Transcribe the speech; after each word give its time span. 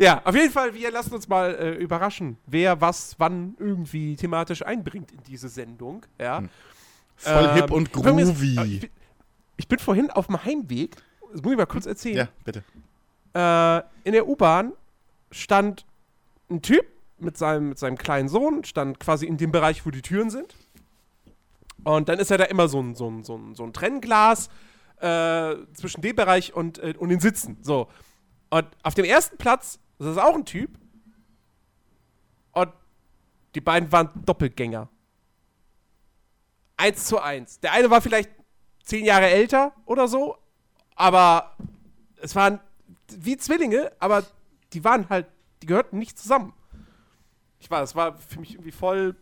Ja, 0.00 0.22
auf 0.24 0.34
jeden 0.34 0.50
Fall, 0.50 0.74
wir 0.74 0.90
lassen 0.90 1.12
uns 1.14 1.28
mal 1.28 1.54
äh, 1.54 1.74
überraschen, 1.74 2.38
wer 2.46 2.80
was 2.80 3.14
wann 3.18 3.54
irgendwie 3.58 4.16
thematisch 4.16 4.64
einbringt 4.64 5.12
in 5.12 5.22
diese 5.24 5.48
Sendung. 5.50 6.04
Ja. 6.18 6.42
Voll 7.16 7.44
Ähm, 7.50 7.54
hip 7.54 7.70
und 7.70 7.92
groovy. 7.92 8.56
äh, 8.58 8.64
Ich 8.64 8.80
bin, 8.80 8.90
ich 9.58 9.68
bin 9.68 9.78
vorhin 9.78 10.10
auf 10.10 10.26
dem 10.28 10.42
Heimweg, 10.44 10.96
das 11.32 11.42
muss 11.42 11.52
ich 11.52 11.58
mal 11.58 11.66
kurz 11.66 11.86
erzählen. 11.86 12.16
ja, 12.16 12.28
bitte. 12.44 12.64
Äh, 13.34 13.82
in 14.06 14.12
der 14.12 14.28
U-Bahn 14.28 14.72
stand 15.30 15.86
ein 16.50 16.62
Typ 16.62 16.86
mit 17.18 17.36
seinem, 17.38 17.70
mit 17.70 17.78
seinem 17.78 17.96
kleinen 17.96 18.28
Sohn, 18.28 18.64
stand 18.64 19.00
quasi 19.00 19.26
in 19.26 19.36
dem 19.36 19.52
Bereich, 19.52 19.86
wo 19.86 19.90
die 19.90 20.02
Türen 20.02 20.30
sind. 20.30 20.54
Und 21.84 22.08
dann 22.08 22.18
ist 22.18 22.30
ja 22.30 22.36
da 22.36 22.44
immer 22.44 22.68
so 22.68 22.80
ein, 22.80 22.94
so 22.94 23.10
ein, 23.10 23.24
so 23.24 23.36
ein, 23.36 23.54
so 23.54 23.64
ein 23.64 23.72
Trennglas 23.72 24.48
äh, 25.00 25.56
zwischen 25.74 26.00
dem 26.02 26.14
Bereich 26.14 26.54
und, 26.54 26.78
äh, 26.78 26.94
und 26.98 27.08
den 27.08 27.20
Sitzen. 27.20 27.58
So. 27.62 27.88
Und 28.50 28.66
auf 28.82 28.94
dem 28.94 29.04
ersten 29.04 29.36
Platz 29.36 29.80
das 30.02 30.16
ist 30.16 30.18
auch 30.18 30.34
ein 30.34 30.44
Typ. 30.44 30.70
Und 32.50 32.72
die 33.54 33.60
beiden 33.60 33.92
waren 33.92 34.10
Doppelgänger. 34.24 34.88
Eins 36.76 37.04
zu 37.04 37.20
eins. 37.20 37.60
Der 37.60 37.72
eine 37.72 37.88
war 37.88 38.00
vielleicht 38.00 38.30
zehn 38.82 39.04
Jahre 39.04 39.30
älter 39.30 39.72
oder 39.86 40.08
so, 40.08 40.36
aber 40.94 41.56
es 42.20 42.34
waren 42.34 42.60
wie 43.08 43.36
Zwillinge, 43.36 43.92
aber 43.98 44.24
die 44.72 44.84
waren 44.84 45.08
halt, 45.08 45.26
die 45.62 45.66
gehörten 45.66 45.98
nicht 45.98 46.18
zusammen. 46.18 46.52
Ich 47.58 47.70
war, 47.70 47.80
das 47.80 47.94
war 47.94 48.18
für 48.18 48.40
mich 48.40 48.54
irgendwie 48.54 48.72
voll. 48.72 49.14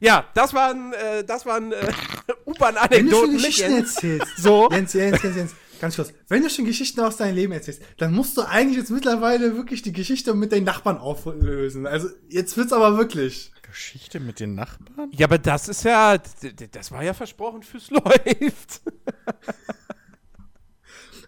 Ja, 0.00 0.26
das 0.34 0.52
waren, 0.52 0.92
äh, 0.92 1.24
das 1.24 1.46
waren 1.46 1.72
äh, 1.72 1.76
Wenn 1.86 1.86
du 1.86 2.34
schon 2.34 2.54
U-Bahn-Anekdoten 2.54 3.32
Geschichten 3.34 3.72
erzählst, 3.72 4.26
So. 4.36 4.68
Jens, 4.70 4.92
Jens, 4.92 5.22
Jens, 5.22 5.36
Jens, 5.36 5.54
ganz 5.80 5.96
kurz. 5.96 6.12
Wenn 6.28 6.42
du 6.42 6.50
schon 6.50 6.64
Geschichten 6.64 7.00
aus 7.00 7.16
deinem 7.16 7.36
Leben 7.36 7.52
erzählst, 7.52 7.82
dann 7.98 8.12
musst 8.12 8.36
du 8.36 8.42
eigentlich 8.42 8.78
jetzt 8.78 8.90
mittlerweile 8.90 9.56
wirklich 9.56 9.82
die 9.82 9.92
Geschichte 9.92 10.34
mit 10.34 10.52
deinen 10.52 10.64
Nachbarn 10.64 10.98
auflösen. 10.98 11.86
Also 11.86 12.08
jetzt 12.28 12.56
wird's 12.56 12.72
aber 12.72 12.98
wirklich. 12.98 13.52
Geschichte 13.72 14.20
mit 14.20 14.38
den 14.38 14.54
Nachbarn? 14.54 15.10
Ja, 15.12 15.26
aber 15.26 15.38
das 15.38 15.66
ist 15.68 15.84
ja, 15.84 16.18
das 16.18 16.92
war 16.92 17.02
ja 17.02 17.14
versprochen 17.14 17.62
fürs 17.62 17.90
läuft. 17.90 18.82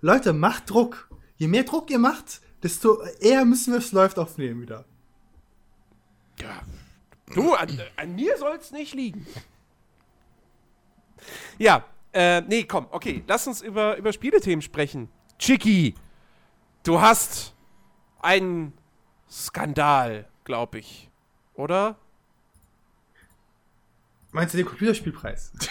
Leute, 0.03 0.34
macht 0.34 0.69
Druck. 0.69 1.09
Je 1.37 1.49
mehr 1.49 1.65
Druck 1.65 1.91
ihr 1.91 1.99
macht, 1.99 2.43
desto 2.62 3.03
eher 3.21 3.47
müssen 3.47 3.72
wir 3.72 3.78
es 3.78 3.93
läuft 3.93 4.19
aufnehmen 4.19 4.60
wieder. 4.60 4.84
Ja. 6.38 6.60
Du, 7.34 7.54
an, 7.54 7.81
an 7.97 8.15
mir 8.15 8.37
soll's 8.37 8.71
nicht 8.71 8.94
liegen. 8.94 9.27
Ja, 11.59 11.87
äh, 12.12 12.43
nee, 12.43 12.65
komm, 12.65 12.87
okay, 12.91 13.25
lass 13.27 13.47
uns 13.47 13.62
über, 13.62 13.97
über 13.97 14.12
Spielethemen 14.12 14.60
sprechen. 14.60 15.09
Chicky, 15.38 15.94
du 16.83 17.00
hast 17.00 17.54
einen 18.21 18.75
Skandal, 19.31 20.28
glaube 20.44 20.81
ich. 20.81 21.10
Oder? 21.54 21.97
Meinst 24.34 24.53
du 24.53 24.59
den 24.59 24.67
Computerspielpreis? 24.67 25.53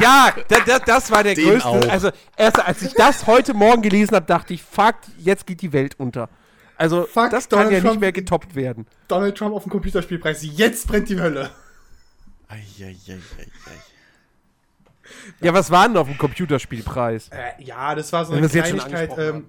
Ja, 0.00 0.32
da, 0.48 0.60
da, 0.60 0.78
das 0.80 1.10
war 1.10 1.22
der 1.24 1.34
Den 1.34 1.48
größte. 1.48 1.68
auch. 1.68 1.88
Also, 1.88 2.10
erst 2.36 2.58
als 2.64 2.82
ich 2.82 2.92
das 2.94 3.26
heute 3.26 3.54
Morgen 3.54 3.82
gelesen 3.82 4.14
habe, 4.14 4.26
dachte 4.26 4.52
ich, 4.54 4.62
fuck, 4.62 4.94
jetzt 5.18 5.46
geht 5.46 5.62
die 5.62 5.72
Welt 5.72 5.94
unter. 5.98 6.28
Also, 6.76 7.04
Fuck, 7.06 7.30
das 7.30 7.48
kann 7.48 7.58
Donald 7.58 7.70
ja 7.72 7.78
nicht 7.78 7.86
Trump- 7.88 8.00
mehr 8.00 8.12
getoppt 8.12 8.54
werden. 8.54 8.86
Donald 9.08 9.36
Trump 9.38 9.54
auf 9.54 9.62
dem 9.62 9.70
Computerspielpreis. 9.70 10.40
Jetzt 10.42 10.86
brennt 10.88 11.08
die 11.08 11.18
Hölle. 11.20 11.50
Eieieiei. 12.48 13.18
Ja, 15.40 15.54
was 15.54 15.70
war 15.70 15.88
denn 15.88 15.96
auf 15.96 16.06
dem 16.08 16.18
Computerspielpreis? 16.18 17.28
Äh, 17.30 17.62
ja, 17.62 17.94
das 17.94 18.12
war 18.12 18.24
so 18.26 18.32
eine 18.32 18.48
Kleinigkeit. 18.48 19.16
Ähm, 19.18 19.46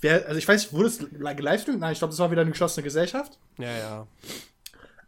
wer, 0.00 0.26
also 0.26 0.36
ich 0.38 0.48
weiß 0.48 0.62
nicht, 0.62 0.72
wurde 0.72 0.88
es 0.88 1.00
li- 1.00 1.34
gelivestreamt? 1.36 1.78
Nein, 1.80 1.92
ich 1.92 1.98
glaube, 1.98 2.12
das 2.12 2.18
war 2.18 2.30
wieder 2.30 2.40
eine 2.42 2.50
geschlossene 2.50 2.82
Gesellschaft. 2.82 3.38
Ja, 3.58 3.70
ja. 3.78 4.06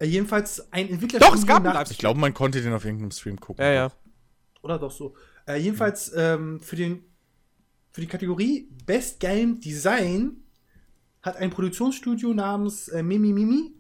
Äh, 0.05 0.09
jedenfalls 0.09 0.73
ein 0.73 0.89
Entwickler. 0.89 1.19
Doch, 1.21 1.35
es 1.35 1.47
gab 1.47 1.65
einen 1.65 1.73
nach- 1.75 1.91
Ich 1.91 1.99
glaube, 1.99 2.21
man 2.21 2.35
konnte 2.35 2.61
den 2.63 2.73
auf 2.73 2.85
irgendeinem 2.85 3.11
Stream 3.11 3.39
gucken. 3.41 3.65
Ja, 3.65 3.73
ja. 3.73 3.93
Oder 4.63 4.79
doch 4.79 4.91
so. 4.91 5.15
Äh, 5.47 5.57
jedenfalls 5.59 6.13
ähm, 6.17 6.61
für, 6.61 6.77
den, 6.77 7.05
für 7.91 8.01
die 8.01 8.07
Kategorie 8.07 8.69
Best 8.87 9.21
Game 9.21 9.61
Design 9.61 10.37
hat 11.23 11.37
ein 11.37 11.51
Produktionsstudio 11.51 12.33
namens 12.35 12.89
äh, 12.89 13.03
Mimi 13.03 13.33
Mimi, 13.33 13.73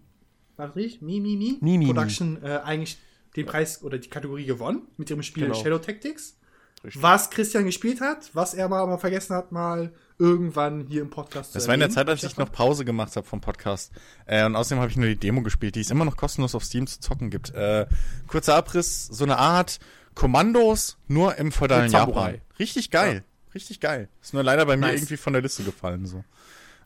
war 0.56 0.68
das 0.68 0.76
richtig? 0.76 1.02
Mimi 1.02 1.36
Mimi 1.36 1.58
Mimimi. 1.60 1.86
Production 1.92 2.42
äh, 2.42 2.60
eigentlich 2.64 2.98
den 3.36 3.46
Preis 3.46 3.82
oder 3.82 3.98
die 3.98 4.08
Kategorie 4.08 4.44
gewonnen 4.46 4.82
mit 4.96 5.10
ihrem 5.10 5.22
Spiel 5.22 5.44
Genau. 5.44 5.54
Shadow 5.62 5.78
Tactics. 5.78 6.38
Richtig. 6.84 7.02
Was 7.02 7.30
Christian 7.30 7.64
gespielt 7.64 8.00
hat, 8.00 8.30
was 8.34 8.54
er 8.54 8.68
mal, 8.68 8.86
mal 8.86 8.98
vergessen 8.98 9.34
hat, 9.34 9.52
mal 9.52 9.92
irgendwann 10.18 10.86
hier 10.88 11.02
im 11.02 11.10
Podcast 11.10 11.54
Das 11.54 11.64
zu 11.64 11.68
war 11.68 11.74
in 11.74 11.80
der. 11.80 11.90
Zeit, 11.90 12.08
als 12.08 12.22
ich 12.22 12.36
noch 12.36 12.50
Pause 12.52 12.84
gemacht 12.84 13.14
habe 13.16 13.26
vom 13.26 13.40
Podcast. 13.40 13.92
Äh, 14.26 14.44
und 14.46 14.56
außerdem 14.56 14.80
habe 14.80 14.90
ich 14.90 14.96
nur 14.96 15.08
die 15.08 15.16
Demo 15.16 15.42
gespielt, 15.42 15.74
die 15.74 15.80
es 15.80 15.90
immer 15.90 16.04
noch 16.04 16.16
kostenlos 16.16 16.54
auf 16.54 16.64
Steam 16.64 16.86
zu 16.86 17.00
zocken 17.00 17.30
gibt. 17.30 17.50
Äh, 17.54 17.86
kurzer 18.26 18.54
Abriss, 18.54 19.06
so 19.06 19.24
eine 19.24 19.38
Art 19.38 19.78
Kommandos, 20.14 20.96
nur 21.08 21.36
im 21.36 21.50
feudalen. 21.52 21.90
Japan. 21.90 22.40
Richtig 22.58 22.90
geil. 22.90 23.24
Richtig 23.54 23.80
geil. 23.80 24.08
Ist 24.22 24.32
nur 24.34 24.42
leider 24.42 24.64
bei 24.66 24.76
mir 24.76 24.86
Nice. 24.86 25.00
irgendwie 25.00 25.16
von 25.16 25.32
der 25.32 25.42
Liste 25.42 25.62
gefallen. 25.64 26.06
so. 26.06 26.24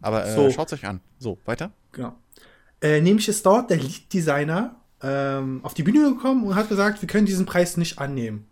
Aber 0.00 0.26
äh, 0.26 0.34
So. 0.34 0.50
schaut's 0.50 0.72
euch 0.72 0.86
an. 0.86 1.00
So, 1.18 1.38
weiter? 1.44 1.72
Genau. 1.92 2.14
Äh, 2.80 3.00
nämlich 3.00 3.28
ist 3.28 3.44
dort 3.44 3.70
der 3.70 3.76
Lead-Designer 3.78 4.76
ähm, 5.02 5.60
auf 5.62 5.74
die 5.74 5.82
Bühne 5.82 6.02
gekommen 6.14 6.44
und 6.44 6.54
hat 6.56 6.68
gesagt, 6.68 7.00
wir 7.02 7.06
können 7.06 7.26
diesen 7.26 7.46
Preis 7.46 7.76
nicht 7.76 7.98
annehmen. 7.98 8.47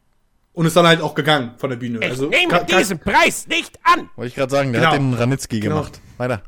Und 0.56 0.66
ist 0.66 0.74
dann 0.74 0.86
halt 0.86 1.00
auch 1.02 1.14
gegangen 1.14 1.52
von 1.58 1.70
der 1.70 1.76
Bühne. 1.76 1.98
Ich 2.02 2.10
also, 2.10 2.28
nehme 2.28 2.48
ka- 2.50 2.64
ka- 2.64 2.78
diesen 2.78 2.98
Preis 2.98 3.46
nicht 3.46 3.78
an! 3.84 4.08
Wollte 4.16 4.28
ich 4.30 4.34
gerade 4.34 4.50
sagen, 4.50 4.72
der 4.72 4.80
Genau. 4.80 4.92
hat 4.92 4.98
den 4.98 5.14
Ranitzky 5.14 5.60
Genau. 5.60 5.76
gemacht. 5.76 6.00
Weiter. 6.16 6.42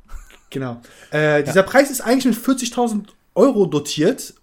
Genau. 0.51 0.81
Äh, 1.11 1.45
dieser 1.45 1.63
Preis 1.63 1.91
ist 1.91 2.01
eigentlich 2.01 2.25
mit 2.25 2.35
40.000 2.37 3.11
Euro 3.35 3.67
dotiert. 3.67 4.35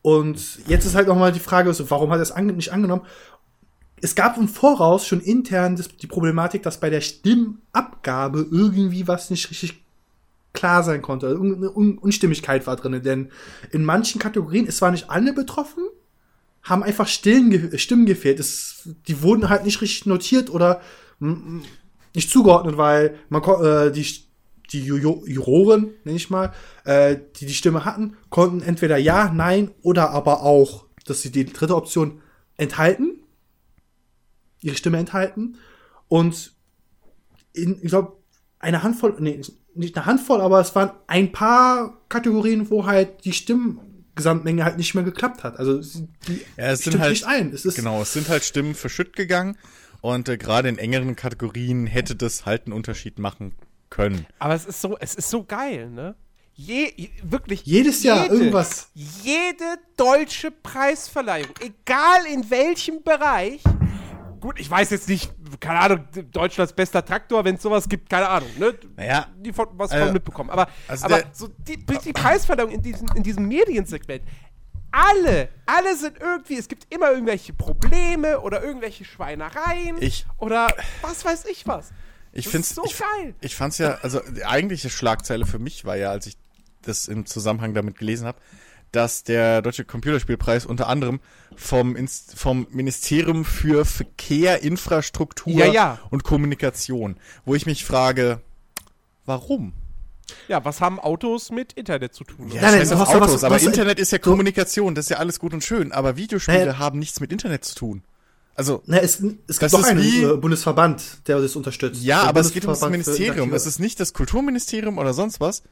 Und 0.00 0.66
jetzt 0.66 0.86
ist 0.86 0.94
halt 0.96 1.06
nochmal 1.08 1.30
die 1.30 1.40
Frage, 1.40 1.72
so, 1.74 1.88
warum 1.90 2.10
hat 2.10 2.18
er 2.18 2.22
es 2.22 2.32
ange 2.32 2.54
nicht 2.54 2.72
angenommen? 2.72 3.02
Es 4.00 4.14
gab 4.16 4.36
im 4.38 4.48
Voraus 4.48 5.06
schon 5.06 5.20
intern 5.20 5.76
das, 5.76 5.88
die 5.94 6.06
Problematik, 6.08 6.62
dass 6.64 6.80
bei 6.80 6.90
der 6.90 7.02
Stimmabgabe 7.02 8.46
irgendwie 8.50 9.06
was 9.06 9.30
nicht 9.30 9.48
richtig 9.50 9.84
klar 10.54 10.82
sein 10.82 11.02
konnte. 11.02 11.26
Also 11.26 11.38
Irgendeine 11.38 11.70
Un 11.76 11.98
Unstimmigkeit 11.98 12.66
war 12.66 12.76
drin. 12.76 13.00
Denn 13.02 13.30
in 13.70 13.84
manchen 13.84 14.18
Kategorien, 14.20 14.66
es 14.66 14.80
waren 14.82 14.92
nicht 14.92 15.10
alle 15.10 15.32
betroffen, 15.34 15.84
haben 16.62 16.82
einfach 16.82 17.08
Stimmen, 17.08 17.50
ge 17.50 17.78
Stimmen 17.78 18.06
gefehlt. 18.06 18.40
Es, 18.40 18.88
die 19.08 19.22
wurden 19.22 19.48
halt 19.48 19.64
nicht 19.64 19.80
richtig 19.80 20.06
notiert 20.06 20.50
oder 20.50 20.80
mm, 21.18 21.28
mm, 21.30 21.62
nicht 22.14 22.30
zugeordnet, 22.30 22.76
weil 22.76 23.18
man 23.28 23.42
äh, 23.42 23.90
die, 23.90 24.06
die 24.72 24.82
Ju- 24.90 24.98
Ju- 24.98 25.26
Juroren, 25.26 25.90
nenne 26.04 26.16
ich 26.16 26.30
mal, 26.30 26.52
äh, 26.84 27.16
die 27.36 27.46
die 27.46 27.54
Stimme 27.54 27.84
hatten, 27.84 28.16
konnten 28.30 28.62
entweder 28.62 28.96
ja, 28.96 29.32
nein 29.32 29.70
oder 29.82 30.10
aber 30.10 30.42
auch, 30.42 30.86
dass 31.06 31.22
sie 31.22 31.32
die 31.32 31.46
dritte 31.46 31.74
Option 31.76 32.20
enthalten, 32.56 33.20
ihre 34.60 34.76
Stimme 34.76 34.98
enthalten 34.98 35.56
und 36.08 36.52
in, 37.54 37.78
ich 37.82 37.88
glaube, 37.88 38.16
eine 38.60 38.82
Handvoll, 38.82 39.16
nee, 39.18 39.40
nicht 39.74 39.96
eine 39.96 40.06
Handvoll, 40.06 40.40
aber 40.40 40.60
es 40.60 40.74
waren 40.74 40.90
ein 41.06 41.32
paar 41.32 41.98
Kategorien, 42.08 42.70
wo 42.70 42.86
halt 42.86 43.24
die 43.24 43.32
Stimmgesamtmenge 44.12 44.64
halt 44.64 44.76
nicht 44.76 44.94
mehr 44.94 45.04
geklappt 45.04 45.42
hat. 45.42 45.58
Also 45.58 45.78
die 46.28 46.40
Ja, 46.56 46.66
es 46.72 46.80
sind 46.80 46.92
stimmt 46.92 47.00
halt, 47.02 47.10
nicht 47.12 47.24
ein. 47.26 47.52
Es 47.52 47.64
ist 47.64 47.76
genau, 47.76 48.02
es 48.02 48.12
sind 48.12 48.28
halt 48.28 48.44
Stimmen 48.44 48.74
verschütt 48.74 49.16
gegangen. 49.16 49.56
Und 50.00 50.28
äh, 50.28 50.36
gerade 50.36 50.68
in 50.68 50.78
engeren 50.78 51.16
Kategorien 51.16 51.86
hätte 51.86 52.16
das 52.16 52.44
halt 52.44 52.66
einen 52.66 52.72
Unterschied 52.72 53.18
machen 53.18 53.54
können. 53.88 54.26
Aber 54.38 54.54
es 54.54 54.64
ist 54.66 54.80
so, 54.80 54.96
es 54.98 55.14
ist 55.14 55.30
so 55.30 55.44
geil, 55.44 55.88
ne? 55.90 56.14
Je, 56.54 56.92
je- 56.96 57.10
wirklich. 57.22 57.62
Jedes 57.64 58.02
Jahr 58.02 58.24
jede, 58.24 58.34
irgendwas. 58.34 58.88
Jede 58.94 59.78
deutsche 59.96 60.50
Preisverleihung, 60.50 61.54
egal 61.60 62.26
in 62.30 62.50
welchem 62.50 63.02
Bereich, 63.02 63.62
gut, 64.42 64.60
ich 64.60 64.70
weiß 64.70 64.90
jetzt 64.90 65.08
nicht, 65.08 65.32
keine 65.60 65.78
Ahnung, 65.78 66.04
Deutschlands 66.30 66.74
bester 66.74 67.02
Traktor, 67.04 67.44
wenn 67.44 67.54
es 67.54 67.62
sowas 67.62 67.88
gibt, 67.88 68.10
keine 68.10 68.28
Ahnung, 68.28 68.50
ne? 68.58 68.74
Naja, 68.96 69.28
Die 69.38 69.52
von, 69.52 69.68
was 69.72 69.92
äh, 69.92 70.04
von 70.04 70.12
mitbekommen. 70.12 70.50
Aber, 70.50 70.68
also 70.88 71.06
aber 71.06 71.22
so 71.32 71.48
die, 71.48 71.78
die 71.78 72.12
Preisverleihung 72.12 72.70
in 72.70 72.82
diesem, 72.82 73.08
in 73.14 73.22
diesem 73.22 73.48
Mediensegment, 73.48 74.22
alle, 74.90 75.48
alle 75.64 75.96
sind 75.96 76.18
irgendwie, 76.20 76.58
es 76.58 76.68
gibt 76.68 76.92
immer 76.92 77.12
irgendwelche 77.12 77.54
Probleme 77.54 78.40
oder 78.40 78.62
irgendwelche 78.62 79.04
Schweinereien 79.06 79.96
Ich- 80.00 80.26
oder 80.36 80.68
was 81.00 81.24
weiß 81.24 81.46
ich 81.46 81.66
was. 81.66 81.92
Ich 82.32 82.48
finde 82.48 82.66
so 82.66 82.84
ich, 82.84 82.98
geil. 82.98 83.34
Ich 83.40 83.56
fand's 83.56 83.78
ja, 83.78 83.98
also 84.02 84.20
die 84.20 84.44
eigentliche 84.44 84.90
Schlagzeile 84.90 85.46
für 85.46 85.58
mich 85.58 85.84
war 85.84 85.96
ja, 85.96 86.10
als 86.10 86.26
ich 86.26 86.36
das 86.82 87.06
im 87.06 87.26
Zusammenhang 87.26 87.74
damit 87.74 87.96
gelesen 87.96 88.26
habe, 88.26 88.38
dass 88.92 89.24
der 89.24 89.62
Deutsche 89.62 89.84
Computerspielpreis 89.84 90.66
unter 90.66 90.88
anderem 90.88 91.20
vom, 91.56 91.96
Inst 91.96 92.38
vom 92.38 92.66
Ministerium 92.70 93.44
für 93.44 93.84
Verkehr, 93.84 94.62
Infrastruktur 94.62 95.52
Ja, 95.54 95.66
ja. 95.66 95.98
und 96.10 96.24
Kommunikation, 96.24 97.16
wo 97.44 97.54
ich 97.54 97.66
mich 97.66 97.84
frage, 97.84 98.40
warum? 99.24 99.72
Ja, 100.48 100.64
was 100.64 100.80
haben 100.80 100.98
Autos 101.00 101.50
mit 101.50 101.72
Internet 101.74 102.14
zu 102.14 102.24
tun? 102.24 102.48
Ja, 102.48 102.62
Nein, 102.62 102.78
nein, 102.78 102.90
was- 102.90 103.08
Autos, 103.08 103.40
du 103.40 103.46
aber 103.46 103.58
ja- 103.58 103.66
Internet 103.66 103.98
ist 103.98 104.12
ja 104.12 104.18
du- 104.18 104.30
Kommunikation, 104.30 104.94
das 104.94 105.06
ist 105.06 105.10
ja 105.10 105.16
alles 105.18 105.38
gut 105.38 105.52
und 105.52 105.62
schön, 105.64 105.92
aber 105.92 106.16
Videospiele 106.16 106.58
Naja. 106.66 106.78
haben 106.78 106.98
nichts 106.98 107.20
mit 107.20 107.32
Internet 107.32 107.64
zu 107.64 107.74
tun. 107.74 108.02
Also, 108.54 108.82
Na, 108.86 108.98
es, 108.98 109.14
es 109.14 109.20
gibt 109.22 109.62
Das 109.62 109.72
doch 109.72 109.80
ist 109.80 109.86
einen 109.86 110.02
wie- 110.02 110.22
äh, 110.22 110.36
Bundesverband, 110.36 111.26
der 111.26 111.40
das 111.40 111.56
unterstützt. 111.56 112.02
Ja, 112.02 112.20
Der 112.20 112.28
aber 112.28 112.40
es 112.40 112.52
geht 112.52 112.64
ums 112.64 112.80
Bundesverband 112.80 113.04
für 113.04 113.10
Ministerium. 113.12 113.54
Es 113.54 113.66
ist 113.66 113.78
nicht 113.78 113.98
das 113.98 114.12
Kulturministerium 114.12 114.98
oder 114.98 115.14
sonst 115.14 115.40
was. 115.40 115.62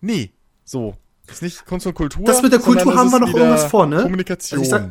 Nee, 0.00 0.32
so. 0.64 0.96
Es 1.26 1.34
ist 1.36 1.42
nicht 1.42 1.66
Kunst 1.66 1.86
und 1.86 1.94
Kultur. 1.94 2.24
Das 2.24 2.42
mit 2.42 2.52
der 2.52 2.60
Kultur 2.60 2.94
haben 2.96 3.10
wir 3.10 3.18
noch 3.20 3.32
irgendwas 3.32 3.64
vor, 3.64 3.86
ne? 3.86 4.02
Kommunikation. 4.02 4.60
Also 4.60 4.64
ich 4.76 4.82
sag, 4.82 4.90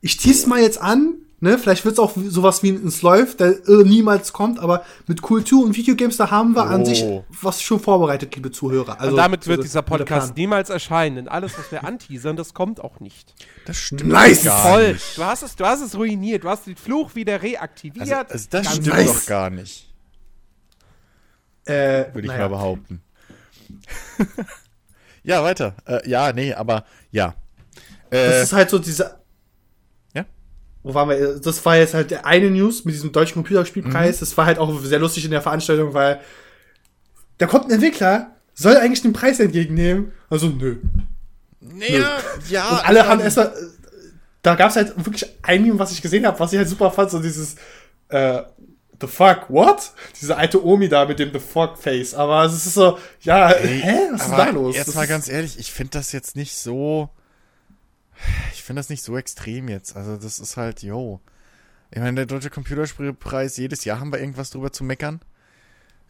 ich 0.00 0.16
tease 0.16 0.48
mal 0.48 0.60
jetzt 0.60 0.80
an, 0.80 1.14
ne? 1.40 1.58
Vielleicht 1.58 1.84
wird 1.84 1.92
es 1.94 1.98
auch 1.98 2.12
sowas 2.28 2.62
wie 2.62 2.70
ein 2.70 2.92
Läuft, 3.02 3.40
der 3.40 3.50
äh, 3.68 3.84
niemals 3.84 4.32
kommt, 4.32 4.58
aber 4.60 4.84
mit 5.06 5.20
Kultur 5.20 5.64
und 5.64 5.76
Videogames, 5.76 6.16
da 6.16 6.30
haben 6.30 6.54
wir 6.56 6.64
an 6.66 6.82
Oh. 6.82 6.84
sich 6.86 7.04
was 7.42 7.60
schon 7.62 7.80
vorbereitet, 7.80 8.34
liebe 8.34 8.50
Zuhörer. 8.50 8.98
Also, 8.98 9.10
Und 9.10 9.16
damit 9.18 9.46
wird 9.46 9.58
also, 9.58 9.66
dieser 9.68 9.82
Podcast 9.82 10.36
niemals 10.36 10.70
erscheinen, 10.70 11.16
denn 11.16 11.28
alles, 11.28 11.58
was 11.58 11.70
wir 11.70 11.84
anteasern, 11.84 12.36
das 12.36 12.54
kommt 12.54 12.80
auch 12.80 13.00
nicht. 13.00 13.34
das 13.66 13.76
stimmt 13.76 14.06
Nice! 14.10 14.44
gar 14.44 14.62
Voll. 14.72 14.92
nicht. 14.94 15.18
Du 15.18 15.24
hast 15.24 15.42
es, 15.42 15.54
du 15.54 15.66
hast 15.66 15.82
es 15.82 15.94
ruiniert. 15.96 16.44
Du 16.44 16.48
hast 16.48 16.66
den 16.66 16.76
Fluch 16.76 17.14
wieder 17.14 17.42
reaktiviert. 17.42 18.00
Also, 18.08 18.14
also 18.32 18.46
das 18.50 18.64
Ganz 18.64 18.76
stimmt 18.76 18.86
nice. 18.96 19.06
doch 19.06 19.26
gar 19.26 19.50
nicht, 19.50 19.92
Äh, 21.66 22.06
würde 22.14 22.20
ich 22.22 22.26
naja. 22.28 22.48
mal 22.48 22.48
behaupten. 22.48 23.02
ja, 25.22 25.42
weiter. 25.42 25.74
Äh, 25.86 26.08
ja, 26.08 26.32
nee, 26.32 26.52
aber 26.54 26.84
ja. 27.10 27.34
Das 28.10 28.20
Äh, 28.20 28.42
ist 28.42 28.52
halt 28.52 28.70
so 28.70 28.78
diese. 28.78 29.16
Ja? 30.14 30.24
Wo 30.82 30.94
waren 30.94 31.08
wir? 31.08 31.38
Das 31.38 31.64
war 31.64 31.76
jetzt 31.76 31.94
halt 31.94 32.10
der 32.10 32.24
eine 32.26 32.50
News 32.50 32.84
mit 32.84 32.94
diesem 32.94 33.12
deutschen 33.12 33.34
Computerspielpreis. 33.34 34.16
Mhm. 34.16 34.20
Das 34.20 34.36
war 34.36 34.46
halt 34.46 34.58
auch 34.58 34.80
sehr 34.80 34.98
lustig 34.98 35.24
in 35.24 35.30
der 35.30 35.42
Veranstaltung, 35.42 35.94
weil 35.94 36.20
da 37.38 37.46
kommt 37.46 37.66
ein 37.66 37.72
Entwickler, 37.72 38.32
soll 38.54 38.76
eigentlich 38.76 39.02
den 39.02 39.12
Preis 39.12 39.38
entgegennehmen. 39.40 40.12
Also, 40.30 40.48
nö. 40.48 40.76
nee, 41.60 42.02
ja. 42.48 42.68
Und 42.70 42.88
alle 42.88 43.06
haben 43.06 43.20
erstmal. 43.20 43.52
Da 44.42 44.54
gab 44.54 44.70
es 44.70 44.76
halt 44.76 44.94
wirklich 44.96 45.26
ein 45.42 45.62
Meme, 45.62 45.78
was 45.78 45.92
ich 45.92 46.00
gesehen 46.00 46.24
habe, 46.24 46.38
was 46.38 46.52
ich 46.52 46.58
halt 46.58 46.68
super 46.68 46.90
fand, 46.90 47.10
so 47.10 47.18
dieses 47.20 47.56
äh, 48.08 48.42
The 49.00 49.06
fuck, 49.06 49.48
what? 49.48 49.92
Diese 50.20 50.36
alte 50.36 50.64
Omi 50.64 50.88
da 50.88 51.04
mit 51.04 51.18
dem 51.18 51.32
The 51.32 51.38
fuck 51.38 51.78
Face. 51.78 52.14
Aber 52.14 52.44
es 52.44 52.54
ist 52.54 52.74
so, 52.74 52.98
ja, 53.20 53.50
Ey, 53.50 53.80
hä? 53.80 53.98
Was 54.12 54.22
ist 54.22 54.32
da 54.32 54.50
los? 54.50 54.76
Jetzt 54.76 54.88
Das 54.88 54.94
mal 54.94 55.06
ganz 55.06 55.28
ehrlich, 55.28 55.58
ich 55.58 55.70
finde 55.70 55.92
das 55.92 56.12
jetzt 56.12 56.36
nicht 56.36 56.56
so. 56.56 57.10
Ich 58.52 58.64
finde 58.64 58.80
das 58.80 58.88
nicht 58.88 59.02
so 59.02 59.16
extrem 59.16 59.68
jetzt. 59.68 59.96
Also, 59.96 60.16
das 60.16 60.40
ist 60.40 60.56
halt, 60.56 60.82
yo. 60.82 61.20
Ich 61.90 61.98
meine, 62.00 62.16
der 62.16 62.26
Deutsche 62.26 62.50
Computerspielpreis, 62.50 63.56
jedes 63.56 63.84
Jahr 63.84 64.00
haben 64.00 64.12
wir 64.12 64.18
irgendwas 64.18 64.50
drüber 64.50 64.72
zu 64.72 64.84
meckern. 64.84 65.20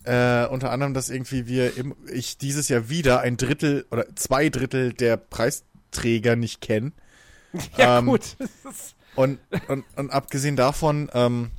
Äh, 0.05 0.47
unter 0.47 0.71
anderem, 0.71 0.95
dass 0.95 1.11
irgendwie 1.11 1.47
wir, 1.47 1.77
im, 1.77 1.95
ich 2.11 2.39
dieses 2.39 2.69
Jahr 2.69 2.89
wieder 2.89 3.21
ein 3.21 3.37
Drittel 3.37 3.87
oder 3.91 4.07
zwei 4.17 4.49
Drittel 4.49 4.93
der 4.93 5.17
Preisträger 5.19 6.35
nicht 6.35 6.61
kenne. 6.63 6.93
ja, 7.77 7.99
ähm, 7.99 8.07
gut. 8.07 8.37
Und, 9.15 9.39
und, 9.69 9.85
und 9.97 10.11
abgesehen 10.11 10.57
davon, 10.57 11.11
ähm, 11.13 11.51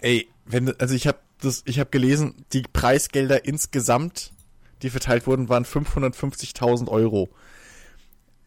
ey, 0.00 0.28
wenn, 0.44 0.78
also 0.80 0.94
ich 0.94 1.06
habe 1.06 1.18
das, 1.40 1.62
ich 1.66 1.78
habe 1.78 1.90
gelesen, 1.90 2.44
die 2.52 2.62
Preisgelder 2.62 3.44
insgesamt, 3.44 4.32
die 4.82 4.90
verteilt 4.90 5.26
wurden, 5.26 5.48
waren 5.48 5.64
550.000 5.64 6.88
Euro. 6.88 7.28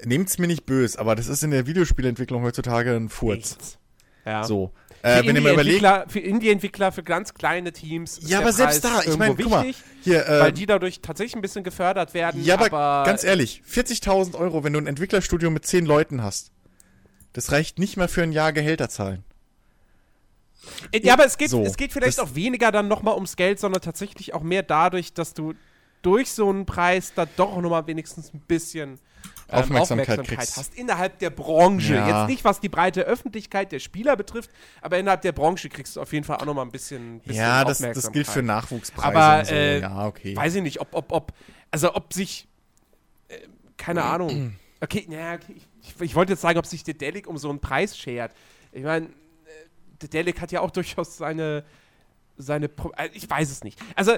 Nehmt's 0.03 0.37
mir 0.37 0.47
nicht 0.47 0.65
böse, 0.65 0.99
aber 0.99 1.15
das 1.15 1.27
ist 1.27 1.43
in 1.43 1.51
der 1.51 1.65
Videospielentwicklung 1.65 2.43
heutzutage 2.43 2.95
ein 2.95 3.09
Furz. 3.09 3.57
Nichts. 3.57 3.79
Ja. 4.25 4.43
So. 4.43 4.71
Äh, 5.03 5.25
wenn 5.25 5.35
ihr 5.35 5.41
mal 5.41 5.53
überlegt, 5.53 5.85
für 6.11 6.19
Indie-Entwickler, 6.19 6.91
für 6.91 7.03
ganz 7.03 7.33
kleine 7.33 7.71
Teams. 7.71 8.17
ist 8.17 8.29
ja, 8.29 8.39
aber 8.39 8.51
selbst 8.51 8.81
Preis 8.81 9.05
da, 9.05 9.11
ich 9.11 9.17
meine, 9.17 9.35
guck 9.35 9.49
mal, 9.49 9.71
hier, 10.01 10.27
äh, 10.27 10.39
weil 10.41 10.51
die 10.51 10.65
dadurch 10.65 11.01
tatsächlich 11.01 11.35
ein 11.35 11.41
bisschen 11.41 11.63
gefördert 11.63 12.13
werden. 12.13 12.43
ja, 12.43 12.55
aber, 12.55 12.65
aber 12.73 13.05
ganz 13.05 13.23
ehrlich, 13.23 13.61
40.000 13.69 14.35
Euro, 14.35 14.63
wenn 14.63 14.73
du 14.73 14.79
ein 14.79 14.87
Entwicklerstudio 14.87 15.49
mit 15.51 15.65
10 15.65 15.85
Leuten 15.85 16.23
hast, 16.23 16.51
das 17.33 17.51
reicht 17.51 17.79
nicht 17.79 17.95
mehr 17.95 18.09
für 18.09 18.23
ein 18.23 18.31
Jahr 18.31 18.51
Gehälter 18.53 18.89
zahlen. 18.89 19.23
Äh, 20.91 20.99
Ja, 21.05 21.13
aber 21.13 21.25
es 21.25 21.37
geht, 21.37 21.49
So, 21.49 21.63
es 21.63 21.77
geht 21.77 21.93
vielleicht 21.93 22.19
auch 22.19 22.35
weniger 22.35 22.71
dann 22.71 22.87
nochmal 22.87 23.15
ums 23.15 23.35
Geld, 23.35 23.59
sondern 23.59 23.81
tatsächlich 23.81 24.33
auch 24.33 24.41
mehr 24.43 24.63
dadurch, 24.63 25.13
dass 25.13 25.33
du 25.33 25.53
durch 26.01 26.31
so 26.31 26.49
einen 26.49 26.65
Preis 26.65 27.13
da 27.15 27.25
doch 27.25 27.59
nochmal 27.59 27.87
wenigstens 27.87 28.33
ein 28.33 28.39
bisschen 28.41 28.99
ähm, 29.49 29.59
Aufmerksamkeit 29.59 30.23
kriegst. 30.27 30.57
hast 30.57 30.75
innerhalb 30.75 31.19
der 31.19 31.29
Branche. 31.31 31.95
Ja. 31.95 32.21
Jetzt 32.21 32.29
nicht, 32.29 32.43
was 32.43 32.59
die 32.59 32.69
breite 32.69 33.01
Öffentlichkeit 33.01 33.71
der 33.71 33.79
Spieler 33.79 34.15
betrifft, 34.15 34.49
aber 34.81 34.99
innerhalb 34.99 35.21
der 35.21 35.31
Branche 35.31 35.69
kriegst 35.69 35.95
du 35.95 36.01
auf 36.01 36.13
jeden 36.13 36.23
Fall 36.25 36.37
auch 36.37 36.45
nochmal 36.45 36.65
ein 36.65 36.71
bisschen, 36.71 37.19
bisschen 37.21 37.35
Ja, 37.41 37.63
das, 37.63 37.77
das 37.79 37.87
Aufmerksamkeit. 37.87 38.13
gilt 38.13 38.27
für 38.27 38.43
Nachwuchspreise 38.43 39.07
Aber, 39.17 39.39
und 39.39 39.45
so. 39.47 39.53
äh, 39.53 39.79
ja, 39.81 40.05
okay. 40.07 40.35
Weiß 40.35 40.55
ich 40.55 40.61
nicht, 40.61 40.79
ob, 40.81 40.93
ob, 40.93 41.11
ob, 41.11 41.33
also 41.71 41.95
ob 41.95 42.13
sich, 42.13 42.47
äh, 43.29 43.35
keine 43.77 44.03
Ahnung. 44.03 44.55
Okay, 44.79 45.07
naja, 45.09 45.33
okay, 45.33 45.55
ich, 45.81 45.99
ich 46.01 46.13
wollte 46.13 46.33
jetzt 46.33 46.41
sagen, 46.43 46.59
ob 46.59 46.67
sich 46.67 46.83
der 46.83 46.93
Delic 46.93 47.25
um 47.25 47.39
so 47.39 47.49
einen 47.49 47.57
Preis 47.59 47.97
schert. 47.97 48.31
Ich 48.71 48.83
meine, 48.83 49.09
der 50.01 50.09
Delic 50.09 50.41
hat 50.41 50.51
ja 50.51 50.61
auch 50.61 50.71
durchaus 50.79 51.17
seine, 51.17 51.63
seine, 52.37 52.69
Pro 52.69 52.91
äh, 52.97 53.09
ich 53.13 53.29
weiß 53.29 53.51
es 53.51 53.63
nicht. 53.63 53.79
Also, 53.95 54.17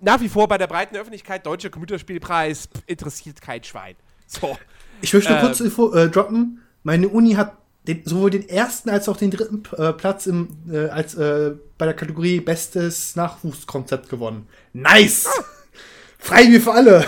nach 0.00 0.20
wie 0.20 0.28
vor 0.28 0.46
bei 0.48 0.58
der 0.58 0.66
breiten 0.66 0.96
Öffentlichkeit, 0.96 1.44
Deutscher 1.44 1.70
Computerspielpreis, 1.70 2.68
pff, 2.68 2.82
interessiert 2.86 3.40
kein 3.40 3.64
Schwein. 3.64 3.96
So. 4.26 4.56
Ich 5.00 5.12
möchte 5.12 5.30
nur 5.30 5.40
Ähm. 5.40 5.46
kurz 5.46 5.60
Info 5.60 5.92
äh, 5.92 6.08
droppen. 6.08 6.62
Meine 6.82 7.08
Uni 7.08 7.34
hat 7.34 7.56
den, 7.86 8.04
sowohl 8.04 8.30
den 8.30 8.48
ersten 8.48 8.90
als 8.90 9.08
auch 9.08 9.16
den 9.16 9.30
dritten 9.30 9.62
äh, 9.76 9.92
Platz 9.92 10.26
im, 10.26 10.48
äh, 10.70 10.88
als, 10.88 11.14
äh, 11.14 11.54
bei 11.78 11.86
der 11.86 11.94
Kategorie 11.94 12.40
Bestes 12.40 13.16
Nachwuchskonzept 13.16 14.08
gewonnen. 14.08 14.46
Nice! 14.72 15.26
Ah. 15.26 15.44
Frei 16.18 16.48
wie 16.48 16.60
für 16.60 16.72
alle! 16.72 17.06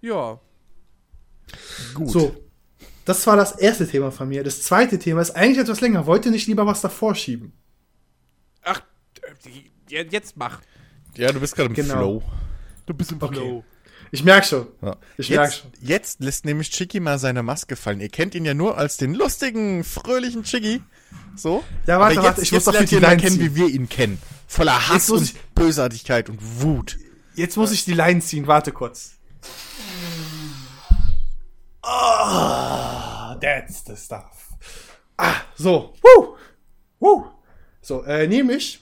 Ja. 0.00 0.38
Gut. 1.94 2.10
So. 2.10 2.43
Das 3.04 3.26
war 3.26 3.36
das 3.36 3.52
erste 3.52 3.86
Thema 3.86 4.10
von 4.10 4.28
mir. 4.28 4.42
Das 4.44 4.62
zweite 4.62 4.98
Thema 4.98 5.20
ist 5.20 5.32
eigentlich 5.32 5.58
etwas 5.58 5.80
länger. 5.80 6.06
Wollt 6.06 6.24
ihr 6.24 6.30
nicht 6.32 6.46
lieber 6.46 6.66
was 6.66 6.80
davor 6.80 7.14
schieben? 7.14 7.52
Ach, 8.62 8.80
je- 9.88 10.06
jetzt 10.10 10.36
mach. 10.36 10.60
Ja, 11.16 11.30
du 11.30 11.38
bist 11.40 11.54
gerade 11.54 11.68
im 11.68 11.74
Genau. 11.74 11.94
Flow. 11.94 12.22
Du 12.86 12.94
bist 12.94 13.12
im 13.12 13.22
Okay. 13.22 13.34
Flow. 13.34 13.64
Ich 14.10 14.22
merke 14.24 14.46
schon. 14.46 14.66
Ja. 14.80 14.96
Ich 15.18 15.28
merk 15.30 15.44
jetzt, 15.50 15.58
schon. 15.60 15.70
jetzt 15.80 16.20
lässt 16.20 16.44
nämlich 16.44 16.70
Chicky 16.70 17.00
mal 17.00 17.18
seine 17.18 17.42
Maske 17.42 17.76
fallen. 17.76 18.00
Ihr 18.00 18.08
kennt 18.08 18.34
ihn 18.34 18.44
ja 18.44 18.54
nur 18.54 18.78
als 18.78 18.96
den 18.96 19.12
lustigen, 19.14 19.82
fröhlichen 19.84 20.44
Chicky. 20.44 20.82
So. 21.36 21.64
Ja, 21.86 21.98
warte, 21.98 22.18
Aber 22.18 22.26
warte, 22.28 22.40
jetzt, 22.40 22.46
ich 22.46 22.52
muss 22.52 22.60
jetzt 22.60 22.66
noch 22.66 22.72
lernt 22.74 22.90
die 22.90 22.96
Line 22.98 23.16
kennen, 23.18 23.40
wie 23.40 23.54
wir 23.54 23.68
ihn 23.68 23.88
kennen. 23.88 24.18
Voller 24.46 24.88
Hass 24.88 24.94
Jetzt 24.94 25.08
muss 25.10 25.18
und 25.20 25.24
ich- 25.26 25.40
Bösartigkeit 25.54 26.28
und 26.30 26.38
Wut. 26.62 26.96
Jetzt 27.34 27.56
muss 27.56 27.72
ich 27.72 27.84
die 27.84 27.94
Line 27.94 28.20
ziehen. 28.20 28.46
Warte 28.46 28.72
kurz. 28.72 29.12
Ah, 33.34 33.38
that's 33.40 33.84
the 33.84 33.96
stuff. 33.96 34.56
Ah, 35.18 35.42
so. 35.56 35.94
Woo. 36.02 36.36
Woo. 37.00 37.26
So, 37.80 38.02
äh, 38.04 38.26
nämlich 38.26 38.80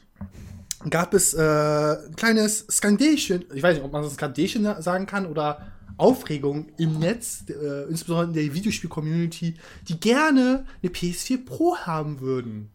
gab 0.89 1.15
es 1.15 1.35
äh, 1.35 1.41
ein 1.41 2.17
kleines 2.17 2.67
Skandation, 2.71 3.45
ich 3.55 3.63
weiß 3.63 3.77
nicht, 3.77 3.85
ob 3.85 3.93
man 3.93 4.03
das 4.03 4.15
Skandation 4.15 4.83
sagen 4.83 5.07
kann 5.07 5.27
oder 5.27 5.73
Aufregung 5.97 6.71
im 6.79 6.99
Netz, 6.99 7.45
äh, 7.49 7.85
insbesondere 7.89 8.29
in 8.29 8.33
der 8.33 8.55
Videospiel-Community, 8.55 9.55
die 9.89 10.01
gerne 10.01 10.67
eine 10.83 10.93
PS4 10.93 11.45
Pro 11.45 11.77
haben 11.77 12.21
würden. 12.21 12.71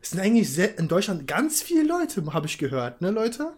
Es 0.00 0.10
sind 0.10 0.20
eigentlich 0.20 0.52
sehr, 0.52 0.78
in 0.78 0.88
Deutschland 0.88 1.26
ganz 1.26 1.62
viele 1.62 1.82
Leute, 1.84 2.24
habe 2.32 2.46
ich 2.46 2.58
gehört, 2.58 3.00
ne, 3.00 3.10
Leute? 3.10 3.52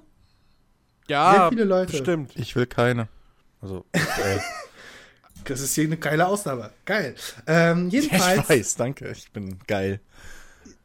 Ja, 1.08 1.32
Sehr 1.32 1.48
viele 1.50 1.64
Leute. 1.64 1.92
Bestimmt. 1.92 2.32
Ich 2.36 2.54
will 2.54 2.66
keine. 2.66 3.08
Also, 3.60 3.84
äh, 3.92 4.38
Das 5.44 5.60
ist 5.60 5.74
hier 5.74 5.84
eine 5.84 5.96
geile 5.96 6.26
Ausnahme. 6.26 6.70
Geil. 6.84 7.14
Ähm, 7.46 7.88
ja, 7.90 8.00
jedenfalls. 8.00 8.40
ich 8.42 8.48
weiß, 8.50 8.74
danke. 8.76 9.10
Ich 9.12 9.30
bin 9.32 9.58
geil. 9.66 10.00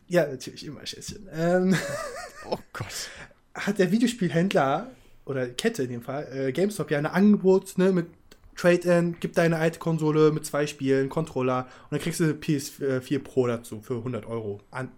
Ja, 0.08 0.26
natürlich, 0.28 0.66
immer 0.66 0.86
Schätzchen. 0.86 1.28
Ähm, 1.34 1.76
Oh 2.50 2.58
Gott. 2.74 3.10
hat 3.56 3.80
der 3.80 3.92
Videospielhändler, 3.92 4.88
oder 5.26 5.48
Kette 5.48 5.84
in 5.84 5.90
dem 5.90 6.02
Fall, 6.02 6.28
äh, 6.34 6.52
GameStop 6.52 6.92
ja 6.92 6.98
ein 6.98 7.06
Angebot 7.06 7.78
ne, 7.78 7.92
mit 7.94 8.08
Trade-in, 8.56 9.16
gib 9.20 9.34
deine 9.34 9.58
alte 9.58 9.80
Konsole 9.80 10.32
mit 10.32 10.46
zwei 10.46 10.68
Spielen, 10.68 11.08
Controller 11.10 11.68
und 11.84 11.92
dann 11.92 12.00
kriegst 12.02 12.20
du 12.20 12.26
eine 12.26 12.34
PS4 12.34 13.20
Pro 13.20 13.48
dazu 13.48 13.82
für 13.82 13.96
100 13.96 14.26
Euro. 14.26 14.60
An 14.72 14.92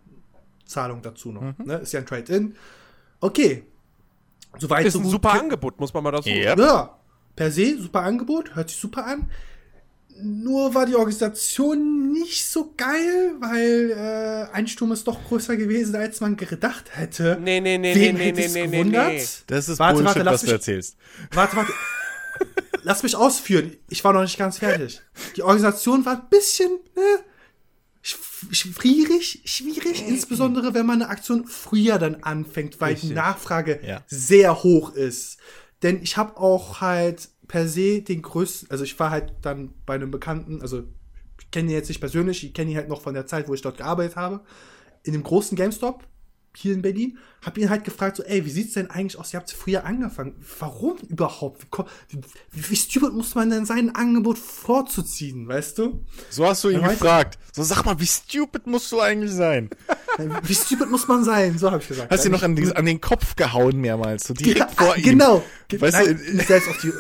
Zahlung 0.66 1.02
dazu 1.04 1.32
noch. 1.32 1.42
Mhm. 1.42 1.56
Ne? 1.66 1.76
Ist 1.76 1.94
ja 1.94 2.00
ein 2.00 2.06
Trade-in. 2.08 2.56
Okay. 3.20 3.64
Soweit 4.58 4.86
Ist 4.88 4.94
so 4.94 5.00
ein 5.00 5.04
gut. 5.04 5.12
super 5.12 5.34
Angebot, 5.34 5.80
muss 5.80 5.94
man 5.94 6.04
mal 6.04 6.12
dazu 6.12 6.28
Ja. 6.30 6.50
sagen. 6.50 6.62
Ja, 6.62 7.00
per 7.36 7.52
se, 7.52 7.78
super 7.80 8.02
Angebot, 8.04 8.56
hört 8.56 8.70
sich 8.70 8.80
super 8.80 9.06
an. 9.06 9.30
Nur 10.22 10.74
war 10.74 10.86
die 10.86 10.96
Organisation 10.96 12.14
nicht 12.14 12.46
so 12.50 12.74
geil, 12.78 13.34
weil 13.42 13.92
äh, 13.92 14.56
ein 14.56 14.66
Sturm 14.68 14.94
ist 14.94 15.06
doch 15.08 15.22
größer 15.28 15.58
gewesen, 15.58 15.94
als 15.98 16.22
man 16.22 16.38
gedacht 16.38 16.86
hätte. 16.94 17.38
Nee, 17.42 17.60
nee, 17.60 17.78
nee, 17.78 17.94
Wen 17.94 18.16
nee, 18.16 18.26
nee, 18.28 18.32
nee, 18.32 18.46
es 18.46 18.54
nee, 18.54 18.66
nee, 18.68 18.78
gewundert? 18.78 19.12
nee. 19.14 19.26
Das 19.48 19.68
ist 19.68 19.78
Warte, 19.80 19.96
Bullshit, 20.02 20.16
warte, 20.16 20.30
was 20.32 20.42
du 20.42 20.46
mich- 20.48 20.54
erzählst. 20.54 20.96
Warte, 21.34 21.58
warte. 21.58 21.74
Lass 22.84 23.04
mich 23.04 23.16
ausführen. 23.16 23.76
Ich 23.90 24.04
war 24.06 24.14
noch 24.14 24.22
nicht 24.22 24.38
ganz 24.38 24.60
fertig. 24.60 25.02
Die 25.36 25.44
Organisation 25.44 26.06
war 26.06 26.14
ein 26.14 26.30
bisschen 26.30 26.72
ne, 26.96 27.02
sch- 28.04 28.54
schwierig, 28.54 29.42
schwierig, 29.44 30.08
insbesondere 30.08 30.74
wenn 30.74 30.86
man 30.86 31.02
eine 31.02 31.10
Aktion 31.12 31.46
früher 31.46 31.98
dann 32.00 32.24
anfängt, 32.24 32.80
weil 32.80 32.94
die 32.96 33.02
Richtig. 33.02 33.16
Nachfrage 33.16 33.80
Ja. 33.86 34.02
sehr 34.08 34.64
hoch 34.64 34.94
ist. 34.94 35.38
Denn 35.84 36.02
ich 36.02 36.18
habe 36.18 36.38
auch 36.38 36.82
halt 36.82 37.30
per 37.48 37.68
se 37.68 38.02
den 38.02 38.22
größten, 38.22 38.72
also 38.72 38.84
ich 38.84 38.98
war 39.00 39.12
halt 39.12 39.34
dann 39.42 39.74
bei 39.86 39.96
einem 39.96 40.12
Bekannten, 40.12 40.62
also 40.62 40.84
ich 41.40 41.52
kenne 41.52 41.70
ihn 41.70 41.76
jetzt 41.76 41.90
nicht 41.90 42.00
persönlich, 42.00 42.44
ich 42.44 42.54
kenne 42.54 42.72
ihn 42.72 42.78
halt 42.78 42.90
noch 42.90 43.02
von 43.02 43.14
der 43.14 43.28
Zeit, 43.28 43.48
wo 43.48 43.54
ich 43.54 43.62
dort 43.62 43.78
gearbeitet 43.78 44.16
habe, 44.16 44.42
in 45.04 45.14
dem 45.14 45.24
großen 45.24 45.56
GameStop 45.56 46.04
hier 46.58 46.74
in 46.74 46.82
Berlin, 46.82 47.18
habe 47.46 47.60
ihn 47.60 47.70
halt 47.70 47.84
gefragt, 47.84 48.18
so, 48.18 48.24
ey, 48.24 48.46
wie 48.46 48.50
sieht's 48.50 48.74
denn 48.74 48.90
eigentlich 48.90 49.20
aus? 49.20 49.34
Ihr 49.34 49.40
habt 49.40 49.52
früher 49.52 49.86
angefangen. 49.86 50.36
Warum 50.60 50.98
überhaupt? 51.10 51.68
Wie, 52.10 52.20
wie, 52.52 52.70
wie 52.72 52.76
stupid 52.76 53.14
muss 53.14 53.36
man 53.36 53.50
denn 53.50 53.66
sein, 53.66 53.90
ein 53.90 53.96
Angebot 53.96 54.38
vorzuziehen, 54.38 55.48
weißt 55.48 55.78
du? 55.78 56.04
So 56.30 56.46
hast 56.46 56.64
du 56.64 56.70
ihn 56.70 56.76
Ja, 56.76 56.82
weiter. 56.84 56.94
gefragt. 56.94 57.40
So, 57.54 57.64
sag 57.64 57.84
mal, 57.86 58.00
wie 58.00 58.06
stupid 58.08 58.68
musst 58.68 58.92
du 58.92 59.00
eigentlich 59.00 59.32
sein? 59.32 59.70
Wie 60.44 60.56
stupid 60.56 60.90
muss 60.90 61.10
man 61.10 61.26
sein? 61.26 61.58
So 61.58 61.70
habe 61.70 61.82
ich 61.82 61.90
gesagt. 61.90 62.10
Hast 62.10 62.24
du 62.24 62.30
noch 62.30 62.42
an, 62.42 62.56
die, 62.56 62.74
an 62.74 62.86
den 62.86 63.02
Kopf 63.02 63.36
gehauen 63.36 63.82
mehrmals, 63.82 64.28
so 64.28 64.34
direkt 64.34 64.60
Ja, 64.60 64.68
vor 64.86 64.96
ihm. 64.96 65.04
Genau. 65.04 65.44
Weißt 65.70 65.94
Nein, 65.98 66.18
du, 66.26 66.36
nicht 66.38 66.48
selbst 66.48 66.70
auf 66.70 66.78
die. 66.82 66.94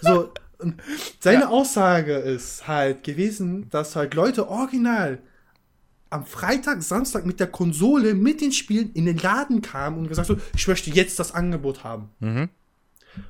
So, 0.00 0.32
und 0.58 0.80
seine 1.20 1.50
Aussage 1.50 2.14
ist 2.14 2.66
halt 2.66 3.04
gewesen, 3.04 3.68
dass 3.68 3.94
halt 3.94 4.14
Leute 4.14 4.48
original 4.48 5.18
am 6.10 6.26
Freitag, 6.26 6.82
Samstag 6.82 7.24
mit 7.24 7.38
der 7.40 7.46
Konsole, 7.46 8.14
mit 8.14 8.40
den 8.40 8.52
Spielen 8.52 8.92
in 8.92 9.06
den 9.06 9.16
Laden 9.18 9.62
kamen 9.62 9.98
und 9.98 10.08
gesagt 10.08 10.26
so, 10.28 10.36
ich 10.56 10.66
möchte 10.66 10.90
jetzt 10.90 11.18
das 11.18 11.32
Angebot 11.32 11.84
haben. 11.84 12.10
Mhm. 12.18 12.48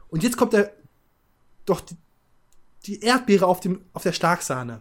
Und 0.09 0.23
jetzt 0.23 0.37
kommt 0.37 0.53
der 0.55 0.73
doch 1.67 1.81
die, 1.83 1.97
die 2.87 3.01
Erdbeere 3.01 3.47
auf, 3.47 3.61
dem, 3.61 3.83
auf 3.93 4.03
der 4.03 4.13
Starksahne. 4.13 4.81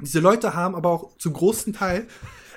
Diese 0.00 0.20
Leute 0.20 0.54
haben 0.54 0.74
aber 0.74 0.90
auch 0.90 1.16
zum 1.18 1.32
großen 1.34 1.72
Teil 1.72 2.06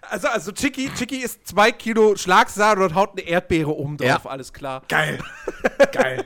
Also, 0.10 0.28
also 0.30 0.52
Chicky, 0.54 0.90
Chicky 0.96 1.18
ist 1.18 1.46
zwei 1.48 1.72
Kilo 1.72 2.16
Schlagsahne 2.16 2.84
und 2.84 2.96
haut 2.96 3.12
eine 3.12 3.22
Erdbeere 3.22 3.70
oben 3.76 3.98
drauf, 3.98 4.24
Ja. 4.24 4.30
alles 4.30 4.52
klar. 4.54 4.82
Geil. 4.88 5.20
Geil. 5.92 6.26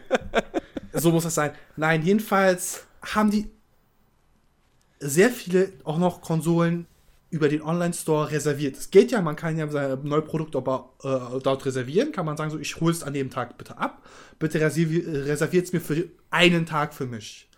so 0.93 1.11
muss 1.11 1.23
das 1.23 1.35
sein. 1.35 1.51
Nein, 1.75 2.03
jedenfalls 2.03 2.85
haben 3.01 3.29
die 3.31 3.49
sehr 4.99 5.29
viele 5.31 5.73
auch 5.83 5.97
noch 5.97 6.21
Konsolen 6.21 6.85
über 7.33 7.49
den 7.49 7.63
Online-Store 7.63 8.29
reserviert. 8.29 8.77
Es 8.77 8.91
geht 8.91 9.11
ja, 9.11 9.19
man 9.19 9.35
kann 9.35 9.57
ja 9.57 9.65
Produkte 10.21 10.59
aber, 10.59 10.93
äh, 11.03 11.39
dort 11.41 11.65
reservieren. 11.65 12.11
Kann 12.11 12.27
man 12.27 12.37
sagen, 12.37 12.51
so, 12.51 12.59
ich 12.59 12.79
hole 12.79 12.91
es 12.91 13.01
an 13.01 13.13
dem 13.13 13.31
Tag 13.31 13.57
bitte 13.57 13.79
ab. 13.79 14.05
Bitte 14.37 14.61
reserviert 14.61 15.65
es 15.65 15.73
mir 15.73 15.81
für 15.81 16.07
einen 16.29 16.67
Tag 16.67 16.93
für 16.93 17.07
mich. 17.07 17.49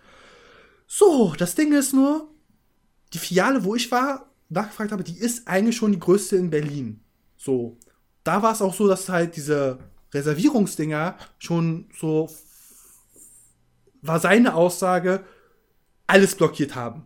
So, 0.87 1.33
das 1.37 1.55
Ding 1.55 1.73
ist 1.73 1.93
nur, 1.93 2.29
die 3.13 3.17
Filiale, 3.17 3.65
wo 3.65 3.75
ich 3.75 3.91
war, 3.91 4.31
nachgefragt 4.47 4.93
habe, 4.93 5.03
die 5.03 5.17
ist 5.17 5.45
eigentlich 5.45 5.75
schon 5.75 5.91
die 5.91 5.99
größte 5.99 6.37
in 6.37 6.49
Berlin. 6.49 7.01
So. 7.35 7.77
Da 8.23 8.41
war 8.41 8.53
es 8.53 8.61
auch 8.61 8.73
so, 8.73 8.87
dass 8.87 9.09
halt 9.09 9.35
diese 9.35 9.79
Reservierungsdinger 10.13 11.17
schon 11.37 11.89
so 11.99 12.29
war 14.01 14.19
seine 14.19 14.55
Aussage, 14.55 15.25
alles 16.07 16.35
blockiert 16.35 16.75
haben. 16.75 17.05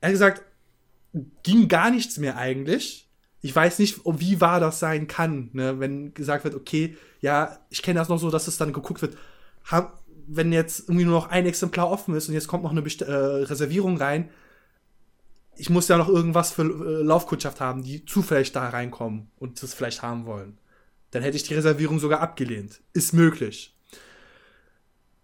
Er 0.00 0.08
hat 0.08 0.14
gesagt, 0.14 0.42
ging 1.42 1.68
gar 1.68 1.90
nichts 1.90 2.18
mehr 2.18 2.36
eigentlich. 2.36 3.08
Ich 3.40 3.54
weiß 3.54 3.78
nicht, 3.78 4.00
wie 4.04 4.40
wahr 4.40 4.58
das 4.58 4.78
sein 4.78 5.06
kann, 5.06 5.50
ne? 5.52 5.78
wenn 5.78 6.14
gesagt 6.14 6.44
wird, 6.44 6.54
okay, 6.54 6.96
ja, 7.20 7.58
ich 7.70 7.82
kenne 7.82 7.98
das 7.98 8.08
noch 8.08 8.18
so, 8.18 8.30
dass 8.30 8.48
es 8.48 8.56
dann 8.56 8.72
geguckt 8.72 9.02
wird, 9.02 9.16
hab, 9.64 10.02
wenn 10.26 10.52
jetzt 10.52 10.88
irgendwie 10.88 11.04
nur 11.04 11.14
noch 11.14 11.28
ein 11.28 11.46
Exemplar 11.46 11.90
offen 11.90 12.14
ist 12.14 12.28
und 12.28 12.34
jetzt 12.34 12.48
kommt 12.48 12.64
noch 12.64 12.70
eine 12.70 12.82
Best 12.82 13.02
äh, 13.02 13.12
Reservierung 13.12 13.98
rein, 13.98 14.30
ich 15.56 15.70
muss 15.70 15.88
ja 15.88 15.98
noch 15.98 16.08
irgendwas 16.08 16.52
für 16.52 16.62
äh, 16.62 17.02
Laufkundschaft 17.02 17.60
haben, 17.60 17.82
die 17.82 18.04
zufällig 18.04 18.52
da 18.52 18.68
reinkommen 18.68 19.30
und 19.36 19.62
das 19.62 19.74
vielleicht 19.74 20.02
haben 20.02 20.26
wollen. 20.26 20.58
Dann 21.10 21.22
hätte 21.22 21.36
ich 21.36 21.44
die 21.44 21.54
Reservierung 21.54 22.00
sogar 22.00 22.20
abgelehnt. 22.20 22.80
Ist 22.92 23.12
möglich. 23.12 23.76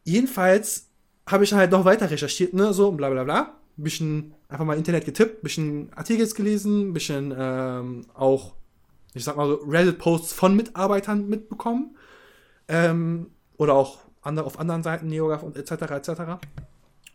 Jedenfalls 0.04 0.88
habe 1.26 1.44
ich 1.44 1.52
halt 1.52 1.72
noch 1.72 1.84
weiter 1.84 2.10
recherchiert, 2.10 2.54
ne, 2.54 2.72
so 2.72 2.92
bla 2.92 3.10
bla 3.10 3.24
bla. 3.24 3.58
Ein 3.76 3.82
bisschen 3.82 4.34
einfach 4.50 4.64
mal 4.64 4.76
Internet 4.76 5.04
getippt, 5.04 5.40
ein 5.40 5.42
bisschen 5.42 5.92
Artikels 5.94 6.34
gelesen, 6.34 6.90
ein 6.90 6.92
bisschen 6.92 7.34
ähm, 7.36 8.06
auch, 8.14 8.54
ich 9.14 9.24
sag 9.24 9.36
mal 9.36 9.46
so, 9.48 9.54
Reddit-Posts 9.66 10.32
von 10.32 10.56
Mitarbeitern 10.56 11.28
mitbekommen. 11.28 11.96
Ähm, 12.68 13.30
oder 13.56 13.74
auch 13.74 13.98
andere, 14.22 14.46
auf 14.46 14.58
anderen 14.58 14.82
Seiten, 14.82 15.06
NeoGAF 15.08 15.42
und 15.42 15.56
etc. 15.56 15.72
etc. 15.92 16.10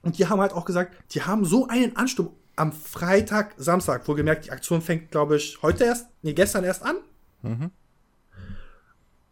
Und 0.01 0.17
die 0.17 0.27
haben 0.27 0.39
halt 0.41 0.53
auch 0.53 0.65
gesagt, 0.65 0.93
die 1.13 1.21
haben 1.23 1.45
so 1.45 1.67
einen 1.67 1.95
Ansturm 1.95 2.29
am 2.55 2.71
Freitag, 2.71 3.53
Samstag, 3.57 4.07
wohlgemerkt, 4.07 4.45
die 4.45 4.51
Aktion 4.51 4.81
fängt, 4.81 5.11
glaube 5.11 5.35
ich, 5.37 5.61
heute 5.61 5.83
erst, 5.83 6.07
nee, 6.21 6.33
gestern 6.33 6.63
erst 6.63 6.83
an. 6.83 6.95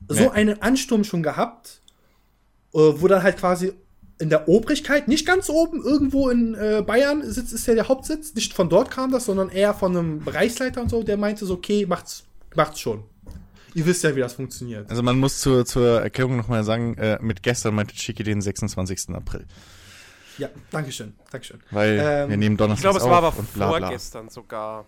So 0.10 0.24
Nee. 0.24 0.30
einen 0.30 0.62
Ansturm 0.62 1.04
schon 1.06 1.24
gehabt, 1.24 1.82
äh, 2.74 2.78
wo 2.80 3.08
dann 3.08 3.24
halt 3.24 3.38
quasi 3.38 3.74
in 4.20 4.30
der 4.30 4.48
Obrigkeit, 4.48 5.08
nicht 5.08 5.26
ganz 5.26 5.50
oben, 5.50 5.84
irgendwo 5.84 6.30
in 6.30 6.54
äh, 6.56 6.84
Bayern 6.86 7.24
sitzt, 7.30 7.52
ist 7.54 7.68
ja 7.68 7.74
der 7.76 7.88
Hauptsitz. 7.88 8.34
Nicht 8.36 8.54
von 8.54 8.70
dort 8.70 8.92
kam 8.92 9.12
das, 9.12 9.26
sondern 9.26 9.50
eher 9.50 9.74
von 9.74 9.96
einem 9.98 10.20
Bereichsleiter 10.24 10.82
und 10.82 10.90
so, 10.90 11.04
der 11.04 11.18
meinte 11.18 11.46
so, 11.46 11.56
okay, 11.56 11.86
macht's, 11.86 12.24
macht's 12.56 12.80
schon. 12.80 13.04
Ihr 13.76 13.86
wisst 13.86 14.04
ja, 14.04 14.16
wie 14.16 14.20
das 14.20 14.34
funktioniert. 14.34 14.90
Also 14.90 15.02
man 15.02 15.18
muss 15.18 15.40
zur, 15.40 15.66
zur 15.66 16.02
Erklärung 16.02 16.38
nochmal 16.38 16.64
sagen, 16.64 16.96
äh, 16.98 17.18
mit 17.22 17.42
gestern 17.42 17.74
meinte 17.74 17.96
Chiki 17.96 18.24
den 18.24 18.42
26. 18.42 19.10
April. 19.10 19.46
Ja, 20.38 20.50
Dankeschön, 20.72 21.14
Dankeschön. 21.32 21.60
Weil 21.72 22.00
Ähm, 22.02 22.30
wir 22.30 22.38
nehmen 22.38 22.56
Ich 22.56 22.58
Donnerstag 22.60 22.82
glaube, 22.92 23.00
es 23.00 23.06
war 23.06 23.18
aber 23.24 23.32
bla 23.32 23.70
bla. 23.70 23.80
vorgestern 23.88 24.30
sogar. 24.30 24.86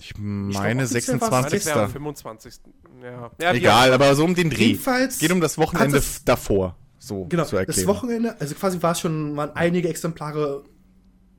Ich 0.00 0.16
meine 0.16 0.52
Nein, 0.52 0.78
das 0.78 0.90
26. 0.90 1.66
wäre 1.66 1.82
am 1.84 1.90
25. 1.90 2.54
Ja. 3.02 3.30
ja 3.40 3.52
Egal, 3.52 3.92
aber 3.92 4.14
so 4.14 4.24
um 4.24 4.34
den 4.34 4.50
Dreh. 4.50 4.68
Jedenfalls 4.68 5.14
Es 5.14 5.20
geht 5.20 5.30
um 5.32 5.40
das 5.40 5.58
Wochenende 5.58 6.02
davor. 6.24 6.76
So 7.02 7.24
Genau, 7.24 7.44
zu 7.44 7.56
erklären. 7.56 7.76
das 7.78 7.86
Wochenende, 7.86 8.40
also 8.40 8.54
quasi 8.54 8.80
war 8.82 8.92
es 8.92 9.00
schon, 9.00 9.34
waren 9.36 9.50
einige 9.56 9.88
Exemplare 9.88 10.62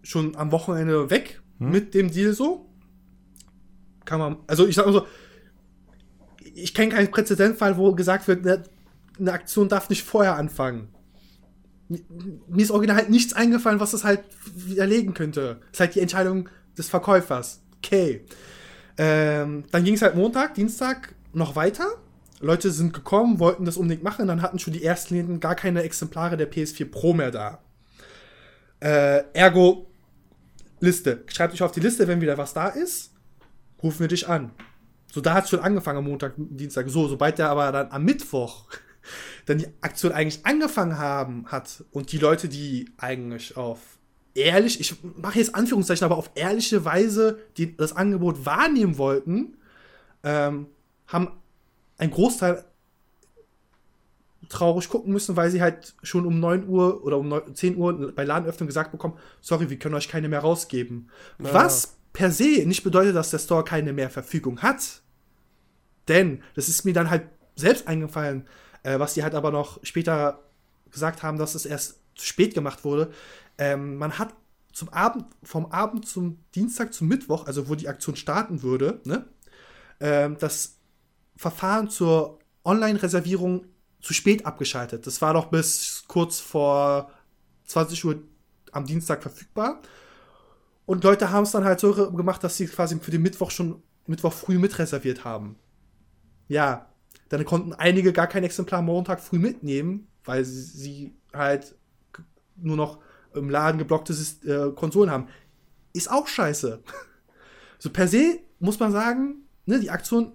schon 0.03 0.35
am 0.35 0.51
Wochenende 0.51 1.09
weg 1.09 1.39
Hm? 1.59 1.69
mit 1.71 1.93
dem 1.93 2.09
Deal 2.11 2.33
so. 2.33 2.67
Kann 4.05 4.19
man, 4.19 4.37
also 4.47 4.65
ich 4.67 4.75
sag 4.75 4.85
mal 4.87 4.91
so, 4.93 5.05
ich 6.53 6.73
kenne 6.73 6.91
keinen 6.93 7.11
Präzedenzfall, 7.11 7.77
wo 7.77 7.93
gesagt 7.93 8.27
wird, 8.27 8.45
eine, 8.45 8.63
eine 9.19 9.31
Aktion 9.31 9.69
darf 9.69 9.89
nicht 9.89 10.03
vorher 10.03 10.35
anfangen. 10.35 10.89
Mi- 11.89 12.03
Mir 12.47 12.63
ist 12.63 12.71
original 12.71 12.97
halt 12.97 13.09
nichts 13.11 13.33
eingefallen, 13.33 13.79
was 13.79 13.91
das 13.91 14.03
halt 14.03 14.21
widerlegen 14.55 15.13
könnte. 15.13 15.59
Das 15.61 15.73
ist 15.73 15.79
halt 15.79 15.95
die 15.95 15.99
Entscheidung 15.99 16.49
des 16.77 16.89
Verkäufers. 16.89 17.61
Okay. 17.77 18.25
Ähm, 18.97 19.63
dann 19.71 19.83
ging 19.83 19.93
es 19.93 20.01
halt 20.01 20.15
Montag, 20.15 20.55
Dienstag 20.55 21.13
noch 21.33 21.55
weiter. 21.55 21.85
Leute 22.41 22.71
sind 22.71 22.93
gekommen, 22.93 23.39
wollten 23.39 23.65
das 23.65 23.77
unbedingt 23.77 24.03
machen, 24.03 24.27
dann 24.27 24.41
hatten 24.41 24.59
schon 24.59 24.73
die 24.73 24.83
ersten 24.83 25.15
Läden 25.15 25.39
gar 25.39 25.55
keine 25.55 25.83
Exemplare 25.83 26.37
der 26.37 26.51
PS4 26.51 26.89
Pro 26.89 27.13
mehr 27.13 27.31
da. 27.31 27.59
Äh, 28.79 29.23
ergo, 29.33 29.87
Liste. 30.79 31.23
Schreibt 31.27 31.53
euch 31.53 31.61
auf 31.61 31.71
die 31.71 31.79
Liste, 31.79 32.07
wenn 32.07 32.21
wieder 32.21 32.37
was 32.37 32.53
da 32.53 32.67
ist, 32.67 33.11
rufen 33.81 33.99
wir 33.99 34.07
dich 34.07 34.27
an. 34.27 34.51
So, 35.11 35.21
da 35.21 35.33
hat 35.33 35.43
es 35.43 35.49
schon 35.49 35.59
angefangen 35.59 35.99
am 35.99 36.05
Montag, 36.05 36.33
Dienstag. 36.37 36.89
So, 36.89 37.07
sobald 37.07 37.37
der 37.37 37.49
aber 37.49 37.71
dann 37.71 37.91
am 37.91 38.03
Mittwoch 38.03 38.67
dann 39.45 39.59
die 39.59 39.67
Aktion 39.81 40.11
eigentlich 40.11 40.45
angefangen 40.45 40.97
haben 40.97 41.45
hat 41.47 41.83
und 41.91 42.11
die 42.11 42.17
Leute, 42.17 42.49
die 42.49 42.89
eigentlich 42.97 43.57
auf 43.57 43.79
ehrlich, 44.33 44.79
ich 44.79 44.95
mache 45.17 45.39
jetzt 45.39 45.53
Anführungszeichen, 45.53 46.05
aber 46.05 46.17
auf 46.17 46.31
ehrliche 46.35 46.85
Weise 46.85 47.39
die, 47.57 47.75
das 47.75 47.95
Angebot 47.95 48.45
wahrnehmen 48.45 48.97
wollten, 48.97 49.57
ähm, 50.23 50.67
haben 51.07 51.40
ein 52.01 52.09
Großteil 52.09 52.65
traurig 54.49 54.89
gucken 54.89 55.13
müssen, 55.13 55.35
weil 55.35 55.51
sie 55.51 55.61
halt 55.61 55.93
schon 56.01 56.25
um 56.25 56.39
9 56.39 56.67
Uhr 56.67 57.03
oder 57.03 57.19
um 57.19 57.29
9, 57.29 57.55
10 57.55 57.77
Uhr 57.77 58.11
bei 58.13 58.25
Ladenöffnung 58.25 58.67
gesagt 58.67 58.91
bekommen, 58.91 59.17
sorry, 59.39 59.69
wir 59.69 59.77
können 59.77 59.95
euch 59.95 60.09
keine 60.09 60.27
mehr 60.27 60.39
rausgeben. 60.39 61.09
Was 61.37 61.95
per 62.11 62.31
se 62.31 62.65
nicht 62.65 62.83
bedeutet, 62.83 63.15
dass 63.15 63.29
der 63.29 63.37
Store 63.37 63.63
keine 63.63 63.93
mehr 63.93 64.09
Verfügung 64.09 64.61
hat. 64.63 65.03
Denn, 66.07 66.41
das 66.55 66.67
ist 66.67 66.83
mir 66.83 66.93
dann 66.93 67.11
halt 67.11 67.29
selbst 67.55 67.87
eingefallen, 67.87 68.47
äh, 68.81 68.97
was 68.97 69.13
die 69.13 69.23
halt 69.23 69.35
aber 69.35 69.51
noch 69.51 69.79
später 69.85 70.39
gesagt 70.89 71.21
haben, 71.21 71.37
dass 71.37 71.53
es 71.53 71.65
erst 71.67 71.99
zu 72.15 72.25
spät 72.25 72.55
gemacht 72.55 72.83
wurde. 72.83 73.11
Ähm, 73.59 73.97
man 73.97 74.17
hat 74.17 74.33
zum 74.73 74.89
Abend, 74.89 75.25
vom 75.43 75.67
Abend 75.67 76.07
zum 76.07 76.39
Dienstag 76.55 76.93
zum 76.93 77.07
Mittwoch, 77.07 77.45
also 77.45 77.69
wo 77.69 77.75
die 77.75 77.87
Aktion 77.87 78.15
starten 78.15 78.63
würde, 78.63 78.99
ne, 79.05 79.25
ähm, 79.99 80.37
das 80.39 80.80
Verfahren 81.41 81.89
zur 81.89 82.37
Online-Reservierung 82.63 83.65
zu 83.99 84.13
spät 84.13 84.45
abgeschaltet. 84.45 85.07
Das 85.07 85.23
war 85.23 85.33
noch 85.33 85.47
bis 85.47 86.03
kurz 86.07 86.39
vor 86.39 87.09
20 87.65 88.05
Uhr 88.05 88.21
am 88.71 88.85
Dienstag 88.85 89.23
verfügbar. 89.23 89.81
Und 90.85 91.03
Leute 91.03 91.31
haben 91.31 91.41
es 91.41 91.51
dann 91.51 91.65
halt 91.65 91.79
so 91.79 92.11
gemacht, 92.11 92.43
dass 92.43 92.57
sie 92.57 92.67
quasi 92.67 92.99
für 92.99 93.09
den 93.09 93.23
Mittwoch 93.23 93.49
schon 93.49 93.81
Mittwoch 94.05 94.33
früh 94.33 94.59
mitreserviert 94.59 95.25
haben. 95.25 95.55
Ja, 96.47 96.91
dann 97.29 97.43
konnten 97.43 97.73
einige 97.73 98.13
gar 98.13 98.27
kein 98.27 98.43
Exemplar 98.43 98.83
Montag 98.83 99.19
früh 99.19 99.39
mitnehmen, 99.39 100.09
weil 100.23 100.45
sie, 100.45 101.15
halt 101.33 101.73
nur 102.55 102.77
noch 102.77 102.99
im 103.33 103.49
Laden 103.49 103.79
geblockte 103.79 104.13
äh, 104.45 104.71
Konsolen 104.75 105.09
haben. 105.09 105.27
Ist 105.93 106.11
auch 106.11 106.27
scheiße. 106.27 106.83
So 107.79 107.89
per 107.89 108.07
se 108.07 108.37
muss 108.59 108.79
man 108.79 108.91
sagen, 108.91 109.47
ne, 109.65 109.79
die 109.79 109.89
Aktion 109.89 110.33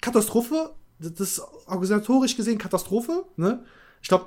Katastrophe, 0.00 0.74
das 0.98 1.20
ist 1.20 1.42
organisatorisch 1.66 2.36
gesehen 2.36 2.58
Katastrophe, 2.58 3.24
ne? 3.36 3.64
Ich 4.02 4.08
glaube, 4.08 4.26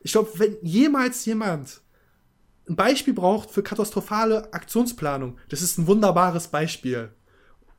ich 0.00 0.12
glaube, 0.12 0.30
wenn 0.34 0.56
jemals 0.62 1.24
jemand 1.24 1.80
ein 2.68 2.76
Beispiel 2.76 3.14
braucht 3.14 3.50
für 3.50 3.62
katastrophale 3.62 4.52
Aktionsplanung, 4.52 5.38
das 5.48 5.62
ist 5.62 5.78
ein 5.78 5.86
wunderbares 5.86 6.48
Beispiel. 6.48 7.10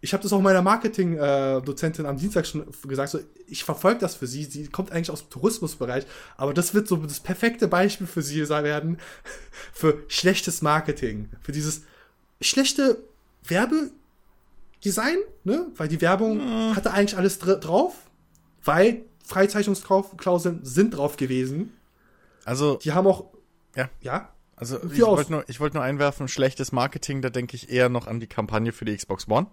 Ich 0.02 0.14
habe 0.14 0.24
das 0.24 0.32
auch 0.32 0.42
meiner 0.42 0.62
Marketing-Dozentin 0.62 2.06
am 2.06 2.18
Dienstag 2.18 2.48
schon 2.48 2.66
gesagt. 2.88 3.10
So, 3.10 3.20
ich 3.48 3.66
verfolge 3.66 4.00
das 4.00 4.16
für 4.16 4.28
sie. 4.28 4.46
Sie 4.46 4.68
kommt 4.68 4.94
eigentlich 4.94 5.12
aus 5.12 5.24
dem 5.24 5.30
Tourismusbereich, 5.30 6.06
aber 6.38 6.54
das 6.54 6.74
wird 6.74 6.88
so 6.88 6.96
das 6.96 7.20
perfekte 7.20 7.68
Beispiel 7.68 8.08
für 8.08 8.22
sie 8.22 8.46
sein 8.46 8.64
werden 8.64 8.98
für 9.74 10.04
schlechtes 10.08 10.62
Marketing, 10.62 11.30
für 11.42 11.52
dieses 11.52 11.82
schlechte 12.40 13.04
Werbedesign, 14.80 15.18
ne? 15.44 15.68
Weil 15.76 15.88
die 15.88 16.02
Werbung 16.02 16.38
mhm. 16.38 16.76
hatte 16.76 16.92
eigentlich 16.92 17.18
alles 17.18 17.40
dr 17.40 17.58
drauf, 17.58 17.96
weil 18.64 19.06
Freizeichnungsklauseln 19.26 20.62
sind 20.64 20.92
drauf 20.92 21.18
gewesen. 21.18 21.74
Also 22.46 22.78
die 22.78 22.94
haben 22.94 23.08
auch 23.08 23.26
ja 23.76 23.90
ja 24.02 24.30
also 24.56 24.78
ich 24.92 25.00
wollte 25.02 25.32
nur, 25.32 25.46
wollt 25.60 25.74
nur 25.74 25.84
einwerfen, 25.84 26.28
schlechtes 26.28 26.74
Marketing, 26.74 27.22
da 27.22 27.30
denke 27.30 27.56
ich 27.56 27.70
eher 27.70 27.88
noch 27.88 28.08
an 28.08 28.20
die 28.20 28.28
Kampagne 28.28 28.74
für 28.74 28.84
die 28.84 28.96
Xbox 28.96 29.30
One. 29.30 29.48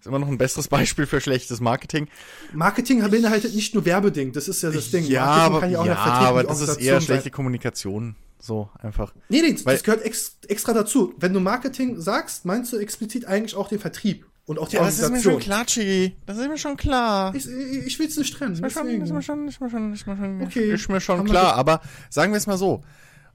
Ist 0.00 0.06
immer 0.06 0.18
noch 0.18 0.28
ein 0.28 0.38
besseres 0.38 0.68
Beispiel 0.68 1.04
für 1.04 1.20
schlechtes 1.20 1.60
Marketing. 1.60 2.08
Marketing 2.54 3.00
beinhaltet 3.10 3.54
nicht 3.54 3.74
nur 3.74 3.84
Werbeding, 3.84 4.32
das 4.32 4.48
ist 4.48 4.62
ja 4.62 4.70
das 4.70 4.90
Ding. 4.90 5.04
Ja, 5.04 5.26
Marketing 5.26 5.44
aber, 5.44 5.60
kann 5.60 5.70
ja, 5.70 5.80
auch 5.80 5.86
ja, 5.86 5.94
aber 5.96 6.44
das 6.44 6.60
ist 6.62 6.80
eher 6.80 7.00
schlechte 7.02 7.24
sein. 7.24 7.32
Kommunikation. 7.32 8.16
So, 8.40 8.70
einfach. 8.78 9.14
Nee, 9.28 9.42
nee, 9.42 9.56
Weil, 9.64 9.74
das 9.74 9.82
gehört 9.82 10.04
ex 10.04 10.38
extra 10.46 10.72
dazu. 10.72 11.14
Wenn 11.18 11.32
du 11.32 11.40
Marketing 11.40 12.00
sagst, 12.00 12.44
meinst 12.44 12.72
du 12.72 12.78
explizit 12.78 13.24
eigentlich 13.24 13.56
auch 13.56 13.68
den 13.68 13.80
Vertrieb 13.80 14.26
und 14.46 14.58
auch 14.58 14.68
die 14.68 14.76
ja, 14.76 14.82
Organisation. 14.82 15.12
Das 15.12 15.20
ist 15.20 15.26
mir 15.26 15.32
schon 15.32 15.40
klar, 15.40 15.66
Chigi. 15.66 16.16
Das 16.26 16.38
ist 16.38 16.48
mir 16.48 16.58
schon 16.58 16.76
klar. 16.76 17.34
Ich, 17.34 17.46
ich, 17.48 17.86
ich 17.86 17.98
will 17.98 18.06
es 18.06 18.16
nicht 18.16 18.32
trennen. 18.34 18.54
Ist 18.54 18.60
mir, 18.60 18.70
schon, 18.70 18.88
ist 18.88 19.12
mir 19.12 19.22
schon, 19.22 19.48
ist 19.48 19.60
mir 19.60 19.70
schon, 19.70 19.92
ist 19.92 20.06
mir 20.06 20.16
schon, 20.16 20.42
okay. 20.42 20.72
ist 20.72 20.88
mir 20.88 21.00
schon 21.00 21.24
klar. 21.24 21.54
Aber 21.54 21.80
sagen 22.10 22.32
wir 22.32 22.38
es 22.38 22.46
mal 22.46 22.56
so 22.58 22.82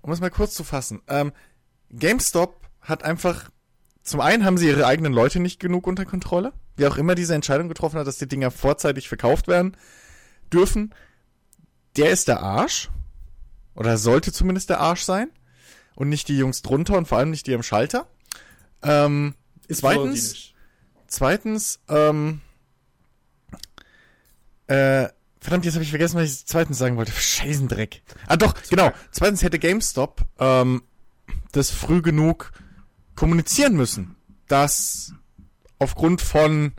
um 0.03 0.11
es 0.11 0.21
mal 0.21 0.29
kurz 0.29 0.53
zu 0.53 0.63
fassen. 0.63 1.01
Ähm, 1.07 1.31
GameStop 1.89 2.67
hat 2.81 3.03
einfach, 3.03 3.49
zum 4.03 4.19
einen 4.19 4.45
haben 4.45 4.57
sie 4.57 4.67
ihre 4.67 4.85
eigenen 4.85 5.13
Leute 5.13 5.39
nicht 5.39 5.59
genug 5.59 5.87
unter 5.87 6.05
Kontrolle, 6.05 6.53
wie 6.75 6.85
auch 6.85 6.97
immer 6.97 7.15
diese 7.15 7.33
Entscheidung 7.33 7.69
getroffen 7.69 7.97
hat, 7.97 8.05
dass 8.05 8.17
die 8.17 8.27
Dinger 8.27 8.51
vorzeitig 8.51 9.07
verkauft 9.07 9.47
werden 9.47 9.75
dürfen. 10.51 10.93
Der 11.95 12.11
ist 12.11 12.27
der 12.27 12.41
Arsch. 12.41 12.91
Oder 13.75 13.97
sollte 13.97 14.31
zumindest 14.31 14.69
der 14.69 14.79
Arsch 14.79 15.01
sein. 15.01 15.29
Und 15.95 16.09
nicht 16.09 16.27
die 16.27 16.37
Jungs 16.37 16.61
drunter 16.61 16.97
und 16.97 17.07
vor 17.07 17.19
allem 17.19 17.29
nicht 17.29 17.45
die 17.45 17.53
am 17.53 17.63
Schalter. 17.63 18.07
Ähm, 18.81 19.35
ist 19.67 19.81
zweitens, 19.81 20.53
zweitens, 21.07 21.79
ähm, 21.87 22.41
äh, 24.67 25.09
Verdammt, 25.43 25.65
jetzt 25.65 25.73
habe 25.73 25.83
ich 25.83 25.89
vergessen, 25.89 26.15
was 26.17 26.31
ich 26.31 26.45
zweitens 26.45 26.77
sagen 26.77 26.95
wollte. 26.95 27.11
Scheißendreck. 27.17 28.01
Ah 28.27 28.37
doch, 28.37 28.55
Super. 28.55 28.69
genau. 28.69 28.91
Zweitens 29.11 29.43
hätte 29.43 29.59
GameStop 29.59 30.21
ähm, 30.39 30.83
das 31.51 31.69
früh 31.69 32.01
genug 32.01 32.53
kommunizieren 33.15 33.75
müssen, 33.75 34.15
dass 34.47 35.13
aufgrund 35.79 36.21
von 36.21 36.71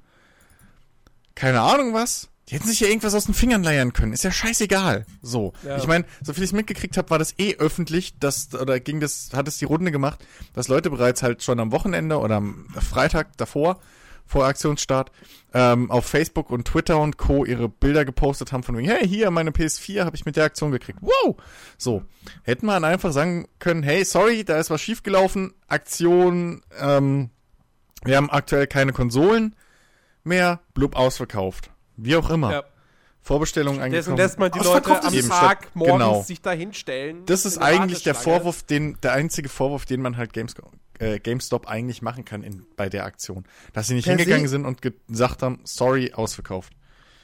keine 1.35 1.61
Ahnung 1.61 1.92
was, 1.92 2.30
die 2.48 2.57
hätten 2.57 2.68
sich 2.68 2.80
ja 2.80 2.88
irgendwas 2.88 3.14
aus 3.14 3.24
den 3.24 3.35
Fingern 3.35 3.62
leiern 3.62 3.92
können. 3.92 4.12
Ist 4.12 4.24
ja 4.24 4.30
scheißegal. 4.30 5.07
So. 5.22 5.54
Ja. 5.64 5.78
Ich 5.78 5.87
meine, 5.87 6.04
so 6.22 6.35
viel 6.35 6.44
ich 6.44 6.52
mitgekriegt 6.52 6.96
habe, 6.96 7.09
war 7.11 7.18
das 7.18 7.38
eh 7.38 7.57
öffentlich, 7.57 8.18
dass, 8.18 8.54
oder 8.54 8.80
ging 8.80 9.00
das, 9.00 9.30
hat 9.33 9.48
es 9.48 9.59
die 9.59 9.64
Runde 9.64 9.90
gemacht, 9.90 10.24
dass 10.52 10.68
Leute 10.68 10.90
bereits 10.90 11.22
halt 11.22 11.42
schon 11.42 11.59
am 11.59 11.72
Wochenende 11.72 12.18
oder 12.18 12.37
am 12.37 12.66
Freitag 12.80 13.37
davor 13.38 13.80
vor 14.26 14.46
Aktionsstart 14.46 15.11
ähm, 15.52 15.90
auf 15.90 16.07
Facebook 16.07 16.50
und 16.50 16.66
Twitter 16.66 16.98
und 16.98 17.18
Co. 17.18 17.44
ihre 17.44 17.68
Bilder 17.68 18.04
gepostet 18.04 18.52
haben 18.52 18.62
von 18.62 18.76
wegen, 18.76 18.88
hey, 18.88 19.07
hier, 19.07 19.30
meine 19.30 19.50
PS4 19.50 20.04
habe 20.04 20.16
ich 20.16 20.24
mit 20.24 20.37
der 20.37 20.44
Aktion 20.44 20.70
gekriegt. 20.70 20.98
Wow! 21.02 21.37
So. 21.76 22.02
Hätten 22.42 22.66
man 22.66 22.85
einfach 22.85 23.12
sagen 23.12 23.48
können, 23.59 23.83
hey, 23.83 24.04
sorry, 24.04 24.44
da 24.44 24.59
ist 24.59 24.70
was 24.70 24.80
schiefgelaufen, 24.80 25.52
Aktion, 25.68 26.62
ähm, 26.78 27.30
wir 28.04 28.16
haben 28.16 28.30
aktuell 28.30 28.66
keine 28.66 28.92
Konsolen 28.92 29.54
mehr, 30.24 30.61
blub 30.72 30.96
ausverkauft. 30.96 31.70
Wie 31.96 32.16
auch 32.16 32.30
immer. 32.30 32.52
Ja. 32.52 32.64
Vorbestellungen 33.24 33.80
angekommen. 33.80 34.16
Deswegen 34.16 34.16
lässt 34.18 34.38
man 34.38 34.52
die 34.52 34.59
Leute 34.59 35.02
am 35.02 35.28
Tag 35.30 35.74
morgens 35.74 35.92
genau. 35.92 36.22
sich 36.22 36.42
da 36.42 36.52
hinstellen. 36.52 37.24
Das 37.24 37.46
ist 37.46 37.57
eigentlich 37.57 38.02
der 38.02 38.14
Vorwurf, 38.14 38.62
den, 38.62 38.98
der 39.02 39.12
einzige 39.12 39.48
Vorwurf, 39.48 39.87
den 39.87 40.02
man 40.02 40.18
halt 40.18 40.35
Games, 40.35 40.54
äh, 40.98 41.18
GameStop 41.18 41.66
eigentlich 41.66 42.02
machen 42.02 42.26
kann 42.26 42.42
in, 42.42 42.66
bei 42.76 42.90
der 42.90 43.07
Aktion. 43.07 43.44
Dass 43.72 43.87
sie 43.87 43.94
nicht 43.94 44.04
per 44.04 44.16
hingegangen 44.16 44.46
sind 44.46 44.66
und 44.66 44.83
gesagt 44.83 45.42
haben, 45.42 45.61
sorry, 45.64 46.12
ausverkauft. 46.12 46.74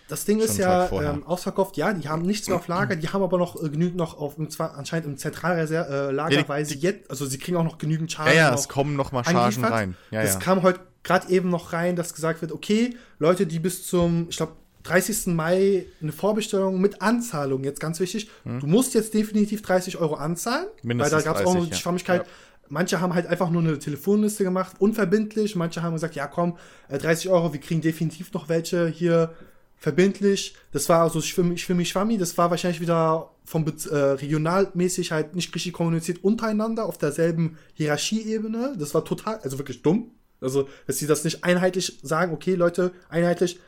Das 0.08 0.24
Ding 0.24 0.40
ist 0.40 0.58
ja 0.58 0.90
ähm, 0.90 1.24
ausverkauft, 1.24 1.76
ja, 1.76 1.92
die 1.92 2.08
haben 2.08 2.22
nichts 2.22 2.48
mehr 2.48 2.56
auf 2.56 2.66
Lager, 2.66 2.96
die 2.96 3.08
haben 3.10 3.22
aber 3.22 3.38
noch 3.38 3.62
äh, 3.62 3.68
genügend 3.68 3.96
noch 3.96 4.18
auf, 4.18 4.34
zwar 4.48 4.76
anscheinend 4.76 5.06
im 5.06 5.16
Zentrallager, 5.16 6.10
äh, 6.10 6.48
weil 6.48 6.64
sie 6.64 6.78
jetzt, 6.78 7.08
also 7.10 7.26
sie 7.26 7.38
kriegen 7.38 7.56
auch 7.56 7.62
noch 7.62 7.78
genügend 7.78 8.10
Chargen. 8.10 8.34
Ja, 8.34 8.48
ja, 8.48 8.54
es 8.54 8.68
kommen 8.68 8.96
noch 8.96 9.12
mal 9.12 9.22
Chargen 9.22 9.64
rein. 9.64 9.96
Ja, 10.10 10.22
es 10.22 10.34
ja. 10.34 10.40
kam 10.40 10.62
heute 10.62 10.80
gerade 11.04 11.30
eben 11.30 11.48
noch 11.48 11.72
rein, 11.72 11.94
dass 11.94 12.12
gesagt 12.12 12.40
wird, 12.40 12.50
okay, 12.50 12.96
Leute, 13.20 13.46
die 13.46 13.60
bis 13.60 13.86
zum, 13.86 14.26
ich 14.28 14.36
glaube, 14.36 14.52
30. 14.82 15.28
Mai 15.28 15.86
eine 16.00 16.12
Vorbestellung 16.12 16.80
mit 16.80 17.02
Anzahlung, 17.02 17.64
jetzt 17.64 17.80
ganz 17.80 18.00
wichtig. 18.00 18.30
Hm. 18.44 18.60
Du 18.60 18.66
musst 18.66 18.94
jetzt 18.94 19.14
definitiv 19.14 19.62
30 19.62 19.98
Euro 19.98 20.14
anzahlen, 20.14 20.66
Mindestens 20.82 21.12
weil 21.12 21.22
da 21.22 21.32
gab 21.32 21.40
es 21.40 21.46
auch 21.46 21.54
noch 21.54 21.68
die 21.68 21.74
Schwammigkeit. 21.74 22.22
Ja. 22.22 22.32
Manche 22.68 23.00
haben 23.00 23.14
halt 23.14 23.26
einfach 23.26 23.50
nur 23.50 23.62
eine 23.62 23.78
Telefonliste 23.78 24.44
gemacht, 24.44 24.76
unverbindlich. 24.78 25.56
Manche 25.56 25.82
haben 25.82 25.94
gesagt, 25.94 26.14
ja 26.14 26.26
komm, 26.28 26.56
30 26.88 27.26
äh, 27.26 27.28
Euro, 27.30 27.52
wir 27.52 27.60
kriegen 27.60 27.80
definitiv 27.80 28.32
noch 28.32 28.48
welche 28.48 28.86
hier 28.86 29.34
verbindlich. 29.76 30.54
Das 30.72 30.88
war 30.88 31.02
also 31.02 31.20
Schwimm, 31.20 31.56
Schwimmi 31.56 31.84
Schwammi, 31.84 32.18
das 32.18 32.38
war 32.38 32.50
wahrscheinlich 32.50 32.80
wieder 32.80 33.30
vom 33.44 33.64
äh, 33.66 33.96
regionalmäßig 33.96 35.10
halt 35.10 35.34
nicht 35.34 35.52
richtig 35.54 35.72
kommuniziert 35.72 36.22
untereinander 36.22 36.84
auf 36.84 36.98
derselben 36.98 37.58
Hierarchieebene. 37.74 38.76
Das 38.78 38.94
war 38.94 39.04
total, 39.04 39.40
also 39.42 39.58
wirklich 39.58 39.82
dumm. 39.82 40.12
Also, 40.40 40.68
dass 40.86 40.98
sie 40.98 41.06
das 41.06 41.24
nicht 41.24 41.44
einheitlich 41.44 41.98
sagen, 42.02 42.32
okay, 42.32 42.54
Leute, 42.54 42.92
einheitlich, 43.08 43.58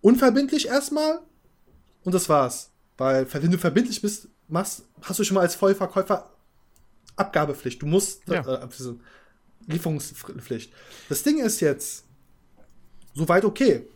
unverbindlich 0.00 0.68
erstmal 0.68 1.20
und 2.04 2.14
das 2.14 2.28
war's. 2.28 2.70
Weil, 2.96 3.32
wenn 3.32 3.50
du 3.50 3.58
verbindlich 3.58 4.00
bist, 4.02 4.28
machst, 4.48 4.84
hast 5.02 5.18
du 5.18 5.24
schon 5.24 5.36
mal 5.36 5.42
als 5.42 5.54
Vollverkäufer 5.54 6.30
Abgabepflicht. 7.18 7.82
Du 7.82 7.86
musst 7.86 8.22
ja. 8.28 8.40
äh, 8.40 8.68
Lieferungspflicht. 9.66 10.72
Das 11.08 11.22
Ding 11.22 11.38
ist 11.38 11.60
jetzt 11.60 12.04
soweit 13.14 13.44
okay. 13.44 13.86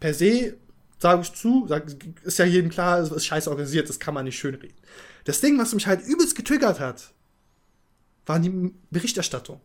Per 0.00 0.14
se 0.14 0.56
sage 0.98 1.22
ich 1.22 1.32
zu, 1.32 1.66
sag, 1.68 1.86
ist 2.22 2.38
ja 2.38 2.44
jedem 2.44 2.70
klar, 2.70 2.98
es 2.98 3.10
ist 3.10 3.26
scheiße 3.26 3.48
organisiert, 3.48 3.88
das 3.88 4.00
kann 4.00 4.14
man 4.14 4.24
nicht 4.24 4.38
schönreden. 4.38 4.76
Das 5.24 5.40
Ding, 5.40 5.58
was 5.58 5.74
mich 5.74 5.86
halt 5.86 6.06
übelst 6.06 6.34
getriggert 6.36 6.80
hat, 6.80 7.12
war 8.26 8.38
die 8.38 8.72
Berichterstattung. 8.90 9.60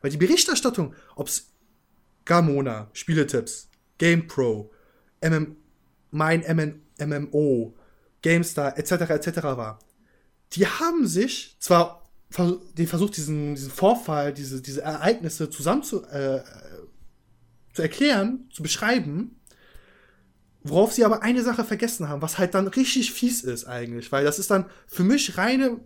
Weil 0.00 0.10
die 0.10 0.16
Berichterstattung, 0.16 0.94
ob's 1.16 1.52
Gamona, 2.24 2.90
Spieletipps, 2.92 3.68
GamePro, 3.98 4.71
MM, 5.22 5.56
mein 6.10 6.40
MN, 6.40 6.82
MMO, 6.98 7.74
GameStar 8.22 8.78
etc. 8.78 8.92
etc. 9.10 9.42
war, 9.42 9.78
die 10.52 10.66
haben 10.66 11.06
sich 11.06 11.56
zwar 11.58 12.02
die 12.78 12.86
versucht, 12.86 13.16
diesen, 13.16 13.54
diesen 13.54 13.70
Vorfall, 13.70 14.32
diese, 14.32 14.62
diese 14.62 14.80
Ereignisse 14.82 15.50
zusammen 15.50 15.82
zu, 15.82 16.02
äh, 16.04 16.42
zu 17.74 17.82
erklären, 17.82 18.48
zu 18.50 18.62
beschreiben, 18.62 19.38
worauf 20.62 20.92
sie 20.92 21.04
aber 21.04 21.22
eine 21.22 21.42
Sache 21.42 21.64
vergessen 21.64 22.08
haben, 22.08 22.22
was 22.22 22.38
halt 22.38 22.54
dann 22.54 22.68
richtig 22.68 23.12
fies 23.12 23.42
ist 23.42 23.66
eigentlich, 23.66 24.12
weil 24.12 24.24
das 24.24 24.38
ist 24.38 24.50
dann 24.50 24.66
für 24.86 25.04
mich 25.04 25.36
reine 25.36 25.80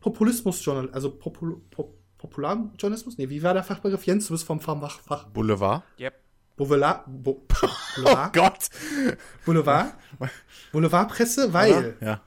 Populismusjournalismus, 0.00 0.94
also 0.94 1.16
Popul 1.16 1.62
Pop 1.70 1.98
Popularjournalismus? 2.18 3.18
Nee, 3.18 3.28
wie 3.30 3.42
war 3.42 3.52
der 3.52 3.64
Fachbegriff? 3.64 4.06
Jens, 4.06 4.28
du 4.28 4.34
bist 4.34 4.44
vom. 4.44 4.60
Fach 4.60 5.24
Boulevard? 5.30 5.82
Yep. 5.98 6.21
Boulevard, 6.66 7.04
Bo 7.06 7.46
Boulevard. 7.96 8.28
Oh 8.28 8.40
Gott. 8.40 8.68
Boulevard. 9.44 9.94
Boulevardpresse, 10.72 11.52
weil 11.52 11.96
ja 12.00 12.20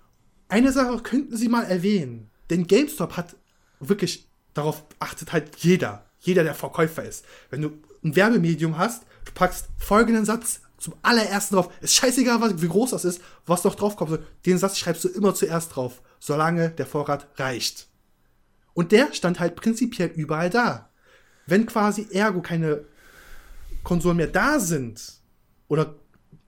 eine 0.47 0.71
Sache 0.71 0.99
könnten 0.99 1.37
sie 1.37 1.49
mal 1.49 1.63
erwähnen. 1.63 2.29
Denn 2.49 2.67
GameStop 2.67 3.17
hat 3.17 3.35
wirklich, 3.79 4.27
darauf 4.53 4.85
achtet 4.99 5.33
halt 5.33 5.55
jeder. 5.57 6.05
Jeder, 6.19 6.43
der 6.43 6.55
Verkäufer 6.55 7.03
ist. 7.03 7.25
Wenn 7.49 7.61
du 7.61 7.71
ein 8.03 8.15
Werbemedium 8.15 8.77
hast, 8.77 9.03
du 9.25 9.31
packst 9.33 9.67
folgenden 9.77 10.25
Satz 10.25 10.61
zum 10.77 10.95
allerersten 11.01 11.55
drauf. 11.55 11.69
Ist 11.81 11.95
scheißegal, 11.95 12.41
was, 12.41 12.61
wie 12.61 12.67
groß 12.67 12.91
das 12.91 13.05
ist, 13.05 13.21
was 13.45 13.63
noch 13.63 13.75
drauf 13.75 13.95
kommt. 13.95 14.19
Den 14.45 14.57
Satz 14.57 14.77
schreibst 14.77 15.03
du 15.03 15.09
immer 15.09 15.33
zuerst 15.33 15.75
drauf, 15.75 16.01
solange 16.19 16.69
der 16.69 16.85
Vorrat 16.85 17.27
reicht. 17.37 17.87
Und 18.73 18.91
der 18.91 19.13
stand 19.13 19.39
halt 19.39 19.55
prinzipiell 19.55 20.11
überall 20.15 20.49
da. 20.49 20.89
Wenn 21.47 21.65
quasi 21.65 22.07
ergo 22.11 22.41
keine 22.41 22.85
Konsolen 23.85 24.17
mehr 24.17 24.27
da 24.27 24.59
sind 24.59 25.21
oder 25.69 25.95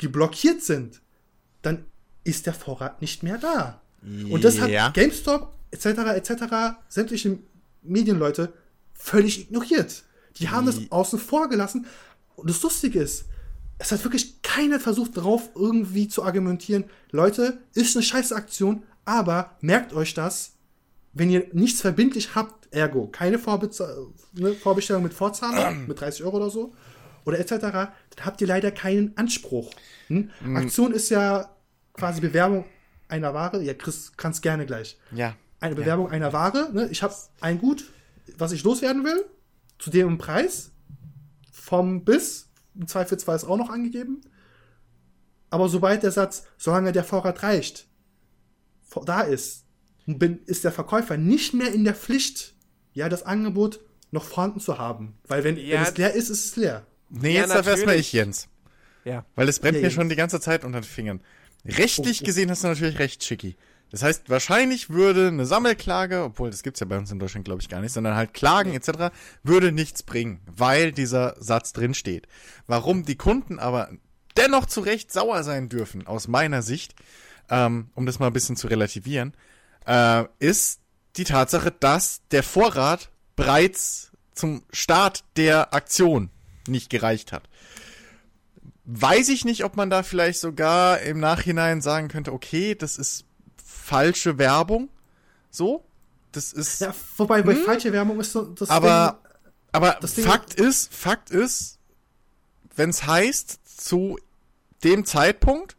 die 0.01 0.09
blockiert 0.09 0.61
sind, 0.61 1.01
dann 1.61 1.85
ist 2.25 2.45
der 2.45 2.53
Vorrat 2.53 2.99
nicht 3.01 3.23
mehr 3.23 3.37
da. 3.37 3.81
Und 4.29 4.43
das 4.43 4.59
hat 4.59 4.69
Ja. 4.69 4.89
GameStop 4.89 5.53
etc. 5.71 5.85
etc. 5.85 6.31
sämtliche 6.89 7.39
Medienleute 7.81 8.51
völlig 8.93 9.39
ignoriert. 9.41 10.03
Die 10.37 10.49
haben 10.49 10.65
das 10.65 10.81
außen 10.91 11.19
vor 11.19 11.47
gelassen. 11.49 11.85
Und 12.35 12.49
das 12.49 12.61
Lustige 12.61 12.99
ist, 12.99 13.25
es 13.79 13.91
hat 13.91 14.03
wirklich 14.03 14.41
keiner 14.41 14.79
versucht, 14.79 15.17
darauf 15.17 15.49
irgendwie 15.55 16.07
zu 16.07 16.23
argumentieren. 16.23 16.85
Leute, 17.11 17.59
ist 17.73 17.95
eine 17.95 18.03
scheiß 18.03 18.33
Aktion, 18.33 18.83
aber 19.05 19.55
merkt 19.61 19.93
euch 19.93 20.13
das, 20.13 20.53
wenn 21.13 21.29
ihr 21.29 21.47
nichts 21.53 21.81
verbindlich 21.81 22.35
habt, 22.35 22.67
ergo 22.71 23.07
keine 23.07 23.39
Vorbeza 23.39 23.89
ne, 24.33 24.53
Vorbestellung 24.53 25.03
mit 25.03 25.13
Vorzahlung, 25.13 25.87
mit 25.87 25.99
30 25.99 26.23
Euro 26.23 26.37
oder 26.37 26.49
so, 26.49 26.73
oder 27.27 27.39
etc., 27.39 27.49
dann 27.59 27.91
habt 28.25 28.39
ihr 28.39 28.47
leider 28.47 28.71
keinen 28.71 29.15
Anspruch. 29.17 29.69
Hm? 30.07 30.31
Aktion 30.55 30.93
ist 30.93 31.09
ja 31.09 31.53
quasi 31.93 32.21
Bewerbung 32.21 32.63
einer 33.09 33.33
Ware. 33.33 33.61
Ja, 33.61 33.73
Chris, 33.73 34.13
kannst 34.15 34.41
gerne 34.41 34.65
gleich. 34.65 34.97
Ja. 35.11 35.35
Eine 35.59 35.75
Bewerbung 35.75 36.09
einer 36.09 36.31
Ware. 36.31 36.69
Ne? 36.71 36.87
Ich 36.89 37.03
habe 37.03 37.13
ein 37.41 37.59
Gut, 37.59 37.91
was 38.37 38.53
ich 38.53 38.63
loswerden 38.63 39.03
will, 39.03 39.25
zu 39.77 39.89
dem 39.89 40.17
Preis, 40.17 40.71
vom 41.51 42.05
bis, 42.05 42.47
im 42.75 42.87
Zweifelsfall 42.87 43.35
ist 43.35 43.43
auch 43.43 43.57
noch 43.57 43.69
angegeben. 43.69 44.21
Aber 45.49 45.67
sobald 45.67 46.03
der 46.03 46.11
Satz, 46.11 46.43
solange 46.57 46.93
der 46.93 47.03
Vorrat 47.03 47.43
reicht, 47.43 47.87
da 49.05 49.21
ist, 49.21 49.65
bin, 50.05 50.39
ist 50.45 50.63
der 50.63 50.71
Verkäufer 50.71 51.17
nicht 51.17 51.53
mehr 51.53 51.73
in 51.73 51.83
der 51.83 51.93
Pflicht, 51.93 52.55
ja, 52.93 53.09
das 53.09 53.23
Angebot 53.23 53.81
noch 54.11 54.23
vorhanden 54.23 54.61
zu 54.61 54.77
haben. 54.77 55.17
Weil 55.27 55.43
wenn, 55.43 55.57
Ja. 55.57 55.75
wenn 55.75 55.83
es 55.83 55.97
leer 55.97 56.13
ist, 56.13 56.29
ist 56.29 56.45
es 56.45 56.55
leer. 56.55 56.85
Nee, 57.09 57.33
Ja, 57.35 57.41
jetzt 57.41 57.53
darf 57.55 57.67
erstmal 57.67 57.95
ich, 57.95 58.11
Jens. 58.13 58.47
Ja. 59.05 59.25
Weil 59.35 59.47
es 59.49 59.59
brennt 59.59 59.75
Ja, 59.75 59.79
mir 59.81 59.87
Jens. 59.87 59.93
schon 59.93 60.09
die 60.09 60.15
ganze 60.15 60.39
Zeit 60.39 60.63
unter 60.65 60.79
den 60.81 60.85
Fingern. 60.85 61.21
Rechtlich 61.65 62.19
Oh, 62.21 62.23
oh. 62.23 62.25
gesehen 62.25 62.49
hast 62.51 62.63
du 62.63 62.67
natürlich 62.67 62.99
recht, 62.99 63.23
Schicki. 63.23 63.55
Das 63.89 64.03
heißt, 64.03 64.29
wahrscheinlich 64.29 64.89
würde 64.89 65.27
eine 65.29 65.45
Sammelklage, 65.45 66.23
obwohl 66.23 66.49
das 66.49 66.61
gibt's 66.61 66.81
ja 66.81 66.85
bei 66.85 66.97
uns 66.97 67.09
in 67.11 67.19
Deutschland, 67.19 67.45
glaube 67.45 67.61
ich, 67.61 67.69
gar 67.69 67.79
nicht, 67.79 67.93
sondern 67.93 68.15
halt 68.15 68.33
Klagen 68.33 68.73
etc., 68.73 69.13
würde 69.43 69.71
nichts 69.71 70.03
bringen, 70.03 70.41
weil 70.45 70.91
dieser 70.91 71.35
Satz 71.39 71.71
drin 71.71 71.93
steht. 71.93 72.27
Warum 72.67 73.05
die 73.05 73.15
Kunden 73.15 73.59
aber 73.59 73.89
dennoch 74.35 74.65
zu 74.65 74.81
Recht 74.81 75.11
sauer 75.13 75.43
sein 75.43 75.69
dürfen, 75.69 76.05
aus 76.05 76.27
meiner 76.27 76.61
Sicht, 76.61 76.95
ähm, 77.49 77.89
um 77.95 78.05
das 78.05 78.19
mal 78.19 78.27
ein 78.27 78.33
bisschen 78.33 78.57
zu 78.57 78.67
relativieren, 78.67 79.33
äh, 79.85 80.25
ist 80.39 80.81
die 81.15 81.23
Tatsache, 81.23 81.71
dass 81.71 82.21
der 82.31 82.43
Vorrat 82.43 83.09
bereits 83.37 84.11
zum 84.33 84.63
Start 84.73 85.23
der 85.37 85.73
Aktion 85.73 86.29
nicht 86.67 86.89
gereicht 86.89 87.31
hat. 87.31 87.43
Weiß 88.85 89.29
ich 89.29 89.43
nicht, 89.45 89.63
ob 89.65 89.75
man 89.75 89.89
da 89.89 90.03
vielleicht 90.03 90.39
sogar 90.39 91.01
im 91.01 91.19
Nachhinein 91.19 91.81
sagen 91.81 92.07
könnte, 92.07 92.31
okay, 92.31 92.73
das 92.75 92.97
ist 92.97 93.25
falsche 93.63 94.37
Werbung. 94.37 94.89
So. 95.51 95.83
Das 96.31 96.53
ist. 96.53 96.81
Ja, 96.81 96.93
wobei 97.17 97.41
bei 97.41 97.55
falsche 97.55 97.91
Werbung 97.91 98.19
ist 98.19 98.31
so 98.31 98.43
das 98.43 98.69
Hm? 98.69 98.75
aber, 98.75 99.21
aber 99.71 99.97
das 100.01 100.15
Ding- 100.15 100.25
Fakt 100.25 100.53
ist, 100.53 100.93
Fakt 100.93 101.31
ist, 101.31 101.79
wenn 102.75 102.89
es 102.91 103.05
heißt, 103.05 103.59
zu 103.79 104.19
dem 104.83 105.05
Zeitpunkt, 105.05 105.75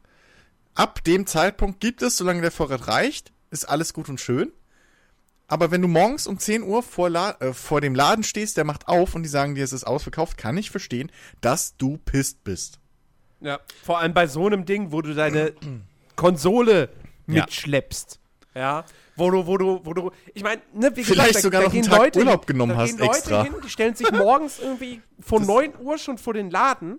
ab 0.74 1.04
dem 1.04 1.26
Zeitpunkt 1.26 1.80
gibt 1.80 2.02
es, 2.02 2.16
solange 2.16 2.40
der 2.42 2.50
Vorrat 2.50 2.88
reicht, 2.88 3.32
ist 3.50 3.68
alles 3.68 3.92
gut 3.94 4.08
und 4.08 4.20
schön. 4.20 4.52
Aber 5.48 5.70
wenn 5.70 5.80
du 5.82 5.88
morgens 5.88 6.26
um 6.26 6.38
10 6.38 6.62
Uhr 6.62 6.82
vor, 6.82 7.08
La 7.10 7.30
äh, 7.40 7.52
vor 7.54 7.80
dem 7.80 7.94
Laden 7.94 8.22
stehst, 8.22 8.56
der 8.58 8.64
macht 8.64 8.86
auf 8.86 9.14
und 9.14 9.22
die 9.22 9.28
sagen 9.28 9.54
dir, 9.54 9.64
es 9.64 9.72
ist 9.72 9.84
ausverkauft, 9.84 10.36
kann 10.36 10.56
ich 10.58 10.70
verstehen, 10.70 11.10
dass 11.40 11.76
du 11.78 11.96
pisst 12.04 12.44
bist. 12.44 12.78
Ja. 13.40 13.58
Vor 13.82 13.98
allem 13.98 14.12
bei 14.14 14.26
so 14.26 14.46
einem 14.46 14.64
Ding, 14.66 14.92
wo 14.92 15.00
du 15.00 15.14
deine 15.14 15.54
Konsole 16.16 16.90
Ja. 17.26 17.42
mitschleppst. 17.42 18.20
Ja. 18.54 18.84
Wo 19.16 19.30
du, 19.30 19.46
wo 19.46 19.56
du, 19.56 19.80
wo 19.84 19.94
du, 19.94 20.10
ich 20.34 20.42
meine, 20.42 20.60
ne, 20.74 20.90
wie 20.94 21.02
Vielleicht 21.02 21.28
gesagt, 21.28 21.42
sogar 21.44 21.62
noch 21.62 21.72
einen 21.72 21.82
Tag 21.82 21.98
Leute 21.98 22.18
Urlaub 22.20 22.46
genommen 22.46 22.72
da 22.72 22.78
hast 22.78 22.90
gehen 22.90 22.98
Leute 22.98 23.18
extra. 23.18 23.42
Hin, 23.44 23.54
die 23.64 23.68
stellen 23.70 23.94
sich 23.94 24.10
morgens 24.12 24.58
irgendwie 24.58 25.00
von 25.20 25.44
9 25.44 25.72
Uhr 25.80 25.98
schon 25.98 26.18
vor 26.18 26.34
den 26.34 26.50
Laden. 26.50 26.98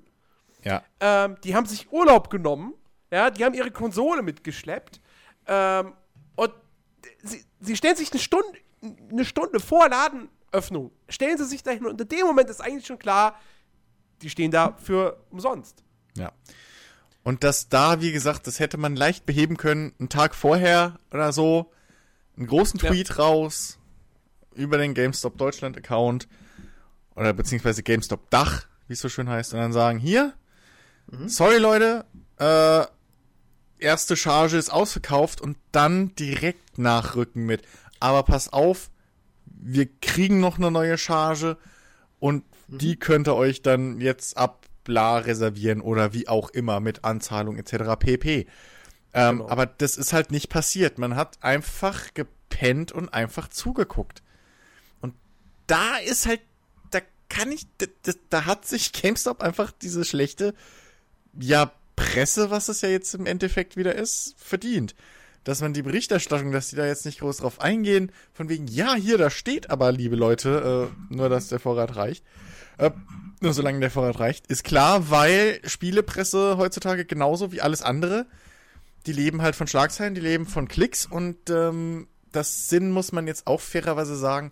Ja. 0.63 0.83
Ähm, 0.99 1.37
die 1.43 1.55
haben 1.55 1.65
sich 1.65 1.91
Urlaub 1.91 2.29
genommen. 2.29 2.73
Ja, 3.11 3.29
die 3.29 3.43
haben 3.45 3.53
ihre 3.53 3.71
Konsole 3.71 4.21
mitgeschleppt. 4.21 4.99
Ähm, 5.47 5.93
sie, 7.23 7.43
sie 7.59 7.75
stellen 7.75 7.95
sich 7.95 8.11
eine 8.11 8.19
Stunde, 8.19 8.57
eine 9.11 9.25
Stunde 9.25 9.59
vor 9.59 9.89
Ladenöffnung, 9.89 10.91
stellen 11.07 11.37
sie 11.37 11.45
sich 11.45 11.63
dahin 11.63 11.85
und 11.85 11.99
in 11.99 12.07
dem 12.07 12.25
Moment 12.25 12.49
ist 12.49 12.61
eigentlich 12.61 12.85
schon 12.85 12.99
klar, 12.99 13.39
die 14.21 14.29
stehen 14.29 14.51
da 14.51 14.77
für 14.81 15.23
umsonst. 15.29 15.83
Ja. 16.15 16.31
Und 17.23 17.43
das 17.43 17.69
da, 17.69 18.01
wie 18.01 18.11
gesagt, 18.11 18.47
das 18.47 18.59
hätte 18.59 18.77
man 18.77 18.95
leicht 18.95 19.25
beheben 19.25 19.57
können, 19.57 19.93
einen 19.99 20.09
Tag 20.09 20.35
vorher 20.35 20.99
oder 21.11 21.31
so, 21.31 21.71
einen 22.37 22.47
großen 22.47 22.79
Ja. 22.79 22.89
Tweet 22.89 23.17
raus 23.19 23.77
über 24.55 24.77
den 24.77 24.93
GameStop 24.93 25.37
Deutschland 25.37 25.77
Account 25.77 26.27
oder 27.15 27.33
beziehungsweise 27.33 27.83
GameStop 27.83 28.29
Dach, 28.29 28.65
wie 28.87 28.93
es 28.93 29.01
so 29.01 29.09
schön 29.09 29.29
heißt, 29.29 29.53
und 29.53 29.59
dann 29.59 29.73
sagen, 29.73 29.99
hier, 29.99 30.33
sorry 31.27 31.57
Leute, 31.57 32.05
äh, 32.37 32.85
erste 33.79 34.15
Charge 34.15 34.57
ist 34.57 34.69
ausverkauft 34.69 35.41
und 35.41 35.57
dann 35.71 36.15
direkt 36.15 36.77
nachrücken 36.77 37.45
mit, 37.45 37.63
aber 37.99 38.23
pass 38.23 38.51
auf, 38.51 38.89
wir 39.45 39.87
kriegen 40.01 40.39
noch 40.39 40.57
eine 40.57 40.71
neue 40.71 40.97
Charge 40.97 41.57
und 42.19 42.43
die 42.67 42.97
könnt 42.97 43.27
ihr 43.27 43.35
euch 43.35 43.61
dann 43.61 43.99
jetzt 43.99 44.37
ab 44.37 44.65
bla 44.83 45.17
reservieren 45.17 45.81
oder 45.81 46.13
wie 46.13 46.27
auch 46.27 46.49
immer 46.49 46.79
mit 46.79 47.03
Anzahlung 47.03 47.57
etc. 47.57 47.95
pp. 47.99 48.47
Ähm, 49.13 49.37
Genau. 49.37 49.49
Aber 49.49 49.65
das 49.65 49.97
ist 49.97 50.13
halt 50.13 50.31
nicht 50.31 50.49
passiert. 50.49 50.97
Man 50.97 51.15
hat 51.15 51.37
einfach 51.41 52.13
gepennt 52.13 52.91
und 52.91 53.09
einfach 53.09 53.49
zugeguckt. 53.49 54.21
Und 55.01 55.15
da 55.67 55.97
ist 55.97 56.25
halt, 56.25 56.41
da 56.91 56.99
kann 57.27 57.51
ich, 57.51 57.67
da, 57.77 57.87
da, 58.03 58.11
da 58.29 58.45
hat 58.45 58.65
sich 58.65 58.91
GameStop 59.01 59.41
einfach 59.41 59.71
diese 59.71 60.05
schlechte, 60.05 60.53
ja, 61.39 61.71
Presse, 61.99 62.49
was 62.49 62.69
es 62.69 62.81
ja 62.81 62.89
jetzt 62.89 63.13
im 63.13 63.25
Endeffekt 63.25 63.77
wieder 63.77 63.95
ist, 63.95 64.35
verdient. 64.37 64.95
Dass 65.43 65.61
man 65.61 65.73
die 65.73 65.81
Berichterstattung, 65.81 66.51
dass 66.51 66.69
die 66.69 66.75
da 66.75 66.85
jetzt 66.85 67.05
nicht 67.05 67.19
groß 67.19 67.37
drauf 67.37 67.61
eingehen, 67.61 68.11
von 68.33 68.49
wegen, 68.49 68.67
ja, 68.67 68.95
hier, 68.95 69.17
da 69.17 69.29
steht 69.29 69.69
aber, 69.69 69.91
liebe 69.91 70.15
Leute, 70.15 70.89
äh, 71.09 71.13
nur, 71.13 71.29
dass 71.29 71.47
der 71.47 71.59
Vorrat 71.59 71.95
reicht. 71.95 72.23
Äh, 72.77 72.91
nur 73.41 73.53
solange 73.53 73.79
der 73.79 73.91
Vorrat 73.91 74.19
reicht, 74.19 74.47
ist 74.47 74.63
klar, 74.63 75.09
weil 75.09 75.59
Spielepresse 75.63 76.57
heutzutage 76.57 77.05
genauso 77.05 77.51
wie 77.51 77.61
alles 77.61 77.81
andere, 77.81 78.25
die 79.05 79.13
leben 79.13 79.41
halt 79.41 79.55
von 79.55 79.67
Schlagzeilen, 79.67 80.13
die 80.13 80.21
leben 80.21 80.45
von 80.45 80.67
Klicks 80.67 81.05
und 81.05 81.49
ähm, 81.49 82.07
das 82.31 82.69
Sinn 82.69 82.91
muss 82.91 83.11
man 83.11 83.27
jetzt 83.27 83.47
auch 83.47 83.61
fairerweise 83.61 84.15
sagen, 84.15 84.51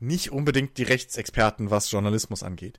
nicht 0.00 0.32
unbedingt 0.32 0.78
die 0.78 0.82
Rechtsexperten, 0.82 1.70
was 1.70 1.90
Journalismus 1.90 2.42
angeht. 2.42 2.78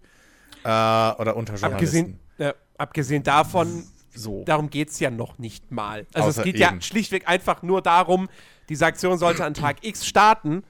Äh, 0.63 0.67
oder 0.67 1.35
unter 1.35 1.55
Journalisten. 1.55 1.65
Abgesehen, 1.65 2.19
äh, 2.37 2.53
abgesehen 2.77 3.23
davon, 3.23 3.85
so. 4.15 4.43
darum 4.45 4.69
geht 4.69 4.89
es 4.89 4.99
ja 4.99 5.10
noch 5.12 5.38
nicht 5.38 5.71
mal. 5.71 6.06
Also 6.13 6.30
Außer 6.30 6.41
es 6.41 6.45
geht 6.45 6.56
eben. 6.56 6.63
ja 6.75 6.82
schlichtweg 6.82 7.28
einfach 7.28 7.62
nur 7.62 7.82
darum, 7.82 8.30
diese 8.69 8.86
Aktion 8.86 9.17
sollte 9.17 9.45
an 9.45 9.54
Tag 9.54 9.78
X 9.84 10.06
starten, 10.06 10.63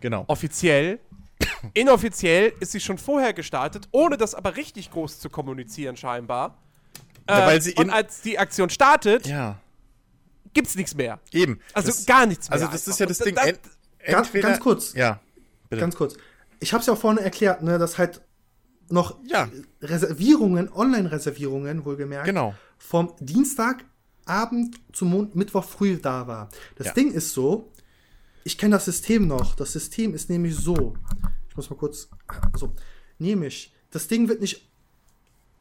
Genau. 0.00 0.24
offiziell. 0.28 1.00
Inoffiziell 1.74 2.52
ist 2.60 2.72
sie 2.72 2.80
schon 2.80 2.98
vorher 2.98 3.32
gestartet, 3.32 3.88
ohne 3.90 4.16
das 4.16 4.34
aber 4.34 4.56
richtig 4.56 4.90
groß 4.90 5.18
zu 5.20 5.28
kommunizieren 5.30 5.96
scheinbar. 5.96 6.58
Ja, 7.28 7.46
weil 7.46 7.60
sie 7.60 7.74
und 7.74 7.90
als 7.90 8.22
die 8.22 8.38
Aktion 8.38 8.70
startet, 8.70 9.26
Ja, 9.26 9.58
gibt's 10.54 10.74
nichts 10.76 10.94
mehr. 10.94 11.20
eben. 11.32 11.60
Also 11.74 11.88
Das- 11.88 12.06
gar 12.06 12.26
nichts 12.26 12.48
mehr. 12.48 12.54
Also 12.54 12.68
das 12.72 12.88
ist 12.88 12.98
ja 13.00 13.06
das 13.06 13.18
Und 13.20 13.26
Ding. 13.26 13.34
das- 13.34 13.46
Ent, 13.46 13.60
Ganz- 14.06 14.26
entweder, 14.28 14.48
ganz 14.48 14.60
kurz. 14.60 14.92
Ja, 14.94 15.20
bitte. 15.68 15.80
Ganz 15.80 15.96
kurz. 15.96 16.16
Ich 16.60 16.72
habe 16.72 16.80
es 16.80 16.86
ja 16.86 16.94
auch 16.94 16.98
vorne 16.98 17.20
erklärt, 17.20 17.62
ne, 17.62 17.78
dass 17.78 17.98
halt 17.98 18.20
noch 18.90 19.18
Ja. 19.24 19.48
Reservierungen, 19.82 20.72
Online-Reservierungen, 20.72 21.84
wohlgemerkt, 21.84 22.26
Genau. 22.26 22.54
vom 22.78 23.12
Dienstagabend 23.20 24.76
zum 24.92 25.10
Mon 25.10 25.30
Mittwoch 25.34 25.64
früh 25.64 25.96
da 25.96 26.26
war. 26.26 26.48
Das 26.76 26.88
Ja. 26.88 26.92
Ding 26.94 27.12
ist 27.12 27.32
so, 27.32 27.70
ich 28.44 28.56
kenne 28.56 28.76
das 28.76 28.86
System 28.86 29.26
noch. 29.26 29.54
Das 29.56 29.72
System 29.72 30.14
ist 30.14 30.30
nämlich 30.30 30.54
so. 30.56 30.94
Ich 31.48 31.56
muss 31.56 31.68
mal 31.70 31.76
kurz. 31.76 32.08
So. 32.56 32.72
Nämlich, 33.18 33.74
das 33.90 34.08
Ding 34.08 34.28
wird 34.28 34.40
nicht 34.40 34.68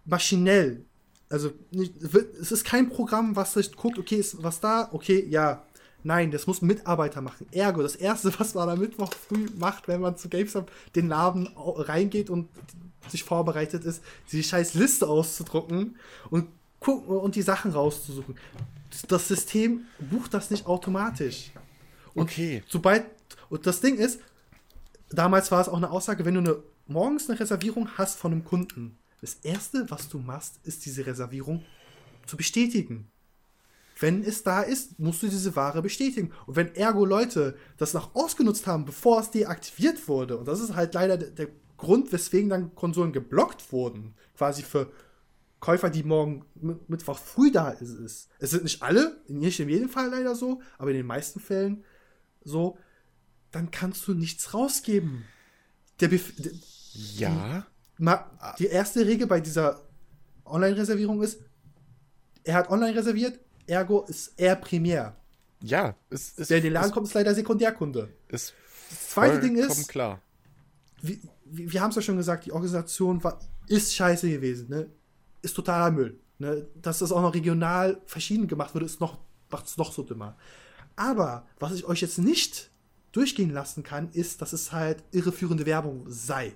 maschinell 0.06 0.86
Also, 1.30 1.52
nicht, 1.72 1.94
es 2.40 2.54
ist 2.54 2.64
kein 2.64 2.88
Programm, 2.90 3.36
was 3.36 3.52
sich 3.52 3.76
guckt, 3.76 4.00
okay, 4.00 4.16
ist 4.16 4.42
was 4.44 4.62
da, 4.62 4.88
okay, 4.94 5.26
ja. 5.30 5.66
Nein, 6.04 6.32
das 6.32 6.48
muss 6.48 6.62
ein 6.62 6.68
Mitarbeiter 6.68 7.20
machen. 7.20 7.48
Ergo, 7.52 7.82
das 7.82 7.98
Erste, 7.98 8.32
was 8.40 8.54
man 8.54 8.70
am 8.70 8.80
Mittwoch 8.80 9.12
früh 9.14 9.46
macht, 9.58 9.90
wenn 9.90 10.00
man 10.00 10.16
zu 10.16 10.30
GameStop 10.30 10.72
den 10.96 11.10
Laden 11.10 11.50
reingeht 11.58 12.30
und 12.30 12.48
sich 13.10 13.24
vorbereitet 13.24 13.84
ist, 13.86 14.04
die 14.32 14.44
scheiß 14.44 14.74
Liste 14.74 15.08
auszudrucken 15.08 15.98
und 16.30 16.48
gucken 16.80 17.18
und 17.18 17.36
die 17.36 17.42
Sachen 17.42 17.72
rauszusuchen. 17.72 18.36
Das 19.08 19.28
System 19.28 19.86
bucht 20.00 20.34
das 20.34 20.50
nicht 20.50 20.66
automatisch. 20.66 21.52
Und 22.14 22.24
Okay. 22.24 22.64
Sobald, 22.68 23.06
und 23.50 23.66
das 23.66 23.82
Ding 23.82 23.98
ist, 23.98 24.20
damals 25.10 25.52
war 25.52 25.62
es 25.62 25.70
auch 25.70 25.78
eine 25.78 25.90
Aussage, 25.92 26.26
wenn 26.26 26.34
du 26.36 26.40
eine, 26.40 26.64
morgens 26.88 27.30
eine 27.30 27.40
Reservierung 27.40 27.90
hast 27.98 28.18
von 28.18 28.32
einem 28.32 28.44
Kunden, 28.44 28.98
das 29.22 29.36
erste, 29.44 29.90
was 29.90 30.10
du 30.10 30.20
machst, 30.20 30.60
ist 30.64 30.86
diese 30.86 31.06
Reservierung 31.06 31.64
zu 32.26 32.38
bestätigen. 32.38 33.08
Wenn 34.00 34.24
es 34.24 34.44
da 34.44 34.62
ist, 34.62 35.00
musst 35.00 35.24
du 35.24 35.28
diese 35.28 35.56
Ware 35.56 35.82
bestätigen. 35.82 36.32
Und 36.46 36.56
wenn 36.56 36.76
ergo 36.76 37.04
Leute 37.04 37.58
das 37.78 37.96
noch 37.96 38.14
ausgenutzt 38.14 38.68
haben, 38.68 38.86
bevor 38.86 39.20
es 39.22 39.32
deaktiviert 39.32 40.08
wurde, 40.08 40.38
und 40.38 40.48
das 40.48 40.60
ist 40.60 40.76
halt 40.76 40.94
leider 40.94 41.18
der, 41.18 41.30
der 41.32 41.48
Grund, 41.78 42.12
weswegen 42.12 42.50
dann 42.50 42.76
Konsolen 42.76 43.14
geblockt 43.14 43.72
wurden, 43.72 44.16
quasi 44.36 44.64
für 44.64 44.92
Käufer, 45.60 45.90
die 45.90 46.04
morgen 46.04 46.46
Mittwoch 46.88 47.18
früh 47.18 47.52
da 47.52 47.70
ist. 47.70 48.30
Es 48.40 48.52
sind 48.52 48.64
nicht 48.64 48.82
alle, 48.82 49.18
nicht 49.28 49.60
in 49.60 49.70
jedem 49.70 49.90
Fall 49.90 50.10
leider 50.10 50.36
so, 50.36 50.62
aber 50.78 50.92
in 50.92 50.98
den 50.98 51.06
meisten 51.06 51.40
Fällen 51.40 51.84
so, 52.44 52.78
dann 53.52 53.72
kannst 53.72 54.08
du 54.08 54.14
nichts 54.14 54.54
rausgeben. 54.54 55.24
Der 56.00 56.10
Bef 56.10 56.34
Ja. 56.94 57.66
Die 58.60 58.68
erste 58.68 59.06
Regel 59.06 59.26
bei 59.26 59.42
dieser 59.42 59.82
Online-Reservierung 60.46 61.22
ist, 61.24 61.40
er 62.44 62.54
hat 62.56 62.70
online 62.70 62.96
reserviert, 62.96 63.40
ergo 63.66 64.06
ist 64.08 64.34
er 64.38 64.56
primär. 64.56 65.16
Ja. 65.62 65.96
Ist, 66.10 66.40
ist, 66.40 66.50
Der 66.50 66.58
in 66.58 66.64
den 66.64 66.74
Laden 66.74 66.92
kommt, 66.92 67.08
ist 67.08 67.14
leider 67.14 67.34
Sekundärkunde. 67.34 68.10
Das 68.30 68.54
zweite 69.10 69.40
Ding 69.42 69.58
ist, 69.58 69.88
klar. 69.90 70.22
wir, 71.02 71.18
wir 71.52 71.82
haben 71.82 71.90
es 71.90 71.96
ja 71.96 72.02
schon 72.02 72.18
gesagt, 72.18 72.46
die 72.46 72.52
Organisation 72.52 73.24
war, 73.24 73.40
ist 73.68 73.96
scheiße 73.96 74.30
gewesen, 74.30 74.70
ne? 74.70 74.90
Ist 75.42 75.56
totaler 75.56 75.92
Müll. 75.92 76.20
Ne? 76.40 76.68
Dass 76.82 77.00
das 77.00 77.12
auch 77.12 77.22
noch 77.22 77.34
regional 77.34 78.02
verschieden 78.06 78.48
gemacht 78.48 78.74
wurde, 78.76 78.86
ist 78.86 79.00
noch, 79.00 79.18
macht 79.50 79.66
es 79.66 79.78
noch 79.78 79.92
so 79.92 80.04
dümmer. 80.04 80.36
Aber 80.96 81.46
was 81.60 81.74
ich 81.74 81.86
euch 81.86 82.02
jetzt 82.02 82.18
nicht 82.18 82.72
durchgehen 83.12 83.52
lassen 83.52 83.84
kann, 83.84 84.10
ist, 84.12 84.42
dass 84.42 84.54
es 84.54 84.72
halt 84.72 85.04
irreführende 85.12 85.66
Werbung 85.66 86.06
sei. 86.08 86.54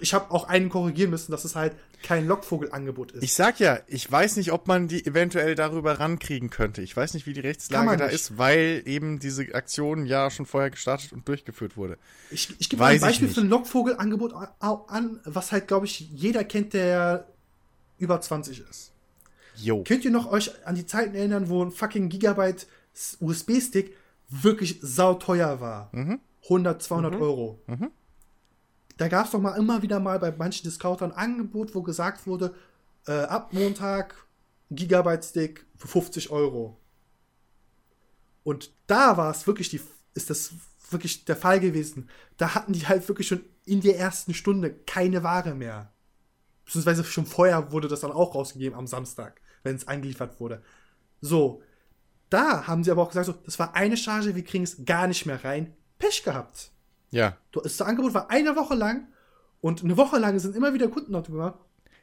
Ich 0.00 0.14
habe 0.14 0.30
auch 0.30 0.44
einen 0.44 0.68
korrigieren 0.68 1.10
müssen, 1.10 1.32
dass 1.32 1.44
es 1.44 1.56
halt 1.56 1.74
kein 2.02 2.26
Lockvogelangebot 2.26 3.12
ist. 3.12 3.22
Ich 3.22 3.34
sag 3.34 3.58
ja, 3.58 3.80
ich 3.86 4.10
weiß 4.10 4.36
nicht, 4.36 4.52
ob 4.52 4.68
man 4.68 4.88
die 4.88 5.04
eventuell 5.04 5.54
darüber 5.54 5.98
rankriegen 5.98 6.50
könnte. 6.50 6.82
Ich 6.82 6.96
weiß 6.96 7.14
nicht, 7.14 7.26
wie 7.26 7.32
die 7.32 7.40
Rechtslage 7.40 7.96
da 7.96 8.06
nicht. 8.06 8.14
ist, 8.14 8.38
weil 8.38 8.82
eben 8.86 9.18
diese 9.18 9.54
Aktion 9.54 10.06
ja 10.06 10.30
schon 10.30 10.46
vorher 10.46 10.70
gestartet 10.70 11.12
und 11.12 11.26
durchgeführt 11.26 11.76
wurde. 11.76 11.98
Ich, 12.30 12.54
ich 12.58 12.68
gebe 12.68 12.84
ein 12.84 13.00
Beispiel 13.00 13.28
für 13.28 13.40
ein 13.40 13.48
Lockvogelangebot 13.48 14.34
an, 14.60 15.20
was 15.24 15.52
halt, 15.52 15.66
glaube 15.68 15.86
ich, 15.86 16.00
jeder 16.00 16.44
kennt, 16.44 16.74
der 16.74 17.26
über 17.98 18.20
20 18.20 18.60
ist. 18.70 18.92
Jo. 19.56 19.82
Könnt 19.82 20.04
ihr 20.04 20.12
noch 20.12 20.30
euch 20.30 20.64
an 20.66 20.76
die 20.76 20.86
Zeiten 20.86 21.14
erinnern, 21.16 21.48
wo 21.48 21.64
ein 21.64 21.72
fucking 21.72 22.08
Gigabyte 22.08 22.66
USB-Stick 23.20 23.96
wirklich 24.28 24.78
sauteuer 24.82 25.60
war? 25.60 25.90
100, 26.44 26.82
200 26.82 27.14
Euro. 27.16 27.60
Da 28.98 29.08
gab 29.08 29.26
es 29.26 29.32
doch 29.32 29.40
mal 29.40 29.56
immer 29.56 29.80
wieder 29.82 30.00
mal 30.00 30.18
bei 30.18 30.32
manchen 30.32 30.64
Discountern 30.64 31.12
ein 31.12 31.16
Angebot, 31.16 31.74
wo 31.74 31.82
gesagt 31.82 32.26
wurde, 32.26 32.54
äh, 33.06 33.12
ab 33.12 33.52
Montag 33.52 34.26
Gigabyte-Stick 34.70 35.64
für 35.76 35.88
50 35.88 36.30
Euro. 36.30 36.78
Und 38.42 38.72
da 38.86 39.16
war 39.16 39.30
es 39.30 39.46
wirklich 39.46 39.70
die, 39.70 39.80
ist 40.14 40.30
das 40.30 40.52
wirklich 40.90 41.24
der 41.24 41.36
Fall 41.36 41.60
gewesen. 41.60 42.08
Da 42.36 42.54
hatten 42.54 42.72
die 42.72 42.86
halt 42.86 43.06
wirklich 43.08 43.28
schon 43.28 43.44
in 43.64 43.80
der 43.80 43.98
ersten 43.98 44.34
Stunde 44.34 44.72
keine 44.72 45.22
Ware 45.22 45.54
mehr. 45.54 45.92
Beziehungsweise 46.64 47.04
schon 47.04 47.26
vorher 47.26 47.70
wurde 47.72 47.88
das 47.88 48.00
dann 48.00 48.12
auch 48.12 48.34
rausgegeben 48.34 48.76
am 48.76 48.86
Samstag, 48.86 49.40
wenn 49.62 49.76
es 49.76 49.86
eingeliefert 49.86 50.40
wurde. 50.40 50.62
So. 51.20 51.62
Da 52.30 52.66
haben 52.66 52.84
sie 52.84 52.90
aber 52.90 53.02
auch 53.02 53.08
gesagt, 53.08 53.26
so, 53.26 53.32
das 53.32 53.58
war 53.58 53.74
eine 53.74 53.96
Charge, 53.96 54.34
wir 54.34 54.44
kriegen 54.44 54.64
es 54.64 54.84
gar 54.84 55.06
nicht 55.06 55.24
mehr 55.24 55.42
rein. 55.44 55.74
Pech 55.98 56.24
gehabt. 56.24 56.72
Ja. 57.10 57.36
Das 57.52 57.80
Angebot 57.80 58.14
war 58.14 58.30
eine 58.30 58.56
Woche 58.56 58.74
lang 58.74 59.08
und 59.60 59.82
eine 59.82 59.96
Woche 59.96 60.18
lang 60.18 60.38
sind 60.38 60.54
immer 60.54 60.74
wieder 60.74 60.88
Kunden 60.88 61.12
dort 61.12 61.26
gemacht 61.26 61.58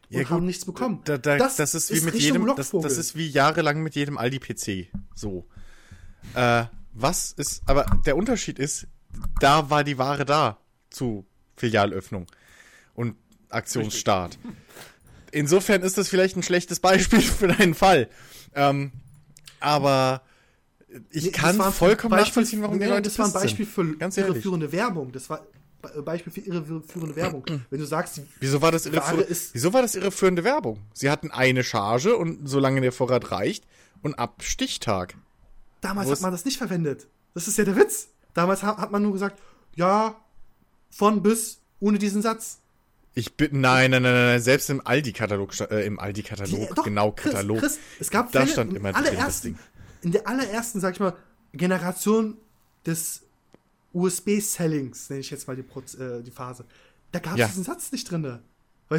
und 0.10 0.20
Ja, 0.20 0.30
haben 0.30 0.46
nichts 0.46 0.66
bekommen. 0.66 1.02
Da, 1.06 1.18
da, 1.18 1.38
das, 1.38 1.60
ist 1.60 1.92
wie 1.92 2.02
mit 2.02 2.14
Richtung 2.14 2.42
jedem, 2.42 2.56
das, 2.56 2.72
das 2.72 2.98
ist 2.98 3.16
wie 3.16 3.28
jahrelang 3.28 3.82
mit 3.82 3.96
jedem 3.96 4.18
Aldi-PC. 4.18 4.88
So. 5.14 5.48
Äh, 6.34 6.66
was 6.94 7.34
ist, 7.34 7.62
aber 7.66 7.86
der 8.06 8.16
Unterschied 8.16 8.60
ist, 8.60 8.88
da 9.40 9.70
war 9.70 9.84
die 9.84 9.98
Ware 9.98 10.26
da 10.26 10.58
zu 10.90 11.26
Filialöffnung 11.58 12.28
und 12.94 13.16
Aktionsstart. 13.50 14.38
Insofern 15.32 15.82
ist 15.82 15.98
das 15.98 16.08
vielleicht 16.08 16.38
ein 16.38 16.44
schlechtes 16.44 16.80
Beispiel 16.80 17.22
für 17.22 17.48
deinen 17.48 17.74
Fall. 17.74 18.10
Ähm, 18.54 18.92
aber 19.60 20.22
ich 21.12 21.32
kann 21.34 21.56
vollkommen 21.74 22.12
Beispiel- 22.12 22.26
nachvollziehen, 22.42 22.62
warum 22.62 22.80
die 22.80 22.86
nee, 22.86 22.90
Leute 22.92 23.04
Das 23.04 23.20
war 23.20 23.26
ein 23.28 23.34
Beispiel 23.34 23.66
für 23.66 23.96
Ganz 23.98 24.18
ehrlich. 24.18 24.36
irreführende 24.36 24.72
Werbung. 24.72 25.12
Das 25.12 25.30
war 25.30 25.46
ein 25.96 26.04
Beispiel 26.04 26.32
für 26.34 26.40
irreführende 26.42 27.16
Werbung. 27.16 27.44
Wenn 27.70 27.80
du 27.80 27.86
sagst, 27.86 28.18
die 28.18 28.26
Wieso 28.40 28.62
war 28.62 28.72
das 28.72 28.86
ist- 28.86 29.54
wieso 29.54 29.74
war 29.74 29.82
das 29.82 29.96
irreführende 29.96 30.44
Werbung? 30.44 30.80
Sie 30.94 31.10
hatten 31.10 31.32
eine 31.32 31.64
Charge 31.64 32.16
und 32.16 32.48
solange 32.48 32.82
der 32.82 32.92
Vorrat 32.92 33.32
reicht 33.32 33.66
und 34.02 34.16
ab 34.20 34.42
Stichtag. 34.44 35.16
damals 35.82 36.10
hat 36.10 36.22
man 36.22 36.32
das 36.32 36.46
nicht 36.46 36.58
verwendet. 36.58 37.08
Das 37.34 37.48
ist 37.48 37.58
ja 37.58 37.64
der 37.66 37.76
Witz. 37.76 38.08
Damals 38.34 38.64
ha- 38.64 38.78
hat 38.78 38.92
man 38.92 39.02
nur 39.04 39.14
gesagt, 39.14 39.40
ja, 39.76 40.16
von 40.90 41.22
bis, 41.22 41.60
ohne 41.80 42.00
diesen 42.00 42.22
Satz. 42.22 42.60
Ich 43.14 43.36
bin, 43.38 43.62
nein, 43.62 43.92
nein, 43.92 44.02
nein, 44.04 44.14
nein, 44.14 44.26
nein, 44.26 44.42
selbst 44.42 44.70
im 44.70 44.86
Aldi-Katalog, 44.86 45.54
äh, 45.72 45.86
im 45.86 46.00
Aldi-Katalog, 46.00 46.76
Die- 46.76 46.82
genau, 46.84 47.12
Katalog. 47.12 47.60
Chris, 47.60 47.80
es 48.00 48.10
gab 48.10 48.32
Da 48.32 48.42
Fälle 48.42 48.52
stand 48.52 48.72
im 48.72 48.78
immer 48.78 48.92
drin, 48.92 49.04
das 49.04 49.12
allerersten, 49.14 49.48
Ding. 49.48 49.60
In 50.06 50.12
der 50.12 50.28
allerersten, 50.28 50.80
sag 50.80 50.94
ich 50.94 51.00
mal, 51.00 51.16
Generation 51.52 52.38
des 52.86 53.24
USB-Sellings, 53.92 55.10
nenne 55.10 55.22
ich 55.22 55.32
jetzt 55.32 55.48
mal 55.48 55.56
die, 55.56 55.64
Proz 55.64 55.96
äh, 55.96 56.22
die 56.22 56.30
Phase. 56.30 56.64
Da 57.12 57.18
gab 57.18 57.34
es 57.34 57.40
Ja. 57.40 57.48
diesen 57.48 57.64
Satz 57.64 57.92
nicht 57.92 58.12
drin. 58.12 58.40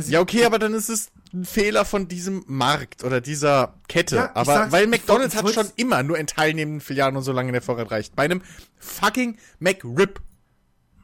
Ja, 0.08 0.20
okay, 0.20 0.44
aber 0.44 0.58
dann 0.58 0.74
ist 0.74 0.88
es 0.88 1.12
ein 1.32 1.44
Fehler 1.44 1.84
von 1.84 2.08
diesem 2.08 2.42
Markt 2.48 3.04
oder 3.04 3.20
dieser 3.20 3.74
Kette. 3.86 4.16
Ja, 4.16 4.30
aber 4.34 4.72
weil 4.72 4.86
ich 4.86 4.90
McDonalds 4.90 5.36
hat 5.36 5.48
schon 5.54 5.70
immer 5.76 6.02
nur 6.02 6.18
in 6.18 6.26
teilnehmenden 6.26 6.80
Filialen 6.80 7.16
und 7.16 7.22
solange 7.22 7.52
der 7.52 7.62
Vorrat 7.62 7.92
reicht. 7.92 8.16
Bei 8.16 8.24
einem 8.24 8.42
fucking 8.78 9.38
McRib. 9.60 10.20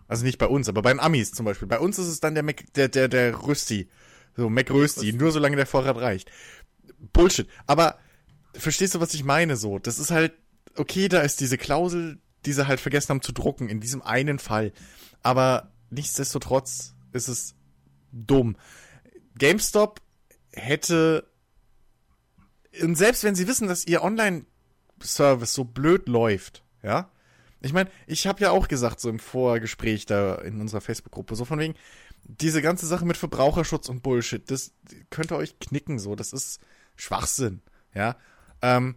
Also 0.09 0.25
nicht 0.25 0.39
bei 0.39 0.47
uns, 0.49 0.69
aber 0.69 0.83
bei 0.83 0.93
den 0.93 0.99
Amis 0.99 1.31
zum 1.31 1.47
Beispiel. 1.47 1.69
Bei 1.69 1.79
uns 1.79 2.01
ist 2.01 2.09
es 2.09 2.19
dann 2.19 2.35
der 2.35 2.43
Mac, 2.43 2.65
der, 2.75 2.89
der, 2.89 3.07
der 3.07 3.47
Rösti. 3.47 3.89
So, 4.37 4.51
McRösti, 4.51 5.13
nur 5.13 5.31
solange 5.31 5.55
der 5.55 5.67
Vorrat 5.67 5.99
reicht. 5.99 6.29
Bullshit. 7.13 7.49
Aber 7.69 7.99
verstehst 8.55 8.95
du, 8.95 9.01
was 9.01 9.15
ich 9.15 9.25
meine 9.25 9.57
so? 9.57 9.79
Das 9.79 9.99
ist 9.99 10.11
halt, 10.11 10.33
okay, 10.77 11.09
da 11.09 11.21
ist 11.21 11.41
diese 11.41 11.59
Klausel, 11.59 12.19
die 12.45 12.53
sie 12.53 12.67
halt 12.67 12.81
vergessen 12.81 13.11
haben 13.11 13.23
zu 13.23 13.33
drucken, 13.33 13.69
in 13.69 13.81
diesem 13.81 14.03
einen 14.03 14.39
Fall. 14.39 14.73
Aber 15.23 15.73
nichtsdestotrotz 15.91 16.95
ist 17.13 17.29
es 17.29 17.55
dumm. 18.13 18.57
GameStop 19.39 20.01
hätte, 20.53 21.27
und 22.81 22.97
selbst 22.97 23.25
wenn 23.25 23.35
sie 23.35 23.49
wissen, 23.49 23.69
dass 23.69 23.87
ihr 23.87 24.03
Online-Service 24.03 25.55
so 25.55 25.65
blöd 25.65 26.09
läuft, 26.09 26.63
ja, 26.83 27.11
ich 27.61 27.73
meine, 27.73 27.91
ich 28.09 28.27
habe 28.27 28.41
ja 28.41 28.51
auch 28.51 28.67
gesagt, 28.67 28.99
so 28.99 29.09
im 29.09 29.21
Vorgespräch 29.21 30.05
da 30.05 30.35
in 30.37 30.61
unserer 30.61 30.81
Facebook-Gruppe, 30.81 31.37
so 31.37 31.45
von 31.45 31.61
wegen, 31.61 31.75
diese 32.25 32.61
ganze 32.61 32.87
Sache 32.87 33.05
mit 33.05 33.17
Verbraucherschutz 33.17 33.89
und 33.89 34.03
Bullshit, 34.03 34.51
das 34.51 34.73
könnt 35.11 35.31
ihr 35.31 35.37
euch 35.37 35.59
knicken, 35.61 35.99
so, 35.99 36.17
das 36.17 36.33
ist 36.33 36.61
Schwachsinn, 36.97 37.63
ja. 37.95 38.17
Ähm, 38.63 38.95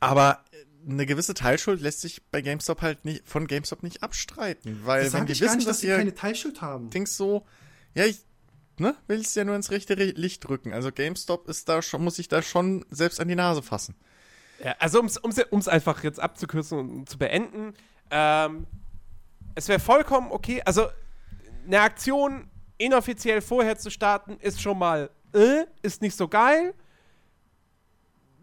aber 0.00 0.42
eine 0.88 1.06
gewisse 1.06 1.34
Teilschuld 1.34 1.80
lässt 1.80 2.00
sich 2.00 2.22
bei 2.30 2.42
GameStop 2.42 2.82
halt 2.82 3.04
nicht, 3.04 3.28
von 3.28 3.46
GameStop 3.46 3.82
nicht 3.82 4.02
abstreiten, 4.02 4.80
weil 4.84 5.04
das 5.04 5.12
wenn 5.12 5.26
die 5.26 5.32
ich 5.32 5.40
gar 5.40 5.46
wissen, 5.46 5.58
nicht, 5.58 5.68
dass 5.68 5.76
dass 5.76 5.80
sie 5.82 5.88
keine 5.88 6.14
Teilschuld 6.14 6.60
haben. 6.60 6.90
Dings 6.90 7.16
so, 7.16 7.46
ja, 7.94 8.04
ich, 8.04 8.24
ne, 8.78 8.96
will 9.06 9.20
es 9.20 9.34
ja 9.34 9.44
nur 9.44 9.54
ins 9.54 9.70
rechte 9.70 9.96
Re- 9.96 10.12
Licht 10.16 10.48
drücken. 10.48 10.72
Also 10.72 10.90
GameStop 10.90 11.48
ist 11.48 11.68
da 11.68 11.82
schon, 11.82 12.02
muss 12.02 12.16
sich 12.16 12.28
da 12.28 12.42
schon 12.42 12.84
selbst 12.90 13.20
an 13.20 13.28
die 13.28 13.36
Nase 13.36 13.62
fassen. 13.62 13.94
Ja, 14.64 14.74
also 14.78 15.00
um 15.00 15.06
es 15.60 15.68
einfach 15.68 16.02
jetzt 16.02 16.18
abzukürzen 16.18 16.78
und 16.78 17.08
zu 17.08 17.18
beenden, 17.18 17.74
ähm, 18.10 18.66
es 19.54 19.68
wäre 19.68 19.80
vollkommen 19.80 20.32
okay, 20.32 20.62
also 20.64 20.88
eine 21.66 21.80
Aktion 21.80 22.48
inoffiziell 22.78 23.40
vorher 23.40 23.78
zu 23.78 23.90
starten, 23.90 24.38
ist 24.40 24.60
schon 24.60 24.78
mal, 24.78 25.10
äh, 25.32 25.64
ist 25.82 26.02
nicht 26.02 26.16
so 26.16 26.26
geil. 26.26 26.74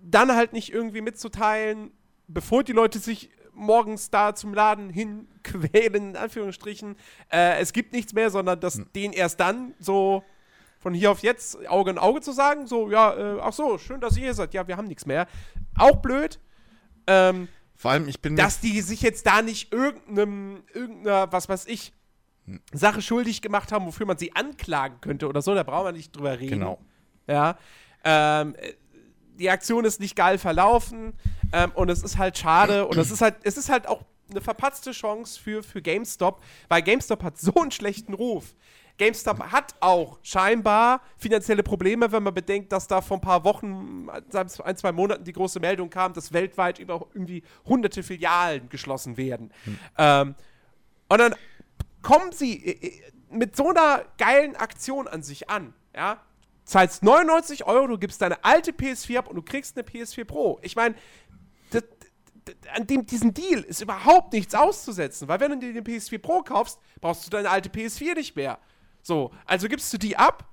Dann 0.01 0.33
halt 0.33 0.53
nicht 0.53 0.71
irgendwie 0.71 1.01
mitzuteilen, 1.01 1.91
bevor 2.27 2.63
die 2.63 2.71
Leute 2.71 2.99
sich 2.99 3.29
morgens 3.53 4.09
da 4.09 4.33
zum 4.33 4.53
Laden 4.53 4.89
hinquälen, 4.89 6.09
in 6.12 6.15
Anführungsstrichen. 6.15 6.95
Äh, 7.31 7.59
es 7.59 7.73
gibt 7.73 7.93
nichts 7.93 8.13
mehr, 8.13 8.29
sondern 8.29 8.59
dass 8.59 8.75
Hm. 8.75 8.88
den 8.95 9.13
erst 9.13 9.39
dann 9.39 9.73
so 9.79 10.23
von 10.79 10.93
hier 10.93 11.12
auf 11.12 11.19
jetzt 11.19 11.67
Auge 11.67 11.91
in 11.91 11.97
Auge 11.97 12.21
zu 12.21 12.31
sagen, 12.31 12.65
so, 12.65 12.89
ja, 12.89 13.35
äh, 13.35 13.39
ach 13.41 13.51
so, 13.51 13.77
schön, 13.77 13.99
dass 13.99 14.15
ihr 14.15 14.23
hier 14.23 14.33
seid, 14.33 14.53
ja, 14.53 14.67
wir 14.67 14.77
haben 14.77 14.88
nichts 14.88 15.05
mehr. 15.05 15.27
Auch 15.77 15.97
blöd. 15.97 16.39
Ähm, 17.05 17.49
Vor 17.75 17.91
allem, 17.91 18.07
ich 18.07 18.21
bin 18.21 18.38
dass 18.38 18.62
die 18.62 18.79
sich 18.81 19.01
jetzt 19.01 19.25
da 19.25 19.41
nicht 19.41 19.73
irgendeinem, 19.73 20.63
irgendeiner, 20.73 21.31
was 21.31 21.49
weiß 21.49 21.65
ich, 21.67 21.91
Sache 22.71 23.01
schuldig 23.01 23.41
gemacht 23.41 23.71
haben, 23.71 23.85
wofür 23.85 24.05
man 24.05 24.17
sie 24.17 24.35
anklagen 24.35 25.01
könnte 25.01 25.27
oder 25.27 25.41
so, 25.41 25.53
da 25.53 25.63
brauchen 25.63 25.88
wir 25.88 25.91
nicht 25.91 26.15
drüber 26.15 26.39
reden. 26.39 26.59
Genau. 26.59 26.79
Ja. 27.27 27.57
Ähm, 28.03 28.55
äh, 28.55 28.73
die 29.39 29.49
Aktion 29.49 29.86
ist 29.86 29.99
nicht 29.99 30.15
geil 30.15 30.38
verlaufen 30.38 31.13
ähm, 31.54 31.71
und 31.73 31.89
es 31.89 32.04
ist 32.04 32.17
halt 32.17 32.38
schade 32.38 32.86
und 32.86 32.97
es 32.97 33.10
ist 33.10 33.21
halt, 33.21 33.36
es 33.43 33.58
ist 33.58 33.69
halt 33.69 33.88
auch 33.88 34.04
eine 34.30 34.41
verpatzte 34.41 34.91
Chance 34.91 35.39
für, 35.39 35.63
für 35.63 35.82
GameStop, 35.82 36.43
weil 36.67 36.82
GameStop 36.82 37.23
hat 37.23 37.38
so 37.39 37.54
einen 37.56 37.71
schlechten 37.71 38.13
Ruf. 38.13 38.56
GameStop 38.97 39.39
hat 39.52 39.75
auch 39.80 40.19
scheinbar 40.21 41.02
finanzielle 41.17 41.63
Probleme, 41.63 42.12
wenn 42.12 42.21
man 42.21 42.34
bedenkt, 42.34 42.71
dass 42.71 42.86
da 42.86 43.02
vor 43.02 43.17
ein 43.17 43.21
paar 43.21 43.45
Wochen, 43.45 44.10
ein, 44.10 44.78
zwei 44.78 44.91
Monaten 44.91 45.23
die 45.23 45.32
große 45.32 45.60
Meldung 45.60 45.89
kam, 45.89 46.13
dass 46.13 46.34
weltweit 46.34 46.80
irgendwie 46.80 47.43
hunderte 47.65 48.04
Filialen 48.04 48.67
geschlossen 48.67 49.15
werden. 49.15 49.52
Ähm, 49.97 50.36
und 51.08 51.17
dann 51.17 51.34
kommen 52.02 52.34
sie 52.34 52.65
äh, 52.65 52.88
äh, 52.88 53.02
mit 53.32 53.56
so 53.56 53.69
einer 53.69 54.04
geilen 54.17 54.56
Aktion 54.58 55.08
an 55.08 55.23
sich 55.23 55.49
an, 55.49 55.73
ja? 55.95 56.21
Zahlst 56.69 57.01
99 57.03 57.65
Euro, 57.65 57.88
du 57.88 57.97
gibst 57.97 58.21
deine 58.21 58.43
alte 58.43 58.71
PS4 58.71 59.17
ab 59.17 59.27
und 59.27 59.36
du 59.36 59.41
kriegst 59.41 59.75
eine 59.75 59.88
PS4 59.88 60.23
Pro. 60.25 60.60
Ich 60.62 60.75
meine, 60.75 60.93
an 62.73 62.88
dem, 62.88 63.05
diesem 63.05 63.34
Deal 63.34 63.62
ist 63.62 63.82
überhaupt 63.82 64.34
nichts 64.34 64.55
auszusetzen, 64.55 65.27
weil 65.27 65.39
wenn 65.39 65.51
du 65.51 65.60
dir 65.60 65.73
den 65.73 65.84
PS4 65.84 66.19
Pro 66.19 66.41
kaufst, 66.41 66.79
brauchst 67.01 67.25
du 67.25 67.29
deine 67.29 67.49
alte 67.49 67.69
PS4 67.69 68.15
nicht 68.15 68.36
mehr. 68.36 68.60
So, 69.01 69.32
also 69.45 69.67
gibst 69.67 69.91
du 69.93 69.97
die 69.97 70.17
ab, 70.17 70.47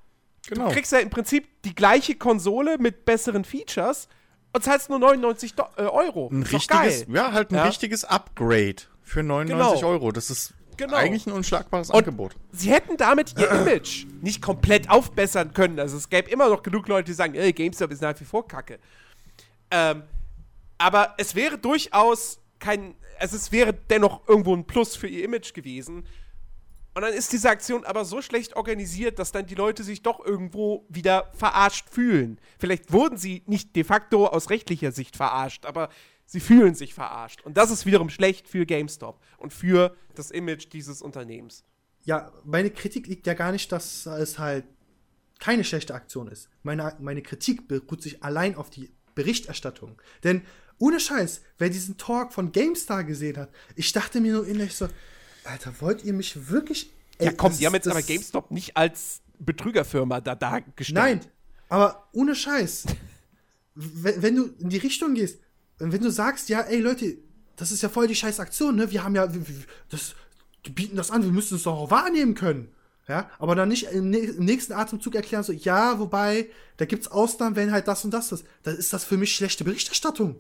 genau. 0.49 0.67
du 0.69 0.73
kriegst 0.73 0.93
ja 0.93 0.99
im 0.99 1.11
Prinzip 1.11 1.63
die 1.63 1.75
gleiche 1.75 2.15
Konsole 2.15 2.79
mit 2.79 3.05
besseren 3.05 3.45
Features 3.45 4.09
und 4.53 4.63
zahlst 4.65 4.89
nur 4.89 4.99
99 4.99 5.55
Do 5.55 5.65
äh, 5.77 5.83
Euro. 5.83 6.29
ein 6.33 6.43
richtiges, 6.45 7.07
ja, 7.09 7.33
halt 7.33 7.51
ein 7.51 7.57
Ja. 7.57 7.65
richtiges 7.65 8.05
Upgrade 8.05 8.77
für 9.03 9.23
99 9.23 9.81
Genau. 9.81 9.91
Euro. 9.93 10.13
Das 10.13 10.31
ist 10.31 10.55
Genau. 10.77 10.97
eigentlich 10.97 11.27
ein 11.27 11.33
unschlagbares 11.33 11.91
Und 11.91 11.97
Angebot. 11.97 12.37
Sie 12.53 12.71
hätten 12.71 12.97
damit 12.97 13.35
ihr 13.39 13.51
Image 13.51 14.07
nicht 14.23 14.43
komplett 14.43 14.91
aufbessern 14.91 15.53
können. 15.53 15.79
Also 15.79 15.97
es 15.97 16.09
gäbe 16.09 16.31
immer 16.31 16.49
noch 16.49 16.63
genug 16.63 16.89
Leute, 16.89 17.07
die 17.07 17.15
sagen, 17.15 17.35
ey, 17.35 17.53
GameStop 17.53 17.91
ist 17.91 18.03
nach 18.03 18.19
wie 18.21 18.25
vor 18.25 18.47
Kacke. 18.47 18.79
Ähm, 19.71 20.03
aber 20.79 21.15
es 21.19 21.35
wäre 21.35 21.59
durchaus 21.59 22.39
kein, 22.59 22.95
also 23.19 23.37
es 23.37 23.53
wäre 23.53 23.73
dennoch 23.73 24.27
irgendwo 24.29 24.55
ein 24.55 24.67
Plus 24.67 24.97
für 24.97 25.09
ihr 25.09 25.25
Image 25.25 25.55
gewesen. 25.55 26.07
Und 26.95 27.03
dann 27.03 27.13
ist 27.13 27.31
diese 27.33 27.51
Aktion 27.51 27.85
aber 27.85 28.07
so 28.07 28.23
schlecht 28.23 28.57
organisiert, 28.57 29.19
dass 29.19 29.31
dann 29.31 29.45
die 29.45 29.55
Leute 29.55 29.85
sich 29.85 30.03
doch 30.03 30.25
irgendwo 30.25 30.87
wieder 30.89 31.31
verarscht 31.35 31.91
fühlen. 31.91 32.41
Vielleicht 32.59 32.91
wurden 32.91 33.19
sie 33.19 33.43
nicht 33.47 33.77
de 33.77 33.85
facto 33.85 34.27
aus 34.27 34.49
rechtlicher 34.49 34.93
Sicht 34.93 35.15
verarscht, 35.15 35.67
aber 35.67 35.91
sie 36.27 36.41
fühlen 36.41 36.75
sich 36.75 36.93
verarscht. 36.93 37.43
Und 37.43 37.57
das 37.57 37.71
ist 37.71 37.87
wiederum 37.87 38.11
schlecht 38.11 38.49
für 38.49 38.67
GameStop 38.67 39.21
und 39.39 39.53
für 39.53 39.97
das 40.15 40.31
Image 40.31 40.69
dieses 40.73 41.01
Unternehmens. 41.01 41.65
Ja, 42.05 42.33
meine 42.45 42.71
Kritik 42.71 43.07
liegt 43.07 43.27
ja 43.27 43.35
gar 43.35 43.53
nicht, 43.53 43.73
dass 43.73 44.07
es 44.07 44.39
halt 44.39 44.65
keine 45.39 45.65
schlechte 45.65 45.95
Aktion 45.95 46.29
ist. 46.29 46.49
Meine, 46.63 46.97
meine 47.01 47.23
Kritik 47.23 47.69
beruht 47.69 48.03
sich 48.03 48.23
allein 48.23 48.57
auf 48.57 48.71
die 48.71 48.91
Berichterstattung. 49.15 50.01
Denn 50.25 50.43
ohne 50.79 51.01
Scheiß, 51.01 51.43
wer 51.59 51.71
diesen 51.71 51.97
Talk 51.97 52.33
von 52.33 52.53
GameStar 52.53 53.05
gesehen 53.05 53.37
hat, 53.39 53.51
ich 53.75 53.93
dachte 53.93 54.21
mir 54.21 54.35
nur 54.35 54.47
innerlich 54.47 54.75
so, 54.75 54.89
Alter, 55.45 55.75
wollt 55.81 56.05
ihr 56.05 56.13
mich 56.13 56.51
wirklich. 56.51 56.91
Ja, 57.21 57.31
Ey, 57.31 57.37
komm, 57.37 57.51
das 57.51 57.59
die 57.59 57.67
haben 57.67 57.75
jetzt 57.75 57.89
aber 57.89 58.03
GameStop 58.03 58.51
nicht 58.51 58.77
als 58.77 59.23
Betrügerfirma 59.39 60.21
da 60.21 60.35
dargestellt. 60.35 60.95
Nein, 60.95 61.21
aber 61.69 62.09
ohne 62.13 62.35
Scheiß. 62.35 62.87
wenn, 63.75 64.23
wenn 64.23 64.37
du 64.37 64.45
in 64.59 64.71
die 64.71 64.79
Richtung 64.79 65.15
gehst, 65.15 65.41
wenn 65.79 66.03
du 66.03 66.11
sagst, 66.11 66.49
ja, 66.49 66.61
ey 66.61 66.81
Leute, 66.81 67.17
das 67.57 67.73
ist 67.73 67.83
ja 67.83 67.89
voll 67.89 68.07
die 68.07 68.15
scheiß 68.15 68.41
Aktion, 68.41 68.77
ne? 68.77 68.91
Wir 68.91 69.05
haben 69.05 69.15
ja, 69.15 69.33
wir, 69.33 69.47
wir- 69.49 69.65
das, 69.91 70.15
die 70.67 70.71
bieten 70.71 70.97
das 70.97 71.11
an, 71.11 71.23
wir 71.23 71.31
müssen 71.33 71.57
es 71.57 71.63
doch 71.65 71.77
auch 71.77 71.91
wahrnehmen 71.91 72.35
können. 72.35 72.69
Ja, 73.09 73.31
aber 73.39 73.55
dann 73.55 73.69
nicht 73.69 73.85
im, 73.93 74.11
nä- 74.11 74.37
im 74.37 74.45
nächsten 74.45 74.73
Atemzug 74.73 75.15
erklären, 75.15 75.45
so, 75.45 75.53
ja, 75.53 76.01
wobei, 76.01 76.51
da 76.77 76.87
gibt's 76.87 77.07
Ausnahmen, 77.07 77.55
wenn 77.55 77.71
halt 77.71 77.87
das 77.87 78.05
und 78.05 78.11
das 78.11 78.33
ist. 78.33 78.45
Dann 78.65 78.77
ist 78.77 78.93
das 78.93 79.05
für 79.05 79.17
mich 79.17 79.33
schlechte 79.35 79.63
Berichterstattung. 79.63 80.37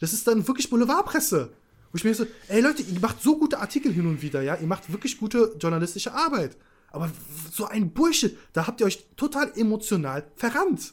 Das 0.00 0.12
ist 0.12 0.26
dann 0.26 0.46
wirklich 0.46 0.68
Boulevardpresse. 0.68 1.50
Wo 1.92 1.96
ich 1.96 2.04
mir 2.04 2.14
so, 2.14 2.26
ey 2.48 2.60
Leute, 2.60 2.82
ihr 2.82 3.00
macht 3.00 3.22
so 3.22 3.38
gute 3.38 3.58
Artikel 3.58 3.90
hin 3.92 4.06
und 4.06 4.20
wieder, 4.22 4.42
ja, 4.42 4.54
ihr 4.56 4.66
macht 4.66 4.92
wirklich 4.92 5.18
gute 5.18 5.56
journalistische 5.58 6.12
Arbeit. 6.12 6.56
Aber 6.92 7.10
so 7.52 7.64
ein 7.66 7.90
Bullshit, 7.92 8.36
da 8.52 8.66
habt 8.66 8.80
ihr 8.80 8.86
euch 8.86 9.06
total 9.16 9.50
emotional 9.56 10.24
verrannt. 10.36 10.92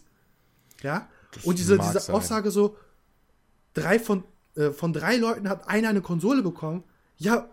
Ja? 0.82 1.10
und 1.44 1.60
diese, 1.60 1.78
diese. 1.78 2.14
Aussage 2.14 2.52
so, 2.52 2.78
drei 3.78 4.00
von, 4.00 4.24
äh, 4.56 4.72
von 4.72 4.94
drei 4.94 5.18
Leuten 5.18 5.48
hat 5.50 5.68
einer 5.70 5.90
eine 5.90 6.02
Konsole 6.02 6.42
bekommen. 6.42 6.84
Ja, 7.18 7.50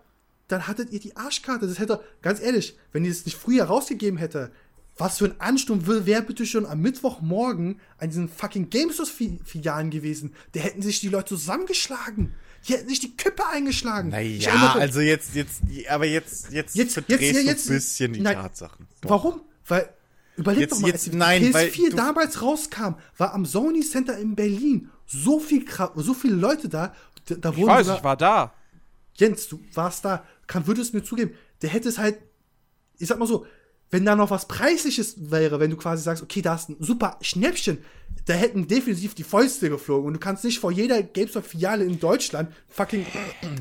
dann 0.48 0.66
hattet 0.66 0.90
ihr 0.92 1.00
die 1.00 1.16
Arschkarte. 1.16 1.66
Das 1.66 1.78
hätte, 1.78 2.00
ganz 2.22 2.40
ehrlich, 2.40 2.76
wenn 2.92 3.04
ihr 3.04 3.10
das 3.10 3.24
nicht 3.24 3.36
früher 3.36 3.64
rausgegeben 3.64 4.18
hätte, 4.18 4.50
was 4.96 5.18
für 5.18 5.24
ein 5.24 5.40
Ansturm 5.40 5.86
wäre 6.06 6.22
bitte 6.22 6.46
schon 6.46 6.66
am 6.66 6.80
Mittwochmorgen 6.80 7.80
an 7.98 8.08
diesen 8.10 8.28
fucking 8.28 8.70
GameStop-Filialen 8.70 9.90
gewesen. 9.90 10.34
Da 10.52 10.60
hätten 10.60 10.82
sich 10.82 11.00
die 11.00 11.08
Leute 11.08 11.28
zusammengeschlagen. 11.36 12.34
Die 12.68 12.74
hätten 12.74 12.88
sich 12.88 13.00
die 13.00 13.16
Köpfe 13.16 13.46
eingeschlagen. 13.48 14.10
Naja, 14.10 14.74
also 14.74 15.00
jetzt, 15.00 15.34
jetzt, 15.34 15.60
aber 15.90 16.06
jetzt, 16.06 16.50
jetzt, 16.52 16.74
Jetzt- 16.76 16.94
verdrehst 16.94 17.20
jetzt- 17.22 17.34
du 17.36 17.40
jetzt- 17.46 17.68
ein 17.70 17.74
bisschen 17.74 18.12
die 18.14 18.20
nein. 18.20 18.36
Tatsachen. 18.36 18.86
Doch. 19.02 19.10
Warum? 19.10 19.40
Weil, 19.66 19.88
überleg 20.36 20.60
Jetzt- 20.62 20.72
doch 20.72 20.80
mal, 20.80 20.86
jetzt- 20.88 20.94
als 20.94 21.10
die 21.10 21.16
nein, 21.16 21.52
weil 21.52 21.68
PS4 21.68 21.90
du- 21.90 21.96
damals 21.96 22.40
rauskam, 22.42 22.94
war 23.18 23.34
am 23.34 23.44
Sony 23.46 23.80
Center 23.80 24.16
in 24.18 24.34
Berlin 24.34 24.90
so 25.06 25.38
viel, 25.40 25.64
so 25.96 26.14
viele 26.14 26.34
Leute 26.36 26.68
da. 26.68 26.94
Da, 27.26 27.34
da 27.36 27.50
Ich 27.50 27.56
wurden 27.56 27.68
weiß, 27.68 27.86
sogar- 27.86 27.98
ich 27.98 28.04
war 28.04 28.16
da. 28.16 28.52
Jens, 29.14 29.48
du 29.48 29.60
warst 29.74 30.04
da, 30.04 30.24
kann, 30.46 30.66
würdest 30.66 30.92
mir 30.94 31.02
zugeben, 31.04 31.34
der 31.62 31.70
hätte 31.70 31.88
es 31.88 31.98
halt, 31.98 32.18
ich 32.98 33.08
sag 33.08 33.18
mal 33.18 33.26
so, 33.26 33.46
wenn 33.90 34.04
da 34.04 34.16
noch 34.16 34.30
was 34.30 34.48
Preisliches 34.48 35.30
wäre, 35.30 35.60
wenn 35.60 35.70
du 35.70 35.76
quasi 35.76 36.02
sagst, 36.02 36.22
okay, 36.22 36.42
da 36.42 36.56
ist 36.56 36.68
ein 36.68 36.76
super 36.80 37.16
Schnäppchen, 37.20 37.78
da 38.26 38.32
hätten 38.34 38.66
definitiv 38.66 39.14
die 39.14 39.22
Fäuste 39.22 39.68
geflogen 39.68 40.06
und 40.06 40.14
du 40.14 40.18
kannst 40.18 40.44
nicht 40.44 40.58
vor 40.58 40.72
jeder 40.72 41.02
GameStop-Filiale 41.02 41.84
in 41.84 42.00
Deutschland 42.00 42.50
fucking 42.68 43.04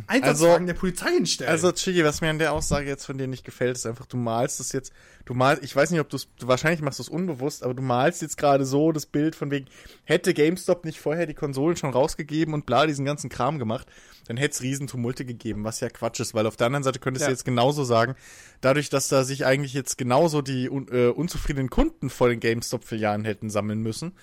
Einsatzwagen 0.08 0.68
der 0.68 0.74
Polizei 0.74 1.12
hinstellen. 1.12 1.52
Also, 1.52 1.72
Chigi, 1.72 2.04
was 2.04 2.22
mir 2.22 2.30
an 2.30 2.39
der 2.39 2.54
Aussage 2.54 2.88
jetzt 2.88 3.06
von 3.06 3.18
dir 3.18 3.28
nicht 3.28 3.44
gefällt, 3.44 3.76
ist 3.76 3.86
einfach, 3.86 4.06
du 4.06 4.18
malst 4.18 4.60
es 4.60 4.72
jetzt, 4.72 4.94
du 5.26 5.34
malst, 5.34 5.63
ich 5.63 5.76
weiß 5.76 5.92
nicht, 5.92 6.00
ob 6.00 6.10
du 6.10 6.16
es, 6.18 6.28
wahrscheinlich 6.42 6.82
machst 6.82 7.00
du 7.00 7.04
es 7.04 7.10
unbewusst, 7.10 7.63
aber 7.63 7.74
du 7.74 7.84
malst 7.84 8.22
jetzt 8.22 8.38
gerade 8.38 8.66
so 8.66 8.92
das 8.92 9.06
Bild 9.06 9.36
von 9.36 9.52
wegen, 9.52 9.68
hätte 10.06 10.34
GameStop 10.34 10.86
nicht 10.86 11.00
vorher 11.00 11.26
die 11.26 11.34
Konsolen 11.34 11.76
schon 11.76 11.92
rausgegeben 11.92 12.54
und 12.54 12.66
bla, 12.66 12.86
diesen 12.88 13.06
ganzen 13.06 13.30
Kram 13.30 13.60
gemacht, 13.60 13.88
dann 14.28 14.38
hätte 14.38 14.54
es 14.54 14.62
Riesentumulte 14.62 15.26
gegeben, 15.26 15.66
was 15.66 15.82
ja 15.82 15.89
Quatsch 15.89 16.22
ist, 16.22 16.34
weil 16.34 16.48
auf 16.48 16.56
der 16.56 16.68
anderen 16.68 16.84
Seite 16.84 17.00
könntest 17.00 17.24
Ja. 17.24 17.28
du 17.28 17.34
jetzt 17.34 17.44
genauso 17.44 17.84
sagen, 17.84 18.16
dadurch, 18.62 18.89
dass 18.89 19.10
da 19.10 19.26
sich 19.26 19.46
eigentlich 19.46 19.74
jetzt 19.74 19.98
genauso 19.98 20.42
die 20.42 20.66
äh, 20.68 21.10
unzufriedenen 21.10 21.70
Kunden 21.70 22.10
vor 22.10 22.30
den 22.30 22.39
GameStop-Filialen 22.39 23.26
hätten 23.26 23.50
sammeln 23.50 23.82
müssen, 23.82 24.13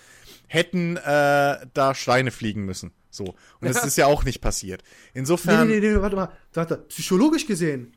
hätten 0.50 0.96
äh, 0.96 1.66
da 1.72 1.94
Schweine 1.94 2.32
fliegen 2.32 2.64
müssen. 2.64 2.90
So. 3.08 3.24
Und 3.60 3.68
das 3.68 3.84
ist 3.84 3.96
ja 3.96 4.06
auch 4.06 4.24
nicht 4.24 4.40
passiert. 4.40 4.82
nee, 4.82 5.20
Insofern. 5.20 5.68
nee, 5.68 5.78
nee, 5.78 5.92
nee, 5.92 6.00
warte 6.00 6.16
mal, 6.16 6.32
warte, 6.52 6.78
psychologisch 6.88 7.46
gesehen 7.46 7.96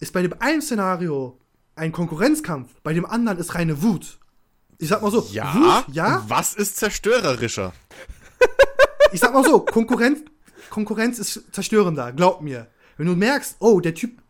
ist 0.00 0.12
bei 0.12 0.20
dem 0.20 0.34
einen 0.38 0.60
Szenario 0.60 1.38
ein 1.76 1.92
Konkurrenzkampf, 1.92 2.74
bei 2.82 2.92
dem 2.92 3.06
anderen 3.06 3.38
ist 3.38 3.54
reine 3.54 3.82
Wut. 3.82 4.18
Ich 4.76 4.88
sag 4.88 5.00
mal 5.00 5.10
so, 5.10 5.26
Ja, 5.32 5.54
Wut, 5.54 5.94
ja, 5.94 6.22
was 6.28 6.52
ist 6.52 6.76
zerstörerischer? 6.76 7.72
ich 9.12 9.20
sag 9.20 9.32
mal 9.32 9.44
so, 9.44 9.60
Konkurrenz, 9.60 10.20
Konkurrenz 10.68 11.18
ist 11.18 11.54
zerstörender, 11.54 12.12
glaub 12.12 12.42
mir. 12.42 12.68
Wenn 12.98 13.06
du 13.06 13.16
merkst, 13.16 13.56
oh, 13.60 13.80
der 13.80 13.94
Typ, 13.94 14.20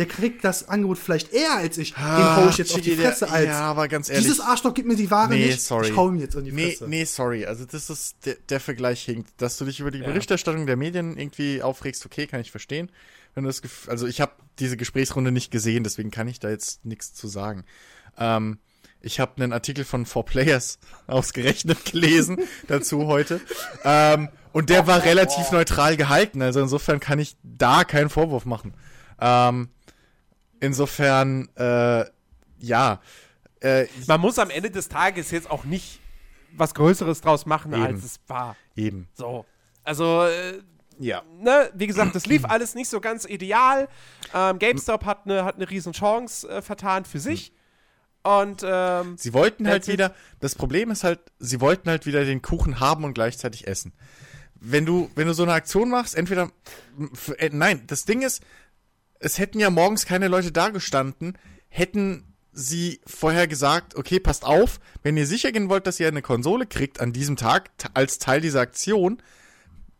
der 0.00 0.08
kriegt 0.08 0.44
das 0.44 0.66
Angebot 0.66 0.96
vielleicht 0.96 1.30
eher 1.30 1.56
als 1.56 1.76
ich, 1.76 1.92
den 1.92 2.02
hau 2.02 2.48
ich 2.48 2.56
jetzt 2.56 2.72
auf 2.72 2.80
die 2.80 2.96
Fresse 2.96 3.30
als. 3.30 3.44
Ja, 3.44 3.60
aber 3.60 3.86
ganz 3.86 4.08
ehrlich. 4.08 4.24
Dieses 4.24 4.40
Arschloch 4.40 4.72
gibt 4.72 4.88
mir 4.88 4.96
die 4.96 5.10
Ware 5.10 5.28
nee, 5.28 5.48
nicht, 5.48 5.60
sorry. 5.60 5.90
ich 5.90 5.96
hau 5.96 6.08
ihm 6.08 6.16
jetzt 6.16 6.34
in 6.36 6.44
die 6.46 6.52
nee, 6.52 6.70
Fresse. 6.70 6.88
nee, 6.88 7.04
sorry. 7.04 7.44
Also 7.44 7.66
das 7.66 7.90
ist, 7.90 8.16
der, 8.24 8.36
der 8.48 8.60
Vergleich 8.60 9.02
hinkt. 9.04 9.30
Dass 9.36 9.58
du 9.58 9.66
dich 9.66 9.78
über 9.78 9.90
die 9.90 9.98
Berichterstattung 9.98 10.64
der 10.64 10.76
Medien 10.76 11.18
irgendwie 11.18 11.62
aufregst, 11.62 12.06
okay, 12.06 12.26
kann 12.26 12.40
ich 12.40 12.50
verstehen. 12.50 12.90
Wenn 13.34 13.44
du 13.44 13.48
das 13.50 13.60
Gef 13.60 13.90
also 13.90 14.06
ich 14.06 14.22
habe 14.22 14.32
diese 14.58 14.78
Gesprächsrunde 14.78 15.32
nicht 15.32 15.50
gesehen, 15.50 15.84
deswegen 15.84 16.10
kann 16.10 16.28
ich 16.28 16.40
da 16.40 16.48
jetzt 16.48 16.82
nichts 16.82 17.12
zu 17.12 17.28
sagen. 17.28 17.64
Ähm, 18.16 18.58
ich 19.02 19.20
habe 19.20 19.42
einen 19.42 19.52
Artikel 19.52 19.84
von 19.84 20.06
4Players 20.06 20.78
ausgerechnet 21.08 21.84
gelesen 21.84 22.38
dazu 22.68 23.06
heute. 23.06 23.38
Ähm, 23.84 24.30
und 24.52 24.70
der 24.70 24.86
war 24.86 25.04
relativ 25.04 25.52
neutral 25.52 25.98
gehalten. 25.98 26.40
Also 26.40 26.58
insofern 26.60 27.00
kann 27.00 27.18
ich 27.18 27.36
da 27.42 27.84
keinen 27.84 28.08
Vorwurf 28.08 28.46
machen. 28.46 28.72
Ähm, 29.20 29.68
insofern, 30.60 31.48
äh, 31.56 32.04
ja. 32.58 33.00
Äh, 33.60 33.86
Man 34.06 34.20
muss 34.20 34.38
am 34.38 34.50
Ende 34.50 34.70
des 34.70 34.88
Tages 34.88 35.30
jetzt 35.30 35.50
auch 35.50 35.64
nicht 35.64 36.00
was 36.52 36.74
Größeres 36.74 37.20
draus 37.20 37.46
machen, 37.46 37.72
Eben. 37.72 37.82
als 37.82 38.04
es 38.04 38.20
war. 38.26 38.56
eben. 38.76 39.08
So. 39.14 39.44
Also, 39.84 40.24
äh, 40.24 40.60
Ja. 40.98 41.22
ne, 41.38 41.70
wie 41.74 41.86
gesagt, 41.86 42.14
das 42.14 42.26
lief 42.26 42.44
alles 42.44 42.74
nicht 42.74 42.88
so 42.88 43.00
ganz 43.00 43.24
ideal. 43.24 43.88
Ähm, 44.34 44.58
GameStop 44.58 45.04
hat 45.04 45.26
eine 45.26 45.44
hat 45.44 45.58
ne 45.58 45.68
riesen 45.70 45.92
Chance 45.92 46.48
äh, 46.48 46.60
vertan 46.62 47.04
für 47.04 47.20
sich. 47.20 47.52
Und 48.22 48.62
ähm, 48.66 49.16
Sie 49.16 49.32
wollten 49.32 49.66
halt 49.66 49.88
wieder, 49.88 50.14
das 50.40 50.54
Problem 50.54 50.90
ist 50.90 51.04
halt, 51.04 51.20
sie 51.38 51.60
wollten 51.62 51.88
halt 51.88 52.04
wieder 52.04 52.22
den 52.26 52.42
Kuchen 52.42 52.78
haben 52.78 53.04
und 53.04 53.14
gleichzeitig 53.14 53.66
essen. 53.66 53.94
Wenn 54.56 54.84
du, 54.84 55.10
wenn 55.14 55.26
du 55.26 55.32
so 55.32 55.42
eine 55.44 55.54
Aktion 55.54 55.88
machst, 55.88 56.14
entweder, 56.14 56.50
äh, 57.38 57.48
nein, 57.50 57.84
das 57.86 58.04
Ding 58.04 58.20
ist, 58.20 58.42
es 59.20 59.38
hätten 59.38 59.60
ja 59.60 59.70
morgens 59.70 60.06
keine 60.06 60.28
Leute 60.28 60.50
da 60.50 60.70
gestanden, 60.70 61.38
hätten 61.68 62.24
sie 62.52 63.00
vorher 63.06 63.46
gesagt, 63.46 63.94
okay, 63.94 64.18
passt 64.18 64.44
auf, 64.44 64.80
wenn 65.02 65.16
ihr 65.16 65.26
sicher 65.26 65.52
gehen 65.52 65.68
wollt, 65.68 65.86
dass 65.86 66.00
ihr 66.00 66.08
eine 66.08 66.22
Konsole 66.22 66.66
kriegt 66.66 67.00
an 67.00 67.12
diesem 67.12 67.36
Tag 67.36 67.70
als 67.94 68.18
Teil 68.18 68.40
dieser 68.40 68.60
Aktion, 68.60 69.22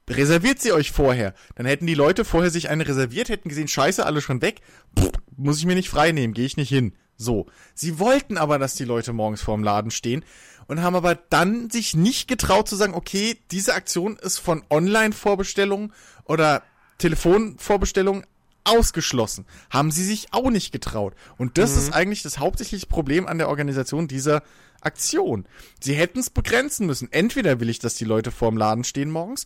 reserviert 0.08 0.60
sie 0.60 0.72
euch 0.72 0.90
vorher. 0.90 1.34
Dann 1.54 1.66
hätten 1.66 1.86
die 1.86 1.94
Leute 1.94 2.24
vorher 2.24 2.50
sich 2.50 2.68
eine 2.68 2.88
reserviert, 2.88 3.28
hätten 3.28 3.48
gesehen, 3.48 3.68
scheiße, 3.68 4.04
alle 4.04 4.20
schon 4.20 4.42
weg, 4.42 4.62
Pff, 4.98 5.10
muss 5.36 5.58
ich 5.58 5.66
mir 5.66 5.76
nicht 5.76 5.90
frei 5.90 6.10
nehmen, 6.10 6.34
gehe 6.34 6.46
ich 6.46 6.56
nicht 6.56 6.70
hin. 6.70 6.94
So. 7.16 7.46
Sie 7.74 7.98
wollten 7.98 8.38
aber, 8.38 8.58
dass 8.58 8.74
die 8.74 8.84
Leute 8.84 9.12
morgens 9.12 9.42
vorm 9.42 9.62
Laden 9.62 9.90
stehen 9.90 10.24
und 10.66 10.82
haben 10.82 10.96
aber 10.96 11.14
dann 11.14 11.68
sich 11.70 11.94
nicht 11.94 12.26
getraut 12.26 12.68
zu 12.68 12.76
sagen, 12.76 12.94
okay, 12.94 13.36
diese 13.50 13.74
Aktion 13.74 14.16
ist 14.16 14.38
von 14.38 14.64
Online-Vorbestellungen 14.70 15.92
oder 16.24 16.62
Telefonvorbestellungen 16.98 18.24
ausgeschlossen. 18.64 19.46
Haben 19.70 19.90
sie 19.90 20.04
sich 20.04 20.28
auch 20.32 20.50
nicht 20.50 20.72
getraut. 20.72 21.14
Und 21.38 21.58
das 21.58 21.76
ist 21.76 21.92
eigentlich 21.92 22.22
das 22.22 22.38
hauptsächliche 22.38 22.86
Problem 22.86 23.26
an 23.26 23.38
der 23.38 23.48
Organisation 23.48 24.08
dieser 24.08 24.42
Aktion. 24.80 25.46
Sie 25.80 25.94
hätten 25.94 26.18
es 26.20 26.30
begrenzen 26.30 26.86
müssen. 26.86 27.10
Entweder 27.12 27.60
will 27.60 27.68
ich, 27.68 27.78
dass 27.78 27.94
die 27.94 28.04
Leute 28.04 28.30
vorm 28.30 28.56
Laden 28.56 28.84
stehen 28.84 29.10
morgens, 29.10 29.44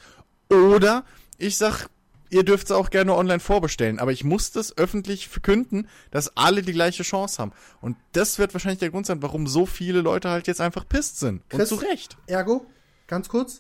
oder 0.49 1.05
ich 1.39 1.57
sag, 1.57 1.89
ihr 2.31 2.45
dürft 2.45 2.67
es 2.67 2.73
auch 2.73 2.91
gerne 2.91 3.15
online 3.15 3.41
vorbestellen. 3.41 3.99
Aber 3.99 4.12
ich 4.12 4.25
muss 4.25 4.51
das 4.51 4.77
öffentlich 4.77 5.29
verkünden, 5.29 5.89
dass 6.11 6.37
alle 6.37 6.62
die 6.62 6.73
gleiche 6.73 7.03
Chance 7.03 7.41
haben. 7.41 7.53
Und 7.81 7.97
das 8.12 8.39
wird 8.39 8.55
wahrscheinlich 8.55 8.81
der 8.81 8.91
Grund 8.91 9.07
sein, 9.07 9.23
warum 9.23 9.47
so 9.47 9.67
viele 9.67 10.01
Leute 10.01 10.29
halt 10.31 10.47
jetzt 10.47 10.61
einfach 10.61 10.89
pisst 10.89 11.19
sind. 11.19 11.43
Und 11.53 11.59
Chris? 11.59 11.69
zu 11.69 11.77
Recht. 11.77 12.17
Ergo, 12.27 12.67
ganz 13.07 13.29
kurz, 13.29 13.59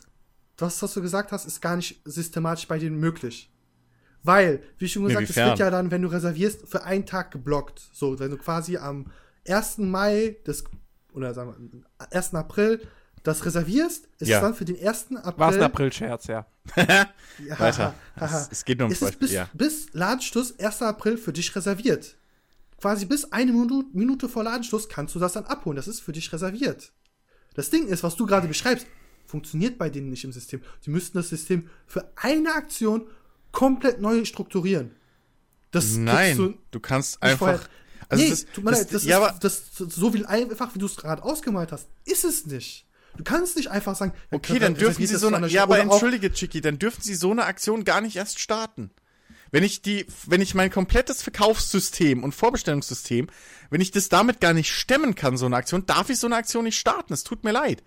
das, 0.56 0.80
was 0.82 0.94
du 0.94 1.02
gesagt 1.02 1.32
hast, 1.32 1.46
ist 1.46 1.60
gar 1.60 1.76
nicht 1.76 2.00
systematisch 2.04 2.68
bei 2.68 2.78
denen 2.78 2.98
möglich. 2.98 3.50
Weil, 4.24 4.62
wie 4.78 4.88
schon 4.88 5.06
gesagt, 5.06 5.30
es 5.30 5.36
wird 5.36 5.58
ja 5.58 5.70
dann, 5.70 5.90
wenn 5.90 6.02
du 6.02 6.08
reservierst, 6.08 6.66
für 6.66 6.82
einen 6.82 7.06
Tag 7.06 7.30
geblockt. 7.30 7.80
So, 7.92 8.18
wenn 8.18 8.30
du 8.30 8.38
quasi 8.38 8.78
am 8.78 9.12
1. 9.46 9.78
Mai 9.78 10.36
des, 10.46 10.64
oder 11.12 11.34
sagen 11.34 11.54
wir, 12.00 12.08
1. 12.10 12.34
April 12.34 12.80
das 13.22 13.44
reservierst, 13.44 14.08
ist 14.18 14.28
Ja. 14.28 14.38
es 14.38 14.42
dann 14.42 14.54
für 14.54 14.64
den 14.64 14.76
1. 14.76 15.16
April. 15.16 15.38
war 15.40 15.50
es 15.50 15.56
ein 15.56 15.62
April-Scherz, 15.62 16.26
ja. 16.26 16.46
Ja, 16.76 17.58
Weiter. 17.58 17.94
Es, 18.16 18.48
es 18.50 18.64
geht 18.64 18.78
nur 18.78 18.86
um 18.86 18.92
ist 18.92 19.02
es 19.02 19.16
bis, 19.16 19.32
ja. 19.32 19.48
bis 19.52 19.92
Ladenschluss 19.92 20.58
1. 20.58 20.82
April 20.82 21.16
für 21.18 21.32
dich 21.32 21.54
reserviert. 21.54 22.16
Quasi 22.80 23.06
bis 23.06 23.30
eine 23.32 23.52
Minute, 23.52 23.88
Minute 23.92 24.28
vor 24.28 24.44
Ladenschluss 24.44 24.88
kannst 24.88 25.14
du 25.14 25.18
das 25.18 25.32
dann 25.34 25.44
abholen. 25.44 25.76
Das 25.76 25.88
ist 25.88 26.00
für 26.00 26.12
dich 26.12 26.32
reserviert. 26.32 26.92
Das 27.54 27.70
Ding 27.70 27.86
ist, 27.88 28.02
was 28.02 28.16
du 28.16 28.24
gerade 28.26 28.46
beschreibst, 28.48 28.86
funktioniert 29.26 29.78
bei 29.78 29.90
denen 29.90 30.10
nicht 30.10 30.24
im 30.24 30.32
System. 30.32 30.62
Sie 30.80 30.90
müssten 30.90 31.18
das 31.18 31.28
System 31.28 31.68
für 31.86 32.08
eine 32.16 32.54
Aktion 32.54 33.06
komplett 33.54 34.00
neu 34.00 34.24
strukturieren. 34.26 34.90
Das 35.70 35.96
Nein, 35.96 36.36
du 36.36 36.54
du 36.70 36.80
kannst 36.80 37.22
einfach. 37.22 37.68
Also 38.08 38.22
nee, 38.22 38.30
das, 38.30 38.44
tut 38.44 38.64
mir 38.64 38.72
leid, 38.72 38.92
das 38.92 39.04
ja, 39.04 39.26
ist, 39.26 39.40
das, 39.40 39.62
so 39.76 40.12
wie 40.12 40.24
einfach, 40.26 40.74
wie 40.74 40.78
du 40.78 40.86
es 40.86 40.96
gerade 40.96 41.22
ausgemalt 41.22 41.72
hast, 41.72 41.88
ist 42.04 42.24
es 42.24 42.44
nicht. 42.44 42.86
Du 43.16 43.24
kannst 43.24 43.56
nicht 43.56 43.70
einfach 43.70 43.96
sagen, 43.96 44.12
ja, 44.30 44.36
Okay, 44.36 44.58
dann 44.58 44.74
dürfen 44.74 45.02
reserviert 45.02 45.10
Sie 45.10 45.16
so 45.16 45.34
eine, 45.34 45.46
ja, 45.48 45.62
aber 45.62 45.78
entschuldige, 45.78 46.32
Chicky, 46.32 46.60
dann 46.60 46.78
dürfen 46.78 47.00
Sie 47.02 47.14
so 47.14 47.30
eine 47.30 47.44
Aktion 47.44 47.84
gar 47.84 48.00
nicht 48.00 48.16
erst 48.16 48.40
starten. 48.40 48.90
Wenn 49.50 49.62
ich 49.62 49.82
die, 49.82 50.06
wenn 50.26 50.40
ich 50.40 50.54
mein 50.54 50.70
komplettes 50.70 51.22
Verkaufssystem 51.22 52.24
und 52.24 52.34
Vorbestellungssystem, 52.34 53.28
wenn 53.70 53.80
ich 53.80 53.92
das 53.92 54.08
damit 54.08 54.40
gar 54.40 54.52
nicht 54.52 54.72
stemmen 54.72 55.14
kann, 55.14 55.36
so 55.36 55.46
eine 55.46 55.56
Aktion, 55.56 55.86
darf 55.86 56.10
ich 56.10 56.18
so 56.18 56.26
eine 56.26 56.36
Aktion 56.36 56.64
nicht 56.64 56.78
starten. 56.78 57.12
Es 57.12 57.24
tut 57.24 57.44
mir 57.44 57.52
leid. 57.52 57.82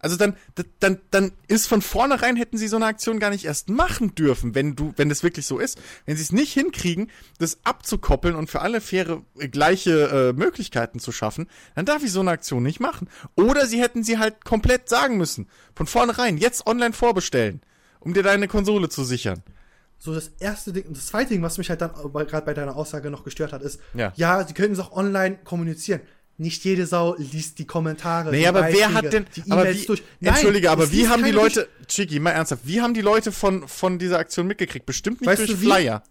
Also 0.00 0.16
dann, 0.16 0.36
dann, 0.80 1.00
dann 1.10 1.32
ist 1.48 1.66
von 1.66 1.82
vornherein 1.82 2.36
hätten 2.36 2.56
sie 2.56 2.68
so 2.68 2.76
eine 2.76 2.86
Aktion 2.86 3.18
gar 3.18 3.30
nicht 3.30 3.44
erst 3.44 3.68
machen 3.68 4.14
dürfen, 4.14 4.54
wenn 4.54 4.76
du, 4.76 4.92
wenn 4.96 5.08
das 5.08 5.22
wirklich 5.22 5.46
so 5.46 5.58
ist. 5.58 5.78
Wenn 6.06 6.16
sie 6.16 6.22
es 6.22 6.32
nicht 6.32 6.52
hinkriegen, 6.52 7.10
das 7.38 7.58
abzukoppeln 7.64 8.36
und 8.36 8.48
für 8.48 8.60
alle 8.60 8.80
faire 8.80 9.22
äh, 9.38 9.48
gleiche 9.48 10.30
äh, 10.30 10.32
Möglichkeiten 10.32 11.00
zu 11.00 11.10
schaffen, 11.10 11.48
dann 11.74 11.84
darf 11.86 12.04
ich 12.04 12.12
so 12.12 12.20
eine 12.20 12.30
Aktion 12.30 12.62
nicht 12.62 12.80
machen. 12.80 13.08
Oder 13.34 13.66
sie 13.66 13.80
hätten 13.80 14.04
sie 14.04 14.18
halt 14.18 14.44
komplett 14.44 14.88
sagen 14.88 15.16
müssen. 15.16 15.48
Von 15.74 15.86
vornherein, 15.86 16.38
jetzt 16.38 16.66
online 16.66 16.92
vorbestellen, 16.92 17.60
um 18.00 18.14
dir 18.14 18.22
deine 18.22 18.46
Konsole 18.48 18.88
zu 18.88 19.04
sichern. 19.04 19.42
So, 20.00 20.14
das 20.14 20.28
erste 20.38 20.72
Ding, 20.72 20.86
und 20.86 20.96
das 20.96 21.06
zweite 21.06 21.30
Ding, 21.30 21.42
was 21.42 21.58
mich 21.58 21.70
halt 21.70 21.80
dann 21.80 21.90
gerade 21.92 22.46
bei 22.46 22.54
deiner 22.54 22.76
Aussage 22.76 23.10
noch 23.10 23.24
gestört 23.24 23.52
hat, 23.52 23.62
ist, 23.62 23.80
Ja. 23.94 24.12
ja, 24.14 24.46
sie 24.46 24.54
könnten 24.54 24.74
es 24.74 24.78
auch 24.78 24.92
online 24.92 25.38
kommunizieren. 25.42 26.00
Nicht 26.40 26.64
jede 26.64 26.86
Sau 26.86 27.16
liest 27.18 27.58
die 27.58 27.66
Kommentare. 27.66 28.30
Nee, 28.30 28.38
die 28.38 28.46
aber 28.46 28.60
wer 28.60 28.70
Beiträge, 28.70 28.94
hat 28.94 29.12
denn, 29.12 29.26
die 29.34 29.50
aber 29.50 29.62
E-Mails 29.62 29.82
wie, 29.82 29.86
durch. 29.86 30.02
Nein, 30.20 30.34
entschuldige, 30.34 30.70
aber 30.70 30.92
wie 30.92 31.08
haben 31.08 31.24
die 31.24 31.32
Leute, 31.32 31.68
Chicky, 31.88 32.20
mal 32.20 32.30
ernsthaft, 32.30 32.62
wie 32.64 32.80
haben 32.80 32.94
die 32.94 33.00
Leute 33.00 33.32
von, 33.32 33.66
von 33.66 33.98
dieser 33.98 34.18
Aktion 34.20 34.46
mitgekriegt? 34.46 34.86
Bestimmt 34.86 35.20
nicht 35.20 35.28
Weißt 35.28 35.48
durch? 35.48 35.58
Flyer. 35.58 36.04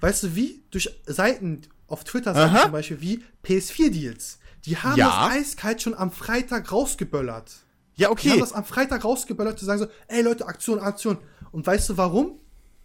Weißt 0.00 0.22
du 0.22 0.34
wie? 0.34 0.62
Durch 0.70 0.90
Seiten 1.06 1.60
auf 1.88 2.04
Twitter 2.04 2.34
Seiten 2.34 2.56
zum 2.62 2.72
Beispiel 2.72 3.00
wie 3.00 3.22
PS4-Deals. 3.44 4.38
Die 4.64 4.78
haben 4.78 4.96
Ja. 4.96 5.28
das 5.28 5.36
eiskalt 5.36 5.82
schon 5.82 5.94
am 5.94 6.10
Freitag 6.10 6.72
rausgeböllert. 6.72 7.52
Ja, 7.96 7.96
Die 7.96 8.04
haben 8.06 8.12
okay. 8.12 8.40
das 8.40 8.52
am 8.52 8.64
Freitag 8.64 9.04
rausgeböllert, 9.04 9.58
zu 9.58 9.64
sagen 9.66 9.80
so, 9.80 9.86
ey 10.08 10.22
Leute, 10.22 10.46
Aktion, 10.46 10.80
Aktion. 10.80 11.18
Und 11.52 11.66
weißt 11.66 11.90
du 11.90 11.96
warum? 11.96 12.40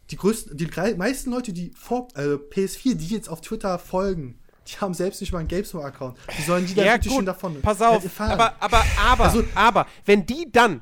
Die 0.09 0.17
größten, 0.17 0.57
die 0.57 0.67
meisten 0.97 1.31
Leute, 1.31 1.53
die 1.53 1.71
vor, 1.73 2.09
äh, 2.15 2.35
PS4, 2.35 2.95
die 2.95 3.07
jetzt 3.07 3.29
auf 3.29 3.39
Twitter 3.41 3.79
folgen, 3.79 4.39
die 4.71 4.77
haben 4.79 4.93
selbst 4.93 5.21
nicht 5.21 5.31
mal 5.33 5.39
einen 5.39 5.47
GameStop-Account. 5.47 6.17
Die 6.37 6.41
sollen 6.43 6.65
die 6.65 6.73
dann 6.75 6.85
Ja, 6.85 6.97
gut, 6.97 7.11
schön 7.11 7.25
davon 7.25 7.61
pass 7.61 7.79
halt 7.79 7.97
auf, 7.97 8.03
erfahren. 8.03 8.31
aber, 8.31 8.53
aber, 8.59 8.83
aber, 9.09 9.23
Also- 9.25 9.43
aber, 9.55 9.85
wenn 10.05 10.25
die 10.25 10.51
dann, 10.51 10.81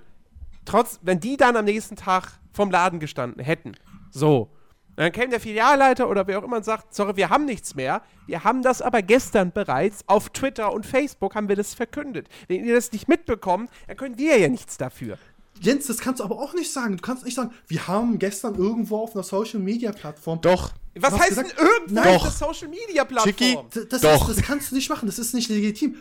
trotz, 0.66 1.00
wenn 1.02 1.20
die 1.20 1.38
dann 1.38 1.56
am 1.58 1.66
nächsten 1.66 1.96
Tag 1.96 2.40
vom 2.54 2.72
Laden 2.72 3.00
gestanden 3.00 3.44
hätten, 3.44 3.74
so, 4.12 4.50
dann 4.96 5.12
käme 5.14 5.30
der 5.30 5.40
Filialleiter 5.40 6.10
oder 6.10 6.28
wer 6.28 6.40
auch 6.40 6.44
immer 6.44 6.58
und 6.58 6.66
sagt, 6.66 6.94
sorry, 6.94 7.16
wir 7.16 7.30
haben 7.30 7.46
nichts 7.46 7.74
mehr, 7.74 8.02
wir 8.28 8.44
haben 8.44 8.62
das 8.64 8.82
aber 8.82 9.02
gestern 9.02 9.52
bereits 9.54 10.04
auf 10.08 10.30
Twitter 10.30 10.74
und 10.74 10.86
Facebook 10.86 11.36
haben 11.36 11.48
wir 11.48 11.56
das 11.56 11.74
verkündet. 11.74 12.28
Wenn 12.50 12.66
ihr 12.66 12.76
das 12.76 12.92
nicht 12.92 13.08
mitbekommt, 13.08 13.70
dann 13.88 13.96
können 13.96 14.18
wir 14.18 14.38
ja 14.38 14.50
nichts 14.50 14.78
dafür. 14.78 15.18
Jens, 15.62 15.88
das 15.88 15.98
kannst 16.00 16.20
du 16.20 16.24
aber 16.24 16.38
auch 16.40 16.54
nicht 16.54 16.72
sagen. 16.72 16.98
Du 16.98 17.02
kannst 17.02 17.26
nicht 17.26 17.36
sagen, 17.36 17.52
wir 17.68 17.88
haben 17.88 18.18
gestern 18.20 18.56
irgendwo 18.56 18.98
auf 18.98 19.14
einer 19.16 19.24
Social-Media-Plattform 19.24 20.42
Doch. 20.42 20.72
Was 20.98 21.14
heißt 21.18 21.30
gesagt- 21.30 21.56
denn 21.58 21.66
irgendwo 21.68 22.00
auf 22.02 22.06
doch. 22.18 22.22
der 22.24 22.32
Social 22.32 22.68
Media 22.68 23.06
Chicky, 23.24 23.54
Plattform? 23.54 23.70
D- 23.70 23.86
Das, 23.90 24.02
Doch. 24.02 24.30
Ist, 24.30 24.40
das 24.40 24.46
kannst 24.46 24.72
du 24.72 24.76
nicht 24.76 24.90
machen, 24.90 25.06
das 25.06 25.20
ist 25.20 25.34
nicht 25.34 25.50
legitim. 25.50 25.96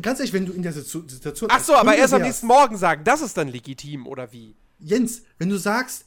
Ganz 0.00 0.18
ehrlich, 0.20 0.32
wenn 0.32 0.46
du 0.46 0.52
in 0.52 0.62
der 0.62 0.72
Situ- 0.72 1.06
Situation. 1.08 1.50
Ach 1.52 1.62
so, 1.62 1.74
aber 1.74 1.94
erst 1.96 2.14
am 2.14 2.22
nächsten 2.22 2.46
Morgen 2.46 2.76
sagen, 2.76 3.02
das 3.04 3.20
ist 3.20 3.36
dann 3.36 3.48
legitim 3.48 4.06
oder 4.06 4.32
wie? 4.32 4.56
Jens, 4.78 5.22
wenn 5.38 5.48
du 5.50 5.56
sagst, 5.58 6.04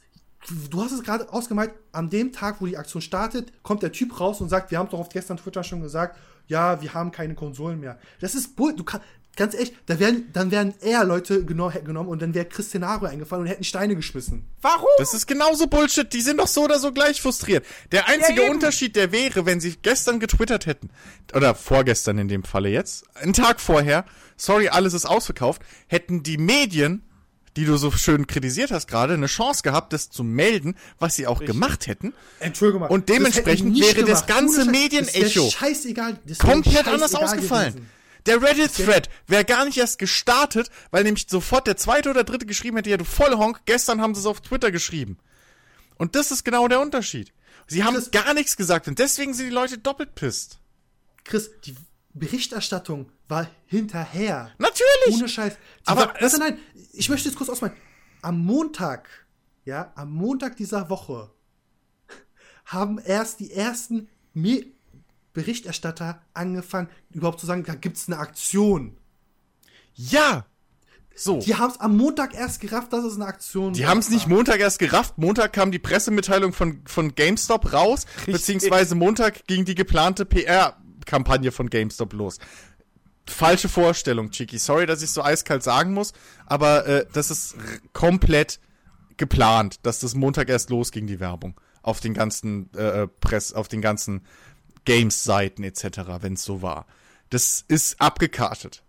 du 0.70 0.82
hast 0.82 0.92
es 0.92 1.02
gerade 1.02 1.32
ausgemalt, 1.32 1.72
an 1.92 2.10
dem 2.10 2.32
Tag, 2.32 2.60
wo 2.60 2.66
die 2.66 2.76
Aktion 2.76 3.02
startet, 3.02 3.52
kommt 3.62 3.82
der 3.82 3.92
Typ 3.92 4.18
raus 4.18 4.40
und 4.40 4.48
sagt, 4.48 4.70
wir 4.70 4.78
haben 4.78 4.88
doch 4.88 4.98
auf 4.98 5.08
gestern 5.10 5.36
Twitter 5.36 5.62
schon 5.62 5.80
gesagt, 5.80 6.16
ja, 6.46 6.80
wir 6.80 6.94
haben 6.94 7.10
keine 7.12 7.34
Konsolen 7.34 7.78
mehr. 7.80 7.98
Das 8.20 8.34
ist 8.34 8.56
Bull. 8.56 8.74
Du 8.74 8.82
kannst, 8.84 9.06
ganz 9.38 9.54
ehrlich, 9.54 9.72
da 9.86 9.98
werden, 9.98 10.28
dann 10.32 10.50
werden 10.50 10.74
eher 10.82 11.04
Leute 11.04 11.44
geno 11.44 11.70
genommen 11.84 12.10
und 12.10 12.20
dann 12.20 12.34
wäre 12.34 12.44
Christianaro 12.44 13.06
eingefallen 13.06 13.44
und 13.44 13.48
hätten 13.48 13.64
Steine 13.64 13.96
geschmissen. 13.96 14.44
Warum? 14.60 14.88
Das 14.98 15.14
ist 15.14 15.26
genauso 15.26 15.66
Bullshit. 15.68 16.12
Die 16.12 16.20
sind 16.20 16.38
doch 16.38 16.48
so 16.48 16.64
oder 16.64 16.78
so 16.78 16.92
gleich 16.92 17.22
frustriert. 17.22 17.64
Der 17.92 18.08
einzige 18.08 18.44
Ja. 18.44 18.50
Unterschied, 18.50 18.96
der 18.96 19.12
wäre, 19.12 19.46
wenn 19.46 19.60
sie 19.60 19.76
gestern 19.80 20.20
getwittert 20.20 20.66
hätten, 20.66 20.90
oder 21.34 21.54
vorgestern 21.54 22.18
in 22.18 22.28
dem 22.28 22.42
Falle 22.42 22.68
jetzt, 22.68 23.04
einen 23.16 23.32
Tag 23.32 23.60
vorher, 23.60 24.04
sorry, 24.36 24.68
alles 24.68 24.92
ist 24.92 25.06
ausverkauft, 25.06 25.62
hätten 25.86 26.22
die 26.22 26.36
Medien, 26.36 27.02
die 27.56 27.64
du 27.64 27.76
so 27.76 27.90
schön 27.90 28.26
kritisiert 28.26 28.70
hast 28.70 28.86
gerade, 28.88 29.14
eine 29.14 29.26
Chance 29.26 29.62
gehabt, 29.62 29.92
das 29.92 30.10
zu 30.10 30.22
melden, 30.22 30.76
was 30.98 31.16
sie 31.16 31.26
auch 31.26 31.40
gemacht 31.40 31.86
hätten. 31.86 32.12
Entschuldigung 32.40 32.82
mal. 32.82 32.86
Und 32.86 33.08
dementsprechend 33.08 33.78
wäre 33.80 34.04
das 34.04 34.26
gemacht. 34.26 34.28
ganze 34.28 34.64
Medienecho 34.64 35.44
das. 35.44 35.54
Das 35.54 35.84
wär 35.84 36.52
komplett 36.52 36.74
scheißegal 36.74 36.94
anders 36.94 37.14
ausgefallen. 37.14 37.72
gewesen. 37.74 37.97
Der 38.26 38.42
Reddit-Thread 38.42 39.08
wäre 39.26 39.44
gar 39.44 39.64
nicht 39.64 39.78
erst 39.78 39.98
gestartet, 39.98 40.70
weil 40.90 41.04
nämlich 41.04 41.26
sofort 41.28 41.66
der 41.66 41.76
zweite 41.76 42.10
oder 42.10 42.24
dritte 42.24 42.46
geschrieben 42.46 42.76
hätte, 42.76 42.90
ja 42.90 42.96
du 42.96 43.04
Vollhonk, 43.04 43.60
gestern 43.64 44.00
haben 44.00 44.14
sie 44.14 44.20
es 44.20 44.26
auf 44.26 44.40
Twitter 44.40 44.70
geschrieben. 44.70 45.18
Und 45.96 46.14
das 46.14 46.30
ist 46.30 46.44
genau 46.44 46.68
der 46.68 46.80
Unterschied. 46.80 47.32
Sie 47.66 47.84
haben 47.84 47.94
Chris- 47.94 48.10
gar 48.10 48.34
nichts 48.34 48.56
gesagt 48.56 48.88
und 48.88 48.98
deswegen 48.98 49.34
sind 49.34 49.46
die 49.46 49.52
Leute 49.52 49.78
doppelt 49.78 50.14
pisst. 50.14 50.58
Chris, 51.24 51.50
die 51.64 51.76
Berichterstattung 52.14 53.10
war 53.28 53.48
hinterher. 53.66 54.50
Natürlich! 54.58 55.14
Ohne 55.14 55.28
Scheiß. 55.28 55.56
Aber 55.84 56.06
war, 56.06 56.14
nein, 56.20 56.30
nein, 56.38 56.58
ich 56.92 57.08
möchte 57.08 57.28
jetzt 57.28 57.36
kurz 57.36 57.50
ausmalen. 57.50 57.76
Am 58.22 58.38
Montag, 58.44 59.08
ja, 59.64 59.92
am 59.94 60.12
Montag 60.12 60.56
dieser 60.56 60.88
Woche 60.88 61.30
haben 62.64 62.98
erst 62.98 63.40
die 63.40 63.52
ersten 63.52 64.08
Berichterstatter 65.38 66.20
angefangen, 66.34 66.88
überhaupt 67.12 67.38
zu 67.38 67.46
sagen, 67.46 67.62
da 67.62 67.74
gibt's 67.74 68.08
eine 68.08 68.18
Aktion. 68.18 68.96
Ja! 69.94 70.46
So. 71.14 71.38
Die 71.38 71.54
haben 71.54 71.70
es 71.70 71.80
am 71.80 71.96
Montag 71.96 72.34
erst 72.34 72.60
gerafft, 72.60 72.92
dass 72.92 73.04
es 73.04 73.14
eine 73.14 73.26
Aktion 73.26 73.72
Die 73.72 73.86
haben 73.86 73.98
es 73.98 74.10
nicht 74.10 74.26
Montag 74.26 74.58
erst 74.58 74.80
gerafft. 74.80 75.16
Montag 75.18 75.52
kam 75.52 75.70
die 75.70 75.78
Pressemitteilung 75.78 76.52
von, 76.52 76.82
von 76.86 77.14
GameStop 77.14 77.72
raus, 77.72 78.06
beziehungsweise 78.26 78.96
Montag 78.96 79.46
ging 79.46 79.64
die 79.64 79.74
geplante 79.76 80.24
PR-Kampagne 80.26 81.52
von 81.52 81.70
GameStop 81.70 82.12
los. 82.14 82.38
falsche 83.28 83.68
Vorstellung, 83.68 84.30
Chiki. 84.30 84.58
Sorry, 84.58 84.86
dass 84.86 85.02
ich 85.02 85.10
so 85.10 85.22
eiskalt 85.22 85.62
sagen 85.62 85.92
muss, 85.92 86.12
aber 86.46 86.86
äh, 86.86 87.06
das 87.12 87.30
ist 87.30 87.56
komplett 87.92 88.58
geplant, 89.16 89.84
dass 89.84 90.00
das 90.00 90.14
Montag 90.14 90.48
erst 90.48 90.70
losging, 90.70 91.06
die 91.06 91.20
Werbung. 91.20 91.60
Auf 91.82 92.00
den 92.00 92.14
ganzen 92.14 92.72
äh, 92.74 93.06
Press, 93.06 93.52
auf 93.52 93.68
den 93.68 93.80
ganzen 93.80 94.22
Games-Seiten 94.88 95.62
etc., 95.64 96.00
wenn 96.20 96.32
es 96.34 96.44
so 96.44 96.62
war. 96.62 96.86
Das 97.30 97.64
ist 97.68 98.00
abgekartet. 98.00 98.82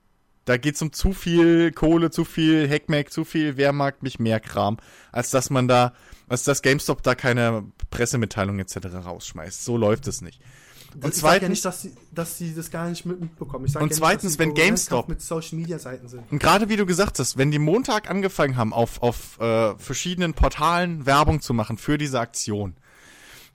Da 0.45 0.57
geht's 0.57 0.81
um 0.81 0.91
zu 0.93 1.13
viel 1.13 1.71
Kohle, 1.71 2.09
zu 2.09 2.25
viel 2.25 2.67
Hackmack, 2.67 3.11
zu 3.11 3.23
viel 3.23 3.57
Wehrmarkt, 3.57 4.01
mich 4.01 4.17
mehr 4.17 4.39
Kram, 4.39 4.77
als 5.11 5.29
dass 5.29 5.49
man 5.51 5.67
da, 5.67 5.93
als 6.27 6.43
dass 6.43 6.61
GameStop 6.63 7.03
da 7.03 7.13
keine 7.13 7.65
Pressemitteilung 7.91 8.57
etc. 8.59 8.77
rausschmeißt. 9.05 9.63
So 9.63 9.77
läuft 9.77 10.07
es 10.07 10.21
nicht. 10.21 10.41
Und 10.95 11.05
ich 11.13 11.19
sage 11.21 11.33
ja 11.35 11.39
zweitens, 11.41 11.49
nicht, 11.49 11.65
dass 11.65 11.81
sie, 11.83 11.93
dass 12.11 12.37
sie 12.39 12.55
das 12.55 12.71
gar 12.71 12.89
nicht 12.89 13.05
mit- 13.05 13.19
mitbekommen. 13.19 13.65
Und 13.65 13.71
ja 13.73 13.79
zweitens, 13.91 14.23
nicht, 14.23 14.33
sie 14.33 14.39
wenn 14.39 14.53
GameStop- 14.55 15.07
mit 15.07 15.21
Social 15.21 15.59
Media 15.59 15.77
Seiten 15.77 16.07
sind. 16.07 16.23
Und 16.31 16.39
gerade 16.39 16.67
wie 16.69 16.77
du 16.77 16.87
gesagt 16.87 17.19
hast, 17.19 17.37
wenn 17.37 17.51
die 17.51 17.59
Montag 17.59 18.09
angefangen 18.09 18.55
haben, 18.55 18.73
auf, 18.73 19.03
auf 19.03 19.39
äh, 19.39 19.77
verschiedenen 19.77 20.33
Portalen 20.33 21.05
Werbung 21.05 21.41
zu 21.41 21.53
machen 21.53 21.77
für 21.77 21.99
diese 21.99 22.19
Aktion, 22.19 22.75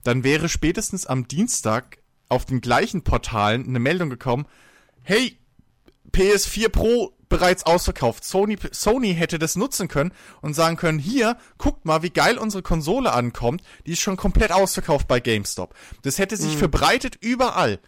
dann 0.03 0.23
wäre 0.23 0.47
spätestens 0.47 1.05
am 1.05 1.27
Dienstag 1.27 1.97
auf 2.29 2.45
den 2.45 2.61
gleichen 2.61 3.03
Portalen 3.03 3.67
eine 3.67 3.79
Meldung 3.79 4.09
gekommen, 4.09 4.45
hey, 5.03 5.37
PS4 6.11 6.69
Pro 6.69 7.15
bereits 7.29 7.65
ausverkauft. 7.65 8.23
Sony, 8.23 8.57
Sony 8.71 9.13
hätte 9.13 9.39
das 9.39 9.55
nutzen 9.55 9.87
können 9.87 10.13
und 10.41 10.53
sagen 10.53 10.77
können, 10.77 10.99
hier, 10.99 11.37
guckt 11.57 11.85
mal, 11.85 12.03
wie 12.03 12.09
geil 12.09 12.37
unsere 12.37 12.63
Konsole 12.63 13.11
ankommt. 13.11 13.61
Die 13.85 13.93
ist 13.93 14.01
schon 14.01 14.17
komplett 14.17 14.51
ausverkauft 14.51 15.07
bei 15.07 15.19
GameStop. 15.19 15.73
Das 16.03 16.19
hätte 16.19 16.37
sich 16.37 16.57
verbreitet 16.57 17.17
überall. 17.21 17.79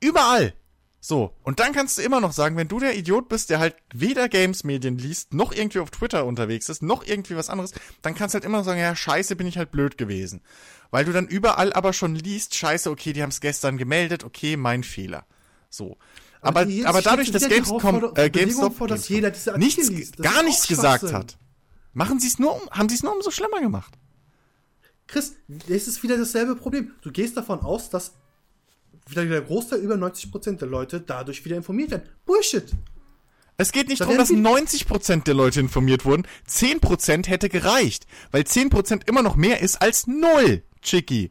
Überall. 0.00 0.54
So, 1.02 1.34
und 1.44 1.60
dann 1.60 1.72
kannst 1.72 1.96
du 1.96 2.02
immer 2.02 2.20
noch 2.20 2.32
sagen, 2.32 2.58
wenn 2.58 2.68
du 2.68 2.78
der 2.78 2.94
Idiot 2.94 3.30
bist, 3.30 3.48
der 3.48 3.58
halt 3.58 3.74
weder 3.94 4.28
Games-Medien 4.28 4.98
liest, 4.98 5.32
noch 5.32 5.52
irgendwie 5.52 5.78
auf 5.78 5.90
Twitter 5.90 6.26
unterwegs 6.26 6.68
ist, 6.68 6.82
noch 6.82 7.06
irgendwie 7.06 7.36
was 7.36 7.48
anderes, 7.48 7.72
dann 8.02 8.14
kannst 8.14 8.34
du 8.34 8.36
halt 8.36 8.44
immer 8.44 8.58
noch 8.58 8.66
sagen, 8.66 8.80
ja, 8.80 8.94
scheiße, 8.94 9.34
bin 9.34 9.46
ich 9.46 9.56
halt 9.56 9.70
blöd 9.70 9.96
gewesen. 9.96 10.42
Weil 10.90 11.04
du 11.04 11.12
dann 11.12 11.28
überall 11.28 11.72
aber 11.72 11.92
schon 11.92 12.14
liest, 12.14 12.54
scheiße, 12.56 12.90
okay, 12.90 13.12
die 13.12 13.22
haben 13.22 13.30
es 13.30 13.40
gestern 13.40 13.78
gemeldet, 13.78 14.24
okay, 14.24 14.56
mein 14.56 14.82
Fehler. 14.82 15.24
So. 15.68 15.96
Aber, 16.40 16.60
aber 16.60 16.68
steht 16.68 17.06
dadurch, 17.06 17.30
dass 17.30 17.48
Gamescom, 17.48 18.12
äh, 18.16 18.30
GameStop 18.30 18.76
vor, 18.76 18.88
dass 18.88 19.06
GameStop 19.06 19.14
jeder 19.16 19.30
diese 19.30 19.52
Artikel 19.52 19.66
nichts, 19.66 19.88
liest. 19.90 20.16
Gar 20.16 20.42
nichts 20.42 20.66
gesagt 20.66 21.12
hat, 21.12 21.36
machen 21.92 22.18
sie 22.18 22.28
es 22.28 22.38
nur 22.38 22.54
um, 22.54 22.68
haben 22.70 22.88
sie 22.88 22.94
es 22.94 23.02
nur 23.02 23.14
umso 23.14 23.30
schlimmer 23.30 23.60
gemacht. 23.60 23.92
Chris, 25.06 25.34
es 25.68 25.88
ist 25.88 26.02
wieder 26.02 26.16
dasselbe 26.16 26.56
Problem. 26.56 26.92
Du 27.02 27.10
gehst 27.10 27.36
davon 27.36 27.60
aus, 27.60 27.90
dass 27.90 28.12
wieder 29.06 29.24
der 29.24 29.42
Großteil, 29.42 29.80
über 29.80 29.96
90% 29.96 30.58
der 30.58 30.68
Leute 30.68 31.00
dadurch 31.00 31.44
wieder 31.44 31.56
informiert 31.56 31.90
werden. 31.90 32.08
Bullshit. 32.24 32.70
Es 33.56 33.72
geht 33.72 33.88
nicht 33.88 34.00
Da 34.00 34.04
darum, 34.04 34.18
dass 34.18 34.30
werden 34.30 34.46
90% 34.46 35.24
der 35.24 35.34
Leute 35.34 35.60
informiert 35.60 36.04
wurden. 36.04 36.26
10% 36.48 37.26
hätte 37.26 37.48
gereicht. 37.48 38.06
Weil 38.30 38.42
10% 38.42 39.06
immer 39.06 39.22
noch 39.22 39.36
mehr 39.36 39.60
ist 39.60 39.82
als 39.82 40.06
null, 40.06 40.62
Chicky. 40.82 41.30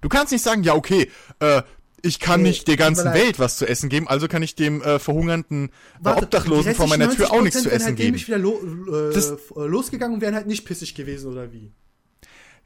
Du 0.00 0.08
kannst 0.08 0.32
nicht 0.32 0.42
sagen, 0.42 0.62
ja, 0.62 0.74
okay, 0.74 1.10
äh, 1.40 1.62
ich 2.02 2.20
kann 2.20 2.42
Nee, 2.42 2.50
nicht 2.50 2.68
der 2.68 2.76
ganzen. 2.76 3.12
Welt 3.12 3.38
was 3.38 3.56
zu 3.56 3.66
essen 3.66 3.88
geben, 3.88 4.06
also 4.06 4.28
kann 4.28 4.42
ich 4.42 4.54
dem 4.54 4.82
äh, 4.82 4.98
verhungernden 5.00 5.70
Warte, 6.00 6.24
Obdachlosen 6.24 6.74
vor 6.74 6.86
meiner 6.86 7.10
Tür 7.10 7.32
auch 7.32 7.42
nichts 7.42 7.58
90% 7.58 7.62
zu 7.62 7.70
essen 7.70 7.86
halt 7.86 7.96
geben. 7.96 8.06
nämlich 8.08 8.28
wieder 8.28 8.38
lo 8.38 8.60
äh, 8.92 9.16
äh, 9.18 9.66
losgegangen 9.66 10.14
und 10.14 10.20
wären 10.20 10.34
halt 10.34 10.46
nicht 10.46 10.64
pissig 10.64 10.94
gewesen, 10.94 11.32
oder 11.32 11.52
wie? 11.52 11.72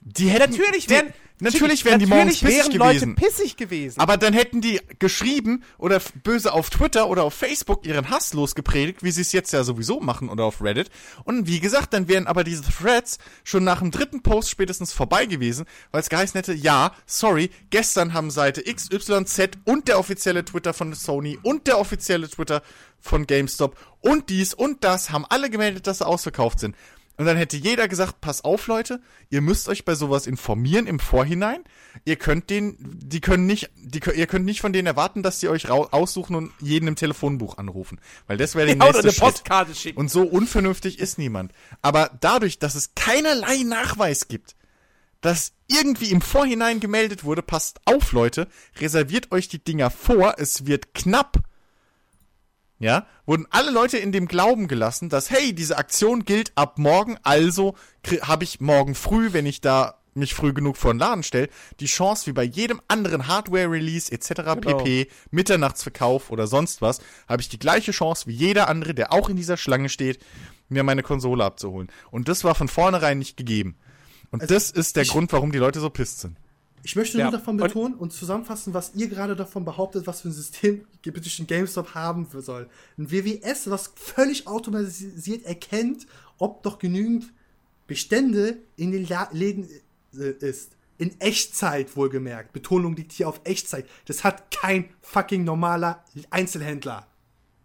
Die 0.02 0.28
hätten, 0.28 0.52
Natürlich 0.52 0.90
wären, 0.90 1.14
natürlich 1.42 1.84
wären 1.84 2.00
die 2.00 2.06
morgens 2.06 2.40
pissig 2.40 2.70
gewesen. 2.70 3.14
Pissig 3.14 3.56
gewesen. 3.56 4.00
Aber 4.00 4.16
dann 4.16 4.32
hätten 4.32 4.60
die 4.60 4.80
geschrieben 4.98 5.62
oder 5.78 6.00
böse 6.22 6.52
auf 6.52 6.70
Twitter 6.70 7.08
oder 7.08 7.24
auf 7.24 7.34
Facebook 7.34 7.84
ihren 7.86 8.10
Hass 8.10 8.32
losgepredigt, 8.32 9.02
wie 9.02 9.10
sie 9.10 9.22
es 9.22 9.32
jetzt 9.32 9.52
ja 9.52 9.64
sowieso 9.64 10.00
machen 10.00 10.28
oder 10.28 10.44
auf 10.44 10.62
Reddit. 10.62 10.90
Und 11.24 11.46
wie 11.46 11.60
gesagt, 11.60 11.92
dann 11.92 12.08
wären 12.08 12.26
aber 12.26 12.44
diese 12.44 12.62
Threads 12.62 13.18
schon 13.44 13.64
nach 13.64 13.80
dem 13.80 13.90
dritten 13.90 14.22
Post 14.22 14.50
spätestens 14.50 14.92
vorbei 14.92 15.26
gewesen, 15.26 15.66
weil 15.90 16.00
es 16.00 16.08
geheißen 16.08 16.38
hätte, 16.38 16.54
ja, 16.54 16.92
sorry, 17.06 17.50
gestern 17.70 18.14
haben 18.14 18.30
Seite 18.30 18.62
XYZ 18.62 19.58
und 19.64 19.88
der 19.88 19.98
offizielle 19.98 20.44
Twitter 20.44 20.72
von 20.72 20.94
Sony 20.94 21.38
und 21.42 21.66
der 21.66 21.78
offizielle 21.78 22.28
Twitter 22.28 22.62
von 23.00 23.26
GameStop 23.26 23.76
und 24.00 24.30
dies 24.30 24.54
und 24.54 24.84
das 24.84 25.10
haben 25.10 25.26
alle 25.28 25.50
gemeldet, 25.50 25.86
dass 25.86 25.98
sie 25.98 26.06
ausverkauft 26.06 26.60
sind. 26.60 26.76
Und 27.22 27.26
dann 27.26 27.36
hätte 27.36 27.56
jeder 27.56 27.86
gesagt, 27.86 28.20
pass 28.20 28.42
auf, 28.42 28.66
Leute, 28.66 29.00
ihr 29.30 29.42
müsst 29.42 29.68
euch 29.68 29.84
bei 29.84 29.94
sowas 29.94 30.26
informieren 30.26 30.88
im 30.88 30.98
Vorhinein. 30.98 31.62
Ihr 32.04 32.16
könnt 32.16 32.50
den, 32.50 32.76
die 32.80 33.20
können 33.20 33.46
nicht, 33.46 33.70
die, 33.76 34.00
ihr 34.12 34.26
könnt 34.26 34.44
nicht 34.44 34.60
von 34.60 34.72
denen 34.72 34.88
erwarten, 34.88 35.22
dass 35.22 35.38
sie 35.38 35.48
euch 35.48 35.70
aussuchen 35.70 36.34
und 36.34 36.52
jeden 36.58 36.88
im 36.88 36.96
Telefonbuch 36.96 37.58
anrufen. 37.58 38.00
Weil 38.26 38.38
das 38.38 38.56
wäre 38.56 38.66
der 38.66 38.74
ja, 38.78 38.82
oder 38.82 38.86
nächste 38.86 39.02
eine 39.02 39.12
Schritt. 39.12 39.34
Postkarte 39.34 39.72
schicken. 39.76 40.00
Und 40.00 40.10
so 40.10 40.24
unvernünftig 40.24 40.98
ist 40.98 41.16
niemand. 41.16 41.52
Aber 41.80 42.10
dadurch, 42.20 42.58
dass 42.58 42.74
es 42.74 42.96
keinerlei 42.96 43.62
Nachweis 43.62 44.26
gibt, 44.26 44.56
dass 45.20 45.52
irgendwie 45.68 46.10
im 46.10 46.22
Vorhinein 46.22 46.80
gemeldet 46.80 47.22
wurde, 47.22 47.42
passt 47.42 47.82
auf, 47.84 48.10
Leute, 48.10 48.48
reserviert 48.80 49.30
euch 49.30 49.46
die 49.46 49.62
Dinger 49.62 49.90
vor, 49.90 50.34
es 50.38 50.66
wird 50.66 50.92
knapp. 50.92 51.36
Ja, 52.82 53.06
wurden 53.26 53.46
alle 53.50 53.70
Leute 53.70 53.96
in 53.96 54.10
dem 54.10 54.26
Glauben 54.26 54.66
gelassen, 54.66 55.08
dass, 55.08 55.30
hey, 55.30 55.54
diese 55.54 55.78
Aktion 55.78 56.24
gilt 56.24 56.50
ab 56.56 56.78
morgen, 56.78 57.16
also 57.22 57.76
habe 58.22 58.42
ich 58.42 58.60
morgen 58.60 58.96
früh, 58.96 59.32
wenn 59.32 59.46
ich 59.46 59.60
da 59.60 60.00
mich 60.14 60.34
früh 60.34 60.52
genug 60.52 60.76
vor 60.76 60.92
den 60.92 60.98
Laden 60.98 61.22
stelle, 61.22 61.48
die 61.78 61.86
Chance, 61.86 62.26
wie 62.26 62.32
bei 62.32 62.42
jedem 62.42 62.82
anderen 62.88 63.28
Hardware-Release 63.28 64.10
etc. 64.10 64.28
Genau. 64.60 64.78
pp, 64.78 65.06
Mitternachtsverkauf 65.30 66.30
oder 66.30 66.48
sonst 66.48 66.82
was, 66.82 67.00
habe 67.28 67.40
ich 67.40 67.48
die 67.48 67.60
gleiche 67.60 67.92
Chance 67.92 68.26
wie 68.26 68.34
jeder 68.34 68.68
andere, 68.68 68.94
der 68.94 69.12
auch 69.12 69.28
in 69.28 69.36
dieser 69.36 69.56
Schlange 69.56 69.88
steht, 69.88 70.18
mir 70.68 70.82
meine 70.82 71.04
Konsole 71.04 71.44
abzuholen. 71.44 71.88
Und 72.10 72.26
das 72.26 72.42
war 72.42 72.56
von 72.56 72.66
vornherein 72.66 73.20
nicht 73.20 73.36
gegeben. 73.36 73.76
Und 74.32 74.42
Also 74.42 74.54
das 74.54 74.72
ist 74.72 74.96
der 74.96 75.04
Grund, 75.04 75.32
warum 75.32 75.52
die 75.52 75.58
Leute 75.58 75.78
so 75.78 75.88
pisst 75.88 76.18
sind. 76.18 76.36
Ich 76.84 76.96
möchte 76.96 77.18
Ja. 77.18 77.24
nur 77.24 77.32
davon 77.32 77.60
Und- 77.60 77.66
betonen 77.66 77.94
und 77.94 78.12
zusammenfassen, 78.12 78.74
was 78.74 78.94
ihr 78.94 79.08
gerade 79.08 79.36
davon 79.36 79.64
behauptet, 79.64 80.06
was 80.06 80.22
für 80.22 80.28
ein 80.28 80.32
System 80.32 80.84
zwischen 81.02 81.46
GameStop 81.46 81.94
haben 81.94 82.26
soll. 82.40 82.68
Ein 82.98 83.10
WWS, 83.10 83.70
was 83.70 83.92
völlig 83.94 84.46
automatisiert 84.48 85.44
erkennt, 85.44 86.06
ob 86.38 86.62
doch 86.64 86.78
genügend 86.78 87.32
Bestände 87.86 88.58
in 88.76 88.90
den 88.92 89.06
La 89.08 89.28
Läden 89.32 89.68
äh, 90.18 90.30
ist. 90.40 90.72
In 90.98 91.20
Echtzeit 91.20 91.96
wohlgemerkt. 91.96 92.52
Betonung 92.52 92.94
liegt 92.94 93.12
hier 93.12 93.28
auf 93.28 93.40
Echtzeit. 93.44 93.88
Das 94.06 94.24
hat 94.24 94.50
kein 94.50 94.88
fucking 95.00 95.42
normaler 95.44 96.04
Einzelhändler. 96.30 97.06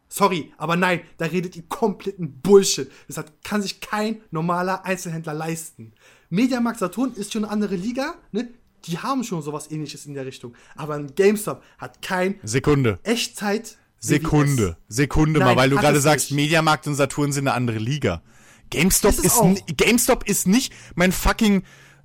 Sorry, 0.09 0.53
aber 0.57 0.75
nein, 0.77 1.01
da 1.17 1.25
redet 1.25 1.55
ihr 1.55 1.63
kompletten 1.67 2.39
Bullshit. 2.41 2.89
Das 3.07 3.17
hat, 3.17 3.43
kann 3.43 3.61
sich 3.61 3.81
kein 3.81 4.21
normaler 4.31 4.85
Einzelhändler 4.85 5.33
leisten. 5.33 5.91
Mediamarkt 6.29 6.79
Saturn 6.79 7.13
ist 7.13 7.33
schon 7.33 7.43
eine 7.43 7.51
andere 7.51 7.75
Liga, 7.75 8.15
ne? 8.31 8.49
Die 8.87 8.97
haben 8.97 9.23
schon 9.23 9.41
sowas 9.41 9.69
ähnliches 9.69 10.05
in 10.05 10.13
der 10.13 10.25
Richtung. 10.25 10.55
Aber 10.75 10.95
ein 10.95 11.13
GameStop 11.15 11.63
hat 11.77 12.01
kein 12.01 12.39
Sekunde. 12.43 12.99
Echtzeit. 13.03 13.77
Sekunde, 13.99 14.77
Sekunde 14.87 15.39
Nein, 15.39 15.49
mal, 15.49 15.55
weil 15.55 15.69
du 15.69 15.75
gerade 15.75 15.99
sagst. 15.99 16.31
Mediamarkt 16.31 16.87
und 16.87 16.95
Saturn 16.95 17.31
sind 17.31 17.47
eine 17.47 17.55
andere 17.55 17.79
Liga. 17.79 18.21
GameStop 18.69 19.13
Ist 19.13 19.25
ist, 19.25 19.41
GameStop 19.77 20.27
ist 20.27 20.47
nicht 20.47 20.73
mein 20.95 21.11
fucking 21.11 21.63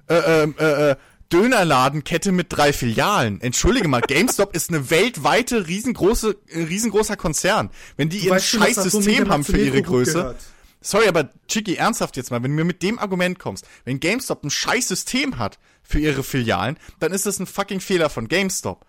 äh, 0.09 0.14
äh, 0.14 0.53
äh, 0.59 0.91
äh, 0.91 0.97
Dönerladenkette 1.33 2.30
mit 2.30 2.49
drei 2.51 2.72
Filialen. 2.72 3.41
Entschuldige 3.41 3.89
mal, 3.89 4.01
GameStop 4.03 4.55
ist 4.55 4.68
eine 4.70 4.91
weltweite 4.91 5.66
riesengroße 5.66 6.37
äh, 6.49 6.62
riesengroßer 6.64 7.16
Konzern. 7.16 7.70
Wenn 7.97 8.09
die 8.09 8.18
ihr 8.18 8.39
scheiß 8.39 8.76
System 8.76 9.30
haben 9.30 9.45
für 9.45 9.59
ihre 9.59 9.83
Größe. 9.83 10.12
gehört. 10.12 10.41
Sorry, 10.83 11.07
aber 11.07 11.30
Chicky, 11.49 11.76
ernsthaft 11.76 12.16
jetzt 12.16 12.30
mal, 12.30 12.43
wenn 12.43 12.51
du 12.51 12.57
mir 12.57 12.64
mit 12.64 12.83
dem 12.83 12.99
Argument 12.99 13.39
kommst, 13.39 13.66
wenn 13.85 14.01
GameStop 14.01 14.43
ein 14.45 14.51
scheiß 14.51 14.89
System 14.89 15.39
hat 15.39 15.59
für 15.83 16.01
ihre 16.01 16.24
Filialen, 16.24 16.76
dann 16.99 17.12
ist 17.12 17.24
das 17.24 17.39
ein 17.39 17.47
fucking 17.47 17.80
Fehler 17.80 18.11
von 18.11 18.28
GameStop. 18.28 18.85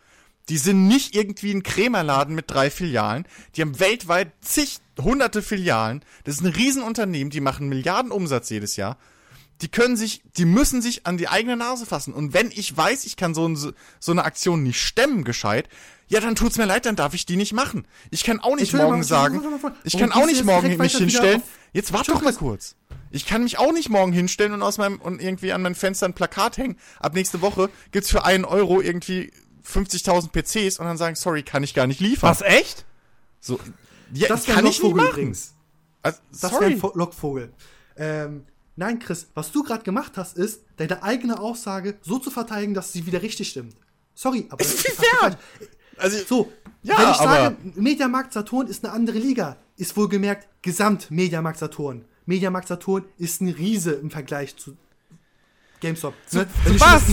Die 0.49 0.57
sind 0.57 0.87
nicht 0.87 1.15
irgendwie 1.15 1.53
ein 1.53 1.63
Krämerladen 1.63 2.35
mit 2.35 2.51
drei 2.51 2.69
Filialen. 2.69 3.25
Die 3.55 3.61
haben 3.61 3.79
weltweit 3.79 4.31
zig, 4.41 4.79
hunderte 4.99 5.41
Filialen. 5.41 6.03
Das 6.25 6.35
ist 6.35 6.41
ein 6.41 6.47
Riesenunternehmen, 6.47 7.29
die 7.29 7.39
machen 7.39 7.69
Milliarden 7.69 8.11
Umsatz 8.11 8.49
jedes 8.49 8.75
Jahr. 8.75 8.97
Die 9.61 9.69
können 9.69 9.95
sich, 9.95 10.23
die 10.35 10.45
müssen 10.45 10.81
sich 10.81 11.05
an 11.05 11.17
die 11.17 11.29
eigene 11.29 11.55
Nase 11.55 11.85
fassen. 11.85 12.13
Und 12.13 12.33
wenn 12.33 12.51
ich 12.51 12.75
weiß, 12.75 13.05
ich 13.05 13.15
kann 13.15 13.33
so, 13.33 13.47
ein, 13.47 13.55
so 13.55 14.11
eine 14.11 14.25
Aktion 14.25 14.63
nicht 14.63 14.81
stemmen, 14.81 15.23
gescheit, 15.23 15.69
ja, 16.07 16.19
dann 16.19 16.35
tut's 16.35 16.57
mir 16.57 16.65
leid, 16.65 16.85
dann 16.85 16.95
darf 16.95 17.13
ich 17.13 17.25
die 17.25 17.35
nicht 17.35 17.53
machen. 17.53 17.85
Ich 18.11 18.23
kann 18.23 18.39
auch 18.39 18.55
nicht 18.55 18.73
morgen 18.73 19.03
sagen, 19.03 19.41
ich 19.83 19.97
kann 19.97 20.11
auch 20.11 20.25
gehst 20.25 20.29
du 20.29 20.33
nicht 20.33 20.45
morgen 20.45 20.77
mich 20.77 20.95
hinstellen. 20.97 21.41
Jetzt 21.71 21.91
warte 21.93 22.11
doch 22.11 22.21
mal 22.21 22.33
kurz. 22.33 22.75
Ich 23.09 23.25
kann 23.25 23.43
mich 23.43 23.57
auch 23.57 23.71
nicht 23.71 23.89
morgen 23.89 24.11
hinstellen 24.11 24.53
und 24.53 24.61
aus 24.61 24.77
meinem 24.77 24.99
und 24.99 25.21
irgendwie 25.21 25.53
an 25.53 25.61
mein 25.61 25.75
Fenster 25.75 26.07
ein 26.07 26.13
Plakat 26.13 26.57
hängen. 26.57 26.77
Ab 26.99 27.13
nächste 27.13 27.41
Woche 27.41 27.69
gibt's 27.91 28.09
für 28.09 28.25
einen 28.25 28.45
Euro 28.45 28.81
irgendwie 28.81 29.31
50.000 29.67 30.29
PCs 30.31 30.79
und 30.79 30.85
dann 30.85 30.97
sagen, 30.97 31.15
sorry, 31.15 31.43
kann 31.43 31.63
ich 31.63 31.73
gar 31.73 31.87
nicht 31.87 31.99
liefern. 31.99 32.29
Was, 32.29 32.41
echt? 32.41 32.85
So, 33.39 33.59
ja, 34.13 34.27
Das 34.27 34.45
kann 34.45 34.65
ich 34.65 34.81
nicht 34.81 34.95
machen. 34.95 35.07
übrigens. 35.09 35.53
Also, 36.01 36.19
Das 36.31 36.41
wäre 36.43 36.51
sorry. 36.51 36.73
ein 36.73 36.81
Lockvogel. 36.99 37.53
Ähm, 37.95 38.45
nein, 38.75 38.99
Chris, 38.99 39.27
was 39.33 39.51
du 39.51 39.63
gerade 39.63 39.83
gemacht 39.83 40.13
hast, 40.17 40.37
ist, 40.37 40.61
deine 40.77 41.01
eigene 41.03 41.39
Aussage 41.39 41.97
so 42.01 42.19
zu 42.19 42.29
verteidigen, 42.29 42.73
dass 42.73 42.91
sie 42.91 43.05
wieder 43.05 43.21
richtig 43.21 43.49
stimmt. 43.49 43.75
Sorry, 44.15 44.45
aber 44.49 44.57
das 44.63 44.73
ist 44.73 44.85
Inwiefern? 44.85 45.17
falsch. 45.19 45.37
Also, 45.97 46.17
So, 46.25 46.51
Ja, 46.83 46.97
Wenn 46.99 47.11
ich 47.11 47.17
sage, 47.17 47.57
Mediamarkt 47.75 48.33
Saturn 48.33 48.67
ist 48.67 48.83
eine 48.83 48.93
andere 48.93 49.17
Liga, 49.17 49.57
ist 49.77 49.95
wohlgemerkt 49.95 50.47
Gesamt 50.61 51.09
Mediamarkt 51.11 51.59
Saturn. 51.59 52.05
Mediamarkt 52.25 52.67
Saturn 52.67 53.05
ist 53.17 53.41
ein 53.41 53.49
Riese 53.49 53.91
im 53.93 54.11
Vergleich 54.11 54.55
zu 54.55 54.75
GameStop. 55.79 56.13
ne? 56.31 56.47
zu 56.47 56.65
Wenn 56.65 56.75
ich 56.75 56.81
was? 56.81 57.05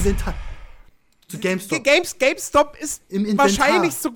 zu 1.28 1.38
GameStop. 1.38 1.84
Games, 1.84 2.18
GameStop 2.18 2.76
ist 2.80 3.02
Im 3.08 3.24
Inventar. 3.24 3.46
wahrscheinlich 3.46 3.94
so. 3.94 4.10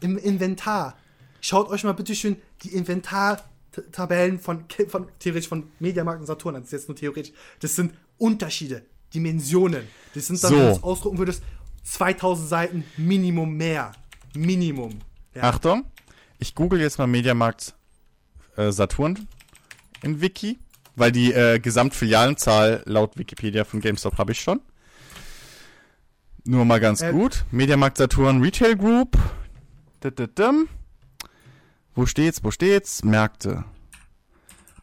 Im 0.00 0.18
Inventar. 0.18 0.96
Schaut 1.40 1.68
euch 1.70 1.84
mal 1.84 1.92
bitte 1.92 2.14
schön 2.14 2.36
die 2.62 2.74
Inventartabellen 2.74 4.38
von, 4.38 4.64
von 4.88 5.06
theoretisch 5.18 5.48
von 5.48 5.70
Mediamarkt 5.78 6.20
und 6.20 6.26
Saturn 6.26 6.56
an. 6.56 6.62
Das 6.62 6.68
ist 6.68 6.80
jetzt 6.80 6.88
nur 6.88 6.96
theoretisch. 6.96 7.32
Das 7.60 7.76
sind 7.76 7.94
Unterschiede, 8.18 8.84
Dimensionen. 9.14 9.86
Das 10.14 10.26
sind 10.26 10.42
dann, 10.42 10.50
So. 10.50 10.56
wenn 10.58 10.66
du 10.66 10.72
es 10.72 10.82
ausdrucken 10.82 11.18
würdest, 11.18 11.42
2000 11.82 12.48
Seiten 12.48 12.84
Minimum 12.96 13.56
mehr. 13.56 13.92
Minimum. 14.34 14.98
Ja. 15.34 15.44
Achtung, 15.44 15.84
ich 16.38 16.54
google 16.54 16.80
jetzt 16.80 16.98
mal 16.98 17.06
Mediamarkt 17.06 17.74
äh, 18.56 18.70
Saturn 18.72 19.28
in 20.02 20.20
Wiki, 20.20 20.58
weil 20.96 21.12
die 21.12 21.32
äh, 21.32 21.58
Gesamtfilialenzahl 21.58 22.82
laut 22.86 23.16
Wikipedia 23.18 23.64
von 23.64 23.80
GameStop 23.80 24.18
habe 24.18 24.32
ich 24.32 24.40
schon. 24.40 24.60
Nur 26.44 26.64
mal 26.64 26.80
ganz 26.80 27.00
Äh, 27.02 27.12
gut. 27.12 27.44
Mediamarkt 27.50 27.98
Saturn 27.98 28.40
Retail 28.42 28.76
Group. 28.76 29.18
Wo 31.94 32.06
steht's? 32.06 32.42
Wo 32.42 32.50
steht's? 32.50 33.04
Märkte. 33.04 33.64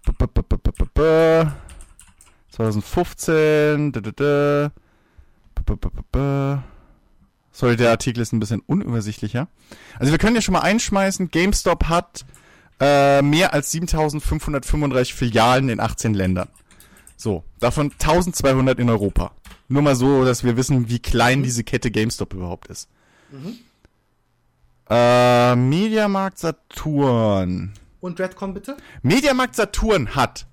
B 0.05 0.11
-b 0.11 0.27
-b 0.27 0.43
-b 0.43 0.57
-b 0.57 0.71
-b 0.71 0.87
-b. 0.93 1.51
2015. 2.51 3.91
Sorry, 7.57 7.75
der 7.75 7.89
Artikel 7.89 8.21
ist 8.21 8.33
ein 8.33 8.39
bisschen 8.39 8.59
unübersichtlicher. 8.59 9.47
Also 9.97 10.11
wir 10.11 10.19
können 10.19 10.35
ja 10.35 10.43
schon 10.43 10.53
mal 10.53 10.59
einschmeißen, 10.59 11.31
GameStop 11.31 11.85
hat 11.85 12.23
äh, 12.79 13.23
mehr 13.23 13.51
als 13.51 13.71
7535 13.71 15.15
Filialen 15.15 15.69
in 15.69 15.79
18 15.79 16.13
Ländern. 16.13 16.49
So, 17.15 17.43
davon 17.59 17.93
1200 17.93 18.77
in 18.77 18.91
Europa. 18.91 19.31
Nur 19.69 19.81
mal 19.81 19.95
so, 19.95 20.23
dass 20.23 20.43
wir 20.43 20.55
wissen, 20.55 20.87
wie 20.87 20.99
klein 20.99 21.41
diese 21.41 21.63
Kette 21.63 21.89
GameStop 21.89 22.35
überhaupt 22.35 22.67
ist. 22.67 22.89
Äh, 24.87 25.55
Mediamarkt 25.55 26.37
Saturn. 26.37 27.73
Und 28.01 28.19
Redcon 28.19 28.53
bitte? 28.53 28.77
Mediamarkt 29.01 29.55
Saturn 29.55 30.13
hat 30.13 30.45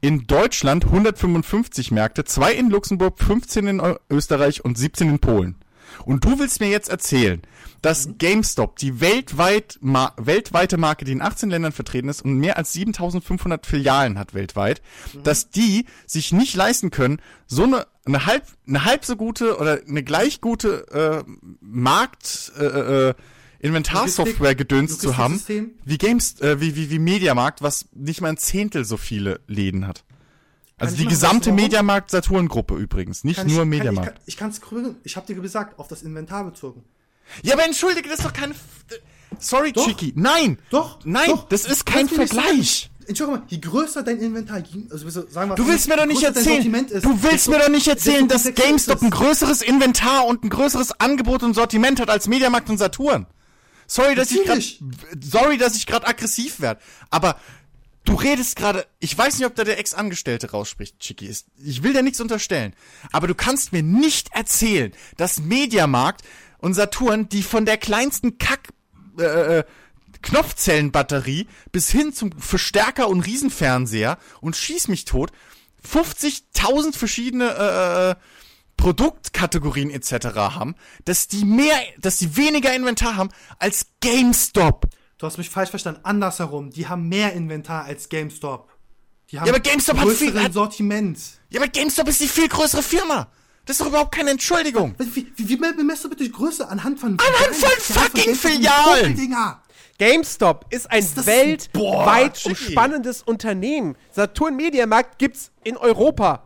in 0.00 0.28
Deutschland 0.28 0.84
155 0.84 1.90
Märkte, 1.90 2.22
zwei 2.24 2.52
in 2.52 2.70
Luxemburg, 2.70 3.18
15 3.18 3.66
in 3.66 3.96
Österreich 4.08 4.64
und 4.64 4.78
17 4.78 5.08
in 5.08 5.18
Polen. 5.18 5.56
Und 6.04 6.24
du 6.24 6.38
willst 6.38 6.60
mir 6.60 6.68
jetzt 6.68 6.88
erzählen, 6.88 7.42
dass 7.82 8.10
GameStop, 8.18 8.76
die 8.76 9.00
weltweit 9.00 9.78
ma 9.80 10.12
weltweite 10.16 10.76
Marke, 10.76 11.04
die 11.04 11.12
in 11.12 11.22
18 11.22 11.50
Ländern 11.50 11.72
vertreten 11.72 12.08
ist 12.08 12.22
und 12.22 12.34
mehr 12.34 12.56
als 12.56 12.72
7500 12.72 13.66
Filialen 13.66 14.18
hat 14.18 14.34
weltweit, 14.34 14.82
dass 15.22 15.50
die 15.50 15.86
sich 16.06 16.32
nicht 16.32 16.54
leisten 16.56 16.90
können, 16.90 17.20
so 17.46 17.64
eine, 17.64 17.86
eine 18.04 18.26
halb, 18.26 18.44
eine 18.66 18.84
halb 18.84 19.04
so 19.04 19.16
gute 19.16 19.58
oder 19.58 19.80
eine 19.86 20.02
gleich 20.02 20.40
gute 20.40 21.24
äh, 21.26 21.30
Markt, 21.60 22.52
äh, 22.58 23.08
äh, 23.10 23.14
Inventarsoftware 23.58 24.54
gedöns 24.54 24.98
zu 24.98 25.16
haben, 25.16 25.40
wie 25.84 25.98
Games, 25.98 26.40
äh, 26.40 26.60
wie, 26.60 26.76
wie, 26.76 26.90
wie 26.90 26.98
Mediamarkt, 26.98 27.62
was 27.62 27.86
nicht 27.92 28.20
mal 28.20 28.28
ein 28.28 28.36
Zehntel 28.36 28.84
so 28.84 28.96
viele 28.96 29.40
Läden 29.46 29.86
hat. 29.86 30.04
Also 30.78 30.96
die 30.96 31.04
mal 31.04 31.10
gesamte? 31.10 31.52
Mediamarkt 31.52 32.10
Saturn 32.10 32.48
Gruppe 32.48 32.76
übrigens, 32.76 33.24
nicht 33.24 33.36
Kann 33.38 33.46
nur 33.46 33.62
ich, 33.62 33.68
Mediamarkt. 33.68 34.14
Kann, 34.16 34.22
ich 34.26 34.36
kann 34.36 34.50
es 34.50 34.60
korrigieren. 34.60 34.96
Ich 35.04 35.16
habe 35.16 35.26
dir 35.26 35.40
gesagt, 35.40 35.78
auf 35.78 35.88
das 35.88 36.02
Inventar 36.02 36.44
bezogen. 36.44 36.84
ja, 37.42 37.54
aber 37.54 37.64
entschuldige, 37.64 38.08
das 38.08 38.18
ist 38.18 38.24
doch 38.26 38.32
keine. 38.32 38.52
F 38.52 38.58
Sorry, 39.38 39.72
Doch. 39.72 39.86
Chicky. 39.86 40.12
Nein. 40.16 40.58
Doch. 40.70 41.00
Nein, 41.04 41.28
doch. 41.28 41.48
das 41.48 41.64
ist 41.66 41.84
kein 41.84 42.08
Vergleich. 42.08 42.90
Entschuldigung 43.08 43.40
mal, 43.42 43.46
je 43.48 43.58
größer 43.58 44.02
dein 44.02 44.18
Inventar, 44.18 44.58
je- 44.58 44.84
also 44.90 45.08
sagen 45.28 45.50
wir, 45.50 45.54
Du 45.56 45.66
willst 45.66 45.88
mir 45.88 45.96
doch 45.96 46.06
nicht 46.06 46.22
erzählen, 46.22 46.74
ist, 46.74 47.04
du 47.04 47.22
willst 47.22 47.48
mir 47.48 47.58
doch 47.58 47.68
nicht 47.68 47.86
erzählen, 47.86 48.26
dass 48.28 48.44
GameStop 48.54 49.00
ein 49.02 49.08
es. 49.08 49.14
größeres 49.14 49.62
Inventar 49.62 50.26
und 50.26 50.42
ein 50.44 50.48
größeres 50.50 51.00
Angebot 51.00 51.42
und 51.42 51.54
Sortiment 51.54 52.00
hat 52.00 52.10
als 52.10 52.26
Mediamarkt 52.28 52.68
und 52.68 52.78
Saturn. 52.78 53.26
Sorry, 53.86 54.16
dass 54.16 54.30
ich 54.32 54.38
grad, 54.38 54.56
Natürlich. 54.56 54.82
sorry, 55.20 55.56
dass 55.58 55.76
ich 55.76 55.86
gerade 55.86 56.06
aggressiv 56.08 56.58
werde, 56.60 56.80
aber 57.10 57.36
du 58.06 58.14
redest 58.14 58.56
gerade, 58.56 58.86
ich 58.98 59.16
weiß 59.16 59.38
nicht, 59.38 59.46
ob 59.46 59.54
da 59.54 59.64
der 59.64 59.78
Ex-Angestellte 59.78 60.50
rausspricht, 60.50 60.98
Chicky 60.98 61.26
ist. 61.26 61.46
Ich 61.62 61.82
will 61.82 61.92
dir 61.92 62.02
nichts 62.02 62.20
unterstellen, 62.20 62.74
aber 63.12 63.26
du 63.26 63.34
kannst 63.34 63.72
mir 63.72 63.82
nicht 63.82 64.32
erzählen, 64.32 64.92
dass 65.16 65.40
Mediamarkt 65.40 66.22
und 66.58 66.74
Saturn, 66.74 67.28
die 67.28 67.42
von 67.42 67.66
der 67.66 67.76
kleinsten 67.76 68.38
Kack 68.38 68.68
äh, 69.18 69.58
äh, 69.58 69.64
Knopfzellenbatterie 70.22 71.46
bis 71.72 71.90
hin 71.90 72.12
zum 72.12 72.32
Verstärker 72.32 73.08
und 73.08 73.20
Riesenfernseher 73.20 74.18
und 74.40 74.56
schieß 74.56 74.88
mich 74.88 75.04
tot 75.04 75.30
50.000 75.86 76.96
verschiedene 76.96 77.44
äh, 77.44 78.10
äh, 78.10 78.14
Produktkategorien 78.76 79.90
etc. 79.90 80.26
haben, 80.36 80.74
dass 81.04 81.28
die 81.28 81.44
mehr, 81.44 81.78
dass 81.98 82.18
die 82.18 82.36
weniger 82.36 82.74
Inventar 82.74 83.16
haben 83.16 83.30
als 83.58 83.86
GameStop. 84.00 84.86
Du 85.18 85.26
hast 85.26 85.38
mich 85.38 85.48
falsch 85.48 85.70
verstanden. 85.70 86.00
Andersherum, 86.02 86.70
die 86.70 86.86
haben 86.88 87.08
mehr 87.08 87.32
Inventar 87.32 87.84
als 87.84 88.08
GameStop. 88.08 88.68
Die 89.30 89.38
haben 89.40 89.46
Ja, 89.46 89.52
aber 89.52 89.60
GameStop 89.60 89.98
hat 89.98 90.08
viel- 90.10 90.42
hat- 90.42 90.52
Sortiment. 90.52 91.18
Ja, 91.50 91.60
aber 91.60 91.68
GameStop 91.70 92.08
ist 92.08 92.20
die 92.20 92.28
viel 92.28 92.48
größere 92.48 92.82
Firma. 92.82 93.28
Das 93.64 93.74
ist 93.74 93.80
doch 93.80 93.88
überhaupt 93.88 94.14
keine 94.14 94.30
Entschuldigung. 94.30 94.94
Wie, 94.98 95.26
wie, 95.36 95.48
wie 95.48 95.56
bemessst 95.56 96.04
du 96.04 96.08
bitte 96.10 96.22
die 96.22 96.30
Größe 96.30 96.68
anhand 96.68 97.00
von 97.00 97.18
Anhand 97.18 97.56
von 97.56 97.96
fucking 97.96 98.34
Filialen. 98.36 99.18
GameStop 99.98 100.66
ist 100.70 100.88
ein 100.90 101.04
das- 101.14 101.26
weltweit 101.26 101.72
Boah, 101.72 102.30
umspannendes 102.50 103.22
Unternehmen. 103.22 103.96
Saturn 104.12 104.54
Mediamarkt 104.54 105.18
gibt's 105.18 105.50
in 105.64 105.76
Europa. 105.76 106.44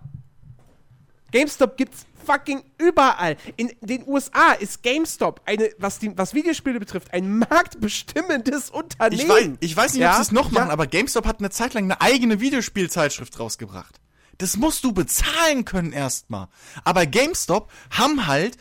GameStop 1.33 1.77
gibt's 1.77 2.07
fucking 2.31 2.63
überall. 2.79 3.37
In 3.57 3.73
den 3.81 4.07
USA 4.07 4.53
ist 4.53 4.83
GameStop 4.83 5.41
eine, 5.47 5.71
was, 5.79 5.99
die, 5.99 6.17
was 6.17 6.35
Videospiele 6.35 6.79
betrifft, 6.79 7.13
ein 7.13 7.39
marktbestimmendes 7.39 8.71
Unternehmen. 8.71 9.21
Ich 9.21 9.29
weiß, 9.29 9.49
ich 9.61 9.77
weiß 9.77 9.95
nicht, 9.95 10.03
ob 10.05 10.11
Ja? 10.11 10.17
sie 10.17 10.23
es 10.23 10.33
noch 10.33 10.51
machen, 10.51 10.67
Ja. 10.69 10.73
aber 10.73 10.87
GameStop 10.87 11.27
hat 11.27 11.41
eine 11.41 11.51
Zeit 11.51 11.75
lang 11.75 11.85
eine 11.85 12.01
eigene 12.01 12.41
Videospielzeitschrift 12.41 13.39
rausgebracht. 13.39 14.01
Das 14.39 14.57
musst 14.57 14.85
du 14.85 14.93
bezahlen 14.93 15.65
können 15.65 15.93
erstmal. 15.93 16.49
Aber 16.85 17.07
GameStop 17.07 17.71
haben 17.91 18.27
halt 18.27 18.57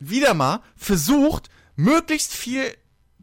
wieder 0.00 0.34
mal 0.34 0.60
versucht, 0.76 1.48
möglichst 1.76 2.32
viel 2.34 2.64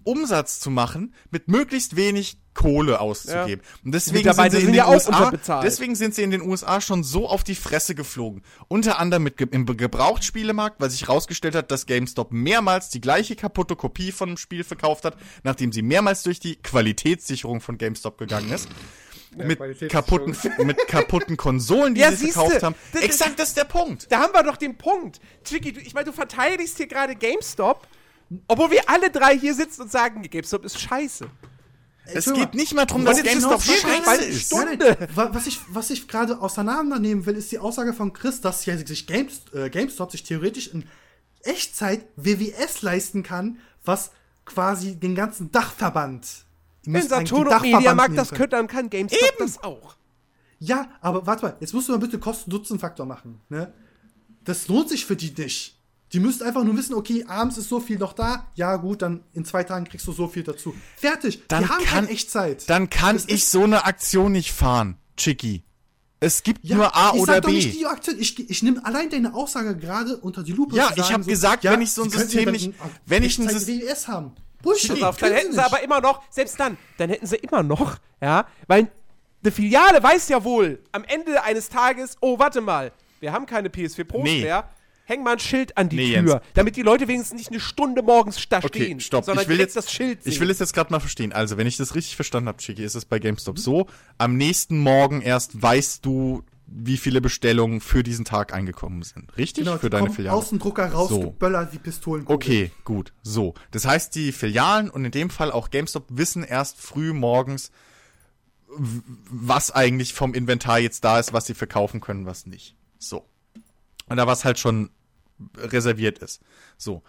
Umsatz 0.03 0.59
zu 0.59 0.69
machen, 0.71 1.13
mit 1.29 1.49
möglichst 1.49 1.95
wenig 1.95 2.38
Kohle 2.53 2.99
auszugeben. 2.99 3.61
Und 3.85 3.91
deswegen 3.93 4.23
sind 4.33 4.51
sie 4.51 4.57
in 4.61 4.65
den 4.67 4.75
ja 4.75 4.89
USA, 4.89 5.31
deswegen 5.61 5.95
sind 5.95 6.15
sie 6.15 6.23
in 6.23 6.31
den 6.31 6.41
USA 6.41 6.81
schon 6.81 7.03
so 7.03 7.27
auf 7.29 7.43
die 7.43 7.55
Fresse 7.55 7.95
geflogen. 7.95 8.43
Unter 8.67 8.99
anderem 8.99 9.23
mit 9.23 9.37
ge- 9.37 9.47
im 9.51 9.65
Gebrauchtspielemarkt, 9.65 10.81
weil 10.81 10.89
sich 10.89 11.03
herausgestellt 11.03 11.55
hat, 11.55 11.71
dass 11.71 11.85
GameStop 11.85 12.31
mehrmals 12.31 12.89
die 12.89 13.01
gleiche 13.01 13.35
kaputte 13.35 13.75
Kopie 13.75 14.11
von 14.11 14.29
einem 14.29 14.37
Spiel 14.37 14.63
verkauft 14.63 15.05
hat, 15.05 15.15
nachdem 15.43 15.71
sie 15.71 15.81
mehrmals 15.81 16.23
durch 16.23 16.39
die 16.39 16.55
Qualitätssicherung 16.57 17.61
von 17.61 17.77
GameStop 17.77 18.17
gegangen 18.17 18.51
ist. 18.51 18.67
mit, 19.37 19.59
kaputten, 19.89 20.35
mit 20.65 20.87
kaputten 20.87 21.37
Konsolen, 21.37 21.93
die 21.93 22.01
Ja, 22.01 22.11
sie 22.11 22.31
verkauft 22.31 22.63
haben. 22.63 22.75
das- 22.93 23.03
Exakt, 23.03 23.37
das 23.39 23.49
ist 23.49 23.57
der 23.57 23.63
Punkt. 23.65 24.11
Da 24.11 24.19
haben 24.21 24.33
wir 24.33 24.41
doch 24.43 24.57
den 24.57 24.75
Punkt. 24.77 25.19
Tricky, 25.43 25.71
du, 25.71 25.79
ich 25.81 25.93
meine, 25.93 26.05
du 26.05 26.11
verteidigst 26.13 26.77
hier 26.77 26.87
gerade 26.87 27.15
GameStop, 27.15 27.87
obwohl 28.47 28.71
wir 28.71 28.89
alle 28.89 29.11
drei 29.11 29.37
hier 29.37 29.53
sitzen 29.53 29.83
und 29.83 29.91
sagen, 29.91 30.23
GameStop 30.23 30.65
ist 30.65 30.79
scheiße. 30.81 31.27
Es 32.05 32.25
geht 32.33 32.53
nicht 32.55 32.73
mal 32.73 32.85
darum, 32.85 33.01
Und 33.01 33.07
dass 33.07 33.17
Nein, 33.23 34.03
scheiße 34.03 34.25
ist. 34.25 34.45
Stunde. 34.47 34.97
Was 35.13 35.47
ich, 35.47 35.59
was 35.69 35.89
ich 35.89 36.07
gerade 36.07 36.41
auseinandernehmen 36.41 37.25
will, 37.25 37.35
ist 37.35 37.51
die 37.51 37.59
Aussage 37.59 37.93
von 37.93 38.13
Chris, 38.13 38.41
dass 38.41 38.63
sich 38.63 39.05
Games, 39.05 39.41
äh, 39.53 39.69
GameStop 39.69 40.11
sich 40.11 40.23
theoretisch 40.23 40.67
in 40.67 40.85
Echtzeit 41.43 42.05
WWS 42.15 42.81
leisten 42.81 43.23
kann, 43.23 43.59
was 43.85 44.11
quasi 44.45 44.95
den 44.95 45.15
ganzen 45.15 45.51
Dachverband. 45.51 46.25
Wenn 46.85 47.07
Saturn 47.07 47.45
den 47.45 47.53
und 47.53 47.61
Mediamarkt 47.61 48.17
das 48.17 48.31
können, 48.31 48.49
dann 48.49 48.67
kann 48.67 48.89
GameStop 48.89 49.21
Eben. 49.21 49.37
das 49.39 49.63
auch. 49.63 49.95
Ja, 50.59 50.89
aber 51.01 51.25
warte 51.25 51.45
mal, 51.45 51.57
jetzt 51.59 51.73
musst 51.73 51.87
du 51.87 51.93
mal 51.93 51.99
bitte 51.99 52.19
Kosten-Nutzen-Faktor 52.19 53.05
machen. 53.05 53.39
Ne? 53.49 53.71
Das 54.43 54.67
lohnt 54.67 54.89
sich 54.89 55.05
für 55.05 55.15
die 55.15 55.33
nicht. 55.37 55.78
Die 56.13 56.19
müssten 56.19 56.43
einfach 56.43 56.63
nur 56.63 56.75
wissen, 56.75 56.95
okay, 56.95 57.23
abends 57.27 57.57
ist 57.57 57.69
so 57.69 57.79
viel 57.79 57.97
noch 57.99 58.13
da. 58.13 58.47
Ja, 58.55 58.75
gut, 58.77 59.01
dann 59.03 59.23
in 59.33 59.45
zwei 59.45 59.63
Tagen 59.63 59.85
kriegst 59.85 60.07
du 60.07 60.11
so 60.11 60.27
viel 60.27 60.43
dazu. 60.43 60.73
Fertig. 60.97 61.43
Dann 61.47 61.63
die 61.63 61.69
haben 61.69 61.83
kann- 61.83 61.93
keine 62.05 62.09
Echtzeit. 62.09 62.67
Dann 62.69 62.89
kann 62.89 63.15
Das 63.15 63.25
ich 63.27 63.45
so 63.45 63.63
eine 63.63 63.85
Aktion 63.85 64.31
nicht 64.31 64.51
fahren, 64.51 64.97
Chicky. 65.17 65.63
Es 66.21 66.43
gibt 66.43 66.65
Ja, 66.65 66.75
nur 66.75 66.95
A 66.95 67.13
ich 67.13 67.21
oder 67.21 67.33
sag 67.35 67.41
doch 67.43 67.49
B. 67.49 67.55
nicht 67.55 67.79
die 67.79 67.85
Aktion. 67.85 68.15
Ich, 68.19 68.49
ich 68.49 68.63
nehme 68.63 68.83
allein 68.85 69.09
deine 69.09 69.33
Aussage 69.35 69.77
gerade 69.77 70.17
unter 70.17 70.43
die 70.43 70.51
Lupe. 70.51 70.75
Ja, 70.75 70.89
ich 70.95 71.03
sagen, 71.03 71.13
hab 71.13 71.25
gesagt, 71.27 71.63
wenn 71.63 71.81
ich 71.81 71.91
so 71.91 72.03
ein 72.03 72.09
sie 72.09 72.17
System 72.17 72.45
ja 72.45 72.51
nicht- 72.51 72.73
wenn 73.05 73.23
ich 73.23 73.37
ein 73.37 73.45
Echtzeit 73.47 73.61
Sys- 73.61 73.67
WWS 73.81 74.07
haben. 74.07 74.31
Bullshit. 74.61 75.01
Auf, 75.03 75.15
dann 75.17 75.31
hätten 75.31 75.51
sie 75.53 75.57
nicht. 75.57 75.65
aber 75.65 75.81
immer 75.81 76.01
noch, 76.01 76.21
selbst 76.29 76.59
dann, 76.59 76.77
dann 76.97 77.09
hätten 77.09 77.25
sie 77.25 77.37
immer 77.37 77.63
noch, 77.63 77.97
ja, 78.19 78.45
weil 78.67 78.91
eine 79.41 79.51
Filiale 79.53 80.03
weiß 80.03 80.27
ja 80.27 80.43
wohl 80.43 80.83
am 80.91 81.05
Ende 81.05 81.41
eines 81.43 81.69
Tages, 81.69 82.17
oh, 82.19 82.37
warte 82.37 82.59
mal, 82.59 82.91
wir 83.21 83.31
haben 83.31 83.45
keine 83.45 83.69
PS4 83.69 84.03
Pros 84.03 84.23
Nee. 84.23 84.41
mehr. 84.41 84.67
Häng 85.09 85.23
mal 85.23 85.33
ein 85.33 85.39
Schild 85.39 85.77
an 85.77 85.89
die 85.89 85.95
Nee, 85.97 86.13
Tür, 86.13 86.33
Jens. 86.35 86.41
damit 86.53 86.75
die 86.75 86.81
Leute 86.83 87.07
wenigstens 87.07 87.37
nicht 87.37 87.49
eine 87.49 87.59
Stunde 87.59 88.01
morgens 88.03 88.37
da 88.47 88.59
Okay, 88.59 88.67
stehen, 88.83 88.99
stopp. 88.99 89.25
sondern 89.25 89.43
Ich 89.43 89.49
will 89.49 89.59
jetzt 89.59 89.75
das 89.75 89.91
Schild 89.91 90.23
sehen. 90.23 90.31
Ich 90.31 90.39
will 90.39 90.49
es 90.49 90.59
jetzt 90.59 90.73
gerade 90.73 90.91
mal 90.91 90.99
verstehen. 90.99 91.33
Also, 91.33 91.57
wenn 91.57 91.67
ich 91.67 91.77
das 91.77 91.95
richtig 91.95 92.15
verstanden 92.15 92.47
habe, 92.47 92.59
Chiki, 92.59 92.83
ist 92.83 92.95
es 92.95 93.05
bei 93.05 93.19
GameStop 93.19 93.59
so, 93.59 93.87
am 94.17 94.37
nächsten 94.37 94.79
Morgen 94.79 95.21
erst 95.21 95.61
weißt 95.61 96.05
du, 96.05 96.43
wie 96.71 96.97
viele 96.97 97.19
Bestellungen 97.19 97.81
für 97.81 98.03
diesen 98.03 98.25
Tag 98.25 98.53
eingekommen 98.53 99.01
sind. 99.01 99.35
Richtig? 99.37 99.63
Genau, 99.65 99.77
für 99.77 99.87
die 99.87 99.89
deine 99.89 100.03
kommen 100.05 100.15
Filiale. 100.15 100.37
aus 100.37 100.49
dem 100.49 100.59
Drucker 100.59 100.85
rausgeböllert 100.91 101.73
wie 101.73 101.79
Pistolen. 101.79 102.25
Okay, 102.27 102.69
gut. 102.83 103.11
So. 103.23 103.55
Das 103.71 103.85
heißt, 103.85 104.13
die 104.13 104.31
Filialen 104.31 104.91
und 104.91 105.03
in 105.03 105.09
dem 105.11 105.31
Fall 105.31 105.51
auch 105.51 105.71
GameStop 105.71 106.05
wissen 106.09 106.43
erst 106.43 106.77
früh 106.77 107.11
morgens, 107.13 107.71
was 108.77 109.71
eigentlich 109.71 110.13
vom 110.13 110.35
Inventar 110.35 110.77
jetzt 110.79 111.03
da 111.03 111.19
ist, 111.19 111.33
was 111.33 111.47
sie 111.47 111.55
verkaufen 111.55 112.01
können, 112.01 112.27
was 112.27 112.45
nicht. 112.45 112.75
So. 112.99 113.25
Oder 114.09 114.27
was 114.27 114.45
halt 114.45 114.59
schon 114.59 114.91
reserviert 115.57 116.19
ist. 116.19 116.41
So. 116.77 117.03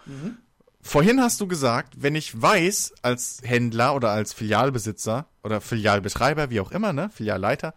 Vorhin 0.81 1.21
hast 1.21 1.39
du 1.39 1.47
gesagt, 1.47 2.01
wenn 2.01 2.15
ich 2.15 2.41
weiß, 2.41 2.93
als 3.03 3.41
Händler 3.43 3.95
oder 3.95 4.11
als 4.11 4.33
Filialbesitzer 4.33 5.27
oder 5.43 5.61
Filialbetreiber, 5.61 6.49
wie 6.49 6.59
auch 6.59 6.71
immer, 6.71 6.91
ne, 6.91 7.09
Filialleiter, 7.09 7.75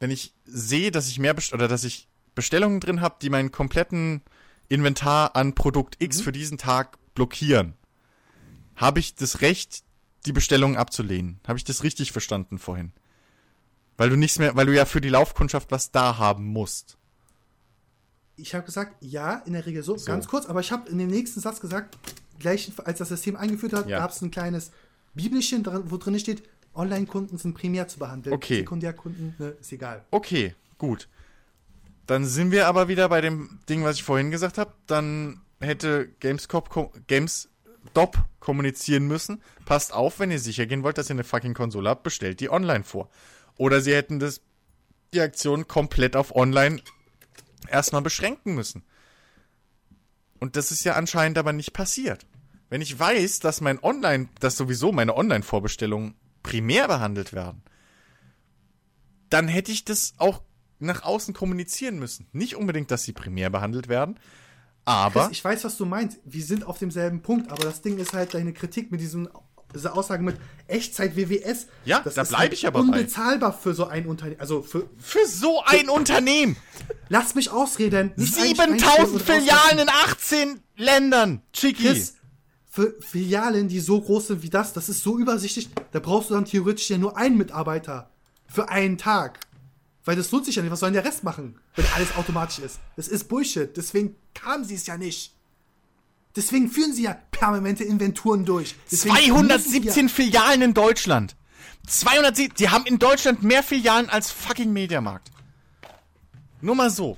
wenn 0.00 0.10
ich 0.10 0.34
sehe, 0.44 0.90
dass 0.90 1.08
ich 1.08 1.18
mehr 1.18 1.34
best 1.34 1.52
oder 1.52 1.68
dass 1.68 1.84
ich 1.84 2.08
Bestellungen 2.34 2.80
drin 2.80 3.00
habe, 3.00 3.16
die 3.22 3.30
meinen 3.30 3.52
kompletten 3.52 4.22
Inventar 4.68 5.36
an 5.36 5.54
Produkt 5.54 5.96
X 6.00 6.20
für 6.20 6.32
diesen 6.32 6.58
Tag 6.58 6.98
blockieren, 7.14 7.74
habe 8.76 8.98
ich 8.98 9.14
das 9.14 9.42
Recht, 9.42 9.84
die 10.26 10.32
Bestellung 10.32 10.76
abzulehnen. 10.76 11.40
Habe 11.46 11.58
ich 11.58 11.64
das 11.64 11.82
richtig 11.82 12.12
verstanden 12.12 12.58
vorhin? 12.58 12.92
Weil 13.96 14.10
du 14.10 14.16
nichts 14.16 14.38
mehr, 14.38 14.56
weil 14.56 14.66
du 14.66 14.74
ja 14.74 14.86
für 14.86 15.00
die 15.00 15.08
Laufkundschaft 15.08 15.70
was 15.70 15.90
da 15.90 16.18
haben 16.18 16.46
musst. 16.46 16.96
Ich 18.40 18.54
habe 18.54 18.64
gesagt, 18.64 18.96
ja, 19.00 19.42
in 19.46 19.52
der 19.52 19.66
Regel 19.66 19.82
so, 19.82 19.96
ganz 19.96 20.26
kurz, 20.28 20.46
aber 20.46 20.60
ich 20.60 20.72
habe 20.72 20.88
in 20.88 20.98
dem 20.98 21.08
nächsten 21.08 21.40
Satz 21.40 21.60
gesagt, 21.60 21.96
gleich 22.38 22.70
als 22.84 22.98
das 22.98 23.08
System 23.08 23.36
eingeführt 23.36 23.72
hat, 23.72 23.88
Ja. 23.88 23.98
gab 23.98 24.10
es 24.10 24.20
ein 24.22 24.30
kleines 24.30 24.70
Bibelchen, 25.14 25.66
wo 25.90 25.96
drin 25.96 26.18
steht, 26.18 26.42
Online-Kunden 26.74 27.36
sind 27.36 27.54
primär 27.54 27.88
zu 27.88 27.98
behandeln. 27.98 28.32
Okay. 28.34 28.58
Sekundärkunden, 28.58 29.34
ne, 29.38 29.48
ist 29.60 29.72
egal. 29.72 30.04
Okay, 30.10 30.54
gut. 30.78 31.08
Dann 32.06 32.24
sind 32.24 32.50
wir 32.52 32.66
aber 32.68 32.88
wieder 32.88 33.08
bei 33.08 33.20
dem 33.20 33.58
Ding, 33.68 33.84
was 33.84 33.96
ich 33.96 34.02
vorhin 34.04 34.30
gesagt 34.30 34.56
habe. 34.58 34.72
Dann 34.86 35.40
hätte 35.60 36.08
Gamescop, 36.20 36.68
ko- 36.70 36.92
GameStop 37.08 38.18
kommunizieren 38.40 39.06
müssen. 39.06 39.42
Passt 39.64 39.92
auf, 39.92 40.18
wenn 40.18 40.30
ihr 40.30 40.38
sicher 40.38 40.66
gehen 40.66 40.82
wollt, 40.82 40.96
dass 40.98 41.10
ihr 41.10 41.14
eine 41.14 41.24
fucking 41.24 41.54
Konsole 41.54 41.88
habt, 41.88 42.02
bestellt 42.04 42.40
die 42.40 42.50
online 42.50 42.84
vor. 42.84 43.10
Oder 43.56 43.80
sie 43.80 43.94
hätten 43.94 44.18
das, 44.20 44.40
die 45.12 45.20
Aktion 45.20 45.66
komplett 45.68 46.16
auf 46.16 46.34
online 46.34 46.80
erstmal 47.68 48.02
beschränken 48.02 48.54
müssen. 48.54 48.84
Und 50.38 50.56
das 50.56 50.70
ist 50.70 50.84
ja 50.84 50.94
anscheinend 50.94 51.38
aber 51.38 51.52
nicht 51.52 51.72
passiert. 51.72 52.26
Wenn 52.68 52.80
ich 52.80 52.98
weiß, 52.98 53.40
dass 53.40 53.60
mein 53.60 53.82
Online, 53.82 54.28
dass 54.38 54.56
sowieso 54.56 54.92
meine 54.92 55.16
Online-Vorbestellungen 55.16 56.14
primär 56.42 56.88
behandelt 56.88 57.32
werden, 57.32 57.62
dann 59.28 59.48
hätte 59.48 59.72
ich 59.72 59.84
das 59.84 60.14
auch 60.18 60.42
nach 60.78 61.02
außen 61.02 61.34
kommunizieren 61.34 61.98
müssen. 61.98 62.26
Nicht 62.32 62.56
unbedingt, 62.56 62.90
dass 62.90 63.02
sie 63.02 63.12
primär 63.12 63.50
behandelt 63.50 63.88
werden, 63.88 64.18
aber 64.84 65.26
Chris, 65.26 65.32
ich 65.32 65.44
weiß, 65.44 65.64
was 65.64 65.76
du 65.76 65.84
meinst. 65.86 66.18
Wir 66.24 66.42
sind 66.42 66.66
auf 66.66 66.78
demselben 66.78 67.22
Punkt, 67.22 67.50
aber 67.52 67.62
das 67.62 67.82
Ding 67.82 67.98
ist 67.98 68.12
halt 68.12 68.34
deine 68.34 68.52
Kritik 68.52 68.90
mit 68.90 69.00
diesem, 69.00 69.28
dieser 69.74 69.96
Aussage 69.96 70.22
mit 70.22 70.36
Echtzeit 70.66 71.16
WWS. 71.16 71.66
Ja, 71.84 72.00
das 72.00 72.14
da 72.14 72.22
ist 72.22 72.28
bleib 72.28 72.40
halt 72.40 72.52
ich 72.52 72.66
aber 72.66 72.80
bei. 72.80 72.86
unbezahlbar 72.86 73.52
für 73.52 73.74
so 73.74 73.86
ein 73.86 74.06
Unternehmen. 74.06 74.40
Also 74.40 74.62
für, 74.62 74.88
für 74.98 75.26
so 75.26 75.62
ein 75.64 75.88
Unternehmen, 75.88 76.56
lass 77.08 77.34
mich 77.34 77.50
ausreden. 77.50 78.12
nicht 78.16 78.36
einstellen 78.38 78.78
7000 78.78 79.12
und 79.12 79.22
Filialen 79.22 79.78
in 79.78 79.88
18 79.88 80.60
Ländern, 80.76 81.42
Chiki. 81.52 81.84
Chris, 81.84 82.14
für 82.70 82.94
Filialen, 83.00 83.68
die 83.68 83.80
so 83.80 84.00
groß 84.00 84.28
sind 84.28 84.42
wie 84.42 84.50
das, 84.50 84.72
das 84.72 84.88
ist 84.88 85.02
so 85.02 85.18
übersichtlich, 85.18 85.68
da 85.90 85.98
brauchst 85.98 86.30
du 86.30 86.34
dann 86.34 86.44
theoretisch 86.44 86.88
ja 86.88 86.98
nur 86.98 87.16
einen 87.16 87.36
Mitarbeiter 87.36 88.10
für 88.46 88.68
einen 88.68 88.96
Tag. 88.96 89.40
Weil 90.04 90.16
das 90.16 90.30
lohnt 90.30 90.46
sich 90.46 90.56
ja 90.56 90.62
nicht. 90.62 90.72
Was 90.72 90.80
soll 90.80 90.90
denn 90.90 91.02
der 91.02 91.04
Rest 91.04 91.24
machen, 91.24 91.58
wenn 91.76 91.84
alles 91.94 92.16
automatisch 92.16 92.60
ist? 92.60 92.80
Das 92.96 93.06
ist 93.06 93.24
Bullshit. 93.28 93.76
Deswegen 93.76 94.16
kamen 94.34 94.64
sie 94.64 94.74
es 94.74 94.86
ja 94.86 94.96
nicht. 94.96 95.34
Deswegen 96.36 96.70
führen 96.70 96.92
sie 96.92 97.02
ja 97.02 97.18
permanente 97.30 97.84
Inventuren 97.84 98.44
durch. 98.44 98.74
Deswegen 98.90 99.14
müssen 99.14 99.48
217 99.48 100.08
Filialen 100.08 100.62
in 100.62 100.74
Deutschland. 100.74 101.36
207, 101.86 102.54
die 102.56 102.68
haben 102.68 102.86
in 102.86 102.98
Deutschland 102.98 103.42
mehr 103.42 103.62
Filialen 103.62 104.08
als 104.08 104.30
fucking 104.30 104.72
Mediamarkt. 104.72 105.30
Nur 106.60 106.74
mal 106.74 106.90
so. 106.90 107.16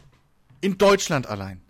In 0.60 0.78
Deutschland 0.78 1.26
allein. 1.26 1.60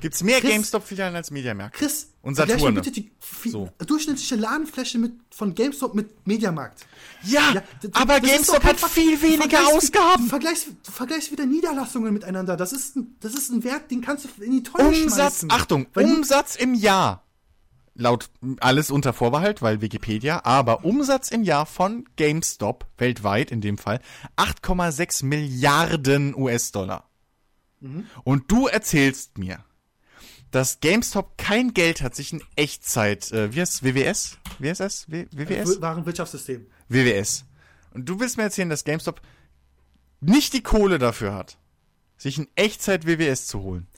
Gibt's 0.00 0.22
mehr 0.22 0.40
GameStop-Filialen 0.40 1.14
als 1.14 1.30
Mediamarkt. 1.30 1.76
Chris, 1.76 2.11
Und 2.22 2.36
Saturn. 2.36 2.74
bitte 2.76 2.92
die 2.92 3.10
So. 3.44 3.68
durchschnittliche 3.84 4.36
Ladenfläche 4.36 4.96
mit, 4.98 5.12
von 5.30 5.54
GameStop 5.56 5.94
mit 5.94 6.24
Mediamarkt. 6.26 6.86
Ja, 7.24 7.52
Ja, 7.54 7.62
aber 7.94 8.20
GameStop 8.20 8.62
hat 8.62 8.78
viel 8.78 9.20
weniger 9.20 9.42
vergleichst- 9.58 9.74
Ausgaben. 9.76 10.22
Du 10.24 10.28
vergleichst, 10.28 10.68
du 10.86 10.90
vergleichst 10.92 11.32
wieder 11.32 11.46
Niederlassungen 11.46 12.14
miteinander. 12.14 12.56
Das 12.56 12.72
ist, 12.72 12.94
ein, 12.96 13.16
das 13.20 13.34
ist 13.34 13.50
ein 13.50 13.64
Wert, 13.64 13.90
den 13.90 14.00
kannst 14.02 14.24
du 14.38 14.42
in 14.42 14.52
die 14.52 14.62
Tonne 14.62 14.88
Umsatz, 14.88 15.40
schmeißen. 15.40 15.50
Achtung, 15.50 15.86
Umsatz 15.96 16.54
im 16.54 16.74
Jahr. 16.74 17.24
Laut 17.94 18.30
alles 18.60 18.90
unter 18.90 19.12
Vorbehalt, 19.12 19.60
weil 19.60 19.80
Wikipedia, 19.82 20.42
aber 20.44 20.84
Umsatz 20.84 21.30
im 21.30 21.42
Jahr 21.42 21.66
von 21.66 22.04
GameStop, 22.16 22.86
weltweit 22.98 23.50
in 23.50 23.60
dem 23.60 23.76
Fall, 23.78 24.00
8,6 24.36 25.24
Milliarden 25.26 26.34
US-Dollar. 26.34 27.10
Mhm. 27.80 28.06
Und 28.24 28.50
du 28.50 28.66
erzählst 28.68 29.36
mir, 29.38 29.58
dass 30.52 30.78
GameStop 30.80 31.36
kein 31.38 31.74
Geld 31.74 32.00
hat, 32.02 32.14
sich 32.14 32.32
in 32.32 32.42
Echtzeit, 32.56 33.32
äh, 33.32 33.52
wie 33.54 33.60
heißt 33.60 33.82
WWS? 33.82 34.38
Das? 34.60 35.10
W 35.10 35.26
WWS? 35.32 35.80
Warenwirtschaftssystem. 35.80 36.66
WWS. 36.88 37.44
Und 37.94 38.08
du 38.08 38.20
willst 38.20 38.36
mir 38.36 38.44
erzählen, 38.44 38.68
dass 38.70 38.84
GameStop 38.84 39.20
nicht 40.20 40.52
die 40.52 40.62
Kohle 40.62 40.98
dafür 40.98 41.34
hat, 41.34 41.58
sich 42.16 42.38
in 42.38 42.46
Echtzeit 42.54 43.06
WWS 43.06 43.46
zu 43.48 43.60
holen. 43.62 43.88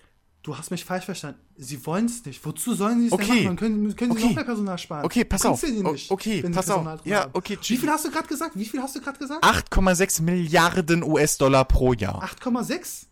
Du 0.42 0.56
hast 0.58 0.70
mich 0.70 0.84
falsch 0.84 1.04
verstanden. 1.06 1.40
Sie 1.56 1.84
wollen 1.86 2.04
es 2.06 2.24
nicht. 2.24 2.44
Wozu 2.44 2.74
sollen 2.74 3.00
sie 3.00 3.06
es 3.06 3.12
Okay. 3.12 3.24
denn 3.26 3.34
machen? 3.36 3.44
Dann 3.46 3.56
können, 3.56 3.96
können 3.96 4.12
sie 4.12 4.18
Okay. 4.18 4.26
noch 4.28 4.34
mehr 4.36 4.44
Personal 4.44 4.78
sparen. 4.78 5.04
Okay, 5.04 5.24
pass 5.24 5.46
auf. 5.46 5.62
O- 5.62 5.66
nicht, 5.92 6.10
okay, 6.10 6.42
sie 6.44 6.50
pass 6.52 6.68
auf. 6.70 6.86
Ja, 7.06 7.22
haben. 7.22 7.30
okay, 7.34 7.58
Wie 7.66 7.76
viel 7.76 7.88
hast 7.90 8.04
du 8.04 8.10
gerade 8.10 8.28
gesagt? 8.28 8.56
Wie 8.58 8.64
viel 8.66 8.80
hast 8.82 8.94
du 8.94 9.00
gerade 9.00 9.18
gesagt? 9.18 9.42
8,6 9.44 10.20
Milliarden 10.22 11.02
US-Dollar 11.02 11.64
pro 11.64 11.94
Jahr. 11.94 12.22
8,6? 12.22 13.06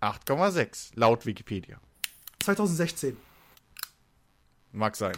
8,6 0.00 0.90
laut 0.94 1.26
Wikipedia. 1.26 1.80
2016. 2.42 3.16
Mag 4.72 4.96
sein. 4.96 5.12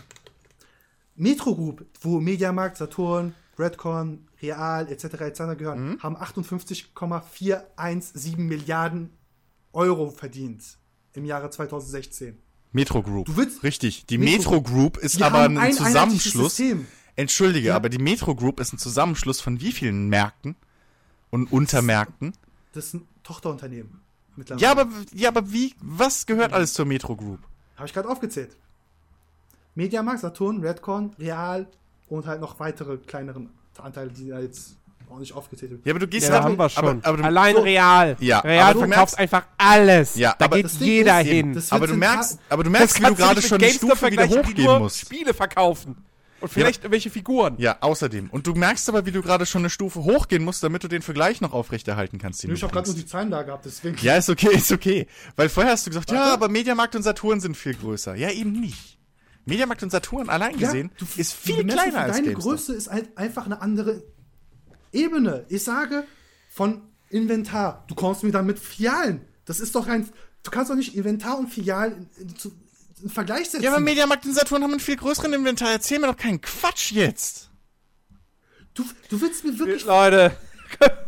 Metro 1.17 1.55
Group, 1.55 1.87
wo 2.01 2.21
Mediamarkt, 2.21 2.77
Saturn, 2.77 3.35
Redcon, 3.59 4.27
Real 4.43 4.89
etc. 4.91 5.05
etc. 5.21 5.39
gehören, 5.57 5.91
Mhm. 5.93 6.03
haben 6.03 6.17
58,417 6.17 8.47
Milliarden 8.47 9.11
Euro 9.73 10.11
verdient 10.11 10.65
im 11.13 11.25
Jahre 11.25 11.51
2016. 11.51 12.39
Metro 12.73 13.03
Group. 13.03 13.27
Du 13.27 13.37
willst- 13.37 13.63
Richtig. 13.63 14.07
Die 14.07 14.19
Metro 14.19 14.51
Metro 14.53 14.63
Group 14.63 14.97
ist 14.99 15.23
aber 15.23 15.41
ein 15.43 15.57
ein 15.59 15.73
Zusammenschluss. 15.73 16.61
Entschuldige, 17.17 17.69
Ja. 17.69 17.77
aber 17.77 17.89
die 17.89 17.99
Metro 17.99 18.35
Group 18.35 18.59
ist 18.59 18.73
ein 18.73 18.79
Zusammenschluss 18.79 19.41
von 19.41 19.61
wie 19.61 19.71
vielen 19.71 20.09
Märkten 20.09 20.57
und 21.31 21.53
Untermärkten? 21.53 22.33
Das 22.73 22.87
ist 22.87 22.95
ein 22.95 23.07
Tochterunternehmen. 23.23 24.01
Mittlerweile. 24.37 24.63
Ja, 24.63 24.71
aber, 24.73 24.87
ja, 25.13 25.29
aber 25.29 25.53
wie, 25.53 25.75
was 25.81 26.27
gehört 26.27 26.53
alles 26.53 26.73
zur 26.75 26.87
Metro 26.87 27.15
Group? 27.17 27.41
Habe 27.77 27.87
ich 27.87 27.93
gerade 27.95 28.09
aufgezählt. 28.09 28.57
Mediamarkt, 29.75 30.21
Saturn, 30.21 30.61
Redcon, 30.61 31.11
Real 31.19 31.67
und 32.09 32.27
halt 32.27 32.41
noch 32.41 32.59
weitere 32.61 32.97
kleineren 32.99 33.51
Anteile, 33.79 34.11
die 34.11 34.29
da 34.29 34.39
jetzt 34.39 34.77
auch 35.11 35.19
nicht 35.19 35.33
aufgezählt 35.35 35.73
sind. 35.73 35.87
Ja, 35.87 35.93
aber 35.93 35.99
du 36.01 36.07
gehst 36.07 36.27
Ja, 36.29 36.33
da 36.35 36.39
aber- 36.39 36.45
haben 36.51 36.59
wir 36.59 36.69
schon. 36.69 36.85
Aber, 36.85 36.99
aber 37.19 37.25
Allein 37.25 37.57
so- 37.57 37.63
Real. 37.63 38.17
Ja, 38.21 38.39
Real 38.41 38.65
aber 38.71 38.73
du 38.75 38.79
verkauft 38.89 39.15
merkst- 39.15 39.19
einfach 39.19 39.47
alles. 39.59 40.15
Ja, 40.15 40.35
da 40.39 40.45
aber 40.47 40.57
geht 40.57 40.71
jeder 40.79 41.21
ist, 41.21 41.27
hin. 41.27 41.55
das- 41.55 41.73
aber 41.73 41.87
du 41.87 41.95
merkst, 41.95 42.39
aber 42.49 42.65
du 42.65 42.71
merkst, 42.71 43.01
wie 43.01 43.05
du 43.05 43.15
gerade 43.15 43.37
nicht 43.37 43.49
schon 43.49 43.61
eine 43.61 43.71
Stufe 43.73 44.11
wieder 44.11 44.29
hochgehen 44.29 44.79
musst. 44.79 45.01
Spiele 45.01 45.35
verkaufen. 45.35 45.97
Und 46.45 46.51
vielleicht 46.53 46.83
irgendwelche 46.85 47.11
Figuren. 47.11 47.57
Ja, 47.59 47.79
außerdem. 47.81 48.31
Und 48.31 48.47
du 48.47 48.55
merkst 48.55 48.89
aber, 48.89 49.07
wie 49.07 49.11
du 49.13 49.23
gerade 49.23 49.47
schon 49.47 49.63
eine 49.63 49.71
Stufe 49.71 50.05
hochgehen 50.05 50.45
musst, 50.45 50.63
damit 50.63 50.85
du 50.85 50.89
den 50.89 51.03
Vergleich 51.03 51.41
noch 51.41 51.53
aufrechterhalten 51.53 52.19
kannst. 52.19 52.43
Den 52.43 52.53
Ich 52.53 52.61
du 52.61 52.65
habe 52.67 52.73
gerade 52.75 52.89
nur 52.89 52.97
die 52.97 53.07
Zahlen 53.07 53.31
da 53.31 53.43
gehabt, 53.43 53.65
deswegen. 53.65 53.97
Ja, 54.03 54.17
ist 54.17 54.29
okay, 54.31 54.55
ist 54.55 54.71
okay. 54.73 55.07
Weil 55.37 55.49
vorher 55.49 55.73
hast 55.73 55.87
du 55.87 55.91
gesagt, 55.91 56.11
ja, 56.11 56.19
Warte. 56.19 56.33
aber 56.35 56.49
Mediamarkt 56.49 56.95
und 56.97 57.03
Saturn 57.03 57.41
sind 57.41 57.57
viel 57.57 57.75
größer. 57.75 58.15
Ja, 58.15 58.31
eben 58.31 58.53
nicht. 58.53 58.99
Mediamarkt 59.47 59.83
und 59.83 59.91
Saturn 59.91 60.29
allein 60.31 60.53
Ja, 60.59 60.67
gesehen 60.69 60.91
du- 60.99 61.07
ist 61.17 61.33
viel 61.35 61.57
Bemessung 61.57 61.81
kleiner 61.81 61.99
als 62.05 62.17
Deine 62.17 62.29
GameStop. 62.31 62.53
Größe 62.53 62.75
ist 62.75 62.91
halt 62.91 63.17
einfach 63.19 63.45
eine 63.47 63.61
andere 63.61 64.03
Ebene. 64.93 65.45
Ich 65.49 65.65
sage, 65.65 66.05
von 66.51 66.83
Inventar, 67.11 67.85
du 67.89 67.95
kommst 67.95 68.23
mir 68.23 68.31
dann 68.33 68.47
mit 68.47 68.59
Filialen. 68.59 69.23
Das 69.45 69.61
ist 69.61 69.75
doch 69.75 69.87
ein. 69.87 70.09
Du 70.43 70.51
kannst 70.51 70.71
doch 70.71 70.77
nicht 70.77 70.95
Inventar 70.95 71.39
und 71.39 71.49
Filialen 71.49 72.09
in, 72.19 72.29
in, 72.29 72.35
zu- 73.05 73.09
in 73.09 73.11
Vergleich 73.15 73.51
setzen. 73.51 73.63
Ja, 73.63 73.71
aber 73.73 73.81
Mediamarkt 73.81 74.25
und 74.27 74.35
Saturn 74.35 74.63
haben 74.63 74.71
einen 74.73 74.81
viel 74.81 74.97
größeren 74.97 75.33
Inventar. 75.33 75.71
Erzähl 75.71 75.99
mir 75.99 76.07
doch 76.09 76.17
keinen 76.17 76.41
Quatsch 76.41 76.93
jetzt. 76.93 77.51
du, 78.75 78.85
du 79.09 79.21
willst 79.21 79.45
mir 79.45 79.59
wirklich. 79.59 79.85
Leute. 79.85 80.37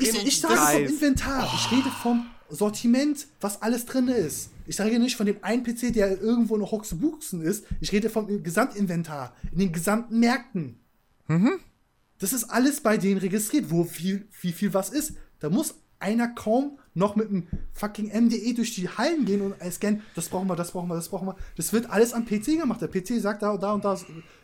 Ich, 0.00 0.24
ich 0.26 0.40
sage 0.40 0.56
vom. 0.56 0.84
Inventar. 0.86 1.52
Ich 1.54 1.70
rede 1.70 1.88
vom 2.02 2.26
Sortiment, 2.50 3.28
was 3.40 3.62
alles 3.62 3.86
drin 3.86 4.08
ist. 4.08 4.50
Ich 4.66 4.80
rede 4.80 4.98
nicht 4.98 5.14
von 5.16 5.24
dem 5.24 5.36
einen 5.44 5.62
PC, 5.62 5.92
der 5.92 6.20
irgendwo 6.20 6.56
noch 6.56 6.72
Hoxbuchsen 6.72 7.42
ist. 7.42 7.64
Ich 7.80 7.92
rede 7.92 8.10
vom 8.10 8.42
Gesamtinventar, 8.42 9.36
in 9.52 9.58
den 9.60 9.72
gesamten 9.72 10.18
Märkten. 10.18 10.80
Das 12.18 12.32
ist 12.32 12.44
alles 12.50 12.80
bei 12.80 12.96
denen 12.96 13.18
registriert, 13.20 13.70
wo 13.70 13.84
viel, 13.84 14.26
wie 14.40 14.50
viel 14.52 14.74
was 14.74 14.90
ist. 14.90 15.12
Da 15.38 15.48
muss 15.48 15.76
einer 16.00 16.26
kaum 16.26 16.77
noch 16.94 17.16
mit 17.16 17.30
dem 17.30 17.46
fucking 17.72 18.08
MDE 18.08 18.54
durch 18.54 18.74
die 18.74 18.88
Hallen 18.88 19.24
gehen 19.24 19.40
und 19.40 19.54
scannen, 19.72 20.02
das 20.14 20.28
brauchen 20.28 20.48
wir, 20.48 20.56
das 20.56 20.72
brauchen 20.72 20.88
wir, 20.88 20.96
das 20.96 21.08
brauchen 21.08 21.28
wir. 21.28 21.36
Das 21.56 21.72
wird 21.72 21.90
alles 21.90 22.12
am 22.12 22.24
PC 22.24 22.58
gemacht. 22.58 22.80
Der 22.80 22.88
PC 22.88 23.20
sagt 23.20 23.42
da, 23.42 23.56
da 23.56 23.72
und 23.72 23.84
da, 23.84 23.98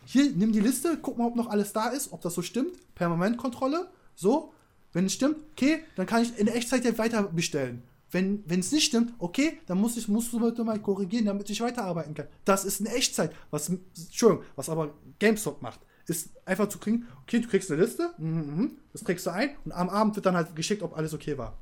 hier, 0.05 0.31
nimm 0.35 0.51
die 0.51 0.59
Liste, 0.59 0.97
guck 1.01 1.17
mal, 1.17 1.27
ob 1.27 1.35
noch 1.35 1.47
alles 1.47 1.73
da 1.73 1.89
ist, 1.89 2.13
ob 2.13 2.21
das 2.21 2.33
so 2.33 2.41
stimmt. 2.41 2.73
Permanentkontrolle, 2.95 3.89
so. 4.15 4.53
Wenn 4.93 5.07
es 5.07 5.13
stimmt, 5.13 5.37
okay, 5.51 5.83
dann 5.97 6.05
kann 6.05 6.21
ich 6.23 6.37
in 6.39 6.47
Echtzeit 6.47 6.85
ja 6.85 6.97
weiter 6.97 7.23
bestellen. 7.23 7.83
Wenn 8.11 8.45
es 8.47 8.71
nicht 8.71 8.85
stimmt, 8.85 9.13
okay, 9.19 9.59
dann 9.65 9.77
muss 9.77 9.97
ich, 9.97 10.07
musst 10.07 10.31
du 10.31 10.39
bitte 10.39 10.63
mal 10.63 10.79
korrigieren, 10.79 11.25
damit 11.25 11.49
ich 11.49 11.59
weiterarbeiten 11.59 12.13
kann. 12.13 12.27
Das 12.45 12.63
ist 12.63 12.79
eine 12.79 12.95
Echtzeit. 12.95 13.35
Was, 13.51 13.67
Entschuldigung, 13.67 14.45
was 14.55 14.69
aber 14.69 14.93
GameStop 15.19 15.61
macht, 15.61 15.81
ist 16.07 16.29
einfach 16.45 16.69
zu 16.69 16.77
kriegen, 16.77 17.07
okay, 17.23 17.39
du 17.39 17.47
kriegst 17.49 17.69
eine 17.71 17.81
Liste, 17.81 18.13
mhm, 18.17 18.27
mhm, 18.27 18.71
das 18.93 19.03
trägst 19.03 19.25
du 19.25 19.31
ein 19.31 19.49
und 19.65 19.71
am 19.73 19.89
Abend 19.89 20.15
wird 20.15 20.25
dann 20.25 20.35
halt 20.35 20.55
geschickt, 20.55 20.81
ob 20.81 20.95
alles 20.95 21.13
okay 21.13 21.37
war. 21.37 21.57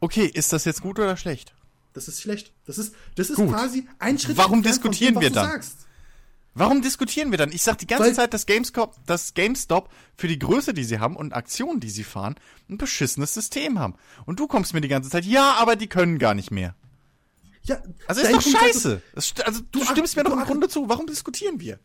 Okay, 0.00 0.26
ist 0.26 0.52
das 0.52 0.64
jetzt 0.64 0.80
gut 0.82 0.98
oder 0.98 1.16
schlecht? 1.16 1.54
Das 1.92 2.08
ist 2.08 2.20
schlecht. 2.22 2.52
Das 2.66 2.78
ist, 2.78 2.94
das 3.16 3.30
ist 3.30 3.36
Gut. 3.36 3.50
quasi 3.50 3.86
ein 3.98 4.18
Schritt. 4.18 4.36
Warum 4.36 4.62
diskutieren 4.62 5.14
dem, 5.14 5.22
wir 5.22 5.30
dann? 5.30 5.50
Sagst. 5.50 5.76
Warum 6.54 6.82
diskutieren 6.82 7.30
wir 7.30 7.38
dann? 7.38 7.52
Ich 7.52 7.62
sag 7.62 7.78
die 7.78 7.86
ganze 7.86 8.04
Weil- 8.06 8.14
Zeit, 8.14 8.34
dass 8.34 8.46
GameStop, 8.46 8.94
dass 9.06 9.34
GameStop 9.34 9.88
für 10.16 10.26
die 10.28 10.38
Größe, 10.38 10.72
die 10.74 10.84
sie 10.84 10.98
haben 10.98 11.16
und 11.16 11.32
Aktionen, 11.32 11.80
die 11.80 11.90
sie 11.90 12.04
fahren, 12.04 12.34
ein 12.68 12.78
beschissenes 12.78 13.34
System 13.34 13.78
haben. 13.78 13.94
Und 14.26 14.40
du 14.40 14.46
kommst 14.46 14.72
mir 14.74 14.80
die 14.80 14.88
ganze 14.88 15.10
Zeit, 15.10 15.24
ja, 15.24 15.54
aber 15.54 15.76
die 15.76 15.86
können 15.88 16.18
gar 16.18 16.34
nicht 16.34 16.50
mehr. 16.50 16.74
Ja, 17.62 17.80
Also 18.06 18.22
ist 18.22 18.32
doch 18.32 18.40
scheiße. 18.42 19.02
Das 19.14 19.26
st- 19.32 19.42
also 19.42 19.60
du, 19.70 19.80
Du 19.80 19.84
stimmst 19.84 20.16
mir 20.16 20.24
doch 20.24 20.32
im 20.32 20.40
Grunde 20.44 20.68
zu. 20.68 20.88
Warum 20.88 21.06
diskutieren 21.06 21.60
wir? 21.60 21.78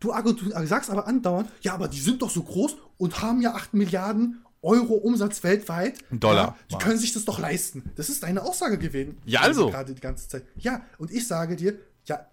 Du, 0.00 0.12
du 0.12 0.66
sagst 0.66 0.90
aber 0.90 1.06
andauernd, 1.06 1.50
ja, 1.60 1.74
aber 1.74 1.88
die 1.88 2.00
sind 2.00 2.22
doch 2.22 2.30
so 2.30 2.42
groß 2.42 2.76
und 2.96 3.20
haben 3.20 3.40
ja 3.42 3.54
8 3.54 3.74
Milliarden 3.74 4.44
Euro 4.62 4.94
Umsatz 4.94 5.42
weltweit. 5.42 5.98
Dollar. 6.10 6.56
Ja, 6.68 6.78
die 6.78 6.84
können 6.84 6.98
sich 6.98 7.12
das 7.12 7.24
doch 7.24 7.38
leisten. 7.38 7.90
Das 7.96 8.08
ist 8.08 8.22
deine 8.22 8.42
Aussage 8.42 8.78
gewesen. 8.78 9.18
Ja, 9.24 9.40
also. 9.40 9.70
Gerade 9.70 9.94
die 9.94 10.00
ganze 10.00 10.28
Zeit. 10.28 10.44
Ja, 10.56 10.82
und 10.98 11.10
ich 11.12 11.26
sage 11.26 11.56
dir, 11.56 11.78
ja, 12.06 12.26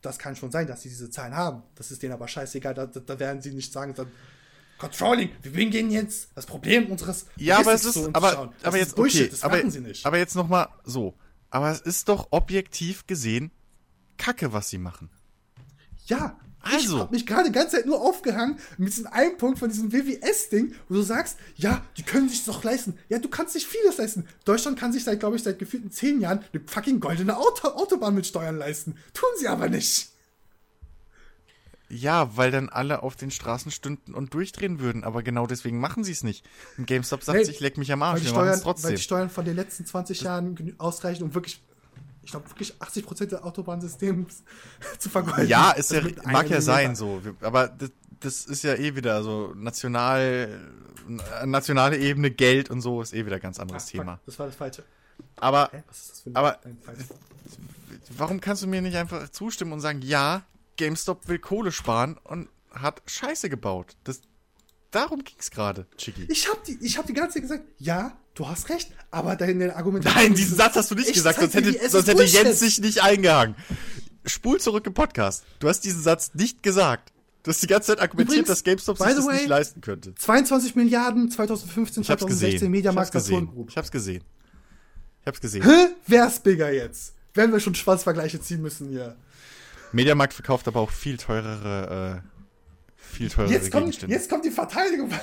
das 0.00 0.18
kann 0.18 0.34
schon 0.34 0.50
sein, 0.50 0.66
dass 0.66 0.82
sie 0.82 0.88
diese 0.88 1.10
Zahlen 1.10 1.36
haben. 1.36 1.62
Das 1.74 1.90
ist 1.90 2.02
denen 2.02 2.12
aber 2.12 2.26
scheißegal. 2.26 2.74
Da, 2.74 2.86
da, 2.86 3.00
da 3.00 3.18
werden 3.18 3.42
sie 3.42 3.52
nicht 3.52 3.72
sagen, 3.72 3.94
dann, 3.94 4.08
Controlling, 4.78 5.30
wir 5.42 5.66
gehen 5.66 5.90
jetzt 5.92 6.30
das 6.34 6.44
Problem 6.44 6.90
unseres 6.90 7.26
Ja, 7.36 7.58
aber 7.60 7.72
es 7.72 7.84
ist, 7.84 7.98
uns 7.98 8.14
aber, 8.16 8.52
aber 8.64 8.76
jetzt, 8.78 8.96
Bullshit, 8.96 9.20
okay, 9.20 9.30
das 9.30 9.44
aber, 9.44 9.56
machen 9.58 9.70
sie 9.70 9.80
nicht. 9.80 10.04
aber 10.04 10.18
jetzt 10.18 10.34
noch 10.34 10.48
mal 10.48 10.68
so. 10.82 11.14
Aber 11.50 11.70
es 11.70 11.80
ist 11.80 12.08
doch 12.08 12.28
objektiv 12.32 13.06
gesehen 13.06 13.52
Kacke, 14.16 14.52
was 14.52 14.70
sie 14.70 14.78
machen. 14.78 15.08
Ja, 16.06 16.36
Also. 16.62 16.96
ich 16.96 17.02
hab 17.02 17.12
mich 17.12 17.26
gerade 17.26 17.44
die 17.44 17.52
ganze 17.52 17.76
Zeit 17.76 17.86
nur 17.86 18.00
aufgehangen 18.00 18.58
mit 18.78 18.88
diesem 18.88 19.06
einen 19.08 19.36
Punkt 19.36 19.58
von 19.58 19.68
diesem 19.68 19.92
WWS-Ding, 19.92 20.74
wo 20.88 20.94
du 20.94 21.02
sagst, 21.02 21.38
ja, 21.56 21.84
die 21.96 22.02
können 22.02 22.28
sich 22.28 22.44
doch 22.44 22.62
leisten. 22.64 22.98
Ja, 23.08 23.18
du 23.18 23.28
kannst 23.28 23.52
sich 23.54 23.66
vieles 23.66 23.98
leisten. 23.98 24.26
Deutschland 24.44 24.78
kann 24.78 24.92
sich 24.92 25.04
seit, 25.04 25.20
glaube 25.20 25.36
ich, 25.36 25.42
seit 25.42 25.58
gefühlten 25.58 25.90
zehn 25.90 26.20
Jahren 26.20 26.44
eine 26.52 26.62
fucking 26.66 27.00
goldene 27.00 27.36
Auto 27.36 27.68
Autobahn 27.68 28.14
mit 28.14 28.26
Steuern 28.26 28.56
leisten. 28.56 28.96
Tun 29.12 29.28
sie 29.38 29.48
aber 29.48 29.68
nicht. 29.68 30.08
Ja, 31.88 32.36
weil 32.38 32.50
dann 32.50 32.70
alle 32.70 33.02
auf 33.02 33.16
den 33.16 33.30
Straßen 33.30 33.70
stünden 33.70 34.14
und 34.14 34.32
durchdrehen 34.32 34.80
würden. 34.80 35.04
Aber 35.04 35.22
genau 35.22 35.46
deswegen 35.46 35.78
machen 35.78 36.04
sie 36.04 36.12
es 36.12 36.22
nicht. 36.22 36.42
Und 36.78 36.86
GameStop 36.86 37.22
sagt 37.22 37.38
Nee, 37.38 37.44
sich, 37.44 37.60
leck 37.60 37.76
mich 37.76 37.92
am 37.92 38.00
Weil 38.00 38.08
Arsch. 38.12 38.22
die, 38.22 38.32
machen 38.32 38.48
es 38.48 38.60
Steuern, 38.60 38.82
weil 38.82 38.94
die 38.94 39.02
Steuern 39.02 39.30
von 39.30 39.44
den 39.44 39.56
letzten 39.56 39.84
20 39.84 40.22
Jahren 40.22 40.74
ausreichen, 40.78 41.22
um 41.22 41.34
wirklich, 41.34 41.60
ich 42.24 42.30
glaube, 42.30 42.48
wirklich 42.48 42.74
80% 42.74 43.26
des 43.26 43.42
Autobahnsystems 43.42 44.42
zu 44.98 45.08
vergolden. 45.10 45.48
Ja, 45.48 45.72
ist 45.72 45.90
ja, 45.90 46.02
mag 46.24 46.48
ja 46.48 46.60
sein 46.60 46.94
so. 46.96 47.20
Aber 47.40 47.68
das, 47.68 47.90
das 48.20 48.46
ist 48.46 48.62
ja 48.62 48.74
eh 48.74 48.94
wieder 48.94 49.22
so 49.22 49.52
national, 49.56 50.60
äh, 51.40 51.46
nationale 51.46 51.98
Ebene, 51.98 52.30
Geld 52.30 52.70
und 52.70 52.80
so 52.80 53.02
ist 53.02 53.12
eh 53.12 53.26
wieder 53.26 53.36
ein 53.36 53.42
ganz 53.42 53.58
anderes 53.58 53.84
fuck, 53.84 53.92
Thema. 53.92 54.20
Das 54.26 54.38
war 54.38 54.46
das 54.46 54.54
Falsche. 54.54 54.84
Aber 55.36 55.68
Hä? 55.72 55.82
Was 55.88 55.98
ist 55.98 56.10
das 56.10 56.20
für 56.20 56.30
ein 56.30 56.36
Aber- 56.36 56.58
warum 58.16 58.40
kannst 58.40 58.62
du 58.62 58.66
mir 58.66 58.82
nicht 58.82 58.96
einfach 58.96 59.28
zustimmen 59.30 59.72
und 59.72 59.80
sagen, 59.80 60.00
ja, 60.02 60.42
GameStop 60.76 61.28
will 61.28 61.38
Kohle 61.38 61.72
sparen 61.72 62.16
und 62.24 62.48
hat 62.70 63.02
Scheiße 63.06 63.48
gebaut? 63.50 63.96
Das, 64.04 64.20
darum 64.92 65.24
ging's 65.24 65.50
gerade, 65.50 65.86
Chicky. 65.96 66.26
Ich 66.28 66.48
habe 66.48 66.60
die, 66.66 66.78
ich 66.80 66.96
hab 66.96 67.06
die 67.06 67.12
ganze 67.12 67.34
Zeit 67.34 67.42
gesagt, 67.42 67.64
ja, 67.78 68.16
du 68.34 68.48
hast 68.48 68.68
recht, 68.68 68.92
aber 69.10 69.34
deine 69.34 69.74
Argumentation. 69.74 70.22
Nein, 70.22 70.34
diesen 70.34 70.56
Satz 70.56 70.76
hast 70.76 70.90
du 70.90 70.94
nicht 70.94 71.08
Ich 71.08 71.14
gesagt, 71.14 71.40
sonst 71.40 71.54
hätte, 71.54 71.76
es 71.76 71.92
sonst 71.92 72.06
hätte 72.06 72.22
Jens 72.22 72.60
sich 72.60 72.80
nicht 72.80 73.02
eingehangen. 73.02 73.56
Spul 74.24 74.60
zurück 74.60 74.86
im 74.86 74.94
Podcast. 74.94 75.44
Du 75.58 75.68
hast 75.68 75.80
diesen 75.80 76.02
Satz 76.02 76.32
nicht 76.34 76.62
gesagt. 76.62 77.12
Du 77.42 77.50
hast 77.50 77.60
die 77.60 77.66
ganze 77.66 77.88
Zeit 77.88 78.00
argumentiert, 78.00 78.42
Übrigens, 78.42 78.48
dass 78.48 78.62
GameStop 78.62 78.98
sich 78.98 79.06
das 79.06 79.26
way, 79.26 79.36
nicht 79.36 79.48
leisten 79.48 79.80
könnte. 79.80 80.14
22 80.14 80.76
Milliarden 80.76 81.28
2015, 81.28 82.02
Ich 82.02 82.10
hab's 82.10 82.20
2016 82.20 82.52
gesehen. 82.52 82.66
Ich 82.66 82.70
Mediamarkt. 82.70 83.12
Saturn 83.12 83.48
Group. 83.48 83.70
Ich 83.70 83.76
hab's 83.76 83.90
gesehen. 83.90 84.22
Ich 85.22 85.26
hab's 85.26 85.40
gesehen. 85.40 85.64
Hä? 85.64 85.88
Wer 86.06 86.28
ist 86.28 86.44
bigger 86.44 86.72
jetzt? 86.72 87.14
Wenn 87.34 87.50
wir 87.50 87.58
schon 87.58 87.74
Schwanzvergleiche 87.74 88.40
ziehen 88.40 88.62
müssen 88.62 88.90
hier. 88.90 89.16
Mediamarkt 89.90 90.34
verkauft 90.34 90.68
aber 90.68 90.80
auch 90.80 90.90
viel 90.90 91.16
teurere, 91.16 92.22
äh, 92.22 92.31
viel 93.12 93.28
teurere 93.30 93.52
Jetzt 93.52 93.70
kommt, 93.70 93.84
Gegenstände. 93.84 94.14
jetzt 94.14 94.28
kommt 94.30 94.44
die 94.44 94.50
Verteidigung. 94.50 95.10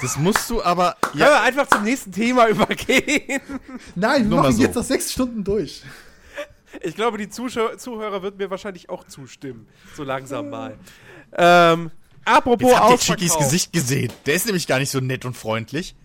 Das 0.00 0.16
musst 0.18 0.48
du 0.48 0.62
aber, 0.62 0.96
Können 1.00 1.18
ja, 1.18 1.26
wir 1.30 1.40
einfach 1.42 1.66
zum 1.66 1.82
nächsten 1.82 2.12
Thema 2.12 2.46
übergehen? 2.48 3.40
Nein, 3.96 4.22
wir 4.22 4.28
Nur 4.28 4.42
machen 4.42 4.54
so. 4.54 4.62
jetzt 4.62 4.76
noch 4.76 4.84
sechs 4.84 5.10
Stunden 5.10 5.42
durch. 5.42 5.82
Ich 6.80 6.94
glaube, 6.94 7.18
die 7.18 7.28
Zuschauer, 7.28 7.76
Zuhörer 7.76 8.22
würden 8.22 8.36
mir 8.36 8.48
wahrscheinlich 8.50 8.88
auch 8.88 9.04
zustimmen. 9.08 9.66
So 9.96 10.04
langsam 10.04 10.48
mal. 10.48 10.78
Ähm, 11.36 11.90
apropos 12.24 12.70
jetzt 12.70 12.80
habt 12.80 12.92
ihr. 12.92 12.98
Chickys 12.98 13.36
Gesicht 13.36 13.72
gesehen. 13.72 14.12
Der 14.26 14.34
ist 14.34 14.46
nämlich 14.46 14.68
gar 14.68 14.78
nicht 14.78 14.90
so 14.90 15.00
nett 15.00 15.24
und 15.24 15.36
freundlich. 15.36 15.96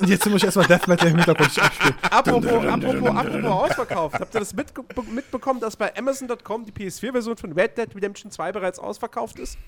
Und 0.00 0.08
jetzt 0.08 0.26
muss 0.26 0.36
ich 0.36 0.44
erstmal 0.44 0.66
Death 0.66 0.88
Metal 0.88 1.08
im 1.08 1.16
Hintergrund 1.16 1.58
abspielen. 1.62 1.94
Apropos, 2.02 2.66
apropos, 2.66 3.08
apropos 3.10 3.50
ausverkauft. 3.50 4.20
Habt 4.20 4.34
ihr 4.34 4.40
das 4.40 4.54
mitge 4.54 4.82
mitbekommen, 5.12 5.60
dass 5.60 5.76
bei 5.76 5.94
Amazon.com 5.96 6.64
die 6.64 6.72
PS4-Version 6.72 7.36
von 7.36 7.52
Red 7.52 7.76
Dead 7.76 7.94
Redemption 7.94 8.30
2 8.30 8.52
bereits 8.52 8.78
ausverkauft 8.78 9.38
ist? 9.38 9.58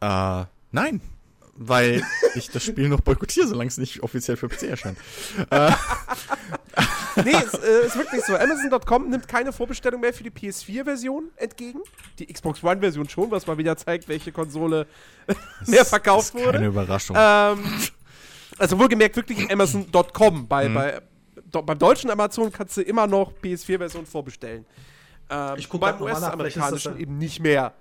Äh, 0.00 0.44
nein. 0.72 1.00
Weil 1.60 2.02
ich 2.34 2.50
das 2.50 2.62
Spiel 2.62 2.88
noch 2.88 3.00
boykottiere, 3.00 3.48
solange 3.48 3.68
es 3.68 3.78
nicht 3.78 4.02
offiziell 4.02 4.36
für 4.36 4.48
PC 4.48 4.64
erscheint. 4.64 4.98
Nee, 7.24 7.32
es 7.32 7.54
äh, 7.54 7.86
ist 7.86 7.96
wirklich 7.96 8.22
so. 8.24 8.36
Amazon.com 8.36 9.08
nimmt 9.08 9.28
keine 9.28 9.52
Vorbestellung 9.52 10.00
mehr 10.00 10.12
für 10.12 10.22
die 10.24 10.30
PS4-Version 10.30 11.30
entgegen. 11.36 11.80
Die 12.18 12.26
Xbox 12.26 12.62
One-Version 12.62 13.08
schon, 13.08 13.30
was 13.30 13.46
mal 13.46 13.58
wieder 13.58 13.76
zeigt, 13.76 14.08
welche 14.08 14.32
Konsole 14.32 14.86
mehr 15.66 15.84
verkauft 15.84 16.34
das 16.34 16.40
ist 16.40 16.46
Keine 16.46 16.58
wurde. 16.58 16.66
Überraschung. 16.66 17.16
Ähm, 17.18 17.64
also 18.58 18.78
wohlgemerkt 18.78 19.16
wirklich 19.16 19.50
Amazon.com. 19.50 20.40
Mhm. 20.40 20.48
Bei, 20.48 20.68
bei, 20.68 21.02
do, 21.50 21.62
beim 21.62 21.78
deutschen 21.78 22.10
Amazon 22.10 22.52
kannst 22.52 22.76
du 22.76 22.82
immer 22.82 23.06
noch 23.06 23.32
PS4-Version 23.42 24.06
vorbestellen. 24.06 24.64
Ähm, 25.30 25.54
Ich 25.56 25.68
guck 25.68 25.80
beim 25.80 26.00
US-amerikanischen 26.00 26.98
eben 26.98 27.18
nicht 27.18 27.40
mehr. 27.40 27.74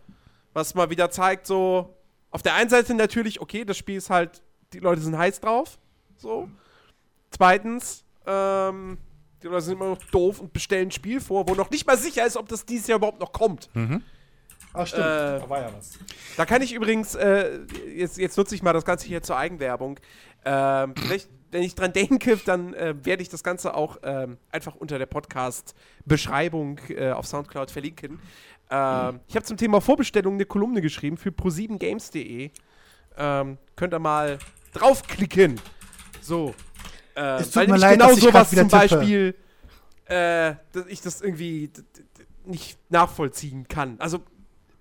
Was 0.54 0.74
mal 0.74 0.90
wieder 0.90 1.10
zeigt, 1.12 1.46
so, 1.46 1.96
auf 2.32 2.42
der 2.42 2.56
einen 2.56 2.70
Seite 2.70 2.94
natürlich, 2.94 3.42
okay, 3.42 3.64
das 3.64 3.78
Spiel 3.78 3.98
ist 3.98 4.10
halt, 4.10 4.42
die 4.74 4.80
Leute 4.80 5.02
sind 5.02 5.18
heiß 5.18 5.40
drauf. 5.40 5.78
So. 6.18 6.50
Zweitens, 7.30 8.04
ähm, 8.26 8.98
die 9.44 9.48
Leute 9.48 9.62
sind 9.62 9.74
immer 9.74 9.90
noch 9.90 10.04
doof 10.12 10.40
und 10.40 10.54
bestellen 10.54 10.88
ein 10.88 10.92
Spiel 10.92 11.22
vor, 11.22 11.48
wo 11.48 11.54
noch 11.56 11.70
nicht 11.70 11.86
mal 11.86 11.98
sicher 11.98 12.26
ist, 12.26 12.38
ob 12.38 12.48
das 12.50 12.66
dieses 12.66 12.88
Jahr 12.88 12.98
überhaupt 12.98 13.20
noch 13.20 13.32
kommt. 13.32 13.70
Ach, 14.74 14.86
stimmt. 14.88 15.04
Äh, 15.04 15.40
da 15.40 15.50
war 15.50 15.62
ja 15.62 15.72
was. 15.76 15.98
Da 16.36 16.46
kann 16.46 16.62
ich 16.62 16.74
übrigens, 16.74 17.16
äh, 17.16 17.60
jetzt, 17.96 18.18
jetzt 18.18 18.38
nutze 18.38 18.56
ich 18.56 18.62
mal 18.64 18.74
das 18.74 18.86
Ganze 18.86 19.08
hier 19.08 19.22
zur 19.24 19.38
Eigenwerbung. 19.38 20.00
Ähm, 20.46 20.94
vielleicht, 20.96 21.30
wenn 21.52 21.64
ich 21.64 21.76
dran 21.76 21.94
denke, 21.94 22.38
dann 22.38 22.74
äh, 22.74 22.94
werde 23.04 23.22
ich 23.24 23.30
das 23.30 23.44
Ganze 23.44 23.74
auch 23.74 23.98
ähm, 24.04 24.38
einfach 24.52 24.76
unter 24.76 24.98
der 25.00 25.08
Podcast-Beschreibung 25.08 26.80
äh, 26.90 27.12
auf 27.12 27.26
Soundcloud 27.26 27.72
verlinken. 27.72 28.20
Ähm, 28.70 29.20
Ich 29.28 29.36
habe 29.36 29.46
zum 29.46 29.58
Thema 29.58 29.82
Vorbestellung 29.82 30.36
eine 30.36 30.46
Kolumne 30.46 30.82
geschrieben 30.82 31.18
für 31.18 31.30
pro7games.de. 31.30 32.52
Ähm, 33.18 33.58
könnt 33.76 33.94
ihr 33.94 34.00
mal 34.00 34.38
draufklicken. 34.74 35.60
So. 36.22 36.54
Äh, 37.18 37.42
Es 37.42 37.48
tut 37.48 37.56
weil 37.56 37.68
mir 37.68 37.78
leid, 37.78 38.00
genau 38.00 38.14
sowas 38.14 38.52
zum. 38.52 38.68
Beispiel, 38.68 39.36
äh, 40.06 40.56
dass 40.72 40.86
ich 40.88 41.02
das 41.02 41.22
irgendwie 41.22 41.72
nicht 42.46 42.78
nachvollziehen 42.90 43.68
kann. 43.68 43.96
Also 44.00 44.24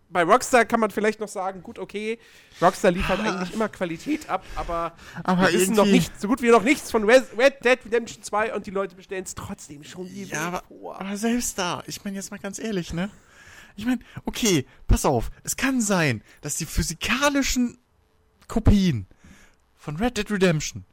bei 0.09 0.23
Rockstar 0.23 0.65
kann 0.65 0.79
man 0.79 0.91
vielleicht 0.91 1.19
noch 1.19 1.29
sagen, 1.29 1.63
gut, 1.63 1.79
okay, 1.79 2.19
Rockstar 2.63 2.93
liefert 2.93 3.19
eigentlich 3.21 3.53
immer 3.53 3.69
Qualität 3.69 4.29
ab, 4.29 4.45
aber, 4.55 4.93
Aber 5.25 5.43
wir 5.43 5.53
wissen 5.53 5.75
noch 5.75 5.85
nicht, 5.87 6.21
so 6.21 6.29
gut 6.29 6.43
wie 6.43 6.51
noch 6.51 6.63
nichts 6.63 6.91
von 6.93 7.05
Red 7.05 7.65
Dead 7.65 7.79
Redemption 7.85 8.23
2 8.23 8.55
und 8.55 8.67
die 8.67 8.71
Leute 8.71 8.95
bestellen 8.95 9.25
es 9.25 9.35
trotzdem 9.35 9.83
schon 9.83 10.09
wie 10.09 10.23
Ja, 10.25 10.47
aber, 10.47 10.63
vor. 10.69 11.01
aber 11.01 11.17
selbst 11.17 11.59
da, 11.59 11.83
ich 11.87 12.05
meine 12.05 12.17
jetzt 12.17 12.31
mal 12.31 12.39
ganz 12.39 12.59
ehrlich, 12.61 12.93
ne? 12.93 13.11
Ich 13.75 13.85
meine, 13.85 13.99
okay, 14.25 14.65
pass 14.87 15.05
auf, 15.05 15.31
es 15.43 15.57
kann 15.57 15.81
sein, 15.81 16.23
dass 16.41 16.57
die 16.57 16.67
physikalischen 16.67 17.77
Kopien 18.49 19.07
von 19.75 19.97
Red 19.97 20.19
Dead 20.19 20.31
Redemption 20.31 20.85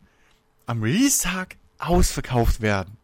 am 0.66 0.82
Release-Tag 0.82 1.57
ausverkauft 1.80 2.61
werden. 2.61 2.97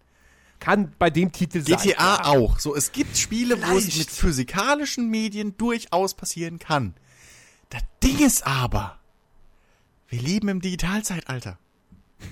kann 0.60 0.94
bei 1.00 1.10
dem 1.10 1.32
Titel 1.32 1.62
sein. 1.62 1.78
GTA 1.78 1.94
ja. 1.94 2.26
auch. 2.26 2.60
So, 2.60 2.76
es 2.76 2.92
gibt 2.92 3.18
Spiele, 3.18 3.62
wo 3.62 3.78
es 3.78 3.86
Vielleicht. 3.86 3.98
mit 3.98 4.10
physikalischen 4.12 5.10
Medien 5.10 5.58
durchaus 5.58 6.14
passieren 6.14 6.60
kann. 6.60 6.96
Das 7.70 7.82
Ding 8.04 8.20
ist 8.20 8.46
aber, 8.46 9.00
wir 10.10 10.22
leben 10.22 10.50
im 10.50 10.60
Digitalzeitalter. 10.62 11.58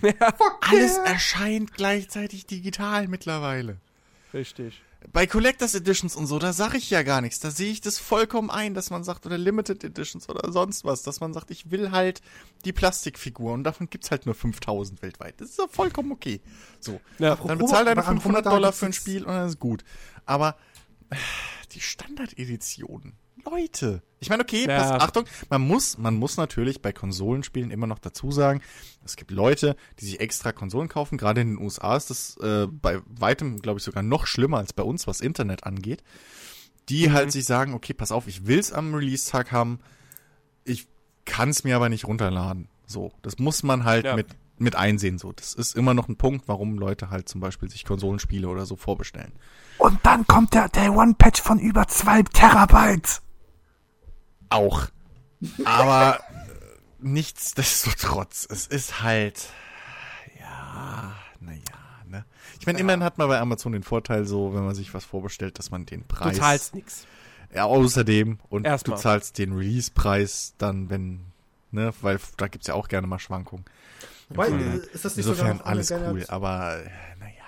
Alles 0.61 0.97
erscheint 0.97 1.73
gleichzeitig 1.73 2.45
digital 2.45 3.07
mittlerweile. 3.07 3.77
Richtig. 4.33 4.81
Bei 5.13 5.27
Collectors 5.27 5.75
Editions 5.75 6.15
und 6.15 6.25
so, 6.25 6.39
da 6.39 6.53
sage 6.53 6.77
ich 6.77 6.89
ja 6.89 7.03
gar 7.03 7.21
nichts. 7.21 7.39
Da 7.39 7.51
sehe 7.51 7.71
ich 7.71 7.81
das 7.81 7.99
vollkommen 7.99 8.49
ein, 8.49 8.73
dass 8.73 8.89
man 8.89 9.03
sagt, 9.03 9.25
oder 9.25 9.37
Limited 9.37 9.83
Editions 9.83 10.27
oder 10.27 10.51
sonst 10.51 10.85
was, 10.85 11.03
dass 11.03 11.19
man 11.19 11.33
sagt, 11.33 11.51
ich 11.51 11.69
will 11.69 11.91
halt 11.91 12.21
die 12.65 12.73
Plastikfigur 12.73 13.53
und 13.53 13.63
davon 13.63 13.89
gibt's 13.89 14.09
halt 14.09 14.25
nur 14.25 14.33
5000 14.33 15.01
weltweit. 15.01 15.39
Das 15.39 15.49
ist 15.49 15.59
ja 15.59 15.67
vollkommen 15.69 16.11
okay. 16.11 16.41
So. 16.79 16.99
Ja. 17.19 17.29
Dann 17.29 17.31
Apropos, 17.33 17.57
bezahl 17.57 17.85
deine 17.85 18.01
aber 18.01 18.09
am 18.09 18.15
500 18.15 18.45
100 18.45 18.53
Dollar 18.53 18.73
für 18.73 18.87
ein 18.87 18.93
Spiel 18.93 19.23
und 19.23 19.33
dann 19.33 19.47
ist 19.47 19.59
gut. 19.59 19.83
Aber 20.25 20.57
äh, 21.09 21.15
die 21.73 21.81
Standard-Editionen, 21.81 23.13
Leute. 23.49 24.01
Ich 24.19 24.29
meine, 24.29 24.43
okay, 24.43 24.65
Ja. 24.67 24.77
pass, 24.77 25.01
Achtung, 25.01 25.25
man 25.49 25.61
muss, 25.61 25.97
man 25.97 26.15
muss 26.15 26.37
natürlich 26.37 26.81
bei 26.81 26.91
Konsolenspielen 26.91 27.69
immer 27.71 27.85
noch 27.87 27.99
dazu 27.99 28.31
sagen, 28.31 28.61
es 29.05 29.15
gibt 29.15 29.31
Leute, 29.31 29.75
die 29.99 30.05
sich 30.05 30.19
extra 30.19 30.51
Konsolen 30.51 30.89
kaufen. 30.89 31.17
Gerade 31.17 31.41
in 31.41 31.55
den 31.55 31.57
USA 31.63 31.95
ist 31.95 32.09
das 32.09 32.35
äh, 32.37 32.67
bei 32.67 32.99
weitem, 33.05 33.61
glaube 33.61 33.77
ich, 33.79 33.83
sogar 33.83 34.03
noch 34.03 34.25
schlimmer 34.25 34.57
als 34.57 34.73
bei 34.73 34.83
uns, 34.83 35.05
was 35.07 35.21
Internet 35.21 35.63
angeht. 35.65 36.03
Die 36.89 37.11
halt 37.11 37.31
sich 37.31 37.45
sagen, 37.45 37.73
okay, 37.73 37.93
pass 37.93 38.11
auf, 38.11 38.27
ich 38.27 38.47
will's 38.47 38.71
am 38.71 38.93
Release-Tag 38.95 39.51
haben, 39.51 39.79
ich 40.63 40.87
kann's 41.25 41.63
mir 41.63 41.75
aber 41.75 41.89
nicht 41.89 42.05
runterladen. 42.07 42.69
So, 42.85 43.11
das 43.21 43.37
muss 43.37 43.61
man 43.63 43.83
halt 43.83 44.05
Ja. 44.05 44.15
mit 44.15 44.27
mit 44.59 44.75
einsehen. 44.75 45.19
So, 45.19 45.33
das 45.33 45.53
ist 45.53 45.75
immer 45.75 45.93
noch 45.93 46.09
ein 46.09 46.15
Punkt, 46.15 46.47
warum 46.47 46.79
Leute 46.79 47.11
halt 47.11 47.29
zum 47.29 47.39
Beispiel 47.41 47.69
sich 47.69 47.85
Konsolenspiele 47.85 48.47
oder 48.49 48.65
so 48.65 48.75
vorbestellen. 48.75 49.31
Und 49.77 49.99
dann 50.01 50.25
kommt 50.25 50.55
der 50.55 50.67
Day 50.69 50.89
One 50.89 51.13
Patch 51.15 51.39
von 51.43 51.59
über 51.59 51.87
2 51.87 52.23
Terabyte. 52.23 53.21
Auch. 54.49 54.87
Aber 55.65 56.19
äh, 56.19 56.23
nichtsdestotrotz, 56.99 58.47
es 58.49 58.67
ist 58.67 59.01
halt, 59.01 59.49
ja, 60.39 61.15
naja, 61.39 61.61
ne. 62.07 62.25
Ich 62.59 62.65
meine, 62.65 62.79
immerhin 62.79 63.03
hat 63.03 63.17
man 63.17 63.27
bei 63.27 63.39
Amazon 63.39 63.71
den 63.73 63.83
Vorteil 63.83 64.25
so, 64.25 64.53
wenn 64.53 64.65
man 64.65 64.75
sich 64.75 64.93
was 64.93 65.05
vorbestellt, 65.05 65.59
dass 65.59 65.71
man 65.71 65.85
den 65.85 66.01
Du 66.01 66.07
Preis. 66.15 66.37
zahlst 66.37 66.75
nix. 66.75 67.05
Ja, 67.53 67.65
außerdem. 67.65 68.39
Und 68.49 68.65
Erstmal. 68.65 68.97
du 68.97 69.01
zahlst 69.03 69.37
den 69.37 69.53
Release-Preis 69.53 70.55
dann, 70.57 70.89
wenn, 70.89 71.21
ne, 71.71 71.93
weil 72.01 72.19
da 72.37 72.47
gibt's 72.47 72.67
ja 72.67 72.73
auch 72.73 72.87
gerne 72.87 73.07
mal 73.07 73.19
Schwankungen. 73.19 73.65
Im 74.29 74.39
äh, 74.39 74.77
ist 74.93 75.05
das 75.05 75.15
nicht 75.15 75.25
Insofern 75.25 75.61
alles 75.61 75.91
cool, 75.91 76.25
aber 76.27 76.83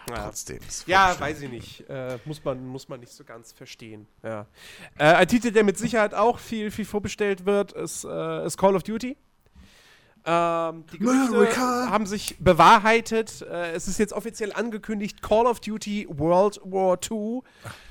naja, 0.09 0.21
Ja. 0.21 0.27
trotzdem. 0.27 0.59
Ja, 0.85 1.07
Vorbestellen. 1.15 1.19
weiß 1.35 1.41
ich 1.43 1.49
nicht. 1.49 1.89
Äh, 1.89 2.19
muss, 2.25 2.43
man, 2.43 2.65
muss 2.65 2.89
man 2.89 2.99
nicht 2.99 3.11
so 3.13 3.23
ganz 3.23 3.51
verstehen. 3.51 4.07
Ja. 4.23 4.45
Äh, 4.97 5.03
ein 5.05 5.27
Titel, 5.27 5.51
der 5.51 5.63
mit 5.63 5.77
Sicherheit 5.77 6.13
auch 6.13 6.39
viel, 6.39 6.71
viel 6.71 6.85
vorbestellt 6.85 7.45
wird, 7.45 7.71
ist, 7.73 8.03
äh, 8.05 8.45
ist 8.45 8.57
Call 8.57 8.75
of 8.75 8.83
Duty. 8.83 9.17
Ähm, 10.25 10.83
die 10.91 10.99
Gerüchte 10.99 11.35
America. 11.35 11.89
haben 11.89 12.05
sich 12.05 12.35
bewahrheitet. 12.39 13.41
Äh, 13.41 13.71
es 13.71 13.87
ist 13.87 13.99
jetzt 13.99 14.11
offiziell 14.13 14.51
angekündigt, 14.53 15.21
Call 15.21 15.45
of 15.47 15.61
Duty 15.61 16.07
World 16.09 16.59
War 16.65 16.97
II. 17.09 17.41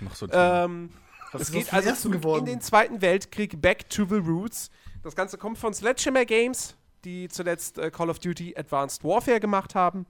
Noch 0.00 0.14
so 0.14 0.26
ein 0.26 0.30
Ähm, 0.34 0.90
Was 1.32 1.42
es 1.42 1.52
geht 1.52 1.72
also 1.72 1.92
zurück 1.94 2.18
geworden? 2.20 2.40
in 2.40 2.52
den 2.52 2.60
Zweiten 2.60 3.00
Weltkrieg, 3.00 3.60
Back 3.62 3.88
to 3.88 4.04
the 4.04 4.16
Roots. 4.16 4.70
Das 5.02 5.16
Ganze 5.16 5.38
kommt 5.38 5.56
von 5.58 5.72
Sledgehammer 5.72 6.26
Games, 6.26 6.74
die 7.04 7.28
zuletzt 7.28 7.78
äh, 7.78 7.90
Call 7.90 8.10
of 8.10 8.18
Duty 8.18 8.54
Advanced 8.58 9.04
Warfare 9.04 9.40
gemacht 9.40 9.74
haben. 9.74 10.04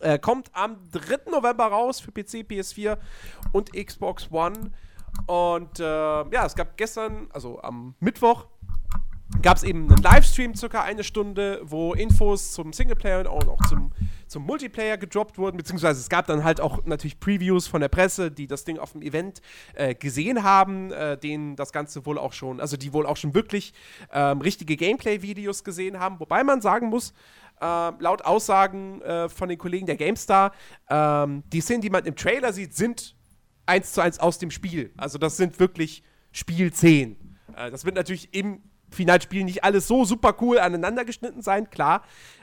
Äh, 0.00 0.18
kommt 0.18 0.50
am 0.52 0.76
3. 0.92 1.30
November 1.30 1.66
raus 1.66 2.00
für 2.00 2.12
PC, 2.12 2.46
PS4 2.48 2.96
und 3.52 3.72
Xbox 3.72 4.30
One. 4.30 4.70
Und 5.26 5.80
äh, 5.80 5.84
ja, 5.84 6.46
es 6.46 6.54
gab 6.54 6.76
gestern, 6.76 7.28
also 7.32 7.60
am 7.60 7.94
Mittwoch, 8.00 8.46
gab 9.42 9.56
es 9.56 9.62
eben 9.62 9.88
einen 9.88 10.02
Livestream, 10.02 10.54
circa 10.54 10.82
eine 10.82 11.04
Stunde, 11.04 11.60
wo 11.62 11.94
Infos 11.94 12.52
zum 12.52 12.72
Singleplayer 12.72 13.32
und 13.32 13.48
auch 13.48 13.60
zum, 13.68 13.92
zum 14.26 14.44
Multiplayer 14.44 14.98
gedroppt 14.98 15.38
wurden, 15.38 15.56
beziehungsweise 15.56 16.00
es 16.00 16.08
gab 16.08 16.26
dann 16.26 16.44
halt 16.44 16.60
auch 16.60 16.84
natürlich 16.84 17.20
Previews 17.20 17.66
von 17.66 17.80
der 17.80 17.88
Presse, 17.88 18.30
die 18.30 18.46
das 18.46 18.64
Ding 18.64 18.78
auf 18.78 18.92
dem 18.92 19.02
Event 19.02 19.40
äh, 19.74 19.94
gesehen 19.94 20.42
haben, 20.42 20.92
äh, 20.92 21.16
denen 21.16 21.56
das 21.56 21.72
Ganze 21.72 22.04
wohl 22.04 22.18
auch 22.18 22.32
schon, 22.32 22.60
also 22.60 22.76
die 22.76 22.92
wohl 22.92 23.06
auch 23.06 23.16
schon 23.16 23.34
wirklich 23.34 23.72
ähm, 24.12 24.40
richtige 24.40 24.76
Gameplay-Videos 24.76 25.64
gesehen 25.64 25.98
haben, 25.98 26.20
wobei 26.20 26.44
man 26.44 26.60
sagen 26.60 26.88
muss, 26.88 27.14
äh, 27.60 27.90
laut 27.98 28.22
Aussagen 28.22 29.02
äh, 29.02 29.28
von 29.28 29.48
den 29.48 29.58
Kollegen 29.58 29.86
der 29.86 29.96
GameStar, 29.96 30.52
ähm, 30.88 31.42
die 31.52 31.60
Szenen, 31.60 31.82
die 31.82 31.90
man 31.90 32.04
im 32.04 32.16
Trailer 32.16 32.52
sieht, 32.52 32.74
sind 32.74 33.14
eins 33.66 33.92
zu 33.92 34.00
eins 34.00 34.18
aus 34.18 34.38
dem 34.38 34.50
Spiel. 34.50 34.92
Also 34.96 35.18
das 35.18 35.36
sind 35.36 35.58
wirklich 35.60 36.02
Spielszenen. 36.32 37.38
Äh, 37.56 37.70
das 37.70 37.84
wird 37.84 37.96
natürlich 37.96 38.34
im 38.34 38.62
Finalspiel 38.90 39.44
nicht 39.44 39.62
alles 39.62 39.86
so 39.86 40.04
super 40.04 40.36
cool 40.40 40.58
aneinander 40.58 41.04
geschnitten 41.04 41.42
sein, 41.42 41.70
klar. 41.70 42.02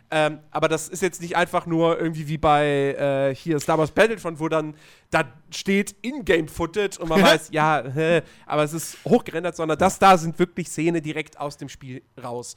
Ähm, 0.10 0.40
aber 0.52 0.70
das 0.70 0.88
ist 0.88 1.02
jetzt 1.02 1.22
nicht 1.22 1.36
einfach 1.36 1.66
nur 1.66 2.00
irgendwie 2.00 2.30
wie 2.30 2.38
bei 2.38 2.66
äh, 2.94 3.36
hier 3.36 3.60
Star 3.60 3.78
Wars 3.78 3.92
Battlefront, 3.92 4.40
wo 4.40 4.48
dann 4.48 4.76
da 5.10 5.26
steht 5.52 5.96
In-Game-Footage 6.02 6.98
und 7.00 7.10
man 7.10 7.22
weiß, 7.24 7.50
ja, 7.52 7.84
hä, 7.94 8.22
aber 8.46 8.64
es 8.64 8.72
ist 8.72 8.98
hochgerendert, 9.04 9.58
sondern 9.58 9.78
das 9.78 10.00
da 10.00 10.18
sind 10.18 10.40
wirklich 10.40 10.70
Szenen 10.70 11.02
direkt 11.02 11.38
aus 11.38 11.58
dem 11.58 11.68
Spiel 11.68 12.04
raus. 12.24 12.56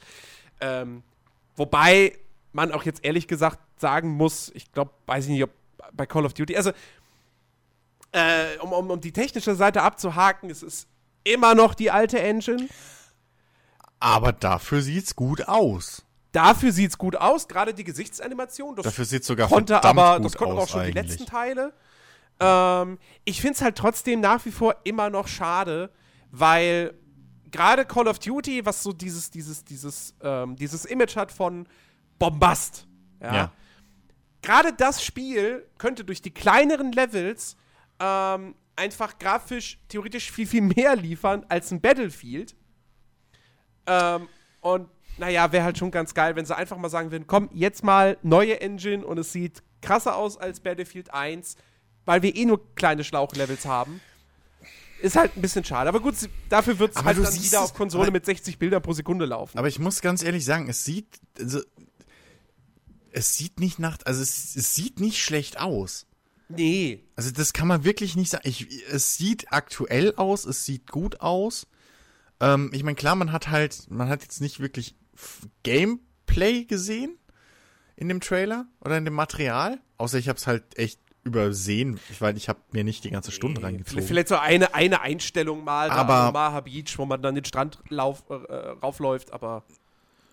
Ähm, 0.61 1.03
wobei 1.57 2.13
man 2.53 2.71
auch 2.71 2.83
jetzt 2.83 3.03
ehrlich 3.03 3.27
gesagt 3.27 3.59
sagen 3.79 4.09
muss, 4.09 4.51
ich 4.53 4.71
glaube, 4.71 4.91
weiß 5.05 5.25
ich 5.25 5.31
nicht, 5.31 5.43
ob 5.43 5.51
bei 5.93 6.05
Call 6.05 6.25
of 6.25 6.33
Duty, 6.33 6.55
also 6.55 6.71
äh, 8.11 8.57
um, 8.61 8.73
um, 8.73 8.91
um 8.91 9.01
die 9.01 9.11
technische 9.11 9.55
Seite 9.55 9.81
abzuhaken, 9.81 10.49
es 10.49 10.63
ist 10.63 10.87
immer 11.23 11.55
noch 11.55 11.73
die 11.73 11.91
alte 11.91 12.19
Engine. 12.19 12.67
Aber 13.99 14.33
dafür 14.33 14.81
sieht's 14.81 15.15
gut 15.15 15.47
aus. 15.47 16.03
Dafür 16.31 16.71
sieht 16.71 16.91
es 16.91 16.97
gut 16.97 17.15
aus, 17.15 17.47
gerade 17.47 17.73
die 17.73 17.83
Gesichtsanimation. 17.83 18.75
Das 18.75 18.85
Dafür 18.85 19.05
sieht's 19.05 19.27
sogar 19.27 19.49
konnte 19.49 19.83
aber, 19.83 20.17
gut 20.17 20.25
das 20.25 20.35
konnten 20.35 20.53
aber 20.53 20.61
auch 20.61 20.63
aus 20.63 20.71
schon 20.71 20.81
die 20.81 20.87
eigentlich. 20.87 21.09
letzten 21.09 21.25
Teile. 21.25 21.73
Ähm, 22.39 22.97
ich 23.25 23.41
finde 23.41 23.55
es 23.55 23.61
halt 23.61 23.77
trotzdem 23.77 24.21
nach 24.21 24.43
wie 24.45 24.51
vor 24.51 24.75
immer 24.83 25.09
noch 25.09 25.27
schade, 25.27 25.91
weil 26.31 26.93
gerade 27.51 27.85
Call 27.85 28.07
of 28.07 28.19
Duty, 28.19 28.65
was 28.65 28.81
so 28.81 28.93
dieses, 28.93 29.29
dieses, 29.29 29.63
dieses, 29.63 30.15
ähm, 30.21 30.55
dieses 30.55 30.85
Image 30.85 31.15
hat 31.15 31.31
von 31.31 31.67
Bombast. 32.21 32.85
Ja. 33.19 33.35
Ja. 33.35 33.51
Gerade 34.43 34.73
das 34.73 35.03
Spiel 35.03 35.67
könnte 35.79 36.03
durch 36.03 36.21
die 36.21 36.31
kleineren 36.31 36.91
Levels 36.91 37.57
ähm, 37.99 38.55
einfach 38.75 39.17
grafisch 39.17 39.79
theoretisch 39.89 40.31
viel, 40.31 40.45
viel 40.45 40.61
mehr 40.61 40.95
liefern 40.95 41.45
als 41.49 41.71
ein 41.71 41.81
Battlefield. 41.81 42.55
Ähm, 43.87 44.27
und 44.61 44.87
naja, 45.17 45.51
wäre 45.51 45.63
halt 45.63 45.79
schon 45.79 45.89
ganz 45.89 46.13
geil, 46.13 46.35
wenn 46.35 46.45
sie 46.45 46.55
einfach 46.55 46.77
mal 46.77 46.89
sagen 46.89 47.11
würden, 47.11 47.25
komm, 47.25 47.49
jetzt 47.53 47.83
mal 47.83 48.17
neue 48.21 48.61
Engine 48.61 49.05
und 49.05 49.17
es 49.17 49.31
sieht 49.31 49.63
krasser 49.81 50.15
aus 50.15 50.37
als 50.37 50.59
Battlefield 50.59 51.11
1, 51.11 51.55
weil 52.05 52.21
wir 52.21 52.35
eh 52.35 52.45
nur 52.45 52.75
kleine 52.75 53.03
Schlauchlevels 53.03 53.65
haben. 53.65 53.99
Ist 55.01 55.15
halt 55.15 55.35
ein 55.35 55.41
bisschen 55.41 55.63
schade. 55.63 55.89
Aber 55.89 55.99
gut, 55.99 56.13
dafür 56.49 56.77
wird 56.77 56.95
es 56.95 57.03
halt 57.03 57.17
dann 57.17 57.33
wieder 57.33 57.61
auf 57.61 57.73
Konsole 57.73 58.11
mit 58.11 58.23
60 58.23 58.59
Bildern 58.59 58.83
pro 58.83 58.93
Sekunde 58.93 59.25
laufen. 59.25 59.57
Aber 59.57 59.67
ich 59.67 59.79
muss 59.79 60.01
ganz 60.01 60.21
ehrlich 60.21 60.45
sagen, 60.45 60.69
es 60.69 60.85
sieht, 60.85 61.07
also, 61.39 61.61
es 63.11 63.35
sieht 63.35 63.59
nicht 63.59 63.79
nach, 63.79 63.97
also 64.05 64.21
es, 64.21 64.55
es 64.55 64.73
sieht 64.75 64.99
nicht 64.99 65.19
schlecht 65.21 65.59
aus. 65.59 66.05
nee. 66.49 67.03
Also 67.15 67.31
das 67.31 67.53
kann 67.53 67.67
man 67.67 67.83
wirklich 67.83 68.15
nicht 68.15 68.29
sagen. 68.31 68.47
Ich, 68.47 68.67
es 68.91 69.15
sieht 69.15 69.51
aktuell 69.53 70.15
aus, 70.15 70.45
es 70.45 70.65
sieht 70.65 70.89
gut 70.89 71.21
aus. 71.21 71.67
Ähm, 72.39 72.71
ich 72.73 72.83
meine, 72.83 72.95
klar, 72.95 73.15
man 73.15 73.31
hat 73.31 73.49
halt, 73.49 73.89
man 73.91 74.09
hat 74.09 74.23
jetzt 74.23 74.41
nicht 74.41 74.59
wirklich 74.59 74.95
Gameplay 75.63 76.65
gesehen 76.65 77.17
in 77.95 78.09
dem 78.09 78.19
Trailer 78.21 78.65
oder 78.79 78.97
in 78.97 79.05
dem 79.05 79.13
Material. 79.13 79.79
Außer 79.97 80.17
ich 80.17 80.27
habe 80.27 80.37
es 80.37 80.47
halt 80.47 80.77
echt 80.77 80.99
übersehen. 81.23 81.99
Ich 82.09 82.19
weiß, 82.19 82.35
ich 82.35 82.49
habe 82.49 82.59
mir 82.71 82.83
nicht 82.83 83.03
die 83.03 83.11
ganze 83.11 83.31
Stunde 83.31 83.61
reingezogen. 83.61 84.03
Vielleicht 84.03 84.27
so 84.29 84.37
eine, 84.37 84.73
eine 84.73 85.01
Einstellung 85.01 85.63
mal 85.63 85.91
Aber- 85.91 86.15
am 86.15 86.29
Omaha 86.29 86.61
Beach, 86.61 86.97
wo 86.97 87.05
man 87.05 87.21
dann 87.21 87.35
den 87.35 87.45
Strand 87.45 87.77
lauf, 87.89 88.23
äh, 88.29 88.33
raufläuft, 88.33 89.31
aber 89.31 89.63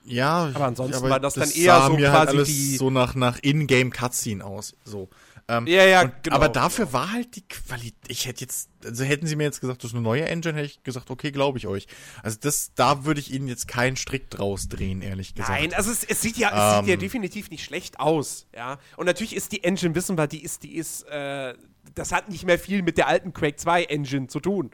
Ja, 0.08 0.50
Aber 0.54 0.66
ansonsten 0.66 1.08
war 1.08 1.20
das 1.20 1.34
dann 1.34 1.50
eher 1.50 1.76
so 1.86 1.92
halt 1.92 1.98
quasi 2.00 2.28
alles 2.36 2.48
die- 2.48 2.76
so 2.76 2.90
nach 2.90 3.14
nach 3.14 3.38
In-Game 3.40 3.90
Cutscene 3.90 4.44
aus, 4.44 4.74
so. 4.84 5.08
Ähm, 5.50 5.66
Ja, 5.66 5.82
ja, 5.84 6.02
und, 6.02 6.12
genau. 6.24 6.36
Aber 6.36 6.50
dafür 6.50 6.92
war 6.92 7.10
halt 7.10 7.34
die 7.34 7.40
Qualität. 7.48 7.94
Ich 8.08 8.26
hätte 8.26 8.42
jetzt, 8.42 8.68
also 8.84 9.02
hätten 9.02 9.26
sie 9.26 9.34
mir 9.34 9.44
jetzt 9.44 9.62
gesagt, 9.62 9.82
das 9.82 9.92
ist 9.92 9.94
eine 9.94 10.02
neue 10.02 10.26
Engine, 10.26 10.54
hätte 10.54 10.66
ich 10.66 10.82
gesagt, 10.82 11.10
okay, 11.10 11.30
glaube 11.30 11.56
ich 11.56 11.66
euch. 11.66 11.86
Also 12.22 12.36
das, 12.38 12.72
da 12.74 13.06
würde 13.06 13.18
ich 13.20 13.32
ihnen 13.32 13.48
jetzt 13.48 13.66
keinen 13.66 13.96
Strick 13.96 14.28
draus 14.28 14.68
drehen, 14.68 15.00
ehrlich 15.00 15.34
gesagt. 15.34 15.58
Nein, 15.58 15.72
also 15.72 15.90
es, 15.90 16.04
es 16.04 16.20
sieht 16.20 16.36
ja, 16.36 16.48
es 16.48 16.80
sieht 16.80 16.88
ja 16.88 16.94
Ähm. 16.94 17.00
definitiv 17.00 17.48
nicht 17.50 17.64
schlecht 17.64 17.98
aus, 17.98 18.46
ja. 18.54 18.78
Und 18.98 19.06
natürlich 19.06 19.34
ist 19.34 19.52
die 19.52 19.64
Engine, 19.64 19.94
wissen 19.94 20.18
wir, 20.18 20.26
die 20.26 20.42
ist, 20.42 20.64
die 20.64 20.76
ist, 20.76 21.04
äh, 21.08 21.54
das 21.94 22.12
hat 22.12 22.28
nicht 22.28 22.44
mehr 22.44 22.58
viel 22.58 22.82
mit 22.82 22.98
der 22.98 23.08
alten 23.08 23.32
Quake 23.32 23.56
2 23.56 23.84
Engine 23.84 24.26
zu 24.26 24.40
tun. 24.40 24.70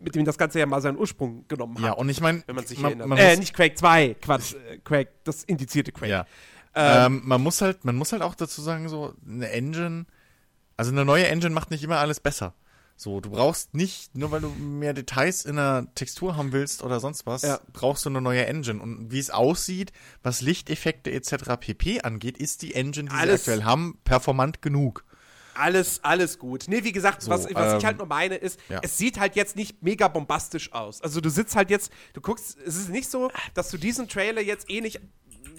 Mit 0.00 0.14
dem 0.14 0.24
das 0.24 0.38
Ganze 0.38 0.58
ja 0.58 0.66
mal 0.66 0.80
seinen 0.80 0.98
Ursprung 0.98 1.46
genommen 1.48 1.76
hat. 1.78 1.84
Ja, 1.84 1.92
und 1.92 2.08
ich 2.08 2.20
meine, 2.20 2.42
wenn 2.46 2.56
man 2.56 2.66
sich 2.66 2.78
man, 2.78 2.92
erinnert. 2.92 3.08
man 3.08 3.18
äh, 3.18 3.36
nicht 3.36 3.54
Quake 3.54 3.74
2, 3.74 4.14
Quatsch, 4.20 4.54
äh, 4.54 4.78
Quake, 4.78 5.10
das 5.24 5.44
indizierte 5.44 5.92
Quake. 5.92 6.10
ja. 6.10 6.26
Ähm, 6.74 7.22
man 7.24 7.42
muss 7.42 7.60
halt, 7.62 7.84
man 7.84 7.96
muss 7.96 8.12
halt 8.12 8.22
auch 8.22 8.34
dazu 8.36 8.62
sagen, 8.62 8.88
so 8.88 9.14
eine 9.26 9.50
Engine, 9.50 10.06
Also 10.76 10.92
eine 10.92 11.04
neue 11.04 11.26
Engine 11.28 11.52
macht 11.54 11.70
nicht 11.70 11.82
immer 11.84 11.98
alles 11.98 12.20
besser. 12.20 12.54
So, 12.96 13.20
du 13.20 13.30
brauchst 13.30 13.74
nicht, 13.74 14.14
nur 14.14 14.30
weil 14.30 14.40
du 14.42 14.48
mehr 14.50 14.92
Details 14.94 15.44
in 15.46 15.56
der 15.56 15.86
Textur 15.94 16.36
haben 16.36 16.52
willst 16.52 16.82
oder 16.82 17.00
sonst 17.00 17.26
was, 17.26 17.42
Ja. 17.42 17.58
brauchst 17.72 18.04
du 18.04 18.10
eine 18.10 18.20
neue 18.20 18.46
Engine. 18.46 18.80
Und 18.80 19.10
wie 19.10 19.18
es 19.18 19.30
aussieht, 19.30 19.90
was 20.22 20.42
Lichteffekte 20.42 21.10
etc. 21.10 21.56
pp 21.58 22.02
angeht, 22.02 22.38
ist 22.38 22.62
die 22.62 22.74
Engine, 22.74 23.08
die 23.10 23.14
Alles- 23.16 23.44
sie 23.46 23.50
aktuell 23.52 23.64
haben, 23.64 23.98
performant 24.04 24.62
genug. 24.62 25.04
Alles, 25.54 26.02
alles 26.04 26.38
gut. 26.38 26.64
Nee, 26.68 26.84
wie 26.84 26.92
gesagt, 26.92 27.22
So, 27.22 27.30
was, 27.30 27.44
was 27.54 27.74
ich 27.74 27.80
ähm, 27.80 27.86
halt 27.86 27.98
nur 27.98 28.06
meine 28.06 28.36
ist, 28.36 28.58
ja. 28.68 28.80
es 28.82 28.96
sieht 28.98 29.18
halt 29.18 29.36
jetzt 29.36 29.56
nicht 29.56 29.82
mega 29.82 30.08
bombastisch 30.08 30.72
aus. 30.72 31.00
Also 31.02 31.20
du 31.20 31.28
sitzt 31.30 31.56
halt 31.56 31.70
jetzt, 31.70 31.92
du 32.12 32.20
guckst, 32.20 32.56
es 32.64 32.76
ist 32.76 32.88
nicht 32.88 33.10
so, 33.10 33.30
dass 33.54 33.70
du 33.70 33.78
diesen 33.78 34.08
Trailer 34.08 34.40
jetzt 34.40 34.70
ähnlich 34.70 35.00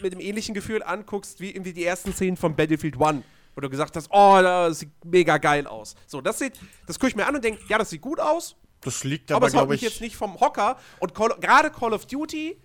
mit 0.02 0.14
dem 0.14 0.20
ähnlichen 0.20 0.56
Gefühl 0.56 0.82
anguckst, 0.84 1.40
wie 1.40 1.52
irgendwie 1.52 1.74
die 1.74 1.86
ersten 1.86 2.14
Szenen 2.14 2.38
von 2.38 2.56
Battlefield 2.56 3.00
1. 3.02 3.24
Wo 3.54 3.62
du 3.62 3.70
gesagt 3.70 3.96
hast, 3.98 4.08
oh, 4.12 4.40
das 4.42 4.80
sieht 4.80 4.90
mega 5.04 5.38
geil 5.38 5.68
aus. 5.68 5.96
So, 6.08 6.22
das 6.22 6.40
sieht, 6.40 6.54
das 6.88 6.98
gucke 6.98 7.10
ich 7.10 7.16
mir 7.16 7.28
an 7.28 7.36
und 7.36 7.44
denke, 7.44 7.62
ja, 7.68 7.78
das 7.78 7.90
sieht 7.90 8.02
gut 8.02 8.20
aus, 8.20 8.56
Das 8.80 9.04
liegt 9.04 9.30
aber 9.32 9.48
aber, 9.48 9.52
glaube 9.52 9.76
ich. 9.76 9.82
jetzt 9.82 10.00
nicht 10.00 10.16
vom 10.16 10.40
Hocker. 10.40 10.78
Und 11.00 11.14
gerade 11.14 11.70
Call 11.70 11.94
of 11.94 12.06
Duty, 12.06 12.58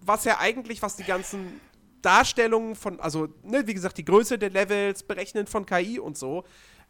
was 0.00 0.24
ja 0.24 0.38
eigentlich, 0.38 0.82
was 0.82 0.96
die 0.96 1.04
ganzen 1.04 1.60
Darstellungen 2.02 2.74
von, 2.74 3.00
also, 3.00 3.28
ne, 3.42 3.66
wie 3.66 3.74
gesagt, 3.74 3.96
die 3.98 4.04
Größe 4.04 4.38
der 4.38 4.50
Levels, 4.50 5.02
Berechnen 5.02 5.46
von 5.46 5.64
KI 5.66 5.98
und 5.98 6.18
so, 6.18 6.44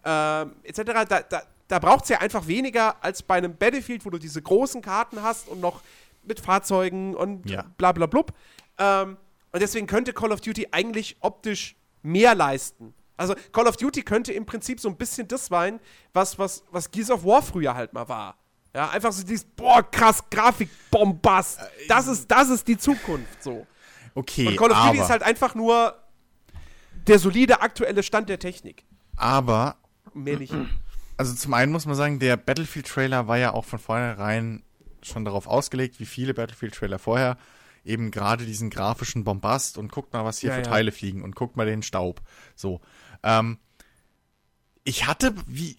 ähm, 0.04 0.56
etc., 0.64 0.82
da, 1.08 1.22
da, 1.22 1.42
da 1.68 1.78
braucht 1.78 2.04
es 2.04 2.10
ja 2.10 2.18
einfach 2.20 2.46
weniger 2.46 3.02
als 3.04 3.22
bei 3.22 3.36
einem 3.36 3.56
Battlefield, 3.56 4.04
wo 4.04 4.10
du 4.10 4.18
diese 4.18 4.42
großen 4.42 4.82
Karten 4.82 5.22
hast 5.22 5.48
und 5.48 5.60
noch 5.60 5.80
mit 6.24 6.40
Fahrzeugen 6.40 7.14
und 7.14 7.48
Ja. 7.48 7.64
bla 7.78 7.92
bla 7.92 8.06
blub. 8.06 8.32
Ähm, 8.78 9.16
und 9.52 9.60
deswegen 9.62 9.86
könnte 9.86 10.12
Call 10.12 10.32
of 10.32 10.40
Duty 10.40 10.68
eigentlich 10.72 11.16
optisch 11.20 11.76
mehr 12.02 12.34
leisten. 12.34 12.94
Also 13.16 13.34
Call 13.52 13.66
of 13.68 13.76
Duty 13.76 14.02
könnte 14.02 14.32
im 14.32 14.46
Prinzip 14.46 14.80
so 14.80 14.88
ein 14.88 14.96
bisschen 14.96 15.28
das 15.28 15.46
sein, 15.46 15.78
was, 16.12 16.38
was, 16.38 16.64
was 16.70 16.90
Gears 16.90 17.10
of 17.10 17.24
War 17.24 17.42
früher 17.42 17.74
halt 17.74 17.92
mal 17.92 18.08
war. 18.08 18.36
Ja, 18.74 18.88
einfach 18.88 19.12
so 19.12 19.22
dieses, 19.22 19.44
boah, 19.44 19.82
krass, 19.82 20.22
Grafikbombast. 20.30 21.60
Das 21.88 22.06
ist, 22.06 22.30
das 22.30 22.48
ist 22.48 22.66
die 22.66 22.78
Zukunft 22.78 23.42
so. 23.42 23.66
Okay, 24.14 24.46
Und 24.48 24.56
Call 24.56 24.70
of 24.72 24.86
Duty 24.86 24.98
ist 24.98 25.10
halt 25.10 25.22
einfach 25.22 25.54
nur 25.54 25.94
der 27.06 27.18
solide 27.18 27.60
aktuelle 27.62 28.02
Stand 28.02 28.28
der 28.28 28.38
Technik. 28.38 28.84
aber, 29.16 29.76
Mehr 30.14 30.38
nicht. 30.38 30.54
also 31.16 31.34
zum 31.34 31.54
einen 31.54 31.72
muss 31.72 31.86
man 31.86 31.94
sagen, 31.94 32.18
der 32.18 32.36
Battlefield-Trailer 32.36 33.26
war 33.28 33.38
ja 33.38 33.54
auch 33.54 33.64
von 33.64 33.78
vornherein 33.78 34.62
schon 35.02 35.24
darauf 35.24 35.46
ausgelegt, 35.46 35.98
wie 36.00 36.06
viele 36.06 36.34
Battlefield-Trailer 36.34 36.98
vorher, 36.98 37.38
eben 37.84 38.10
gerade 38.10 38.44
diesen 38.46 38.70
grafischen 38.70 39.24
Bombast 39.24 39.78
und 39.78 39.90
guckt 39.90 40.12
mal, 40.12 40.24
was 40.24 40.38
hier 40.38 40.50
Ja, 40.50 40.56
für 40.56 40.62
ja. 40.62 40.68
Teile 40.68 40.92
fliegen 40.92 41.22
und 41.22 41.34
guckt 41.34 41.56
mal 41.56 41.66
den 41.66 41.82
Staub. 41.82 42.20
So. 42.54 42.80
Ähm, 43.24 43.58
ich 44.84 45.06
hatte, 45.06 45.34
wie, 45.46 45.76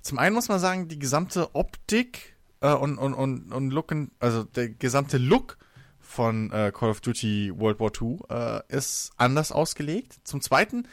zum 0.00 0.18
einen 0.18 0.34
muss 0.34 0.48
man 0.48 0.58
sagen, 0.58 0.88
die 0.88 0.98
gesamte 0.98 1.54
Optik 1.54 2.36
äh, 2.60 2.72
und, 2.72 2.98
und, 2.98 3.14
und, 3.14 3.52
und 3.52 3.70
Look, 3.70 3.94
also 4.20 4.44
der 4.44 4.68
gesamte 4.70 5.18
Look 5.18 5.58
von 6.06 6.50
äh, 6.50 6.72
Call 6.74 6.90
of 6.90 7.00
Duty 7.00 7.52
World 7.56 7.80
War 7.80 7.90
II 8.00 8.18
äh, 8.30 8.62
ist 8.74 9.10
anders 9.16 9.52
ausgelegt. 9.52 10.16
Zum 10.24 10.40
zweiten, 10.40 10.86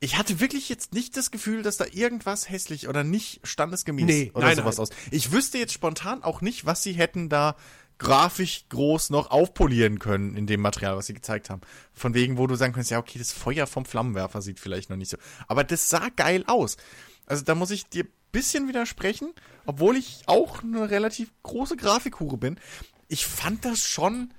ich 0.00 0.16
hatte 0.16 0.40
wirklich 0.40 0.68
jetzt 0.68 0.92
nicht 0.92 1.16
das 1.16 1.30
Gefühl, 1.30 1.62
dass 1.62 1.76
da 1.76 1.86
irgendwas 1.90 2.48
hässlich 2.48 2.88
oder 2.88 3.04
nicht 3.04 3.40
standesgemäß 3.42 4.04
Nee, 4.04 4.30
oder 4.34 4.46
nein, 4.46 4.56
sowas 4.56 4.76
nein. 4.76 4.82
aus. 4.82 4.90
Ich 5.10 5.32
wüsste 5.32 5.58
jetzt 5.58 5.72
spontan 5.72 6.22
auch 6.22 6.40
nicht, 6.40 6.66
was 6.66 6.82
sie 6.82 6.92
hätten 6.92 7.28
da 7.28 7.56
grafisch 7.98 8.66
groß 8.68 9.10
noch 9.10 9.32
aufpolieren 9.32 9.98
können 9.98 10.36
in 10.36 10.46
dem 10.46 10.60
Material, 10.60 10.96
was 10.96 11.06
sie 11.06 11.14
gezeigt 11.14 11.50
haben. 11.50 11.62
Von 11.92 12.14
wegen, 12.14 12.38
wo 12.38 12.46
du 12.46 12.54
sagen 12.54 12.72
kannst, 12.72 12.90
ja, 12.92 12.98
okay, 12.98 13.18
das 13.18 13.32
Feuer 13.32 13.66
vom 13.66 13.84
Flammenwerfer 13.84 14.40
sieht 14.40 14.60
vielleicht 14.60 14.88
noch 14.88 14.96
nicht 14.96 15.10
so. 15.10 15.16
Aber 15.48 15.64
das 15.64 15.88
sah 15.88 16.08
geil 16.14 16.44
aus. 16.46 16.76
Also 17.26 17.42
da 17.42 17.56
muss 17.56 17.72
ich 17.72 17.88
dir 17.88 18.06
bisschen 18.32 18.68
widersprechen, 18.68 19.32
obwohl 19.66 19.96
ich 19.96 20.22
auch 20.26 20.62
eine 20.62 20.90
relativ 20.90 21.32
große 21.42 21.76
Grafikhure 21.76 22.36
bin. 22.36 22.60
Ich 23.08 23.26
fand 23.26 23.64
das 23.64 23.80
schon 23.80 24.32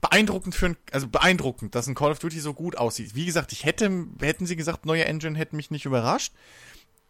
beeindruckend 0.00 0.54
für 0.54 0.66
ein, 0.66 0.76
also 0.92 1.08
beeindruckend, 1.08 1.74
dass 1.74 1.86
ein 1.86 1.94
Call 1.94 2.12
of 2.12 2.18
Duty 2.18 2.40
so 2.40 2.54
gut 2.54 2.76
aussieht. 2.76 3.14
Wie 3.14 3.26
gesagt, 3.26 3.52
ich 3.52 3.64
hätte, 3.64 4.06
hätten 4.20 4.46
sie 4.46 4.56
gesagt, 4.56 4.86
neue 4.86 5.04
Engine 5.04 5.36
hätte 5.36 5.56
mich 5.56 5.70
nicht 5.70 5.84
überrascht. 5.84 6.32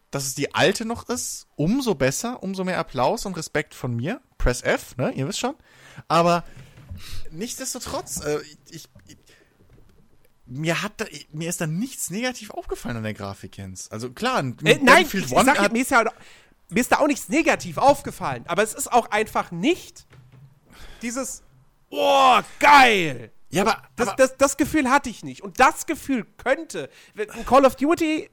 Dass 0.09 0.25
es 0.25 0.35
die 0.35 0.53
alte 0.53 0.83
noch 0.83 1.07
ist, 1.07 1.47
umso 1.55 1.95
besser, 1.95 2.43
umso 2.43 2.65
mehr 2.65 2.79
Applaus 2.79 3.25
und 3.25 3.37
Respekt 3.37 3.73
von 3.73 3.95
mir. 3.95 4.19
Press 4.37 4.61
F, 4.61 4.97
ne, 4.97 5.13
ihr 5.13 5.25
wisst 5.25 5.39
schon. 5.39 5.55
Aber 6.09 6.43
nichtsdestotrotz, 7.31 8.19
äh, 8.19 8.39
ich, 8.69 8.89
ich, 9.07 9.17
mir 10.45 10.81
hat 10.81 10.93
da, 10.97 11.05
mir 11.31 11.47
ist 11.47 11.61
da 11.61 11.67
nichts 11.67 12.09
negativ 12.09 12.49
aufgefallen 12.49 12.97
an 12.97 13.03
der 13.03 13.13
Grafik, 13.13 13.55
Jens. 13.55 13.89
Also 13.89 14.11
klar, 14.11 14.39
Äh, 14.39 14.79
nein, 14.81 15.05
ich, 15.05 15.13
ich 15.13 15.27
sag, 15.29 15.71
mir, 15.71 15.81
ist 15.81 15.91
ja, 15.91 16.03
mir 16.67 16.81
ist 16.81 16.91
da 16.91 16.99
auch 16.99 17.07
nichts 17.07 17.29
negativ 17.29 17.77
aufgefallen. 17.77 18.43
Aber 18.47 18.63
es 18.63 18.73
ist 18.73 18.91
auch 18.91 19.11
einfach 19.11 19.51
nicht 19.51 20.07
dieses, 21.01 21.43
oh, 21.89 22.39
geil. 22.59 23.31
ja, 23.49 23.63
aber, 23.63 23.81
Das, 23.95 24.07
aber 24.09 24.17
das, 24.17 24.37
das 24.37 24.57
Gefühl 24.57 24.89
hatte 24.89 25.09
ich 25.09 25.23
nicht. 25.23 25.41
Und 25.41 25.59
das 25.59 25.85
Gefühl 25.85 26.25
könnte. 26.37 26.89
Call 27.45 27.65
of 27.65 27.75
Duty 27.75 28.29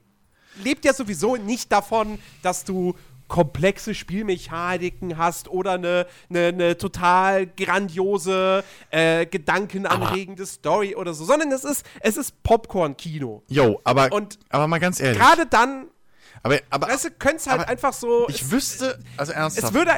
lebt 0.63 0.85
ja 0.85 0.93
sowieso 0.93 1.35
nicht 1.35 1.71
davon, 1.71 2.19
dass 2.41 2.65
du 2.65 2.95
komplexe 3.29 3.93
Spielmechaniken 3.93 5.17
hast 5.17 5.47
oder 5.47 5.73
eine, 5.73 6.07
eine, 6.29 6.47
eine 6.47 6.77
total 6.77 7.47
grandiose, 7.47 8.63
äh, 8.89 9.25
gedankenanregende 9.27 10.45
Story 10.45 10.95
oder 10.95 11.13
so, 11.13 11.23
sondern 11.23 11.51
es 11.51 11.63
ist, 11.63 11.85
es 12.01 12.17
ist 12.17 12.43
Popcorn-Kino. 12.43 13.43
yo, 13.47 13.79
aber, 13.85 14.11
Und 14.11 14.39
aber 14.49 14.67
mal 14.67 14.79
ganz 14.79 14.99
ehrlich. 14.99 15.19
Gerade 15.19 15.45
dann, 15.45 15.87
aber, 16.43 16.59
aber, 16.69 16.87
weißt 16.87 17.05
du, 17.05 17.11
könnte 17.11 17.37
es 17.37 17.47
halt 17.47 17.61
aber 17.61 17.69
einfach 17.69 17.93
so. 17.93 18.27
ich 18.29 18.41
es, 18.41 18.51
wüsste, 18.51 18.99
also 19.15 19.31
ernsthaft. 19.31 19.67
es 19.67 19.73
würde 19.73 19.91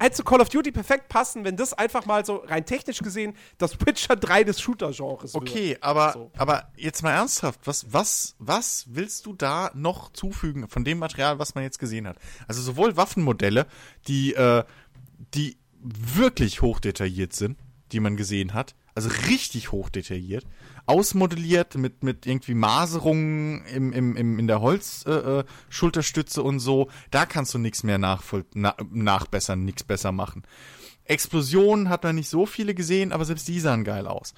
halt 0.00 0.14
zu 0.14 0.24
Call 0.24 0.40
of 0.40 0.48
Duty 0.48 0.72
perfekt 0.72 1.08
passen, 1.08 1.44
wenn 1.44 1.56
das 1.56 1.72
einfach 1.72 2.06
mal 2.06 2.24
so 2.24 2.36
rein 2.46 2.64
technisch 2.66 2.98
gesehen 2.98 3.34
das 3.58 3.78
Witcher 3.80 4.16
3 4.16 4.44
des 4.44 4.60
Shooter-Genres 4.60 5.34
wird. 5.34 5.42
Okay, 5.42 5.78
aber, 5.80 6.12
So. 6.12 6.30
aber 6.36 6.70
jetzt 6.76 7.02
mal 7.02 7.12
ernsthaft, 7.12 7.60
was, 7.64 7.86
was, 7.92 8.34
was 8.38 8.86
willst 8.88 9.26
du 9.26 9.32
da 9.32 9.70
noch 9.74 10.12
zufügen 10.12 10.68
von 10.68 10.84
dem 10.84 10.98
Material, 10.98 11.38
was 11.38 11.54
man 11.54 11.64
jetzt 11.64 11.78
gesehen 11.78 12.06
hat? 12.06 12.16
Also 12.46 12.62
sowohl 12.62 12.96
Waffenmodelle, 12.96 13.66
die, 14.08 14.34
äh, 14.34 14.64
die 15.34 15.56
wirklich 15.80 16.62
hochdetailliert 16.62 17.32
sind, 17.32 17.58
die 17.92 18.00
man 18.00 18.16
gesehen 18.16 18.54
hat, 18.54 18.74
also 18.94 19.08
richtig 19.28 19.72
hochdetailliert, 19.72 20.44
ausmodelliert 20.86 21.76
mit, 21.76 22.02
mit 22.02 22.26
irgendwie 22.26 22.54
Maserungen 22.54 23.64
im, 23.66 23.92
im, 23.92 24.16
im, 24.16 24.38
in 24.38 24.46
der 24.46 24.60
Holzschulterstütze 24.60 25.44
äh, 25.46 25.72
Schulterstütze 25.72 26.42
und 26.42 26.60
so, 26.60 26.88
da 27.10 27.26
kannst 27.26 27.54
du 27.54 27.58
nichts 27.58 27.82
mehr 27.82 27.98
nachvoll 27.98 28.44
na, 28.54 28.74
nachbessern, 28.90 29.64
nichts 29.64 29.84
besser 29.84 30.12
machen. 30.12 30.44
Explosionen 31.04 31.88
hat 31.88 32.04
man 32.04 32.16
nicht 32.16 32.28
so 32.28 32.46
viele 32.46 32.74
gesehen, 32.74 33.12
aber 33.12 33.24
selbst 33.24 33.46
die 33.48 33.60
sahen 33.60 33.84
geil 33.84 34.06
aus. 34.06 34.34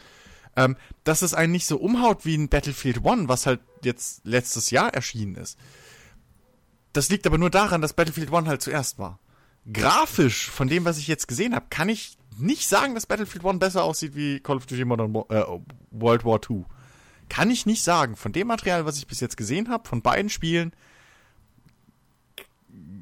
Ähm, 0.56 0.76
dass 1.04 1.22
es 1.22 1.34
einen 1.34 1.52
nicht 1.52 1.66
so 1.66 1.76
umhaut 1.78 2.24
wie 2.24 2.36
ein 2.36 2.48
Battlefield 2.48 3.04
One, 3.04 3.28
was 3.28 3.46
halt 3.46 3.60
jetzt 3.84 4.24
letztes 4.24 4.70
Jahr 4.70 4.92
erschienen 4.92 5.36
ist. 5.36 5.58
Das 6.92 7.10
liegt 7.10 7.26
aber 7.26 7.38
nur 7.38 7.50
daran, 7.50 7.80
dass 7.80 7.92
Battlefield 7.92 8.32
One 8.32 8.48
halt 8.48 8.62
zuerst 8.62 8.98
war. 8.98 9.18
Grafisch, 9.72 10.50
von 10.50 10.68
dem, 10.68 10.84
was 10.84 10.98
ich 10.98 11.06
jetzt 11.06 11.28
gesehen 11.28 11.54
habe, 11.54 11.66
kann 11.70 11.88
ich 11.88 12.17
nicht 12.36 12.68
sagen, 12.68 12.94
dass 12.94 13.06
Battlefield 13.06 13.44
One 13.44 13.58
besser 13.58 13.82
aussieht 13.84 14.14
wie 14.14 14.40
Call 14.40 14.56
of 14.56 14.66
Duty 14.66 14.84
Modern 14.84 15.14
Wa- 15.14 15.26
äh, 15.30 15.60
World 15.90 16.24
War 16.24 16.40
II. 16.48 16.64
Kann 17.28 17.50
ich 17.50 17.66
nicht 17.66 17.82
sagen. 17.82 18.16
Von 18.16 18.32
dem 18.32 18.46
Material, 18.46 18.84
was 18.86 18.96
ich 18.98 19.06
bis 19.06 19.20
jetzt 19.20 19.36
gesehen 19.36 19.68
habe, 19.68 19.88
von 19.88 20.02
beiden 20.02 20.30
Spielen, 20.30 20.72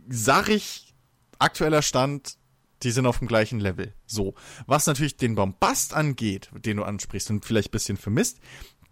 sag 0.08 0.48
ich, 0.48 0.94
aktueller 1.38 1.82
Stand, 1.82 2.36
die 2.82 2.90
sind 2.90 3.06
auf 3.06 3.18
dem 3.18 3.28
gleichen 3.28 3.60
Level. 3.60 3.92
So. 4.06 4.34
Was 4.66 4.86
natürlich 4.86 5.16
den 5.16 5.34
Bombast 5.34 5.94
angeht, 5.94 6.50
den 6.52 6.78
du 6.78 6.84
ansprichst 6.84 7.30
und 7.30 7.44
vielleicht 7.44 7.68
ein 7.68 7.72
bisschen 7.72 7.96
vermisst, 7.96 8.38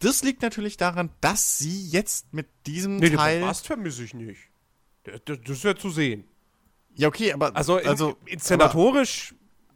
das 0.00 0.22
liegt 0.22 0.42
natürlich 0.42 0.76
daran, 0.76 1.10
dass 1.20 1.58
sie 1.58 1.88
jetzt 1.88 2.32
mit 2.32 2.48
diesem 2.66 2.96
Nee, 2.96 3.10
den 3.10 3.18
Teil. 3.18 3.38
Bombast 3.40 3.66
vermisse 3.66 4.04
ich 4.04 4.14
nicht. 4.14 4.40
Das, 5.24 5.38
ist 5.48 5.64
ja 5.64 5.76
zu 5.76 5.90
sehen. 5.90 6.24
Ja, 6.96 7.08
okay, 7.08 7.32
aber. 7.32 7.54
Also, 7.56 7.76
also 7.76 8.16
inszenatorisch, 8.26 9.34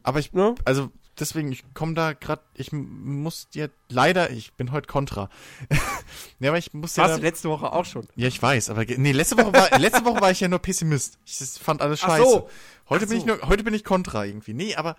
Aber 0.09 0.21
ich, 0.21 0.33
ne? 0.33 0.55
also 0.65 0.91
deswegen, 1.21 1.53
ich 1.53 1.65
komme 1.75 1.93
da 1.93 2.15
gerade, 2.15 2.41
ich 2.55 2.73
muss 2.73 3.51
dir 3.51 3.69
leider, 3.91 4.31
ich 4.31 4.55
bin 4.55 4.73
heute 4.73 4.87
kontra. 4.87 5.29
ja, 6.41 6.49
aber 6.49 6.57
ich 6.57 6.73
muss 6.73 6.95
dir 6.95 7.03
Warst 7.03 7.19
du 7.19 7.21
letzte 7.21 7.51
Woche 7.51 7.71
auch 7.75 7.85
schon. 7.85 8.09
Ja, 8.17 8.27
ich 8.27 8.41
weiß, 8.41 8.71
aber 8.71 8.87
nee, 8.87 9.13
letzte 9.13 9.37
Woche 9.37 9.53
war, 9.53 9.79
letzte 9.79 10.07
Woche 10.07 10.23
war 10.23 10.31
ich 10.31 10.41
ja 10.41 10.49
nur 10.49 10.61
Pessimist. 10.61 11.19
Ich 11.27 11.37
fand 11.63 11.83
alles 11.83 12.01
Ach 12.03 12.09
scheiße. 12.09 12.25
so. 12.25 12.49
Heute 12.89 13.05
Ach 13.05 13.09
bin 13.11 13.19
ich 13.19 13.25
so. 13.25 13.27
nur, 13.27 13.49
heute 13.51 13.65
bin 13.65 13.75
ich 13.75 13.85
kontra 13.85 14.25
irgendwie. 14.25 14.55
Nee, 14.55 14.77
aber 14.77 14.97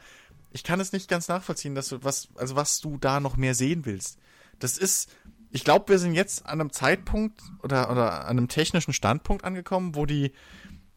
ich 0.51 0.63
kann 0.63 0.79
es 0.79 0.91
nicht 0.91 1.09
ganz 1.09 1.27
nachvollziehen, 1.27 1.73
dass 1.73 1.89
du 1.89 2.03
was, 2.03 2.27
also 2.35 2.55
was 2.55 2.81
du 2.81 2.99
da 2.99 3.19
noch 3.19 3.35
mehr 3.35 3.55
sehen 3.55 3.87
willst. 3.87 4.19
Das 4.59 4.77
ist, 4.77 5.09
ich 5.49 5.63
glaube, 5.63 5.89
wir 5.89 5.97
sind 5.97 6.13
jetzt 6.13 6.45
an 6.45 6.61
einem 6.61 6.71
Zeitpunkt 6.71 7.41
oder 7.63 7.89
oder 7.89 8.25
an 8.27 8.37
einem 8.37 8.47
technischen 8.47 8.93
Standpunkt 8.93 9.43
angekommen, 9.43 9.95
wo 9.95 10.05
die 10.05 10.33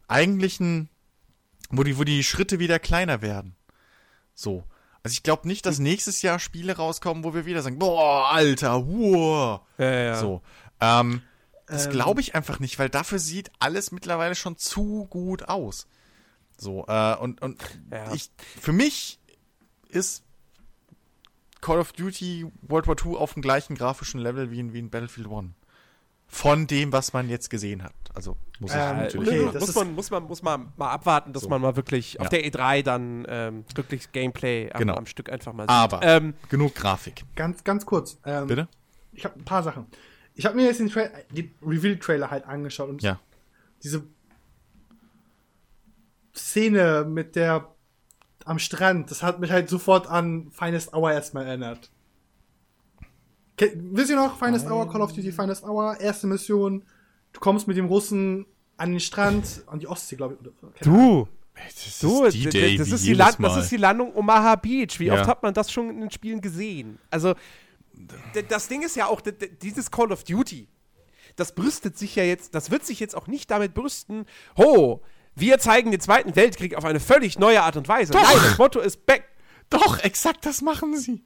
eigentlichen, 0.07 0.89
wo 1.71 1.81
die, 1.81 1.97
wo 1.97 2.03
die 2.03 2.23
Schritte 2.23 2.59
wieder 2.59 2.77
kleiner 2.77 3.23
werden. 3.23 3.55
So. 4.35 4.63
Also 5.03 5.13
ich 5.13 5.23
glaube 5.23 5.47
nicht, 5.47 5.65
dass 5.65 5.79
nächstes 5.79 6.21
Jahr 6.21 6.39
Spiele 6.39 6.77
rauskommen, 6.77 7.23
wo 7.23 7.33
wir 7.33 7.45
wieder 7.45 7.61
sagen, 7.61 7.77
boah, 7.79 8.31
Alter, 8.31 8.87
wow. 8.87 9.61
Ja, 9.77 9.91
ja. 9.91 10.15
So. 10.19 10.41
Ähm, 10.79 11.21
Das 11.67 11.85
Ähm, 11.87 11.91
glaube 11.91 12.21
ich 12.21 12.35
einfach 12.35 12.59
nicht, 12.59 12.79
weil 12.79 12.89
dafür 12.89 13.19
sieht 13.19 13.51
alles 13.59 13.91
mittlerweile 13.91 14.35
schon 14.35 14.57
zu 14.57 15.05
gut 15.09 15.49
aus. 15.49 15.87
So, 16.57 16.85
äh, 16.87 17.15
und, 17.17 17.41
und 17.41 17.61
Ja. 17.91 18.13
ich, 18.13 18.29
für 18.61 18.71
mich 18.73 19.19
ist 19.89 20.23
Call 21.61 21.79
of 21.79 21.93
Duty 21.93 22.45
World 22.61 22.87
War 22.87 22.95
II 23.05 23.15
auf 23.17 23.33
dem 23.33 23.41
gleichen 23.41 23.75
grafischen 23.75 24.19
Level 24.19 24.51
wie 24.51 24.59
in, 24.59 24.73
wie 24.73 24.79
in 24.79 24.89
Battlefield 24.89 25.27
1. 25.29 25.51
Von 26.27 26.67
dem, 26.67 26.91
was 26.91 27.13
man 27.13 27.29
jetzt 27.29 27.49
gesehen 27.49 27.83
hat. 27.83 27.93
Also 28.15 28.37
muss 28.59 28.71
ich 28.71 28.77
Ähm, 28.79 28.97
natürlich 28.97 29.27
okay, 29.27 29.59
muss, 29.59 29.75
man, 29.75 29.95
muss, 29.95 30.11
man, 30.11 30.23
muss 30.25 30.41
man 30.43 30.71
mal 30.77 30.91
abwarten, 30.91 31.33
dass 31.33 31.43
So. 31.43 31.49
man 31.49 31.61
mal 31.61 31.75
wirklich 31.75 32.19
auf 32.19 32.25
Ja. 32.25 32.29
der 32.29 32.45
E3 32.45 32.83
dann 32.83 33.25
ähm, 33.27 33.65
wirklich 33.73 34.11
Gameplay 34.11 34.69
am, 34.71 34.79
Genau. 34.79 34.95
am 34.95 35.05
Stück 35.07 35.31
einfach 35.31 35.51
mal 35.53 35.63
sieht. 35.63 35.69
Aber 35.71 36.01
Ähm, 36.03 36.35
genug 36.49 36.75
Grafik. 36.75 37.23
Ganz, 37.35 37.63
ganz 37.63 37.85
kurz. 37.85 38.19
Ähm, 38.25 38.47
Bitte? 38.47 38.67
Ich 39.13 39.25
habe 39.25 39.39
ein 39.39 39.45
paar 39.45 39.63
Sachen. 39.63 39.87
Ich 40.35 40.45
habe 40.45 40.55
mir 40.55 40.65
jetzt 40.65 40.79
den 40.79 40.89
Tra 40.89 41.05
die 41.31 41.51
Reveal-Trailer 41.65 42.29
halt 42.29 42.45
angeschaut 42.45 42.89
und 42.89 43.01
Ja. 43.01 43.19
diese 43.83 44.03
Szene 46.35 47.05
mit 47.07 47.35
der 47.35 47.69
am 48.45 48.59
Strand, 48.59 49.09
das 49.09 49.23
hat 49.23 49.39
mich 49.39 49.51
halt 49.51 49.69
sofort 49.69 50.07
an 50.07 50.51
Finest 50.51 50.93
Hour 50.93 51.11
erstmal 51.11 51.45
erinnert. 51.45 51.89
Wisst 53.57 54.09
ihr 54.09 54.15
noch, 54.17 54.37
Finest 54.37 54.69
Hour, 54.69 54.91
Call 54.91 55.01
of 55.01 55.13
Duty 55.13 55.31
Finest 55.31 55.63
Hour, 55.63 55.99
erste 56.01 56.27
Mission, 56.27 56.83
du 57.33 57.39
kommst 57.39 57.67
mit 57.67 57.77
dem 57.77 57.85
Russen 57.87 58.45
an 58.77 58.91
den 58.91 58.99
Strand, 58.99 59.63
an 59.67 59.79
die 59.79 59.87
Ostsee, 59.87 60.15
glaube 60.15 60.37
ich. 60.41 60.49
Du, 60.81 61.27
Das 61.55 61.99
du, 61.99 62.23
ist 62.23 62.33
D-Day 62.35 62.77
das, 62.77 62.89
ist 62.89 63.05
die 63.05 63.13
Land, 63.13 63.37
das 63.39 63.57
ist 63.57 63.71
die 63.71 63.77
Landung 63.77 64.15
Omaha 64.15 64.55
Beach. 64.55 64.99
Wie 64.99 65.05
Ja. 65.05 65.15
oft 65.15 65.27
hat 65.27 65.43
man 65.43 65.53
das 65.53 65.71
schon 65.71 65.89
in 65.89 66.01
den 66.01 66.11
Spielen 66.11 66.41
gesehen? 66.41 66.97
Also, 67.11 67.35
das 68.49 68.67
Ding 68.67 68.81
ist 68.81 68.95
ja 68.95 69.07
auch, 69.07 69.21
dieses 69.61 69.91
Call 69.91 70.11
of 70.11 70.23
Duty, 70.23 70.67
das 71.35 71.53
brüstet 71.53 71.97
sich 71.97 72.15
ja 72.15 72.23
jetzt, 72.23 72.55
das 72.55 72.71
wird 72.71 72.85
sich 72.85 72.99
jetzt 72.99 73.15
auch 73.15 73.27
nicht 73.27 73.51
damit 73.51 73.73
brüsten, 73.73 74.25
ho, 74.57 75.01
wir 75.35 75.59
zeigen 75.59 75.91
den 75.91 75.99
Zweiten 75.99 76.35
Weltkrieg 76.35 76.75
auf 76.75 76.85
eine 76.85 76.99
völlig 76.99 77.39
neue 77.39 77.61
Art 77.63 77.75
und 77.75 77.87
Weise. 77.87 78.13
Doch. 78.13 78.21
Nein, 78.21 78.37
das 78.43 78.57
Motto 78.57 78.79
ist 78.79 79.05
back. 79.05 79.23
Doch, 79.69 79.99
exakt 80.03 80.45
das 80.45 80.61
machen 80.61 80.95
sie. 80.97 81.23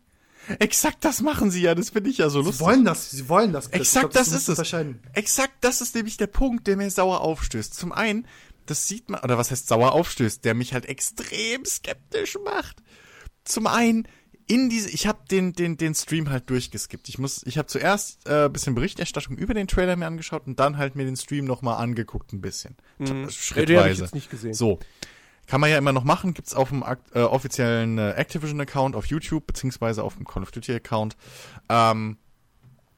Exakt 0.60 1.04
das 1.06 1.22
machen 1.22 1.52
sie 1.52 1.62
ja, 1.62 1.76
das 1.76 1.90
finde 1.90 2.10
ich 2.10 2.18
ja 2.20 2.30
so 2.30 2.42
Sie 2.42 2.48
lustig. 2.48 2.66
wollen 2.66 2.86
das, 2.86 3.12
sie 3.12 3.28
wollen 3.30 3.54
das. 3.54 3.66
Chris. 3.70 3.76
Ich 3.76 3.82
Exakt 3.82 4.14
glaub, 4.14 4.14
das 4.14 4.32
musst 4.32 4.50
ist 4.50 4.60
es. 4.60 4.74
Exakt 5.14 5.54
das 5.62 5.82
ist 5.82 5.96
nämlich 5.96 6.18
der 6.18 6.28
Punkt, 6.28 6.68
der 6.68 6.78
mir 6.78 6.90
sauer 6.90 7.22
aufstößt. 7.22 7.74
Zum 7.74 7.92
einen, 7.92 8.28
das 8.66 8.88
sieht 8.88 9.10
man, 9.10 9.22
oder 9.22 9.38
was 9.38 9.52
heißt 9.52 9.68
sauer 9.68 9.92
aufstößt, 9.94 10.44
der 10.46 10.54
mich 10.54 10.74
halt 10.74 10.86
extrem 10.86 11.66
skeptisch 11.66 12.38
macht. 12.44 12.78
Zum 13.44 13.68
einen, 13.68 14.08
in 14.48 14.70
diese, 14.70 14.90
ich 14.90 15.08
habe 15.08 15.20
den, 15.30 15.54
den, 15.54 15.76
den 15.76 15.94
Stream 15.94 16.30
halt 16.30 16.50
durchgeskippt. 16.50 17.10
Ich 17.10 17.18
muss, 17.20 17.44
ich 17.46 17.58
habe 17.58 17.68
zuerst 17.68 18.26
äh, 18.28 18.48
bisschen 18.50 18.76
Berichterstattung 18.76 19.36
über 19.38 19.54
den 19.54 19.68
Trailer 19.68 19.96
mir 19.98 20.08
angeschaut 20.08 20.48
und 20.48 20.58
dann 20.60 20.78
halt 20.78 20.96
mir 20.96 21.06
den 21.06 21.18
Stream 21.18 21.46
nochmal 21.46 21.82
angeguckt 21.84 22.32
ein 22.32 22.40
bisschen. 22.40 22.78
Mhm. 22.98 23.06
Den 23.06 23.22
hab 23.24 23.30
ich 23.30 23.44
Schrittweise. 23.44 24.04
jetzt 24.04 24.16
nicht 24.16 24.30
gesehen. 24.30 24.54
So. 24.54 24.80
Kann 25.48 25.62
man 25.62 25.70
ja 25.70 25.78
immer 25.78 25.94
noch 25.94 26.04
machen, 26.04 26.34
gibt's 26.34 26.54
auf 26.54 26.70
dem 26.70 26.84
äh, 27.14 27.22
offiziellen 27.22 27.98
äh, 27.98 28.12
Activision-Account 28.12 28.96
auf 28.96 29.06
YouTube, 29.06 29.48
beziehungsweise 29.48 30.04
auf 30.04 30.16
dem 30.16 30.26
Call 30.26 30.44
of 30.44 30.52
Duty-Account. 30.52 31.16
Ähm, 31.70 32.18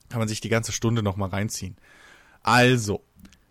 kann 0.09 0.19
man 0.19 0.27
sich 0.27 0.41
die 0.41 0.49
ganze 0.49 0.71
Stunde 0.71 1.03
noch 1.03 1.15
mal 1.15 1.29
reinziehen. 1.29 1.77
Also, 2.41 3.03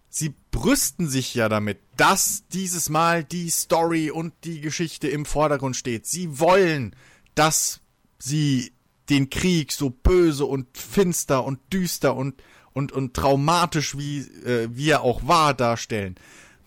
sie 0.08 0.34
brüsten 0.50 1.08
sich 1.08 1.34
ja 1.34 1.48
damit, 1.48 1.78
dass 1.96 2.44
dieses 2.48 2.88
Mal 2.88 3.22
die 3.22 3.50
Story 3.50 4.10
und 4.10 4.34
die 4.42 4.60
Geschichte 4.60 5.06
im 5.06 5.24
Vordergrund 5.24 5.76
steht. 5.76 6.06
Sie 6.06 6.40
wollen, 6.40 6.96
dass 7.36 7.80
sie 8.18 8.72
den 9.08 9.30
Krieg 9.30 9.72
so 9.72 9.90
böse 9.90 10.44
und 10.44 10.76
finster 10.76 11.44
und 11.44 11.60
düster 11.72 12.16
und 12.16 12.42
und 12.72 12.92
und 12.92 13.14
traumatisch 13.14 13.96
wie 13.96 14.18
äh, 14.18 14.68
wie 14.72 14.90
er 14.90 15.02
auch 15.02 15.26
war 15.26 15.54
darstellen. 15.54 16.16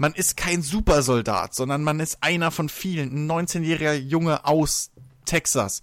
Man 0.02 0.14
ist 0.15 0.36
kein 0.36 0.64
Supersoldat, 0.64 1.53
sondern 1.53 1.84
man 1.84 1.99
ist 1.99 2.18
einer 2.22 2.49
von 2.49 2.69
vielen, 2.69 3.28
ein 3.30 3.32
19-jähriger 3.48 3.94
Junge 3.94 4.45
aus 4.45 4.90
Texas. 5.26 5.82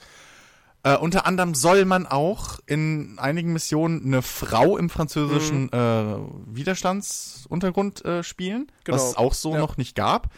Äh, 0.82 0.96
unter 0.96 1.24
anderem 1.24 1.54
soll 1.54 1.84
man 1.84 2.04
auch 2.04 2.58
in 2.66 3.16
einigen 3.20 3.52
Missionen 3.52 4.04
eine 4.04 4.22
Frau 4.22 4.76
im 4.76 4.90
französischen 4.90 5.72
äh, 5.72 6.16
Widerstandsuntergrund 6.46 8.04
äh, 8.04 8.24
spielen, 8.24 8.72
Genau. 8.82 8.96
was 8.96 9.10
es 9.10 9.16
auch 9.16 9.34
so 9.34 9.52
Ja. 9.54 9.60
noch 9.60 9.76
nicht 9.76 9.94
gab. 9.94 10.34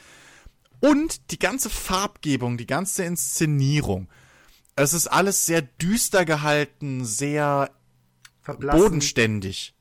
Und 0.80 1.30
die 1.30 1.38
ganze 1.38 1.70
Farbgebung, 1.70 2.58
die 2.58 2.66
ganze 2.66 3.04
Inszenierung. 3.04 4.08
Es 4.76 4.92
ist 4.92 5.06
alles 5.06 5.46
sehr 5.46 5.62
düster 5.62 6.26
gehalten, 6.26 7.06
sehr 7.06 7.70
Verblassen. 8.42 8.78
bodenständig. 8.82 9.74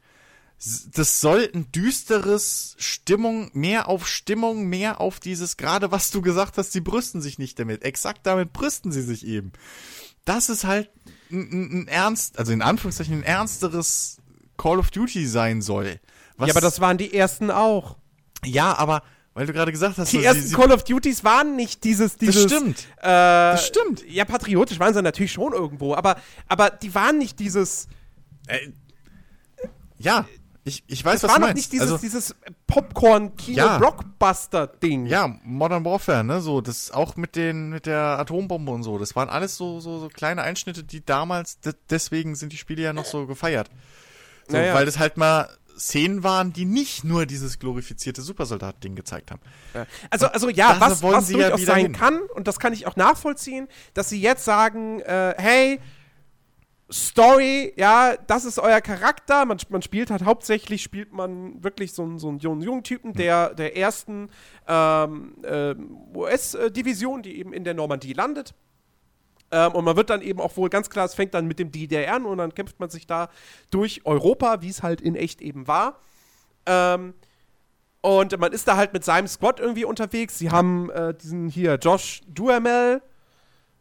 Das 0.94 1.22
soll 1.22 1.50
ein 1.54 1.72
düsteres 1.72 2.76
Stimmung, 2.78 3.50
mehr 3.54 3.88
auf 3.88 4.08
Stimmung, 4.08 4.66
mehr 4.66 5.00
auf 5.00 5.22
dieses, 5.22 5.56
gerade 5.56 5.92
was 5.92 6.12
du 6.12 6.22
gesagt 6.22 6.58
hast, 6.58 6.74
sie 6.74 6.82
brüsten 6.82 7.22
sich 7.22 7.40
nicht 7.40 7.58
damit. 7.60 7.84
Exakt 7.84 8.26
damit 8.28 8.52
brüsten 8.52 8.92
sie 8.92 9.02
sich 9.02 9.26
eben. 9.26 9.54
Das 10.26 10.50
ist 10.50 10.66
halt 10.66 10.90
ein, 11.32 11.40
ein, 11.50 11.72
ein 11.84 11.88
ernst, 11.88 12.38
also 12.38 12.52
in 12.52 12.62
Anführungszeichen 12.62 13.20
ein 13.20 13.24
ernsteres 13.24 14.18
Call 14.58 14.80
of 14.80 14.92
Duty 14.92 15.26
sein 15.28 15.62
soll. 15.62 16.00
Was, 16.36 16.50
Ja, 16.50 16.54
aber 16.54 16.62
das 16.62 16.82
waren 16.82 16.98
die 16.98 17.14
ersten 17.14 17.52
auch. 17.52 17.96
ja, 18.44 18.78
aber 18.78 19.04
weil 19.34 19.46
du 19.46 19.54
gerade 19.54 19.72
gesagt 19.72 19.98
hast, 19.98 20.12
Die 20.12 20.22
ersten 20.24 20.42
sie, 20.42 20.50
sie, 20.50 20.56
Call 20.56 20.74
of 20.74 20.84
Duties 20.84 21.24
waren 21.24 21.56
nicht 21.56 21.86
dieses, 21.86 22.18
dieses. 22.18 22.44
stimmt. 22.44 22.80
Äh, 22.98 23.04
das 23.04 23.66
stimmt. 23.68 24.04
Ja, 24.10 24.26
patriotisch 24.26 24.80
waren 24.80 24.94
sie 24.94 25.02
natürlich 25.02 25.32
schon 25.32 25.54
irgendwo, 25.54 25.96
aber, 25.96 26.18
aber 26.50 26.70
die 26.70 26.94
waren 26.94 27.18
nicht 27.18 27.40
dieses. 27.40 27.88
Äh, 28.48 28.72
ja, 29.98 30.28
ich, 30.70 30.84
ich 30.88 31.04
weiß, 31.04 31.16
Es 31.18 31.24
was 31.24 31.30
war 31.32 31.36
du 31.36 31.42
noch 31.42 31.48
meinst. 31.50 31.58
nicht 31.64 31.72
dieses, 31.74 31.92
also, 31.92 31.98
dieses 31.98 32.30
Ja. 32.30 32.36
Popcorn-Kino-Blockbuster-Ding. 32.68 35.06
Ja, 35.08 35.36
Modern 35.44 35.84
Warfare, 35.86 36.24
ne, 36.24 36.42
so, 36.42 36.62
das 36.62 36.92
auch 36.92 37.16
mit 37.16 37.36
den, 37.36 37.70
mit 37.70 37.86
der 37.86 38.20
Atombombe 38.20 38.72
und 38.72 38.84
so, 38.84 38.98
das 38.98 39.16
waren 39.16 39.30
alles 39.30 39.58
so, 39.58 39.80
so, 39.80 40.00
so 40.00 40.10
kleine 40.10 40.42
Einschnitte, 40.44 40.84
die 40.84 41.04
damals, 41.06 41.60
de 41.60 41.74
deswegen 41.90 42.36
sind 42.36 42.54
die 42.54 42.58
Spiele 42.58 42.82
ja 42.84 42.94
noch 42.94 43.06
so 43.06 43.26
gefeiert. 43.28 43.70
So, 44.48 44.58
Naja. 44.58 44.74
Weil 44.74 44.86
das 44.86 45.00
halt 45.00 45.18
mal 45.18 45.50
Szenen 45.78 46.24
waren, 46.24 46.52
die 46.52 46.66
nicht 46.66 47.04
nur 47.06 47.26
dieses 47.26 47.58
glorifizierte 47.60 48.22
Supersoldat-Ding 48.22 48.96
gezeigt 48.96 49.32
haben. 49.32 49.40
Also, 50.10 50.28
also 50.28 50.50
ja, 50.50 50.74
da 50.74 50.82
was, 50.82 51.02
was 51.04 51.30
ja 51.30 51.38
durchaus 51.38 51.62
wieder 51.62 51.72
sein 51.74 51.82
hin. 51.86 51.94
kann, 51.94 52.20
und 52.36 52.48
das 52.48 52.60
kann 52.60 52.74
ich 52.74 52.86
auch 52.86 52.98
nachvollziehen, 52.98 53.68
dass 53.94 54.10
sie 54.10 54.20
jetzt 54.22 54.44
sagen, 54.44 55.00
äh, 55.02 55.36
hey, 55.38 55.80
Story, 56.92 57.74
ja, 57.78 58.16
das 58.28 58.46
ist 58.46 58.58
euer 58.60 58.82
Charakter. 58.82 59.46
Man, 59.46 59.58
man 59.70 59.82
spielt 59.82 60.10
halt 60.10 60.24
hauptsächlich, 60.26 60.82
spielt 60.82 61.14
man 61.14 61.64
wirklich 61.64 61.94
so, 61.94 62.02
einen- 62.04 62.18
so 62.20 62.30
einen 62.30 62.40
jungen, 62.40 62.84
Typen 62.84 63.14
der, 63.14 63.54
der 63.54 63.78
ersten 63.78 64.30
ähm, 64.68 65.36
ähm, 65.44 65.98
US-Division, 66.16 67.22
die 67.22 67.38
eben 67.38 67.54
in 67.54 67.64
der 67.64 67.76
Normandie 67.76 68.14
landet. 68.14 68.54
Ähm, 69.52 69.74
und 69.74 69.86
man 69.86 69.96
wird 69.98 70.10
dann 70.10 70.22
eben 70.22 70.40
auch 70.40 70.58
wohl 70.58 70.70
ganz 70.70 70.90
klar, 70.90 71.06
es 71.06 71.14
fängt 71.16 71.34
dann 71.34 71.48
mit 71.48 71.60
dem 71.60 71.72
DDR 71.72 72.16
an 72.16 72.26
und 72.26 72.38
dann 72.40 72.54
kämpft 72.56 72.80
man 72.80 72.90
sich 72.90 73.06
da 73.08 73.30
durch 73.72 74.02
Europa, 74.06 74.62
wie 74.62 74.70
es 74.70 74.82
halt 74.84 75.02
in 75.02 75.16
echt 75.16 75.42
eben 75.42 75.68
war. 75.68 76.00
Ähm, 76.66 77.14
und 78.02 78.40
man 78.40 78.52
ist 78.54 78.68
da 78.68 78.78
halt 78.78 78.94
mit 78.94 79.04
seinem 79.04 79.28
Squad 79.28 79.60
irgendwie 79.60 79.86
unterwegs. 79.86 80.38
Sie 80.38 80.50
haben 80.52 80.90
äh, 80.92 81.14
diesen 81.14 81.50
hier 81.50 81.76
Josh 81.76 82.22
Duhamel, 82.28 83.02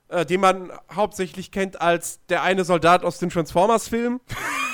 äh, 0.09 0.25
den 0.27 0.41
man 0.41 0.71
hauptsächlich 0.95 1.51
kennt 1.51 1.81
als 1.81 2.21
der 2.29 2.43
eine 2.43 2.65
Soldat 2.65 3.05
aus 3.05 3.19
dem 3.19 3.31
Transformers-Film. 3.31 4.21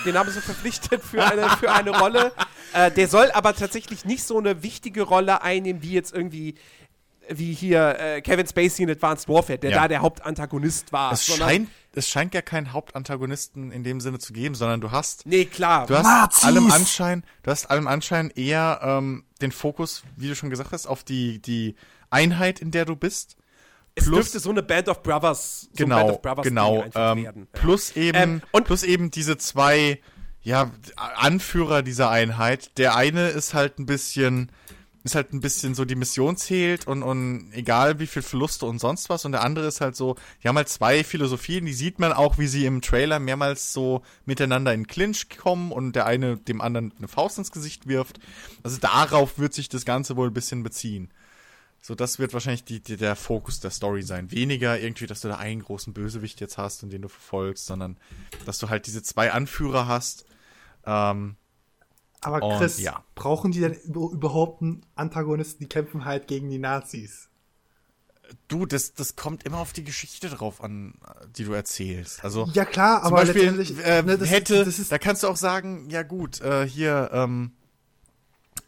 Den 0.05 0.19
haben 0.19 0.31
sie 0.31 0.41
verpflichtet 0.41 1.03
für 1.03 1.25
eine, 1.25 1.49
für 1.51 1.73
eine 1.73 1.91
Rolle. 1.99 2.33
Äh, 2.73 2.91
der 2.91 3.09
soll 3.09 3.31
aber 3.33 3.55
tatsächlich 3.55 4.05
nicht 4.05 4.25
so 4.25 4.39
eine 4.39 4.63
wichtige 4.63 5.03
Rolle 5.03 5.43
einnehmen, 5.43 5.83
wie 5.83 5.93
jetzt 5.93 6.13
irgendwie 6.15 6.55
wie 7.31 7.55
hier 7.55 7.99
äh, 7.99 8.21
Kevin 8.21 8.47
Spacey 8.47 8.83
in 8.83 8.91
Advanced 8.91 9.29
Warfare, 9.31 9.59
der 9.59 9.71
Ja. 9.71 9.81
da 9.83 9.89
der 9.89 10.03
Hauptantagonist 10.03 10.93
war. 10.93 11.11
Es 11.11 11.25
scheint, 11.25 11.71
es 11.95 12.07
scheint 12.07 12.35
ja 12.35 12.43
keinen 12.43 12.75
Hauptantagonisten 12.75 13.73
in 13.73 13.83
dem 13.83 14.01
Sinne 14.03 14.19
zu 14.19 14.35
geben, 14.35 14.55
sondern 14.55 14.83
du 14.83 14.91
hast 14.91 15.25
Nee, 15.25 15.47
klar. 15.47 15.87
Du 15.87 15.95
hast 15.97 16.05
Nazis! 16.05 16.45
allem 16.45 16.71
Anschein, 16.71 17.25
du 17.43 17.51
hast 17.51 17.71
allem 17.71 17.87
Anschein 17.87 18.29
eher 18.29 18.81
ähm, 18.83 19.25
den 19.41 19.53
Fokus, 19.53 20.03
wie 20.17 20.29
du 20.29 20.35
schon 20.37 20.51
gesagt 20.51 20.73
hast, 20.73 20.87
auf 20.87 21.03
die, 21.03 21.41
die 21.41 21.77
Einheit, 22.11 22.61
in 22.61 22.71
der 22.71 22.85
du 22.85 22.95
bist. 22.95 23.37
Es 23.95 24.05
plus- 24.05 24.15
dürfte 24.17 24.41
so 24.41 24.51
eine 24.51 24.63
Band 24.63 24.89
of 24.89 25.03
Brothers, 25.03 25.63
so 25.63 25.69
Genau, 25.77 25.97
Band 25.99 26.11
of 26.13 26.23
Brothers 26.23 26.45
genau. 26.45 26.85
Ähm, 26.95 27.25
werden. 27.25 27.49
plus 27.53 27.97
eben, 27.97 28.19
Ähm, 28.19 28.43
und- 28.53 28.65
plus 28.65 28.83
eben 28.83 29.11
diese 29.11 29.37
zwei, 29.39 30.01
ja, 30.43 30.71
Anführer 30.97 31.83
dieser 31.83 32.11
Einheit. 32.11 32.77
Der 32.79 32.97
eine 32.97 33.29
ist 33.29 33.55
halt 33.55 33.79
ein 33.79 33.87
bisschen, 33.87 34.51
ist 35.05 35.15
halt 35.15 35.33
ein 35.35 35.41
bisschen 35.41 35.75
so 35.75 35.85
die 35.85 35.95
Mission 35.97 36.37
zählt 36.37 36.87
und, 36.87 37.03
und 37.03 37.51
egal 37.53 37.99
wie 38.01 38.07
viel 38.07 38.23
Verluste 38.23 38.65
und 38.67 38.79
sonst 38.79 39.09
was. 39.11 39.25
Und 39.27 39.33
der 39.33 39.43
andere 39.43 39.67
ist 39.67 39.81
halt 39.83 39.97
so, 39.97 40.17
die 40.43 40.49
haben 40.49 40.57
halt 40.57 40.69
zwei 40.71 41.05
Philosophien, 41.05 41.67
die 41.67 41.73
sieht 41.75 41.99
man 41.99 42.13
auch, 42.13 42.39
wie 42.39 42.47
sie 42.47 42.65
im 42.67 42.81
Trailer 42.81 43.19
mehrmals 43.21 43.73
so 43.75 44.03
miteinander 44.25 44.73
in 44.73 44.87
Clinch 44.87 45.29
kommen 45.37 45.73
und 45.73 45.93
der 45.95 46.07
eine 46.07 46.37
dem 46.39 46.61
anderen 46.63 46.93
eine 46.99 47.09
Faust 47.09 47.37
ins 47.39 47.53
Gesicht 47.53 47.87
wirft. 47.87 48.19
Also 48.63 48.79
darauf 48.79 49.39
wird 49.39 49.53
sich 49.55 49.69
das 49.69 49.85
Ganze 49.85 50.17
wohl 50.17 50.29
ein 50.29 50.35
bisschen 50.35 50.63
beziehen. 50.63 51.11
So, 51.87 51.95
das 51.95 52.19
wird 52.19 52.33
wahrscheinlich 52.33 52.65
die, 52.65 52.81
die, 52.81 52.97
der 52.97 53.15
Fokus 53.15 53.61
der 53.61 53.71
Story 53.71 54.01
sein. 54.01 54.31
Weniger 54.31 54.81
irgendwie, 54.81 55.07
dass 55.07 55.21
du 55.21 55.29
da 55.29 55.37
einen 55.37 55.63
großen 55.63 55.93
Bösewicht 55.93 56.41
jetzt 56.41 56.57
hast 56.57 56.83
und 56.83 56.89
den 56.89 57.03
du 57.03 57.09
verfolgst, 57.09 57.67
sondern 57.67 57.99
dass 58.47 58.57
du 58.57 58.71
halt 58.71 58.87
diese 58.87 59.03
zwei 59.03 59.33
Anführer 59.33 59.87
hast. 59.87 60.25
Ähm, 60.87 61.37
Aber 62.23 62.43
Und 62.43 62.57
Chris, 62.57 62.81
ja. 62.81 63.05
brauchen 63.15 63.53
die 63.53 63.61
denn 63.61 63.75
über- 63.75 64.11
überhaupt 64.11 64.63
einen 64.63 64.87
Antagonisten, 64.95 65.63
die 65.63 65.69
kämpfen 65.69 66.07
halt 66.07 66.27
gegen 66.27 66.49
die 66.49 66.59
Nazis? 66.59 67.29
Du, 68.49 68.65
das, 68.65 68.95
das 68.95 69.15
kommt 69.15 69.43
immer 69.45 69.59
auf 69.59 69.75
die 69.75 69.85
Geschichte 69.85 70.31
drauf 70.31 70.65
an, 70.65 70.95
die 71.37 71.45
du 71.45 71.53
erzählst. 71.53 72.25
Also 72.25 72.49
Ja 72.55 72.65
klar, 72.65 73.03
aber 73.03 73.17
Beispiel 73.17 73.43
letztendlich 73.43 73.85
äh, 73.85 74.01
ne, 74.01 74.17
das, 74.17 74.31
hätte, 74.31 74.65
das 74.65 74.79
ist 74.79 74.91
da 74.91 74.97
kannst 74.97 75.23
du 75.23 75.29
auch 75.29 75.37
sagen, 75.37 75.91
ja 75.91 76.03
gut, 76.03 76.41
äh, 76.41 76.67
hier, 76.67 77.11
ähm, 77.13 77.53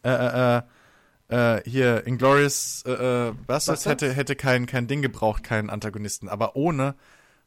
äh, 0.03 0.57
äh, 0.57 0.61
äh, 1.29 1.61
hier, 1.69 2.05
Inglourious 2.07 2.83
äh, 2.85 2.91
äh, 2.91 2.95
Bastards 3.31 3.47
Bastards? 3.47 3.85
hätte, 3.85 4.13
hätte 4.13 4.35
kein, 4.35 4.65
kein 4.65 4.87
Ding 4.87 5.01
gebraucht, 5.01 5.43
keinen 5.43 5.69
Antagonisten. 5.69 6.29
Aber 6.29 6.55
ohne 6.55 6.95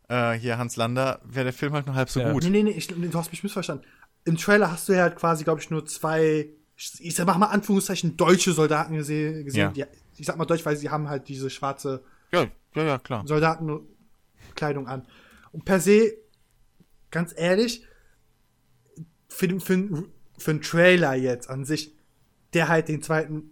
äh, 0.08 0.32
hier 0.32 0.58
Hans 0.58 0.76
Lander 0.76 1.20
wäre 1.24 1.44
der 1.44 1.52
Film 1.52 1.72
halt 1.72 1.86
nur 1.86 1.94
halb 1.94 2.10
so 2.10 2.20
Ja. 2.20 2.32
gut. 2.32 2.42
Nee, 2.44 2.50
nee, 2.50 2.62
nee, 2.64 2.70
ich, 2.70 2.88
du 2.88 3.14
hast 3.14 3.30
mich 3.30 3.42
missverstanden. 3.42 3.86
Im 4.24 4.36
Trailer 4.36 4.70
hast 4.70 4.88
du 4.88 4.92
ja 4.92 5.02
halt 5.02 5.16
quasi, 5.16 5.44
glaube 5.44 5.60
ich, 5.60 5.70
nur 5.70 5.86
zwei, 5.86 6.50
ich 6.76 7.14
sag 7.14 7.26
mal 7.26 7.46
Anführungszeichen, 7.46 8.16
deutsche 8.16 8.52
Soldaten 8.52 8.94
gese 8.94 9.44
gesehen. 9.44 9.72
Ja. 9.74 9.86
Die, 9.86 10.20
ich 10.20 10.26
sag 10.26 10.36
mal 10.36 10.44
deutsch, 10.44 10.66
weil 10.66 10.76
sie 10.76 10.90
haben 10.90 11.08
halt 11.08 11.28
diese 11.28 11.48
schwarze 11.48 12.02
Ja, 12.32 12.46
ja, 12.74 12.82
ja, 12.82 12.98
klar. 12.98 13.26
Soldatenkleidung 13.26 14.86
an. 14.86 15.06
Und 15.52 15.64
per 15.64 15.80
se, 15.80 16.12
ganz 17.10 17.32
ehrlich, 17.36 17.86
für 19.28 19.48
den, 19.48 19.60
für, 19.60 19.76
den, 19.76 20.08
für 20.36 20.52
den 20.52 20.60
Trailer 20.62 21.14
jetzt 21.14 21.48
an 21.48 21.64
sich, 21.64 21.94
der 22.52 22.68
halt 22.68 22.88
den 22.88 23.00
zweiten, 23.02 23.50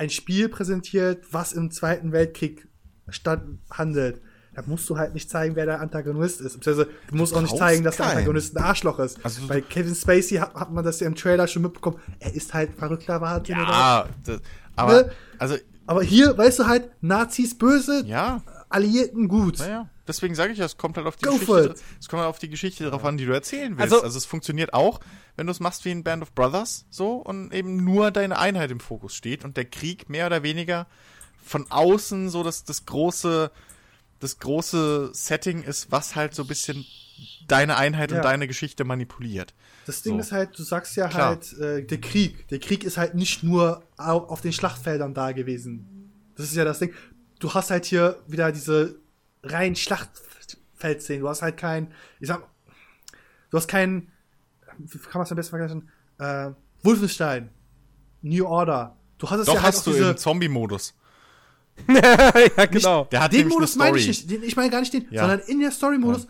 ein 0.00 0.10
Spiel 0.10 0.48
präsentiert, 0.48 1.24
was 1.30 1.52
im 1.52 1.70
Zweiten 1.70 2.10
Weltkrieg 2.12 2.66
statthandelt. 3.08 4.20
Da 4.54 4.62
musst 4.66 4.88
du 4.90 4.98
halt 4.98 5.14
nicht 5.14 5.30
zeigen, 5.30 5.54
wer 5.54 5.64
der 5.66 5.80
Antagonist 5.80 6.40
ist. 6.40 6.54
Beziehungsweise 6.54 6.90
du 7.08 7.14
musst 7.16 7.34
auch 7.34 7.40
nicht 7.42 7.56
zeigen, 7.56 7.84
dass 7.84 7.96
der 7.96 8.06
keinen. 8.06 8.16
Antagonist 8.18 8.56
ein 8.56 8.64
Arschloch 8.64 8.98
ist. 8.98 9.18
Also- 9.24 9.46
Bei 9.46 9.60
Kevin 9.60 9.94
Spacey 9.94 10.36
hat, 10.38 10.54
hat 10.54 10.72
man 10.72 10.84
das 10.84 10.98
ja 11.00 11.06
im 11.06 11.14
Trailer 11.14 11.46
schon 11.46 11.62
mitbekommen. 11.62 11.98
Er 12.18 12.34
ist 12.34 12.52
halt 12.52 12.74
verrückter 12.74 13.20
Wahnsinn. 13.20 13.56
Ja, 13.56 14.08
das, 14.24 14.40
aber, 14.74 14.92
Ne? 15.04 15.12
also, 15.38 15.56
Aber 15.86 16.02
hier, 16.02 16.36
weißt 16.36 16.58
du 16.60 16.66
halt, 16.66 16.90
Nazis 17.00 17.56
böse, 17.56 18.02
ja, 18.06 18.42
Alliierten 18.68 19.28
gut. 19.28 19.58
naja. 19.60 19.88
Deswegen 20.08 20.34
sage 20.34 20.52
ich 20.52 20.58
ja, 20.58 20.64
es 20.64 20.76
kommt 20.76 20.96
halt 20.96 21.06
auf 21.06 21.14
die 21.16 21.24
Go 21.26 21.32
Geschichte, 21.32 21.74
es 22.00 22.08
kommt 22.08 22.20
halt 22.22 22.30
auf 22.30 22.38
die 22.40 22.48
Geschichte 22.48 22.90
drauf 22.90 23.04
an, 23.04 23.16
die 23.16 23.26
du 23.26 23.32
erzählen 23.32 23.76
willst. 23.78 23.92
Also- 23.92 24.02
Also, 24.04 24.18
es 24.18 24.24
funktioniert 24.24 24.74
auch, 24.74 24.98
wenn 25.40 25.46
du 25.46 25.52
es 25.52 25.60
machst 25.60 25.86
wie 25.86 25.90
in 25.90 26.04
Band 26.04 26.22
of 26.22 26.32
Brothers, 26.34 26.84
so, 26.90 27.14
und 27.14 27.54
eben 27.54 27.82
nur 27.82 28.10
deine 28.10 28.38
Einheit 28.38 28.70
im 28.70 28.78
Fokus 28.78 29.14
steht 29.14 29.42
und 29.42 29.56
der 29.56 29.64
Krieg 29.64 30.10
mehr 30.10 30.26
oder 30.26 30.42
weniger 30.42 30.86
von 31.42 31.64
außen 31.70 32.28
so 32.28 32.42
das, 32.42 32.64
das 32.64 32.84
große, 32.84 33.50
das 34.18 34.38
große 34.38 35.08
Setting 35.14 35.62
ist, 35.62 35.90
was 35.90 36.14
halt 36.14 36.34
so 36.34 36.42
ein 36.42 36.46
bisschen 36.46 36.84
deine 37.48 37.78
Einheit 37.78 38.10
Ja. 38.10 38.18
und 38.18 38.24
deine 38.26 38.48
Geschichte 38.48 38.84
manipuliert. 38.84 39.54
Das 39.86 40.02
Ding 40.02 40.16
So. 40.16 40.20
ist 40.20 40.32
halt, 40.32 40.58
du 40.58 40.62
sagst 40.62 40.94
ja 40.96 41.08
Klar. 41.08 41.28
halt, 41.28 41.52
äh, 41.58 41.86
der 41.86 42.00
Krieg. 42.02 42.46
Der 42.48 42.58
Krieg 42.60 42.84
ist 42.84 42.98
halt 42.98 43.14
nicht 43.14 43.42
nur 43.42 43.82
au 43.96 44.18
auf 44.18 44.42
den 44.42 44.52
Schlachtfeldern 44.52 45.14
da 45.14 45.32
gewesen. 45.32 46.12
Das 46.36 46.44
ist 46.50 46.54
ja 46.54 46.66
das 46.66 46.80
Ding. 46.80 46.92
Du 47.38 47.54
hast 47.54 47.70
halt 47.70 47.86
hier 47.86 48.18
wieder 48.26 48.52
diese 48.52 48.96
reinen 49.42 49.74
Schlachtfeldszenen. 49.74 51.22
Du 51.22 51.30
hast 51.30 51.40
halt 51.40 51.56
kein, 51.56 51.94
ich 52.20 52.28
sag, 52.28 52.46
du 53.50 53.56
hast 53.56 53.68
kein, 53.68 54.02
wie 54.02 54.08
kann 54.88 55.18
man 55.20 55.22
es 55.22 55.30
am 55.30 55.36
besten 55.36 55.50
vergleichen? 55.50 55.88
Äh, 56.18 56.50
Wolfenstein, 56.82 57.50
New 58.22 58.46
Order. 58.46 58.96
Du 59.18 59.28
hast 59.30 59.40
es 59.40 59.46
Doch 59.46 59.54
ja 59.54 59.62
halt 59.62 59.74
hast 59.74 59.86
du 59.86 59.92
diese, 59.92 60.10
im 60.10 60.16
Zombie-Modus. 60.16 60.94
ja, 61.88 62.66
genau. 62.66 63.04
Der 63.04 63.22
hat 63.22 63.32
den 63.32 63.48
Modus 63.48 63.74
eine 63.74 63.84
meine 63.84 63.98
ich 63.98 64.06
nicht. 64.08 64.30
Den, 64.30 64.42
ich 64.42 64.56
meine 64.56 64.70
gar 64.70 64.80
nicht 64.80 64.92
den, 64.92 65.06
Ja. 65.10 65.22
sondern 65.22 65.40
in 65.48 65.60
der 65.60 65.70
Story-Modus 65.70 66.26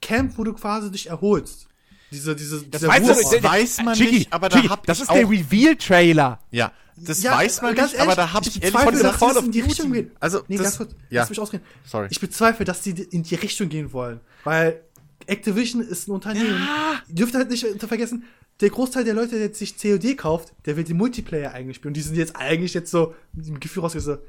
Camp, 0.00 0.36
wo 0.36 0.44
du 0.44 0.52
quasi 0.54 0.90
dich 0.90 1.08
erholst. 1.08 1.66
Diese, 2.10 2.34
diese, 2.34 2.62
Das 2.62 2.80
dieser 2.80 2.88
weißt 2.92 3.08
du 3.08 3.14
nicht, 3.36 3.42
weiß 3.44 3.82
man 3.82 3.94
Chigi, 3.94 4.18
nicht, 4.20 4.32
aber 4.32 4.48
da 4.48 4.56
Chigi, 4.56 4.68
hab 4.68 4.86
das 4.86 4.98
ich 4.98 5.02
ist 5.02 5.10
der 5.12 5.28
Reveal-Trailer. 5.28 6.40
Ja, 6.50 6.72
das 6.96 7.22
Ja, 7.22 7.36
weiß 7.36 7.60
man 7.62 7.74
ganz 7.74 7.92
nicht, 7.92 8.00
aber 8.00 8.12
ehrlich, 8.12 8.16
da 8.24 8.32
habe 8.32 8.46
ich, 8.48 8.54
ehrlich 8.62 8.74
bezweifle, 8.74 8.92
gesagt 8.92 9.22
dass 9.36 9.44
in 9.44 9.52
die. 9.52 9.60
Richtung 9.60 9.92
gehen. 9.92 10.10
Also, 10.18 10.42
nee, 10.48 10.56
das- 10.56 10.64
ganz 10.64 10.76
kurz, 10.78 10.92
ja. 11.10 11.20
lass 11.20 11.28
mich 11.30 11.38
ausreden. 11.40 11.64
Sorry. 11.84 12.08
Ich 12.10 12.18
bezweifle, 12.20 12.64
dass 12.64 12.80
die 12.80 12.90
in 12.90 13.22
die 13.24 13.34
Richtung 13.34 13.68
gehen 13.68 13.92
wollen, 13.92 14.20
weil 14.44 14.82
Activision 15.28 15.82
ist 15.82 16.08
ein 16.08 16.12
Unternehmen. 16.12 16.66
Ihr 17.08 17.14
dürft 17.14 17.34
halt 17.34 17.50
nicht 17.50 17.64
vergessen, 17.86 18.24
der 18.60 18.70
Großteil 18.70 19.04
der 19.04 19.14
Leute, 19.14 19.32
der 19.32 19.40
jetzt 19.46 19.58
sich 19.58 19.76
COD 19.80 20.16
kauft, 20.16 20.52
der 20.66 20.76
wird 20.76 20.88
den 20.88 20.96
Multiplayer 20.96 21.52
eigentlich 21.52 21.76
spielen. 21.76 21.90
Und 21.90 21.96
die 21.96 22.00
sind 22.02 22.16
jetzt 22.16 22.34
eigentlich 22.36 22.74
jetzt 22.74 22.90
so 22.90 23.14
mit 23.32 23.46
dem 23.46 23.60
Gefühl 23.60 23.82
rausgesagt, 23.84 24.22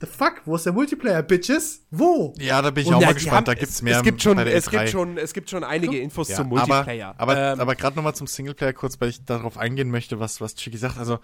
the 0.00 0.06
fuck, 0.06 0.42
wo 0.44 0.56
ist 0.56 0.66
der 0.66 0.72
Multiplayer, 0.72 1.22
Bitches? 1.22 1.82
Wo? 1.90 2.34
Ja, 2.38 2.60
da 2.62 2.70
bin 2.70 2.82
ich 2.82 2.88
Und 2.88 2.94
auch 2.96 3.00
ja, 3.00 3.06
mal 3.08 3.12
gespannt. 3.14 3.36
haben- 3.36 3.44
da 3.46 3.54
gibt's 3.54 3.76
es, 3.76 3.82
mehr 3.82 3.96
Es 3.98 4.02
gibt 4.02 4.20
schon, 4.22 4.38
es 4.38 4.66
E3. 4.66 4.70
gibt 4.70 4.90
schon, 4.90 5.18
es 5.18 5.32
gibt 5.32 5.50
schon 5.50 5.64
einige 5.64 5.98
Infos 5.98 6.28
Ja, 6.28 6.36
zum 6.36 6.48
Multiplayer. 6.48 7.14
Aber, 7.16 7.32
aber, 7.32 7.52
Ähm, 7.52 7.60
aber 7.60 7.74
gerade 7.76 7.96
nochmal 7.96 8.14
zum 8.14 8.26
Singleplayer 8.26 8.72
kurz, 8.72 9.00
weil 9.00 9.08
ich 9.10 9.24
darauf 9.24 9.56
eingehen 9.56 9.90
möchte, 9.90 10.18
was, 10.20 10.40
was 10.40 10.54
Chicky 10.56 10.76
sagt. 10.78 10.98
Also, 10.98 11.20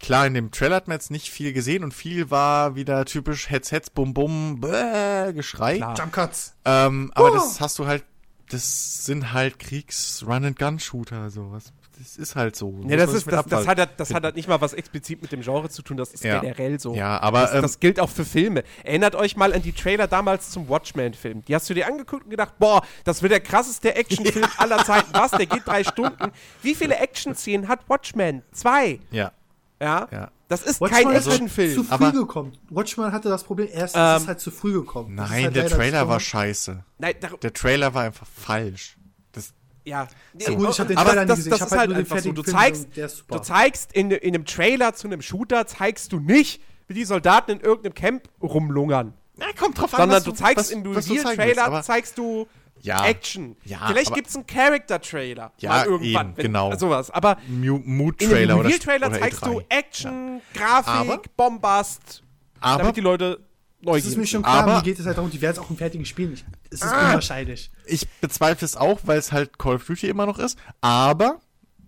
klar, 0.00 0.26
in 0.26 0.34
dem 0.34 0.50
Trailer 0.50 0.76
hat 0.76 0.88
man 0.88 0.96
jetzt 0.96 1.10
nicht 1.12 1.30
viel 1.30 1.52
gesehen 1.52 1.84
und 1.84 1.94
viel 1.94 2.30
war 2.30 2.74
wieder 2.74 3.04
typisch 3.04 3.48
Hetz, 3.48 3.70
Hetz, 3.70 3.88
Bum, 3.90 4.12
Bum, 4.12 4.60
bäh, 4.60 5.32
Geschrei. 5.32 5.76
Klar. 5.76 5.94
Jump 5.96 6.12
Cuts. 6.12 6.54
Ähm, 6.64 7.12
aber 7.14 7.30
Oh. 7.30 7.34
das 7.34 7.60
hast 7.60 7.78
du 7.78 7.86
halt, 7.86 8.04
das 8.52 9.04
sind 9.04 9.32
halt 9.32 9.58
Kriegs-Run-and-Gun-Shooter, 9.58 11.30
sowas. 11.30 11.72
Das 11.98 12.16
ist 12.16 12.34
halt 12.36 12.56
so. 12.56 12.80
Ja, 12.88 12.96
das, 12.96 13.12
ist, 13.12 13.30
das, 13.30 13.44
das, 13.46 13.66
hat, 13.66 13.78
halt- 13.78 13.90
das 13.98 14.12
hat 14.14 14.24
halt 14.24 14.34
nicht 14.34 14.48
mal 14.48 14.60
was 14.60 14.72
explizit 14.72 15.22
mit 15.22 15.30
dem 15.30 15.42
Genre 15.42 15.68
zu 15.68 15.82
tun, 15.82 15.96
das 15.96 16.12
ist 16.12 16.24
Ja. 16.24 16.40
generell 16.40 16.80
so. 16.80 16.94
Ja, 16.94 17.20
aber, 17.20 17.42
das, 17.42 17.54
ähm, 17.54 17.62
das 17.62 17.80
gilt 17.80 18.00
auch 18.00 18.08
für 18.08 18.24
Filme. 18.24 18.64
Erinnert 18.82 19.14
euch 19.14 19.36
mal 19.36 19.52
an 19.52 19.62
die 19.62 19.72
Trailer 19.72 20.06
damals 20.08 20.50
zum 20.50 20.68
Watchmen-Film. 20.68 21.44
Die 21.44 21.54
hast 21.54 21.68
du 21.70 21.74
dir 21.74 21.86
angeguckt 21.86 22.24
und 22.24 22.30
gedacht, 22.30 22.54
boah, 22.58 22.82
das 23.04 23.22
wird 23.22 23.32
der 23.32 23.40
krasseste 23.40 23.94
Actionfilm 23.94 24.46
aller 24.56 24.84
Zeiten. 24.84 25.10
Was? 25.12 25.30
Der 25.32 25.46
geht 25.46 25.66
drei 25.66 25.84
Stunden. 25.84 26.32
Wie 26.62 26.74
viele 26.74 26.96
Action-Szenen 26.96 27.68
hat 27.68 27.88
Watchmen? 27.88 28.42
Zwei. 28.52 28.98
Ja, 29.10 29.32
Ja. 29.80 30.08
ja. 30.10 30.30
Das 30.52 30.62
ist 30.62 30.80
Watchmen 30.80 31.02
kein 31.04 31.14
halt 31.14 31.26
Actionfilm. 31.26 31.74
zu 31.74 31.84
früh 31.84 31.92
aber- 31.94 32.12
gekommen. 32.12 32.52
Watchmen 32.70 33.10
hatte 33.12 33.28
das 33.28 33.42
Problem, 33.44 33.68
erst 33.72 33.96
Ähm, 33.96 34.16
ist 34.16 34.22
es 34.22 34.28
halt 34.28 34.40
zu 34.40 34.50
früh 34.50 34.72
gekommen. 34.72 35.14
Nein, 35.14 35.44
halt 35.44 35.56
der 35.56 35.66
Trailer 35.68 36.08
war 36.08 36.20
scheiße. 36.20 36.84
Nein, 36.98 37.14
Der 37.42 37.52
Trailer 37.52 37.94
war 37.94 38.02
einfach 38.04 38.26
falsch. 38.26 38.96
Das, 39.32 39.52
ja. 39.84 40.06
Ja, 40.38 40.50
gut, 40.54 40.68
ich 40.70 40.78
hab 40.80 40.88
den 40.88 40.96
aber 40.98 41.08
Trailer 41.10 41.22
nie 41.22 41.28
das, 41.28 41.36
gesehen. 41.38 41.50
das 41.50 41.56
Ich 41.58 41.62
hab 41.62 41.66
ist 41.68 41.78
halt 41.78 41.88
halt 41.90 41.98
einfach 41.98 42.18
so. 42.18 42.32
Du 42.32 42.42
Film 42.42 42.56
zeigst, 42.56 42.80
gesehen, 42.82 42.92
der 42.96 43.06
ist 43.06 43.16
super. 43.16 43.36
du 43.36 43.42
zeigst 43.42 43.92
in, 43.94 44.10
in 44.10 44.34
einem 44.34 44.44
Trailer 44.44 44.94
zu 44.94 45.06
einem 45.08 45.22
Shooter, 45.22 45.66
zeigst 45.66 46.12
du 46.12 46.20
nicht, 46.20 46.62
wie 46.88 46.94
die 46.94 47.04
Soldaten 47.04 47.50
in 47.52 47.60
irgendeinem 47.60 47.94
Camp 47.94 48.28
rumlungern. 48.42 49.14
ja, 49.38 49.46
kommt 49.58 49.78
drauf 49.80 49.94
an, 49.94 50.00
Sondern 50.02 50.18
was 50.18 50.24
du 50.24 50.32
zeigst 50.32 50.56
was- 50.56 50.84
was 50.94 51.06
du 51.06 51.14
willst, 51.14 51.58
aber- 51.58 51.82
zeigst 51.82 52.18
du 52.18 52.46
Ja. 52.82 53.04
Action. 53.06 53.56
Ja, 53.64 53.86
Vielleicht 53.86 54.12
gibt 54.14 54.28
es 54.28 54.34
einen 54.36 54.46
Character-Trailer. 54.46 55.52
Ja, 55.58 55.70
mal 55.70 55.86
irgendwann. 55.86 56.26
eben, 56.32 56.34
genau. 56.36 56.76
Sowas. 56.76 57.10
Aber 57.10 57.38
Mood-Trailer 57.48 58.58
oder 58.58 58.68
Reveal-Trailer 58.68 59.06
oder 59.08 59.20
zeigst 59.20 59.42
E3. 59.42 59.46
du 59.52 59.62
Action, 59.68 60.40
Grafik, 60.54 60.88
Aber- 60.88 61.22
Bombast, 61.36 62.22
Aber 62.60 62.78
damit 62.82 62.96
die 62.96 63.00
Leute 63.00 63.40
Das 63.82 63.96
ist 64.04 64.16
mir 64.16 64.26
schon 64.26 64.38
sind. 64.38 64.42
klar, 64.44 64.62
Aber- 64.64 64.76
mir 64.76 64.82
geht 64.82 64.98
es 64.98 65.06
halt 65.06 65.16
darum, 65.16 65.30
die 65.30 65.40
werden 65.40 65.54
es 65.54 65.58
auch 65.60 65.70
im 65.70 65.76
fertigen 65.76 66.04
Spiel 66.06 66.28
nicht. 66.28 66.44
Es 66.70 66.82
ist 66.82 66.92
Ah. 66.92 67.08
unwahrscheinlich. 67.08 67.70
ich 67.86 68.08
bezweifle 68.20 68.64
es 68.64 68.76
auch, 68.76 69.00
weil 69.04 69.18
es 69.18 69.32
halt 69.32 69.58
Call 69.58 69.76
of 69.76 69.86
Duty 69.86 70.08
immer 70.08 70.26
noch 70.26 70.38
ist. 70.38 70.58
Aber, 70.80 71.40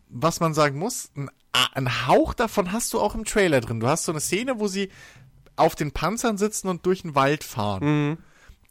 was 0.09 0.39
man 0.41 0.55
sagen 0.55 0.79
muss, 0.79 1.11
ein, 1.17 1.29
ein 1.75 2.07
Hauch 2.09 2.35
davon 2.35 2.71
hast 2.73 2.93
du 2.93 3.01
auch 3.01 3.15
im 3.15 3.25
Trailer 3.25 3.61
drin. 3.61 3.81
Du 3.81 3.87
hast 3.89 4.05
so 4.05 4.13
eine 4.13 4.21
Szene, 4.21 4.59
wo 4.61 4.69
sie 4.69 4.91
auf 5.57 5.75
den 5.77 5.93
Panzern 5.93 6.37
sitzen 6.39 6.69
und 6.69 6.85
durch 6.87 7.03
den 7.03 7.15
Wald 7.15 7.43
fahren. 7.45 8.09
Mhm. 8.11 8.19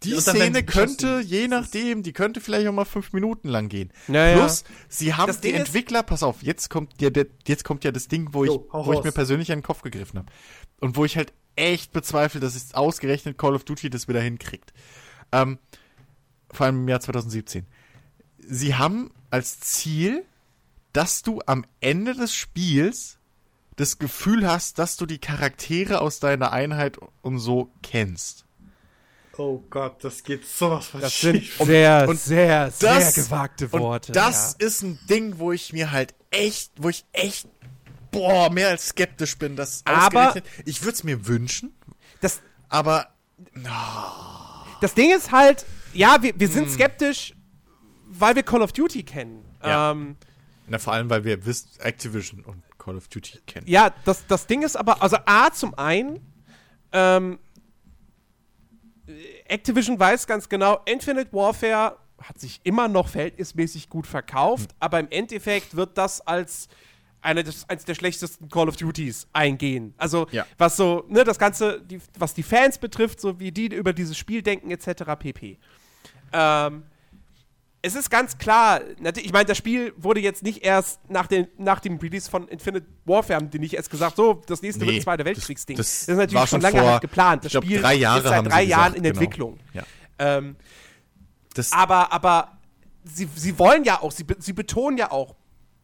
Die 0.03 0.19
Szene 0.19 0.63
könnte, 0.63 1.21
je 1.25 1.47
nachdem, 1.47 2.03
die 2.03 2.13
könnte 2.13 2.41
vielleicht 2.41 2.67
auch 2.67 2.73
mal 2.73 2.85
fünf 2.85 3.13
Minuten 3.13 3.47
lang 3.47 3.69
gehen. 3.69 3.91
Ja, 4.07 4.27
ja. 4.29 4.37
Plus, 4.37 4.63
sie 4.89 5.13
haben 5.13 5.27
Das 5.27 5.41
die 5.41 5.47
Ding 5.51 5.55
ist- 5.61 5.67
Entwickler, 5.67 6.03
pass 6.03 6.23
auf, 6.23 6.43
jetzt 6.43 6.69
kommt 6.69 7.01
ja, 7.01 7.09
jetzt 7.47 7.63
kommt 7.63 7.83
ja 7.83 7.91
das 7.91 8.07
Ding, 8.07 8.29
wo 8.33 8.43
Jo, 8.45 8.65
ich, 8.67 8.73
wo 8.73 8.93
ich 8.93 9.03
mir 9.03 9.11
persönlich 9.11 9.51
an 9.51 9.59
den 9.59 9.63
Kopf 9.63 9.81
gegriffen 9.81 10.19
habe. 10.19 10.31
Und 10.79 10.95
wo 10.95 11.05
ich 11.05 11.17
halt 11.17 11.33
echt 11.55 11.91
bezweifle, 11.93 12.39
dass 12.39 12.55
es 12.55 12.73
ausgerechnet 12.73 13.37
Call 13.37 13.55
of 13.55 13.63
Duty 13.63 13.89
das 13.89 14.07
wieder 14.07 14.21
hinkriegt. 14.21 14.73
Ähm, 15.31 15.59
vor 16.51 16.65
allem 16.65 16.77
im 16.81 16.87
Jahr 16.89 16.99
2017. 16.99 17.65
Sie 18.39 18.75
haben 18.75 19.11
als 19.29 19.59
Ziel, 19.59 20.23
dass 20.91 21.21
du 21.21 21.41
am 21.45 21.65
Ende 21.79 22.13
des 22.13 22.33
Spiels 22.35 23.17
das 23.75 23.97
Gefühl 23.97 24.47
hast, 24.47 24.77
dass 24.77 24.97
du 24.97 25.05
die 25.07 25.17
Charaktere 25.17 26.01
aus 26.01 26.19
deiner 26.19 26.51
Einheit 26.51 26.99
und 27.23 27.39
so 27.39 27.71
kennst. 27.81 28.45
Oh 29.37 29.63
Gott, 29.69 30.03
das 30.03 30.23
geht 30.23 30.45
sowas 30.47 30.85
von 30.87 31.01
Das 31.01 31.19
sind 31.19 31.43
schief. 31.43 31.57
sehr, 31.65 32.07
und 32.07 32.19
sehr, 32.19 32.65
Das, 32.65 32.79
sehr 32.79 33.23
gewagte 33.23 33.71
Worte. 33.71 34.09
Und 34.11 34.15
das 34.15 34.53
ist 34.53 34.83
ein 34.83 34.99
Ding, 35.09 35.39
wo 35.39 35.51
ich 35.51 35.73
mir 35.73 35.91
halt 35.91 36.13
echt, 36.29 36.71
wo 36.77 36.89
ich 36.89 37.03
echt, 37.13 37.47
boah, 38.11 38.51
mehr 38.51 38.69
als 38.69 38.89
skeptisch 38.89 39.37
bin, 39.37 39.55
dass 39.55 39.81
Aber- 39.85 40.35
ich 40.65 40.81
würde 40.83 40.93
es 40.93 41.03
mir 41.03 41.25
wünschen, 41.27 41.73
ja. 41.87 41.93
das, 42.21 42.41
aber 42.69 43.07
das 44.81 44.93
Ding 44.93 45.11
ist 45.15 45.31
halt, 45.31 45.65
ja, 45.93 46.21
wir, 46.21 46.33
wir 46.39 46.47
Hm. 46.47 46.53
sind 46.53 46.71
skeptisch, 46.71 47.33
weil 48.05 48.35
wir 48.35 48.43
Call 48.43 48.61
of 48.61 48.71
Duty 48.71 49.03
kennen. 49.03 49.43
Ja. 49.63 49.91
Ähm, 49.91 50.15
na, 50.67 50.77
vor 50.77 50.93
allem, 50.93 51.09
weil 51.09 51.23
wir 51.23 51.43
wisst 51.45 51.81
Activision 51.83 52.41
und 52.45 52.61
Call 52.77 52.95
of 52.97 53.07
Duty 53.07 53.39
kennen. 53.47 53.65
Ja, 53.67 53.93
das, 54.05 54.25
das 54.27 54.45
Ding 54.47 54.61
ist 54.61 54.75
aber, 54.75 55.01
also 55.01 55.17
A, 55.25 55.51
zum 55.51 55.73
einen, 55.77 56.19
ähm, 56.91 57.39
Activision 59.47 59.99
weiß 59.99 60.27
ganz 60.27 60.47
genau, 60.49 60.79
Infinite 60.85 61.31
Warfare 61.33 61.97
hat 62.21 62.39
sich 62.39 62.61
immer 62.63 62.87
noch 62.87 63.07
verhältnismäßig 63.09 63.89
gut 63.89 64.07
verkauft, 64.07 64.71
aber 64.79 64.99
im 64.99 65.09
Endeffekt 65.09 65.75
wird 65.75 65.97
das 65.97 66.21
als, 66.21 66.67
eine 67.21 67.43
des, 67.43 67.67
eines 67.69 67.85
der 67.85 67.95
schlechtesten 67.95 68.49
Call 68.49 68.69
of 68.69 68.77
Duties 68.77 69.27
eingehen. 69.33 69.93
Also, 69.97 70.27
Ja. 70.31 70.45
was 70.57 70.77
so, 70.77 71.05
ne, 71.09 71.23
das 71.23 71.37
Ganze, 71.39 71.81
die, 71.81 71.99
was 72.17 72.33
die 72.33 72.43
Fans 72.43 72.77
betrifft, 72.77 73.19
so 73.19 73.39
wie 73.39 73.51
die 73.51 73.67
über 73.67 73.93
dieses 73.93 74.17
Spiel 74.17 74.41
denken, 74.41 74.71
etc. 74.71 75.03
pp. 75.19 75.57
Ähm, 76.31 76.83
es 77.85 77.95
ist 77.95 78.09
ganz 78.09 78.37
klar, 78.37 78.79
ich 79.17 79.33
meine, 79.33 79.45
das 79.45 79.57
Spiel 79.57 79.93
wurde 79.97 80.21
jetzt 80.21 80.41
nicht 80.41 80.63
erst 80.63 80.99
nach, 81.09 81.27
den, 81.27 81.47
nach 81.57 81.79
dem 81.81 81.97
Release 81.97 82.29
von 82.31 82.47
Infinite 82.47 82.87
Warfare, 83.05 83.35
haben 83.35 83.49
die 83.49 83.59
nicht 83.59 83.73
erst 83.73 83.89
gesagt, 83.91 84.15
so, 84.15 84.41
das 84.47 84.61
nächste 84.61 84.81
wird 84.81 84.91
Nee, 84.91 84.97
ein 84.99 85.03
Zweiter 85.03 85.23
das- 85.25 85.35
Weltkriegsding. 85.35 85.75
das 85.77 85.87
Das, 85.87 86.01
ist 86.07 86.07
natürlich 86.17 86.33
war 86.39 86.47
schon 86.47 86.61
lange 86.61 86.79
vor- 86.79 86.91
halt 86.93 87.01
geplant. 87.01 87.43
Das 87.45 87.51
glaub, 87.51 87.65
Spiel 87.65 87.81
drei 87.81 87.95
Jahre 87.95 88.19
ist 88.19 88.23
seit 88.27 88.45
drei 88.45 88.63
Jahren 88.63 88.93
gesagt, 88.93 88.97
in 88.97 89.03
genau. 89.03 89.13
Entwicklung. 89.21 89.59
Ja. 89.73 89.83
Ähm, 90.19 90.55
Das, 91.53 91.71
aber, 91.73 92.11
aber 92.13 92.57
sie, 93.03 93.27
sie 93.35 93.59
wollen 93.59 93.83
ja 93.83 94.01
auch, 94.01 94.11
sie, 94.11 94.25
sie 94.39 94.53
betonen 94.53 94.97
ja 94.97 95.11
auch, 95.11 95.35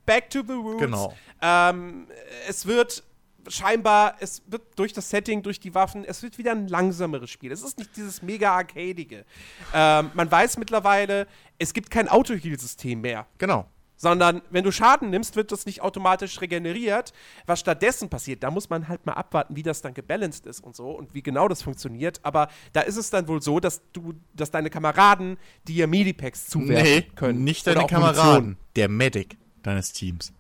back 0.06 0.30
to 0.30 0.40
the 0.48 0.54
roots. 0.54 0.80
Genau. 0.80 1.14
Ähm, 1.42 2.08
es 2.48 2.66
wird 2.66 3.04
scheinbar, 3.48 4.16
es 4.20 4.42
wird 4.48 4.62
durch 4.76 4.94
das 4.94 5.10
Setting, 5.10 5.42
durch 5.44 5.60
die 5.60 5.74
Waffen, 5.76 6.04
es 6.06 6.22
wird 6.24 6.38
wieder 6.38 6.52
ein 6.52 6.68
langsameres 6.68 7.30
Spiel. 7.30 7.52
Es 7.52 7.62
ist 7.64 7.78
nicht 7.78 7.96
dieses 7.96 8.22
mega 8.22 8.54
arcadige. 8.56 9.26
Ähm, 9.74 10.12
man 10.14 10.30
weiß 10.32 10.58
mittlerweile, 10.58 11.28
es 11.58 11.74
gibt 11.74 11.90
kein 11.92 12.08
Auto-Heal-System 12.08 13.02
mehr. 13.02 13.28
genau. 13.38 13.66
Sondern 14.02 14.42
wenn 14.50 14.64
du 14.64 14.72
Schaden 14.72 15.10
nimmst, 15.10 15.36
wird 15.36 15.52
das 15.52 15.66
nicht 15.66 15.82
automatisch 15.82 16.40
regeneriert. 16.40 17.12
Was 17.48 17.60
stattdessen 17.60 18.08
passiert, 18.10 18.44
da 18.44 18.50
muss 18.50 18.70
man 18.70 18.88
halt 18.88 19.06
mal 19.06 19.12
abwarten, 19.12 19.58
wie 19.58 19.62
das 19.62 19.82
dann 19.82 19.94
gebalanced 19.94 20.46
ist 20.46 20.62
und 20.64 20.74
so 20.74 20.92
und 20.92 21.14
wie 21.14 21.22
genau 21.22 21.50
das 21.50 21.62
funktioniert. 21.62 22.22
Aber 22.24 22.48
da 22.72 22.80
ist 22.80 22.96
es 22.96 23.10
dann 23.10 23.28
wohl 23.28 23.42
so, 23.42 23.60
dass 23.60 23.82
du, 23.92 24.14
dass 24.34 24.52
deine 24.52 24.70
Kameraden 24.70 25.38
dir 25.68 25.86
Medipacks 25.88 26.48
zuwerfen 26.48 26.82
Nee, 26.82 27.02
können. 27.18 27.44
nicht 27.44 27.68
deine 27.68 27.82
auch 27.82 27.92
Munition. 27.92 28.16
Kameraden. 28.16 28.58
Der 28.78 28.88
Medic 28.88 29.38
deines 29.64 29.92
Teams. 29.92 30.32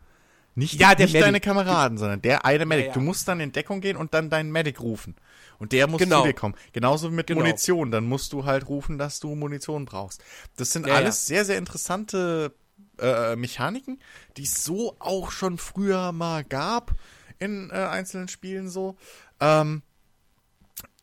Nicht, 0.59 0.79
Ja, 0.79 0.93
der 0.95 1.05
nicht 1.05 1.13
Medic. 1.13 1.25
deine 1.25 1.39
Kameraden, 1.39 1.97
sondern 1.97 2.21
der 2.21 2.45
eine 2.45 2.65
Medic. 2.65 2.87
ja. 2.87 2.93
Du 2.93 2.99
musst 2.99 3.27
dann 3.27 3.39
in 3.39 3.51
Deckung 3.51 3.81
gehen 3.81 3.97
und 3.97 4.13
dann 4.13 4.29
deinen 4.29 4.51
Medic 4.51 4.79
rufen. 4.81 5.15
Und 5.57 5.71
der 5.71 5.87
muss 5.87 5.99
Genau. 5.99 6.21
zu 6.21 6.27
dir 6.27 6.33
kommen. 6.33 6.55
Genauso 6.73 7.09
mit 7.09 7.27
Genau. 7.27 7.41
Munition. 7.41 7.91
Dann 7.91 8.05
musst 8.05 8.31
du 8.33 8.45
halt 8.45 8.67
rufen, 8.69 8.97
dass 8.97 9.19
du 9.19 9.35
Munition 9.35 9.85
brauchst. 9.85 10.21
Das 10.57 10.71
sind 10.71 10.87
Ja, 10.87 10.95
alles 10.95 11.25
sehr, 11.25 11.45
sehr 11.45 11.57
interessante 11.57 12.53
äh, 12.99 13.35
Mechaniken, 13.35 13.99
die 14.37 14.43
es 14.43 14.63
so 14.63 14.95
auch 14.99 15.31
schon 15.31 15.57
früher 15.57 16.11
mal 16.11 16.43
gab 16.43 16.91
in 17.39 17.69
äh, 17.71 17.73
einzelnen 17.75 18.27
Spielen 18.27 18.69
so. 18.69 18.97
Ähm, 19.39 19.81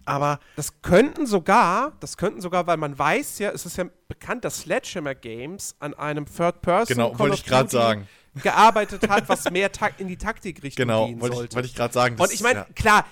aber 0.04 0.38
Das 0.56 0.80
könnten 0.82 1.26
sogar, 1.26 1.92
das 2.00 2.16
könnten 2.16 2.40
sogar, 2.40 2.66
weil 2.66 2.76
man 2.76 2.96
weiß 2.98 3.38
ja, 3.40 3.50
es 3.50 3.66
ist 3.66 3.76
ja 3.76 3.86
bekannt, 4.08 4.44
dass 4.44 4.60
Sledgehammer 4.60 5.14
Games 5.14 5.74
an 5.80 5.94
einem 5.94 6.26
Third 6.26 6.62
Person 6.62 6.96
Genau, 6.96 7.18
wollte 7.18 7.34
ich 7.36 7.42
Duty 7.44 7.68
sagen. 7.70 8.08
Gearbeitet 8.42 9.08
hat, 9.08 9.28
was 9.28 9.50
mehr 9.50 9.70
in 9.98 10.08
die 10.08 10.16
Taktikrichtung 10.16 10.86
genau, 10.86 11.06
gehen 11.06 11.20
wollte 11.20 11.34
ich, 11.34 11.38
sollte. 11.38 11.56
wollte 11.56 11.68
ich 11.68 11.74
gerade 11.74 11.94
sagen. 11.94 12.16
Und 12.18 12.32
ich 12.32 12.42
meine, 12.42 12.60
ja. 12.60 12.66
klar, 12.74 13.06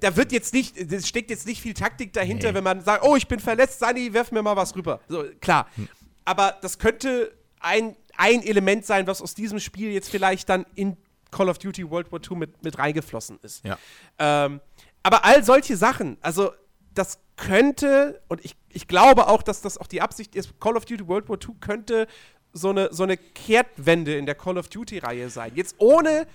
da 0.00 0.16
wird 0.16 0.32
jetzt 0.32 0.54
nicht, 0.54 0.76
es 0.78 1.08
steckt 1.08 1.30
jetzt 1.30 1.46
nicht 1.46 1.60
viel 1.60 1.74
Taktik 1.74 2.12
dahinter, 2.12 2.48
Nee. 2.48 2.54
wenn 2.54 2.64
man 2.64 2.80
sagt, 2.82 3.04
oh, 3.04 3.16
ich 3.16 3.28
bin 3.28 3.38
verletzt, 3.40 3.78
Sani, 3.78 4.12
werf 4.12 4.32
mir 4.32 4.42
mal 4.42 4.56
was 4.56 4.74
rüber. 4.74 5.00
So, 5.08 5.24
klar. 5.40 5.66
Hm. 5.74 5.88
Aber 6.24 6.56
das 6.62 6.78
könnte 6.78 7.32
ein, 7.60 7.96
ein 8.16 8.42
Element 8.42 8.86
sein, 8.86 9.06
was 9.06 9.20
aus 9.20 9.34
diesem 9.34 9.60
Spiel 9.60 9.90
jetzt 9.90 10.10
vielleicht 10.10 10.48
dann 10.48 10.64
in 10.74 10.96
Call 11.30 11.48
of 11.48 11.58
Duty 11.58 11.88
World 11.90 12.10
War 12.12 12.20
II 12.28 12.36
mit, 12.36 12.62
mit 12.62 12.78
reingeflossen 12.78 13.38
ist. 13.42 13.64
Ja. 13.64 13.78
Ähm, 14.18 14.60
aber 15.02 15.24
all 15.24 15.44
solche 15.44 15.76
Sachen, 15.76 16.18
also 16.20 16.52
das 16.94 17.18
könnte, 17.36 18.20
und 18.28 18.44
ich, 18.44 18.56
ich 18.68 18.88
glaube 18.88 19.28
auch, 19.28 19.42
dass 19.42 19.62
das 19.62 19.78
auch 19.78 19.86
die 19.86 20.02
Absicht 20.02 20.34
ist, 20.34 20.58
Call 20.60 20.76
of 20.76 20.84
Duty 20.84 21.06
World 21.06 21.28
War 21.28 21.38
II 21.42 21.54
könnte 21.60 22.06
so 22.52 22.70
eine, 22.70 22.88
so 22.92 23.02
eine 23.04 23.16
Kehrtwende 23.16 24.16
in 24.16 24.26
der 24.26 24.34
Call 24.34 24.58
of 24.58 24.68
Duty-Reihe 24.68 25.30
sein. 25.30 25.52
Jetzt 25.54 25.76
ohne 25.78 26.26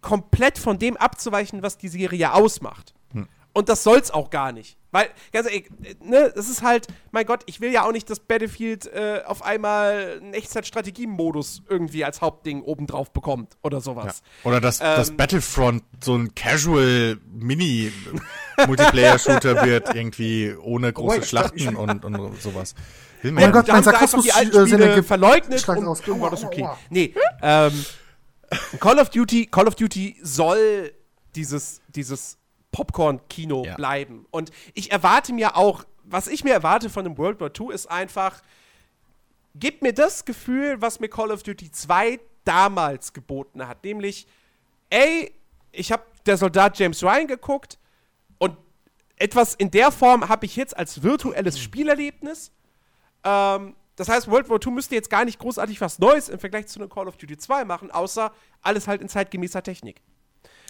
komplett 0.00 0.58
von 0.58 0.78
dem 0.78 0.96
abzuweichen, 0.96 1.62
was 1.62 1.76
die 1.78 1.88
Serie 1.88 2.32
ausmacht. 2.32 2.94
Und 3.52 3.68
das 3.68 3.82
soll's 3.82 4.12
auch 4.12 4.30
gar 4.30 4.52
nicht. 4.52 4.76
Weil, 4.92 5.08
ganz 5.32 5.48
ehrlich, 5.48 5.68
ne, 6.04 6.32
das 6.36 6.48
ist 6.48 6.62
halt, 6.62 6.86
mein 7.10 7.26
Gott, 7.26 7.42
ich 7.46 7.60
will 7.60 7.72
ja 7.72 7.84
auch 7.84 7.90
nicht, 7.90 8.08
dass 8.08 8.20
Battlefield 8.20 8.86
äh, 8.86 9.22
auf 9.26 9.42
einmal 9.42 10.20
einen 10.22 10.34
Echtzeit-Strategie-Modus 10.34 11.62
irgendwie 11.68 12.04
als 12.04 12.20
Hauptding 12.20 12.62
obendrauf 12.62 13.12
bekommt 13.12 13.56
oder 13.62 13.78
Ja. 13.78 13.82
sowas. 13.82 14.22
Oder 14.44 14.60
dass 14.60 14.78
das 14.78 15.10
Ähm, 15.10 15.16
Battlefront 15.16 15.82
so 16.00 16.14
ein 16.16 16.32
Casual 16.36 17.18
Mini 17.28 17.92
Multiplayer 18.68 19.18
Shooter 19.18 19.64
wird 19.66 19.96
irgendwie 19.96 20.54
ohne 20.54 20.92
große 20.92 21.24
Schlachten 21.24 21.74
und, 21.74 22.04
und 22.04 22.40
sowas. 22.40 22.76
Will 23.22 23.32
Oh 23.32 23.34
man 23.34 23.34
mein 23.34 23.42
ja 23.44 23.50
Gott, 23.50 23.66
mein 23.68 23.76
haben 23.76 23.82
sie 23.84 23.88
einfach 23.90 24.00
Sarkasmus 24.00 24.24
die 24.24 24.32
alten 24.32 24.80
äh, 24.82 25.02
verleugnet 25.02 25.68
und 25.68 25.86
aus. 25.86 26.06
war 26.08 26.30
das 26.30 26.42
Aua, 26.42 26.48
okay. 26.48 26.62
aua. 26.64 26.78
Nee, 26.90 27.14
ähm, 27.42 27.84
Call 28.80 28.98
of 28.98 29.10
Duty, 29.10 29.46
Call 29.46 29.68
of 29.68 29.74
Duty 29.74 30.16
soll 30.22 30.92
dieses, 31.34 31.80
dieses 31.88 32.38
Popcorn-Kino 32.72 33.64
Ja. 33.64 33.74
bleiben. 33.76 34.26
Und 34.30 34.50
ich 34.74 34.90
erwarte 34.90 35.32
mir 35.32 35.56
auch, 35.56 35.84
was 36.04 36.26
ich 36.28 36.44
mir 36.44 36.52
erwarte 36.52 36.90
von 36.90 37.04
dem 37.04 37.16
World 37.18 37.40
War 37.40 37.50
II 37.58 37.72
ist 37.72 37.90
einfach, 37.90 38.42
gib 39.54 39.82
mir 39.82 39.92
das 39.92 40.24
Gefühl, 40.24 40.80
was 40.80 40.98
mir 41.00 41.08
Call 41.08 41.30
of 41.30 41.42
Duty 41.42 41.70
2 41.70 42.18
damals 42.44 43.12
geboten 43.12 43.66
hat. 43.68 43.84
Nämlich, 43.84 44.26
ey, 44.88 45.32
ich 45.72 45.92
habe 45.92 46.02
der 46.26 46.36
Soldat 46.36 46.78
James 46.78 47.02
Ryan 47.02 47.26
geguckt 47.28 47.78
und 48.38 48.56
etwas 49.16 49.54
in 49.54 49.70
der 49.70 49.92
Form 49.92 50.28
habe 50.28 50.46
ich 50.46 50.56
jetzt 50.56 50.76
als 50.76 51.02
virtuelles 51.02 51.60
Spielerlebnis. 51.60 52.50
Ähm, 53.24 53.74
das 53.96 54.08
heißt, 54.08 54.30
World 54.30 54.48
War 54.48 54.58
II 54.64 54.72
müsste 54.72 54.94
jetzt 54.94 55.10
gar 55.10 55.24
nicht 55.24 55.38
großartig 55.38 55.80
was 55.80 55.98
Neues 55.98 56.28
im 56.28 56.38
Vergleich 56.38 56.66
zu 56.68 56.80
einem 56.80 56.88
Call 56.88 57.06
of 57.06 57.16
Duty 57.16 57.36
2 57.36 57.64
machen, 57.64 57.90
außer 57.90 58.32
alles 58.62 58.88
halt 58.88 59.02
in 59.02 59.08
zeitgemäßer 59.08 59.62
Technik. 59.62 60.00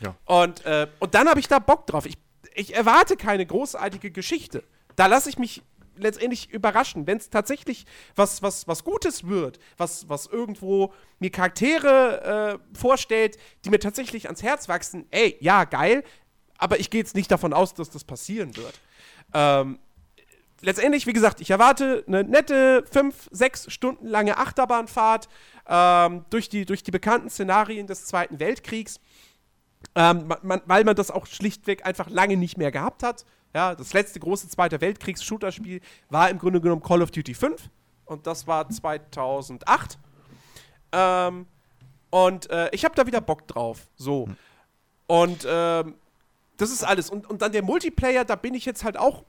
Ja. 0.03 0.17
Und, 0.25 0.65
äh, 0.65 0.89
und 0.99 1.15
dann 1.15 1.29
habe 1.29 1.39
ich 1.39 1.47
da 1.47 1.59
Bock 1.59 1.87
drauf. 1.87 2.07
Ich, 2.07 2.17
ich 2.55 2.75
erwarte 2.75 3.17
keine 3.17 3.47
großartige 3.47 4.11
Geschichte. 4.11 4.65
Da 4.97 5.07
lasse 5.07 5.29
ich 5.29 5.39
mich 5.39 5.63
letztendlich 5.97 6.51
überraschen. 6.51 7.07
Wenn 7.07 7.19
es 7.19 7.31
tatsächlich 7.31 7.87
was, 8.17 8.43
was, 8.43 8.67
was 8.67 8.85
Gutes 8.85 9.27
wird, 9.27 9.59
was, 9.77 10.09
was 10.09 10.27
irgendwo 10.27 10.93
mir 11.19 11.31
Charaktere 11.31 12.59
äh, 12.75 12.77
vorstellt, 12.77 13.39
die 13.65 13.71
mir 13.71 13.79
tatsächlich 13.79 14.27
ans 14.27 14.43
Herz 14.43 14.69
wachsen, 14.69 15.07
ey, 15.11 15.37
ja, 15.41 15.65
geil, 15.65 16.03
aber 16.59 16.81
ich 16.81 16.91
gehe 16.91 17.01
jetzt 17.01 17.15
nicht 17.15 17.31
davon 17.31 17.53
aus, 17.53 17.75
dass 17.75 17.91
das 17.91 18.05
passieren 18.05 18.57
wird. 18.57 18.81
Ähm, 19.33 19.79
letztendlich, 20.63 21.07
wie 21.07 21.13
gesagt, 21.13 21.41
ich 21.41 21.51
erwarte 21.51 22.05
eine 22.07 22.25
nette 22.25 22.85
fünf, 22.91 23.29
sechs 23.31 23.73
Stunden 23.73 24.07
lange 24.07 24.39
Achterbahnfahrt 24.39 25.29
ähm, 25.67 26.25
durch, 26.31 26.49
die, 26.49 26.65
durch 26.67 26.83
die 26.83 26.91
bekannten 26.91 27.31
Szenarien 27.31 27.87
des 27.87 28.07
Zweiten 28.07 28.41
Weltkriegs. 28.41 29.01
Ähm, 29.95 30.33
man, 30.43 30.61
weil 30.67 30.85
man 30.85 30.95
das 30.95 31.11
auch 31.11 31.27
schlichtweg 31.27 31.87
einfach 31.87 32.11
lange 32.11 32.37
nicht 32.37 32.59
mehr 32.59 32.71
gehabt 32.71 33.03
hat. 33.03 33.25
Ja, 33.55 33.75
das 33.75 33.93
letzte 33.93 34.21
große 34.21 34.49
Zweite 34.49 34.81
Weltkriegs-Shooter-Spiel 34.81 35.81
war 36.09 36.31
im 36.31 36.39
Grunde 36.39 36.61
genommen 36.61 36.83
Call 36.83 37.03
of 37.03 37.11
Duty 37.11 37.35
5 37.35 37.69
und 38.05 38.27
das 38.27 38.47
war 38.47 38.69
2008. 38.69 39.99
Ähm, 40.93 41.47
und 42.11 42.51
äh, 42.51 42.69
ich 42.73 42.85
habe 42.85 42.95
da 42.95 43.07
wieder 43.07 43.21
Bock 43.21 43.47
drauf. 43.49 43.87
So. 43.97 44.29
Und 45.07 45.47
ähm, 45.49 45.95
das 46.57 46.71
ist 46.71 46.85
alles. 46.85 47.11
Und, 47.11 47.29
und 47.29 47.43
dann 47.43 47.53
der 47.53 47.63
Multiplayer, 47.63 48.25
da 48.25 48.37
bin 48.37 48.55
ich 48.55 48.65
jetzt 48.65 48.85
halt 48.85 48.97
auch 48.97 49.25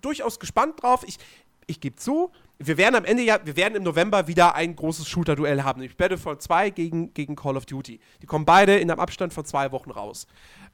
durchaus 0.00 0.38
gespannt 0.38 0.82
drauf. 0.82 1.04
Ich, 1.06 1.18
ich 1.66 1.80
gebe 1.80 1.96
zu, 1.96 2.30
wir 2.58 2.76
werden 2.76 2.96
am 2.96 3.04
Ende 3.04 3.22
ja, 3.22 3.38
wir 3.44 3.56
werden 3.56 3.76
im 3.76 3.82
November 3.82 4.26
wieder 4.26 4.54
ein 4.54 4.74
großes 4.74 5.08
Shooter-Duell 5.08 5.62
haben, 5.62 5.80
nämlich 5.80 5.96
Battlefront 5.96 6.42
2 6.42 6.70
gegen, 6.70 7.14
gegen 7.14 7.36
Call 7.36 7.56
of 7.56 7.66
Duty. 7.66 8.00
Die 8.22 8.26
kommen 8.26 8.44
beide 8.44 8.78
in 8.78 8.90
einem 8.90 9.00
Abstand 9.00 9.32
von 9.32 9.44
zwei 9.44 9.70
Wochen 9.70 9.90
raus. 9.90 10.26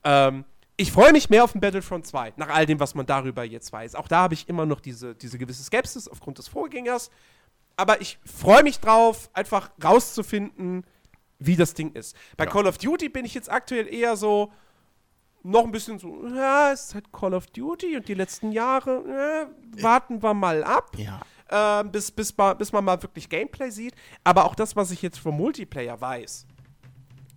Ähm, 0.05 0.45
ich 0.77 0.91
freue 0.91 1.13
mich 1.13 1.31
mehr 1.31 1.45
auf 1.45 1.53
den 1.53 1.61
Battlefront 1.61 2.07
2, 2.07 2.33
nach 2.37 2.49
all 2.49 2.67
dem, 2.67 2.81
was 2.81 2.95
man 2.95 3.07
darüber 3.07 3.45
jetzt 3.45 3.73
weiß. 3.73 3.95
Auch 3.95 4.09
da 4.09 4.23
habe 4.23 4.35
ich 4.35 4.49
immer 4.49 4.67
noch 4.67 4.81
diese, 4.81 5.15
diese 5.15 5.39
gewisse 5.39 5.63
Skepsis 5.63 6.09
aufgrund 6.09 6.39
des 6.39 6.49
Vorgängers. 6.49 7.11
Aber 7.77 8.01
ich 8.01 8.19
freue 8.25 8.63
mich 8.63 8.81
drauf, 8.81 9.31
einfach 9.33 9.71
rauszufinden, 9.83 10.85
wie 11.39 11.57
das 11.57 11.75
Ding 11.75 11.93
ist. 11.93 12.17
Bei 12.37 12.45
Ja. 12.45 12.51
Call 12.51 12.67
of 12.67 12.79
Duty 12.79 13.09
bin 13.09 13.25
ich 13.25 13.35
jetzt 13.35 13.51
aktuell 13.51 13.93
eher 13.93 14.17
so, 14.17 14.53
noch 15.45 15.65
ein 15.65 15.71
bisschen 15.71 15.99
so, 15.99 16.27
ja, 16.27 16.73
es 16.73 16.87
ist 16.87 16.95
halt 16.95 17.13
Call 17.13 17.35
of 17.35 17.47
Duty 17.49 17.97
und 17.97 18.09
die 18.09 18.15
letzten 18.15 18.51
Jahre, 18.51 19.49
äh, 19.77 19.83
warten 19.83 20.23
wir 20.23 20.35
mal 20.35 20.65
ab, 20.65 20.91
Ja. 20.97 21.21
ähm, 21.51 21.91
bis, 21.93 22.11
bis, 22.11 22.33
bis 22.59 22.73
man 22.73 22.85
mal 22.85 23.01
wirklich 23.03 23.29
Gameplay 23.29 23.71
sieht. 23.71 23.95
Aber 24.25 24.47
auch 24.47 24.55
das, 24.55 24.75
was 24.75 24.91
ich 24.91 25.03
jetzt 25.03 25.19
vom 25.19 25.37
Multiplayer 25.37 26.01
weiß, 26.01 26.47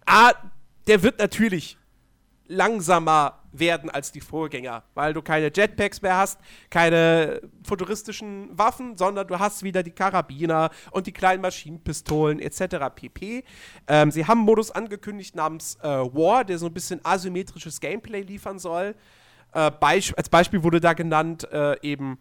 ah, 0.05 0.31
der 0.87 1.03
wird 1.03 1.19
natürlich 1.19 1.77
langsamer 2.47 3.39
werden 3.51 3.89
als 3.89 4.11
die 4.11 4.21
Vorgänger, 4.21 4.83
weil 4.93 5.13
du 5.13 5.21
keine 5.21 5.51
Jetpacks 5.53 6.01
mehr 6.01 6.17
hast, 6.17 6.39
keine 6.69 7.41
futuristischen 7.63 8.57
Waffen, 8.57 8.97
sondern 8.97 9.27
du 9.27 9.39
hast 9.39 9.63
wieder 9.63 9.83
die 9.83 9.91
Karabiner 9.91 10.69
und 10.91 11.07
die 11.07 11.11
kleinen 11.11 11.41
Maschinenpistolen 11.41 12.39
etc. 12.39 12.77
pp. 12.95 13.43
Ähm, 13.87 14.11
sie 14.11 14.25
haben 14.25 14.39
einen 14.39 14.45
Modus 14.45 14.71
angekündigt 14.71 15.35
namens 15.35 15.75
äh, 15.81 15.87
War, 15.87 16.45
der 16.45 16.57
so 16.57 16.67
ein 16.67 16.73
bisschen 16.73 16.99
asymmetrisches 17.03 17.79
Gameplay 17.79 18.21
liefern 18.21 18.59
soll. 18.59 18.95
Äh, 19.53 19.71
Beisp 19.71 20.13
als 20.17 20.29
Beispiel 20.29 20.63
wurde 20.63 20.79
da 20.79 20.93
genannt 20.93 21.49
äh, 21.51 21.75
eben 21.81 22.19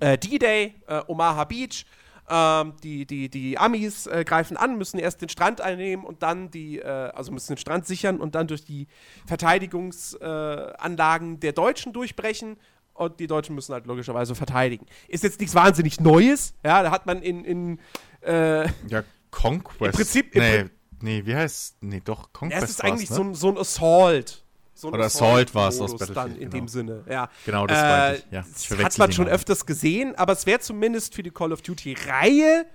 äh, 0.00 0.18
D-Day, 0.18 0.74
äh, 0.86 1.02
Omaha 1.06 1.44
Beach. 1.44 1.84
Ähm, 2.32 2.74
die, 2.84 3.06
die, 3.06 3.28
die 3.28 3.58
Amis 3.58 4.06
äh, 4.06 4.22
greifen 4.24 4.56
an, 4.56 4.78
müssen 4.78 5.00
erst 5.00 5.20
den 5.20 5.28
Strand 5.28 5.60
einnehmen 5.60 6.04
und 6.04 6.22
dann 6.22 6.48
die, 6.50 6.78
äh, 6.78 6.84
also 6.86 7.32
müssen 7.32 7.54
den 7.54 7.58
Strand 7.58 7.86
sichern 7.88 8.20
und 8.20 8.36
dann 8.36 8.46
durch 8.46 8.64
die 8.64 8.86
Verteidigungsanlagen 9.26 11.40
der 11.40 11.52
Deutschen 11.52 11.92
durchbrechen 11.92 12.56
und 12.94 13.20
die 13.20 13.26
Deutschen 13.26 13.54
müssen 13.54 13.72
halt 13.72 13.86
logischerweise 13.86 14.34
verteidigen. 14.34 14.86
Ist 15.08 15.24
jetzt 15.24 15.40
nichts 15.40 15.54
wahnsinnig 15.54 16.00
Neues, 16.00 16.54
ja, 16.64 16.82
da 16.82 16.90
hat 16.90 17.06
man 17.06 17.22
in, 17.22 17.44
in 17.44 17.78
äh, 18.22 18.66
Ja, 18.88 19.02
Conquest. 19.30 19.98
Im 19.98 20.04
Prinzip- 20.04 20.34
im 20.34 20.42
nee, 20.42 20.64
nee, 21.00 21.22
wie 21.26 21.34
heißt. 21.34 21.82
Nee, 21.82 22.02
doch, 22.04 22.24
ja, 22.24 22.28
Conquest. 22.32 22.64
es 22.64 22.70
ist 22.70 22.84
eigentlich 22.84 23.08
so, 23.08 23.22
ne? 23.24 23.30
ein, 23.30 23.34
so 23.34 23.48
ein 23.48 23.58
Assault. 23.58 24.44
So 24.80 24.88
Oder 24.88 25.04
Assault 25.04 25.54
war's 25.54 25.80
aus 25.80 25.92
Modus 25.92 26.06
dann 26.08 26.14
Battlefield, 26.14 26.42
in 26.42 26.50
genau. 26.50 26.62
dem 26.64 26.68
Sinne, 26.68 27.04
ja. 27.08 27.28
Genau, 27.44 27.66
das 27.66 27.78
äh, 27.78 28.16
ich. 28.16 28.24
Ja, 28.30 28.44
ich 28.58 28.84
hat 28.84 28.98
man 28.98 29.12
schon 29.12 29.24
Namen. 29.26 29.34
öfters 29.34 29.66
gesehen, 29.66 30.14
aber 30.16 30.32
es 30.32 30.46
wäre 30.46 30.60
zumindest 30.60 31.14
für 31.14 31.22
die 31.22 31.30
Call 31.30 31.52
of 31.52 31.62
Duty-Reihe, 31.62 32.66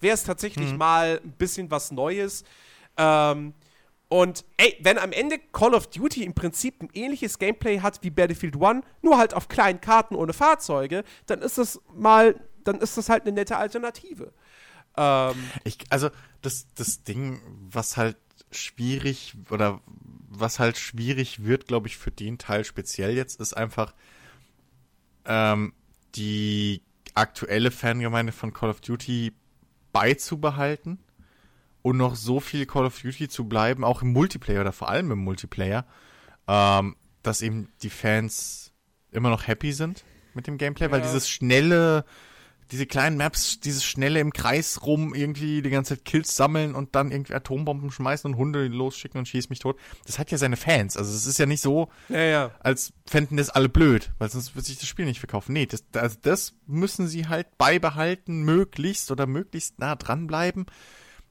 wäre 0.00 0.14
es 0.14 0.22
Mhm. 0.22 0.26
tatsächlich 0.26 0.74
mal 0.74 1.20
ein 1.22 1.32
bisschen 1.32 1.70
was 1.70 1.90
Neues. 1.92 2.44
Ähm, 2.96 3.52
und 4.08 4.44
ey, 4.56 4.76
wenn 4.80 4.98
am 4.98 5.12
Ende 5.12 5.38
Call 5.52 5.74
of 5.74 5.86
Duty 5.88 6.24
im 6.24 6.34
Prinzip 6.34 6.82
ein 6.82 6.88
ähnliches 6.94 7.38
Gameplay 7.38 7.78
hat 7.80 8.02
wie 8.02 8.10
Battlefield 8.10 8.56
1, 8.60 8.84
nur 9.02 9.18
halt 9.18 9.34
auf 9.34 9.48
kleinen 9.48 9.80
Karten 9.80 10.14
ohne 10.16 10.32
Fahrzeuge, 10.32 11.04
dann 11.26 11.40
ist 11.42 11.58
das 11.58 11.80
mal, 11.94 12.34
dann 12.64 12.80
ist 12.80 12.96
das 12.96 13.08
halt 13.08 13.22
eine 13.22 13.32
nette 13.32 13.56
Alternative. 13.56 14.32
Ähm, 14.96 15.34
Ich, 15.64 15.78
also, 15.90 16.08
das, 16.42 16.66
das 16.74 17.04
Ding, 17.04 17.40
was 17.70 17.96
halt 17.96 18.16
schwierig 18.50 19.34
oder 19.50 19.80
was 20.30 20.58
halt 20.58 20.78
schwierig 20.78 21.44
wird, 21.44 21.66
glaube 21.66 21.88
ich, 21.88 21.98
für 21.98 22.10
den 22.10 22.38
Teil 22.38 22.64
speziell 22.64 23.14
jetzt, 23.16 23.40
ist 23.40 23.52
einfach 23.52 23.94
ähm, 25.26 25.74
die 26.14 26.82
aktuelle 27.14 27.70
Fangemeinde 27.70 28.32
von 28.32 28.52
Call 28.52 28.70
of 28.70 28.80
Duty 28.80 29.32
beizubehalten 29.92 30.98
und 31.82 31.96
noch 31.96 32.14
so 32.14 32.40
viel 32.40 32.64
Call 32.66 32.86
of 32.86 33.00
Duty 33.00 33.28
zu 33.28 33.44
bleiben, 33.48 33.84
auch 33.84 34.02
im 34.02 34.12
Multiplayer 34.12 34.60
oder 34.60 34.72
vor 34.72 34.88
allem 34.88 35.10
im 35.10 35.18
Multiplayer, 35.18 35.84
ähm, 36.46 36.96
dass 37.22 37.42
eben 37.42 37.68
die 37.82 37.90
Fans 37.90 38.72
immer 39.10 39.30
noch 39.30 39.46
happy 39.46 39.72
sind 39.72 40.04
mit 40.34 40.46
dem 40.46 40.58
Gameplay, 40.58 40.90
weil 40.90 41.00
Ja. 41.00 41.06
dieses 41.06 41.28
schnelle, 41.28 42.04
diese 42.70 42.86
kleinen 42.86 43.16
Maps, 43.16 43.60
dieses 43.60 43.84
schnelle 43.84 44.20
im 44.20 44.32
Kreis 44.32 44.82
rum 44.82 45.14
irgendwie 45.14 45.62
die 45.62 45.70
ganze 45.70 45.96
Zeit 45.96 46.04
Kills 46.04 46.36
sammeln 46.36 46.74
und 46.74 46.94
dann 46.94 47.10
irgendwie 47.10 47.34
Atombomben 47.34 47.90
schmeißen 47.90 48.30
und 48.30 48.38
Hunde 48.38 48.66
losschicken 48.68 49.18
und 49.18 49.26
schieß 49.26 49.50
mich 49.50 49.58
tot. 49.58 49.78
Das 50.06 50.18
hat 50.18 50.30
ja 50.30 50.38
seine 50.38 50.56
Fans. 50.56 50.96
Also 50.96 51.14
es 51.14 51.26
ist 51.26 51.38
ja 51.38 51.46
nicht 51.46 51.60
so, 51.60 51.88
ja, 52.08 52.20
ja. 52.20 52.50
als 52.60 52.92
fänden 53.06 53.36
das 53.36 53.50
alle 53.50 53.68
blöd, 53.68 54.12
weil 54.18 54.30
sonst 54.30 54.54
wird 54.54 54.66
sich 54.66 54.78
das 54.78 54.88
Spiel 54.88 55.04
nicht 55.04 55.20
verkaufen. 55.20 55.52
Nee, 55.52 55.66
das, 55.66 55.84
also 55.94 56.16
das 56.22 56.54
müssen 56.66 57.08
sie 57.08 57.26
halt 57.26 57.58
beibehalten, 57.58 58.42
möglichst 58.42 59.10
oder 59.10 59.26
möglichst 59.26 59.78
nah 59.78 59.96
dranbleiben 59.96 60.66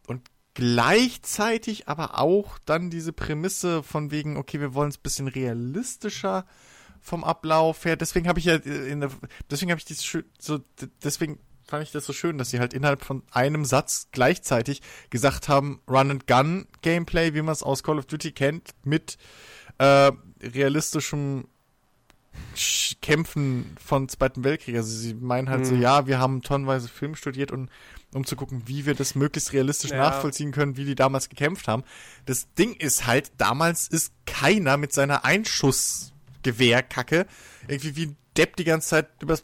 und 0.07 0.29
gleichzeitig 0.53 1.87
aber 1.87 2.19
auch 2.19 2.57
dann 2.65 2.89
diese 2.89 3.13
Prämisse 3.13 3.81
von 3.81 4.11
wegen, 4.11 4.35
okay, 4.35 4.59
wir 4.59 4.73
wollen 4.73 4.89
es 4.89 4.97
ein 4.97 5.03
bisschen 5.03 5.27
realistischer 5.27 6.45
vom 7.01 7.23
Ablauf 7.23 7.85
her. 7.85 7.95
Deswegen 7.95 8.27
habe 8.27 8.39
ich 8.39 8.45
ja 8.45 8.55
äh, 8.55 8.89
in 8.91 8.99
der, 9.01 9.11
deswegen 9.49 9.71
habe 9.71 9.81
ich 9.85 10.01
schön, 10.01 10.23
so, 10.39 10.59
deswegen 11.03 11.39
fand 11.67 11.83
ich 11.83 11.91
das 11.91 12.05
so 12.05 12.13
schön, 12.13 12.37
dass 12.37 12.49
sie 12.49 12.59
halt 12.59 12.73
innerhalb 12.73 13.03
von 13.05 13.21
einem 13.31 13.63
Satz 13.65 14.07
gleichzeitig 14.11 14.81
gesagt 15.11 15.47
haben, 15.49 15.81
Run 15.87 16.11
and 16.11 16.27
Gun 16.27 16.67
Gameplay, 16.81 17.33
wie 17.35 17.41
man 17.43 17.53
es 17.53 17.61
aus 17.63 17.83
Call 17.83 17.99
of 17.99 18.05
Duty 18.07 18.31
kennt, 18.31 18.71
mit 18.83 19.17
äh, 19.77 20.11
realistischem 20.41 21.47
Sch- 22.55 22.95
Kämpfen 23.01 23.75
von 23.83 24.07
Zweiten 24.09 24.43
Weltkrieg. 24.43 24.75
Also 24.75 24.95
sie 24.95 25.13
meinen 25.13 25.49
halt 25.49 25.65
so, 25.65 25.75
Mhm. 25.75 25.81
ja, 25.81 26.07
wir 26.07 26.19
haben 26.19 26.41
tonnenweise 26.41 26.87
Film 26.87 27.15
studiert 27.15 27.51
und 27.51 27.69
um 28.13 28.25
zu 28.25 28.35
gucken, 28.35 28.63
wie 28.65 28.85
wir 28.85 28.95
das 28.95 29.13
möglichst 29.13 29.53
realistisch 29.53 29.91
Ja. 29.91 29.97
nachvollziehen 29.97 30.51
können, 30.51 30.77
wie 30.77 30.85
die 30.85 30.95
damals 30.95 31.29
gekämpft 31.29 31.67
haben. 31.67 31.83
Das 32.25 32.47
Ding 32.55 32.73
ist 32.73 33.05
halt, 33.05 33.31
damals 33.37 33.87
ist 33.87 34.13
keiner 34.25 34.77
mit 34.77 34.93
seiner 34.93 35.25
Einschussgewehrkacke 36.39 37.25
irgendwie 37.67 37.95
wie 37.95 38.05
ein 38.07 38.17
Depp 38.37 38.55
die 38.55 38.63
ganze 38.63 38.89
Zeit 38.89 39.07
übers 39.21 39.43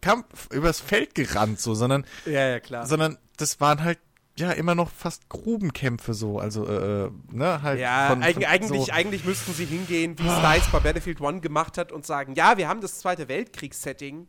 Kampf, 0.00 0.48
übers 0.52 0.80
Feld 0.80 1.14
gerannt, 1.14 1.60
so, 1.60 1.74
sondern, 1.74 2.06
Ja, 2.24 2.48
ja, 2.48 2.60
klar. 2.60 2.86
sondern 2.86 3.18
das 3.36 3.60
waren 3.60 3.82
halt 3.82 3.98
ja 4.36 4.52
immer 4.52 4.76
noch 4.76 4.90
fast 4.90 5.28
Grubenkämpfe 5.28 6.14
so, 6.14 6.38
also 6.38 6.64
äh, 6.66 7.10
ne, 7.32 7.62
halt 7.62 7.80
Ja, 7.80 8.10
von, 8.10 8.22
von 8.22 8.44
eigentlich, 8.44 8.86
so, 8.86 8.92
eigentlich 8.92 9.24
müssten 9.24 9.52
sie 9.52 9.64
hingehen, 9.64 10.16
wie 10.16 10.22
Slice 10.28 10.70
bei 10.70 10.78
Battlefield 10.78 11.20
1 11.20 11.42
gemacht 11.42 11.76
hat 11.76 11.90
und 11.90 12.06
sagen, 12.06 12.34
ja, 12.36 12.56
wir 12.56 12.68
haben 12.68 12.80
das 12.80 13.00
Zweite 13.00 13.26
Weltkriegs-Setting, 13.28 14.28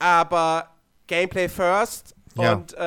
aber 0.00 0.74
Gameplay 1.06 1.48
first 1.48 2.16
Ja. 2.42 2.52
und 2.54 2.74
äh, 2.74 2.78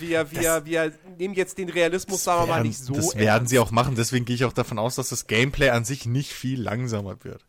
wir, 0.00 0.30
wir, 0.30 0.42
Das- 0.42 0.64
wir 0.64 0.92
nehmen 1.18 1.34
jetzt 1.34 1.58
den 1.58 1.68
Realismus, 1.68 2.24
sagen 2.24 2.42
wir 2.42 2.46
mal, 2.54 2.62
nicht 2.62 2.78
so 2.78 2.94
Das 2.94 3.14
werden 3.16 3.26
ernst. 3.28 3.50
sie 3.50 3.58
auch 3.58 3.70
machen, 3.70 3.94
deswegen 3.96 4.24
gehe 4.24 4.34
ich 4.36 4.44
auch 4.44 4.52
davon 4.52 4.78
aus, 4.78 4.94
dass 4.96 5.08
das 5.10 5.26
Gameplay 5.26 5.70
an 5.70 5.84
sich 5.84 6.06
nicht 6.06 6.32
viel 6.32 6.60
langsamer 6.60 7.22
wird. 7.24 7.44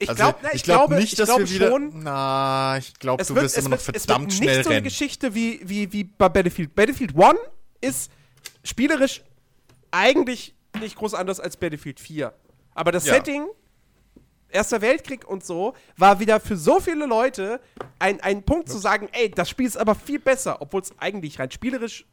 Ich, 0.00 0.08
Also, 0.08 0.22
glaub, 0.22 0.38
na, 0.42 0.48
ich, 0.48 0.54
ich 0.56 0.62
glaub 0.64 0.78
glaube 0.88 0.94
nicht, 0.96 1.12
ich 1.12 1.18
dass 1.18 1.28
glaube 1.28 1.48
wir 1.48 1.54
wieder. 1.54 1.68
schon, 1.68 2.02
Na, 2.02 2.76
ich 2.78 2.94
glaube, 2.98 3.22
du 3.24 3.34
wird, 3.34 3.44
wirst 3.44 3.56
es, 3.56 3.64
immer 3.64 3.70
wird, 3.76 3.80
noch 3.80 3.88
es 3.88 3.94
wird 3.94 3.98
verdammt 4.02 4.26
nicht 4.26 4.36
schnell 4.38 4.62
so 4.64 4.68
eine 4.70 4.76
rennen. 4.76 4.84
Geschichte 4.84 5.34
wie, 5.34 5.60
wie, 5.64 5.92
wie 5.92 6.04
bei 6.04 6.28
Battlefield. 6.28 6.74
Battlefield 6.74 7.14
1 7.16 7.38
ist 7.80 8.10
spielerisch 8.64 9.22
eigentlich 9.90 10.54
nicht 10.80 10.96
groß 10.96 11.14
anders 11.14 11.38
als 11.40 11.56
Battlefield 11.56 12.00
4. 12.00 12.32
Aber 12.74 12.90
das 12.90 13.06
Ja. 13.06 13.14
Setting, 13.14 13.46
Erster 14.54 14.80
Weltkrieg 14.80 15.26
und 15.26 15.44
so, 15.44 15.74
war 15.96 16.20
wieder 16.20 16.38
für 16.38 16.56
so 16.56 16.78
viele 16.80 17.06
Leute 17.06 17.60
ein, 17.98 18.20
ein 18.20 18.44
Punkt 18.44 18.68
zu 18.68 18.78
sagen, 18.78 19.08
ey, 19.12 19.28
das 19.30 19.50
Spiel 19.50 19.66
ist 19.66 19.76
aber 19.76 19.94
viel 19.96 20.20
besser, 20.20 20.62
obwohl 20.62 20.80
es 20.82 20.92
eigentlich 20.98 21.38
rein 21.40 21.50
spielerisch 21.50 22.06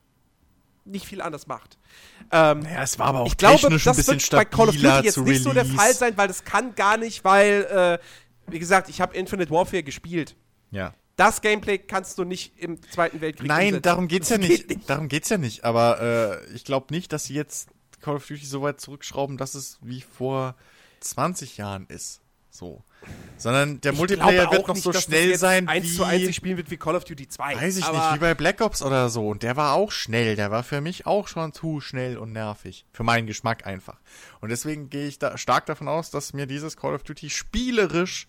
nicht 0.84 1.05
viel 1.05 1.22
anders 1.22 1.45
macht. 1.45 1.77
Ähm, 2.31 2.63
Ja, 2.63 2.81
es 2.81 2.97
war 2.97 3.07
aber 3.07 3.19
auch 3.22 3.27
ich 3.27 3.38
glaube, 3.38 3.59
technisch 3.59 3.84
ein 3.85 3.89
das 3.91 3.97
bisschen 3.97 4.19
wird 4.19 4.31
bei 4.31 4.45
Call 4.45 4.69
of 4.69 4.76
Duty 4.76 4.88
jetzt 5.05 5.18
nicht 5.18 5.43
so 5.43 5.53
der. 5.53 5.65
Fall 5.65 5.93
sein, 5.93 6.18
weil 6.18 6.27
das 6.27 6.43
kann 6.43 6.73
gar 6.73 6.97
nicht, 6.97 7.23
weil, 7.23 7.99
äh, 8.01 8.51
wie 8.51 8.57
gesagt, 8.57 8.89
ich 8.89 8.99
habe 8.99 9.15
Infinite 9.15 9.51
Warfare 9.51 9.84
gespielt. 9.84 10.35
Ja. 10.72 10.95
Das 11.18 11.41
Gameplay 11.41 11.77
kannst 11.77 12.18
du 12.18 12.23
nicht 12.23 12.57
im 12.57 12.81
Zweiten 12.81 13.22
Weltkrieg 13.22 13.47
Nein, 13.47 13.65
umsetzen. 13.68 13.81
darum 13.84 14.07
geht's 14.07 14.30
ja 14.30 14.38
Das 14.39 14.47
nicht. 14.47 14.68
geht 14.68 14.89
Darum 14.89 15.07
geht's 15.07 15.30
ja 15.30 15.38
nicht. 15.38 15.63
Aber 15.63 16.41
äh, 16.49 16.53
ich 16.55 16.65
glaube 16.65 16.88
nicht, 16.91 17.13
dass 17.13 17.26
sie 17.26 17.35
jetzt 17.35 17.69
Call 18.01 18.15
of 18.15 18.26
Duty 18.26 18.43
so 18.45 18.63
weit 18.63 18.81
zurückschrauben, 18.81 19.38
dass 19.38 19.53
es 19.53 19.77
wie 19.84 20.01
vor 20.01 20.55
20 21.01 21.57
Jahren 21.57 21.85
ist. 21.88 22.22
So. 22.52 22.84
Sondern 23.38 23.82
der 23.82 23.94
Ich 23.94 23.98
Multiplayer 23.98 24.52
wird 24.52 24.68
noch 24.68 24.76
nicht, 24.76 24.84
so 24.84 24.94
schnell 24.94 25.38
sein 25.38 25.68
eins 25.68 25.86
wie 25.86 25.95
zu 25.95 26.03
eins 26.03 26.26
sich 26.26 26.36
spielen 26.36 26.57
wird 26.57 26.69
wie 26.69 26.78
Call 26.78 26.95
of 26.95 27.06
Duty 27.06 27.28
2. 27.28 27.56
Weiß 27.56 27.78
ich 27.78 27.90
nicht, 27.90 28.14
wie 28.14 28.19
bei 28.19 28.36
Black 28.36 28.61
Ops 28.61 28.84
oder 28.84 29.10
so. 29.10 29.30
Und 29.30 29.41
der 29.41 29.56
war 29.56 29.73
auch 29.73 29.91
schnell. 29.91 30.36
Der 30.36 30.52
war 30.52 30.64
für 30.64 30.82
mich 30.82 31.07
auch 31.07 31.28
schon 31.28 31.53
zu 31.53 31.80
schnell 31.80 32.18
und 32.18 32.34
nervig. 32.34 32.86
Für 32.91 33.03
meinen 33.03 33.26
Geschmack 33.26 33.65
einfach. 33.65 33.99
Und 34.41 34.49
deswegen 34.49 34.90
gehe 34.90 35.07
ich 35.07 35.18
da 35.18 35.38
stark 35.38 35.65
davon 35.65 35.88
aus, 35.88 36.11
dass 36.11 36.34
mir 36.34 36.45
dieses 36.45 36.78
Call 36.78 36.94
of 36.94 37.03
Duty 37.03 37.30
spielerisch 37.30 38.28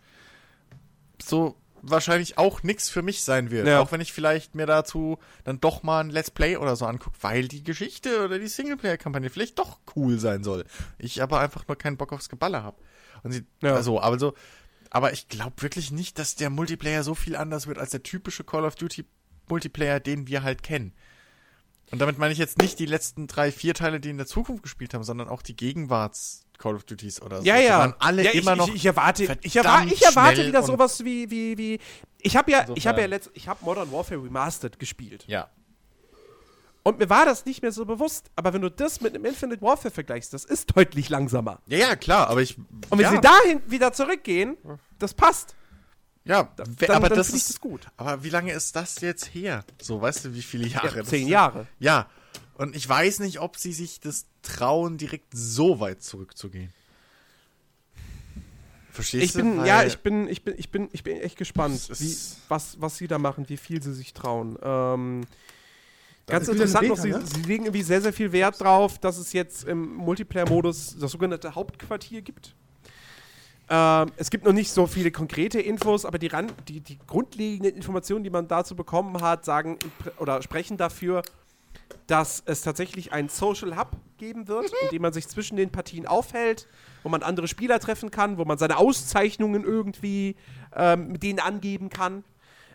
so 1.21 1.57
wahrscheinlich 1.83 2.39
auch 2.39 2.63
nix 2.63 2.89
für 2.89 3.03
mich 3.03 3.23
sein 3.25 3.51
wird. 3.51 3.67
Ja. 3.67 3.81
Auch 3.81 3.93
wenn 3.93 4.01
ich 4.01 4.13
vielleicht 4.13 4.55
mir 4.55 4.67
dazu 4.67 5.19
dann 5.45 5.61
doch 5.61 5.83
mal 5.83 6.01
ein 6.01 6.11
Let's 6.11 6.31
Play 6.31 6.57
oder 6.57 6.77
so 6.77 6.87
angucke, 6.87 7.17
weil 7.21 7.49
die 7.49 7.63
Geschichte 7.65 8.25
oder 8.25 8.39
die 8.39 8.47
Singleplayer-Kampagne 8.47 9.31
vielleicht 9.31 9.59
doch 9.59 9.81
cool 9.97 10.19
sein 10.19 10.45
soll. 10.45 10.65
Ich 10.99 11.23
aber 11.23 11.41
einfach 11.41 11.67
nur 11.67 11.77
keinen 11.77 11.97
Bock 11.97 12.13
aufs 12.13 12.29
Geballer 12.29 12.63
habe. 12.63 12.81
Und 13.23 13.33
sie, 13.33 13.45
Ja. 13.63 13.75
also, 13.75 14.01
aber 14.01 14.19
so, 14.19 14.35
aber 14.91 15.13
ich 15.13 15.29
glaube 15.29 15.61
wirklich 15.63 15.91
nicht, 15.91 16.19
dass 16.19 16.35
der 16.37 16.51
Multiplayer 16.51 17.03
so 17.03 17.15
viel 17.15 17.37
anders 17.37 17.67
wird 17.67 17.79
als 17.79 17.91
der 17.91 18.03
typische 18.03 18.45
Call 18.45 18.65
of 18.65 18.77
Duty 18.77 19.05
Multiplayer, 19.49 20.01
den 20.01 20.29
wir 20.29 20.43
halt 20.43 20.63
kennen. 20.63 20.93
Und 21.91 21.99
damit 21.99 22.17
meine 22.19 22.33
ich 22.33 22.39
jetzt 22.39 22.59
nicht 22.59 22.79
die 22.79 22.87
letzten 22.87 23.27
drei, 23.27 23.53
vier 23.53 23.75
Teile, 23.75 24.01
die 24.01 24.09
in 24.11 24.17
der 24.17 24.27
Zukunft 24.27 24.63
gespielt 24.63 24.95
haben, 24.95 25.05
sondern 25.05 25.29
auch 25.29 25.43
die 25.43 25.57
Gegenwarts 25.57 26.47
Call 26.63 26.77
of 26.77 26.85
Duties 26.85 27.21
oder 27.21 27.41
so. 27.41 27.45
ja, 27.45 27.57
Die 27.57 27.65
ja. 27.65 27.79
waren 27.81 27.95
alle 27.99 28.23
ja, 28.25 28.31
immer 28.31 28.53
ich, 28.53 28.59
noch 28.59 28.69
Ich, 28.69 28.75
ich 28.77 28.87
erwarte, 28.87 29.37
ich, 29.43 29.57
erwarte, 29.57 29.93
ich 29.93 30.03
erwarte 30.05 30.47
wieder 30.47 30.63
sowas 30.63 31.05
wie, 31.05 31.29
wie, 31.29 31.59
wie. 31.59 31.81
Ich 32.21 32.37
habe 32.37 32.53
ja, 32.53 32.61
ich 32.77 32.87
habe 32.87 33.01
ja 33.01 33.07
Insofern. 33.07 33.11
letzt, 33.11 33.31
ich 33.35 33.49
habe 33.49 33.65
Modern 33.65 33.91
Warfare 33.91 34.23
Remastered 34.23 34.79
gespielt. 34.79 35.25
Ja. 35.27 35.49
Und 36.85 36.99
mir 36.99 37.11
war 37.11 37.25
das 37.25 37.45
nicht 37.45 37.63
mehr 37.63 37.73
so 37.73 37.85
bewusst. 37.85 38.31
Aber 38.37 38.53
wenn 38.53 38.63
du 38.63 38.71
das 38.71 39.01
mit 39.01 39.15
einem 39.15 39.25
Infinite 39.25 39.61
Warfare 39.61 39.91
vergleichst, 39.93 40.33
das 40.33 40.45
ist 40.45 40.77
deutlich 40.77 41.09
langsamer. 41.09 41.61
Ja, 41.67 41.79
ja, 41.79 41.97
klar, 41.97 42.29
aber 42.29 42.43
ich. 42.43 42.57
Und 42.59 42.93
wenn 42.93 43.01
ja, 43.01 43.11
sie 43.11 43.21
dahin 43.21 43.61
wieder 43.67 43.93
zurückgehen, 43.93 44.57
das 44.99 45.15
passt. 45.15 45.57
Ja, 46.25 46.49
Dann, 46.55 46.91
aber 46.91 47.09
dann 47.09 47.19
das 47.19 47.31
ist. 47.31 47.49
das 47.51 47.61
gut. 47.61 47.89
Aber 47.97 48.23
wie 48.23 48.31
lange 48.31 48.53
ist 48.53 48.77
das 48.77 49.01
jetzt 49.01 49.35
her? 49.35 49.65
So, 49.81 50.01
weißt 50.01 50.27
du, 50.27 50.35
wie 50.35 50.43
viele 50.43 50.69
Jahre? 50.69 50.99
das 50.99 51.09
zehn? 51.09 51.27
Jahre. 51.27 51.67
Ja. 51.81 52.07
Und 52.57 52.77
ich 52.77 52.89
weiß 52.89 53.21
nicht, 53.21 53.41
ob 53.41 53.57
sie 53.57 53.73
sich 53.73 54.01
das 54.01 54.27
trauen, 54.43 54.99
direkt 54.99 55.33
so 55.33 55.81
weit 55.81 56.03
zurückzugehen. 56.03 56.73
Verstehst 58.91 59.25
Ich 59.25 59.33
du? 59.33 59.39
bin, 59.39 59.59
Weil- 59.59 59.67
ja, 59.67 59.85
ich 59.85 59.99
bin, 60.01 60.29
ich 60.29 60.43
bin, 60.45 60.55
ich 60.59 60.71
bin, 60.71 60.89
ich 60.93 61.03
bin 61.03 61.17
echt 61.19 61.39
gespannt, 61.39 61.77
Es 61.89 62.01
wie, 62.01 62.15
was, 62.49 62.79
was 62.81 62.97
sie 62.99 63.09
da 63.09 63.19
machen, 63.19 63.49
wie 63.49 63.57
viel 63.57 63.83
sie 63.83 63.95
sich 63.95 64.13
trauen. 64.13 64.59
Ähm, 64.63 65.27
ganz 66.27 66.47
interessant 66.49 66.85
eine 66.85 66.95
noch, 66.95 67.03
ne? 67.03 67.23
sie 67.27 67.41
legen 67.43 67.65
irgendwie 67.65 67.83
sehr, 67.83 68.03
sehr 68.03 68.13
viel 68.13 68.33
Wert 68.33 68.61
drauf, 68.61 68.99
dass 68.99 69.17
es 69.17 69.33
jetzt 69.33 69.65
im 69.65 69.95
Multiplayer-Modus 69.95 70.99
das 70.99 71.11
sogenannte 71.13 71.55
Hauptquartier 71.55 72.21
gibt. 72.21 72.55
Ähm, 73.71 74.13
es 74.17 74.29
gibt 74.29 74.45
noch 74.45 74.53
nicht 74.53 74.71
so 74.71 74.87
viele 74.87 75.11
konkrete 75.11 75.59
Infos, 75.59 76.05
aber 76.05 76.19
die, 76.19 76.27
Ran 76.27 76.53
die, 76.69 76.81
die 76.81 76.99
grundlegenden 77.07 77.75
Informationen, 77.75 78.23
die 78.25 78.31
man 78.31 78.47
dazu 78.47 78.77
bekommen 78.77 79.23
hat, 79.23 79.47
sagen 79.47 79.79
oder 80.19 80.43
sprechen 80.43 80.77
dafür, 80.77 81.23
dass 82.07 82.43
es 82.47 82.63
tatsächlich 82.63 83.13
einen 83.13 83.29
Social 83.29 83.77
Hub 83.77 83.97
geben 84.19 84.49
wird, 84.49 84.71
in 84.83 84.89
dem 84.91 85.03
man 85.03 85.13
sich 85.13 85.29
zwischen 85.29 85.57
den 85.57 85.71
Partien 85.71 86.07
aufhält, 86.07 86.69
wo 87.03 87.09
man 87.09 87.23
andere 87.23 87.49
Spieler 87.49 87.81
treffen 87.81 88.11
kann, 88.11 88.39
wo 88.39 88.45
man 88.45 88.59
seine 88.59 88.77
Auszeichnungen 88.77 89.65
irgendwie 89.65 90.37
ähm, 90.75 91.09
mit 91.09 91.23
denen 91.23 91.39
angeben 91.39 91.89
kann. 91.89 92.25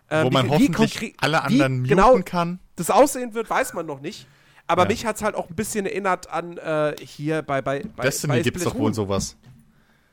Ähm, 0.10 0.26
wo 0.26 0.30
man 0.32 0.45
wie, 0.45 0.49
hoffentlich 0.49 1.02
wie 1.02 1.14
alle 1.19 1.44
anderen 1.44 1.84
wie 1.84 1.90
genau 1.90 2.18
kann. 2.24 2.60
Das 2.76 2.90
aussehen 2.90 3.34
wird, 3.34 3.49
weiß 3.49 3.74
man 3.74 3.86
noch 3.86 3.99
nicht. 3.99 4.28
Aber 4.68 4.84
ja. 4.84 4.90
mich 4.90 5.06
hat 5.06 5.18
es 5.18 5.22
halt 5.22 5.36
auch 5.36 5.49
ein 5.49 5.56
bisschen 5.56 5.86
erinnert 5.86 6.30
an 6.30 6.57
äh, 6.57 6.95
hier 6.99 7.41
bei, 7.41 7.61
bei, 7.61 7.84
bei 7.95 8.03
Destiny 8.03 8.41
gibt 8.41 8.57
es 8.57 8.64
doch 8.64 8.76
wohl 8.76 8.94
sowas. 8.94 9.38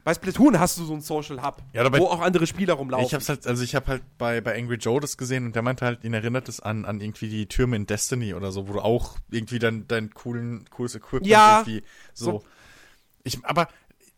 Bei 0.04 0.12
Splatoon 0.12 0.60
hast 0.60 0.78
du 0.78 0.84
so 0.84 0.92
einen 0.92 1.00
Social 1.00 1.42
Hub, 1.42 1.62
ja, 1.72 1.90
wo 1.98 2.06
auch 2.08 2.20
andere 2.20 2.46
Spieler 2.46 2.74
rumlaufen. 2.74 3.06
Ich 3.06 3.14
hab's 3.14 3.30
halt, 3.30 3.46
also 3.46 3.64
ich 3.64 3.74
habe 3.74 3.86
halt 3.86 4.02
bei, 4.18 4.42
bei 4.42 4.54
Angry 4.54 4.76
Joe 4.76 5.00
das 5.00 5.16
gesehen 5.16 5.46
und 5.46 5.56
der 5.56 5.62
meinte 5.62 5.86
halt, 5.86 6.04
ihn 6.04 6.12
erinnert 6.12 6.46
es 6.50 6.60
an, 6.60 6.84
an 6.84 7.00
irgendwie 7.00 7.30
die 7.30 7.46
Türme 7.46 7.76
in 7.76 7.86
Destiny 7.86 8.34
oder 8.34 8.52
so, 8.52 8.68
wo 8.68 8.74
du 8.74 8.80
auch 8.80 9.16
irgendwie 9.30 9.58
dann 9.58 9.88
dein 9.88 10.12
coolen, 10.12 10.68
cooles 10.68 10.94
Equipment 10.94 11.26
ja, 11.26 11.60
irgendwie 11.60 11.82
so. 12.12 12.40
so. 12.40 12.44
Ich, 13.22 13.42
aber, 13.46 13.68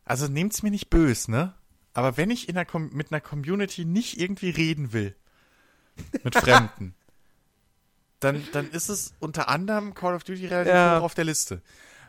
also 0.05 0.27
nehmt's 0.27 0.65
mir 0.65 0.73
nicht 0.73 0.91
böse, 0.91 1.31
ne? 1.31 1.55
Aber 1.95 2.17
wenn 2.17 2.31
ich 2.31 2.49
in 2.49 2.59
einer 2.59 2.67
mit 2.79 3.13
einer 3.13 3.21
Community 3.21 3.85
nicht 3.85 4.21
irgendwie 4.21 4.51
reden 4.51 4.93
will, 4.93 5.15
mit 6.25 6.35
Fremden, 6.37 6.95
dann, 8.19 8.43
dann 8.53 8.69
ist 8.71 8.89
es 8.89 9.15
unter 9.21 9.49
anderem 9.49 9.95
Call 9.95 10.17
of 10.17 10.25
Duty 10.25 10.47
relativ 10.47 10.73
ja. 10.73 10.99
hoch 10.99 11.05
auf 11.05 11.15
der 11.15 11.25
Liste. 11.25 11.63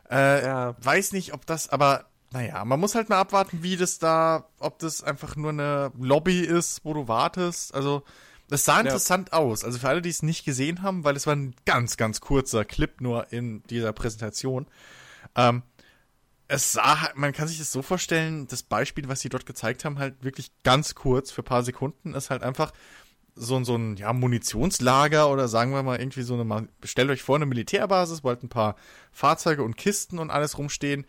Äh, 0.10 0.44
ja. 0.44 0.76
Weiß 0.82 1.12
nicht, 1.12 1.34
ob 1.34 1.46
das, 1.46 1.70
aber 1.70 2.10
naja, 2.32 2.66
man 2.66 2.80
muss 2.80 2.96
halt 2.96 3.10
mal 3.10 3.20
abwarten, 3.20 3.64
wie 3.64 3.78
das 3.78 4.00
da, 4.00 4.50
ob 4.60 4.80
das 4.80 5.04
einfach 5.04 5.36
nur 5.36 5.52
eine 5.52 5.92
Lobby 5.98 6.42
ist, 6.42 6.84
wo 6.84 6.94
du 6.94 7.08
wartest. 7.08 7.74
Also, 7.74 8.04
es 8.50 8.66
sah 8.66 8.80
interessant 8.80 9.30
ja. 9.32 9.40
aus. 9.40 9.64
Also 9.64 9.80
für 9.80 9.90
alle, 9.90 10.02
die 10.02 10.10
es 10.10 10.24
nicht 10.24 10.46
gesehen 10.46 10.82
haben, 10.82 11.04
weil 11.04 11.16
es 11.16 11.28
war 11.28 11.36
ein 11.36 11.54
ganz, 11.66 11.98
ganz 11.98 12.22
kurzer 12.22 12.64
Clip 12.64 13.02
nur 13.02 13.32
in 13.32 13.64
dieser 13.64 13.92
Präsentation. 13.92 14.68
Ähm, 15.36 15.64
es 16.48 16.72
sah, 16.72 17.02
halt, 17.02 17.18
man 17.18 17.34
kann 17.34 17.48
sich 17.48 17.58
das 17.60 17.72
so 17.72 17.82
vorstellen, 17.82 18.48
das 18.48 18.64
Beispiel, 18.64 19.10
was 19.10 19.20
sie 19.20 19.30
dort 19.30 19.46
gezeigt 19.46 19.84
haben, 19.84 20.00
halt 20.00 20.24
wirklich 20.24 20.52
ganz 20.64 20.96
kurz 20.96 21.30
für 21.32 21.44
paar 21.44 21.64
Sekunden, 21.64 22.14
ist 22.14 22.30
halt 22.30 22.42
einfach 22.42 22.72
so, 23.36 23.62
so 23.64 23.76
ein 23.76 23.98
ja, 23.98 24.14
Munitionslager 24.14 25.30
oder 25.30 25.48
sagen 25.48 25.72
wir 25.72 25.84
mal 25.84 26.00
irgendwie 26.00 26.24
so 26.24 26.40
eine, 26.40 26.70
stellt 26.84 27.10
euch 27.10 27.22
vor, 27.22 27.36
eine 27.36 27.46
Militärbasis, 27.46 28.24
wo 28.24 28.30
halt 28.30 28.44
ein 28.44 28.50
paar 28.50 28.78
Fahrzeuge 29.12 29.64
und 29.64 29.76
Kisten 29.76 30.20
und 30.20 30.32
alles 30.32 30.58
rumstehen. 30.58 31.06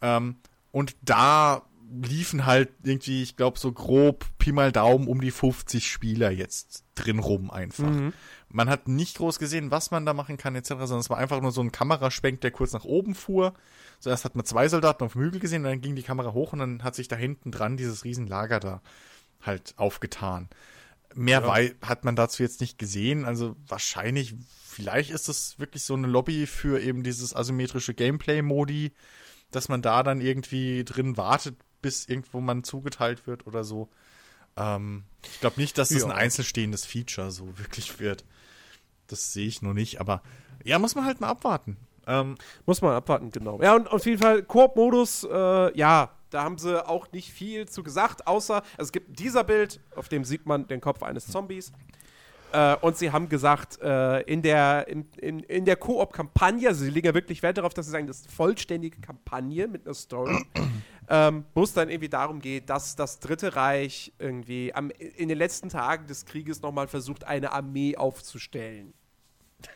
Ähm, 0.00 0.36
und 0.72 0.96
da 1.02 1.62
liefen 1.90 2.46
halt 2.46 2.70
irgendwie, 2.82 3.22
ich 3.22 3.36
glaube, 3.36 3.58
so 3.58 3.72
grob 3.72 4.24
Pi 4.38 4.52
mal 4.52 4.70
Daumen 4.70 5.08
um 5.08 5.20
die 5.20 5.32
50 5.32 5.90
Spieler 5.90 6.30
jetzt 6.30 6.84
drin 6.94 7.18
rum 7.18 7.50
einfach. 7.50 7.90
Mhm. 7.90 8.12
Man 8.48 8.68
hat 8.68 8.88
nicht 8.88 9.16
groß 9.18 9.38
gesehen, 9.38 9.70
was 9.70 9.90
man 9.90 10.06
da 10.06 10.14
machen 10.14 10.36
kann, 10.36 10.54
etc., 10.54 10.68
sondern 10.68 11.00
es 11.00 11.10
war 11.10 11.18
einfach 11.18 11.40
nur 11.40 11.52
so 11.52 11.60
ein 11.60 11.72
Kameraschwenk, 11.72 12.40
der 12.40 12.52
kurz 12.52 12.72
nach 12.72 12.84
oben 12.84 13.14
fuhr. 13.14 13.54
Zuerst 13.98 14.24
hat 14.24 14.36
man 14.36 14.44
zwei 14.44 14.68
Soldaten 14.68 15.04
auf 15.04 15.12
dem 15.12 15.22
Hügel 15.22 15.40
gesehen, 15.40 15.64
dann 15.64 15.80
ging 15.80 15.96
die 15.96 16.02
Kamera 16.02 16.32
hoch 16.32 16.52
und 16.52 16.60
dann 16.60 16.84
hat 16.84 16.94
sich 16.94 17.08
da 17.08 17.16
hinten 17.16 17.50
dran 17.50 17.76
dieses 17.76 18.04
Riesenlager 18.04 18.60
da 18.60 18.82
halt 19.42 19.74
aufgetan. 19.76 20.48
Mehr 21.14 21.40
ja. 21.40 21.88
hat 21.88 22.04
man 22.04 22.14
dazu 22.14 22.42
jetzt 22.42 22.60
nicht 22.60 22.78
gesehen, 22.78 23.24
also 23.24 23.56
wahrscheinlich, 23.66 24.36
vielleicht 24.64 25.10
ist 25.10 25.28
es 25.28 25.58
wirklich 25.58 25.82
so 25.82 25.94
eine 25.94 26.06
Lobby 26.06 26.46
für 26.46 26.80
eben 26.80 27.02
dieses 27.02 27.34
asymmetrische 27.34 27.94
Gameplay-Modi, 27.94 28.92
dass 29.50 29.68
man 29.68 29.82
da 29.82 30.02
dann 30.02 30.20
irgendwie 30.20 30.84
drin 30.84 31.16
wartet, 31.16 31.56
bis 31.82 32.06
irgendwo 32.06 32.40
man 32.40 32.64
zugeteilt 32.64 33.26
wird 33.26 33.46
oder 33.46 33.64
so. 33.64 33.88
Ähm, 34.56 35.04
ich 35.24 35.40
glaube 35.40 35.60
nicht, 35.60 35.78
dass 35.78 35.88
das 35.90 36.02
ja. 36.02 36.06
ein 36.06 36.12
einzelstehendes 36.12 36.84
Feature 36.84 37.30
so 37.30 37.58
wirklich 37.58 38.00
wird. 38.00 38.24
Das 39.06 39.32
sehe 39.32 39.46
ich 39.46 39.62
nur 39.62 39.74
nicht, 39.74 40.00
aber 40.00 40.22
ja, 40.64 40.78
muss 40.78 40.94
man 40.94 41.04
halt 41.04 41.20
mal 41.20 41.28
abwarten. 41.28 41.76
Ähm, 42.06 42.36
muss 42.66 42.82
man 42.82 42.94
abwarten, 42.94 43.30
genau. 43.30 43.60
Ja, 43.62 43.74
und 43.74 43.88
auf 43.90 44.06
jeden 44.06 44.20
Fall 44.20 44.42
Koop-Modus, 44.42 45.24
äh, 45.30 45.78
ja, 45.78 46.10
da 46.30 46.42
haben 46.44 46.58
sie 46.58 46.86
auch 46.86 47.10
nicht 47.12 47.30
viel 47.30 47.68
zu 47.68 47.82
gesagt, 47.82 48.26
außer 48.26 48.56
also 48.56 48.88
es 48.88 48.92
gibt 48.92 49.18
dieser 49.18 49.44
Bild, 49.44 49.80
auf 49.96 50.08
dem 50.08 50.24
sieht 50.24 50.46
man 50.46 50.66
den 50.68 50.80
Kopf 50.80 51.02
eines 51.02 51.26
Zombies. 51.26 51.72
Äh, 52.52 52.76
und 52.80 52.96
sie 52.96 53.12
haben 53.12 53.28
gesagt, 53.28 53.80
äh, 53.80 54.22
in 54.22 54.42
der, 54.42 54.88
in, 54.88 55.06
in, 55.18 55.40
in 55.40 55.64
der 55.64 55.76
Koop-Kampagne, 55.76 56.68
also 56.68 56.84
sie 56.84 56.90
legen 56.90 57.06
ja 57.06 57.14
wirklich 57.14 57.42
Wert 57.42 57.58
darauf, 57.58 57.74
dass 57.74 57.86
sie 57.86 57.92
sagen, 57.92 58.06
das 58.06 58.18
ist 58.18 58.26
eine 58.26 58.34
vollständige 58.34 59.00
Kampagne 59.00 59.68
mit 59.68 59.86
einer 59.86 59.94
Story, 59.94 60.44
ähm, 61.08 61.44
wo 61.54 61.62
es 61.62 61.72
dann 61.72 61.88
irgendwie 61.88 62.08
darum 62.08 62.40
geht, 62.40 62.68
dass 62.68 62.96
das 62.96 63.20
Dritte 63.20 63.54
Reich 63.56 64.12
irgendwie 64.18 64.74
am, 64.74 64.90
in 64.90 65.28
den 65.28 65.38
letzten 65.38 65.68
Tagen 65.68 66.06
des 66.06 66.24
Krieges 66.24 66.60
nochmal 66.62 66.88
versucht, 66.88 67.24
eine 67.24 67.52
Armee 67.52 67.96
aufzustellen. 67.96 68.92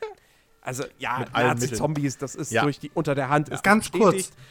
Also 0.66 0.84
ja, 0.96 1.26
Nazi-Zombies, 1.30 2.16
das 2.16 2.34
ist 2.34 2.51
ja. 2.51 2.62
durch 2.62 2.78
die 2.78 2.90
unter 2.94 3.14
der 3.14 3.28
Hand. 3.28 3.51
Ja. 3.51 3.56
Ist 3.56 3.62
Ganz 3.62 3.90
bestätigt. 3.90 4.32
kurz. 4.32 4.44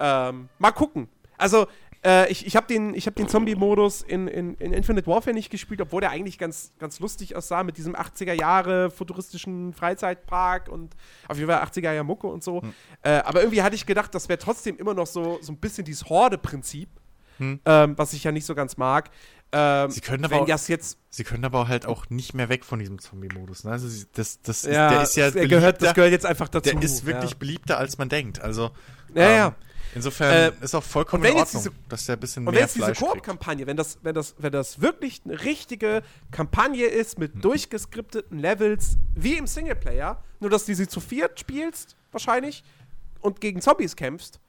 Ähm, 0.00 0.48
mal 0.58 0.72
gucken. 0.72 1.06
Also 1.38 1.68
äh, 2.04 2.30
ich 2.30 2.46
ich 2.46 2.56
habe 2.56 2.66
den, 2.66 2.94
hab 2.94 3.14
den 3.14 3.28
Zombie-Modus 3.28 4.02
in, 4.02 4.26
in, 4.26 4.54
in, 4.54 4.72
Infinite 4.72 5.06
Warfare 5.06 5.34
nicht 5.34 5.50
gespielt, 5.50 5.80
obwohl 5.80 6.00
der 6.00 6.10
eigentlich 6.10 6.38
ganz, 6.38 6.72
ganz 6.78 6.98
lustig 7.00 7.36
aussah 7.36 7.62
mit 7.62 7.76
diesem 7.76 7.94
80er 7.94 8.32
Jahre 8.32 8.90
futuristischen 8.90 9.72
Freizeitpark 9.72 10.68
und 10.68 10.96
auf 11.28 11.38
jeden 11.38 11.50
Fall 11.50 11.62
80er 11.62 11.92
Jahre 11.92 12.04
Mucke 12.04 12.26
und 12.26 12.42
so. 12.42 12.62
Hm. 12.62 12.74
Äh, 13.02 13.10
aber 13.10 13.42
irgendwie 13.42 13.62
hatte 13.62 13.76
ich 13.76 13.86
gedacht, 13.86 14.14
das 14.14 14.28
wäre 14.28 14.38
trotzdem 14.38 14.76
immer 14.78 14.94
noch 14.94 15.06
so, 15.06 15.38
so 15.42 15.52
ein 15.52 15.58
bisschen 15.58 15.84
dieses 15.84 16.08
Horde-Prinzip, 16.08 16.88
hm. 17.38 17.60
ähm, 17.64 17.98
was 17.98 18.12
ich 18.12 18.24
ja 18.24 18.32
nicht 18.32 18.46
so 18.46 18.54
ganz 18.54 18.76
mag. 18.76 19.10
Ähm, 19.54 19.90
sie 19.90 20.00
können 20.00 20.24
aber 20.24 20.40
auch, 20.40 20.58
sie 20.58 21.24
können 21.24 21.44
aber 21.44 21.68
halt 21.68 21.84
auch 21.84 22.08
nicht 22.08 22.32
mehr 22.32 22.48
weg 22.48 22.64
von 22.64 22.78
diesem 22.78 22.98
Zombie-Modus. 22.98 23.64
Ne? 23.64 23.72
Also 23.72 24.06
das, 24.14 24.40
das 24.40 24.62
ja, 24.62 24.88
der 24.88 25.02
ist 25.02 25.14
ja 25.14 25.30
der 25.30 25.46
gehört, 25.46 25.82
das 25.82 25.92
gehört 25.92 26.10
jetzt 26.10 26.24
einfach 26.24 26.48
dazu. 26.48 26.70
Der 26.70 26.82
ist 26.82 27.04
wirklich 27.04 27.32
ja. 27.32 27.36
beliebter, 27.38 27.78
als 27.78 27.98
man 27.98 28.08
denkt. 28.08 28.40
Also 28.40 28.70
ja, 29.14 29.22
ähm, 29.22 29.36
ja. 29.36 29.54
Insofern 29.94 30.32
äh, 30.32 30.52
ist 30.60 30.74
auch 30.74 30.82
vollkommen 30.82 31.24
in 31.24 31.34
Ordnung, 31.34 31.62
diese, 31.62 31.72
dass 31.88 32.06
der 32.06 32.16
ein 32.16 32.20
bisschen 32.20 32.46
und 32.46 32.54
mehr 32.54 32.62
wenn 32.62 32.66
jetzt 32.66 32.76
diese 32.76 32.92
Koop-Kampagne, 32.92 33.66
wenn 33.66 33.76
das, 33.76 33.98
wenn, 34.02 34.14
das, 34.14 34.34
wenn 34.38 34.52
das 34.52 34.80
wirklich 34.80 35.22
eine 35.24 35.42
richtige 35.44 36.02
Kampagne 36.30 36.86
ist 36.86 37.18
mit 37.18 37.34
hm. 37.34 37.40
durchgeskripteten 37.42 38.38
Levels, 38.38 38.96
wie 39.14 39.36
im 39.36 39.46
Singleplayer, 39.46 40.22
nur 40.40 40.50
dass 40.50 40.64
du 40.64 40.74
sie 40.74 40.88
zu 40.88 41.00
viert 41.00 41.38
spielst, 41.38 41.96
wahrscheinlich, 42.10 42.64
und 43.20 43.40
gegen 43.40 43.60
Zombies 43.60 43.96
kämpfst, 43.96 44.40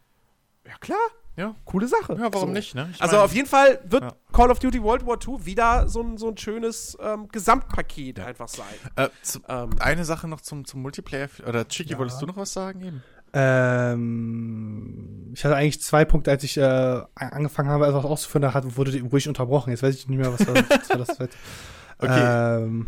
ja 0.65 0.78
klar, 0.80 1.10
ja. 1.36 1.56
Coole 1.65 1.88
Sache. 1.88 2.14
Ja, 2.14 2.32
warum 2.32 2.49
so. 2.49 2.53
nicht, 2.53 2.76
ne? 2.76 2.90
Ich 2.91 3.02
also 3.02 3.15
mein, 3.15 3.26
auf 3.26 3.34
jeden 3.34 3.48
Fall 3.48 3.80
wird 3.86 4.03
ja. 4.03 4.15
Call 4.32 4.52
of 4.52 4.60
Duty 4.60 4.82
World 4.84 5.06
War 5.06 5.18
II 5.20 5.45
wieder 5.45 5.88
so 5.88 6.02
ein, 6.02 6.18
so 6.18 6.30
ein 6.30 6.38
schönes 6.38 6.95
ähm, 7.02 7.28
Gesamtpaket 7.30 8.20
ja. 8.20 8.26
einfach 8.26 8.48
sein. 8.48 8.65
Äh, 8.95 9.10
zu, 9.24 9.40
ähm, 9.48 9.72
eine 9.80 10.06
Sache 10.06 10.28
noch 10.28 10.41
zum, 10.41 10.65
zum 10.65 10.84
Multiplayer. 10.84 11.30
Oder 11.48 11.68
Chicky, 11.68 11.98
wolltest 11.98 12.22
du 12.22 12.28
noch 12.28 12.38
was 12.38 12.53
sagen 12.53 12.82
eben? 12.82 13.03
Ähm, 13.34 15.31
ich 15.34 15.43
hatte 15.43 15.55
eigentlich 15.55 15.81
zwei 15.81 16.05
Punkte, 16.05 16.30
als 16.31 16.43
ich 16.43 16.57
äh, 16.57 17.01
angefangen 17.15 17.69
habe, 17.69 17.88
etwas 17.88 18.05
auszuführen, 18.05 18.43
da 18.43 18.53
hat, 18.53 18.77
wurde, 18.77 18.91
wurde 19.03 19.18
ich 19.18 19.27
unterbrochen. 19.27 19.72
Jetzt 19.72 19.81
weiß 19.81 19.95
ich 19.95 20.07
nicht 20.07 20.19
mehr, 20.19 20.31
was, 20.31 20.45
war, 20.47 20.55
was 20.55 20.89
war 20.89 20.97
das. 20.97 21.18
Okay. 21.99 22.64
Ähm, 22.64 22.88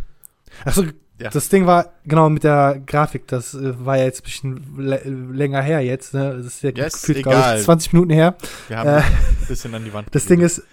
achso, 0.66 0.84
ja. 1.20 1.30
das 1.30 1.48
Ding 1.48 1.66
war, 1.66 1.94
genau, 2.06 2.30
mit 2.30 2.44
der 2.44 2.82
Grafik, 2.86 3.28
das 3.28 3.54
äh, 3.54 3.86
war 3.86 3.98
ja 3.98 4.06
jetzt 4.06 4.22
ein 4.22 4.24
bisschen 4.24 5.34
länger 5.34 5.62
her 5.62 5.80
jetzt, 5.82 6.14
ne? 6.14 6.36
Das 6.36 6.46
ist 6.48 6.64
ja 6.64 6.72
yes, 6.72 6.94
gefühlt, 6.94 7.20
egal. 7.20 7.60
Ich, 7.60 7.64
20 7.64 7.94
Minuten 7.94 8.12
her. 8.12 8.36
Wir 8.68 8.78
haben 8.78 8.90
äh, 8.90 8.98
ein 8.98 9.48
bisschen 9.48 9.74
an 9.74 9.86
die 9.86 9.94
Wand. 9.94 10.08
Das 10.12 10.26
Ding 10.26 10.42
ist, 10.42 10.64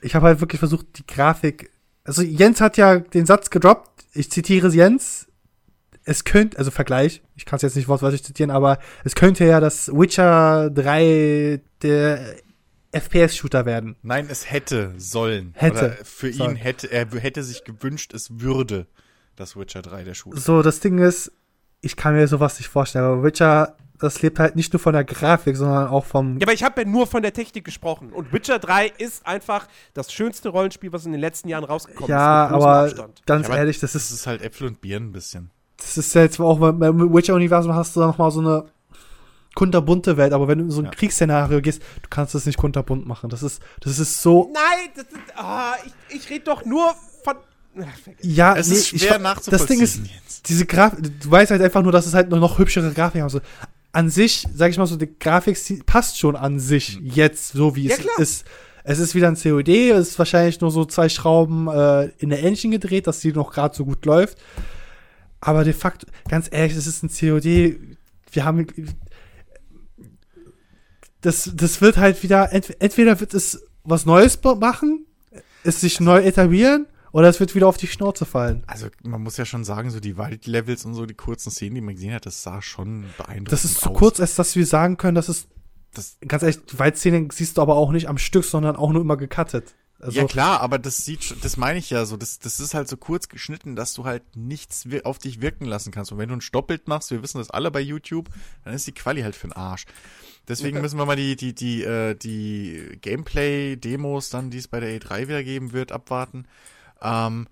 ich 0.00 0.14
habe 0.14 0.26
halt 0.26 0.40
wirklich 0.40 0.60
versucht, 0.60 0.86
die 0.98 1.06
Grafik. 1.06 1.70
Also 2.04 2.22
Jens 2.22 2.60
hat 2.60 2.76
ja 2.76 2.98
den 2.98 3.26
Satz 3.26 3.50
gedroppt, 3.50 4.04
ich 4.12 4.30
zitiere 4.30 4.68
Jens, 4.68 5.26
es 6.08 6.24
könnte, 6.24 6.56
also 6.58 6.70
Vergleich, 6.70 7.22
ich 7.36 7.44
kann 7.44 7.58
es 7.58 7.62
jetzt 7.62 7.76
nicht 7.76 7.86
wortwörtlich 7.86 8.24
zitieren, 8.24 8.50
aber 8.50 8.78
es 9.04 9.14
könnte 9.14 9.44
ja 9.44 9.60
das 9.60 9.88
Witcher 9.88 10.70
3 10.70 11.60
der 11.82 12.36
FPS-Shooter 12.92 13.66
werden. 13.66 13.94
Nein, 14.02 14.26
es 14.30 14.50
hätte 14.50 14.94
sollen. 14.96 15.52
Hätte. 15.54 15.78
Oder 15.78 15.90
für 16.04 16.32
sollen. 16.32 16.52
ihn 16.52 16.56
hätte, 16.56 16.90
er 16.90 17.06
hätte 17.10 17.42
sich 17.42 17.62
gewünscht, 17.62 18.14
es 18.14 18.40
würde 18.40 18.86
das 19.36 19.54
Witcher 19.54 19.82
3 19.82 20.04
der 20.04 20.14
Shooter. 20.14 20.40
So, 20.40 20.62
das 20.62 20.80
Ding 20.80 20.96
ist, 20.98 21.30
ich 21.82 21.94
kann 21.94 22.14
mir 22.14 22.26
sowas 22.26 22.58
nicht 22.58 22.68
vorstellen, 22.68 23.04
aber 23.04 23.22
Witcher, 23.22 23.76
das 23.98 24.22
lebt 24.22 24.38
halt 24.38 24.56
nicht 24.56 24.72
nur 24.72 24.80
von 24.80 24.94
der 24.94 25.04
Grafik, 25.04 25.58
sondern 25.58 25.88
auch 25.88 26.06
vom. 26.06 26.38
Ja, 26.38 26.46
aber 26.46 26.54
ich 26.54 26.62
habe 26.62 26.80
ja 26.80 26.88
nur 26.88 27.06
von 27.06 27.20
der 27.20 27.34
Technik 27.34 27.66
gesprochen. 27.66 28.14
Und 28.14 28.32
Witcher 28.32 28.58
3 28.58 28.86
ist 28.96 29.26
einfach 29.26 29.68
das 29.92 30.10
schönste 30.10 30.48
Rollenspiel, 30.48 30.90
was 30.90 31.04
in 31.04 31.12
den 31.12 31.20
letzten 31.20 31.50
Jahren 31.50 31.64
rausgekommen 31.64 32.08
ja, 32.08 32.46
ist. 32.46 32.50
Ja, 32.50 32.56
aber 32.56 33.12
ganz 33.26 33.46
ja, 33.46 33.52
aber 33.52 33.58
ehrlich, 33.58 33.78
das 33.78 33.94
ist. 33.94 34.10
Das 34.10 34.20
ist 34.20 34.26
halt 34.26 34.40
Äpfel 34.40 34.68
und 34.68 34.80
Birnen 34.80 35.10
ein 35.10 35.12
bisschen 35.12 35.50
das 35.78 35.96
ist 35.96 36.14
ja 36.14 36.22
jetzt 36.22 36.38
auch 36.40 36.58
beim 36.58 37.14
Witcher-Universum 37.14 37.74
hast 37.74 37.96
du 37.96 38.00
da 38.00 38.06
nochmal 38.08 38.30
so 38.30 38.40
eine 38.40 38.64
kunterbunte 39.54 40.16
Welt, 40.16 40.32
aber 40.32 40.46
wenn 40.46 40.58
du 40.58 40.64
in 40.64 40.70
so 40.70 40.80
ein 40.80 40.86
ja. 40.86 40.90
Kriegsszenario 40.90 41.60
gehst, 41.60 41.82
du 42.02 42.08
kannst 42.08 42.34
das 42.34 42.46
nicht 42.46 42.58
kunterbunt 42.58 43.06
machen. 43.06 43.28
Das 43.28 43.42
ist, 43.42 43.60
das 43.80 43.98
ist 43.98 44.22
so. 44.22 44.52
Nein, 44.54 44.88
das 44.94 45.04
ist, 45.04 45.20
oh, 45.36 45.90
ich, 46.10 46.16
ich 46.16 46.30
rede 46.30 46.44
doch 46.44 46.64
nur 46.64 46.94
von. 47.24 47.34
Ja, 48.22 48.56
es 48.56 48.68
nee, 48.68 48.74
ist 48.74 48.88
schwer 48.88 49.16
ich, 49.16 49.22
nachzuvollziehen. 49.22 49.80
Das 49.80 49.94
Ding 49.94 50.04
ist, 50.04 50.48
diese 50.48 50.66
Grafik, 50.66 51.20
du 51.20 51.30
weißt 51.30 51.50
halt 51.50 51.62
einfach 51.62 51.82
nur, 51.82 51.92
dass 51.92 52.06
es 52.06 52.14
halt 52.14 52.28
noch, 52.28 52.38
noch 52.38 52.58
hübschere 52.58 52.92
Grafik 52.92 53.20
haben. 53.20 53.30
So, 53.30 53.40
an 53.90 54.10
sich, 54.10 54.46
sag 54.54 54.70
ich 54.70 54.78
mal 54.78 54.86
so, 54.86 54.96
die 54.96 55.18
Grafik 55.18 55.58
passt 55.86 56.18
schon 56.18 56.36
an 56.36 56.60
sich, 56.60 57.00
mhm. 57.00 57.10
jetzt, 57.14 57.52
so 57.52 57.74
wie 57.74 57.88
ja, 57.88 57.96
es 57.96 58.00
klar. 58.00 58.18
ist. 58.18 58.44
es 58.84 58.98
ist 59.00 59.14
wieder 59.14 59.28
ein 59.28 59.36
COD, 59.36 59.68
es 59.90 60.10
ist 60.10 60.18
wahrscheinlich 60.18 60.60
nur 60.60 60.70
so 60.70 60.84
zwei 60.84 61.08
Schrauben 61.08 61.68
äh, 61.68 62.10
in 62.18 62.30
der 62.30 62.44
Engine 62.44 62.78
gedreht, 62.78 63.06
dass 63.06 63.20
die 63.20 63.32
noch 63.32 63.52
gerade 63.52 63.74
so 63.74 63.84
gut 63.84 64.04
läuft. 64.06 64.38
Aber 65.40 65.64
de 65.64 65.72
facto, 65.72 66.06
ganz 66.28 66.48
ehrlich, 66.50 66.76
es 66.76 66.86
ist 66.86 67.02
ein 67.02 67.08
COD. 67.10 67.44
Wir 68.32 68.44
haben. 68.44 68.66
Das, 71.20 71.50
das 71.54 71.80
wird 71.80 71.96
halt 71.96 72.22
wieder, 72.22 72.52
ent, 72.52 72.80
entweder 72.80 73.18
wird 73.20 73.34
es 73.34 73.66
was 73.82 74.06
Neues 74.06 74.38
machen, 74.42 75.06
es 75.64 75.80
sich 75.80 75.98
neu 75.98 76.20
etablieren, 76.22 76.86
oder 77.12 77.28
es 77.28 77.40
wird 77.40 77.54
wieder 77.54 77.66
auf 77.66 77.76
die 77.76 77.86
Schnauze 77.86 78.24
fallen. 78.24 78.62
Also 78.66 78.88
man 79.02 79.22
muss 79.22 79.36
ja 79.36 79.44
schon 79.44 79.64
sagen, 79.64 79.90
so 79.90 79.98
die 79.98 80.16
Waldlevels 80.16 80.84
und 80.84 80.94
so 80.94 81.06
die 81.06 81.14
kurzen 81.14 81.50
Szenen, 81.50 81.74
die 81.74 81.80
man 81.80 81.94
gesehen 81.94 82.12
hat, 82.14 82.26
das 82.26 82.42
sah 82.42 82.62
schon 82.62 83.06
beeindruckend 83.16 83.52
Das 83.52 83.64
ist 83.64 83.80
zu 83.80 83.90
aus. 83.90 83.96
kurz, 83.96 84.20
als 84.20 84.34
dass 84.34 84.54
wir 84.56 84.66
sagen 84.66 84.96
können, 84.96 85.14
dass 85.14 85.28
es. 85.28 85.48
Das, 85.94 86.18
Ganz 86.26 86.42
ehrlich, 86.42 86.64
die 86.66 86.78
Waldszenen 86.78 87.30
siehst 87.30 87.56
du 87.56 87.62
aber 87.62 87.76
auch 87.76 87.92
nicht 87.92 88.08
am 88.08 88.18
Stück, 88.18 88.44
sondern 88.44 88.76
auch 88.76 88.92
nur 88.92 89.00
immer 89.00 89.16
gecuttet. 89.16 89.74
Also, 90.00 90.20
ja 90.20 90.26
klar, 90.26 90.60
aber 90.60 90.78
das 90.78 91.04
sieht, 91.04 91.44
das 91.44 91.56
meine 91.56 91.78
ich 91.80 91.90
ja 91.90 92.04
so, 92.04 92.16
das, 92.16 92.38
das 92.38 92.60
ist 92.60 92.74
halt 92.74 92.88
so 92.88 92.96
kurz 92.96 93.28
geschnitten, 93.28 93.74
dass 93.74 93.94
du 93.94 94.04
halt 94.04 94.36
nichts 94.36 94.86
auf 95.02 95.18
dich 95.18 95.40
wirken 95.40 95.64
lassen 95.64 95.90
kannst. 95.90 96.12
Und 96.12 96.18
wenn 96.18 96.28
du 96.28 96.36
ein 96.36 96.40
Stoppbild 96.40 96.86
machst, 96.86 97.10
wir 97.10 97.22
wissen 97.22 97.38
das 97.38 97.50
alle 97.50 97.72
bei 97.72 97.80
YouTube, 97.80 98.28
dann 98.64 98.74
ist 98.74 98.86
die 98.86 98.92
Quali 98.92 99.22
halt 99.22 99.34
für 99.34 99.48
den 99.48 99.54
Arsch. 99.54 99.86
Deswegen 100.46 100.80
müssen 100.80 100.98
wir 100.98 101.04
mal 101.04 101.16
die, 101.16 101.36
die, 101.36 101.54
die, 101.54 101.82
äh, 101.82 102.14
die 102.14 102.98
Gameplay-Demos 103.00 104.30
dann, 104.30 104.50
die 104.50 104.58
es 104.58 104.68
bei 104.68 104.80
der 104.80 104.98
E3 104.98 105.28
wieder 105.28 105.42
geben 105.42 105.72
wird, 105.72 105.92
abwarten. 105.92 106.46
Ähm, 107.02 107.48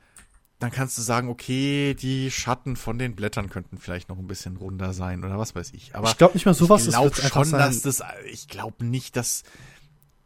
dann 0.58 0.70
kannst 0.70 0.96
du 0.96 1.02
sagen, 1.02 1.28
okay, 1.28 1.94
die 1.94 2.30
Schatten 2.30 2.76
von 2.76 2.98
den 2.98 3.14
Blättern 3.14 3.50
könnten 3.50 3.76
vielleicht 3.76 4.08
noch 4.08 4.18
ein 4.18 4.26
bisschen 4.26 4.56
runder 4.56 4.94
sein 4.94 5.24
oder 5.24 5.38
was 5.38 5.54
weiß 5.54 5.72
ich. 5.74 5.94
Aber 5.94 6.08
ich 6.08 6.16
glaube 6.16 6.34
nicht 6.34 6.46
mal 6.46 6.54
sowas, 6.54 6.82
ich 6.82 6.88
es 6.88 6.94
glaube 6.94 7.14
schon, 7.14 7.44
sein. 7.44 7.60
dass 7.60 7.82
das, 7.82 8.02
ich 8.30 8.48
glaube 8.48 8.86
nicht, 8.86 9.16
dass, 9.16 9.42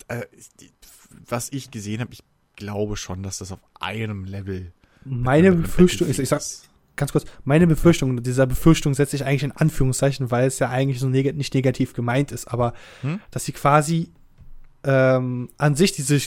äh, 0.06 0.26
was 1.28 1.48
ich 1.52 1.70
gesehen 1.70 2.00
habe, 2.00 2.12
ich 2.12 2.22
glaube 2.56 2.96
schon, 2.96 3.22
dass 3.22 3.38
das 3.38 3.52
auf 3.52 3.60
einem 3.80 4.24
Level. 4.24 4.72
Meine 5.04 5.52
Befürchtung 5.52 6.08
ist, 6.08 6.18
ich 6.18 6.28
sag 6.28 6.42
ganz 6.96 7.12
kurz, 7.12 7.24
meine 7.44 7.66
Befürchtung, 7.66 8.22
dieser 8.22 8.46
Befürchtung 8.46 8.92
setze 8.94 9.16
ich 9.16 9.24
eigentlich 9.24 9.44
in 9.44 9.52
Anführungszeichen, 9.52 10.30
weil 10.30 10.46
es 10.46 10.58
ja 10.58 10.68
eigentlich 10.68 11.00
so 11.00 11.08
neg 11.08 11.34
nicht 11.36 11.54
negativ 11.54 11.94
gemeint 11.94 12.32
ist, 12.32 12.46
aber 12.48 12.74
Hm? 13.00 13.20
dass 13.30 13.44
sie 13.46 13.52
quasi 13.52 14.10
ähm, 14.84 15.48
an 15.56 15.74
sich 15.76 15.92
diese 15.92 16.18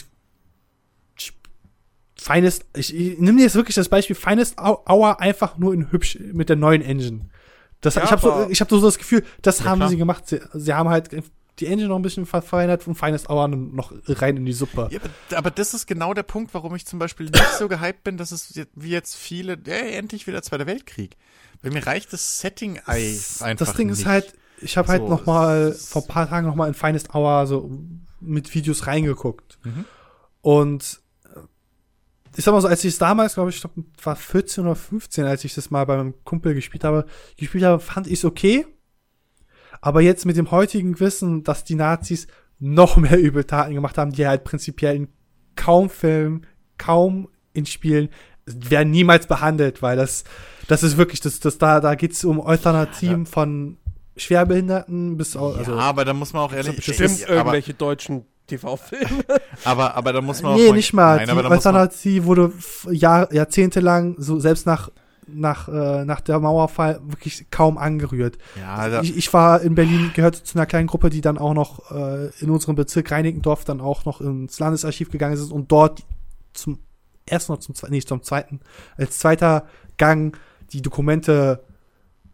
Finest, 2.16 2.64
ich, 2.76 2.94
ich 2.94 3.18
nehme 3.18 3.42
jetzt 3.42 3.54
wirklich 3.54 3.74
das 3.74 3.88
Beispiel 3.88 4.16
Finest 4.16 4.56
Hou- 4.58 4.82
Hour 4.88 5.20
einfach 5.20 5.58
nur 5.58 5.74
in 5.74 5.90
hübsch 5.92 6.18
mit 6.32 6.48
der 6.48 6.56
neuen 6.56 6.80
Engine. 6.80 7.28
Das, 7.80 7.96
Ja, 7.96 8.04
ich 8.04 8.12
habe 8.12 8.22
so, 8.22 8.48
ich 8.50 8.60
hab 8.60 8.70
so 8.70 8.80
das 8.80 8.98
Gefühl, 8.98 9.24
das 9.42 9.58
Ja, 9.58 9.66
haben 9.66 9.78
klar. 9.78 9.88
sie 9.90 9.96
gemacht. 9.96 10.26
Sie, 10.26 10.40
sie 10.54 10.72
haben 10.72 10.88
halt 10.88 11.10
die 11.60 11.66
Engine 11.66 11.88
noch 11.88 11.96
ein 11.96 12.02
bisschen 12.02 12.26
verfeinert 12.26 12.86
und 12.86 12.96
Finest 12.96 13.30
Hour 13.30 13.48
noch 13.48 13.92
rein 14.08 14.36
in 14.36 14.44
die 14.44 14.52
Suppe. 14.52 14.88
Ja, 14.90 14.98
aber, 15.00 15.38
aber 15.38 15.50
das 15.50 15.74
ist 15.74 15.86
genau 15.86 16.12
der 16.14 16.24
Punkt, 16.24 16.52
warum 16.52 16.74
ich 16.74 16.84
zum 16.84 16.98
Beispiel 16.98 17.26
nicht 17.26 17.52
so 17.58 17.68
gehypt 17.68 18.02
bin, 18.02 18.16
dass 18.16 18.32
es 18.32 18.54
wie 18.74 18.90
jetzt 18.90 19.16
viele, 19.16 19.54
äh, 19.66 19.96
endlich 19.96 20.26
wieder 20.26 20.42
Zweiter 20.42 20.66
Weltkrieg. 20.66 21.16
Weil 21.62 21.72
mir 21.72 21.86
reicht 21.86 22.12
das 22.12 22.40
Setting-Ei 22.40 23.18
einfach 23.40 23.66
das 23.66 23.74
Ding 23.74 23.88
nicht. 23.88 24.00
ist 24.00 24.06
halt, 24.06 24.34
ich 24.60 24.76
habe 24.76 24.88
halt 24.88 25.02
So, 25.02 25.08
noch 25.08 25.26
mal 25.26 25.72
vor 25.72 26.02
ein 26.02 26.08
paar 26.08 26.28
Tagen 26.28 26.46
noch 26.46 26.54
mal 26.56 26.68
in 26.68 26.74
Finest 26.74 27.14
Hour 27.14 27.46
so 27.46 27.70
mit 28.20 28.52
Videos 28.54 28.86
reingeguckt. 28.86 29.58
Mhm. 29.62 29.84
Und 30.40 31.00
äh, 31.34 31.38
ich 32.36 32.44
sag 32.44 32.52
mal 32.52 32.60
so, 32.60 32.68
als 32.68 32.82
ich 32.84 32.94
es 32.94 32.98
damals, 32.98 33.34
glaube 33.34 33.50
ich, 33.50 33.60
glaub, 33.60 33.72
war 34.02 34.16
14 34.16 34.64
oder 34.64 34.74
15, 34.74 35.24
als 35.24 35.44
ich 35.44 35.54
das 35.54 35.70
mal 35.70 35.84
bei 35.86 35.96
meinem 35.96 36.14
Kumpel 36.24 36.54
gespielt 36.54 36.84
habe, 36.84 37.06
gespielt 37.36 37.64
habe, 37.64 37.80
fand 37.80 38.08
ich 38.08 38.14
es 38.14 38.24
okay. 38.24 38.66
Aber 39.84 40.00
jetzt 40.00 40.24
mit 40.24 40.38
dem 40.38 40.50
heutigen 40.50 40.98
Wissen, 40.98 41.44
dass 41.44 41.62
die 41.62 41.74
Nazis 41.74 42.26
noch 42.58 42.96
mehr 42.96 43.20
Übeltaten 43.20 43.74
gemacht 43.74 43.98
haben, 43.98 44.12
die 44.12 44.26
halt 44.26 44.42
prinzipiell 44.42 44.96
in 44.96 45.08
kaum 45.56 45.90
Filmen, 45.90 46.46
kaum 46.78 47.28
in 47.52 47.66
Spielen 47.66 48.08
werden 48.46 48.90
niemals 48.90 49.26
behandelt, 49.26 49.82
weil 49.82 49.98
das, 49.98 50.24
das 50.68 50.82
ist 50.82 50.96
wirklich, 50.96 51.20
das, 51.20 51.38
das 51.38 51.58
da, 51.58 51.80
da 51.80 51.96
geht's 51.96 52.24
um 52.24 52.40
Alternativen 52.40 53.26
von 53.26 53.76
Schwerbehinderten 54.16 55.18
bis 55.18 55.36
also 55.36 55.72
ja, 55.72 55.78
aber 55.80 56.06
da 56.06 56.14
muss 56.14 56.32
man 56.32 56.44
auch 56.44 56.54
ehrlich, 56.54 56.76
Bestimmt 56.76 57.22
aber, 57.24 57.34
irgendwelche 57.34 57.74
deutschen 57.74 58.24
TV-Filme. 58.46 59.24
aber, 59.64 59.96
aber 59.96 60.14
da 60.14 60.22
muss 60.22 60.40
man 60.40 60.52
auch 60.52 60.56
nee, 60.56 60.72
nicht 60.72 60.94
mal. 60.94 61.16
Nein, 61.16 61.26
die 61.26 61.32
aber 61.32 61.50
Alternative 61.50 62.24
wurde 62.24 62.52
Jahr, 62.90 63.30
jahrzehntelang, 63.34 64.14
so 64.16 64.40
selbst 64.40 64.64
nach, 64.64 64.90
nach, 65.26 65.68
äh, 65.68 66.04
nach 66.04 66.20
der 66.20 66.38
Mauerfall, 66.40 67.00
wirklich 67.04 67.46
kaum 67.50 67.78
angerührt. 67.78 68.38
ja, 68.58 68.88
da, 68.88 69.02
Ich, 69.02 69.16
ich 69.16 69.32
war 69.32 69.60
in 69.62 69.74
Berlin, 69.74 70.10
gehörte 70.14 70.42
zu 70.42 70.58
einer 70.58 70.66
kleinen 70.66 70.86
Gruppe, 70.86 71.10
die 71.10 71.20
dann 71.20 71.38
auch 71.38 71.54
noch 71.54 71.90
äh, 71.90 72.30
in 72.40 72.50
unserem 72.50 72.74
Bezirk 72.74 73.10
Reinickendorf 73.10 73.64
dann 73.64 73.80
auch 73.80 74.04
noch 74.04 74.20
ins 74.20 74.58
Landesarchiv 74.58 75.10
gegangen 75.10 75.34
ist 75.34 75.52
und 75.52 75.70
dort 75.72 76.02
zum 76.52 76.78
ersten 77.26 77.52
oder 77.52 77.60
zum 77.60 77.74
zweiten, 77.74 77.92
nee, 77.92 78.00
zum 78.00 78.22
zweiten, 78.22 78.60
als 78.96 79.18
zweiter 79.18 79.66
Gang 79.96 80.36
die 80.72 80.82
Dokumente 80.82 81.64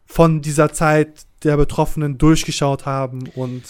von 0.07 0.43
dieser 0.43 0.73
Zeit 0.73 1.27
der 1.45 1.57
Betroffenen 1.57 2.19
durchgeschaut 2.19 2.87
haben 2.87 3.29
und 3.35 3.63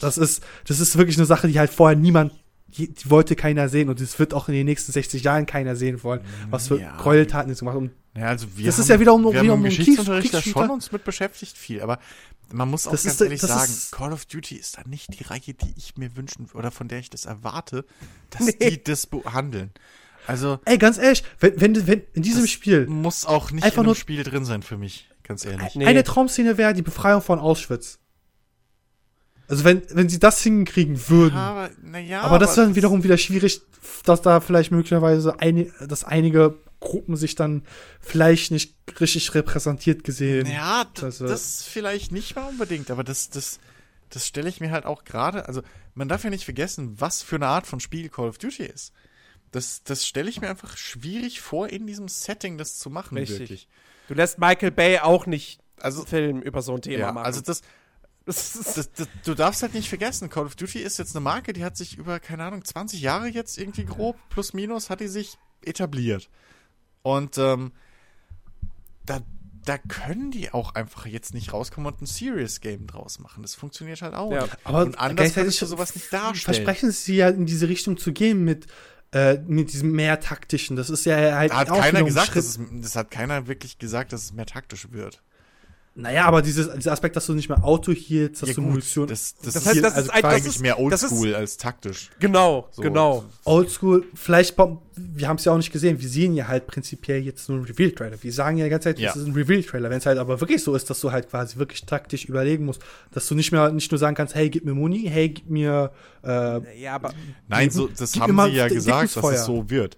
das 0.00 0.18
ist, 0.18 0.44
das 0.66 0.80
ist 0.80 0.98
wirklich 0.98 1.16
eine 1.16 1.26
Sache, 1.26 1.48
die 1.48 1.58
halt 1.58 1.70
vorher 1.70 1.96
niemand, 1.96 2.32
die, 2.76 2.92
wollte 3.04 3.36
keiner 3.36 3.68
sehen 3.68 3.88
und 3.88 4.00
das 4.00 4.18
wird 4.18 4.34
auch 4.34 4.48
in 4.48 4.54
den 4.54 4.66
nächsten 4.66 4.92
60 4.92 5.22
Jahren 5.22 5.46
keiner 5.46 5.76
sehen 5.76 6.02
wollen, 6.02 6.20
was 6.50 6.68
für 6.68 6.80
Ja. 6.80 6.96
Gräueltaten 6.96 7.50
jetzt 7.50 7.60
gemacht 7.60 7.76
und 7.76 7.90
ja, 8.14 8.26
also 8.28 8.46
wir 8.56 8.66
das 8.66 8.76
haben, 8.76 8.82
ist 8.82 8.88
ja 8.88 9.00
wiederum- 9.00 9.22
wir 9.24 9.34
haben 9.38 9.42
wiederum 9.44 9.60
im 9.60 9.66
ein 9.66 9.76
Geschichtsunterricht 9.76 10.32
da 10.32 10.40
schon 10.42 10.70
uns 10.70 10.90
mit 10.92 11.04
beschäftigt 11.04 11.58
viel, 11.58 11.80
aber 11.82 11.98
man 12.52 12.70
muss 12.70 12.86
auch 12.86 12.92
Das 12.92 13.02
ganz 13.04 13.14
ist- 13.16 13.20
ehrlich 13.20 13.40
sagen, 13.42 13.72
Call 13.90 14.12
of 14.12 14.24
Duty 14.26 14.54
ist 14.56 14.78
da 14.78 14.82
nicht 14.86 15.18
die 15.18 15.24
Reihe, 15.24 15.40
die 15.54 15.74
ich 15.76 15.96
mir 15.96 16.16
wünschen 16.16 16.48
oder 16.54 16.70
von 16.70 16.88
der 16.88 16.98
ich 17.00 17.10
das 17.10 17.24
erwarte, 17.26 17.84
dass 18.30 18.46
Nee. 18.46 18.70
die 18.70 18.84
das 18.84 19.06
behandeln. 19.06 19.70
Also 20.26 20.58
Ey, 20.64 20.78
ganz 20.78 20.98
ehrlich, 20.98 21.22
wenn, 21.40 21.60
wenn, 21.60 21.86
wenn 21.86 22.02
in 22.14 22.22
diesem 22.22 22.46
Spiel 22.46 22.86
muss 22.86 23.26
auch 23.26 23.50
nicht 23.52 23.64
Einfach 23.64 23.76
in 23.76 23.80
einem 23.80 23.86
nur- 23.86 23.94
Spiel 23.96 24.22
drin 24.24 24.44
sein 24.44 24.62
für 24.62 24.76
mich, 24.78 25.08
ganz 25.22 25.44
ehrlich. 25.44 25.74
Nee. 25.76 25.86
eine 25.86 26.02
Traumszene 26.02 26.56
wäre 26.58 26.72
die 26.74 26.82
Befreiung 26.82 27.20
von 27.22 27.38
Auschwitz. 27.38 27.98
Also 29.48 29.64
wenn, 29.64 29.82
wenn 29.90 30.08
sie 30.08 30.18
das 30.18 30.40
hinkriegen 30.42 31.08
würden. 31.08 31.36
aber, 31.36 31.70
na 31.82 31.98
ja, 32.00 32.22
aber 32.22 32.38
das 32.38 32.50
ist 32.50 32.56
dann 32.58 32.74
wiederum 32.74 33.04
wieder 33.04 33.16
schwierig, 33.18 33.60
dass 34.04 34.20
da 34.22 34.40
vielleicht 34.40 34.72
möglicherweise 34.72 35.38
eine, 35.40 35.66
dass 35.86 36.02
einige 36.04 36.56
Gruppen 36.80 37.16
sich 37.16 37.34
dann 37.36 37.62
vielleicht 38.00 38.50
nicht 38.50 38.74
richtig 39.00 39.34
repräsentiert 39.34 40.02
gesehen. 40.04 40.46
Ja, 40.46 40.84
d- 40.84 41.02
Also- 41.02 41.26
das 41.26 41.62
vielleicht 41.64 42.10
nicht 42.12 42.34
mal 42.36 42.48
unbedingt, 42.48 42.90
aber 42.90 43.04
das, 43.04 43.30
das, 43.30 43.58
das 44.10 44.26
stelle 44.26 44.48
ich 44.48 44.60
mir 44.60 44.70
halt 44.72 44.84
auch 44.84 45.04
gerade, 45.04 45.46
also 45.48 45.62
man 45.94 46.08
darf 46.08 46.24
ja 46.24 46.30
nicht 46.30 46.44
vergessen, 46.44 47.00
was 47.00 47.22
für 47.22 47.36
eine 47.36 47.46
Art 47.46 47.66
von 47.66 47.80
Spiel 47.80 48.08
Call 48.08 48.28
of 48.28 48.38
Duty 48.38 48.64
ist. 48.64 48.92
Das, 49.52 49.82
das 49.84 50.04
stelle 50.06 50.28
ich 50.28 50.40
mir 50.40 50.50
einfach 50.50 50.76
schwierig 50.76 51.40
vor, 51.40 51.68
in 51.68 51.86
diesem 51.86 52.08
Setting 52.08 52.58
das 52.58 52.78
zu 52.78 52.90
machen, 52.90 53.16
Richtig. 53.16 53.38
wirklich. 53.38 53.68
Du 54.08 54.14
lässt 54.14 54.38
Michael 54.38 54.70
Bay 54.72 54.98
auch 54.98 55.26
nicht 55.26 55.60
Also, 55.80 56.04
Film 56.04 56.42
über 56.42 56.62
so 56.62 56.74
ein 56.74 56.82
Thema 56.82 56.98
ja, 56.98 57.12
machen. 57.12 57.24
also 57.26 57.40
das, 57.40 57.62
das 58.26 58.52
das, 58.74 58.92
das, 58.92 59.08
du 59.24 59.34
darfst 59.34 59.62
halt 59.62 59.74
nicht 59.74 59.88
vergessen, 59.88 60.28
Call 60.28 60.46
of 60.46 60.56
Duty 60.56 60.80
ist 60.80 60.98
jetzt 60.98 61.14
eine 61.16 61.22
Marke, 61.22 61.52
die 61.52 61.64
hat 61.64 61.76
sich 61.76 61.96
über, 61.96 62.20
keine 62.20 62.44
Ahnung, 62.44 62.64
20 62.64 63.00
Jahre 63.00 63.28
jetzt 63.28 63.56
irgendwie 63.56 63.84
grob, 63.84 64.16
plus 64.28 64.52
minus, 64.52 64.90
hat 64.90 65.00
die 65.00 65.08
sich 65.08 65.38
etabliert. 65.62 66.28
Und 67.02 67.38
ähm, 67.38 67.72
da, 69.04 69.20
da 69.64 69.78
können 69.78 70.30
die 70.32 70.52
auch 70.52 70.74
einfach 70.74 71.06
jetzt 71.06 71.34
nicht 71.34 71.52
rauskommen 71.52 71.92
und 71.92 72.02
ein 72.02 72.06
Serious 72.06 72.60
Game 72.60 72.86
draus 72.86 73.20
machen. 73.20 73.42
Das 73.42 73.54
funktioniert 73.54 74.02
halt 74.02 74.14
auch. 74.14 74.32
Ja. 74.32 74.48
Aber 74.64 74.82
und 74.82 74.98
anders 74.98 75.16
gleichzeitig 75.16 75.34
könntest 75.34 75.62
du 75.62 75.66
sowas 75.66 75.94
nicht 75.94 76.12
darstellen. 76.12 76.54
Versprechen 76.56 76.90
sie 76.90 77.16
ja 77.16 77.28
in 77.28 77.46
diese 77.46 77.68
Richtung 77.68 77.96
zu 77.96 78.12
gehen 78.12 78.44
mit, 78.44 78.66
äh, 79.12 79.38
mit 79.46 79.72
diesem 79.72 79.92
mehr 79.92 80.18
taktischen. 80.20 80.76
Das 80.76 80.90
ist 80.90 81.06
ja 81.06 81.16
halt 81.36 81.52
Da 81.52 81.58
hat 81.58 81.70
auch 81.70 81.80
keiner 81.80 82.02
gesagt, 82.02 82.28
Schritt. 82.28 82.38
dass 82.38 82.56
es, 82.56 82.60
das 82.72 82.96
hat 82.96 83.10
keiner 83.10 83.46
wirklich 83.46 83.78
gesagt, 83.78 84.12
dass 84.12 84.24
es 84.24 84.32
mehr 84.32 84.46
taktisch 84.46 84.90
wird. 84.90 85.22
Naja, 85.98 86.26
aber 86.26 86.42
dieses, 86.42 86.70
dieser 86.74 86.92
Aspekt, 86.92 87.16
dass 87.16 87.24
du 87.24 87.32
nicht 87.32 87.48
mehr 87.48 87.64
Auto 87.64 87.90
hielst, 87.90 88.42
dass 88.42 88.50
Ja, 88.50 88.54
du 88.56 88.60
gut, 88.60 88.70
Munition. 88.70 89.06
das, 89.08 89.34
das, 89.42 89.54
Das 89.54 89.62
ist 89.62 89.68
heißt, 89.68 89.82
das 89.82 89.94
also 89.94 90.00
ist 90.12 90.14
das 90.14 90.24
eigentlich 90.24 90.46
ist- 90.46 90.60
mehr 90.60 90.76
das 90.90 91.02
Oldschool 91.04 91.34
als 91.34 91.56
taktisch. 91.56 92.10
genau, 92.20 92.68
So. 92.72 92.82
genau. 92.82 93.24
Oldschool, 93.44 94.04
vielleicht, 94.14 94.56
wir 94.58 95.26
haben 95.28 95.36
es 95.36 95.44
ja 95.46 95.52
auch 95.52 95.56
nicht 95.56 95.72
gesehen, 95.72 95.98
wir 95.98 96.08
sehen 96.08 96.34
ja 96.34 96.48
halt 96.48 96.66
prinzipiell 96.66 97.22
jetzt 97.22 97.48
nur 97.48 97.56
einen 97.58 97.66
Reveal-Trailer. 97.66 98.22
Wir 98.22 98.32
sagen 98.32 98.58
ja 98.58 98.64
die 98.64 98.70
ganze 98.70 98.90
Zeit, 98.90 98.98
Ja. 98.98 99.08
es 99.10 99.16
ist 99.16 99.26
ein 99.26 99.32
Reveal-Trailer. 99.32 99.88
Wenn 99.88 99.96
es 99.98 100.04
halt 100.06 100.18
aber 100.18 100.38
wirklich 100.40 100.62
so 100.62 100.74
ist, 100.74 100.90
dass 100.90 101.00
du 101.00 101.12
halt 101.12 101.30
quasi 101.30 101.56
wirklich 101.56 101.86
taktisch 101.86 102.26
überlegen 102.26 102.66
musst, 102.66 102.82
dass 103.12 103.26
du 103.28 103.34
nicht 103.34 103.50
mehr, 103.50 103.72
nicht 103.72 103.90
nur 103.90 103.98
sagen 103.98 104.14
kannst, 104.14 104.34
hey, 104.34 104.50
gib 104.50 104.66
mir 104.66 104.74
Muni, 104.74 105.04
hey, 105.08 105.30
gib 105.30 105.48
mir, 105.48 105.92
äh, 106.22 106.80
Ja, 106.82 106.94
aber 106.96 107.14
Nein, 107.48 107.68
Gib- 107.68 107.72
so, 107.72 107.88
das 107.88 108.12
gib 108.12 108.22
haben 108.22 108.38
sie 108.50 108.56
ja 108.56 108.68
gesagt, 108.68 109.16
dass 109.16 109.24
es 109.32 109.44
so 109.46 109.70
wird. 109.70 109.96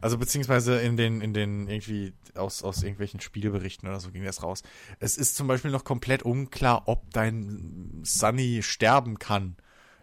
Also 0.00 0.18
beziehungsweise 0.18 0.80
in 0.80 0.96
den, 0.96 1.20
in 1.20 1.34
den 1.34 1.68
irgendwie 1.68 2.12
aus, 2.34 2.62
aus 2.62 2.82
irgendwelchen 2.82 3.20
Spielberichten 3.20 3.88
oder 3.88 4.00
so 4.00 4.10
ging 4.10 4.24
das 4.24 4.42
raus. 4.42 4.62
Es 4.98 5.16
ist 5.16 5.36
zum 5.36 5.46
Beispiel 5.46 5.70
noch 5.70 5.84
komplett 5.84 6.22
unklar, 6.22 6.84
ob 6.86 7.10
dein 7.12 8.00
Sunny 8.02 8.62
sterben 8.62 9.18
kann 9.18 9.56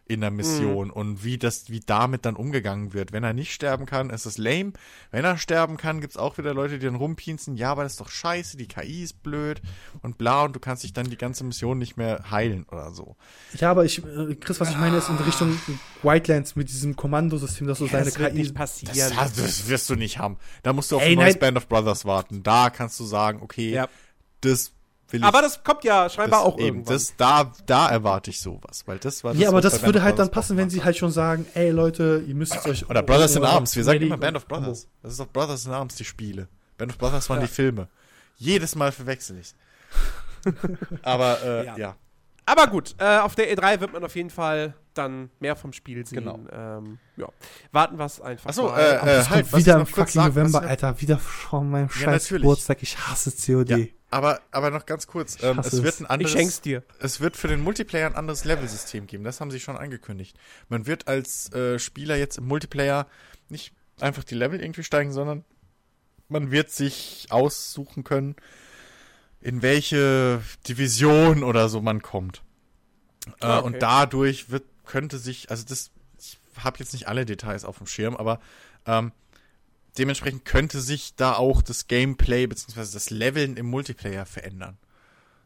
in 0.08 0.22
der 0.22 0.32
Mission 0.32 0.90
und 0.90 1.24
wie 1.24 1.38
das, 1.38 1.70
wie 1.70 1.80
damit 1.80 2.26
dann 2.26 2.36
umgegangen 2.36 2.94
wird. 2.94 3.12
Wenn 3.12 3.24
er 3.24 3.34
nicht 3.34 3.54
sterben 3.54 3.86
kann, 3.86 4.10
ist 4.10 4.26
es 4.26 4.38
lame. 4.38 4.74
Wenn 5.12 5.26
er 5.26 5.38
sterben 5.38 5.78
kann, 5.78 6.02
gibt's 6.02 6.18
auch 6.18 6.38
wieder 6.38 6.54
Leute, 6.54 6.80
die 6.80 6.86
dann 6.86 6.96
rumpinzen, 6.96 7.56
ja, 7.58 7.72
aber 7.72 7.84
das 7.84 7.94
ist 7.94 8.02
doch 8.02 8.10
scheiße, 8.10 8.58
die 8.58 8.68
KI 8.68 9.04
ist 9.04 9.22
blöd 9.24 9.62
und 10.02 10.18
bla 10.18 10.44
und 10.46 10.56
du 10.56 10.60
kannst 10.60 10.84
dich 10.84 10.94
dann 10.94 11.10
die 11.10 11.18
ganze 11.18 11.44
Mission 11.44 11.78
nicht 11.78 11.98
mehr 11.98 12.32
heilen 12.32 12.66
oder 12.72 12.92
so. 12.92 13.16
Ja, 13.60 13.72
aber 13.72 13.86
ich, 13.86 14.04
äh, 14.06 14.36
Chris, 14.36 14.60
was 14.60 14.70
ich 14.70 14.78
meine, 14.78 14.98
ist 14.98 15.10
in 15.10 15.18
Richtung 15.18 15.60
Wildlands 16.04 16.56
mit 16.56 16.70
diesem 16.70 16.96
Kommandosystem, 16.96 17.68
dass 17.68 17.80
du 17.80 17.88
seine 17.88 18.06
das 18.06 18.16
KI. 18.16 18.32
nicht 18.34 18.56
passieren. 18.56 18.96
Das, 18.96 19.34
das 19.36 19.68
wirst 19.68 19.90
du 19.90 19.96
nicht 19.96 20.20
haben. 20.20 20.38
Da 20.64 20.74
musst 20.74 20.92
du 20.92 20.96
auf 20.98 21.02
Ey, 21.02 21.12
ein 21.12 21.18
neues 21.18 21.34
nein. 21.36 21.40
Band 21.40 21.58
of 21.58 21.68
Brothers 21.68 22.06
warten. 22.06 22.44
Da 22.44 22.70
kannst 22.70 23.00
du 23.00 23.04
sagen, 23.04 23.40
okay, 23.42 23.72
Ja. 23.72 23.88
das. 24.42 24.72
Aber 25.22 25.42
das 25.42 25.64
kommt 25.64 25.84
ja 25.84 26.10
scheinbar 26.10 26.40
das, 26.44 26.48
auch 26.48 26.58
eben, 26.58 26.66
irgendwann. 26.80 26.94
das, 26.96 27.14
da, 27.16 27.52
da 27.66 27.90
erwarte 27.90 28.30
ich 28.30 28.42
sowas, 28.42 28.84
weil 28.88 28.98
das 29.00 29.24
war 29.24 29.34
das, 29.34 29.42
Ja, 29.42 29.50
aber 29.50 29.62
das 29.62 29.82
würde 29.84 30.02
halt 30.04 30.20
dann 30.20 30.30
passen, 30.30 30.58
wenn 30.58 30.70
sie 30.70 30.84
halt 30.84 30.98
schon 30.98 31.12
sagen, 31.12 31.46
ey 31.54 31.70
Leute, 31.72 32.24
ihr 32.28 32.36
müsst 32.36 32.66
euch. 32.66 32.90
Oder 32.90 33.04
Brothers 33.04 33.36
in 33.36 33.44
Arms. 33.46 33.76
Wir 33.76 33.84
sagen 33.84 34.02
immer 34.02 34.18
Band 34.18 34.36
of 34.38 34.46
Brothers. 34.48 34.88
Das 35.02 35.14
ist 35.14 35.20
doch 35.20 35.28
Brothers 35.28 35.66
in 35.66 35.72
Arms, 35.72 35.96
die 35.96 36.06
Spiele. 36.06 36.48
Band 36.78 36.92
of 36.92 36.98
Brothers 36.98 37.30
waren 37.30 37.40
Ja. 37.40 37.46
die 37.48 37.52
Filme. 37.54 37.88
Jedes 38.38 38.76
Mal 38.76 38.92
verwechsel 38.92 39.38
ich. 39.40 39.54
Aber 41.02 41.42
äh, 41.44 41.66
Ja. 41.66 41.78
ja. 41.78 41.96
Aber 42.46 42.68
gut, 42.68 42.96
äh, 42.98 43.18
auf 43.18 43.36
der 43.36 43.54
E3 43.54 43.82
wird 43.82 43.92
man 43.92 44.06
auf 44.06 44.16
jeden 44.16 44.30
Fall 44.30 44.74
dann 44.94 45.30
mehr 45.42 45.58
vom 45.58 45.74
Spiel 45.74 46.06
sehen. 46.08 46.20
Genau. 46.20 46.40
Ähm, 46.50 46.98
ja. 47.18 47.28
Warten 47.74 47.98
wir 48.00 48.06
es 48.06 48.22
einfach 48.22 48.50
Achso, 48.50 48.70
mal. 48.70 48.80
äh, 48.80 49.20
äh, 49.20 49.26
halt, 49.26 49.54
wieder 49.54 49.80
im 49.80 49.86
fucking 49.86 50.24
November, 50.24 50.62
noch- 50.62 50.68
Alter. 50.70 51.00
Wieder 51.02 51.18
von 51.18 51.70
meinem 51.70 51.88
Ja, 51.88 51.94
scheiß 51.94 52.24
natürlich. 52.24 52.42
Geburtstag. 52.44 52.78
Ich 52.84 52.98
hasse 52.98 53.32
COD. 53.32 53.70
Ja, 53.70 53.78
aber, 54.10 54.42
aber 54.52 54.72
noch 54.72 54.86
ganz 54.86 55.08
kurz. 55.08 55.42
Ähm, 55.44 55.58
hasse 55.58 55.78
es 55.78 55.84
wird 55.84 55.94
es. 55.96 56.00
ein 56.00 56.06
ich 56.06 56.10
anderes, 56.10 56.32
schenk's 56.32 56.62
dir. 56.62 56.84
es 57.00 57.20
wird 57.20 57.36
für 57.36 57.48
den 57.48 57.62
Multiplayer 57.62 58.08
ein 58.08 58.16
anderes 58.16 58.46
Level-System 58.46 59.08
geben. 59.08 59.24
Das 59.24 59.42
haben 59.42 59.52
sie 59.52 59.60
schon 59.60 59.78
angekündigt. 59.78 60.38
Man 60.70 60.86
wird 60.86 61.08
als 61.08 61.52
äh, 61.54 61.78
Spieler 61.80 62.16
jetzt 62.16 62.38
im 62.38 62.48
Multiplayer 62.48 63.08
nicht 63.50 63.74
einfach 64.00 64.24
die 64.24 64.36
Level 64.36 64.62
irgendwie 64.62 64.84
steigen, 64.84 65.12
sondern 65.12 65.44
man 66.30 66.52
wird 66.52 66.72
sich 66.72 67.28
aussuchen 67.30 68.04
können, 68.04 68.36
in 69.42 69.62
welche 69.62 70.42
Division 70.68 71.44
oder 71.44 71.70
so 71.70 71.82
man 71.82 72.02
kommt. 72.02 72.42
Äh, 73.42 73.46
Ah, 73.46 73.58
okay. 73.60 73.68
Und 73.68 73.82
dadurch 73.82 74.50
wird, 74.50 74.64
könnte 74.86 75.18
sich, 75.18 75.50
also 75.50 75.66
das, 75.68 75.92
ich 76.20 76.40
habe 76.58 76.80
jetzt 76.80 76.94
nicht 76.94 77.08
alle 77.08 77.26
Details 77.26 77.66
auf 77.66 77.78
dem 77.78 77.88
Schirm, 77.88 78.16
aber 78.16 78.40
ähm, 78.86 79.12
dementsprechend 79.98 80.46
könnte 80.46 80.82
sich 80.82 81.16
da 81.16 81.34
auch 81.34 81.62
das 81.62 81.88
Gameplay 81.88 82.48
bzw. 82.48 82.82
das 82.94 83.10
Leveln 83.10 83.58
im 83.58 83.68
Multiplayer 83.68 84.26
verändern. 84.26 84.78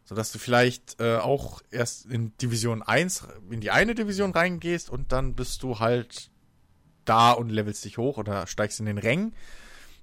Sodass 0.03 0.32
du 0.32 0.40
vielleicht 0.40 0.99
äh, 0.99 1.18
auch 1.18 1.61
erst 1.72 2.06
in 2.06 2.36
Division 2.38 2.82
1 2.82 3.28
in 3.49 3.61
die 3.61 3.72
eine 3.72 3.95
Division 3.95 4.32
reingehst 4.32 4.90
und 4.90 5.11
dann 5.11 5.36
bist 5.36 5.64
du 5.64 5.80
halt 5.80 6.32
da 7.06 7.32
und 7.32 7.49
levelst 7.49 7.86
dich 7.86 7.98
hoch 7.98 8.18
oder 8.18 8.48
steigst 8.48 8.80
in 8.80 8.86
den 8.86 8.98
Rängen. 8.98 9.34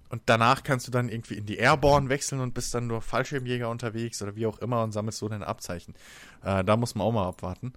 Und 0.09 0.23
danach 0.27 0.63
kannst 0.63 0.87
du 0.87 0.91
dann 0.91 1.11
irgendwie 1.11 1.35
in 1.35 1.45
die 1.45 1.59
Airborne 1.59 2.09
wechseln 2.09 2.41
und 2.41 2.55
bist 2.55 2.75
dann 2.75 2.87
nur 2.87 3.03
Fallschirmjäger 3.03 3.69
unterwegs 3.69 4.23
oder 4.23 4.37
wie 4.37 4.47
auch 4.47 4.59
immer 4.59 4.83
und 4.83 4.93
sammelst 4.93 5.19
so 5.19 5.29
deine 5.29 5.47
Abzeichen. 5.47 5.95
Äh, 6.43 6.65
da 6.65 6.77
muss 6.77 6.95
man 6.95 7.07
auch 7.07 7.13
mal 7.13 7.29
abwarten. 7.29 7.75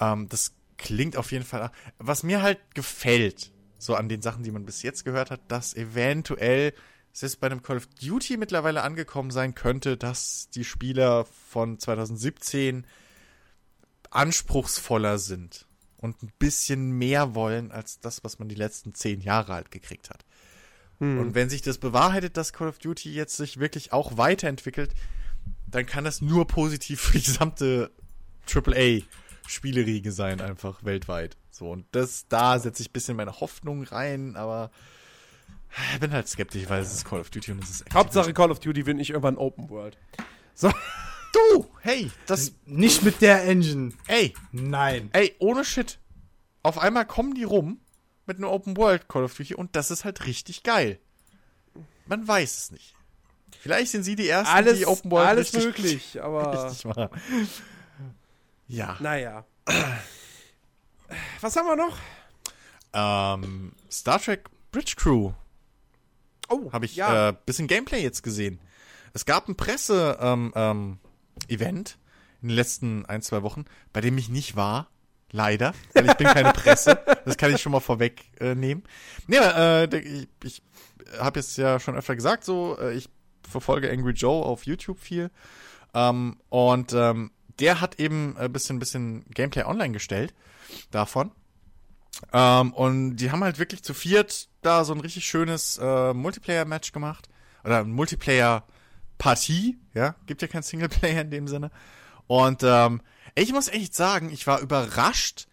Ähm, 0.00 0.28
das 0.28 0.54
klingt 0.78 1.16
auf 1.16 1.30
jeden 1.32 1.44
Fall. 1.44 1.70
Was 1.98 2.22
mir 2.22 2.40
halt 2.40 2.58
gefällt, 2.74 3.52
so 3.78 3.94
an 3.94 4.08
den 4.08 4.22
Sachen, 4.22 4.42
die 4.42 4.50
man 4.50 4.66
bis 4.66 4.82
jetzt 4.82 5.04
gehört 5.04 5.30
hat, 5.30 5.40
dass 5.48 5.74
eventuell 5.74 6.74
es 7.12 7.20
jetzt 7.22 7.40
bei 7.40 7.46
einem 7.46 7.62
Call 7.62 7.78
of 7.78 7.86
Duty 7.86 8.36
mittlerweile 8.36 8.82
angekommen 8.82 9.30
sein 9.30 9.54
könnte, 9.54 9.96
dass 9.96 10.50
die 10.50 10.64
Spieler 10.64 11.24
von 11.24 11.78
2017 11.78 12.86
anspruchsvoller 14.10 15.18
sind 15.18 15.66
und 15.96 16.22
ein 16.22 16.32
bisschen 16.38 16.92
mehr 16.92 17.34
wollen 17.34 17.72
als 17.72 18.00
das, 18.00 18.24
was 18.24 18.38
man 18.38 18.48
die 18.48 18.54
letzten 18.54 18.94
zehn 18.94 19.20
Jahre 19.20 19.54
halt 19.54 19.70
gekriegt 19.70 20.10
hat. 20.10 20.24
Hm. 20.98 21.18
Und 21.18 21.34
wenn 21.34 21.48
sich 21.48 21.62
das 21.62 21.78
bewahrheitet, 21.78 22.36
dass 22.36 22.52
Call 22.52 22.68
of 22.68 22.78
Duty 22.78 23.12
jetzt 23.12 23.36
sich 23.36 23.58
wirklich 23.58 23.92
auch 23.92 24.16
weiterentwickelt, 24.16 24.94
dann 25.66 25.86
kann 25.86 26.04
das 26.04 26.20
nur 26.20 26.46
positiv 26.46 27.00
für 27.00 27.18
die 27.18 27.24
gesamte 27.24 27.90
AAA-Spieleriege 28.52 30.12
sein, 30.12 30.40
einfach 30.40 30.84
weltweit. 30.84 31.36
So, 31.58 31.72
und 31.72 31.86
das, 31.90 32.28
da 32.28 32.56
setze 32.60 32.82
ich 32.82 32.90
ein 32.90 32.92
bisschen 32.92 33.16
meine 33.16 33.40
Hoffnung 33.40 33.82
rein, 33.82 34.36
aber 34.36 34.70
ich 35.92 35.98
bin 35.98 36.12
halt 36.12 36.28
skeptisch, 36.28 36.68
weil 36.68 36.80
es 36.82 36.94
ist 36.94 37.04
Call 37.04 37.18
of 37.18 37.30
Duty 37.30 37.50
und 37.50 37.64
es 37.64 37.70
ist 37.70 37.80
echt. 37.80 37.94
Hauptsache 37.94 38.32
Call 38.32 38.52
of 38.52 38.60
Duty 38.60 38.86
wird 38.86 38.96
nicht 38.96 39.10
irgendwann 39.10 39.36
Open 39.36 39.68
World. 39.68 39.98
Du! 41.30 41.66
Hey, 41.80 42.10
das, 42.24 42.52
Nicht 42.64 43.02
mit 43.02 43.20
der 43.20 43.44
Engine. 43.44 43.92
ey, 44.06 44.32
Nein. 44.50 45.10
ey, 45.12 45.36
ohne 45.38 45.62
Shit. 45.62 45.98
Auf 46.62 46.78
einmal 46.78 47.04
kommen 47.04 47.34
die 47.34 47.44
rum 47.44 47.80
mit 48.24 48.38
einem 48.38 48.46
Open 48.48 48.78
World 48.78 49.08
Call 49.10 49.24
of 49.24 49.36
Duty 49.36 49.54
und 49.54 49.76
das 49.76 49.90
ist 49.90 50.06
halt 50.06 50.24
richtig 50.24 50.62
geil. 50.62 50.98
Man 52.06 52.26
weiß 52.26 52.56
es 52.56 52.70
nicht. 52.70 52.94
Vielleicht 53.60 53.90
sind 53.90 54.04
sie 54.04 54.16
die 54.16 54.26
ersten, 54.26 54.54
Alles, 54.54 54.78
die 54.78 54.86
Open 54.86 55.10
World 55.10 55.28
alles 55.28 55.52
richtig, 55.52 55.64
möglich, 55.66 56.22
aber 56.22 56.66
richtig 56.70 56.86
machen. 56.86 57.08
Ja. 58.68 58.96
naja. 59.00 59.44
Was 61.40 61.56
haben 61.56 61.66
wir 61.66 61.76
noch? 61.76 61.96
Ähm, 62.92 63.72
Star 63.90 64.20
Trek 64.20 64.48
Bridge 64.72 64.94
Crew 64.96 65.32
Oh, 66.48 66.72
habe 66.72 66.86
ich 66.86 66.96
ja. 66.96 67.28
äh, 67.28 67.34
bisschen 67.44 67.66
Gameplay 67.66 68.02
jetzt 68.02 68.22
gesehen. 68.22 68.58
Es 69.12 69.26
gab 69.26 69.48
ein 69.48 69.56
Presse 69.56 70.18
ähm, 70.20 70.52
ähm, 70.54 70.98
in 71.46 71.58
den 71.58 71.84
letzten 72.50 73.06
ein, 73.06 73.22
zwei 73.22 73.42
Wochen, 73.42 73.64
bei 73.92 74.00
dem 74.00 74.16
ich 74.18 74.28
nicht 74.28 74.56
war. 74.56 74.88
Leider, 75.30 75.74
weil 75.92 76.06
ich 76.06 76.14
bin 76.14 76.26
keine 76.26 76.52
Presse. 76.52 76.98
Das 77.26 77.36
kann 77.36 77.54
ich 77.54 77.60
schon 77.60 77.72
mal 77.72 77.80
vorweg 77.80 78.24
äh, 78.40 78.54
nehmen. 78.54 78.82
Nee, 79.26 79.36
aber, 79.36 79.92
äh, 79.92 79.98
ich, 79.98 80.28
ich 80.42 80.62
habe 81.18 81.40
jetzt 81.40 81.58
ja 81.58 81.78
schon 81.78 81.94
öfter 81.94 82.16
gesagt, 82.16 82.44
so, 82.44 82.78
äh, 82.80 82.94
ich 82.94 83.10
verfolge 83.46 83.90
Angry 83.90 84.12
Joe 84.12 84.42
auf 84.46 84.64
YouTube 84.64 84.98
viel. 84.98 85.30
Ähm, 85.92 86.38
und 86.48 86.94
ähm, 86.94 87.30
der 87.60 87.80
hat 87.80 87.98
eben 87.98 88.36
ein 88.36 88.52
bisschen, 88.52 88.78
bisschen 88.78 89.24
Gameplay 89.30 89.64
online 89.64 89.92
gestellt 89.92 90.34
davon. 90.90 91.32
Ähm, 92.32 92.72
und 92.72 93.16
die 93.16 93.30
haben 93.30 93.44
halt 93.44 93.58
wirklich 93.58 93.82
zu 93.82 93.94
viert 93.94 94.48
da 94.62 94.84
so 94.84 94.92
ein 94.92 95.00
richtig 95.00 95.26
schönes 95.26 95.78
äh, 95.78 96.12
Multiplayer-Match 96.12 96.92
gemacht. 96.92 97.28
Oder 97.64 97.84
Multiplayer-Partie, 97.84 99.78
ja. 99.94 100.14
Gibt 100.26 100.42
ja 100.42 100.48
kein 100.48 100.62
Singleplayer 100.62 101.20
in 101.20 101.30
dem 101.30 101.48
Sinne. 101.48 101.70
Und 102.26 102.62
ähm, 102.62 103.00
ich 103.34 103.52
muss 103.52 103.68
echt 103.68 103.94
sagen, 103.94 104.30
ich 104.30 104.46
war 104.46 104.60
überrascht, 104.60 105.46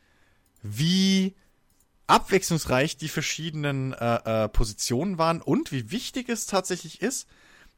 wie 0.62 1.36
abwechslungsreich 2.08 2.98
die 2.98 3.10
verschiedenen 3.10 3.94
äh, 3.94 4.44
äh, 4.44 4.50
Positionen 4.50 5.18
waren 5.18 5.42
und 5.42 5.72
wie 5.72 5.92
wichtig 5.92 6.30
es 6.30 6.46
tatsächlich 6.46 7.02
ist, 7.02 7.28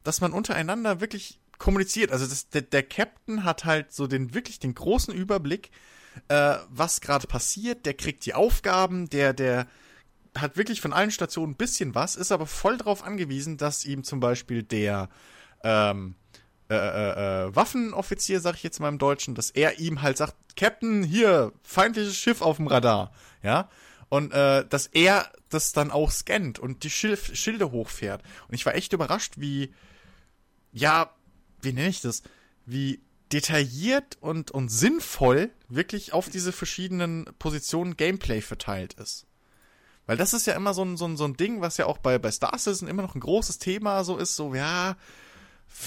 dass 0.04 0.20
man 0.20 0.32
untereinander 0.32 1.00
wirklich 1.00 1.40
kommuniziert. 1.58 2.12
Also 2.12 2.26
das, 2.26 2.48
der, 2.48 2.62
der 2.62 2.82
Captain 2.82 3.44
hat 3.44 3.64
halt 3.64 3.92
so 3.92 4.06
den 4.06 4.34
wirklich 4.34 4.58
den 4.58 4.74
großen 4.74 5.14
Überblick, 5.14 5.70
äh, 6.28 6.56
was 6.70 7.00
gerade 7.00 7.26
passiert. 7.26 7.86
Der 7.86 7.94
kriegt 7.94 8.24
die 8.26 8.34
Aufgaben, 8.34 9.08
der 9.10 9.32
der 9.32 9.66
hat 10.36 10.56
wirklich 10.56 10.80
von 10.80 10.92
allen 10.92 11.10
Stationen 11.10 11.52
ein 11.52 11.56
bisschen 11.56 11.94
was, 11.94 12.16
ist 12.16 12.32
aber 12.32 12.46
voll 12.46 12.76
darauf 12.76 13.02
angewiesen, 13.02 13.56
dass 13.56 13.84
ihm 13.84 14.04
zum 14.04 14.20
Beispiel 14.20 14.62
der 14.62 15.08
ähm, 15.64 16.14
äh, 16.70 16.74
äh, 16.74 17.46
äh, 17.46 17.56
Waffenoffizier, 17.56 18.40
sag 18.40 18.56
ich 18.56 18.62
jetzt 18.62 18.78
mal 18.78 18.90
im 18.90 18.98
Deutschen, 18.98 19.34
dass 19.34 19.50
er 19.50 19.78
ihm 19.78 20.02
halt 20.02 20.18
sagt, 20.18 20.34
Captain, 20.54 21.02
hier, 21.02 21.52
feindliches 21.62 22.16
Schiff 22.16 22.42
auf 22.42 22.58
dem 22.58 22.66
Radar, 22.66 23.12
ja, 23.42 23.70
und 24.10 24.32
äh, 24.32 24.66
dass 24.68 24.86
er 24.86 25.30
das 25.48 25.72
dann 25.72 25.90
auch 25.90 26.10
scannt 26.10 26.58
und 26.58 26.84
die 26.84 26.90
Schilf 26.90 27.34
Schilde 27.34 27.70
hochfährt. 27.70 28.22
Und 28.48 28.54
ich 28.54 28.66
war 28.66 28.74
echt 28.74 28.92
überrascht, 28.92 29.34
wie, 29.36 29.72
ja, 30.72 31.10
wie 31.62 31.72
nenne 31.72 31.88
ich 31.88 32.00
das, 32.00 32.22
wie 32.66 33.00
detailliert 33.32 34.16
und, 34.20 34.50
und 34.50 34.68
sinnvoll 34.70 35.50
wirklich 35.68 36.12
auf 36.12 36.28
diese 36.28 36.52
verschiedenen 36.52 37.26
Positionen 37.38 37.96
Gameplay 37.96 38.40
verteilt 38.40 38.94
ist. 38.94 39.26
Weil 40.06 40.16
das 40.16 40.32
ist 40.32 40.46
ja 40.46 40.54
immer 40.54 40.72
so 40.72 40.82
ein, 40.82 40.96
so 40.96 41.04
ein, 41.04 41.18
so 41.18 41.24
ein 41.24 41.36
Ding, 41.36 41.60
was 41.60 41.76
ja 41.76 41.84
auch 41.86 41.98
bei, 41.98 42.18
bei 42.18 42.30
Star 42.30 42.56
Citizen 42.58 42.88
immer 42.88 43.02
noch 43.02 43.14
ein 43.14 43.20
großes 43.20 43.58
Thema 43.58 44.04
so 44.04 44.16
ist, 44.16 44.36
so, 44.36 44.54
ja, 44.54 44.96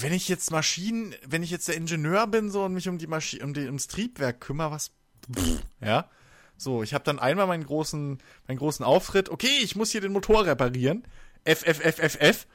wenn 0.00 0.12
ich 0.12 0.28
jetzt 0.28 0.52
Maschinen, 0.52 1.14
wenn 1.26 1.42
ich 1.42 1.50
jetzt 1.50 1.66
der 1.66 1.76
Ingenieur 1.76 2.28
bin 2.28 2.50
so 2.50 2.64
und 2.64 2.74
mich 2.74 2.88
um 2.88 2.98
die 2.98 3.08
Maschine, 3.08 3.44
um 3.44 3.52
die, 3.52 3.66
ums 3.66 3.88
Triebwerk 3.88 4.40
kümmere, 4.40 4.70
was, 4.70 4.92
pff, 5.34 5.62
ja. 5.80 6.08
So, 6.56 6.84
ich 6.84 6.94
habe 6.94 7.02
dann 7.02 7.18
einmal 7.18 7.48
meinen 7.48 7.66
großen, 7.66 8.18
meinen 8.46 8.58
großen 8.58 8.84
Auftritt, 8.84 9.28
okay, 9.28 9.58
ich 9.62 9.74
muss 9.74 9.90
hier 9.90 10.00
den 10.00 10.12
Motor 10.12 10.46
reparieren. 10.46 11.04
F, 11.44 11.66
F, 11.66 11.80
F, 11.80 11.98
F, 11.98 12.16
F. 12.20 12.46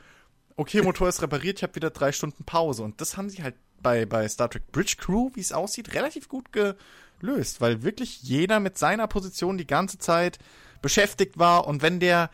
Okay, 0.59 0.81
Motor 0.81 1.07
ist 1.07 1.21
repariert, 1.21 1.59
ich 1.59 1.63
habe 1.63 1.75
wieder 1.75 1.91
drei 1.91 2.11
Stunden 2.11 2.43
Pause. 2.43 2.81
Und 2.81 2.99
das 2.99 3.15
haben 3.15 3.29
sie 3.29 3.43
halt 3.43 3.53
bei, 3.81 4.07
bei 4.07 4.27
Star 4.27 4.49
Trek 4.49 4.71
Bridge 4.71 4.95
Crew, 4.97 5.29
wie 5.35 5.39
es 5.39 5.51
aussieht, 5.51 5.93
relativ 5.93 6.27
gut 6.27 6.47
gelöst, 6.51 7.61
weil 7.61 7.83
wirklich 7.83 8.23
jeder 8.23 8.59
mit 8.59 8.75
seiner 8.75 9.05
Position 9.05 9.59
die 9.59 9.67
ganze 9.67 9.99
Zeit 9.99 10.39
beschäftigt 10.81 11.37
war 11.37 11.67
und 11.67 11.83
wenn 11.83 11.99
der, 11.99 12.31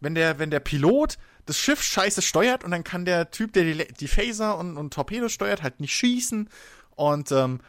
wenn 0.00 0.14
der, 0.14 0.38
wenn 0.38 0.50
der 0.50 0.60
Pilot 0.60 1.18
das 1.44 1.58
Schiff 1.58 1.82
scheiße 1.82 2.22
steuert 2.22 2.64
und 2.64 2.70
dann 2.70 2.82
kann 2.82 3.04
der 3.04 3.30
Typ, 3.30 3.52
der 3.52 3.64
die, 3.64 3.86
die 3.94 4.08
Phaser 4.08 4.56
und, 4.56 4.78
und 4.78 4.94
Torpedos 4.94 5.32
steuert, 5.32 5.62
halt 5.62 5.78
nicht 5.78 5.94
schießen 5.94 6.48
und 6.94 7.30
ähm, 7.30 7.60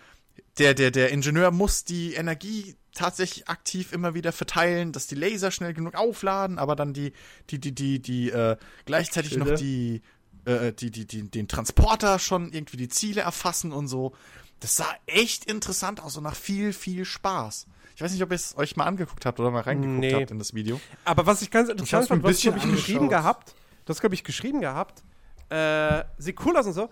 der, 0.57 0.73
der, 0.73 0.91
der 0.91 1.11
Ingenieur 1.11 1.51
muss 1.51 1.83
die 1.83 2.13
Energie 2.13 2.75
tatsächlich 2.93 3.47
aktiv 3.47 3.93
immer 3.93 4.13
wieder 4.13 4.31
verteilen, 4.31 4.91
dass 4.91 5.07
die 5.07 5.15
Laser 5.15 5.51
schnell 5.51 5.73
genug 5.73 5.95
aufladen, 5.95 6.57
aber 6.57 6.75
dann 6.75 6.93
die, 6.93 7.13
die, 7.49 7.59
die, 7.59 7.73
die, 7.73 7.99
die, 8.01 8.29
äh, 8.31 8.57
gleichzeitig 8.85 9.33
Schilde. 9.33 9.51
noch 9.51 9.59
die, 9.59 10.01
äh, 10.45 10.73
die, 10.73 10.89
die, 10.89 11.05
die, 11.05 11.29
den 11.29 11.47
Transporter 11.47 12.19
schon 12.19 12.51
irgendwie 12.51 12.77
die 12.77 12.89
Ziele 12.89 13.21
erfassen 13.21 13.71
und 13.71 13.87
so. 13.87 14.13
Das 14.59 14.75
sah 14.75 14.87
echt 15.05 15.45
interessant 15.45 16.01
aus 16.01 16.17
und 16.17 16.23
nach 16.23 16.35
viel, 16.35 16.73
viel 16.73 17.05
Spaß. 17.05 17.67
Ich 17.95 18.01
weiß 18.01 18.11
nicht, 18.11 18.23
ob 18.23 18.31
ihr 18.31 18.35
es 18.35 18.57
euch 18.57 18.75
mal 18.75 18.85
angeguckt 18.85 19.25
habt 19.25 19.39
oder 19.39 19.51
mal 19.51 19.61
reingeguckt 19.61 19.99
Nee. 19.99 20.13
habt 20.13 20.31
in 20.31 20.39
das 20.39 20.53
Video. 20.53 20.79
Aber 21.05 21.25
was 21.25 21.41
ich 21.41 21.51
ganz 21.51 21.69
interessant 21.69 22.05
ein 22.05 22.07
fand, 22.07 22.23
was 22.23 22.31
bisschen 22.31 22.53
glaube 22.53 22.67
ich 22.67 22.75
geschrieben 22.75 23.09
gehabt, 23.09 23.55
das 23.85 23.99
glaube 23.99 24.15
ich 24.15 24.23
geschrieben 24.23 24.61
gehabt, 24.61 25.03
äh, 25.49 26.03
sieht 26.17 26.43
cool 26.45 26.57
aus 26.57 26.65
und 26.65 26.73
so, 26.73 26.89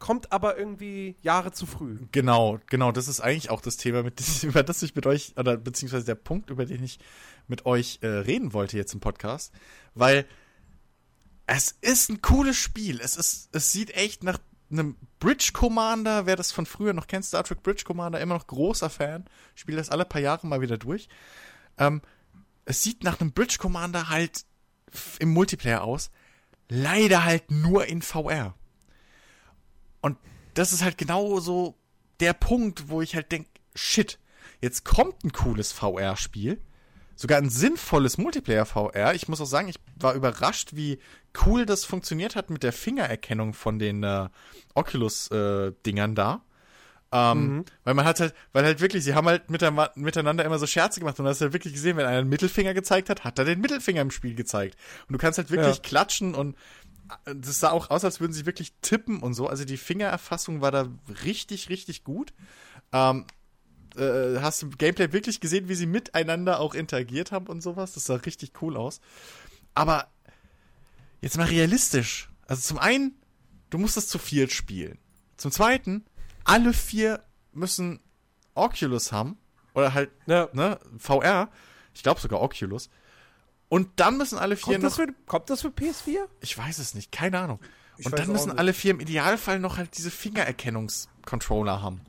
kommt 0.00 0.32
aber 0.32 0.58
irgendwie 0.58 1.14
Jahre 1.22 1.52
zu 1.52 1.66
früh. 1.66 1.98
Genau, 2.10 2.58
genau, 2.66 2.90
das 2.90 3.06
ist 3.06 3.20
eigentlich 3.20 3.50
auch 3.50 3.60
das 3.60 3.76
Thema, 3.76 4.02
mit, 4.02 4.20
über 4.42 4.64
das 4.64 4.82
ich 4.82 4.96
mit 4.96 5.06
euch, 5.06 5.34
oder 5.36 5.56
beziehungsweise 5.56 6.06
der 6.06 6.16
Punkt, 6.16 6.50
über 6.50 6.66
den 6.66 6.82
ich 6.82 6.98
mit 7.46 7.66
euch 7.66 8.00
äh, 8.02 8.08
reden 8.08 8.52
wollte 8.52 8.76
jetzt 8.76 8.94
im 8.94 9.00
Podcast, 9.00 9.52
weil 9.94 10.26
es 11.46 11.76
ist 11.80 12.10
ein 12.10 12.22
cooles 12.22 12.56
Spiel. 12.56 13.00
Es 13.00 13.16
ist, 13.16 13.50
es 13.52 13.72
sieht 13.72 13.90
echt 13.94 14.24
nach 14.24 14.38
einem 14.70 14.96
Bridge 15.18 15.50
Commander, 15.52 16.26
wer 16.26 16.36
das 16.36 16.52
von 16.52 16.64
früher 16.64 16.92
noch 16.92 17.06
kennt, 17.06 17.24
Star 17.24 17.44
Trek 17.44 17.62
Bridge 17.62 17.84
Commander, 17.84 18.20
immer 18.20 18.34
noch 18.34 18.46
großer 18.46 18.88
Fan, 18.88 19.24
spiele 19.54 19.78
das 19.78 19.90
alle 19.90 20.04
paar 20.04 20.20
Jahre 20.20 20.46
mal 20.46 20.60
wieder 20.60 20.78
durch. 20.78 21.08
Ähm, 21.76 22.02
es 22.64 22.82
sieht 22.82 23.04
nach 23.04 23.20
einem 23.20 23.32
Bridge 23.32 23.56
Commander 23.58 24.08
halt 24.08 24.44
im 25.18 25.30
Multiplayer 25.30 25.82
aus, 25.82 26.10
leider 26.68 27.24
halt 27.24 27.50
nur 27.50 27.86
in 27.86 28.00
VR. 28.00 28.54
Und 30.00 30.16
das 30.54 30.72
ist 30.72 30.82
halt 30.82 30.98
genau 30.98 31.40
so 31.40 31.76
der 32.20 32.32
Punkt, 32.32 32.88
wo 32.88 33.02
ich 33.02 33.14
halt 33.14 33.32
denke, 33.32 33.48
shit, 33.74 34.18
jetzt 34.60 34.84
kommt 34.84 35.24
ein 35.24 35.32
cooles 35.32 35.72
VR-Spiel, 35.72 36.60
sogar 37.16 37.38
ein 37.38 37.50
sinnvolles 37.50 38.18
Multiplayer-VR. 38.18 39.14
Ich 39.14 39.28
muss 39.28 39.40
auch 39.40 39.46
sagen, 39.46 39.68
ich 39.68 39.76
war 39.96 40.14
überrascht, 40.14 40.70
wie 40.74 40.98
cool 41.46 41.66
das 41.66 41.84
funktioniert 41.84 42.34
hat 42.36 42.50
mit 42.50 42.62
der 42.62 42.72
Fingererkennung 42.72 43.54
von 43.54 43.78
den 43.78 44.02
äh, 44.02 44.28
Oculus-Dingern 44.74 46.14
da. 46.14 46.42
Ähm, 47.12 47.64
Weil 47.82 47.94
man 47.94 48.04
hat 48.04 48.20
halt, 48.20 48.34
weil 48.52 48.64
halt 48.64 48.80
wirklich, 48.80 49.02
sie 49.02 49.14
haben 49.16 49.26
halt 49.26 49.50
miteinander, 49.50 49.90
miteinander 49.96 50.44
immer 50.44 50.60
so 50.60 50.66
Scherze 50.68 51.00
gemacht 51.00 51.18
und 51.18 51.24
du 51.24 51.28
hast 51.30 51.40
halt 51.40 51.52
wirklich 51.52 51.72
gesehen, 51.72 51.96
wenn 51.96 52.06
einer 52.06 52.18
einen 52.18 52.28
Mittelfinger 52.28 52.72
gezeigt 52.72 53.10
hat, 53.10 53.24
hat 53.24 53.36
er 53.36 53.44
den 53.44 53.60
Mittelfinger 53.60 54.00
im 54.00 54.12
Spiel 54.12 54.36
gezeigt. 54.36 54.78
Und 55.08 55.14
du 55.14 55.18
kannst 55.18 55.36
halt 55.38 55.50
wirklich 55.50 55.76
Ja. 55.76 55.82
klatschen 55.82 56.36
und 56.36 56.54
äh, 56.54 56.58
das 57.24 57.60
sah 57.60 57.70
auch 57.70 57.90
aus, 57.90 58.04
als 58.04 58.20
würden 58.20 58.32
sie 58.32 58.46
wirklich 58.46 58.72
tippen 58.82 59.20
und 59.20 59.34
so. 59.34 59.46
Also 59.46 59.64
die 59.64 59.76
Fingererfassung 59.76 60.60
war 60.60 60.70
da 60.70 60.88
richtig, 61.24 61.68
richtig 61.68 62.04
gut. 62.04 62.32
Ähm, 62.92 63.26
äh, 63.96 64.38
hast 64.40 64.62
du 64.62 64.66
im 64.66 64.78
Gameplay 64.78 65.12
wirklich 65.12 65.40
gesehen, 65.40 65.68
wie 65.68 65.74
sie 65.74 65.86
miteinander 65.86 66.60
auch 66.60 66.74
interagiert 66.74 67.32
haben 67.32 67.46
und 67.46 67.60
sowas? 67.62 67.92
Das 67.92 68.04
sah 68.04 68.16
richtig 68.16 68.52
cool 68.62 68.76
aus. 68.76 69.00
Aber 69.74 70.08
jetzt 71.20 71.36
mal 71.36 71.46
realistisch. 71.46 72.30
Also 72.46 72.62
zum 72.62 72.78
einen, 72.78 73.14
du 73.70 73.78
musst 73.78 73.96
das 73.96 74.08
zu 74.08 74.18
viert 74.18 74.52
spielen. 74.52 74.98
Zum 75.36 75.50
zweiten, 75.52 76.04
alle 76.44 76.72
vier 76.72 77.22
müssen 77.52 78.00
Oculus 78.54 79.12
haben. 79.12 79.38
Oder 79.74 79.94
halt, 79.94 80.10
Ja. 80.26 80.48
ne, 80.52 80.78
VR. 80.98 81.48
Ich 81.94 82.02
glaube 82.02 82.20
sogar 82.20 82.40
Oculus. 82.40 82.90
Und 83.70 83.88
dann 83.96 84.18
müssen 84.18 84.36
alle 84.38 84.56
vier 84.56 84.74
Kommt 84.74 84.82
noch. 84.82 84.90
das, 84.90 84.96
für, 84.96 85.06
kommt 85.26 85.48
das 85.48 85.62
für 85.62 85.68
PS4? 85.68 86.18
Ich 86.40 86.58
weiß 86.58 86.78
es 86.78 86.92
nicht, 86.94 87.10
keine 87.12 87.38
Ahnung. 87.38 87.60
Ich 87.96 88.04
Und 88.06 88.18
dann 88.18 88.30
müssen 88.32 88.50
alle 88.58 88.74
vier 88.74 88.90
im 88.90 89.00
Idealfall 89.00 89.58
noch 89.60 89.76
halt 89.78 89.96
diese 89.96 90.10
Fingererkennungscontroller 90.10 91.80
haben. 91.80 92.00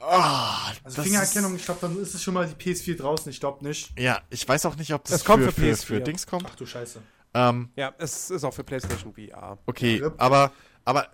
Also 0.00 0.96
Das 0.96 1.04
Fingererkennung, 1.06 1.54
ich 1.54 1.64
glaube, 1.64 1.80
dann 1.80 1.96
ist 2.00 2.14
es 2.14 2.22
schon 2.22 2.34
mal 2.34 2.46
die 2.48 2.54
PS4 2.54 2.96
draußen. 2.96 3.30
Ich 3.30 3.38
glaube 3.38 3.64
nicht. 3.64 3.96
Ja, 3.98 4.20
ich 4.30 4.46
weiß 4.48 4.66
auch 4.66 4.74
nicht, 4.76 4.92
ob 4.92 5.04
das 5.04 5.20
Es 5.20 5.24
kommt 5.24 5.44
für, 5.44 5.52
für 5.52 5.60
für, 5.60 5.72
PS4. 5.72 5.86
für 5.86 6.00
Dings 6.00 6.26
kommt. 6.26 6.46
Ach 6.50 6.56
du 6.56 6.66
Scheiße. 6.66 7.00
Ähm, 7.34 7.70
Ja, 7.76 7.94
es 7.98 8.30
ist 8.30 8.42
auch 8.44 8.52
für 8.52 8.64
PlayStation 8.64 9.14
VR. 9.14 9.58
okay, 9.66 10.00
Ja. 10.00 10.10
aber, 10.18 10.52
aber 10.84 11.08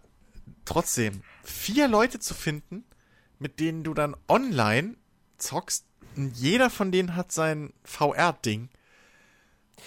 trotzdem, 0.64 1.22
vier 1.44 1.86
Leute 1.88 2.18
zu 2.18 2.32
finden, 2.34 2.84
mit 3.38 3.60
denen 3.60 3.84
du 3.84 3.92
dann 3.94 4.16
online 4.28 4.94
zockst, 5.36 5.84
und 6.16 6.36
jeder 6.36 6.70
von 6.70 6.90
denen 6.90 7.14
hat 7.14 7.30
sein 7.30 7.72
VR-Ding. 7.84 8.70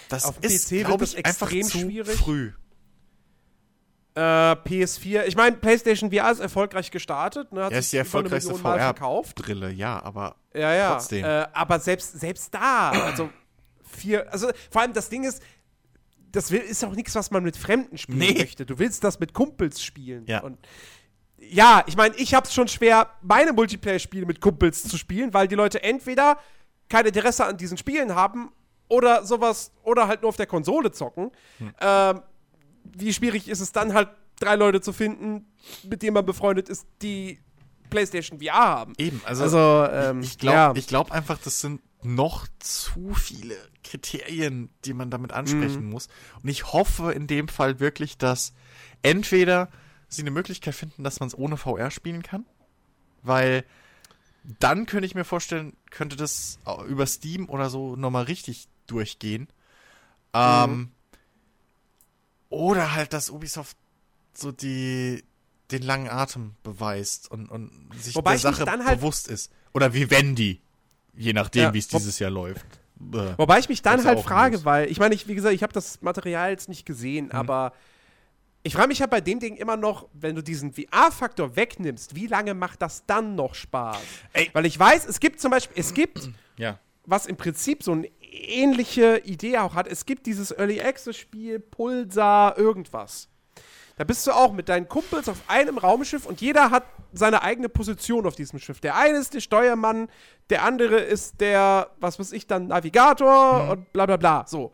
Das 0.08 0.24
Auf 0.24 0.38
ist, 0.40 0.68
glaube 0.68 1.04
ich, 1.04 1.16
extrem 1.16 1.68
schwierig. 1.68 2.16
früh. 2.16 2.52
Äh, 4.14 4.20
PS4, 4.20 5.24
ich 5.26 5.36
meine, 5.36 5.56
PlayStation 5.56 6.12
VR 6.12 6.30
ist 6.30 6.40
erfolgreich 6.40 6.90
gestartet, 6.90 7.50
ne, 7.50 7.64
hat 7.64 7.72
Er 7.72 7.78
ist 7.78 7.92
die 7.92 7.96
erfolgreichste. 7.96 8.54
VR-Brille, 8.54 9.70
ja, 9.70 10.02
aber 10.02 10.36
Ja, 10.54 10.74
ja. 10.74 10.90
Trotzdem. 10.92 11.24
Äh, 11.24 11.46
aber 11.54 11.80
selbst, 11.80 12.20
selbst 12.20 12.52
da, 12.52 12.90
also 12.90 13.30
vier, 13.82 14.30
also 14.30 14.50
vor 14.70 14.82
allem 14.82 14.92
das 14.92 15.08
Ding 15.08 15.24
ist, 15.24 15.42
das 16.30 16.50
will, 16.50 16.60
ist 16.60 16.84
auch 16.84 16.94
nichts, 16.94 17.14
was 17.14 17.30
man 17.30 17.42
mit 17.42 17.56
Fremden 17.56 17.96
spielen 17.96 18.18
Nee. 18.18 18.34
möchte. 18.38 18.66
Du 18.66 18.78
willst 18.78 19.02
das 19.02 19.18
mit 19.18 19.32
Kumpels 19.32 19.82
spielen. 19.82 20.24
Ja. 20.26 20.40
Und 20.42 20.58
ja, 21.38 21.82
ich 21.86 21.96
meine, 21.96 22.14
ich 22.16 22.34
hab's 22.34 22.52
schon 22.52 22.68
schwer, 22.68 23.08
meine 23.22 23.54
Multiplayer-Spiele 23.54 24.26
mit 24.26 24.42
Kumpels 24.42 24.82
zu 24.82 24.98
spielen, 24.98 25.32
weil 25.32 25.48
die 25.48 25.54
Leute 25.54 25.82
entweder 25.82 26.38
kein 26.90 27.06
Interesse 27.06 27.46
an 27.46 27.56
diesen 27.56 27.78
Spielen 27.78 28.14
haben 28.14 28.52
oder 28.92 29.24
sowas, 29.24 29.72
oder 29.82 30.06
halt 30.08 30.22
nur 30.22 30.28
auf 30.28 30.36
der 30.36 30.46
Konsole 30.46 30.92
zocken. 30.92 31.30
Hm. 31.58 31.74
Ähm, 31.80 32.20
wie 32.84 33.12
schwierig 33.12 33.48
ist 33.48 33.60
es 33.60 33.72
dann 33.72 33.94
halt, 33.94 34.08
drei 34.40 34.56
Leute 34.56 34.80
zu 34.80 34.92
finden, 34.92 35.46
mit 35.84 36.02
denen 36.02 36.14
man 36.14 36.26
befreundet 36.26 36.68
ist, 36.68 36.84
die 37.00 37.38
PlayStation 37.90 38.40
VR 38.40 38.52
haben. 38.54 38.92
eben, 38.98 39.20
also, 39.24 39.44
Also, 39.44 39.86
ähm, 39.92 40.20
ich 40.20 40.38
glaube 40.38 40.56
ja. 40.56 40.72
ich 40.74 40.86
glaub 40.88 41.12
einfach, 41.12 41.38
das 41.38 41.60
sind 41.60 41.80
noch 42.02 42.48
zu 42.58 43.14
viele 43.14 43.54
Kriterien, 43.84 44.70
die 44.84 44.94
man 44.94 45.10
damit 45.10 45.32
ansprechen 45.32 45.88
muss. 45.88 46.08
Und 46.42 46.48
ich 46.48 46.72
hoffe 46.72 47.12
in 47.12 47.28
dem 47.28 47.46
Fall 47.46 47.78
wirklich, 47.78 48.18
dass 48.18 48.52
entweder 49.02 49.68
sie 50.08 50.22
eine 50.22 50.32
Möglichkeit 50.32 50.74
finden, 50.74 51.04
dass 51.04 51.20
man 51.20 51.28
es 51.28 51.38
ohne 51.38 51.56
VR 51.56 51.90
spielen 51.92 52.22
kann, 52.24 52.44
weil 53.22 53.64
dann 54.58 54.86
könnte 54.86 55.06
ich 55.06 55.14
mir 55.14 55.24
vorstellen, 55.24 55.76
könnte 55.90 56.16
das 56.16 56.58
au- 56.64 56.84
über 56.84 57.06
Steam 57.06 57.48
oder 57.48 57.70
so 57.70 57.94
nochmal 57.94 58.24
richtig 58.24 58.66
durchgehen. 58.92 59.48
Ähm, 60.34 60.90
oder 62.48 62.94
halt, 62.94 63.12
dass 63.12 63.30
Ubisoft 63.30 63.76
so 64.34 64.52
die 64.52 65.22
den 65.70 65.82
langen 65.82 66.08
Atem 66.10 66.54
beweist 66.62 67.30
und, 67.30 67.48
und 67.50 67.70
sich 67.98 68.14
Wobei 68.14 68.32
der 68.32 68.40
Sache 68.40 68.64
dann 68.66 68.84
halt- 68.84 68.98
bewusst 69.00 69.28
ist. 69.28 69.50
Oder 69.72 69.94
wie 69.94 70.10
Wendy, 70.10 70.60
je 71.14 71.32
nachdem, 71.32 71.62
Ja, 71.62 71.72
wie 71.74 71.78
es 71.78 71.88
dieses 71.88 72.18
Jahr 72.18 72.30
läuft. 72.30 72.66
Äh, 73.00 73.38
Wobei 73.38 73.58
ich 73.58 73.70
mich 73.70 73.80
dann 73.80 74.04
halt 74.04 74.20
frage, 74.20 74.56
News. 74.56 74.64
weil, 74.66 74.90
ich 74.90 74.98
meine, 75.00 75.14
ich, 75.14 75.26
wie 75.28 75.34
gesagt, 75.34 75.54
ich 75.54 75.62
habe 75.62 75.72
das 75.72 76.02
Material 76.02 76.50
jetzt 76.50 76.68
nicht 76.68 76.84
gesehen, 76.84 77.26
Mhm. 77.26 77.32
aber 77.32 77.72
ich 78.64 78.74
frage 78.74 78.88
mich 78.88 79.00
halt 79.00 79.10
bei 79.10 79.22
dem 79.22 79.40
Ding 79.40 79.56
immer 79.56 79.76
noch, 79.78 80.08
wenn 80.12 80.36
du 80.36 80.42
diesen 80.42 80.72
VR-Faktor 80.74 81.56
wegnimmst, 81.56 82.14
wie 82.14 82.26
lange 82.26 82.52
macht 82.54 82.82
das 82.82 83.04
dann 83.06 83.34
noch 83.34 83.54
Spaß? 83.54 83.98
Ey. 84.34 84.50
Weil 84.52 84.66
ich 84.66 84.78
weiß, 84.78 85.06
es 85.06 85.20
gibt 85.20 85.40
zum 85.40 85.50
Beispiel, 85.52 85.80
es 85.80 85.94
gibt, 85.94 86.28
ja. 86.58 86.78
was 87.06 87.24
im 87.26 87.36
Prinzip 87.36 87.82
so 87.82 87.92
eine 87.92 88.08
ähnliche 88.32 89.18
Idee 89.24 89.58
auch 89.58 89.74
hat, 89.74 89.86
es 89.86 90.06
gibt 90.06 90.26
dieses 90.26 90.50
Early 90.50 90.80
Access-Spiel, 90.80 91.60
Pulsar, 91.60 92.58
irgendwas. 92.58 93.28
Da 93.96 94.04
bist 94.04 94.26
du 94.26 94.32
auch 94.32 94.52
mit 94.52 94.68
deinen 94.68 94.88
Kumpels 94.88 95.28
auf 95.28 95.42
einem 95.48 95.78
Raumschiff 95.78 96.26
und 96.26 96.40
jeder 96.40 96.70
hat 96.70 96.84
seine 97.12 97.42
eigene 97.42 97.68
Position 97.68 98.26
auf 98.26 98.34
diesem 98.34 98.58
Schiff. 98.58 98.80
Der 98.80 98.96
eine 98.96 99.18
ist 99.18 99.34
der 99.34 99.40
Steuermann, 99.40 100.08
der 100.50 100.64
andere 100.64 100.98
ist 100.98 101.40
der, 101.40 101.90
was 102.00 102.18
weiß 102.18 102.32
ich, 102.32 102.46
dann 102.46 102.68
Navigator 102.68 103.70
und 103.70 103.92
bla 103.92 104.06
bla 104.06 104.16
bla. 104.16 104.44
So. 104.46 104.72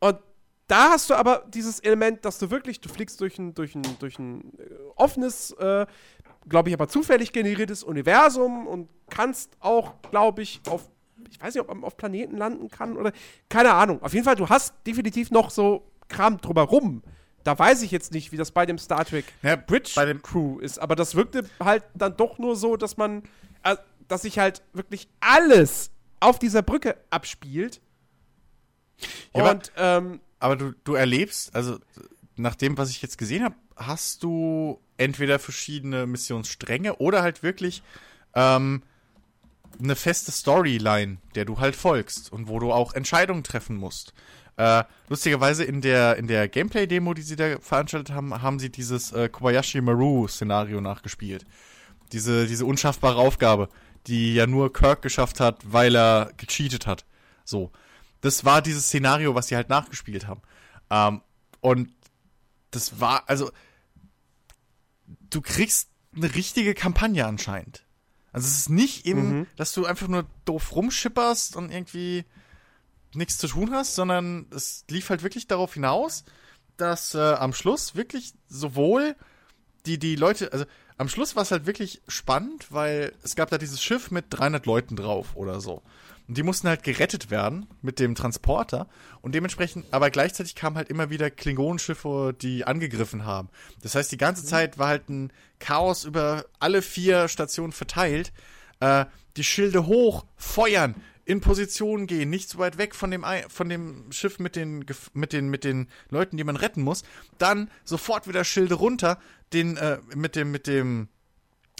Und 0.00 0.18
da 0.66 0.90
hast 0.90 1.08
du 1.08 1.14
aber 1.14 1.46
dieses 1.48 1.80
Element, 1.80 2.24
dass 2.24 2.38
du 2.38 2.50
wirklich, 2.50 2.80
du 2.80 2.90
fliegst 2.90 3.20
durch 3.20 3.38
ein, 3.38 3.54
durch 3.54 3.74
ein, 3.74 3.82
durch 3.98 4.18
ein 4.18 4.52
äh, 4.58 4.74
offenes, 4.96 5.52
äh, 5.52 5.86
glaube 6.46 6.68
ich, 6.68 6.74
aber 6.74 6.88
zufällig 6.88 7.32
generiertes 7.32 7.82
Universum 7.82 8.66
und 8.66 8.90
kannst 9.08 9.56
auch, 9.60 9.94
glaube 10.10 10.42
ich, 10.42 10.60
auf, 10.68 10.90
ich 11.30 11.40
weiß 11.40 11.54
nicht, 11.54 11.60
ob 11.62 11.68
man 11.68 11.84
auf 11.84 11.96
Planeten 11.96 12.36
landen 12.36 12.68
kann 12.68 12.96
oder, 12.96 13.12
keine 13.48 13.74
Ahnung. 13.74 14.02
Auf 14.02 14.12
jeden 14.14 14.24
Fall, 14.24 14.36
du 14.36 14.48
hast 14.48 14.74
definitiv 14.86 15.30
noch 15.30 15.50
so 15.50 15.90
Kram 16.08 16.40
drumherum. 16.40 17.02
Da 17.44 17.58
weiß 17.58 17.82
ich 17.82 17.90
jetzt 17.90 18.12
nicht, 18.12 18.32
wie 18.32 18.36
das 18.36 18.50
bei 18.50 18.66
dem 18.66 18.78
Star 18.78 19.04
Trek 19.04 19.24
Ja, 19.42 19.56
Bridge 19.56 19.92
bei 19.94 20.04
dem- 20.04 20.22
Crew 20.22 20.58
ist, 20.58 20.78
aber 20.78 20.96
das 20.96 21.14
wirkte 21.14 21.44
halt 21.60 21.84
dann 21.94 22.16
doch 22.16 22.38
nur 22.38 22.56
so, 22.56 22.76
dass 22.76 22.96
man, 22.96 23.22
äh, 23.62 23.76
dass 24.08 24.22
sich 24.22 24.38
halt 24.38 24.62
wirklich 24.72 25.08
alles 25.20 25.90
auf 26.20 26.38
dieser 26.38 26.62
Brücke 26.62 26.96
abspielt. 27.10 27.80
Ja, 29.34 29.42
aber- 29.42 29.50
und 29.52 29.72
ähm, 29.76 30.20
Aber 30.40 30.56
du, 30.56 30.72
du 30.84 30.94
erlebst, 30.94 31.54
also 31.54 31.78
nach 32.36 32.54
dem, 32.54 32.76
was 32.78 32.90
ich 32.90 33.02
jetzt 33.02 33.18
gesehen 33.18 33.44
habe, 33.44 33.54
hast 33.76 34.22
du 34.22 34.80
entweder 34.96 35.38
verschiedene 35.38 36.06
Missionsstränge 36.06 36.96
oder 36.96 37.22
halt 37.22 37.42
wirklich 37.42 37.82
ähm, 38.34 38.82
eine 39.80 39.96
feste 39.96 40.32
Storyline, 40.32 41.18
der 41.34 41.44
du 41.44 41.58
halt 41.58 41.76
folgst 41.76 42.32
und 42.32 42.48
wo 42.48 42.58
du 42.58 42.72
auch 42.72 42.94
Entscheidungen 42.94 43.44
treffen 43.44 43.76
musst. 43.76 44.12
Äh, 44.56 44.84
lustigerweise 45.08 45.64
in 45.64 45.80
der, 45.80 46.16
in 46.16 46.26
der 46.26 46.48
Gameplay-Demo, 46.48 47.14
die 47.14 47.22
sie 47.22 47.36
da 47.36 47.58
veranstaltet 47.60 48.14
haben, 48.14 48.42
haben 48.42 48.58
sie 48.58 48.70
dieses 48.70 49.12
äh, 49.12 49.28
Kobayashi 49.28 49.80
Maru-Szenario 49.80 50.80
nachgespielt. 50.80 51.46
Diese, 52.12 52.46
diese 52.46 52.64
unschaffbare 52.64 53.18
Aufgabe, 53.18 53.68
die 54.08 54.34
ja 54.34 54.46
nur 54.46 54.72
Kirk 54.72 55.02
geschafft 55.02 55.38
hat, 55.38 55.60
weil 55.64 55.94
er 55.94 56.32
gecheatet 56.36 56.86
hat. 56.86 57.04
So. 57.44 57.70
Das 58.20 58.44
war 58.44 58.62
dieses 58.62 58.86
Szenario, 58.86 59.36
was 59.36 59.46
sie 59.46 59.54
halt 59.54 59.68
nachgespielt 59.68 60.26
haben. 60.26 60.42
Ähm, 60.90 61.22
und 61.60 61.90
das 62.72 63.00
war, 63.00 63.28
also, 63.28 63.50
du 65.30 65.40
kriegst 65.40 65.88
eine 66.16 66.34
richtige 66.34 66.74
Kampagne 66.74 67.26
anscheinend. 67.26 67.84
Also 68.38 68.48
es 68.48 68.58
ist 68.58 68.70
nicht 68.70 69.06
eben, 69.06 69.40
Mhm. 69.40 69.46
dass 69.56 69.72
du 69.72 69.84
einfach 69.86 70.08
nur 70.08 70.26
doof 70.44 70.74
rumschipperst 70.74 71.56
und 71.56 71.70
irgendwie 71.70 72.24
nichts 73.14 73.38
zu 73.38 73.46
tun 73.48 73.72
hast, 73.72 73.94
sondern 73.94 74.46
es 74.54 74.84
lief 74.90 75.10
halt 75.10 75.22
wirklich 75.22 75.46
darauf 75.46 75.74
hinaus, 75.74 76.24
dass 76.76 77.14
äh, 77.14 77.18
am 77.18 77.52
Schluss 77.52 77.94
wirklich 77.94 78.32
sowohl 78.48 79.16
die, 79.86 79.98
die 79.98 80.16
Leute, 80.16 80.52
also 80.52 80.64
am 80.98 81.08
Schluss 81.08 81.34
war 81.36 81.42
es 81.42 81.50
halt 81.50 81.66
wirklich 81.66 82.02
spannend, 82.08 82.66
weil 82.70 83.12
es 83.22 83.34
gab 83.36 83.50
da 83.50 83.58
dieses 83.58 83.82
Schiff 83.82 84.10
mit 84.10 84.26
300 84.30 84.66
Leuten 84.66 84.96
drauf 84.96 85.36
oder 85.36 85.60
so. 85.60 85.82
Und 86.28 86.36
die 86.36 86.42
mussten 86.42 86.68
halt 86.68 86.82
gerettet 86.82 87.30
werden 87.30 87.66
mit 87.80 87.98
dem 87.98 88.14
Transporter. 88.14 88.86
Und 89.22 89.34
dementsprechend, 89.34 89.86
aber 89.92 90.10
gleichzeitig 90.10 90.54
kamen 90.54 90.76
halt 90.76 90.90
immer 90.90 91.08
wieder 91.08 91.30
Klingonenschiffe, 91.30 92.36
die 92.40 92.66
angegriffen 92.66 93.24
haben. 93.24 93.48
Das 93.82 93.94
heißt, 93.94 94.12
die 94.12 94.18
ganze 94.18 94.44
Zeit 94.44 94.78
war 94.78 94.88
halt 94.88 95.08
ein 95.08 95.32
Chaos 95.58 96.04
über 96.04 96.44
alle 96.58 96.82
vier 96.82 97.28
Stationen 97.28 97.72
verteilt. 97.72 98.32
Äh, 98.80 99.06
die 99.38 99.44
Schilde 99.44 99.86
hoch, 99.86 100.26
feuern, 100.36 100.94
in 101.24 101.40
Position 101.40 102.06
gehen, 102.06 102.30
nicht 102.30 102.48
so 102.48 102.58
weit 102.58 102.78
weg 102.78 102.94
von 102.94 103.10
dem, 103.10 103.24
von 103.48 103.68
dem 103.68 104.10
Schiff 104.12 104.38
mit 104.38 104.56
den, 104.56 104.86
mit, 105.12 105.32
den, 105.32 105.48
mit 105.48 105.62
den 105.62 105.88
Leuten, 106.08 106.38
die 106.38 106.44
man 106.44 106.56
retten 106.56 106.82
muss. 106.82 107.04
Dann 107.36 107.70
sofort 107.84 108.28
wieder 108.28 108.44
Schilde 108.44 108.74
runter, 108.74 109.18
den, 109.52 109.76
äh, 109.76 109.98
mit 110.14 110.36
dem, 110.36 110.50
mit 110.50 110.66
dem, 110.66 111.08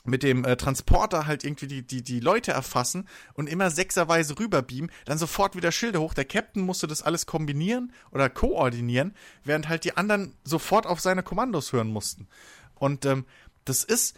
mit 0.04 0.22
dem 0.22 0.44
äh, 0.44 0.56
Transporter 0.56 1.26
halt 1.26 1.44
irgendwie 1.44 1.66
die, 1.66 1.86
die, 1.86 2.02
die 2.02 2.20
Leute 2.20 2.52
erfassen 2.52 3.08
und 3.34 3.48
immer 3.48 3.70
sechserweise 3.70 4.38
rüberbeamen, 4.38 4.90
dann 5.04 5.18
sofort 5.18 5.56
wieder 5.56 5.72
Schilde 5.72 6.00
hoch. 6.00 6.14
Der 6.14 6.24
Captain 6.24 6.62
musste 6.62 6.86
das 6.86 7.02
alles 7.02 7.26
kombinieren 7.26 7.92
oder 8.10 8.30
koordinieren, 8.30 9.14
während 9.44 9.68
halt 9.68 9.84
die 9.84 9.96
anderen 9.96 10.34
sofort 10.44 10.86
auf 10.86 11.00
seine 11.00 11.22
Kommandos 11.22 11.72
hören 11.72 11.88
mussten. 11.88 12.28
Und 12.74 13.04
ähm, 13.06 13.26
das 13.64 13.84
ist, 13.84 14.16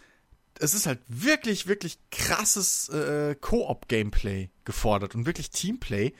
es 0.59 0.73
ist 0.73 0.85
halt 0.85 0.99
wirklich, 1.07 1.67
wirklich 1.67 1.99
krasses 2.11 2.89
äh, 2.89 3.35
Koop-Gameplay 3.35 4.49
gefordert 4.65 5.15
und 5.15 5.25
wirklich 5.25 5.49
Teamplay. 5.49 6.13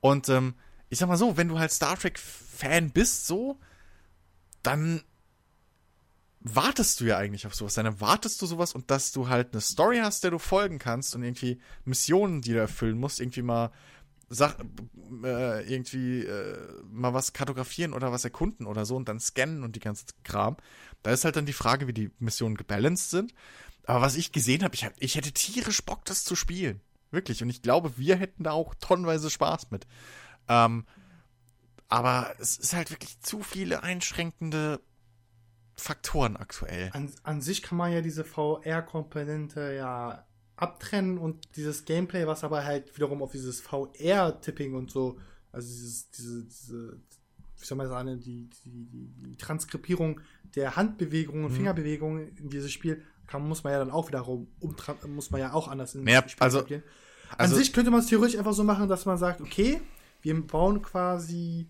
Und 0.00 0.28
ähm, 0.28 0.54
ich 0.88 0.98
sag 0.98 1.08
mal 1.08 1.16
so, 1.16 1.36
wenn 1.36 1.48
du 1.48 1.58
halt 1.58 1.72
Star 1.72 1.98
Trek-Fan 1.98 2.90
bist, 2.90 3.26
so, 3.26 3.58
dann 4.62 5.02
wartest 6.44 7.00
du 7.00 7.04
ja 7.04 7.18
eigentlich 7.18 7.46
auf 7.46 7.54
sowas. 7.54 7.74
Dann 7.74 7.86
erwartest 7.86 8.40
du 8.42 8.46
sowas 8.46 8.74
und 8.74 8.90
dass 8.90 9.12
du 9.12 9.28
halt 9.28 9.52
eine 9.52 9.60
Story 9.60 9.98
hast, 10.02 10.24
der 10.24 10.30
du 10.30 10.38
folgen 10.38 10.78
kannst 10.78 11.14
und 11.14 11.22
irgendwie 11.22 11.60
Missionen, 11.84 12.42
die 12.42 12.52
du 12.52 12.58
erfüllen 12.58 12.98
musst, 12.98 13.20
irgendwie 13.20 13.42
mal 13.42 13.70
Sach 14.34 14.56
äh, 15.24 15.70
irgendwie 15.70 16.20
äh, 16.20 16.56
mal 16.90 17.12
was 17.12 17.34
kartografieren 17.34 17.92
oder 17.92 18.12
was 18.12 18.24
erkunden 18.24 18.66
oder 18.66 18.86
so 18.86 18.96
und 18.96 19.06
dann 19.06 19.20
scannen 19.20 19.62
und 19.62 19.76
die 19.76 19.80
ganze 19.80 20.06
Kram. 20.24 20.56
Da 21.02 21.10
ist 21.10 21.26
halt 21.26 21.36
dann 21.36 21.44
die 21.44 21.52
Frage, 21.52 21.86
wie 21.86 21.92
die 21.92 22.10
Missionen 22.18 22.56
gebalanced 22.56 23.10
sind. 23.10 23.34
Aber 23.84 24.00
was 24.00 24.16
ich 24.16 24.32
gesehen 24.32 24.64
habe, 24.64 24.74
ich, 24.74 24.86
hab, 24.86 24.94
ich 25.00 25.16
hätte 25.16 25.32
tierisch 25.32 25.82
Bock, 25.82 26.06
das 26.06 26.24
zu 26.24 26.34
spielen. 26.34 26.80
Wirklich. 27.10 27.42
Und 27.42 27.50
ich 27.50 27.60
glaube, 27.60 27.98
wir 27.98 28.16
hätten 28.16 28.44
da 28.44 28.52
auch 28.52 28.74
tonnenweise 28.76 29.28
Spaß 29.28 29.70
mit. 29.70 29.86
Ähm, 30.48 30.86
aber 31.90 32.34
es 32.38 32.56
ist 32.56 32.72
halt 32.72 32.90
wirklich 32.90 33.20
zu 33.20 33.42
viele 33.42 33.82
einschränkende 33.82 34.80
Faktoren 35.82 36.36
aktuell. 36.36 36.90
An, 36.92 37.10
an 37.24 37.40
sich 37.40 37.62
kann 37.62 37.76
man 37.76 37.92
ja 37.92 38.00
diese 38.02 38.24
VR-Komponente 38.24 39.74
ja 39.74 40.24
abtrennen 40.56 41.18
und 41.18 41.56
dieses 41.56 41.84
Gameplay, 41.84 42.26
was 42.26 42.44
aber 42.44 42.64
halt 42.64 42.94
wiederum 42.96 43.22
auf 43.22 43.32
dieses 43.32 43.60
VR-Tipping 43.60 44.74
und 44.74 44.90
so, 44.90 45.18
also 45.50 45.66
dieses, 45.68 46.10
diese, 46.10 46.44
diese, 46.44 47.00
wie 47.58 47.64
soll 47.64 47.78
man 47.78 47.88
sagen, 47.88 48.20
die, 48.20 48.48
die, 48.64 48.86
die, 48.92 49.36
Transkribierung 49.36 50.20
der 50.54 50.76
Handbewegungen 50.76 51.44
und 51.46 51.50
Mhm. 51.52 51.56
Fingerbewegungen 51.56 52.28
in 52.36 52.48
dieses 52.48 52.70
Spiel, 52.70 53.02
kann, 53.26 53.46
muss 53.48 53.64
man 53.64 53.72
ja 53.72 53.78
dann 53.80 53.90
auch 53.90 54.08
wiederum 54.08 54.48
umtra 54.60 54.94
muss 55.08 55.30
man 55.30 55.40
ja 55.40 55.52
auch 55.52 55.66
anders 55.68 55.94
in 55.94 56.04
das 56.04 56.30
Spiel 56.30 56.42
also- 56.44 56.58
etablieren. 56.58 56.84
An 57.30 57.38
also- 57.38 57.56
sich 57.56 57.72
könnte 57.72 57.90
man 57.90 58.00
es 58.00 58.06
theoretisch 58.06 58.38
einfach 58.38 58.52
so 58.52 58.62
machen, 58.62 58.88
dass 58.88 59.04
man 59.06 59.16
sagt, 59.18 59.40
okay, 59.40 59.80
wir 60.20 60.46
bauen 60.46 60.82
quasi 60.82 61.68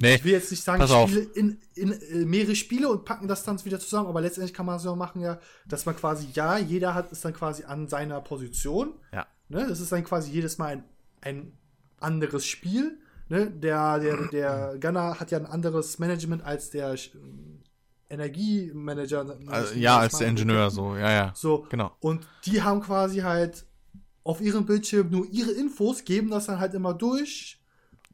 Nee, 0.00 0.16
ich 0.16 0.24
will 0.24 0.32
jetzt 0.32 0.50
nicht 0.50 0.62
sagen, 0.62 0.82
auf. 0.82 1.10
Spiele 1.10 1.26
in, 1.34 1.58
in 1.74 1.92
äh, 1.92 2.24
mehrere 2.24 2.54
Spiele 2.54 2.88
und 2.88 3.04
packen 3.04 3.28
das 3.28 3.44
dann 3.44 3.62
wieder 3.64 3.80
zusammen, 3.80 4.08
aber 4.08 4.20
letztendlich 4.20 4.54
kann 4.54 4.66
man 4.66 4.78
so 4.78 4.94
machen, 4.96 5.20
ja, 5.20 5.38
dass 5.66 5.86
man 5.86 5.96
quasi, 5.96 6.28
ja, 6.32 6.56
jeder 6.58 6.94
hat 6.94 7.10
ist 7.12 7.24
dann 7.24 7.34
quasi 7.34 7.64
an 7.64 7.88
seiner 7.88 8.20
Position. 8.20 8.94
Ja. 9.12 9.26
Ne? 9.48 9.66
Das 9.68 9.80
ist 9.80 9.90
dann 9.92 10.04
quasi 10.04 10.30
jedes 10.30 10.58
Mal 10.58 10.68
ein, 10.68 10.84
ein 11.20 11.52
anderes 12.00 12.46
Spiel. 12.46 12.98
Ne? 13.28 13.50
Der, 13.50 13.98
der, 13.98 14.28
der 14.28 14.76
Gunner 14.80 15.20
hat 15.20 15.30
ja 15.30 15.38
ein 15.38 15.46
anderes 15.46 15.98
Management 15.98 16.44
als 16.44 16.70
der 16.70 16.92
äh, 16.94 16.98
Energiemanager. 18.10 19.36
also, 19.46 19.74
ja, 19.74 19.98
als 19.98 20.18
der 20.18 20.28
Ingenieur 20.28 20.70
so, 20.70 20.96
ja, 20.96 21.10
ja. 21.10 21.32
So, 21.34 21.66
Genau. 21.68 21.92
und 22.00 22.26
die 22.46 22.62
haben 22.62 22.80
quasi 22.80 23.18
halt 23.18 23.66
auf 24.24 24.40
ihrem 24.40 24.66
Bildschirm 24.66 25.10
nur 25.10 25.26
ihre 25.30 25.52
Infos, 25.52 26.04
geben 26.04 26.30
das 26.30 26.46
dann 26.46 26.58
halt 26.58 26.74
immer 26.74 26.94
durch. 26.94 27.57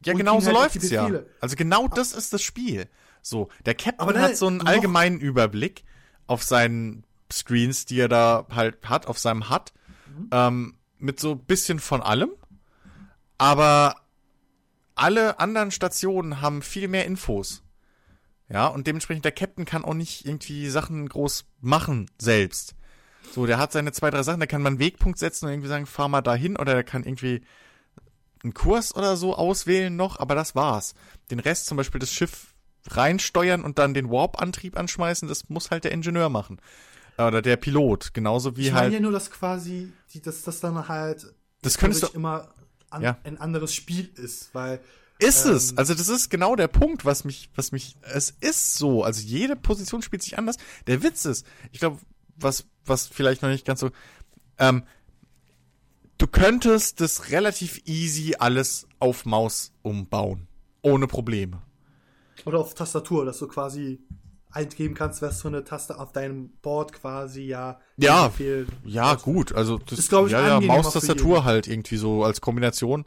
Ja, 0.05 0.13
genau 0.15 0.41
so 0.41 0.47
halt 0.47 0.57
läuft's 0.57 0.91
ja. 0.91 1.09
Also 1.41 1.57
genau 1.57 1.89
das 1.89 2.13
ist 2.13 2.33
das 2.33 2.43
Spiel. 2.43 2.89
So, 3.23 3.49
der 3.65 3.75
Captain 3.75 4.07
nein, 4.09 4.21
hat 4.21 4.37
so 4.37 4.47
einen 4.47 4.67
allgemeinen 4.67 5.19
Überblick 5.19 5.85
auf 6.27 6.43
seinen 6.43 7.05
Screens, 7.33 7.87
die 7.87 7.99
er 7.99 8.09
da 8.09 8.47
halt 8.55 8.79
hat, 8.89 9.07
auf 9.07 9.19
seinem 9.19 9.49
HUD, 9.51 9.73
Mhm. 10.07 10.29
ähm, 10.31 10.75
mit 10.99 11.19
so 11.19 11.33
ein 11.33 11.39
bisschen 11.45 11.81
von 11.81 12.03
allem. 12.03 12.31
Aber 13.39 13.97
alle 14.95 15.41
anderen 15.41 15.71
Stationen 15.71 16.41
haben 16.41 16.63
viel 16.63 16.89
mehr 16.89 17.05
Infos. 17.07 17.63
Ja, 18.49 18.67
und 18.69 18.87
dementsprechend 18.87 19.25
der 19.25 19.33
Captain 19.33 19.65
kann 19.65 19.85
auch 19.85 19.95
nicht 19.95 20.27
irgendwie 20.27 20.69
Sachen 20.69 21.09
groß 21.09 21.47
machen 21.61 22.11
selbst. 22.19 22.75
So, 23.33 23.47
der 23.47 23.59
hat 23.59 23.73
seine 23.73 23.91
zwei, 23.93 24.11
drei 24.11 24.23
Sachen, 24.23 24.39
der 24.39 24.47
kann 24.47 24.63
mal 24.63 24.69
einen 24.69 24.79
Wegpunkt 24.79 25.19
setzen 25.19 25.47
und 25.47 25.53
irgendwie 25.53 25.69
sagen, 25.69 25.87
fahr 25.87 26.09
mal 26.09 26.21
dahin 26.21 26.57
oder 26.57 26.75
der 26.75 26.85
kann 26.85 27.05
irgendwie 27.05 27.41
einen 28.45 28.55
Kurs 28.55 28.95
oder 28.95 29.17
so 29.17 29.35
auswählen 29.35 29.95
noch, 29.97 30.19
aber 30.21 30.35
das 30.35 30.55
war's. 30.55 30.95
Den 31.31 31.41
Rest, 31.41 31.67
zum 31.67 31.77
Beispiel 31.77 31.99
das 31.99 32.13
Schiff 32.13 32.55
reinsteuern 32.87 33.65
und 33.65 33.79
dann 33.79 33.95
den 33.95 34.11
Warp-Antrieb 34.11 34.77
anschmeißen, 34.79 35.27
das 35.29 35.49
muss 35.49 35.71
halt 35.71 35.85
der 35.85 35.93
Ingenieur 35.93 36.29
machen. 36.29 36.61
Oder 37.17 37.43
der 37.43 37.57
Pilot, 37.57 38.13
genauso 38.13 38.57
wie 38.57 38.63
ich 38.67 38.73
meine 38.73 38.81
halt. 38.85 38.93
ja 38.93 39.01
nur, 39.01 39.13
dass 39.13 39.31
quasi, 39.31 39.93
die, 40.13 40.21
dass 40.21 40.43
das 40.43 40.61
dann 40.61 40.89
halt 40.89 41.27
Das 41.63 41.79
könntest 41.79 42.03
du- 42.03 42.09
immer 42.09 42.53
an, 42.91 43.03
Ja. 43.03 43.19
ein 43.25 43.39
anderes 43.41 43.75
Spiel 43.75 44.11
ist, 44.17 44.55
weil 44.55 44.81
Ist 45.21 45.47
Ähm, 45.47 45.53
es. 45.55 45.79
Also 45.79 45.95
das 45.95 46.09
ist 46.09 46.29
genau 46.29 46.57
der 46.57 46.67
Punkt, 46.67 47.05
was 47.05 47.25
mich, 47.25 47.49
was 47.55 47.71
mich, 47.71 47.97
es 48.03 48.31
ist 48.41 48.75
so. 48.75 49.05
Also 49.05 49.21
jede 49.23 49.55
Position 49.55 50.03
spielt 50.03 50.23
sich 50.23 50.37
anders. 50.39 50.57
Der 50.89 51.05
Witz 51.05 51.25
ist, 51.25 51.47
ich 51.71 51.79
glaube, 51.79 51.99
was, 52.37 52.67
was 52.85 53.07
vielleicht 53.07 53.41
noch 53.41 53.49
nicht 53.49 53.65
ganz 53.65 53.79
so, 53.79 53.91
ähm, 54.59 54.83
du 56.19 56.27
könntest 56.27 57.01
das 57.01 57.31
relativ 57.31 57.83
easy 57.87 58.35
alles 58.39 58.87
auf 58.99 59.25
Maus 59.25 59.73
umbauen. 59.83 60.47
Ohne 60.83 61.07
Probleme. 61.07 61.63
oder 62.45 62.61
auf 62.61 62.75
Tastatur, 62.75 63.25
dass 63.25 63.39
du 63.39 63.49
quasi 63.49 64.01
eingeben 64.51 64.95
kannst, 64.95 65.21
was 65.23 65.43
für 65.43 65.49
eine 65.49 65.65
Taste 65.65 65.99
auf 65.99 66.13
deinem 66.13 66.51
Board 66.63 66.93
quasi 66.93 67.43
ja 67.43 67.81
Ja, 67.97 68.33
Ja, 68.85 69.15
gut, 69.15 69.53
also 69.53 69.79
das 69.79 69.99
Ist, 69.99 70.09
glaub 70.09 70.27
ich, 70.27 70.33
ja, 70.33 70.47
ja, 70.47 70.61
Maustastatur 70.61 71.45
halt 71.45 71.67
irgendwie 71.67 71.97
so 71.97 72.25
als 72.25 72.41
Kombination. 72.41 73.05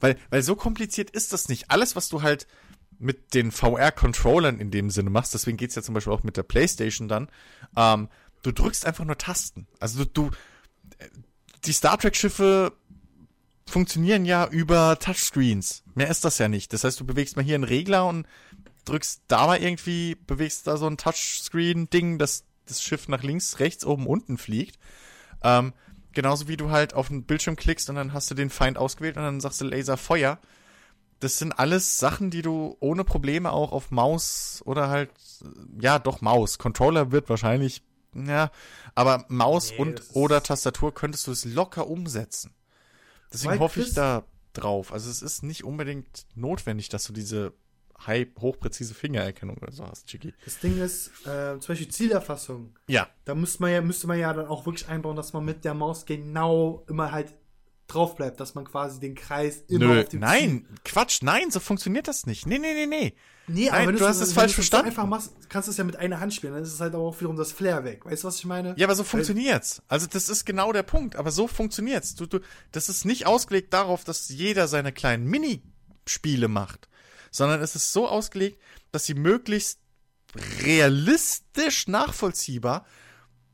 Weil, 0.00 0.16
weil 0.30 0.42
so 0.42 0.54
kompliziert 0.54 1.10
ist 1.10 1.32
das 1.32 1.48
nicht. 1.48 1.70
Alles, 1.70 1.96
was 1.96 2.08
du 2.08 2.22
halt 2.22 2.46
mit 2.98 3.34
den 3.34 3.50
VR-Controllern 3.50 4.58
in 4.60 4.70
dem 4.70 4.90
Sinne 4.90 5.10
machst, 5.10 5.34
deswegen 5.34 5.56
geht's 5.56 5.74
ja 5.74 5.82
zum 5.82 5.94
Beispiel 5.94 6.12
auch 6.12 6.22
mit 6.22 6.36
der 6.36 6.42
Playstation 6.42 7.08
dann, 7.08 7.28
ähm, 7.76 8.08
du 8.42 8.52
drückst 8.52 8.86
einfach 8.86 9.04
nur 9.04 9.18
Tasten. 9.18 9.66
Also 9.80 10.04
du, 10.04 10.10
du 10.10 10.30
die 11.66 11.72
Star 11.72 11.98
Trek-Schiffe 11.98 12.72
funktionieren 13.66 14.24
ja 14.24 14.46
über 14.46 14.98
Touchscreens. 14.98 15.82
Mehr 15.94 16.08
ist 16.08 16.24
das 16.24 16.38
ja 16.38 16.48
nicht. 16.48 16.72
Das 16.72 16.84
heißt, 16.84 17.00
du 17.00 17.04
bewegst 17.04 17.36
mal 17.36 17.44
hier 17.44 17.54
einen 17.54 17.64
Regler 17.64 18.06
und 18.06 18.26
drückst 18.84 19.22
da 19.28 19.46
mal 19.46 19.62
irgendwie, 19.62 20.16
bewegst 20.26 20.66
da 20.66 20.76
so 20.76 20.86
ein 20.86 20.98
Touchscreen-Ding, 20.98 22.18
dass 22.18 22.44
das 22.66 22.82
Schiff 22.82 23.08
nach 23.08 23.22
links, 23.22 23.58
rechts, 23.60 23.84
oben, 23.84 24.06
unten 24.06 24.38
fliegt. 24.38 24.78
Ähm, 25.42 25.72
genauso 26.12 26.48
wie 26.48 26.56
du 26.56 26.70
halt 26.70 26.94
auf 26.94 27.08
den 27.08 27.24
Bildschirm 27.24 27.56
klickst 27.56 27.90
und 27.90 27.96
dann 27.96 28.12
hast 28.12 28.30
du 28.30 28.34
den 28.34 28.50
Feind 28.50 28.78
ausgewählt 28.78 29.16
und 29.16 29.22
dann 29.22 29.40
sagst 29.40 29.60
du 29.60 29.64
Laser 29.66 29.96
Feuer. 29.96 30.38
Das 31.20 31.38
sind 31.38 31.52
alles 31.52 31.98
Sachen, 31.98 32.30
die 32.30 32.42
du 32.42 32.76
ohne 32.80 33.04
Probleme 33.04 33.52
auch 33.52 33.72
auf 33.72 33.90
Maus 33.90 34.62
oder 34.64 34.88
halt, 34.88 35.10
ja, 35.80 35.98
doch 35.98 36.20
Maus. 36.20 36.58
Controller 36.58 37.12
wird 37.12 37.28
wahrscheinlich, 37.28 37.82
ja, 38.14 38.50
aber 38.94 39.24
Maus 39.28 39.70
Nee, 39.70 39.78
und 39.78 40.02
oder 40.12 40.42
Tastatur 40.42 40.94
könntest 40.94 41.26
du 41.26 41.32
es 41.32 41.44
locker 41.44 41.86
umsetzen. 41.86 42.54
Deswegen 43.32 43.58
hoffe 43.58 43.80
ich 43.80 43.94
da 43.94 44.24
drauf. 44.52 44.92
Also 44.92 45.10
es 45.10 45.22
ist 45.22 45.42
nicht 45.42 45.64
unbedingt 45.64 46.26
notwendig, 46.34 46.88
dass 46.88 47.04
du 47.04 47.12
diese 47.12 47.52
high, 48.06 48.28
hochpräzise 48.40 48.94
Fingererkennung 48.94 49.56
oder 49.58 49.72
so 49.72 49.86
hast, 49.86 50.06
Chiki. 50.06 50.34
Das 50.44 50.58
Ding 50.60 50.80
ist, 50.80 51.08
äh, 51.26 51.58
zum 51.58 51.68
Beispiel 51.68 51.88
Zielerfassung. 51.88 52.76
Ja. 52.88 53.08
Da 53.24 53.34
müsste 53.34 53.62
man 53.62 53.72
ja, 53.72 53.80
müsste 53.80 54.06
man 54.06 54.18
ja 54.18 54.32
dann 54.32 54.46
auch 54.46 54.66
wirklich 54.66 54.88
einbauen, 54.88 55.16
dass 55.16 55.32
man 55.32 55.44
mit 55.44 55.64
der 55.64 55.74
Maus 55.74 56.06
genau 56.06 56.84
immer 56.88 57.12
halt 57.12 57.34
drauf 57.86 58.14
bleibt, 58.16 58.40
dass 58.40 58.54
man 58.54 58.64
quasi 58.64 58.98
den 59.00 59.14
Kreis 59.14 59.62
immer 59.68 59.86
Nö, 59.86 60.00
auf 60.02 60.08
dem 60.08 60.20
nein, 60.20 60.66
Quatsch, 60.84 61.22
nein, 61.22 61.50
so 61.50 61.60
funktioniert 61.60 62.08
das 62.08 62.26
nicht. 62.26 62.46
Nee, 62.46 62.58
nee, 62.58 62.72
nee, 62.74 62.86
nee. 62.86 63.10
Ziel. 63.10 63.18
Nee, 63.46 63.68
Nein, 63.68 63.88
wenn 63.88 63.96
du 63.96 64.06
hast 64.08 64.20
es 64.22 64.32
falsch 64.32 64.52
du 64.52 64.54
verstanden. 64.54 64.86
einfach 64.86 65.04
machst, 65.04 65.32
kannst 65.50 65.68
du 65.68 65.70
es 65.70 65.76
ja 65.76 65.84
mit 65.84 65.96
einer 65.96 66.18
Hand 66.18 66.32
spielen. 66.32 66.54
Dann 66.54 66.62
ist 66.62 66.72
es 66.72 66.80
halt 66.80 66.94
auch 66.94 67.14
wiederum 67.20 67.36
das 67.36 67.52
Flair 67.52 67.84
weg. 67.84 68.06
Weißt 68.06 68.22
du, 68.24 68.28
was 68.28 68.38
ich 68.38 68.46
meine? 68.46 68.74
Ja, 68.78 68.86
aber 68.86 68.94
so 68.94 69.02
Weil- 69.02 69.10
funktioniert's. 69.10 69.82
Also 69.86 70.06
das 70.06 70.30
ist 70.30 70.46
genau 70.46 70.72
der 70.72 70.82
Punkt. 70.82 71.16
Aber 71.16 71.30
so 71.30 71.46
funktioniert's. 71.46 72.14
Du, 72.14 72.24
du, 72.24 72.40
das 72.72 72.88
ist 72.88 73.04
nicht 73.04 73.26
ausgelegt 73.26 73.74
darauf, 73.74 74.02
dass 74.02 74.30
jeder 74.30 74.66
seine 74.66 74.92
kleinen 74.92 75.26
Minispiele 75.26 76.48
macht, 76.48 76.88
sondern 77.30 77.60
es 77.60 77.76
ist 77.76 77.92
so 77.92 78.08
ausgelegt, 78.08 78.58
dass 78.92 79.04
sie 79.04 79.12
möglichst 79.14 79.78
realistisch 80.62 81.86
nachvollziehbar 81.86 82.86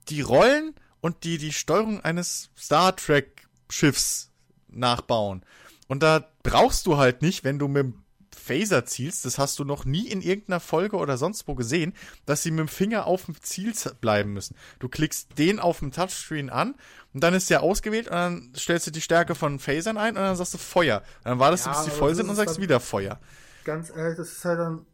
die 0.08 0.20
Rollen 0.20 0.74
und 1.00 1.24
die 1.24 1.38
die 1.38 1.52
Steuerung 1.52 2.00
eines 2.00 2.50
Star 2.56 2.94
Trek 2.94 3.39
Schiffs 3.70 4.30
nachbauen. 4.68 5.44
Und 5.88 6.02
da 6.02 6.24
brauchst 6.42 6.86
du 6.86 6.96
halt 6.96 7.22
nicht, 7.22 7.44
wenn 7.44 7.58
du 7.58 7.68
mit 7.68 7.82
dem 7.84 7.94
Phaser 8.36 8.84
zielst, 8.86 9.24
das 9.24 9.38
hast 9.38 9.58
du 9.58 9.64
noch 9.64 9.84
nie 9.84 10.06
in 10.08 10.22
irgendeiner 10.22 10.60
Folge 10.60 10.96
oder 10.96 11.18
sonst 11.18 11.46
wo 11.48 11.54
gesehen, 11.54 11.92
dass 12.26 12.42
sie 12.42 12.50
mit 12.52 12.60
dem 12.60 12.68
Finger 12.68 13.06
auf 13.06 13.26
dem 13.26 13.40
Ziel 13.42 13.72
bleiben 14.00 14.32
müssen. 14.32 14.56
Du 14.78 14.88
klickst 14.88 15.36
den 15.38 15.58
auf 15.60 15.80
dem 15.80 15.90
Touchscreen 15.92 16.48
an 16.48 16.74
und 17.12 17.22
dann 17.22 17.34
ist 17.34 17.50
der 17.50 17.62
ausgewählt 17.62 18.06
und 18.06 18.14
dann 18.14 18.52
stellst 18.56 18.86
du 18.86 18.90
die 18.92 19.00
Stärke 19.00 19.34
von 19.34 19.58
Phasern 19.58 19.98
ein 19.98 20.16
und 20.16 20.22
dann 20.22 20.36
sagst 20.36 20.54
du 20.54 20.58
Feuer. 20.58 21.02
Und 21.18 21.24
dann 21.26 21.38
wartest 21.40 21.66
Ja, 21.66 21.72
du, 21.72 21.78
bis 21.78 21.84
die 21.92 21.98
voll 21.98 22.14
sind 22.14 22.28
und 22.28 22.36
sagst 22.36 22.56
dann- 22.56 22.62
wieder 22.62 22.80
Feuer. 22.80 23.20
Ganz 23.64 23.90
ehrlich, 23.90 24.16
das 24.16 24.30
ist 24.32 24.44
halt 24.44 24.58
dann. 24.60 24.86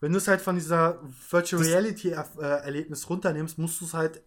Wenn 0.00 0.12
du 0.12 0.18
es 0.18 0.28
halt 0.28 0.40
von 0.42 0.56
dieser 0.56 1.00
Virtual 1.30 1.62
Reality 1.62 2.10
äh, 2.10 2.22
Erlebnis 2.40 3.08
runternimmst, 3.08 3.58
musst 3.58 3.80
du 3.80 3.84
es 3.84 3.94
halt. 3.94 4.22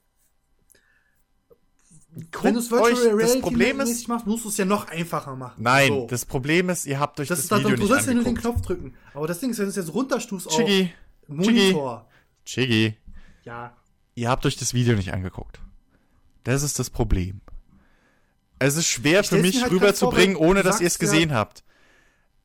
Guckt 2.31 2.43
wenn 2.43 2.53
du 2.55 2.59
es 2.59 2.71
Virtual 2.71 2.93
Reality 3.15 3.21
das 3.33 3.39
Problem 3.41 3.79
ist, 3.81 4.07
machst, 4.07 4.25
musst 4.25 4.43
du 4.43 4.49
es 4.49 4.57
ja 4.57 4.65
noch 4.65 4.87
einfacher 4.87 5.35
machen. 5.35 5.61
nein, 5.61 5.89
So. 5.89 6.07
das 6.09 6.25
Problem 6.25 6.69
ist, 6.69 6.85
ihr 6.87 6.99
habt 6.99 7.19
euch 7.19 7.27
das 7.27 7.39
das, 7.39 7.47
dann, 7.49 7.59
Video 7.59 7.75
du 7.75 7.81
nicht 7.83 7.87
sollst 7.89 8.07
ja 8.07 8.13
nur 8.13 8.23
den 8.23 8.29
angeguckt. 8.35 8.55
Knopf 8.55 8.65
drücken. 8.65 8.93
Aber 9.13 9.27
das 9.27 9.39
Ding 9.39 9.51
ist, 9.51 9.59
wenn 9.59 9.65
du 9.65 9.69
es 9.69 9.75
jetzt 9.75 9.93
runterstufst 9.93 10.47
auf 10.47 10.55
Chiggy, 10.55 10.91
Monitor. 11.27 12.07
Chiggy, 12.45 12.97
Ja. 13.45 13.75
ihr 14.15 14.29
habt 14.29 14.45
euch 14.45 14.57
das 14.57 14.73
Video 14.73 14.95
nicht 14.95 15.13
angeguckt. 15.13 15.59
Das 16.43 16.63
ist 16.63 16.79
das 16.79 16.89
Problem. 16.89 17.41
Es 18.57 18.75
ist 18.75 18.87
schwer 18.87 19.21
Ich 19.21 19.27
für 19.29 19.37
mich 19.37 19.61
halt 19.61 19.71
rüberzubringen, 19.71 20.35
ohne 20.35 20.63
du 20.63 20.67
dass 20.67 20.81
ihr 20.81 20.87
es 20.87 20.93
sagst 20.95 21.03
ja- 21.03 21.11
gesehen 21.19 21.33
habt. 21.33 21.63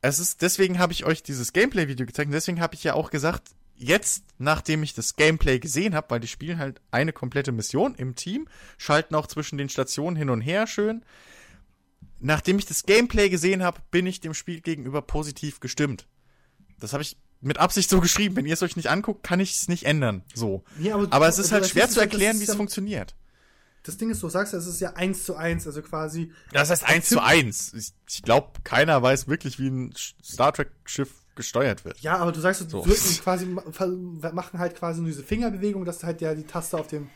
Es 0.02 0.18
ist, 0.18 0.42
deswegen 0.42 0.78
habe 0.78 0.92
ich 0.92 1.06
euch 1.06 1.22
dieses 1.22 1.54
Gameplay-Video 1.54 2.04
gezeigt 2.04 2.26
und 2.26 2.32
deswegen 2.32 2.60
habe 2.60 2.74
ich 2.74 2.84
ja 2.84 2.92
auch 2.94 3.10
gesagt, 3.10 3.48
jetzt, 3.76 4.24
nachdem 4.38 4.82
ich 4.82 4.94
das 4.94 5.16
Gameplay 5.16 5.58
gesehen 5.58 5.94
habe, 5.94 6.10
weil 6.10 6.20
die 6.20 6.28
spielen 6.28 6.58
halt 6.58 6.80
eine 6.90 7.12
komplette 7.12 7.52
Mission 7.52 7.94
im 7.94 8.14
Team, 8.14 8.48
schalten 8.78 9.14
auch 9.14 9.26
zwischen 9.26 9.58
den 9.58 9.68
Stationen 9.68 10.16
hin 10.16 10.30
und 10.30 10.40
her 10.40 10.66
schön. 10.66 11.04
Nachdem 12.20 12.58
ich 12.58 12.66
das 12.66 12.84
Gameplay 12.84 13.28
gesehen 13.28 13.62
habe, 13.62 13.80
bin 13.90 14.06
ich 14.06 14.20
dem 14.20 14.34
Spiel 14.34 14.60
gegenüber 14.60 15.02
positiv 15.02 15.60
gestimmt. 15.60 16.06
Das 16.80 16.92
habe 16.92 17.02
ich 17.02 17.16
mit 17.40 17.58
Absicht 17.58 17.90
so 17.90 18.00
geschrieben. 18.02 18.36
Wenn 18.36 18.46
ihr 18.46 18.54
es 18.54 18.62
euch 18.62 18.76
nicht 18.76 18.88
anguckt, 18.90 19.22
kann 19.24 19.40
ich 19.40 19.52
es 19.56 19.68
nicht 19.68 19.84
ändern. 19.84 20.22
So. 20.34 20.64
Nee, 20.78 20.92
aber- 20.92 21.08
aber 21.12 21.28
es 21.28 21.38
ist 21.38 21.52
halt 21.52 21.66
schwer 21.66 21.88
zu 21.88 22.00
ja- 22.00 22.04
das 22.06 22.12
erklären, 22.12 22.38
wie 22.38 22.42
es 22.44 22.48
ja- 22.48 22.56
funktioniert. 22.56 23.14
Das 23.82 23.98
Ding 23.98 24.08
ist, 24.08 24.22
du 24.22 24.30
sagst, 24.30 24.54
ja, 24.54 24.58
es 24.58 24.66
ist 24.66 24.80
ja 24.80 24.94
eins 24.94 25.24
zu 25.24 25.36
eins, 25.36 25.66
also 25.66 25.82
quasi. 25.82 26.32
Das 26.52 26.70
heißt 26.70 26.84
eins 26.84 27.06
zu 27.10 27.22
eins. 27.22 27.74
Ich, 27.74 27.92
ich 28.08 28.22
glaube, 28.22 28.60
keiner 28.64 29.02
weiß 29.02 29.28
wirklich, 29.28 29.58
wie 29.58 29.68
ein 29.68 29.92
Star 30.24 30.54
Trek 30.54 30.70
Schiff 30.86 31.10
gesteuert 31.34 31.84
wird. 31.84 32.00
Ja, 32.00 32.18
aber 32.18 32.32
du 32.32 32.40
sagst, 32.40 32.68
So. 32.70 32.82
quasi, 33.22 33.46
machen 33.46 34.58
halt 34.58 34.76
quasi 34.76 35.00
nur 35.00 35.08
diese 35.10 35.22
Fingerbewegung, 35.22 35.84
dass 35.84 36.02
halt 36.04 36.20
ja 36.20 36.34
die 36.34 36.44
Taste 36.44 36.78
auf 36.78 36.86
dem 36.86 37.08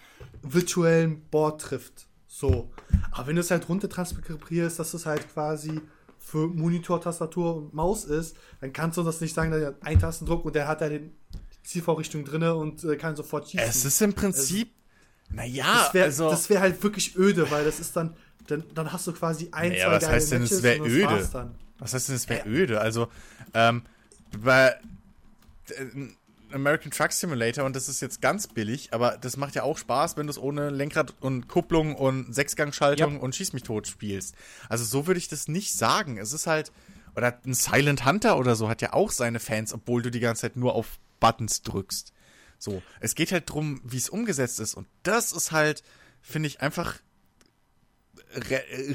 virtuellen 0.43 1.21
Board 1.31 1.61
trifft. 1.61 2.07
So. 2.27 2.71
Aber 3.13 3.27
wenn 3.27 3.37
du 3.37 3.41
es 3.41 3.51
halt 3.51 3.69
runter 3.69 3.89
transkribierst, 3.89 4.79
dass 4.79 4.95
es 4.95 5.07
halt 5.07 5.33
quasi 5.33 5.81
für 6.19 6.47
Monitor, 6.49 7.01
Tastatur 7.01 7.57
und 7.57 7.75
Maus 7.75 8.05
ist, 8.05 8.37
dann 8.61 8.73
kannst 8.73 8.99
du 8.99 9.03
das 9.03 9.21
nicht 9.21 9.35
sagen, 9.35 9.51
da 9.51 9.67
hat 9.69 9.77
ein 9.83 9.99
Tastendruck 9.99 10.45
und 10.45 10.55
der 10.55 10.69
hat 10.69 10.81
da 10.81 10.89
den 10.89 11.13
Zielvorrichtung 11.63 12.25
drinne 12.25 12.55
und 12.55 12.85
äh, 12.85 12.97
kann 12.97 13.17
sofort 13.17 13.49
schießen. 13.51 13.67
Es 13.67 13.85
ist 13.85 14.01
im 14.03 14.13
Prinzip, 14.13 14.73
naja, 15.31 15.65
das 15.85 15.95
wäre 15.95 16.05
also, 16.07 16.31
das 16.31 16.49
wär 16.51 16.61
halt 16.61 16.83
wirklich 16.83 17.17
öde, 17.17 17.51
weil 17.51 17.65
das 17.65 17.81
ist 17.81 17.97
dann, 17.97 18.15
dann, 18.47 18.65
dann 18.75 18.93
hast 18.93 19.07
du 19.07 19.13
quasi 19.13 19.49
ein, 19.53 19.71
Naja, 19.73 19.87
zwei 19.89 19.97
was 19.97 20.09
heißt 20.09 20.33
denn, 20.33 20.43
es 20.43 20.51
Matches 20.51 20.63
wär 20.63 20.81
und 20.83 20.87
das 20.89 21.35
öde? 21.35 21.51
was 21.79 21.95
heißt 21.95 22.09
denn, 22.09 22.17
es 22.17 22.29
wäre 22.29 22.49
öde? 22.49 22.81
Also, 22.81 23.09
ähm, 23.55 23.83
bei 24.37 24.77
äh, 25.71 25.85
American 26.53 26.91
Truck 26.91 27.13
Simulator, 27.13 27.65
und 27.65 27.77
das 27.77 27.89
ist 27.89 28.01
jetzt 28.01 28.23
ganz 28.23 28.47
billig, 28.47 28.93
aber 28.93 29.19
das 29.19 29.37
macht 29.37 29.55
ja 29.55 29.63
auch 29.63 29.77
Spaß, 29.77 30.17
wenn 30.17 30.27
du 30.27 30.31
es 30.31 30.39
ohne 30.39 30.71
Lenkrad 30.71 31.15
und 31.21 31.49
Kupplung 31.49 31.95
und 31.95 32.35
Sechsgangschaltung 32.35 33.15
Yep. 33.15 33.23
und 33.23 33.35
Schieß 33.35 33.53
mich 33.53 33.63
tot 33.65 33.87
spielst. 33.87 34.35
Also 34.69 34.85
so 34.85 35.07
würde 35.07 35.19
ich 35.19 35.29
das 35.29 35.49
nicht 35.49 35.75
sagen. 35.75 36.17
Es 36.17 36.33
ist 36.33 36.47
halt, 36.47 36.73
oder 37.15 37.39
ein 37.45 37.55
Silent 37.55 38.07
Hunter 38.07 38.39
oder 38.39 38.57
so 38.57 38.69
hat 38.69 38.81
ja 38.81 38.93
auch 38.95 39.11
seine 39.11 39.41
Fans, 39.41 39.75
obwohl 39.75 40.03
du 40.03 40.11
die 40.11 40.21
ganze 40.21 40.43
Zeit 40.43 40.57
nur 40.57 40.75
auf 40.75 40.99
Buttons 41.21 41.63
drückst. 41.63 42.13
So, 42.59 42.83
es 43.01 43.15
geht 43.15 43.31
halt 43.31 43.51
drum, 43.51 43.81
wie 43.85 43.99
es 43.99 44.09
umgesetzt 44.09 44.59
ist. 44.59 44.75
Und 44.75 44.89
das 45.03 45.33
ist 45.33 45.53
halt, 45.53 45.83
finde 46.23 46.49
ich, 46.49 46.61
einfach 46.61 46.99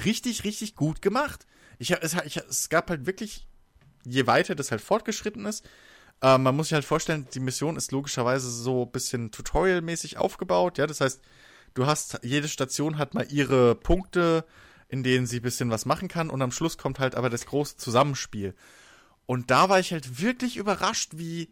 richtig, 0.05 0.43
richtig 0.43 0.76
gut 0.76 1.01
gemacht. 1.01 1.45
Ich, 1.80 1.91
es, 1.91 2.15
ich, 2.26 2.38
es 2.38 2.69
gab 2.69 2.89
halt 2.89 3.05
wirklich, 3.05 3.47
je 4.05 4.27
weiter 4.27 4.55
das 4.55 4.71
halt 4.71 4.81
fortgeschritten 4.81 5.45
ist, 5.45 5.65
äh, 6.21 6.38
man 6.38 6.55
muss 6.55 6.67
sich 6.67 6.73
halt 6.73 6.85
vorstellen, 6.85 7.27
die 7.34 7.39
Mission 7.39 7.75
ist 7.75 7.91
logischerweise 7.91 8.49
so 8.49 8.84
ein 8.84 8.91
bisschen 8.91 9.31
tutorialmäßig 9.31 10.17
aufgebaut. 10.17 10.77
Ja, 10.77 10.88
das 10.88 11.01
heißt, 11.01 11.21
du 11.73 11.85
hast, 11.85 12.19
jede 12.23 12.47
Station 12.47 12.97
hat 12.97 13.13
mal 13.13 13.27
ihre 13.30 13.75
Punkte, 13.75 14.45
in 14.88 15.03
denen 15.03 15.25
sie 15.25 15.38
ein 15.38 15.43
bisschen 15.43 15.69
was 15.69 15.85
machen 15.85 16.07
kann 16.07 16.30
und 16.30 16.41
am 16.41 16.51
Schluss 16.51 16.77
kommt 16.77 16.99
halt 16.99 17.15
aber 17.15 17.30
das 17.30 17.45
große 17.45 17.77
Zusammenspiel. 17.77 18.55
Und 19.25 19.51
da 19.51 19.69
war 19.69 19.80
ich 19.80 19.91
halt 19.91 20.21
wirklich 20.21 20.57
überrascht, 20.57 21.13
wie, 21.15 21.51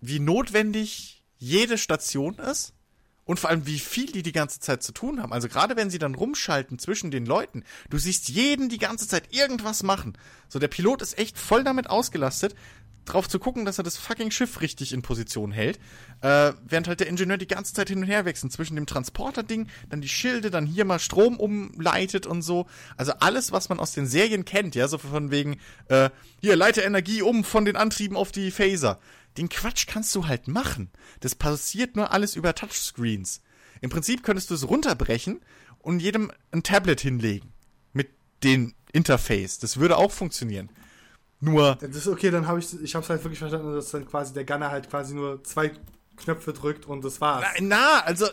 wie 0.00 0.18
notwendig 0.18 1.24
jede 1.38 1.78
Station 1.78 2.38
ist 2.38 2.75
und 3.26 3.38
vor 3.38 3.50
allem, 3.50 3.66
wie 3.66 3.78
viel 3.78 4.10
die 4.10 4.22
die 4.22 4.32
ganze 4.32 4.60
Zeit 4.60 4.82
zu 4.82 4.92
tun 4.92 5.20
haben. 5.20 5.32
Also 5.32 5.48
gerade 5.48 5.76
wenn 5.76 5.90
sie 5.90 5.98
dann 5.98 6.14
rumschalten 6.14 6.78
zwischen 6.78 7.10
den 7.10 7.26
Leuten, 7.26 7.64
du 7.90 7.98
siehst 7.98 8.30
jeden 8.30 8.70
die 8.70 8.78
ganze 8.78 9.06
Zeit 9.06 9.34
irgendwas 9.34 9.82
machen. 9.82 10.16
So, 10.48 10.58
der 10.58 10.68
Pilot 10.68 11.02
ist 11.02 11.18
echt 11.18 11.36
voll 11.36 11.64
damit 11.64 11.90
ausgelastet, 11.90 12.54
drauf 13.04 13.28
zu 13.28 13.38
gucken, 13.38 13.64
dass 13.64 13.78
er 13.78 13.84
das 13.84 13.96
fucking 13.96 14.30
Schiff 14.30 14.60
richtig 14.60 14.92
in 14.92 15.02
Position 15.02 15.52
hält, 15.52 15.78
äh, 16.20 16.52
während 16.66 16.88
halt 16.88 17.00
der 17.00 17.06
Ingenieur 17.06 17.38
die 17.38 17.46
ganze 17.46 17.72
Zeit 17.72 17.88
hin 17.88 17.98
und 17.98 18.04
her 18.04 18.24
wechselt 18.24 18.52
zwischen 18.52 18.76
dem 18.76 18.86
Transporterding, 18.86 19.68
dann 19.88 20.00
die 20.00 20.08
Schilde, 20.08 20.50
dann 20.50 20.66
hier 20.66 20.84
mal 20.84 20.98
Strom 20.98 21.38
umleitet 21.38 22.26
und 22.26 22.42
so. 22.42 22.66
Also 22.96 23.12
alles, 23.20 23.52
was 23.52 23.68
man 23.68 23.78
aus 23.78 23.92
den 23.92 24.06
Serien 24.06 24.44
kennt, 24.44 24.74
ja, 24.74 24.88
so 24.88 24.98
von 24.98 25.30
wegen, 25.30 25.58
äh, 25.88 26.10
hier, 26.40 26.56
leite 26.56 26.82
Energie 26.82 27.22
um 27.22 27.44
von 27.44 27.64
den 27.64 27.76
Antrieben 27.76 28.16
auf 28.16 28.32
die 28.32 28.50
Phaser. 28.50 28.98
Den 29.38 29.48
Quatsch 29.48 29.86
kannst 29.86 30.14
du 30.14 30.26
halt 30.26 30.48
machen. 30.48 30.90
Das 31.20 31.34
passiert 31.34 31.96
nur 31.96 32.12
alles 32.12 32.36
über 32.36 32.54
Touchscreens. 32.54 33.40
Im 33.80 33.90
Prinzip 33.90 34.22
könntest 34.22 34.50
du 34.50 34.54
es 34.54 34.68
runterbrechen 34.68 35.40
und 35.78 36.00
jedem 36.00 36.32
ein 36.52 36.62
Tablet 36.62 37.00
hinlegen. 37.00 37.52
Mit 37.92 38.08
dem 38.42 38.74
Interface. 38.92 39.58
Das 39.58 39.76
würde 39.78 39.96
auch 39.98 40.10
funktionieren. 40.12 40.70
Nur, 41.40 41.76
Das 41.76 41.94
ist 41.94 42.06
okay, 42.08 42.30
dann 42.30 42.46
habe 42.46 42.58
ich, 42.60 42.80
ich 42.82 42.94
habe 42.94 43.04
es 43.04 43.10
halt 43.10 43.22
wirklich 43.22 43.38
verstanden, 43.38 43.74
dass 43.74 43.90
dann 43.90 44.06
quasi 44.06 44.32
der 44.32 44.44
Gunner 44.46 44.70
halt 44.70 44.88
quasi 44.88 45.14
nur 45.14 45.44
zwei 45.44 45.70
Knöpfe 46.16 46.54
drückt 46.54 46.86
und 46.86 47.04
das 47.04 47.20
war's. 47.20 47.44
na, 47.60 47.66
na 47.66 48.00
also, 48.00 48.26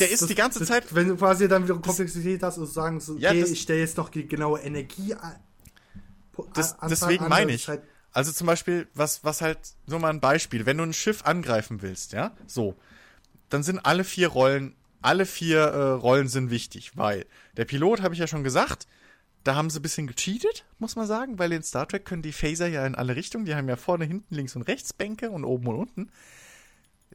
der 0.00 0.10
ist 0.10 0.22
Das- 0.22 0.28
die 0.28 0.34
ganze 0.34 0.58
das, 0.58 0.68
Zeit 0.68 0.92
Wenn 0.92 1.06
du 1.08 1.16
quasi 1.16 1.46
dann 1.46 1.62
wieder 1.62 1.78
Komplexität 1.78 2.42
hast 2.42 2.58
und 2.58 2.66
sagen, 2.66 2.98
so, 2.98 3.12
okay, 3.12 3.22
Ja, 3.22 3.32
das- 3.32 3.50
ich 3.50 3.60
stelle 3.62 3.78
jetzt 3.78 3.96
noch 3.96 4.08
die 4.08 4.26
genaue 4.26 4.58
Energie 4.60 5.14
an. 5.14 5.36
Das, 6.54 6.76
deswegen 6.88 7.28
meine 7.28 7.52
das 7.52 7.60
ich. 7.62 7.68
Halt, 7.68 7.82
Also 8.12 8.32
zum 8.32 8.46
Beispiel, 8.46 8.88
was, 8.94 9.24
was 9.24 9.40
halt, 9.40 9.58
nur 9.86 9.98
mal 9.98 10.10
ein 10.10 10.20
Beispiel, 10.20 10.66
wenn 10.66 10.78
du 10.78 10.84
ein 10.84 10.92
Schiff 10.92 11.24
angreifen 11.24 11.82
willst, 11.82 12.12
ja, 12.12 12.32
so, 12.46 12.76
dann 13.48 13.62
sind 13.62 13.80
alle 13.80 14.04
vier 14.04 14.28
Rollen, 14.28 14.74
alle 15.00 15.26
vier 15.26 15.60
äh, 15.60 15.90
Rollen 15.92 16.28
sind 16.28 16.50
wichtig, 16.50 16.96
weil 16.96 17.26
der 17.56 17.64
Pilot, 17.64 18.02
habe 18.02 18.14
ich 18.14 18.20
ja 18.20 18.26
schon 18.26 18.44
gesagt, 18.44 18.86
da 19.44 19.54
haben 19.54 19.70
sie 19.70 19.80
ein 19.80 19.82
bisschen 19.82 20.06
gecheatet, 20.06 20.64
muss 20.78 20.94
man 20.94 21.06
sagen, 21.06 21.38
weil 21.38 21.52
in 21.52 21.62
Star 21.62 21.88
Trek 21.88 22.04
können 22.04 22.22
die 22.22 22.32
Phaser 22.32 22.68
ja 22.68 22.86
in 22.86 22.94
alle 22.94 23.16
Richtungen, 23.16 23.44
die 23.44 23.54
haben 23.54 23.68
ja 23.68 23.76
vorne, 23.76 24.04
hinten, 24.04 24.34
links 24.34 24.54
und 24.56 24.62
rechts 24.62 24.92
Bänke 24.92 25.30
und 25.30 25.44
oben 25.44 25.66
und 25.68 25.76
unten. 25.76 26.10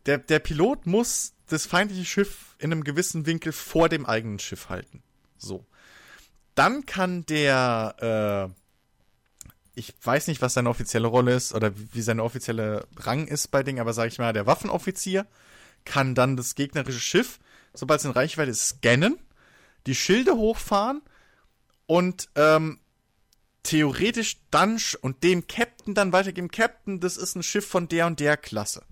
Der, 0.06 0.18
der 0.18 0.40
Pilot 0.40 0.86
muss 0.86 1.34
das 1.48 1.66
feindliche 1.66 2.06
Schiff 2.06 2.56
in 2.60 2.72
einem 2.72 2.84
gewissen 2.84 3.26
Winkel 3.26 3.52
vor 3.52 3.88
dem 3.90 4.06
eigenen 4.06 4.40
Schiff 4.40 4.70
halten. 4.70 5.04
So. 5.38 5.66
Dann 6.56 6.86
kann 6.86 7.26
der, 7.28 8.50
äh, 8.50 8.54
ich 9.78 9.94
weiß 10.02 10.28
nicht, 10.28 10.42
was 10.42 10.56
seine 10.56 10.70
offizielle 10.70 11.08
Rolle 11.08 11.36
ist 11.36 11.54
oder 11.54 11.72
wie 11.76 12.02
seine 12.02 12.24
offizielle 12.24 12.88
Rang 12.98 13.28
ist 13.28 13.50
bei 13.50 13.62
Ding, 13.62 13.80
aber 13.80 13.94
sag 13.94 14.08
ich 14.08 14.18
mal, 14.18 14.34
der 14.34 14.48
Waffenoffizier 14.48 15.28
kann 15.86 16.16
dann 16.16 16.36
das 16.36 16.56
gegnerische 16.56 17.00
Schiff, 17.00 17.40
sobald 17.76 18.00
es 18.00 18.06
in 18.06 18.12
Reichweite 18.12 18.50
ist, 18.50 18.68
scannen, 18.68 19.20
die 19.86 19.94
Schilde 19.94 20.34
hochfahren 20.36 21.04
und 21.86 22.28
ähm, 22.34 22.80
theoretisch 23.62 24.38
dann 24.50 24.82
und 25.02 25.24
dem 25.24 25.46
Captain 25.46 25.94
dann 25.94 26.12
weitergeben, 26.12 26.50
Captain, 26.50 27.00
das 27.00 27.16
ist 27.16 27.36
ein 27.36 27.44
Schiff 27.44 27.68
von 27.68 27.88
der 27.88 28.08
und 28.08 28.20
der 28.20 28.36
Klasse. 28.36 28.84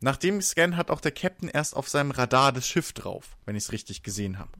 Nach 0.00 0.16
dem 0.16 0.40
Scan 0.40 0.78
hat 0.78 0.90
auch 0.90 1.02
der 1.02 1.12
Captain 1.12 1.50
erst 1.50 1.76
auf 1.76 1.86
seinem 1.86 2.12
Radar 2.12 2.52
das 2.52 2.66
Schiff 2.66 2.94
drauf, 2.94 3.36
wenn 3.44 3.56
ich 3.56 3.64
es 3.64 3.72
richtig 3.72 4.02
gesehen 4.02 4.38
habe. 4.38 4.52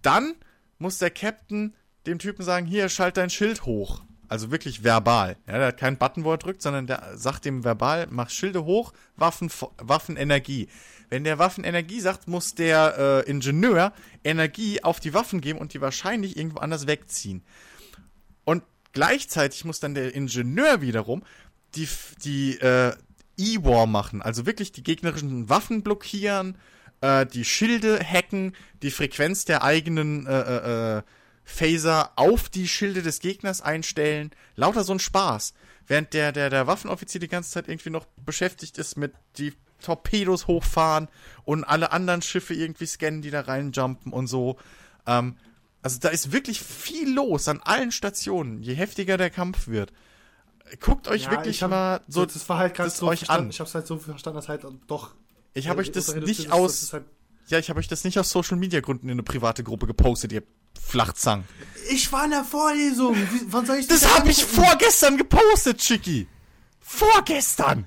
Dann 0.00 0.36
muss 0.78 0.98
der 0.98 1.10
Captain 1.10 1.74
dem 2.06 2.20
Typen 2.20 2.44
sagen, 2.44 2.66
hier, 2.66 2.88
schalt 2.88 3.16
dein 3.16 3.30
Schild 3.30 3.64
hoch. 3.64 4.02
Also 4.28 4.50
wirklich 4.50 4.84
verbal. 4.84 5.36
Ja, 5.46 5.58
der 5.58 5.66
hat 5.68 5.78
keinen 5.78 5.96
Button, 5.96 6.24
wo 6.24 6.32
er 6.32 6.38
drückt, 6.38 6.62
sondern 6.62 6.86
der 6.86 7.16
sagt 7.16 7.44
dem 7.44 7.64
verbal, 7.64 8.06
mach 8.10 8.30
Schilde 8.30 8.64
hoch, 8.64 8.92
Waffen, 9.16 9.50
Waffenenergie. 9.78 10.68
Wenn 11.08 11.24
der 11.24 11.38
Waffenenergie 11.38 12.00
sagt, 12.00 12.28
muss 12.28 12.54
der 12.54 13.24
äh, 13.26 13.30
Ingenieur 13.30 13.92
Energie 14.24 14.82
auf 14.84 15.00
die 15.00 15.14
Waffen 15.14 15.40
geben 15.40 15.58
und 15.58 15.72
die 15.72 15.80
wahrscheinlich 15.80 16.36
irgendwo 16.36 16.58
anders 16.58 16.86
wegziehen. 16.86 17.42
Und 18.44 18.62
gleichzeitig 18.92 19.64
muss 19.64 19.80
dann 19.80 19.94
der 19.94 20.14
Ingenieur 20.14 20.82
wiederum 20.82 21.22
die, 21.74 21.88
die 22.22 22.58
äh, 22.58 22.92
E-War 23.38 23.86
machen. 23.86 24.20
Also 24.20 24.44
wirklich 24.44 24.72
die 24.72 24.82
gegnerischen 24.82 25.48
Waffen 25.48 25.82
blockieren, 25.82 26.58
äh, 27.00 27.24
die 27.24 27.44
Schilde 27.44 27.98
hacken, 28.00 28.54
die 28.82 28.90
Frequenz 28.90 29.44
der 29.44 29.62
eigenen 29.62 30.26
äh, 30.26 30.40
äh, 30.40 30.98
äh, 30.98 31.02
Phaser 31.50 32.12
auf 32.16 32.50
die 32.50 32.68
Schilde 32.68 33.02
des 33.02 33.20
Gegners 33.20 33.62
einstellen. 33.62 34.30
Lauter 34.54 34.84
so 34.84 34.92
ein 34.92 34.98
Spaß. 34.98 35.54
Während 35.86 36.12
der, 36.12 36.30
der, 36.30 36.50
der 36.50 36.66
Waffenoffizier 36.66 37.20
die 37.22 37.28
ganze 37.28 37.50
Zeit 37.50 37.68
irgendwie 37.68 37.88
noch 37.88 38.04
beschäftigt 38.24 38.76
ist 38.76 38.96
mit 38.98 39.14
die 39.38 39.54
Torpedos 39.80 40.46
hochfahren 40.46 41.08
und 41.44 41.64
alle 41.64 41.90
anderen 41.92 42.20
Schiffe 42.20 42.52
irgendwie 42.52 42.84
scannen, 42.84 43.22
die 43.22 43.30
da 43.30 43.40
reinjumpen 43.40 44.12
und 44.12 44.26
so. 44.26 44.58
Ähm, 45.06 45.36
also 45.80 45.98
da 45.98 46.10
ist 46.10 46.32
wirklich 46.32 46.60
viel 46.60 47.14
los 47.14 47.48
an 47.48 47.60
allen 47.64 47.92
Stationen, 47.92 48.62
je 48.62 48.74
heftiger 48.74 49.16
der 49.16 49.30
Kampf 49.30 49.68
wird. 49.68 49.92
Guckt 50.80 51.08
euch 51.08 51.24
Ja, 51.24 51.30
wirklich 51.30 51.56
ich 51.56 51.62
hab- 51.62 51.70
mal 51.70 52.00
so 52.08 52.26
das 52.26 52.46
war 52.50 52.58
halt 52.58 52.78
das 52.78 52.98
so 52.98 53.08
euch 53.08 53.30
an. 53.30 53.48
Ich 53.48 53.58
hab's 53.60 53.74
halt 53.74 53.86
so 53.86 53.96
verstanden, 53.96 54.36
dass 54.36 54.48
halt 54.48 54.66
doch. 54.86 55.14
Ich 55.54 55.68
habe 55.68 55.80
euch 55.80 55.90
das 55.92 56.14
nicht 56.14 56.52
aus 56.52 56.80
das 56.82 56.92
Halt, 56.92 57.04
Ja, 57.48 57.58
ich 57.58 57.70
habe 57.70 57.80
euch 57.80 57.88
das 57.88 58.04
nicht 58.04 58.18
aus 58.18 58.30
Social 58.30 58.56
Media 58.56 58.80
Gründen 58.80 59.08
in 59.08 59.12
eine 59.12 59.22
private 59.22 59.64
Gruppe 59.64 59.86
gepostet, 59.86 60.32
ihr 60.32 60.42
Flachzang. 60.80 61.44
ich 61.90 62.10
war 62.12 62.24
in 62.24 62.30
der 62.30 62.44
Vorlesung. 62.44 63.14
Wie, 63.16 63.40
wann 63.46 63.66
soll 63.66 63.76
ich 63.76 63.88
Das 63.88 64.00
denn 64.00 64.10
habe 64.10 64.30
ich 64.30 64.44
vorgestern 64.44 65.16
gepostet, 65.16 65.78
Chicky. 65.78 66.26
Vorgestern. 66.80 67.86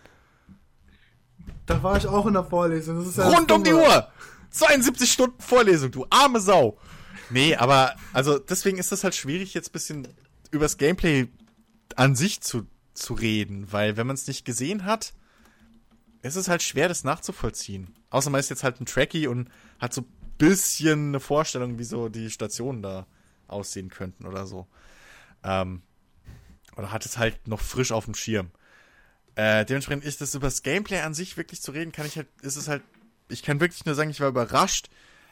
Da 1.66 1.82
war 1.82 1.98
ich 1.98 2.08
auch 2.08 2.26
in 2.26 2.34
der 2.34 2.44
Vorlesung. 2.44 2.98
Das 2.98 3.08
ist 3.08 3.18
ja 3.18 3.26
das 3.26 3.38
Rund 3.38 3.52
um 3.52 3.64
die. 3.64 3.74
Uhr. 3.74 4.08
72 4.52 5.12
Stunden 5.12 5.42
Vorlesung, 5.42 5.92
du 5.92 6.06
arme 6.10 6.42
Sau. 6.42 6.78
Nee, 7.30 7.56
aber 7.56 7.96
also 8.12 8.38
deswegen 8.38 8.78
ist 8.78 8.92
das 8.92 9.04
halt 9.04 9.16
schwierig, 9.16 9.54
jetzt 9.54 9.72
bisschen 9.72 10.08
übers 10.52 10.78
Gameplay 10.78 11.30
an 11.96 12.16
sich 12.16 12.42
zu, 12.42 12.68
zu 12.94 13.14
reden, 13.14 13.72
weil 13.72 13.96
wenn 13.96 14.08
man 14.08 14.16
es 14.16 14.28
nicht 14.28 14.44
gesehen 14.44 14.84
hat, 14.86 15.14
ist 16.22 16.36
es 16.36 16.48
halt 16.48 16.62
schwer, 16.62 16.88
das 16.88 17.04
nachzuvollziehen. 17.04 17.96
Außer 18.10 18.30
man 18.30 18.40
ist 18.40 18.50
jetzt 18.50 18.64
halt 18.64 18.80
ein 18.80 18.86
Tracky 18.86 19.28
und 19.28 19.50
hat 19.80 19.94
so 19.94 20.06
bisschen 20.38 21.10
eine 21.10 21.20
Vorstellung, 21.20 21.78
wie 21.78 21.84
so 21.84 22.10
die 22.10 22.30
Stationen 22.30 22.82
da 22.82 23.06
aussehen 23.48 23.90
könnten 23.90 24.26
oder 24.26 24.48
so. 24.48 24.68
Ähm, 25.44 25.82
oder 26.76 26.92
hat 26.92 27.06
es 27.06 27.18
halt 27.18 27.48
noch 27.48 27.60
frisch 27.60 27.92
auf 27.92 28.06
dem 28.06 28.16
Schirm. 28.16 28.52
Äh, 29.36 29.66
dementsprechend 29.66 30.04
ist 30.04 30.22
das 30.22 30.36
über 30.36 30.48
das 30.48 30.64
Gameplay 30.64 31.02
an 31.02 31.14
sich 31.14 31.38
wirklich 31.38 31.62
zu 31.62 31.72
reden, 31.72 31.92
kann 31.92 32.06
ich 32.06 32.18
halt, 32.18 32.28
ist 32.42 32.56
es 32.56 32.68
halt, 32.68 32.84
ich 33.30 33.44
kann 33.44 33.60
wirklich 33.60 33.86
nur 33.86 33.96
sagen, 33.96 34.10
ich 34.10 34.20
war 34.20 34.30
überrascht, 34.30 34.90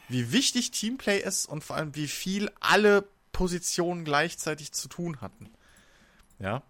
wie 0.08 0.32
wichtig 0.32 0.70
Teamplay 0.70 1.18
ist 1.18 1.46
und 1.46 1.62
vor 1.62 1.76
allem 1.76 1.94
wie 1.94 2.08
viel 2.08 2.50
alle 2.60 3.04
Positionen 3.32 4.04
gleichzeitig 4.04 4.72
zu 4.72 4.88
tun 4.88 5.20
hatten. 5.20 5.50
Ja. 6.38 6.62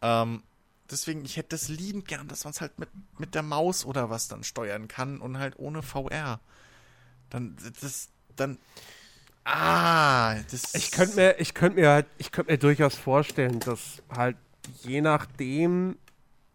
Ähm, 0.00 0.42
deswegen, 0.92 1.24
ich 1.24 1.36
hätte 1.36 1.50
das 1.50 1.68
liebend 1.68 2.06
gern, 2.06 2.28
dass 2.28 2.44
man 2.44 2.52
es 2.52 2.60
halt 2.60 2.78
mit, 2.78 2.88
mit 3.18 3.34
der 3.34 3.42
Maus 3.42 3.84
oder 3.84 4.10
was 4.10 4.28
dann 4.28 4.44
steuern 4.44 4.88
kann 4.88 5.20
und 5.20 5.38
halt 5.38 5.58
ohne 5.58 5.82
VR. 5.82 6.40
Dann, 7.30 7.56
das, 7.80 8.10
dann, 8.36 8.58
ah, 9.44 10.36
das. 10.50 10.74
Ich 10.74 10.90
könnte 10.90 11.16
mir, 11.16 11.40
ich 11.40 11.54
könnte 11.54 11.80
mir 11.80 11.90
halt, 11.90 12.06
ich 12.18 12.30
könnte 12.30 12.52
mir 12.52 12.58
durchaus 12.58 12.94
vorstellen, 12.94 13.58
dass 13.60 14.02
halt 14.10 14.36
je 14.82 15.00
nachdem, 15.00 15.96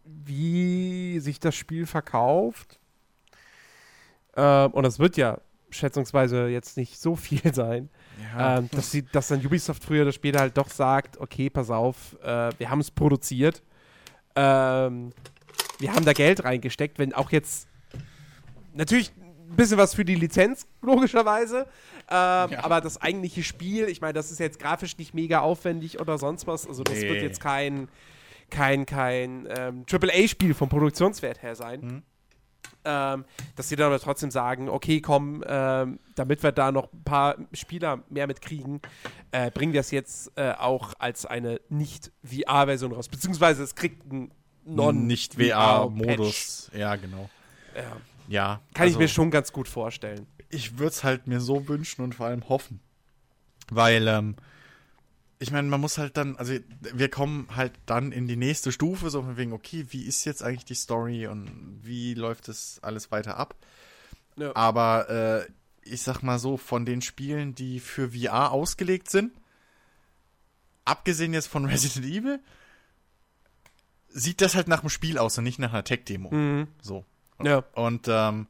wie 0.04 1.20
sich 1.20 1.40
das 1.40 1.54
Spiel 1.54 1.84
verkauft, 1.86 2.78
ähm, 4.36 4.70
und 4.70 4.84
das 4.84 4.98
wird 4.98 5.16
ja 5.16 5.40
schätzungsweise 5.70 6.46
jetzt 6.46 6.76
nicht 6.76 6.98
so 6.98 7.16
viel 7.16 7.42
sein, 7.52 7.90
ja, 8.34 8.58
ähm, 8.58 8.70
dass, 8.70 8.90
sie, 8.90 9.02
dass 9.02 9.28
dann 9.28 9.44
Ubisoft 9.44 9.84
früher 9.84 10.02
oder 10.02 10.12
später 10.12 10.40
halt 10.40 10.56
doch 10.56 10.70
sagt, 10.70 11.18
okay, 11.18 11.50
pass 11.50 11.70
auf, 11.70 12.16
äh, 12.22 12.50
wir 12.58 12.70
haben 12.70 12.80
es 12.80 12.90
produziert, 12.90 13.62
ähm, 14.38 15.12
wir 15.80 15.92
haben 15.94 16.04
da 16.04 16.12
Geld 16.12 16.44
reingesteckt, 16.44 16.98
wenn 16.98 17.12
auch 17.12 17.30
jetzt 17.32 17.68
natürlich 18.74 19.12
ein 19.50 19.56
bisschen 19.56 19.78
was 19.78 19.94
für 19.94 20.04
die 20.04 20.14
Lizenz, 20.14 20.66
logischerweise, 20.82 21.66
ähm, 22.10 22.50
Ja. 22.50 22.64
aber 22.64 22.80
das 22.80 23.00
eigentliche 23.00 23.42
Spiel, 23.42 23.88
ich 23.88 24.00
meine, 24.00 24.12
das 24.14 24.30
ist 24.30 24.38
jetzt 24.38 24.58
grafisch 24.58 24.96
nicht 24.98 25.14
mega 25.14 25.40
aufwendig 25.40 26.00
oder 26.00 26.18
sonst 26.18 26.46
was, 26.46 26.66
also 26.66 26.82
das 26.82 26.98
Nee. 26.98 27.08
wird 27.08 27.22
jetzt 27.22 27.40
kein, 27.40 27.88
kein, 28.50 28.86
kein 28.86 29.46
ähm, 29.56 29.84
AAA-Spiel 29.90 30.54
vom 30.54 30.68
Produktionswert 30.68 31.42
her 31.42 31.54
sein. 31.54 31.80
Mhm. 31.80 32.02
Ähm, 32.84 33.24
dass 33.56 33.68
sie 33.68 33.76
dann 33.76 33.86
aber 33.88 33.98
trotzdem 33.98 34.30
sagen, 34.30 34.68
okay, 34.68 35.00
komm, 35.00 35.42
ähm, 35.46 35.98
damit 36.14 36.42
wir 36.42 36.52
da 36.52 36.70
noch 36.72 36.92
ein 36.92 37.02
paar 37.02 37.36
Spieler 37.52 38.02
mehr 38.08 38.26
mitkriegen, 38.26 38.80
äh, 39.32 39.50
bringen 39.50 39.72
wir 39.72 39.80
es 39.80 39.90
jetzt 39.90 40.32
äh, 40.36 40.52
auch 40.52 40.94
als 40.98 41.26
eine 41.26 41.60
Nicht-VR-Version 41.68 42.92
raus. 42.92 43.08
Beziehungsweise 43.08 43.62
es 43.62 43.74
kriegt 43.74 44.10
einen 44.10 44.30
non 44.64 45.06
nicht 45.06 45.34
VR-Modus. 45.34 46.70
Ja, 46.74 46.96
genau. 46.96 47.28
Ja. 47.74 47.96
Ja. 48.28 48.60
Kann 48.74 48.86
ich 48.86 48.94
also- 48.94 48.98
mir 49.00 49.08
schon 49.08 49.30
ganz 49.30 49.52
gut 49.52 49.68
vorstellen. 49.68 50.26
ich 50.50 50.78
würde 50.78 50.90
es 50.92 51.04
halt 51.04 51.26
mir 51.26 51.40
so 51.40 51.68
wünschen 51.68 52.02
und 52.02 52.14
vor 52.14 52.26
allem 52.26 52.48
hoffen. 52.48 52.80
Weil, 53.70 54.08
ähm, 54.08 54.36
ich 55.38 55.50
meine, 55.50 55.68
man 55.68 55.80
muss 55.80 55.98
halt 55.98 56.16
dann, 56.16 56.36
also 56.36 56.54
wir 56.80 57.08
kommen 57.10 57.48
halt 57.54 57.72
dann 57.86 58.12
in 58.12 58.26
die 58.26 58.36
nächste 58.36 58.72
Stufe, 58.72 59.10
so 59.10 59.22
von 59.22 59.36
wegen, 59.36 59.52
okay, 59.52 59.86
wie 59.90 60.04
ist 60.04 60.24
jetzt 60.24 60.42
eigentlich 60.42 60.64
die 60.64 60.74
Story 60.74 61.26
und 61.26 61.78
wie 61.82 62.14
läuft 62.14 62.48
das 62.48 62.78
alles 62.82 63.10
weiter 63.10 63.36
ab? 63.36 63.54
Ja. 64.36 64.54
Aber 64.56 65.46
äh, 65.46 65.52
ich 65.92 66.02
sag 66.02 66.22
mal 66.22 66.38
so, 66.38 66.56
von 66.56 66.84
den 66.84 67.00
Spielen, 67.02 67.54
die 67.54 67.80
für 67.80 68.10
VR 68.12 68.52
ausgelegt 68.52 69.10
sind, 69.10 69.32
abgesehen 70.84 71.32
jetzt 71.34 71.48
von 71.48 71.64
Resident 71.66 72.06
Evil, 72.06 72.40
sieht 74.08 74.40
das 74.40 74.54
halt 74.54 74.68
nach 74.68 74.80
einem 74.80 74.90
Spiel 74.90 75.18
aus 75.18 75.36
und 75.38 75.44
nicht 75.44 75.58
nach 75.58 75.72
einer 75.72 75.84
Tech-Demo. 75.84 76.30
Mhm. 76.32 76.68
So. 76.80 77.04
Ja. 77.42 77.58
Und 77.74 78.06
ähm, 78.08 78.46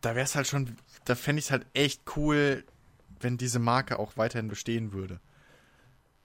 da 0.00 0.14
wäre 0.14 0.24
es 0.24 0.34
halt 0.34 0.46
schon, 0.46 0.76
da 1.04 1.14
fände 1.14 1.40
ich 1.40 1.46
es 1.46 1.50
halt 1.50 1.66
echt 1.74 2.02
cool, 2.16 2.64
wenn 3.20 3.38
diese 3.38 3.58
Marke 3.58 3.98
auch 3.98 4.16
weiterhin 4.16 4.48
bestehen 4.48 4.92
würde. 4.92 5.20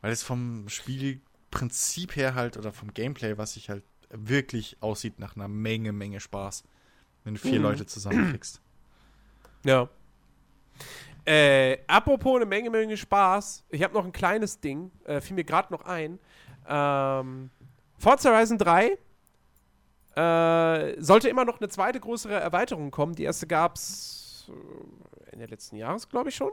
Weil 0.02 0.12
es 0.12 0.24
vom 0.24 0.68
Spielprinzip 0.68 2.16
her 2.16 2.36
halt 2.36 2.58
oder 2.58 2.74
vom 2.74 2.94
Gameplay, 2.94 3.38
was 3.38 3.54
sich 3.54 3.70
halt 3.70 3.84
wirklich 4.10 4.78
aussieht 4.82 5.20
nach 5.20 5.36
einer 5.36 5.48
Menge, 5.48 5.94
Menge 5.94 6.20
Spaß. 6.20 6.64
Wenn 7.24 7.36
du 7.36 7.40
vier 7.40 7.60
Mhm. 7.60 7.64
Leute 7.64 7.86
zusammenkriegst. 7.86 8.62
Ja. 9.64 9.88
Äh, 11.26 11.78
apropos 11.88 12.38
eine 12.38 12.46
Menge, 12.46 12.70
Menge 12.70 12.98
Spaß. 12.98 13.64
Ich 13.70 13.84
habe 13.84 13.94
noch 13.94 14.06
ein 14.06 14.12
kleines 14.12 14.60
Ding. 14.60 14.92
Äh, 15.06 15.22
fiel 15.22 15.36
mir 15.36 15.44
gerade 15.44 15.72
noch 15.72 15.86
ein. 15.86 16.20
Ähm, 16.68 17.52
Forza 17.98 18.32
Horizon 18.32 18.58
3 18.58 18.98
äh, 20.16 21.02
sollte 21.02 21.30
immer 21.30 21.46
noch 21.46 21.60
eine 21.60 21.70
zweite 21.70 22.00
größere 22.00 22.34
Erweiterung 22.34 22.92
kommen. 22.92 23.14
Die 23.14 23.24
erste 23.24 23.46
gab 23.48 23.76
es 23.76 24.52
Ende 25.32 25.46
letzten 25.46 25.76
Jahres, 25.76 26.10
glaube 26.10 26.30
ich 26.30 26.36
schon. 26.36 26.52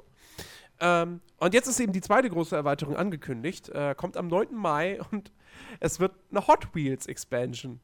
Ähm, 0.81 1.21
und 1.39 1.55
jetzt 1.55 1.67
ist 1.67 1.81
eben 1.81 1.93
die 1.93 2.01
zweite 2.01 2.31
große 2.31 2.55
Erweiterung 2.55 2.97
angekündigt. 2.97 3.69
Äh, 3.71 3.95
kommt 3.97 4.17
am 4.17 4.29
9. 4.29 4.55
Mai 4.55 5.01
und 5.11 5.33
es 5.81 6.01
wird 6.01 6.13
eine 6.31 6.47
Hot 6.47 6.75
Wheels 6.75 7.07
Expansion. 7.07 7.81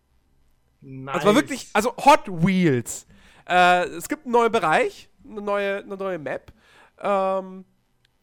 Nice. 0.81 1.15
Also 1.15 1.27
war 1.29 1.35
wirklich, 1.35 1.69
also 1.73 1.95
Hot 1.97 2.27
Wheels. 2.29 3.07
Äh, 3.49 3.87
es 3.89 4.09
gibt 4.09 4.25
einen 4.25 4.33
neuen 4.33 4.53
Bereich, 4.53 5.09
eine 5.29 5.43
neue, 5.43 5.79
eine 5.79 5.97
neue 5.97 6.19
Map. 6.19 6.53
Ähm, 7.01 7.65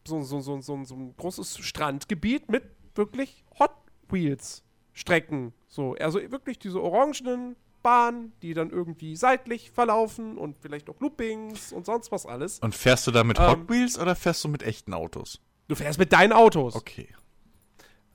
so, 0.06 0.22
so, 0.22 0.40
so, 0.40 0.60
so, 0.60 0.84
so 0.84 0.94
ein 0.94 1.14
großes 1.16 1.58
Strandgebiet 1.58 2.50
mit 2.50 2.64
wirklich 2.94 3.44
Hot 3.58 3.72
Wheels 4.08 4.64
Strecken. 4.92 5.54
So, 5.68 5.94
also 5.94 6.20
wirklich 6.30 6.58
diese 6.58 6.82
orangenen 6.82 7.56
Bahnen, 7.82 8.32
die 8.42 8.54
dann 8.54 8.70
irgendwie 8.70 9.16
seitlich 9.16 9.70
verlaufen 9.70 10.38
und 10.38 10.58
vielleicht 10.58 10.88
auch 10.90 11.00
Loopings 11.00 11.72
und 11.72 11.86
sonst 11.86 12.12
was 12.12 12.26
alles. 12.26 12.58
Und 12.60 12.74
fährst 12.74 13.06
du 13.06 13.10
da 13.10 13.24
mit 13.24 13.38
Ähm. 13.38 13.46
Hot 13.46 13.68
Wheels 13.70 13.98
oder 13.98 14.14
fährst 14.14 14.44
du 14.44 14.48
mit 14.48 14.62
echten 14.62 14.94
Autos? 14.94 15.40
Du 15.68 15.74
fährst 15.74 15.98
mit 15.98 16.12
deinen 16.12 16.32
Autos. 16.32 16.76
Okay. 16.76 17.08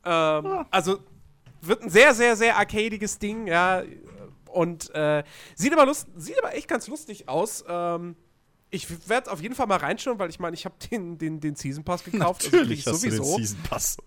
Ähm, 0.05 0.65
Also 0.71 0.99
wird 1.61 1.81
ein 1.81 1.89
sehr, 1.89 2.13
sehr, 2.13 2.35
sehr 2.35 2.57
arcadiges 2.57 3.19
Ding, 3.19 3.47
ja. 3.47 3.83
Und 4.49 4.93
äh, 4.95 5.23
sieht, 5.55 5.73
aber 5.73 5.85
lust 5.85 6.07
sieht 6.15 6.37
aber 6.39 6.55
echt 6.55 6.67
ganz 6.67 6.87
lustig 6.87 7.27
aus. 7.27 7.65
Ähm, 7.67 8.15
Ich 8.69 9.07
werde 9.07 9.31
auf 9.31 9.41
jeden 9.41 9.55
Fall 9.55 9.67
mal 9.67 9.77
reinschauen, 9.77 10.19
weil 10.19 10.29
ich 10.29 10.39
meine, 10.39 10.53
ich 10.53 10.65
habe 10.65 10.75
den, 10.91 11.17
den, 11.17 11.39
den 11.39 11.55
Season 11.55 11.83
Pass 11.85 12.03
gekauft. 12.03 12.43
Natürlich 12.51 12.85
also 12.85 12.95
hast 12.97 13.03
du 13.05 13.09
den 13.09 13.17
sowieso. 13.17 13.37
Season 13.37 13.59
Pass. 13.63 13.97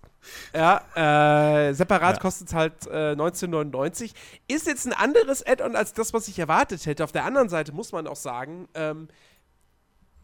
Ja, 0.53 1.67
äh, 1.69 1.73
separat 1.73 2.17
Ja. 2.17 2.21
kostet 2.21 2.49
es 2.49 2.53
halt 2.53 2.85
äh, 2.85 3.13
19,99. 3.13 4.11
Ist 4.47 4.67
jetzt 4.67 4.85
ein 4.85 4.93
anderes 4.93 5.43
Add-on 5.45 5.75
als 5.75 5.93
das, 5.93 6.13
was 6.13 6.27
ich 6.27 6.37
erwartet 6.37 6.85
hätte. 6.85 7.03
Auf 7.03 7.11
der 7.11 7.25
anderen 7.25 7.49
Seite 7.49 7.71
muss 7.71 7.91
man 7.91 8.05
auch 8.05 8.15
sagen, 8.15 8.67
ähm, 8.75 9.07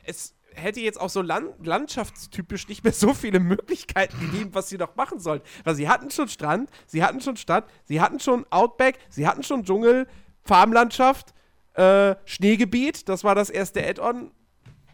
es 0.04 0.36
hätte 0.54 0.80
jetzt 0.82 1.00
auch 1.02 1.10
so 1.10 1.22
land 1.22 1.66
landschaftstypisch 1.66 2.68
nicht 2.68 2.84
mehr 2.84 2.94
so 2.94 3.14
viele 3.16 3.40
Möglichkeiten 3.40 4.20
gegeben, 4.20 4.52
was 4.54 4.70
sie 4.70 4.78
noch 4.78 4.96
machen 4.96 5.20
sollen. 5.20 5.42
Weil 5.64 5.76
sie 5.76 5.90
hatten 5.90 6.12
schon 6.12 6.28
Strand, 6.30 6.70
sie 6.86 7.04
hatten 7.04 7.22
schon 7.22 7.38
Stadt, 7.38 7.66
sie 7.86 8.02
hatten 8.02 8.20
schon 8.20 8.46
Outback, 8.52 9.00
sie 9.10 9.28
hatten 9.28 9.44
schon 9.44 9.64
Dschungel, 9.66 10.08
Farmlandschaft, 10.44 11.34
äh, 11.78 12.16
Schneegebiet. 12.26 13.08
Das 13.10 13.24
war 13.24 13.36
das 13.36 13.50
erste 13.50 13.86
Add-on. 13.88 14.32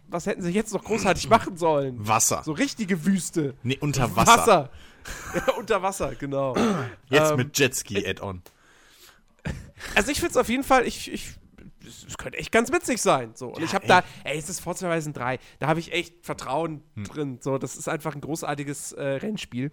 Was 0.07 0.26
hätten 0.27 0.41
sie 0.43 0.51
jetzt 0.51 0.73
noch 0.73 0.84
großartig 0.84 1.30
machen 1.30 1.57
sollen? 1.57 1.95
Wasser. 2.07 2.43
So 2.45 2.51
richtige 2.51 3.05
Wüste. 3.05 3.55
Nee, 3.64 3.77
unter 3.80 4.15
Wasser. 4.15 4.38
Wasser. 4.38 4.69
ja, 5.35 5.53
unter 5.53 5.81
Wasser, 5.81 6.15
genau. 6.15 6.55
Jetzt 7.10 7.31
Ähm, 7.31 7.38
mit 7.38 7.57
Jetski 7.57 8.05
Add-on. 8.07 8.41
Also 9.95 10.11
ich 10.11 10.19
finde 10.19 10.31
es 10.31 10.38
auf 10.38 10.47
jeden 10.47 10.64
Fall, 10.64 10.88
ich, 10.88 11.11
ich, 11.11 11.31
es 12.07 12.18
könnte 12.18 12.38
echt 12.38 12.53
ganz 12.53 12.72
witzig 12.72 13.01
sein. 13.01 13.31
So. 13.35 13.47
Und 13.49 13.60
Ja, 13.60 13.65
ich 13.65 13.76
habe 13.76 13.85
da, 13.85 14.01
ey, 14.23 14.38
es 14.38 14.47
ist 14.47 14.61
Forza 14.61 14.88
Horizon 14.88 15.11
3, 15.11 15.39
da 15.60 15.68
habe 15.68 15.81
ich 15.81 15.91
echt 15.91 16.26
Vertrauen 16.26 16.81
Hm. 16.95 17.03
drin. 17.03 17.38
So, 17.41 17.57
das 17.57 17.76
ist 17.76 17.89
einfach 17.89 18.15
ein 18.15 18.22
großartiges 18.22 18.93
äh, 18.93 19.03
Rennspiel. 19.03 19.72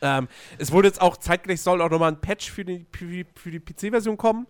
Ähm, 0.00 0.26
es 0.58 0.72
wurde 0.72 0.88
jetzt 0.88 1.00
auch 1.00 1.16
zeitgleich 1.16 1.60
soll 1.60 1.80
auch 1.82 1.90
nochmal 1.90 2.10
ein 2.10 2.20
Patch 2.20 2.50
für 2.50 2.64
die, 2.64 2.84
für 2.92 3.04
die, 3.06 3.26
für 3.36 3.52
die 3.52 3.60
PC-Version 3.60 4.16
kommen, 4.16 4.48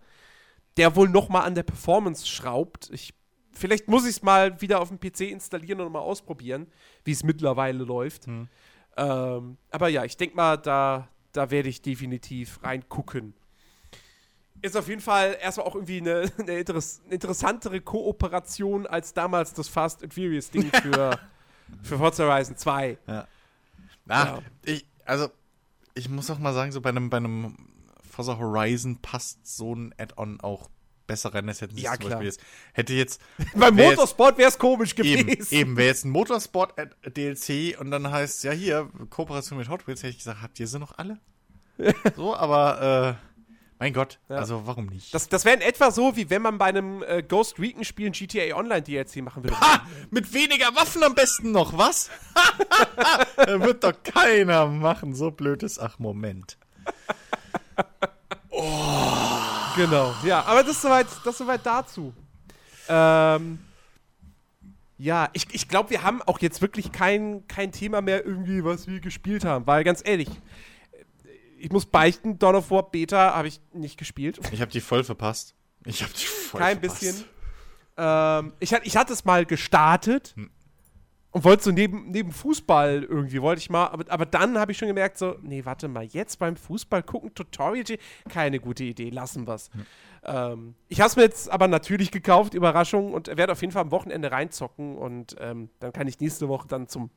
der 0.76 0.96
wohl 0.96 1.08
nochmal 1.08 1.42
an 1.42 1.54
der 1.54 1.62
Performance 1.62 2.26
schraubt. 2.26 2.90
Ich, 2.92 3.14
vielleicht 3.52 3.88
muss 3.88 4.04
ich 4.04 4.16
es 4.16 4.22
mal 4.22 4.60
wieder 4.60 4.80
auf 4.80 4.88
dem 4.88 4.98
PC 4.98 5.22
installieren 5.30 5.80
und 5.80 5.92
mal 5.92 6.00
ausprobieren, 6.00 6.66
wie 7.04 7.12
es 7.12 7.22
mittlerweile 7.22 7.84
läuft. 7.84 8.26
Hm. 8.26 8.48
Ähm, 8.96 9.56
aber 9.70 9.88
ja, 9.88 10.04
ich 10.04 10.16
denke 10.16 10.36
mal, 10.36 10.56
da, 10.56 11.08
da 11.32 11.50
werde 11.50 11.68
ich 11.68 11.82
definitiv 11.82 12.62
reingucken. 12.62 13.34
Ist 14.60 14.76
auf 14.76 14.88
jeden 14.88 15.00
Fall 15.00 15.36
erstmal 15.40 15.66
auch 15.66 15.74
irgendwie 15.74 15.98
eine, 15.98 16.30
eine, 16.38 16.58
interess 16.58 17.02
interessantere 17.10 17.80
Kooperation 17.80 18.86
als 18.86 19.12
damals 19.12 19.52
das 19.54 19.68
Fast 19.68 20.02
and 20.02 20.14
Furious 20.14 20.50
Ding 20.50 20.70
für, 20.82 21.18
für 21.82 21.98
Forza 21.98 22.24
Horizon 22.24 22.56
2. 22.56 22.98
Na, 23.06 23.26
Ja. 24.06 24.38
ich, 24.64 24.86
also, 25.04 25.28
ich 25.94 26.08
muss 26.08 26.30
auch 26.30 26.38
mal 26.38 26.54
sagen, 26.54 26.70
so 26.72 26.80
bei 26.80 26.90
einem, 26.90 27.10
bei 27.10 27.16
einem 27.16 27.56
Forza 28.12 28.36
Horizon 28.39 28.98
passt 29.01 29.47
so 29.47 29.74
ein 29.74 29.94
Add-on 29.97 30.40
auch 30.43 30.68
besser 31.06 31.32
rein, 31.34 31.48
als 31.48 31.62
hätten 31.62 31.74
sie 31.76 31.82
Ja, 31.82 31.93
zum 31.93 32.01
klar. 32.01 32.10
Beispiel 32.20 32.26
jetzt. 32.26 32.40
Hätte 32.74 32.93
jetzt. 32.93 33.20
Beim 33.55 33.76
wär 33.76 33.90
Motorsport 33.90 34.36
wäre 34.36 34.51
es 34.51 34.59
komisch 34.59 34.94
gewesen. 34.94 35.28
Eben, 35.28 35.47
eben 35.51 35.76
wäre 35.78 35.89
jetzt 35.89 36.05
ein 36.05 36.10
Motorsport-DLC 36.10 37.80
und 37.80 37.90
dann 37.90 38.10
heißt 38.10 38.44
ja 38.44 38.52
hier, 38.52 38.90
Kooperation 39.09 39.59
mit 39.59 39.68
Hot 39.70 39.86
Wheels, 39.86 40.02
hätte 40.02 40.10
ich 40.10 40.18
gesagt, 40.18 40.43
habt 40.43 40.60
ihr 40.60 40.66
sie 40.66 40.78
noch 40.78 40.98
alle? 40.98 41.18
so, 42.16 42.36
aber 42.36 43.18
äh, 43.18 43.55
mein 43.78 43.94
Gott, 43.94 44.20
Ja. 44.28 44.36
also 44.36 44.66
warum 44.66 44.86
nicht? 44.86 45.12
Das, 45.14 45.28
das 45.30 45.44
wäre 45.47 45.56
in 45.56 45.62
etwa 45.62 45.90
so, 45.90 46.14
wie 46.14 46.28
wenn 46.28 46.43
man 46.43 46.59
bei 46.59 46.66
einem 46.66 47.02
äh, 47.02 47.22
Ghost 47.22 47.59
Recon-Spiel 47.59 48.06
ein 48.09 48.12
GTA 48.12 48.55
Online 48.56 48.82
DLC 48.82 49.16
machen 49.22 49.43
würde. 49.43 49.59
Ha! 49.59 49.86
Mit 50.10 50.32
weniger 50.34 50.66
Waffen 50.76 51.02
am 51.02 51.14
besten 51.14 51.51
noch, 51.51 51.76
was? 51.78 52.10
wird 53.47 53.82
doch 53.84 53.94
keiner 54.05 54.66
machen, 54.66 55.14
so 55.14 55.30
blöd 55.30 55.62
ist. 55.62 55.78
Ach, 55.78 55.98
Moment. 55.98 56.59
Genau. 59.76 60.14
Ja, 60.24 60.44
aber 60.44 60.62
das 60.62 60.72
ist 60.76 60.82
soweit, 60.82 61.06
das 61.24 61.34
ist 61.34 61.39
soweit 61.39 61.64
dazu. 61.64 62.12
Ähm, 62.89 63.59
ja, 64.98 65.30
ich, 65.32 65.47
ich 65.52 65.68
glaube, 65.68 65.90
wir 65.90 66.02
haben 66.02 66.22
auch 66.22 66.39
jetzt 66.40 66.60
wirklich 66.60 66.93
kein, 66.93 67.47
kein 67.48 67.72
Thema 67.72 68.02
mehr 68.02 68.24
irgendwie, 68.24 68.64
was 68.64 68.86
wir 68.86 69.01
gespielt 69.01 69.44
haben. 69.44 69.66
Weil 69.66 69.82
ganz 69.84 70.02
ehrlich, 70.05 70.28
ich 71.59 71.70
muss 71.70 71.86
beichten, 71.86 72.39
Dawn 72.39 72.56
of 72.56 72.70
War 72.70 72.90
Beta 72.90 73.34
habe 73.34 73.48
ich 73.48 73.60
nicht 73.72 73.98
gespielt. 73.98 74.39
Ich 74.52 74.60
habe 74.60 74.70
die 74.70 74.80
voll 74.80 75.05
verpasst. 75.05 75.55
Ich 75.84 76.02
habe 76.02 76.12
die 76.12 76.24
voll 76.24 76.60
Kein 76.60 76.78
verpasst. 76.78 77.01
bisschen. 77.01 77.24
Ähm, 77.97 78.52
ich, 78.60 78.72
ich 78.72 78.97
hatte 78.97 79.12
es 79.12 79.24
mal 79.24 79.44
gestartet 79.47 80.34
Hm. 80.36 80.51
Und 81.32 81.44
wollte 81.44 81.64
so 81.64 81.70
neben, 81.70 82.10
neben 82.10 82.30
Fußball 82.30 83.02
irgendwie, 83.02 83.42
wollte 83.42 83.60
ich 83.60 83.70
mal, 83.70 83.88
aber, 83.88 84.04
aber 84.10 84.26
dann 84.26 84.59
habe 84.59 84.72
ich 84.72 84.78
schon 84.78 84.88
gemerkt, 84.88 85.18
so, 85.18 85.36
nee, 85.42 85.64
warte 85.64 85.88
mal, 85.88 86.04
jetzt 86.04 86.38
beim 86.38 86.56
Fußball 86.56 87.02
gucken, 87.02 87.34
Tutorial, 87.34 87.84
keine 88.28 88.60
gute 88.60 88.84
Idee, 88.84 89.10
lassen 89.10 89.46
wir's. 89.46 89.70
Hm. 89.72 89.86
Ähm, 90.24 90.74
ich 90.88 91.00
habe 91.00 91.09
es 91.09 91.16
mir 91.16 91.22
jetzt 91.22 91.50
aber 91.50 91.68
natürlich 91.68 92.10
gekauft, 92.10 92.54
Überraschung, 92.54 93.14
und 93.14 93.28
werde 93.28 93.52
auf 93.52 93.60
jeden 93.62 93.72
Fall 93.72 93.82
am 93.82 93.90
Wochenende 93.90 94.30
reinzocken 94.30 94.96
und 94.96 95.34
ähm, 95.40 95.70
dann 95.80 95.92
kann 95.92 96.06
ich 96.06 96.20
nächste 96.20 96.48
Woche 96.48 96.68
dann 96.68 96.86
zum, 96.86 97.10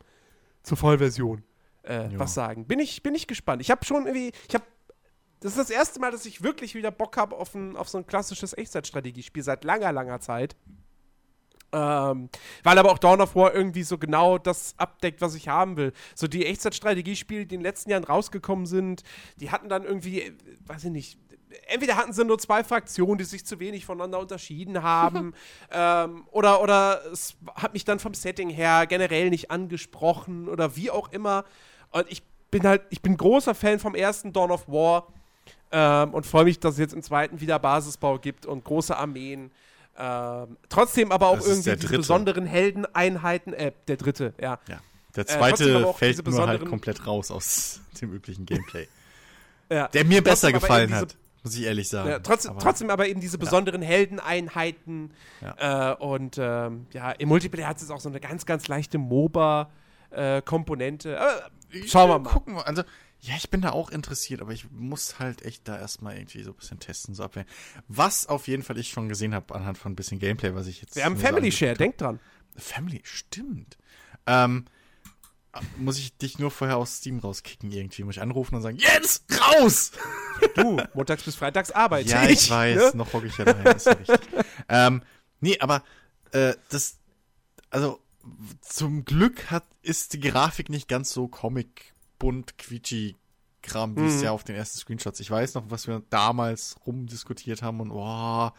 zur 0.64 0.78
Vollversion 0.78 1.44
äh, 1.84 2.10
was 2.16 2.34
sagen. 2.34 2.66
Bin 2.66 2.80
ich, 2.80 3.04
bin 3.04 3.16
ich 3.16 3.28
gespannt. 3.28 3.62
Ich 3.62 3.70
habe 3.70 3.86
schon 3.86 4.06
irgendwie, 4.08 4.32
ich 4.48 4.56
habe 4.56 4.66
das 5.42 5.52
ist 5.52 5.60
das 5.60 5.70
erste 5.70 6.00
Mal, 6.00 6.12
dass 6.12 6.26
ich 6.26 6.42
wirklich 6.42 6.74
wieder 6.74 6.90
Bock 6.90 7.18
habe 7.18 7.36
auf, 7.36 7.54
ein, 7.54 7.76
auf 7.76 7.88
so 7.88 8.00
ein 8.00 8.08
klassisches 8.08 8.58
Echtzeitstrategiespiel 8.58 9.44
seit 9.44 9.64
langer, 9.64 9.92
langer 9.92 10.20
Zeit. 10.20 10.56
Ähm, 11.72 12.30
weil 12.64 12.78
aber 12.78 12.92
auch 12.92 13.00
Dawn 13.00 13.22
of 13.22 13.36
War 13.36 13.54
irgendwie 13.54 13.84
so 13.84 13.98
genau 13.98 14.38
das 14.38 14.76
abdeckt, 14.78 15.22
was 15.22 15.36
ich 15.36 15.48
haben 15.48 15.78
will. 15.78 15.94
So 16.14 16.28
die 16.28 16.46
Echtzeitstrategiespiele, 16.46 17.46
die 17.46 17.56
in 17.56 17.62
den 17.62 17.66
letzten 17.66 17.90
Jahren 17.90 18.04
rausgekommen 18.04 18.66
sind, 18.66 19.04
die 19.38 19.52
hatten 19.52 19.68
dann 19.68 19.84
irgendwie, 19.84 20.22
äh, 20.22 20.34
weiß 20.66 20.86
ich 20.86 20.92
nicht, 20.92 21.20
entweder 21.68 21.98
hatten 21.98 22.14
sie 22.14 22.26
nur 22.26 22.38
zwei 22.38 22.64
Fraktionen, 22.64 23.18
die 23.18 23.24
sich 23.24 23.46
zu 23.46 23.60
wenig 23.60 23.86
voneinander 23.86 24.20
unterschieden 24.20 24.84
haben, 24.84 25.34
ähm, 25.72 26.26
oder, 26.32 26.62
oder 26.62 27.02
es 27.12 27.36
hat 27.56 27.74
mich 27.74 27.86
dann 27.86 28.00
vom 28.00 28.14
Setting 28.14 28.50
her 28.50 28.86
generell 28.88 29.30
nicht 29.30 29.52
angesprochen 29.52 30.48
oder 30.48 30.76
wie 30.76 30.92
auch 30.92 31.12
immer. 31.12 31.46
Und 31.92 32.06
ich 32.10 32.24
bin 32.52 32.64
halt, 32.64 32.84
ich 32.90 33.02
bin 33.02 33.18
großer 33.18 33.56
Fan 33.56 33.80
vom 33.80 33.96
ersten 33.96 34.34
Dawn 34.34 34.52
of 34.52 34.68
War 34.68 35.08
ähm, 35.72 36.14
und 36.14 36.26
freue 36.26 36.46
mich, 36.46 36.60
dass 36.60 36.74
es 36.74 36.80
jetzt 36.80 36.94
im 36.94 37.04
zweiten 37.04 37.42
wieder 37.42 37.60
Basisbau 37.60 38.18
gibt 38.20 38.46
und 38.46 38.64
große 38.64 38.96
Armeen. 38.96 39.52
Ähm, 39.98 40.58
trotzdem 40.70 41.12
aber 41.12 41.30
auch 41.30 41.38
Das 41.38 41.48
irgendwie 41.48 41.72
diese 41.72 41.78
dritte. 41.88 41.98
besonderen 42.00 42.46
Heldeneinheiten, 42.46 43.54
äh, 43.54 43.72
der 43.88 43.96
dritte, 43.98 44.34
ja. 44.42 44.60
Ja. 44.68 44.80
Der 45.16 45.24
Äh, 45.24 45.28
zweite 45.28 45.64
diese 45.66 45.94
fällt 45.94 46.28
nur 46.28 46.48
halt 46.48 46.66
komplett 46.66 47.08
raus 47.08 47.32
aus 47.32 47.80
dem 48.02 48.12
üblichen 48.14 48.46
Gameplay. 48.46 48.88
ja. 49.70 49.88
Der 49.88 50.04
mir 50.04 50.22
besser 50.22 50.52
gefallen 50.52 50.94
hat, 50.94 51.16
muss 51.44 51.56
ich 51.56 51.64
ehrlich 51.64 51.88
sagen. 51.88 52.10
Ja, 52.10 52.20
trotzdem, 52.20 52.52
Aber- 52.52 52.60
trotzdem 52.60 52.90
aber 52.90 53.08
eben 53.08 53.22
diese 53.22 53.38
besonderen 53.38 53.82
Heldeneinheiten. 53.82 55.12
Ja. 55.42 55.94
Äh, 55.94 55.96
und 55.96 56.36
ähm, 56.40 56.88
ja, 56.92 57.12
im 57.12 57.30
Multiplayer 57.30 57.68
hat 57.70 57.82
es 57.82 57.90
auch 57.90 58.02
so 58.02 58.10
eine 58.10 58.20
ganz, 58.20 58.46
ganz 58.46 58.68
leichte 58.68 58.98
MOBA-Komponente. 58.98 61.16
Äh, 61.16 61.88
schauen 61.88 62.10
wir 62.10 62.20
mal. 62.20 62.30
Gucken 62.30 62.56
wir. 62.56 62.68
Also, 62.68 62.84
ja, 63.26 63.34
ich 63.38 63.50
bin 63.50 63.62
da 63.62 63.72
auch 63.72 63.90
interessiert, 63.90 64.42
aber 64.42 64.52
ich 64.52 64.70
muss 64.72 65.18
halt 65.20 65.42
echt 65.44 65.68
da 65.68 65.80
erstmal 65.80 66.16
irgendwie 66.16 66.44
so 66.44 66.52
ein 66.52 66.56
bisschen 66.56 66.80
testen, 66.80 67.16
so 67.16 67.24
abwehren. 67.24 67.48
Was 67.88 68.28
auf 68.28 68.48
jeden 68.48 68.62
Fall 68.64 68.78
ich 68.78 68.90
schon 68.90 69.10
gesehen 69.10 69.34
habe 69.34 69.56
anhand 69.56 69.78
von 69.78 69.92
ein 69.94 69.96
bisschen 69.96 70.20
Gameplay, 70.20 70.54
was 70.54 70.68
ich 70.68 70.82
jetzt. 70.82 70.96
Wir 70.96 71.06
haben 71.06 71.18
Family 71.18 71.52
Share, 71.52 71.72
hab. 71.72 71.78
denk 71.80 71.98
dran. 71.98 72.20
Family, 72.56 73.02
stimmt. 73.04 73.78
Ähm, 74.28 74.66
muss 75.78 75.98
ich 75.98 76.16
dich 76.18 76.38
nur 76.38 76.52
vorher 76.52 76.78
aus 76.78 76.98
Steam 76.98 77.20
rauskicken 77.20 77.72
irgendwie? 77.72 78.04
Muss 78.04 78.18
ich 78.18 78.22
anrufen 78.22 78.56
und 78.56 78.62
sagen, 78.62 78.78
jetzt 78.78 79.24
raus! 79.42 79.92
Du, 80.56 80.78
montags 80.94 81.24
bis 81.24 81.36
freitags 81.36 81.72
arbeite 81.72 82.10
Ja, 82.10 82.28
ich 82.28 82.50
weiß, 82.50 82.94
Ne? 82.94 82.98
noch 82.98 83.12
hocke 83.14 83.28
ich 83.28 83.38
ja 83.38 83.46
daheim, 83.46 83.76
ist 83.76 83.86
ja 83.88 83.94
richtig. 83.94 84.20
ähm, 84.70 85.02
nee, 85.40 85.58
aber 85.60 85.84
äh, 86.32 86.54
das, 86.70 87.00
also 87.70 88.00
zum 88.62 89.06
Glück 89.06 89.50
hat, 89.50 89.64
ist 89.82 90.14
die 90.14 90.20
Grafik 90.20 90.70
nicht 90.70 90.88
ganz 90.88 91.12
so 91.12 91.28
comic 91.28 91.95
bunt 92.20 92.58
quietschi 92.58 93.16
Kram, 93.62 93.96
wie 93.98 94.06
es 94.06 94.18
Mhm. 94.18 94.24
ja 94.24 94.32
auf 94.32 94.44
den 94.44 94.56
ersten 94.56 94.78
Screenshots. 94.78 95.20
Ich 95.20 95.32
weiß 95.32 95.56
noch, 95.56 95.72
was 95.72 95.88
wir 95.88 96.04
damals 96.12 96.76
rumdiskutiert 96.86 97.64
haben 97.64 97.80
und 97.80 97.90
oh, 97.92 98.52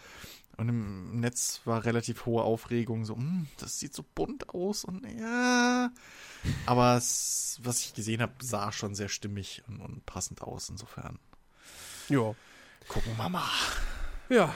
und 0.57 0.69
im 0.70 1.20
Netz 1.20 1.61
war 1.65 1.85
relativ 1.85 2.24
hohe 2.27 2.43
Aufregung, 2.43 3.05
so, 3.05 3.15
hm, 3.15 3.47
das 3.59 3.78
sieht 3.78 3.95
so 3.95 4.03
bunt 4.15 4.49
aus 4.55 4.85
und 4.85 5.07
ja. 5.07 5.91
Aber 6.65 6.97
es, 6.97 7.61
was 7.62 7.81
ich 7.83 7.95
gesehen 7.95 8.23
habe, 8.23 8.33
sah 8.43 8.73
schon 8.73 8.95
sehr 8.95 9.09
stimmig 9.11 9.62
und, 9.69 9.81
und 9.81 10.07
passend 10.07 10.43
aus, 10.43 10.69
insofern. 10.70 11.19
Ja. 12.09 12.35
Gucken 12.89 13.12
wir 13.16 13.28
mal. 13.28 13.45
Ja, 14.28 14.53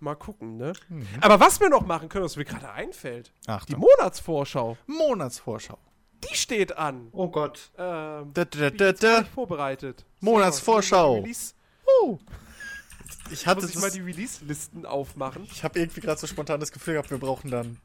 mal 0.00 0.16
gucken, 0.16 0.56
ne? 0.56 0.72
Mhm. 0.88 1.06
Aber 1.20 1.38
was 1.40 1.60
wir 1.60 1.68
noch 1.70 1.86
machen 1.86 2.08
können, 2.08 2.24
was 2.24 2.36
mir 2.36 2.44
gerade 2.44 2.70
einfällt, 2.70 3.32
die 3.46 3.48
Achtung. 3.50 3.80
Monatsvorschau, 3.80 4.76
Monatsvorschau. 4.86 5.78
Die 6.24 6.34
steht 6.36 6.76
an. 6.76 7.08
Oh 7.12 7.28
Gott. 7.28 7.70
Ähm, 7.78 8.30
Da, 8.34 8.44
da, 8.44 8.70
da, 8.70 8.92
da. 8.92 9.24
vorbereitet. 9.24 10.04
Monatsvorschau. 10.20 11.16
So, 11.16 11.20
Release, 11.22 11.54
Oh. 12.02 12.18
Ich 13.30 13.46
hatte 13.46 13.60
muss 13.62 13.70
ich 13.70 13.76
mal 13.76 13.82
das, 13.82 13.92
die 13.94 14.00
Release-Listen 14.00 14.86
aufmachen. 14.86 15.44
ich 15.50 15.62
habe 15.64 15.78
irgendwie 15.78 16.00
gerade 16.00 16.18
so 16.20 16.26
spontan 16.26 16.58
das 16.60 16.72
Gefühl 16.72 16.94
gehabt, 16.94 17.10
wir 17.10 17.18
brauchen 17.18 17.50
dann 17.50 17.78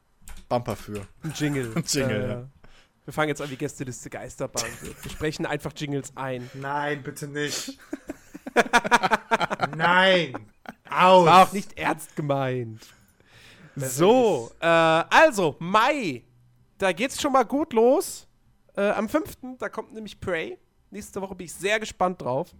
Bumper 0.48 0.76
für. 0.76 1.06
Ein 1.22 1.32
Jingle. 1.34 1.72
Ein 1.76 1.84
Jingle, 1.86 2.22
Äh, 2.22 2.28
ja. 2.28 2.44
Wir 3.04 3.12
fangen 3.12 3.28
jetzt 3.30 3.40
an 3.42 3.50
wie 3.50 3.56
Gästeliste 3.56 4.10
Geisterbahn. 4.10 4.64
Wir, 4.82 4.90
wir 5.02 5.10
sprechen 5.10 5.44
einfach 5.46 5.72
Jingles 5.76 6.12
ein. 6.16 6.48
Nein, 6.54 7.02
bitte 7.02 7.26
nicht. 7.26 7.76
Nein. 9.76 10.34
Aus. 10.88 11.26
War 11.26 11.48
auch 11.48 11.52
nicht 11.52 11.76
ernst 11.78 12.14
gemeint. 12.16 12.86
So, 13.76 14.52
äh, 14.60 14.66
also, 14.66 15.56
Mai. 15.58 16.22
Da 16.82 16.90
geht's 16.90 17.22
schon 17.22 17.30
mal 17.30 17.44
gut 17.44 17.74
los. 17.74 18.26
Äh, 18.76 18.90
am 18.90 19.08
5. 19.08 19.56
da 19.56 19.68
kommt 19.68 19.94
nämlich 19.94 20.18
Prey. 20.18 20.58
Nächste 20.90 21.22
Woche 21.22 21.36
bin 21.36 21.44
ich 21.44 21.54
sehr 21.54 21.78
gespannt 21.78 22.20
drauf. 22.20 22.56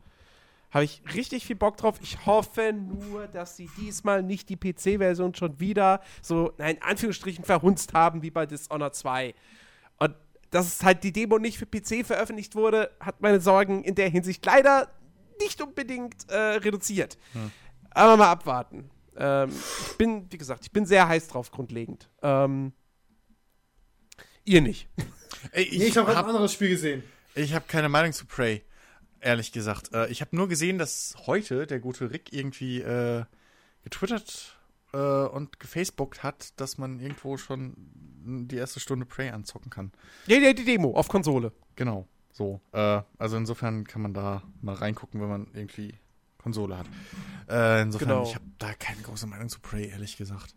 Habe 0.71 0.85
ich 0.85 1.03
richtig 1.13 1.45
viel 1.45 1.57
Bock 1.57 1.77
drauf. 1.77 1.99
Ich 2.01 2.25
hoffe 2.25 2.73
nur, 2.73 3.27
dass 3.27 3.57
sie 3.57 3.69
diesmal 3.77 4.23
nicht 4.23 4.49
die 4.49 4.57
PC-Version 4.57 5.35
schon 5.35 5.59
wieder 5.59 6.03
so, 6.21 6.53
nein, 6.57 6.77
in 6.77 6.83
Anführungsstrichen 6.83 7.45
verhunzt 7.45 7.95
haben, 7.95 8.23
wie 8.23 8.31
bei 8.31 8.47
Dishonored 8.47 8.95
2. 8.95 9.35
Und 9.99 10.15
dass 10.53 10.85
halt 10.85 11.03
die 11.03 11.13
Demo 11.13 11.41
nicht 11.41 11.59
für 11.59 11.67
PC 11.67 12.07
veröffentlicht 12.07 12.55
wurde, 12.55 12.93
hat 13.01 13.23
meine 13.23 13.41
Sorgen 13.41 13.83
in 13.83 13.97
der 13.97 14.09
Hinsicht 14.09 14.47
leider 14.47 14.89
nicht 15.41 15.61
unbedingt 15.61 16.31
äh, 16.31 16.37
reduziert. 16.37 17.19
Aber 17.91 18.17
mal 18.17 18.31
abwarten. 18.31 18.89
Ähm, 19.17 19.51
ich 19.51 19.99
bin, 19.99 20.31
wie 20.31 20.39
gesagt, 20.39 20.63
ich 20.63 20.71
bin 20.71 20.87
sehr 20.87 21.09
heiß 21.09 21.27
drauf, 21.27 21.51
grundlegend. 21.51 22.09
Ähm, 22.23 22.73
ihr 24.45 24.61
nicht. 24.61 24.89
Ey, 25.53 25.69
Nee, 25.79 25.85
ich 25.87 25.97
habe 25.97 26.15
hab- 26.15 26.25
ein 26.25 26.31
anderes 26.31 26.53
Spiel 26.53 26.69
gesehen. 26.71 27.03
Ich 27.35 27.55
habe 27.55 27.65
keine 27.67 27.89
Meinung 27.89 28.13
zu 28.13 28.27
Prey, 28.27 28.63
ehrlich 29.21 29.53
gesagt. 29.53 29.93
Äh, 29.93 30.09
ich 30.09 30.21
habe 30.21 30.37
nur 30.37 30.49
gesehen, 30.49 30.79
dass 30.79 31.15
heute 31.27 31.67
der 31.67 31.81
gute 31.81 32.11
Rick 32.11 32.33
irgendwie 32.33 32.81
äh, 32.81 33.25
getwittert 33.83 34.59
äh, 34.93 34.97
und 34.99 35.59
gefacebookt 35.59 36.23
hat, 36.23 36.59
dass 36.61 36.79
man 36.79 37.01
irgendwo 37.01 37.37
schon 37.39 37.75
die 38.49 38.57
erste 38.57 38.79
Stunde 38.81 39.07
Prey 39.07 39.31
anzocken 39.31 39.71
kann. 39.71 39.93
Ja, 40.27 40.37
ja, 40.39 40.53
die 40.53 40.65
Demo 40.65 40.95
auf 40.95 41.09
Konsole. 41.09 41.53
Genau, 41.75 42.07
so. 42.33 42.61
Äh, 42.73 43.01
also 43.19 43.37
insofern 43.37 43.85
kann 43.87 44.03
man 44.03 44.15
da 44.15 44.43
mal 44.61 44.75
reingucken, 44.75 45.21
wenn 45.21 45.29
man 45.29 45.47
irgendwie 45.55 45.95
Konsole 46.39 46.77
hat. 46.79 46.87
Äh, 47.49 47.83
insofern, 47.83 48.09
Genau. 48.09 48.23
ich 48.25 48.35
habe 48.35 48.45
da 48.59 48.75
keine 48.75 49.01
große 49.03 49.27
Meinung 49.27 49.49
zu 49.49 49.59
Prey, 49.61 49.89
ehrlich 49.89 50.17
gesagt. 50.17 50.55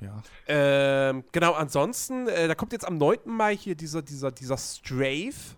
Ja. 0.00 0.22
Ähm, 0.46 1.24
genau, 1.32 1.54
ansonsten, 1.54 2.28
äh, 2.28 2.48
da 2.48 2.54
kommt 2.54 2.72
jetzt 2.72 2.84
am 2.86 2.98
9. 2.98 3.18
Mai 3.26 3.56
hier 3.56 3.74
dieser, 3.74 4.02
dieser, 4.02 4.30
dieser 4.30 4.58
Strafe. 4.58 5.56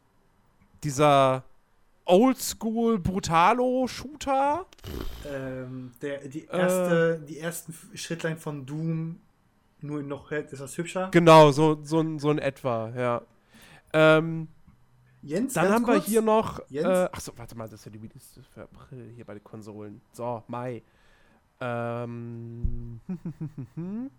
Dieser 0.85 1.43
Oldschool 2.05 2.99
Brutalo-Shooter. 2.99 4.65
Ähm, 5.27 5.93
der, 6.01 6.28
die, 6.28 6.47
Äh. 6.47 6.57
erste, 6.59 7.19
die 7.28 7.39
ersten 7.40 7.74
Schrittlein 7.95 8.39
von 8.39 8.65
Doom, 8.65 9.19
nur 9.81 10.03
noch 10.03 10.31
ist 10.32 10.61
das 10.61 10.77
hübscher. 10.78 11.09
Genau, 11.11 11.51
so, 11.51 11.78
so, 11.82 12.01
ein- 12.01 12.19
so 12.19 12.31
in 12.31 12.39
etwa, 12.39 12.90
ja. 12.97 13.23
Ähm, 13.93 14.49
Jens, 15.23 15.55
dann 15.55 15.69
haben 15.73 15.86
wir 15.86 15.95
kurz. 15.95 16.07
hier 16.07 16.23
noch. 16.23 16.61
Jens? 16.69 16.86
Äh, 16.86 17.09
achso, 17.12 17.32
warte 17.36 17.57
mal, 17.57 17.69
das 17.69 17.81
ist 17.81 17.86
ja 17.86 17.90
die 17.93 17.99
Release 17.99 18.40
für 18.55 18.62
April 18.62 19.11
hier 19.15 19.24
bei 19.24 19.35
den 19.35 19.43
Konsolen. 19.45 20.01
So, 20.12 20.43
Mai. 20.47 20.82
Ähm. 21.60 23.01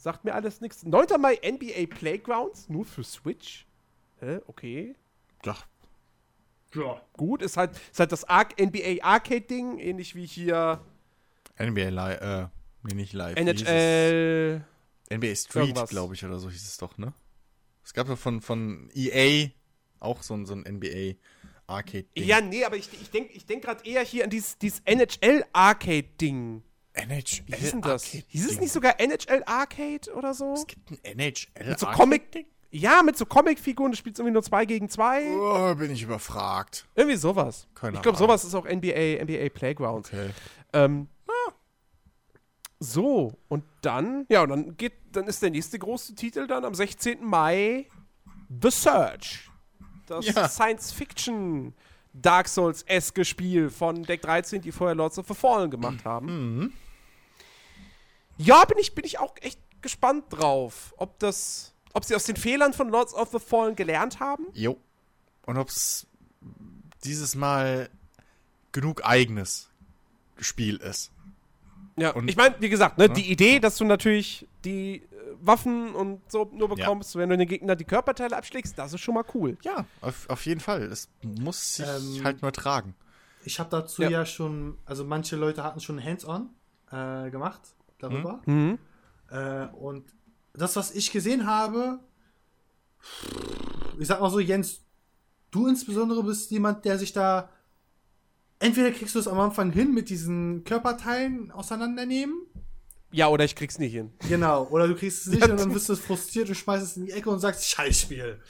sagt 0.00 0.24
mir 0.24 0.34
alles 0.34 0.60
nichts. 0.60 0.84
9. 0.84 1.20
Mai 1.20 1.38
NBA 1.44 1.94
Playgrounds, 1.94 2.68
nur 2.68 2.84
für 2.84 3.04
Switch. 3.04 3.66
Hä, 4.20 4.40
okay. 4.46 4.94
Ja, 5.44 5.56
Ja. 6.74 7.00
Gut, 7.14 7.42
ist 7.42 7.56
halt, 7.56 7.72
ist 7.90 8.00
halt 8.00 8.12
das 8.12 8.24
Ar 8.24 8.48
NBA 8.58 9.02
Arcade-Ding, 9.02 9.78
ähnlich 9.78 10.14
wie 10.14 10.26
hier 10.26 10.80
NBA 11.58 11.88
Live, 11.88 12.20
äh, 12.20 12.46
nee, 12.82 12.94
nicht 12.94 13.12
live. 13.12 13.36
NHL. 13.36 14.64
NBA 15.12 15.34
Street, 15.34 15.88
glaube 15.88 16.14
ich, 16.14 16.24
oder 16.24 16.38
so 16.38 16.48
hieß 16.48 16.62
es 16.62 16.78
doch, 16.78 16.96
ne? 16.96 17.12
Es 17.84 17.92
gab 17.92 18.08
ja 18.08 18.16
von, 18.16 18.40
von 18.40 18.88
EA 18.94 19.50
auch 19.98 20.22
so 20.22 20.34
ein, 20.34 20.46
so 20.46 20.54
ein 20.54 20.60
NBA 20.60 21.16
Arcade. 21.70 22.06
-Ding. 22.16 22.24
Ja, 22.24 22.40
nee, 22.40 22.64
aber 22.64 22.76
ich, 22.76 22.88
ich 22.92 23.10
denke 23.10 23.32
ich 23.32 23.46
denk 23.46 23.64
gerade 23.64 23.84
eher 23.84 24.02
hier 24.02 24.24
an 24.24 24.30
dieses, 24.30 24.58
dieses 24.58 24.80
NHL 24.84 25.44
Arcade-Ding. 25.52 26.62
NHL. 26.92 27.42
Wie 27.46 27.54
hieß 27.54 27.70
denn 27.70 27.82
das? 27.82 28.04
Arcade 28.04 28.24
Hieß 28.28 28.50
es 28.50 28.60
nicht 28.60 28.72
sogar 28.72 29.00
NHL 29.00 29.42
Arcade 29.46 30.12
oder 30.14 30.34
so? 30.34 30.52
Es 30.54 30.66
gibt 30.66 30.90
ein 30.90 30.98
NHL 31.02 31.78
so 31.78 31.86
Arcade 31.86 31.96
Comic- 31.96 32.32
Ding? 32.32 32.46
Ja, 32.72 33.02
mit 33.02 33.16
so 33.16 33.26
Comicfiguren, 33.26 33.90
du 33.90 33.96
spielst 33.96 34.20
irgendwie 34.20 34.32
nur 34.32 34.44
2 34.44 34.64
gegen 34.64 34.88
2. 34.88 35.36
Oh, 35.36 35.74
bin 35.74 35.90
ich 35.90 36.02
überfragt. 36.02 36.86
Irgendwie 36.94 37.16
sowas. 37.16 37.66
Keine 37.74 37.96
ich 37.96 38.02
glaube, 38.02 38.16
sowas 38.16 38.44
ist 38.44 38.54
auch 38.54 38.64
NBA, 38.64 39.24
NBA 39.24 39.48
Playgrounds. 39.48 40.10
Okay. 40.12 40.30
Ähm, 40.72 41.08
so, 42.78 43.36
und 43.48 43.64
dann, 43.82 44.24
ja, 44.30 44.42
und 44.42 44.48
dann 44.50 44.76
geht, 44.76 44.94
dann 45.12 45.26
ist 45.26 45.42
der 45.42 45.50
nächste 45.50 45.78
große 45.78 46.14
Titel 46.14 46.46
dann 46.46 46.64
am 46.64 46.74
16. 46.74 47.22
Mai 47.24 47.88
The 48.62 48.70
Search. 48.70 49.49
Das 50.10 50.26
Ja. 50.26 50.48
Science-Fiction 50.48 51.72
Dark 52.12 52.48
Souls-eske 52.48 53.24
Spiel 53.24 53.70
von 53.70 54.02
Deck 54.02 54.22
13, 54.22 54.60
die 54.60 54.72
vorher 54.72 54.94
Lords 54.96 55.18
of 55.18 55.28
the 55.28 55.34
Fallen 55.34 55.70
gemacht 55.70 56.04
haben. 56.04 56.26
Mhm. 56.58 56.72
Ja, 58.36 58.64
bin 58.64 58.78
ich, 58.78 58.94
bin 58.94 59.04
ich 59.04 59.18
auch 59.18 59.34
echt 59.40 59.60
gespannt 59.82 60.24
drauf, 60.30 60.94
ob 60.96 61.18
das, 61.18 61.72
ob 61.92 62.04
sie 62.04 62.14
aus 62.14 62.24
den 62.24 62.36
Fehlern 62.36 62.72
von 62.72 62.88
Lords 62.88 63.14
of 63.14 63.30
the 63.30 63.38
Fallen 63.38 63.76
gelernt 63.76 64.18
haben. 64.20 64.46
Jo. 64.54 64.76
Und 65.46 65.56
ob 65.58 65.68
es 65.68 66.06
dieses 67.04 67.34
Mal 67.34 67.88
genug 68.72 69.04
eigenes 69.04 69.70
Spiel 70.38 70.76
ist. 70.76 71.12
Ja, 71.96 72.10
Und- 72.10 72.28
ich 72.28 72.36
meine, 72.36 72.54
wie 72.60 72.68
gesagt, 72.68 72.98
ne, 72.98 73.08
Ne? 73.08 73.14
die 73.14 73.30
Idee, 73.30 73.60
dass 73.60 73.76
du 73.76 73.84
natürlich 73.84 74.46
die 74.64 75.02
Waffen 75.40 75.94
und 75.94 76.20
so 76.30 76.50
nur 76.52 76.68
bekommst, 76.68 77.16
wenn 77.16 77.28
du 77.30 77.36
den 77.36 77.48
Gegner 77.48 77.76
die 77.76 77.84
Körperteile 77.84 78.36
abschlägst, 78.36 78.78
das 78.78 78.92
ist 78.92 79.00
schon 79.00 79.14
mal 79.14 79.24
cool. 79.34 79.56
Ja, 79.62 79.84
auf, 80.00 80.28
auf 80.28 80.46
jeden 80.46 80.60
Fall. 80.60 80.82
Es 80.82 81.08
muss 81.22 81.76
sich 81.76 81.86
Ähm, 81.86 82.24
halt 82.24 82.42
nur 82.42 82.52
tragen. 82.52 82.94
Ich 83.44 83.58
habe 83.58 83.70
dazu 83.70 84.02
Ja. 84.02 84.10
ja. 84.10 84.26
schon, 84.26 84.78
also 84.84 85.04
manche 85.04 85.36
Leute 85.36 85.62
hatten 85.64 85.80
schon 85.80 86.02
Hands-on 86.02 86.50
äh, 86.90 87.30
gemacht 87.30 87.60
darüber. 87.98 88.42
Mhm. 88.46 88.78
Äh, 89.30 89.66
und 89.66 90.04
das, 90.52 90.76
was 90.76 90.90
ich 90.92 91.10
gesehen 91.12 91.46
habe, 91.46 92.00
ich 93.98 94.06
sag 94.06 94.20
mal 94.20 94.30
so, 94.30 94.40
Jens, 94.40 94.82
du 95.50 95.66
insbesondere 95.66 96.22
bist 96.22 96.50
jemand, 96.50 96.84
der 96.84 96.98
sich 96.98 97.12
da. 97.12 97.50
Entweder 98.58 98.90
kriegst 98.90 99.14
du 99.14 99.18
es 99.18 99.26
am 99.28 99.40
Anfang 99.40 99.72
hin 99.72 99.94
mit 99.94 100.10
diesen 100.10 100.64
Körperteilen 100.64 101.50
auseinandernehmen. 101.50 102.34
Ja, 103.12 103.28
oder 103.28 103.44
ich 103.44 103.56
krieg's 103.56 103.78
nicht 103.78 103.92
hin. 103.92 104.12
Genau. 104.28 104.64
Oder 104.70 104.86
du 104.86 104.94
kriegst 104.94 105.26
es 105.26 105.32
nicht 105.32 105.48
und 105.48 105.58
dann 105.58 105.72
bist 105.72 105.88
du 105.88 105.96
frustriert 105.96 106.48
und 106.48 106.54
schmeißt 106.54 106.84
es 106.84 106.96
in 106.96 107.06
die 107.06 107.12
Ecke 107.12 107.28
und 107.30 107.40
sagst, 107.40 107.66
Scheißspiel. 107.66 108.40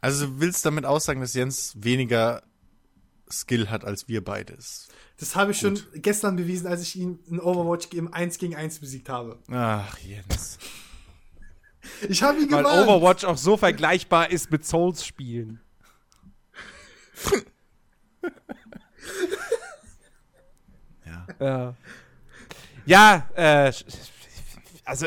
Also 0.00 0.26
du 0.26 0.40
willst 0.40 0.66
damit 0.66 0.84
aussagen, 0.84 1.20
dass 1.20 1.34
Jens 1.34 1.74
weniger 1.76 2.42
Skill 3.30 3.68
hat 3.70 3.84
als 3.84 4.08
wir 4.08 4.24
beide. 4.24 4.54
Ist- 4.54 4.88
Das 5.18 5.36
habe 5.36 5.52
ich 5.52 5.58
schon 5.60 5.78
gestern 5.94 6.34
bewiesen, 6.36 6.66
als 6.66 6.82
ich 6.82 6.96
ihn 6.96 7.20
in 7.28 7.38
Overwatch 7.40 7.88
im 7.94 8.12
1 8.12 8.38
gegen 8.38 8.56
1 8.56 8.80
besiegt 8.80 9.08
habe. 9.08 9.38
Ach, 9.50 9.96
Jens. 9.98 10.58
Ich 12.08 12.22
habe 12.22 12.38
ihn 12.42 12.50
Weil 12.52 12.62
gewarnt. 12.64 12.88
Overwatch 12.88 13.24
auch 13.24 13.38
so 13.38 13.56
vergleichbar 13.56 14.30
ist 14.30 14.50
mit 14.50 14.66
Souls-Spielen. 14.66 15.60
Ja. 21.06 21.26
Ja. 21.40 21.74
Ja, 22.90 23.28
äh, 23.36 23.72
also, 24.84 25.06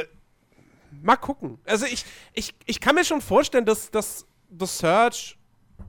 mal 1.01 1.17
gucken. 1.17 1.57
Also, 1.65 1.85
ich, 1.85 2.05
ich, 2.33 2.55
ich 2.65 2.79
kann 2.79 2.95
mir 2.95 3.03
schon 3.03 3.19
vorstellen, 3.19 3.65
dass, 3.65 3.91
dass 3.91 4.25
The 4.57 4.65
Search 4.65 5.37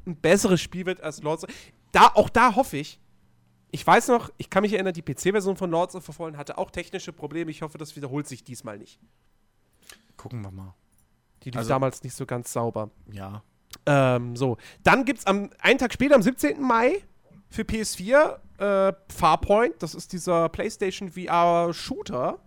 ein 0.05 0.17
besseres 0.17 0.61
Spiel 0.61 0.87
wird 0.87 1.01
als 1.01 1.23
Lords 1.23 1.45
of 1.45 1.51
da 1.93 2.09
Auch 2.15 2.29
da 2.29 2.57
hoffe 2.57 2.79
ich. 2.79 2.99
Ich 3.71 3.87
weiß 3.87 4.09
noch, 4.09 4.31
ich 4.39 4.51
kann 4.51 4.63
mich 4.63 4.73
erinnern, 4.73 4.93
die 4.93 5.03
PC-Version 5.03 5.57
von 5.57 5.71
Lords 5.71 5.95
of 5.95 6.05
the 6.05 6.13
Fallen 6.13 6.37
hatte 6.37 6.59
auch 6.59 6.73
technische 6.73 7.13
Probleme. 7.13 7.51
Ich 7.53 7.63
hoffe, 7.63 7.79
das 7.79 7.95
wiederholt 7.95 8.27
sich 8.27 8.43
diesmal 8.43 8.79
nicht. 8.79 8.99
Gucken 10.17 10.43
wir 10.43 10.51
mal. 10.51 10.75
Die 11.45 11.51
lief 11.51 11.59
Also- 11.59 11.69
damals 11.69 12.03
nicht 12.03 12.15
so 12.17 12.27
ganz 12.27 12.53
sauber. 12.53 12.91
Ja. 13.13 13.45
Ähm, 13.87 14.35
so. 14.35 14.57
Dann 14.83 15.05
gibt 15.05 15.21
es 15.21 15.27
am 15.27 15.51
einen 15.61 15.79
Tag 15.79 15.93
später, 15.93 16.17
am 16.17 16.23
17. 16.23 16.61
Mai, 16.61 17.05
für 17.51 17.63
PS4 17.63 18.39
äh, 18.59 18.93
Farpoint. 19.09 19.83
Das 19.83 19.95
ist 19.95 20.13
dieser 20.13 20.49
PlayStation 20.49 21.11
VR-Shooter. 21.11 22.39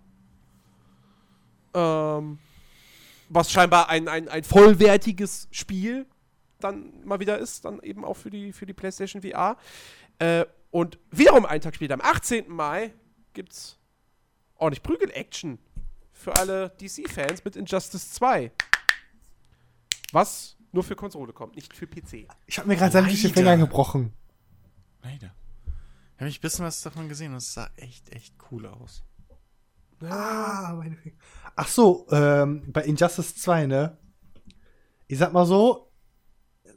Ähm, 1.74 2.40
was 3.30 3.52
scheinbar 3.52 3.90
ein, 3.90 4.08
ein, 4.08 4.30
ein 4.30 4.44
vollwertiges 4.44 5.48
Spiel 5.52 6.06
dann 6.60 7.06
mal 7.06 7.20
wieder 7.20 7.38
ist, 7.38 7.66
dann 7.66 7.82
eben 7.82 8.04
auch 8.04 8.16
für 8.16 8.30
die, 8.30 8.52
für 8.52 8.66
die 8.66 8.74
PlayStation 8.74 9.22
VR. 9.22 9.58
Äh, 10.20 10.46
und 10.72 10.98
wiederum 11.12 11.46
einen 11.46 11.62
Tag 11.62 11.76
später, 11.76 11.94
am 11.94 12.02
18. 12.02 12.50
Mai, 12.50 12.94
gibt's 13.34 13.78
ordentlich 14.56 14.84
Prügel-Action 14.84 15.60
für 16.12 16.36
alle 16.36 16.70
DC-Fans 16.82 17.44
mit 17.46 17.56
Injustice 17.56 18.12
2. 18.14 18.52
Was 20.12 20.58
nur 20.72 20.84
für 20.84 20.96
Konsole 20.96 21.34
kommt, 21.34 21.56
nicht 21.56 21.76
für 21.76 21.88
PC. 21.88 22.28
Ich 22.46 22.58
habe 22.58 22.68
mir 22.68 22.76
gerade 22.76 22.92
sämtliche. 22.92 23.30
Finger 23.30 23.58
gebrochen. 23.58 24.14
Leider. 25.04 25.34
Ich 26.18 26.22
habe 26.22 26.30
ich 26.30 26.39
ein 26.39 26.41
bisschen 26.41 26.65
was 26.65 26.81
davon 26.81 27.07
gesehen 27.10 27.31
und 27.34 27.38
es 27.38 27.53
sah 27.53 27.69
echt, 27.76 28.11
echt 28.11 28.34
cool 28.49 28.65
aus. 28.65 29.03
Ah, 30.02 30.73
meine 30.76 30.95
Finger. 30.95 31.15
Ach 31.56 31.68
so, 31.68 32.07
ähm, 32.10 32.64
bei 32.73 32.85
Injustice 32.85 33.35
2, 33.35 33.68
ne? 33.68 33.99
Ich 35.07 35.19
sag 35.19 35.31
mal 35.31 35.45
so, 35.45 35.91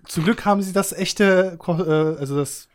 zum 0.05 0.25
Glück 0.25 0.45
haben 0.45 0.61
sie 0.61 0.75
das 0.75 0.93
echte, 0.93 1.59
äh, 1.67 1.73
also 1.73 2.37
das 2.37 2.69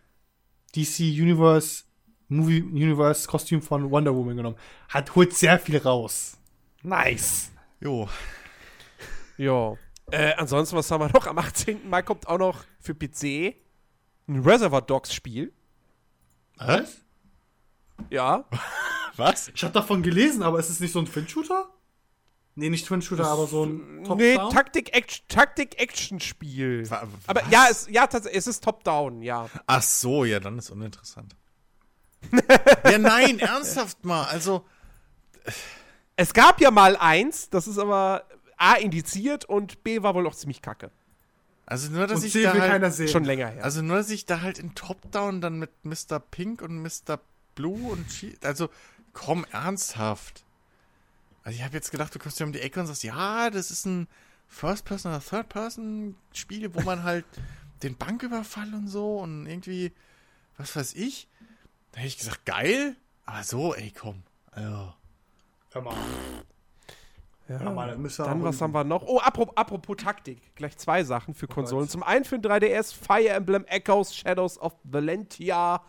DC 0.75 1.01
Universe 1.01 1.83
Movie 2.29 2.63
Universe 2.63 3.27
Kostüm 3.27 3.61
von 3.61 3.91
Wonder 3.91 4.15
Woman 4.15 4.37
genommen. 4.37 4.57
Hat, 4.89 5.13
holt 5.13 5.35
sehr 5.35 5.59
viel 5.59 5.77
raus. 5.77 6.35
Nice. 6.81 7.51
Jo. 7.79 8.09
Ja. 9.37 9.75
Äh, 10.09 10.33
ansonsten, 10.33 10.75
was 10.75 10.89
haben 10.89 11.01
wir 11.01 11.13
noch? 11.13 11.27
Am 11.27 11.37
18. 11.37 11.87
Mai 11.87 12.01
kommt 12.01 12.27
auch 12.27 12.39
noch 12.39 12.63
für 12.79 12.95
PC 12.95 13.55
ein 14.27 14.39
Reservoir 14.39 14.81
Dogs 14.81 15.13
Spiel. 15.13 15.53
Was? 16.57 16.97
Ja. 18.09 18.45
Was? 19.15 19.49
Ich 19.53 19.63
habe 19.63 19.73
davon 19.73 20.03
gelesen, 20.03 20.43
aber 20.43 20.59
ist 20.59 20.69
es 20.69 20.79
nicht 20.79 20.91
so 20.91 20.99
ein 20.99 21.05
Twin-Shooter? 21.05 21.69
Nee, 22.55 22.69
nicht 22.69 22.85
Twin-Shooter, 22.87 23.25
aber 23.25 23.47
so 23.47 23.65
ein 23.65 23.97
nee, 24.01 24.03
Top-Down? 24.35 24.49
Taktik-Action- 24.53 25.27
Taktik-Action-Spiel. 25.27 26.89
Wa- 26.89 27.07
Aber 27.27 27.45
ja, 27.49 27.67
es, 27.69 27.87
ja, 27.89 28.07
es 28.11 28.47
ist 28.47 28.63
Top-Down, 28.63 29.21
ja. 29.21 29.49
Ach 29.67 29.81
so, 29.81 30.23
ja, 30.25 30.39
dann 30.39 30.57
ist 30.57 30.69
uninteressant. 30.69 31.35
ja, 32.89 32.97
nein, 32.97 33.39
ernsthaft 33.39 34.03
mal. 34.05 34.23
Also, 34.25 34.65
Es 36.15 36.33
gab 36.33 36.61
ja 36.61 36.71
mal 36.71 36.95
eins, 36.95 37.49
das 37.49 37.67
ist 37.67 37.77
aber 37.77 38.23
A 38.57 38.75
indiziert 38.75 39.43
und 39.45 39.83
B 39.83 40.01
war 40.01 40.15
wohl 40.15 40.25
auch 40.25 40.35
ziemlich 40.35 40.61
kacke. 40.61 40.91
Also 41.65 41.91
nur, 41.91 42.07
dass 42.07 42.19
Und 42.19 42.25
ich 42.25 42.33
da 42.33 42.53
will 42.53 42.61
halt, 42.61 42.71
keiner 42.71 42.91
sehen. 42.91 43.07
Schon 43.07 43.23
länger 43.23 43.47
her. 43.47 43.63
also 43.63 43.81
nur, 43.81 43.97
dass 43.97 44.09
ich 44.09 44.25
da 44.25 44.41
halt 44.41 44.59
in 44.59 44.75
Top-Down 44.75 45.41
dann 45.41 45.57
mit 45.59 45.71
Mr. 45.83 46.19
Pink 46.19 46.61
und 46.61 46.81
Mr. 46.81 47.19
Blue 47.55 47.91
und 47.91 48.11
She 48.11 48.37
also 48.43 48.69
komm, 49.13 49.45
ernsthaft. 49.51 50.43
Also 51.43 51.57
ich 51.57 51.63
habe 51.63 51.73
jetzt 51.75 51.91
gedacht, 51.91 52.13
du 52.13 52.19
kommst 52.19 52.37
hier 52.37 52.45
um 52.45 52.53
die 52.53 52.61
Ecke 52.61 52.79
und 52.79 52.87
sagst, 52.87 53.03
ja, 53.03 53.49
das 53.49 53.71
ist 53.71 53.85
ein 53.85 54.07
First-Person- 54.47 55.11
oder 55.11 55.23
Third-Person-Spiel, 55.23 56.73
wo 56.75 56.81
man 56.81 57.03
halt 57.03 57.25
den 57.83 57.95
Banküberfall 57.97 58.73
und 58.73 58.87
so 58.87 59.19
und 59.19 59.45
irgendwie, 59.47 59.91
was 60.57 60.75
weiß 60.75 60.93
ich. 60.95 61.27
Da 61.91 61.99
hätte 61.99 62.07
ich 62.07 62.17
gesagt, 62.17 62.45
geil, 62.45 62.95
aber 63.25 63.43
so, 63.43 63.73
ey, 63.73 63.91
komm. 63.91 64.23
Also, 64.51 64.93
Hör 65.71 65.81
mal. 65.81 65.95
Ja. 67.47 67.59
Hör 67.59 67.71
mal, 67.71 67.87
dann 67.89 68.43
was 68.43 68.61
haben 68.61 68.73
wir 68.73 68.83
noch? 68.83 69.03
Oh, 69.03 69.19
apropos, 69.19 69.55
apropos 69.55 69.97
Taktik. 69.97 70.55
Gleich 70.55 70.77
zwei 70.77 71.03
Sachen 71.03 71.33
für 71.33 71.47
Konsolen. 71.47 71.83
Gott. 71.83 71.91
Zum 71.91 72.03
einen 72.03 72.25
für 72.25 72.39
den 72.39 72.51
3DS 72.51 72.93
Fire 72.93 73.29
Emblem 73.29 73.65
Echoes 73.65 74.15
Shadows 74.15 74.59
of 74.59 74.73
Valentia. 74.83 75.83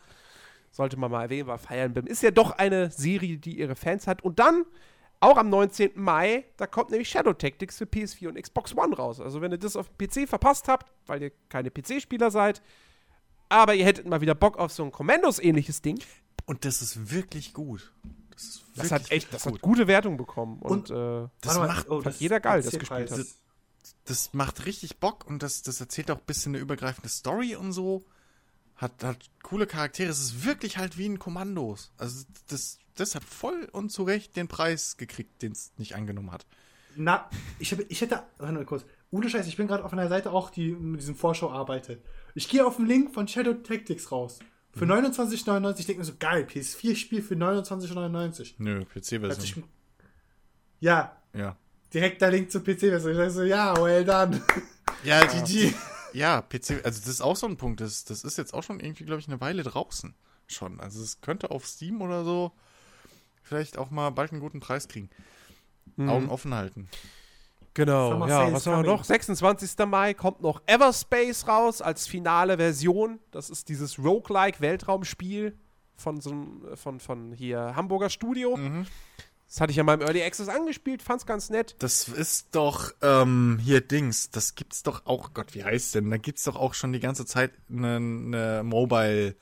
Sollte 0.70 0.98
man 0.98 1.10
mal 1.10 1.22
erwähnen, 1.22 1.46
weil 1.48 1.58
Fire 1.58 1.80
Emblem 1.80 2.06
ist 2.06 2.22
ja 2.22 2.30
doch 2.30 2.50
eine 2.50 2.90
Serie, 2.90 3.38
die 3.38 3.58
ihre 3.58 3.74
Fans 3.76 4.06
hat. 4.06 4.22
Und 4.22 4.38
dann, 4.38 4.64
auch 5.20 5.38
am 5.38 5.48
19. 5.48 5.92
Mai, 5.94 6.44
da 6.58 6.66
kommt 6.66 6.90
nämlich 6.90 7.08
Shadow 7.08 7.32
Tactics 7.32 7.78
für 7.78 7.84
PS4 7.84 8.28
und 8.28 8.42
Xbox 8.42 8.76
One 8.76 8.94
raus. 8.94 9.20
Also, 9.20 9.40
wenn 9.40 9.50
ihr 9.50 9.58
das 9.58 9.76
auf 9.76 9.88
dem 9.88 10.06
PC 10.08 10.28
verpasst 10.28 10.68
habt, 10.68 10.92
weil 11.06 11.22
ihr 11.22 11.32
keine 11.48 11.70
PC-Spieler 11.70 12.30
seid, 12.30 12.60
aber 13.48 13.74
ihr 13.74 13.86
hättet 13.86 14.06
mal 14.06 14.20
wieder 14.20 14.34
Bock 14.34 14.58
auf 14.58 14.72
so 14.72 14.84
ein 14.84 14.92
Commandos-ähnliches 14.92 15.80
Ding, 15.80 15.98
Und 16.44 16.64
das 16.64 16.82
ist 16.82 17.10
wirklich 17.12 17.54
gut. 17.54 17.92
Das 18.36 18.44
ist 18.44 18.64
das 18.76 18.92
hat 18.92 19.10
echt, 19.10 19.32
das 19.32 19.46
hat 19.46 19.60
gute 19.62 19.86
Wertung 19.86 20.16
bekommen. 20.16 20.60
Und, 20.60 20.90
Und- 20.90 21.24
äh, 21.24 21.28
Das 21.40 21.56
mal, 21.56 21.66
macht, 21.66 21.88
oh, 21.88 22.02
fand 22.02 22.20
jeder 22.20 22.38
geil, 22.40 22.62
das 22.62 22.78
gespielt 22.78 23.10
hat. 23.10 23.26
das 24.04 24.34
macht 24.34 24.66
richtig 24.66 24.98
Bock 24.98 25.26
und 25.26 25.42
das, 25.42 25.62
das 25.62 25.80
erzählt 25.80 26.10
auch 26.10 26.18
ein 26.18 26.26
bisschen 26.26 26.54
eine 26.54 26.62
übergreifende 26.62 27.08
Story 27.08 27.56
und 27.56 27.72
so. 27.72 28.04
Hat, 28.76 29.02
hat 29.02 29.30
coole 29.42 29.66
Charaktere. 29.66 30.10
Es 30.10 30.20
ist 30.20 30.44
wirklich 30.44 30.76
halt 30.76 30.98
wie 30.98 31.08
ein 31.08 31.18
Kommandos. 31.18 31.92
Also 31.96 32.26
das, 32.48 32.78
das 32.94 33.14
hat 33.14 33.24
voll 33.24 33.66
und 33.72 33.90
zu 33.90 34.02
Recht 34.02 34.36
den 34.36 34.48
Preis 34.48 34.98
gekriegt, 34.98 35.40
den 35.40 35.52
es 35.52 35.72
nicht 35.78 35.94
angenommen 35.94 36.30
hat. 36.30 36.44
Na, 36.94 37.28
ich, 37.58 37.72
hab, 37.72 37.78
ich 37.88 38.00
hätte. 38.02 38.22
Warte 38.36 38.52
mal 38.52 38.64
kurz. 38.66 38.84
Ohne 39.10 39.30
Scheiß, 39.30 39.46
ich 39.46 39.56
bin 39.56 39.66
gerade 39.66 39.84
auf 39.84 39.92
einer 39.94 40.08
Seite 40.08 40.30
auch, 40.32 40.50
die 40.50 40.72
mit 40.72 41.00
diesem 41.00 41.14
Vorschau 41.14 41.50
arbeitet. 41.50 42.04
Ich 42.34 42.48
gehe 42.50 42.66
auf 42.66 42.76
den 42.76 42.84
Link 42.86 43.14
von 43.14 43.26
Shadow 43.28 43.54
Tactics 43.54 44.12
raus. 44.12 44.40
Für 44.76 44.84
Mhm. 44.84 44.92
29,99. 44.92 45.80
Ich 45.80 45.86
denke 45.86 46.00
mir 46.00 46.04
so, 46.04 46.12
geil, 46.18 46.44
PS4-Spiel 46.46 47.22
für 47.22 47.34
29,99. 47.34 48.54
Nö, 48.58 48.84
PC-Version. 48.84 49.64
Ja, 50.80 51.16
Ja. 51.32 51.56
direkter 51.92 52.30
Link 52.30 52.50
zur 52.50 52.62
PC-Version. 52.62 53.12
Ich 53.12 53.18
dachte 53.18 53.30
so, 53.30 53.42
ja, 53.42 53.76
well 53.82 54.04
done. 54.04 54.42
Ja, 55.02 55.24
GG. 55.26 55.72
ja, 56.12 56.42
PC, 56.42 56.84
also 56.84 57.00
das 57.00 57.08
ist 57.08 57.20
auch 57.22 57.36
so 57.36 57.46
ein 57.46 57.56
Punkt. 57.56 57.80
Das, 57.80 58.04
das 58.04 58.22
ist 58.24 58.36
jetzt 58.38 58.52
auch 58.54 58.62
schon 58.62 58.80
irgendwie, 58.80 59.04
glaube 59.04 59.20
ich, 59.20 59.28
eine 59.28 59.40
Weile 59.40 59.62
draußen. 59.62 60.14
Schon. 60.46 60.78
Also 60.80 61.02
es 61.02 61.20
könnte 61.22 61.50
auf 61.50 61.66
Steam 61.66 62.02
oder 62.02 62.24
so 62.24 62.52
vielleicht 63.42 63.78
auch 63.78 63.90
mal 63.90 64.10
bald 64.10 64.32
einen 64.32 64.40
guten 64.40 64.60
Preis 64.60 64.88
kriegen. 64.88 65.08
Mhm. 65.96 66.08
Augen 66.08 66.28
offen 66.28 66.52
halten. 66.54 66.88
Genau, 67.76 68.12
Summer 68.12 68.28
ja, 68.28 68.38
Sales 68.38 68.54
was 68.54 68.66
haben 68.66 68.84
wir 68.84 68.90
noch? 68.90 69.04
26. 69.04 69.86
Mai 69.86 70.14
kommt 70.14 70.40
noch 70.40 70.62
Everspace 70.64 71.46
raus 71.46 71.82
als 71.82 72.06
finale 72.06 72.56
Version. 72.56 73.20
Das 73.32 73.50
ist 73.50 73.68
dieses 73.68 73.98
Roguelike 73.98 74.62
Weltraumspiel 74.62 75.54
von 75.94 76.22
so 76.22 76.30
einem, 76.30 76.62
von, 76.74 77.00
von 77.00 77.32
hier 77.32 77.76
Hamburger 77.76 78.08
Studio. 78.08 78.56
Mhm. 78.56 78.86
Das 79.46 79.60
hatte 79.60 79.72
ich 79.72 79.76
ja 79.76 79.84
mal 79.84 79.92
im 79.92 80.00
Early 80.00 80.22
Access 80.22 80.48
angespielt, 80.48 81.02
fand's 81.02 81.26
ganz 81.26 81.50
nett. 81.50 81.76
Das 81.78 82.08
ist 82.08 82.48
doch, 82.52 82.92
ähm, 83.02 83.60
hier 83.62 83.82
Dings, 83.82 84.30
das 84.30 84.54
gibt's 84.54 84.82
doch 84.82 85.04
auch, 85.04 85.34
Gott, 85.34 85.54
wie 85.54 85.62
heißt 85.62 85.96
denn? 85.96 86.10
Da 86.10 86.16
gibt's 86.16 86.44
doch 86.44 86.56
auch 86.56 86.72
schon 86.72 86.94
die 86.94 87.00
ganze 87.00 87.26
Zeit 87.26 87.52
eine, 87.70 87.96
eine 87.96 88.62
Mobile 88.64 89.36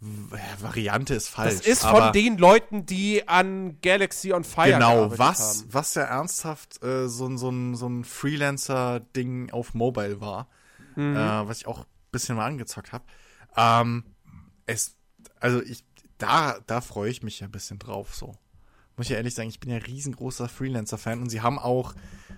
Variante 0.00 1.14
ist 1.14 1.28
falsch. 1.28 1.56
Das 1.56 1.66
ist 1.66 1.82
von 1.82 2.12
den 2.12 2.36
Leuten, 2.38 2.84
die 2.84 3.26
an 3.26 3.80
Galaxy 3.80 4.32
on 4.32 4.44
Fire 4.44 4.72
Genau, 4.72 4.94
gearbeitet 5.08 5.18
was, 5.18 5.58
haben. 5.62 5.68
was 5.72 5.94
ja 5.94 6.02
ernsthaft 6.02 6.82
äh, 6.82 7.08
so, 7.08 7.26
ein- 7.26 7.38
so 7.38 7.48
ein, 7.50 7.74
so 7.74 7.88
ein 7.88 8.04
Freelancer-Ding 8.04 9.50
auf 9.52 9.74
Mobile 9.74 10.20
war, 10.20 10.48
Mhm. 10.96 11.16
äh, 11.16 11.48
was 11.48 11.58
ich 11.58 11.66
auch 11.66 11.80
ein 11.80 11.86
bisschen 12.12 12.36
mal 12.36 12.46
angezockt 12.46 12.92
habe. 12.92 13.04
Ähm, 13.56 14.04
es, 14.66 14.96
also 15.40 15.62
ich, 15.62 15.84
da, 16.18 16.58
da 16.66 16.80
freue 16.80 17.10
ich 17.10 17.22
mich 17.22 17.40
ja 17.40 17.46
ein 17.48 17.52
bisschen 17.52 17.78
drauf, 17.78 18.14
so. 18.14 18.34
Muss 18.96 19.06
ich 19.06 19.10
ja 19.10 19.16
ehrlich 19.18 19.34
sagen, 19.34 19.48
ich 19.50 19.60
bin 19.60 19.70
ja 19.70 19.76
riesengroßer 19.76 20.48
Freelancer-Fan 20.48 21.20
und 21.20 21.28
sie 21.28 21.42
haben 21.42 21.58
auch 21.58 21.94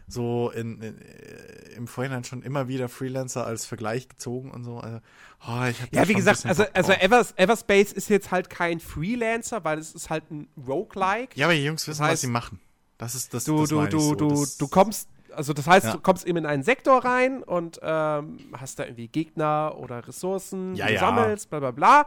so 0.08 0.50
in, 0.50 0.80
in, 0.82 0.98
äh, 1.00 1.72
im 1.76 1.86
Vorhinein 1.86 2.24
schon 2.24 2.42
immer 2.42 2.66
wieder 2.66 2.88
Freelancer 2.88 3.46
als 3.46 3.64
Vergleich 3.64 4.08
gezogen 4.08 4.50
und 4.50 4.64
so. 4.64 4.78
Also, 4.78 4.98
oh, 5.46 5.64
Ja, 5.92 6.08
wie 6.08 6.14
gesagt, 6.14 6.44
also, 6.46 6.64
Bock 6.64 6.72
also. 6.74 6.92
Evers, 6.94 7.32
Everspace 7.36 7.92
ist 7.92 8.08
jetzt 8.10 8.30
halt 8.32 8.50
kein 8.50 8.80
Freelancer, 8.80 9.62
weil 9.64 9.78
es 9.78 9.94
ist 9.94 10.10
halt 10.10 10.30
ein 10.32 10.48
Roguelike. 10.66 11.38
Ja, 11.38 11.46
aber 11.46 11.54
die 11.54 11.64
Jungs 11.64 11.86
wissen, 11.86 12.00
was 12.00 12.08
heißt, 12.10 12.20
sie 12.22 12.26
machen. 12.28 12.58
Das 12.96 13.14
ist 13.14 13.32
das, 13.34 13.44
du, 13.44 13.60
das 13.60 13.68
du, 13.68 13.86
du, 13.86 14.00
so. 14.00 14.14
du, 14.16 14.28
Das- 14.30 14.56
du 14.56 14.66
kommst, 14.66 15.08
also 15.32 15.52
das 15.52 15.68
heißt, 15.68 15.86
Ja. 15.86 15.92
du 15.92 16.00
kommst 16.00 16.26
eben 16.26 16.38
in 16.38 16.46
einen 16.46 16.64
Sektor 16.64 17.04
rein 17.04 17.44
und 17.44 17.78
ähm, 17.82 18.38
hast 18.56 18.80
da 18.80 18.84
irgendwie 18.84 19.06
Gegner 19.06 19.76
oder 19.78 20.08
Ressourcen, 20.08 20.74
Ja, 20.74 20.86
die 20.86 20.94
du 20.94 21.00
ja. 21.00 21.00
sammelst, 21.06 21.50
bla 21.50 21.60
bla 21.60 21.70
bla. 21.70 22.06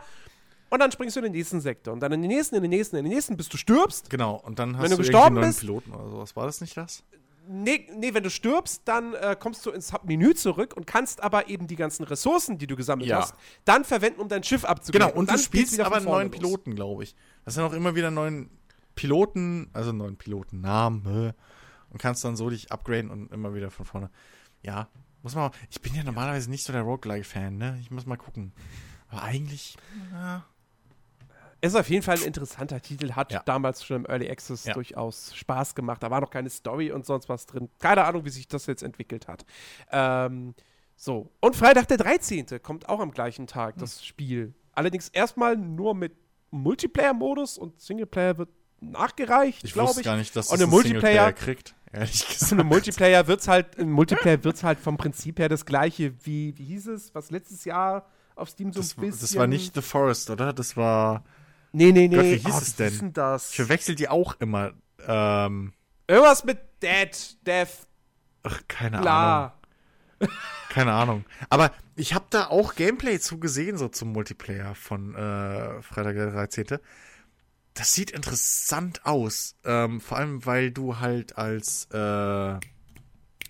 Und 0.72 0.80
dann 0.80 0.91
springst 0.91 1.16
du 1.16 1.19
in 1.19 1.25
den 1.25 1.33
nächsten 1.33 1.61
Sektor 1.61 1.93
und 1.93 2.00
dann 2.00 2.11
in 2.14 2.22
den 2.24 2.30
nächsten, 2.32 2.56
in 2.56 2.61
den 2.64 2.72
nächsten, 2.72 2.95
in 2.95 3.03
den 3.03 3.14
nächsten, 3.14 3.38
bis 3.38 3.50
du 3.50 3.58
stirbst. 3.58 4.09
Genau, 4.09 4.35
und 4.38 4.58
dann 4.58 4.75
hast 4.77 4.83
Wenn 4.83 4.90
du 4.91 4.95
du, 4.98 5.03
gestorben 5.03 5.35
neuen 5.35 5.48
bist- 5.50 5.59
Piloten 5.59 5.91
oder 5.93 6.09
sowas. 6.09 6.35
War 6.35 6.45
das 6.45 6.61
nicht 6.61 6.75
das? 6.77 7.03
Nee, 7.48 7.88
nee, 7.98 8.14
wenn 8.14 8.24
du 8.24 8.30
stirbst, 8.30 8.83
dann 8.85 9.14
äh, 9.16 9.35
kommst 9.38 9.66
du 9.66 9.72
ins 9.72 9.91
Menü 10.03 10.33
zurück 10.35 10.74
und 10.77 10.88
kannst 10.88 11.22
aber 11.24 11.50
eben 11.50 11.67
die 11.67 11.75
ganzen 11.75 12.03
Ressourcen, 12.06 12.58
die 12.58 12.67
du 12.67 12.75
gesammelt 12.75 13.09
Ja. 13.09 13.19
hast, 13.22 13.35
dann 13.66 13.83
verwenden, 13.83 14.22
um 14.22 14.30
dein 14.30 14.43
Schiff 14.43 14.64
abzugeben. 14.64 15.08
Genau, 15.08 15.19
und, 15.19 15.27
dann 15.30 15.35
du 15.38 15.41
spielst 15.43 15.74
wieder 15.74 15.88
aber 15.88 15.98
einen 15.98 16.06
neuen. 16.06 16.32
Piloten, 16.32 16.75
glaube 16.75 17.03
ich. 17.03 17.16
Das 17.43 17.56
sind 17.56 17.64
auch 17.64 17.74
immer 17.74 17.93
wieder 17.95 18.09
neuen 18.11 18.50
Piloten, 18.95 19.69
also 19.74 19.91
neuen 19.91 20.17
Pilotennamen, 20.17 21.33
und 21.90 21.98
kannst 22.01 22.24
dann 22.24 22.35
so 22.38 22.50
dich 22.50 22.72
upgraden 22.72 23.09
und 23.09 23.32
immer 23.33 23.53
wieder 23.53 23.72
von 23.72 23.85
vorne. 23.85 24.09
Ja, 24.64 24.88
muss 25.24 25.35
man. 25.35 25.51
Ich 25.69 25.82
bin 25.82 25.93
ja 25.95 26.03
normalerweise 26.03 26.50
nicht 26.50 26.64
so 26.64 26.72
der 26.72 26.83
Roguelike-Fan, 26.83 27.58
ne? 27.58 27.77
Ich 27.82 27.91
muss 27.91 28.06
mal 28.06 28.17
gucken. 28.17 28.53
Aber 29.09 29.24
eigentlich. 29.24 29.75
Ja, 30.14 30.45
Ist 31.61 31.75
auf 31.75 31.90
jeden 31.90 32.01
Fall 32.01 32.17
ein 32.17 32.23
interessanter 32.23 32.81
Titel, 32.81 33.11
hat 33.14 33.31
Ja. 33.31 33.43
damals 33.45 33.85
schon 33.85 33.98
im 33.98 34.06
Early 34.09 34.30
Access 34.30 34.65
Ja. 34.65 34.73
durchaus 34.73 35.35
Spaß 35.35 35.75
gemacht. 35.75 36.01
Da 36.01 36.09
war 36.09 36.19
noch 36.22 36.31
keine 36.31 36.49
Story 36.49 36.91
und 36.91 37.06
sonst 37.06 37.30
was 37.30 37.45
drin. 37.45 37.69
Keine 37.80 38.03
Ahnung, 38.03 38.25
wie 38.25 38.30
sich 38.31 38.48
das 38.48 38.65
jetzt 38.65 38.81
entwickelt 38.81 39.27
hat. 39.27 39.45
Ähm, 39.91 40.56
so. 40.95 41.30
Und 41.40 41.56
Freitag 41.56 41.88
der 41.88 41.98
13. 41.98 42.59
kommt 42.59 42.90
auch 42.90 42.99
am 42.99 43.11
gleichen 43.11 43.45
Tag 43.48 43.75
das 43.77 44.03
Spiel. 44.03 44.53
Allerdings 44.73 45.09
erstmal 45.09 45.56
nur 45.56 45.93
mit 45.93 46.14
Multiplayer-Modus 46.51 47.57
und 47.57 47.80
Singleplayer 47.80 48.38
wird 48.38 48.49
nachgereicht, 48.80 49.64
ich 49.64 49.73
glaube 49.73 49.90
wusste 49.90 50.01
ich. 50.01 50.06
gar 50.06 50.17
nicht, 50.17 50.35
dass 50.35 50.48
Und 50.49 50.56
es 50.56 50.61
einen 50.64 50.72
Multiplayer- 50.72 51.25
Singleplayer 51.27 51.33
kriegt. 51.33 51.75
Ehrlich 51.93 52.27
gesagt. 52.27 52.51
Im 52.59 52.67
Multiplayer 52.67 53.27
wird's 53.27 53.48
halt, 53.48 53.75
im 53.75 53.91
Multiplayer 53.91 54.43
wird's 54.43 54.64
halt 54.64 54.80
vom 54.80 54.98
Prinzip 54.98 55.38
her 55.40 55.49
das 55.49 55.65
gleiche 55.65 56.14
wie, 56.25 56.57
wie 56.57 56.64
hieß 56.65 56.88
es, 56.88 57.14
was 57.14 57.30
letztes 57.31 57.65
Jahr 57.65 58.07
auf 58.35 58.49
Steam 58.49 58.72
so 58.73 58.80
Das, 58.80 58.98
ein 58.98 59.01
bisschen. 59.01 59.22
das 59.22 59.35
war 59.35 59.45
nicht 59.48 59.75
The 59.75 59.81
Forest, 59.81 60.30
oder? 60.31 60.53
Das 60.53 60.75
war. 60.77 61.23
Nee, 61.74 61.91
nee, 61.91 62.08
nee. 62.08 62.16
Gott, 62.16 62.25
wie 62.25 62.38
hieß 62.38 62.53
Ah, 62.53 62.59
es 62.61 62.75
denn? 62.75 62.93
Wie 62.93 62.98
denn 63.00 63.14
das? 63.14 63.50
Ich 63.51 63.56
verwechsel 63.58 63.95
die 63.95 64.09
auch 64.09 64.35
immer. 64.40 64.74
Ähm, 65.08 65.74
Irgendwas 66.08 66.43
mit 66.43 66.59
Dead, 66.83 67.38
Death, 67.45 67.88
ach, 68.43 68.61
keine 68.67 68.98
Ahnung. 68.98 69.03
bla. 69.03 69.58
Keine 70.69 70.93
Ahnung. 70.93 71.25
Aber 71.50 71.72
ich 71.95 72.14
habe 72.14 72.25
da 72.30 72.48
auch 72.48 72.75
Gameplay 72.75 73.19
zugesehen, 73.19 73.77
so 73.77 73.88
zum 73.88 74.11
Multiplayer 74.11 74.75
von 74.75 75.16
äh, 75.16 75.82
Freitag 75.82 76.16
der 76.16 76.32
13. 76.32 76.77
Das 77.74 77.93
sieht 77.93 78.11
interessant 78.11 79.06
aus. 79.06 79.56
Ähm, 79.64 80.00
vor 80.01 80.17
allem, 80.17 80.45
weil 80.45 80.72
du 80.72 81.00
halt 81.00 81.38
als 81.38 81.88
äh, 81.91 82.59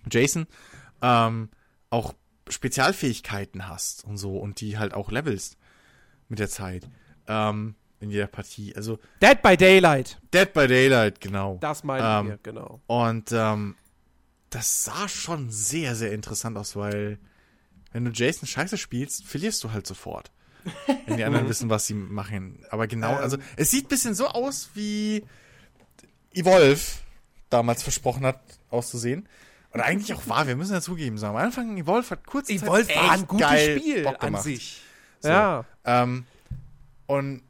Jason 0.10 0.48
ähm, 1.02 1.50
auch 1.90 2.14
Spezialfähigkeiten 2.48 3.68
hast 3.68 4.04
und 4.06 4.18
so 4.18 4.38
und 4.38 4.62
die 4.62 4.78
halt 4.78 4.94
auch 4.94 5.12
levelst 5.12 5.58
mit 6.30 6.40
der 6.40 6.50
Zeit. 6.50 6.88
Ähm, 7.28 7.76
in 8.02 8.10
jeder 8.10 8.28
Partie. 8.28 8.76
Also 8.76 9.00
Dead 9.22 9.42
by 9.42 9.56
Daylight. 9.56 10.20
Dead 10.34 10.52
by 10.52 10.68
Daylight, 10.68 11.22
genau. 11.22 11.58
Das 11.62 11.84
meinen 11.84 12.26
Ähm, 12.26 12.32
wir, 12.32 12.40
genau. 12.44 12.82
Und 12.88 13.32
ähm, 13.32 13.76
das 14.50 14.84
sah 14.84 15.08
schon 15.08 15.50
sehr, 15.50 15.96
sehr 15.96 16.12
interessant 16.12 16.58
aus, 16.58 16.76
weil 16.76 17.20
wenn 17.94 18.04
du 18.06 18.12
Jason 18.12 18.48
scheiße 18.48 18.78
spielst, 18.78 19.26
verlierst 19.26 19.64
du 19.64 19.72
halt 19.72 19.86
sofort. 19.88 20.32
Wenn 21.08 21.18
die 21.18 21.24
anderen 21.24 21.50
wissen, 21.50 21.70
was 21.72 21.88
sie 21.88 21.96
machen. 21.96 22.64
Aber 22.70 22.86
genau, 22.86 23.14
Ähm. 23.14 23.18
also 23.18 23.38
es 23.56 23.72
sieht 23.72 23.86
ein 23.86 23.90
bisschen 23.90 24.14
so 24.14 24.28
aus, 24.28 24.70
wie 24.76 25.26
Evolve 26.34 26.80
damals 27.50 27.82
versprochen 27.84 28.26
hat, 28.26 28.40
auszusehen. 28.70 29.28
Oder 29.74 29.86
eigentlich 29.86 30.14
auch 30.14 30.28
war, 30.28 30.48
wir 30.48 30.56
müssen 30.56 30.74
ja 30.74 30.82
zugeben, 30.82 31.18
so 31.18 31.26
am 31.28 31.36
Anfang 31.36 31.78
Evolve 31.78 32.10
hat 32.12 32.26
kurz 32.28 32.50
Evolve 32.50 32.94
war 32.94 33.12
ein 33.12 33.26
gutes 33.26 33.64
Spiel 33.64 34.04
Bock 34.04 34.16
an 34.22 34.28
gemacht. 34.28 34.44
sich. 34.44 34.82
So. 35.22 35.30
Ja. 35.30 35.66
Ähm, 35.86 36.26
und 37.08 37.42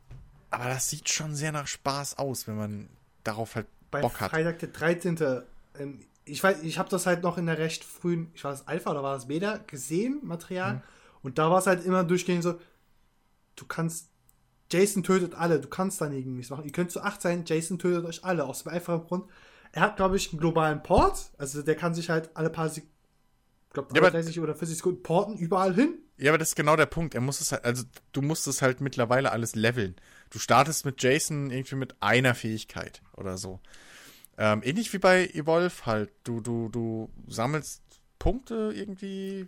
aber 0.51 0.65
das 0.65 0.89
sieht 0.89 1.09
schon 1.09 1.35
sehr 1.35 1.51
nach 1.51 1.67
Spaß 1.67 2.17
aus, 2.17 2.47
wenn 2.47 2.57
man 2.57 2.89
darauf 3.23 3.55
halt 3.55 3.67
Bei 3.89 4.01
Bock 4.01 4.19
hat. 4.21 4.31
Freitag 4.31 4.59
der 4.59 4.69
13. 4.69 5.17
Ähm, 5.79 6.05
ich 6.25 6.43
weiß, 6.43 6.61
ich 6.63 6.77
habe 6.77 6.89
das 6.89 7.05
halt 7.07 7.23
noch 7.23 7.37
in 7.37 7.47
der 7.47 7.57
recht 7.57 7.83
frühen, 7.83 8.29
ich 8.35 8.43
war 8.43 8.51
das 8.51 8.67
Alpha 8.67 8.91
oder 8.91 9.01
war 9.03 9.15
das 9.15 9.27
Beta, 9.27 9.57
gesehen, 9.65 10.19
Material. 10.23 10.75
Mhm. 10.75 10.81
Und 11.23 11.37
da 11.39 11.49
war 11.49 11.59
es 11.59 11.67
halt 11.67 11.83
immer 11.85 12.03
durchgehend 12.03 12.43
so, 12.43 12.59
du 13.55 13.65
kannst, 13.65 14.09
Jason 14.71 15.03
tötet 15.03 15.35
alle, 15.35 15.59
du 15.59 15.67
kannst 15.67 15.99
daneben 15.99 16.35
nichts 16.35 16.49
machen. 16.51 16.65
Ihr 16.65 16.71
könnt 16.71 16.91
zu 16.91 17.01
acht 17.01 17.21
sein, 17.21 17.43
Jason 17.45 17.79
tötet 17.79 18.05
euch 18.05 18.23
alle, 18.23 18.45
aus 18.45 18.63
dem 18.63 18.71
einfachen 18.71 19.03
Grund. 19.05 19.25
Er 19.73 19.81
hat, 19.83 19.95
glaube 19.97 20.17
ich, 20.17 20.31
einen 20.31 20.39
globalen 20.39 20.83
Port, 20.83 21.31
also 21.37 21.61
der 21.61 21.75
kann 21.75 21.93
sich 21.95 22.09
halt 22.09 22.29
alle 22.35 22.49
paar 22.49 22.69
Sekunden, 22.69 22.93
ich 23.67 23.73
glaube 23.73 23.89
Ja, 23.95 24.01
aber- 24.01 24.11
30 24.11 24.39
oder 24.39 24.53
40 24.55 24.77
Sekunden 24.77 25.03
porten 25.03 25.37
überall 25.37 25.73
hin. 25.73 25.97
Ja, 26.17 26.31
aber 26.31 26.37
das 26.37 26.49
ist 26.49 26.55
genau 26.55 26.75
der 26.75 26.85
Punkt. 26.85 27.15
Er 27.15 27.21
muss 27.21 27.41
es 27.41 27.51
halt, 27.51 27.65
also 27.65 27.83
du 28.11 28.21
musst 28.21 28.45
es 28.47 28.61
halt 28.61 28.79
mittlerweile 28.79 29.31
alles 29.31 29.55
leveln. 29.55 29.95
Du 30.31 30.39
startest 30.39 30.85
mit 30.85 31.03
Jason 31.03 31.51
irgendwie 31.51 31.75
mit 31.75 31.95
einer 32.01 32.33
Fähigkeit 32.33 33.01
oder 33.15 33.37
so. 33.37 33.59
Ähm, 34.37 34.63
ähnlich 34.63 34.91
wie 34.93 34.97
bei 34.97 35.27
Evolve 35.27 35.85
halt. 35.85 36.09
Du, 36.23 36.39
du, 36.41 36.69
du 36.69 37.09
sammelst 37.27 37.83
Punkte 38.17 38.71
irgendwie 38.73 39.47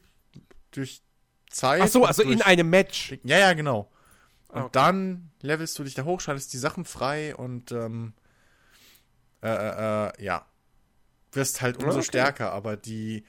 durch 0.72 1.02
Zeit. 1.50 1.82
Ach 1.82 1.88
so, 1.88 2.06
also 2.06 2.24
durch 2.24 2.36
in 2.36 2.42
einem 2.42 2.70
Match. 2.70 3.18
Ja, 3.24 3.40
ja, 3.40 3.53
genau. 3.53 3.90
Und 4.50 4.62
okay. 4.62 4.70
dann 4.74 5.32
levelst 5.42 5.80
du 5.80 5.84
dich 5.84 5.95
da 5.95 6.03
hoch, 6.03 6.20
schaltest 6.20 6.53
die 6.53 6.58
Sachen 6.58 6.86
frei 6.86 7.36
und 7.36 7.72
ähm, 7.72 8.14
äh, 9.42 9.48
äh, 9.48 10.08
äh, 10.10 10.24
ja. 10.24 10.45
Wirst 11.32 11.62
halt 11.62 11.78
umso 11.78 11.98
Okay. 11.98 12.08
stärker, 12.08 12.52
aber 12.52 12.78
die 12.78 13.24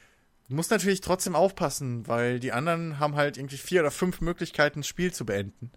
du 0.49 0.57
musst 0.57 0.71
natürlich 0.71 1.01
trotzdem 1.01 1.35
aufpassen, 1.35 2.07
weil 2.07 2.41
die 2.41 2.53
anderen 2.53 2.99
haben 2.99 3.17
halt 3.17 3.39
irgendwie 3.39 3.57
vier 3.57 3.81
oder 3.81 3.91
fünf 3.91 4.21
Möglichkeiten, 4.21 4.81
das 4.81 4.89
Spiel 4.89 5.13
zu 5.13 5.25
beenden. 5.25 5.71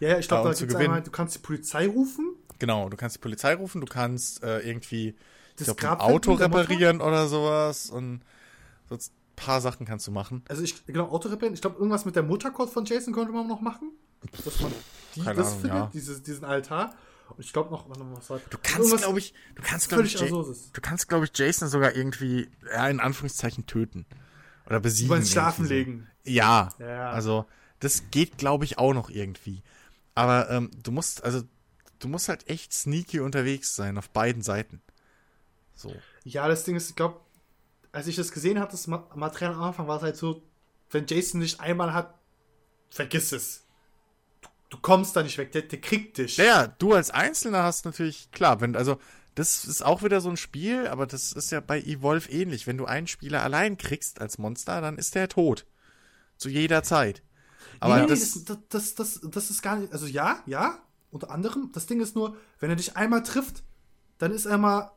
Ja, 0.00 0.08
ja, 0.08 0.18
ich 0.18 0.28
glaube, 0.28 0.48
da 0.48 0.54
gewinnen. 0.54 0.80
einmal, 0.80 1.02
du 1.02 1.10
kannst 1.10 1.34
die 1.34 1.40
Polizei 1.40 1.86
rufen, 1.86 2.34
Genau, 2.60 2.90
du 2.90 2.96
kannst 2.96 3.16
die 3.16 3.20
Polizei 3.20 3.54
rufen, 3.54 3.80
du 3.80 3.86
kannst 3.86 4.42
äh, 4.42 4.60
irgendwie 4.60 5.16
das 5.56 5.74
glaub, 5.76 6.00
ein 6.00 6.00
Auto 6.00 6.34
reparieren 6.34 7.00
oder 7.00 7.26
sowas 7.26 7.88
und 7.88 8.20
so 8.88 8.96
ein 8.96 9.00
paar 9.34 9.62
Sachen 9.62 9.86
kannst 9.86 10.06
du 10.06 10.10
machen. 10.10 10.44
Also 10.48 10.62
ich, 10.62 10.84
genau, 10.86 11.08
Auto 11.08 11.28
reparieren. 11.30 11.54
Ich 11.54 11.62
glaube, 11.62 11.76
irgendwas 11.76 12.04
mit 12.04 12.16
der 12.16 12.22
Muttercode 12.22 12.68
von 12.70 12.84
Jason 12.84 13.14
könnte 13.14 13.32
man 13.32 13.48
noch 13.48 13.62
machen. 13.62 13.92
Dass 14.44 14.60
man 14.60 14.72
die, 15.14 15.22
Keine 15.22 15.36
das 15.36 15.46
Ahnung, 15.48 15.60
findet, 15.60 15.78
ja. 15.78 15.90
dieses, 15.94 16.22
diesen 16.22 16.44
Altar. 16.44 16.94
Und 17.30 17.40
ich 17.44 17.52
glaube 17.52 17.70
noch, 17.70 17.86
was 17.88 18.28
war 18.28 18.40
Du 18.50 18.58
kannst, 18.62 18.96
glaube 18.98 19.18
ich, 19.18 19.32
du 19.54 19.62
kannst, 19.62 19.88
glaube 19.88 20.04
ich, 20.04 20.16
du 20.16 20.80
kannst, 20.82 21.08
glaube 21.08 21.24
ich, 21.24 21.30
Jason 21.34 21.68
sogar 21.68 21.94
irgendwie, 21.96 22.50
ja, 22.70 22.88
in 22.88 23.00
Anführungszeichen 23.00 23.64
töten. 23.66 24.04
Oder 24.66 24.80
besiegen. 24.80 25.06
Über 25.08 25.16
ins 25.16 25.30
Schlafen 25.30 25.64
legen. 25.66 26.08
Ja, 26.24 26.68
Ja. 26.78 27.10
also 27.10 27.46
das 27.78 28.10
geht, 28.10 28.36
glaube 28.36 28.66
ich, 28.66 28.76
auch 28.78 28.92
noch 28.92 29.08
irgendwie. 29.08 29.62
Aber 30.20 30.50
ähm, 30.50 30.70
du 30.82 30.92
musst, 30.92 31.24
also 31.24 31.42
du 31.98 32.08
musst 32.08 32.28
halt 32.28 32.46
echt 32.46 32.74
sneaky 32.74 33.20
unterwegs 33.20 33.74
sein 33.74 33.96
auf 33.96 34.10
beiden 34.10 34.42
Seiten. 34.42 34.82
So. 35.74 35.94
Ja, 36.24 36.46
das 36.46 36.64
Ding 36.64 36.76
ist, 36.76 36.90
ich 36.90 36.96
glaube, 36.96 37.20
als 37.90 38.06
ich 38.06 38.16
das 38.16 38.30
gesehen 38.30 38.60
habe, 38.60 38.70
das 38.70 38.86
Ma- 38.86 39.08
Material 39.14 39.54
am 39.54 39.62
Anfang, 39.62 39.88
war 39.88 39.96
es 39.96 40.02
halt 40.02 40.18
so, 40.18 40.42
wenn 40.90 41.06
Jason 41.06 41.40
nicht 41.40 41.60
einmal 41.60 41.94
hat, 41.94 42.14
vergiss 42.90 43.32
es. 43.32 43.64
Du, 44.42 44.48
du 44.68 44.78
kommst 44.78 45.16
da 45.16 45.22
nicht 45.22 45.38
weg, 45.38 45.52
der, 45.52 45.62
der 45.62 45.80
kriegt 45.80 46.18
dich. 46.18 46.36
Ja, 46.36 46.44
ja, 46.44 46.66
du 46.66 46.92
als 46.92 47.10
Einzelner 47.10 47.62
hast 47.62 47.86
natürlich, 47.86 48.30
klar, 48.30 48.60
wenn, 48.60 48.76
also 48.76 49.00
das 49.36 49.64
ist 49.64 49.80
auch 49.82 50.02
wieder 50.02 50.20
so 50.20 50.28
ein 50.28 50.36
Spiel, 50.36 50.86
aber 50.86 51.06
das 51.06 51.32
ist 51.32 51.50
ja 51.50 51.60
bei 51.60 51.80
Evolve 51.80 52.30
ähnlich. 52.30 52.66
Wenn 52.66 52.76
du 52.76 52.84
einen 52.84 53.06
Spieler 53.06 53.42
allein 53.42 53.78
kriegst 53.78 54.20
als 54.20 54.36
Monster, 54.36 54.82
dann 54.82 54.98
ist 54.98 55.14
der 55.14 55.28
tot. 55.28 55.64
Zu 56.36 56.50
jeder 56.50 56.82
Zeit. 56.82 57.22
Aber 57.80 58.00
nee, 58.00 58.06
das, 58.06 58.44
das, 58.44 58.58
das, 58.68 58.94
das, 58.94 59.20
das 59.22 59.50
ist 59.50 59.62
gar 59.62 59.76
nicht, 59.76 59.92
also 59.92 60.06
ja, 60.06 60.42
ja, 60.46 60.78
unter 61.10 61.30
anderem. 61.30 61.70
Das 61.72 61.86
Ding 61.86 62.00
ist 62.00 62.14
nur, 62.14 62.36
wenn 62.58 62.70
er 62.70 62.76
dich 62.76 62.96
einmal 62.96 63.22
trifft, 63.22 63.62
dann 64.18 64.32
ist 64.32 64.46
er 64.46 64.58
mal, 64.58 64.90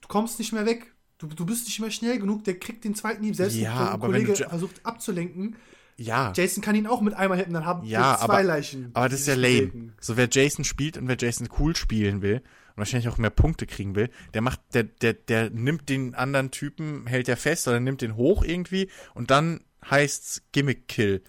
du 0.00 0.08
kommst 0.08 0.38
nicht 0.38 0.52
mehr 0.52 0.66
weg. 0.66 0.92
Du, 1.18 1.28
du 1.28 1.46
bist 1.46 1.66
nicht 1.66 1.80
mehr 1.80 1.90
schnell 1.90 2.18
genug, 2.18 2.44
der 2.44 2.58
kriegt 2.58 2.84
den 2.84 2.94
zweiten 2.94 3.22
Hieb. 3.24 3.36
Selbst 3.36 3.56
Ja, 3.56 3.72
aber 3.74 4.12
wenn 4.12 4.24
Kollege 4.24 4.32
du 4.44 4.48
versucht 4.48 4.84
abzulenken, 4.84 5.56
ja. 5.96 6.32
Jason 6.34 6.62
kann 6.62 6.74
ihn 6.74 6.86
auch 6.88 7.00
mit 7.00 7.14
einmal 7.14 7.38
hitten, 7.38 7.54
dann 7.54 7.64
haben 7.64 7.86
Ja, 7.86 8.14
wir 8.14 8.18
zwei 8.18 8.24
aber, 8.24 8.42
Leichen. 8.42 8.90
aber 8.94 9.08
das 9.08 9.20
ist 9.20 9.28
ja 9.28 9.34
lame. 9.34 9.66
bewegen. 9.68 9.92
So, 10.00 10.16
wer 10.16 10.28
Jason 10.30 10.64
spielt 10.64 10.98
und 10.98 11.06
wer 11.06 11.16
Jason 11.18 11.48
cool 11.58 11.76
spielen 11.76 12.20
will 12.20 12.38
und 12.38 12.78
wahrscheinlich 12.78 13.08
auch 13.08 13.16
mehr 13.18 13.30
Punkte 13.30 13.66
kriegen 13.66 13.94
will, 13.94 14.10
der 14.34 14.42
macht, 14.42 14.60
der, 14.74 14.82
der, 14.82 15.12
der 15.14 15.50
nimmt 15.50 15.88
den 15.88 16.16
anderen 16.16 16.50
Typen, 16.50 17.06
hält 17.06 17.28
er 17.28 17.36
fest 17.36 17.68
oder 17.68 17.78
nimmt 17.78 18.02
den 18.02 18.16
hoch 18.16 18.42
irgendwie 18.44 18.90
und 19.14 19.30
dann 19.30 19.60
heißt's 19.88 20.42
Gimmick 20.50 20.88
Kill. 20.88 21.22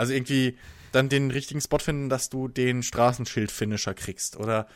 Also 0.00 0.14
irgendwie 0.14 0.56
dann 0.92 1.10
den 1.10 1.30
richtigen 1.30 1.60
Spot 1.60 1.78
finden, 1.78 2.08
dass 2.08 2.30
du 2.30 2.48
den 2.48 2.82
Straßenschild-Finisher 2.82 3.92
kriegst 3.92 4.38
oder, 4.38 4.66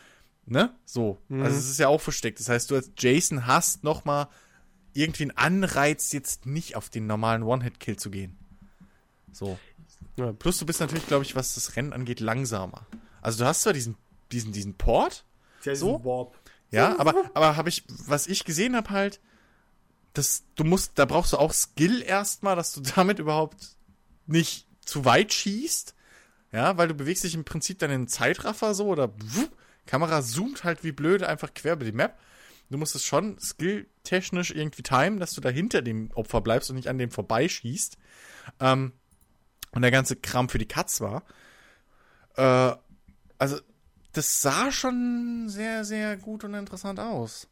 ne? 0.45 0.71
So. 0.85 1.17
Also 1.31 1.57
es 1.57 1.67
ist 1.67 1.79
ja 1.79 1.87
auch 1.87 1.99
versteckt. 1.99 2.39
Das 2.39 2.47
heißt, 2.47 2.69
du 2.69 2.75
als 2.75 2.91
Jason 2.95 3.47
hast 3.47 3.83
noch 3.83 4.05
mal 4.05 4.27
irgendwie 4.93 5.23
einen 5.23 5.31
Anreiz, 5.37 6.13
jetzt 6.13 6.45
nicht 6.45 6.75
auf 6.75 6.89
den 6.89 7.07
normalen 7.07 7.41
One-Hit-Kill 7.41 7.97
zu 7.97 8.11
gehen. 8.11 8.37
So. 9.31 9.57
Ja. 10.15 10.31
Plus 10.31 10.59
du 10.59 10.65
bist 10.67 10.79
natürlich, 10.79 11.07
glaube 11.07 11.23
ich, 11.25 11.35
was 11.35 11.55
das 11.55 11.75
Rennen 11.75 11.91
angeht, 11.91 12.19
langsamer. 12.19 12.85
Also 13.23 13.39
du 13.39 13.47
hast 13.47 13.63
zwar 13.63 13.73
diesen, 13.73 13.95
diesen, 14.31 14.51
diesen 14.53 14.75
Port, 14.75 15.25
Ja, 15.63 15.75
So? 15.75 16.05
Warp. 16.05 16.35
ja, 16.69 16.99
aber, 16.99 17.31
aber 17.33 17.55
habe 17.57 17.69
ich, 17.69 17.83
was 17.87 18.27
ich 18.27 18.45
gesehen 18.45 18.75
habe 18.75 18.91
halt, 18.91 19.19
das, 20.13 20.43
du 20.55 20.63
musst, 20.63 20.91
da 20.95 21.05
brauchst 21.05 21.33
du 21.33 21.37
auch 21.37 21.51
Skill 21.51 22.03
erstmal, 22.03 22.55
dass 22.55 22.73
du 22.73 22.81
damit 22.95 23.17
überhaupt 23.17 23.75
nicht 24.27 24.64
zu 24.85 25.05
weit 25.05 25.33
schießt. 25.33 25.95
Ja, 26.51 26.77
weil 26.77 26.87
du 26.87 26.93
bewegst 26.93 27.23
dich 27.23 27.35
im 27.35 27.43
Prinzip 27.43 27.79
dann 27.79 27.91
in 27.91 28.07
Zeitraffer 28.07 28.73
so 28.73 28.87
oder 28.87 29.13
wupp, 29.19 29.51
Kamera 29.85 30.21
zoomt 30.21 30.63
halt 30.63 30.83
wie 30.83 30.91
blöd 30.91 31.23
einfach 31.23 31.53
quer 31.53 31.73
über 31.73 31.85
die 31.85 31.91
Map. 31.91 32.17
Du 32.69 32.77
musst 32.77 32.95
es 32.95 33.05
schon 33.05 33.37
skilltechnisch 33.39 34.51
irgendwie 34.51 34.81
timen, 34.81 35.19
dass 35.19 35.33
du 35.33 35.41
da 35.41 35.49
hinter 35.49 35.81
dem 35.81 36.11
Opfer 36.13 36.41
bleibst 36.41 36.69
und 36.69 36.77
nicht 36.77 36.87
an 36.87 36.97
dem 36.97 37.11
vorbeischießt. 37.11 37.97
Ähm, 38.59 38.93
und 39.71 39.81
der 39.81 39.91
ganze 39.91 40.15
Kram 40.15 40.49
für 40.49 40.57
die 40.57 40.67
Katz 40.67 41.01
war. 41.01 41.23
Äh, 42.37 42.75
also, 43.37 43.59
das 44.13 44.41
sah 44.41 44.71
schon 44.71 45.49
sehr, 45.49 45.83
sehr 45.83 46.17
gut 46.17 46.43
und 46.43 46.53
interessant 46.53 46.99
aus. 46.99 47.47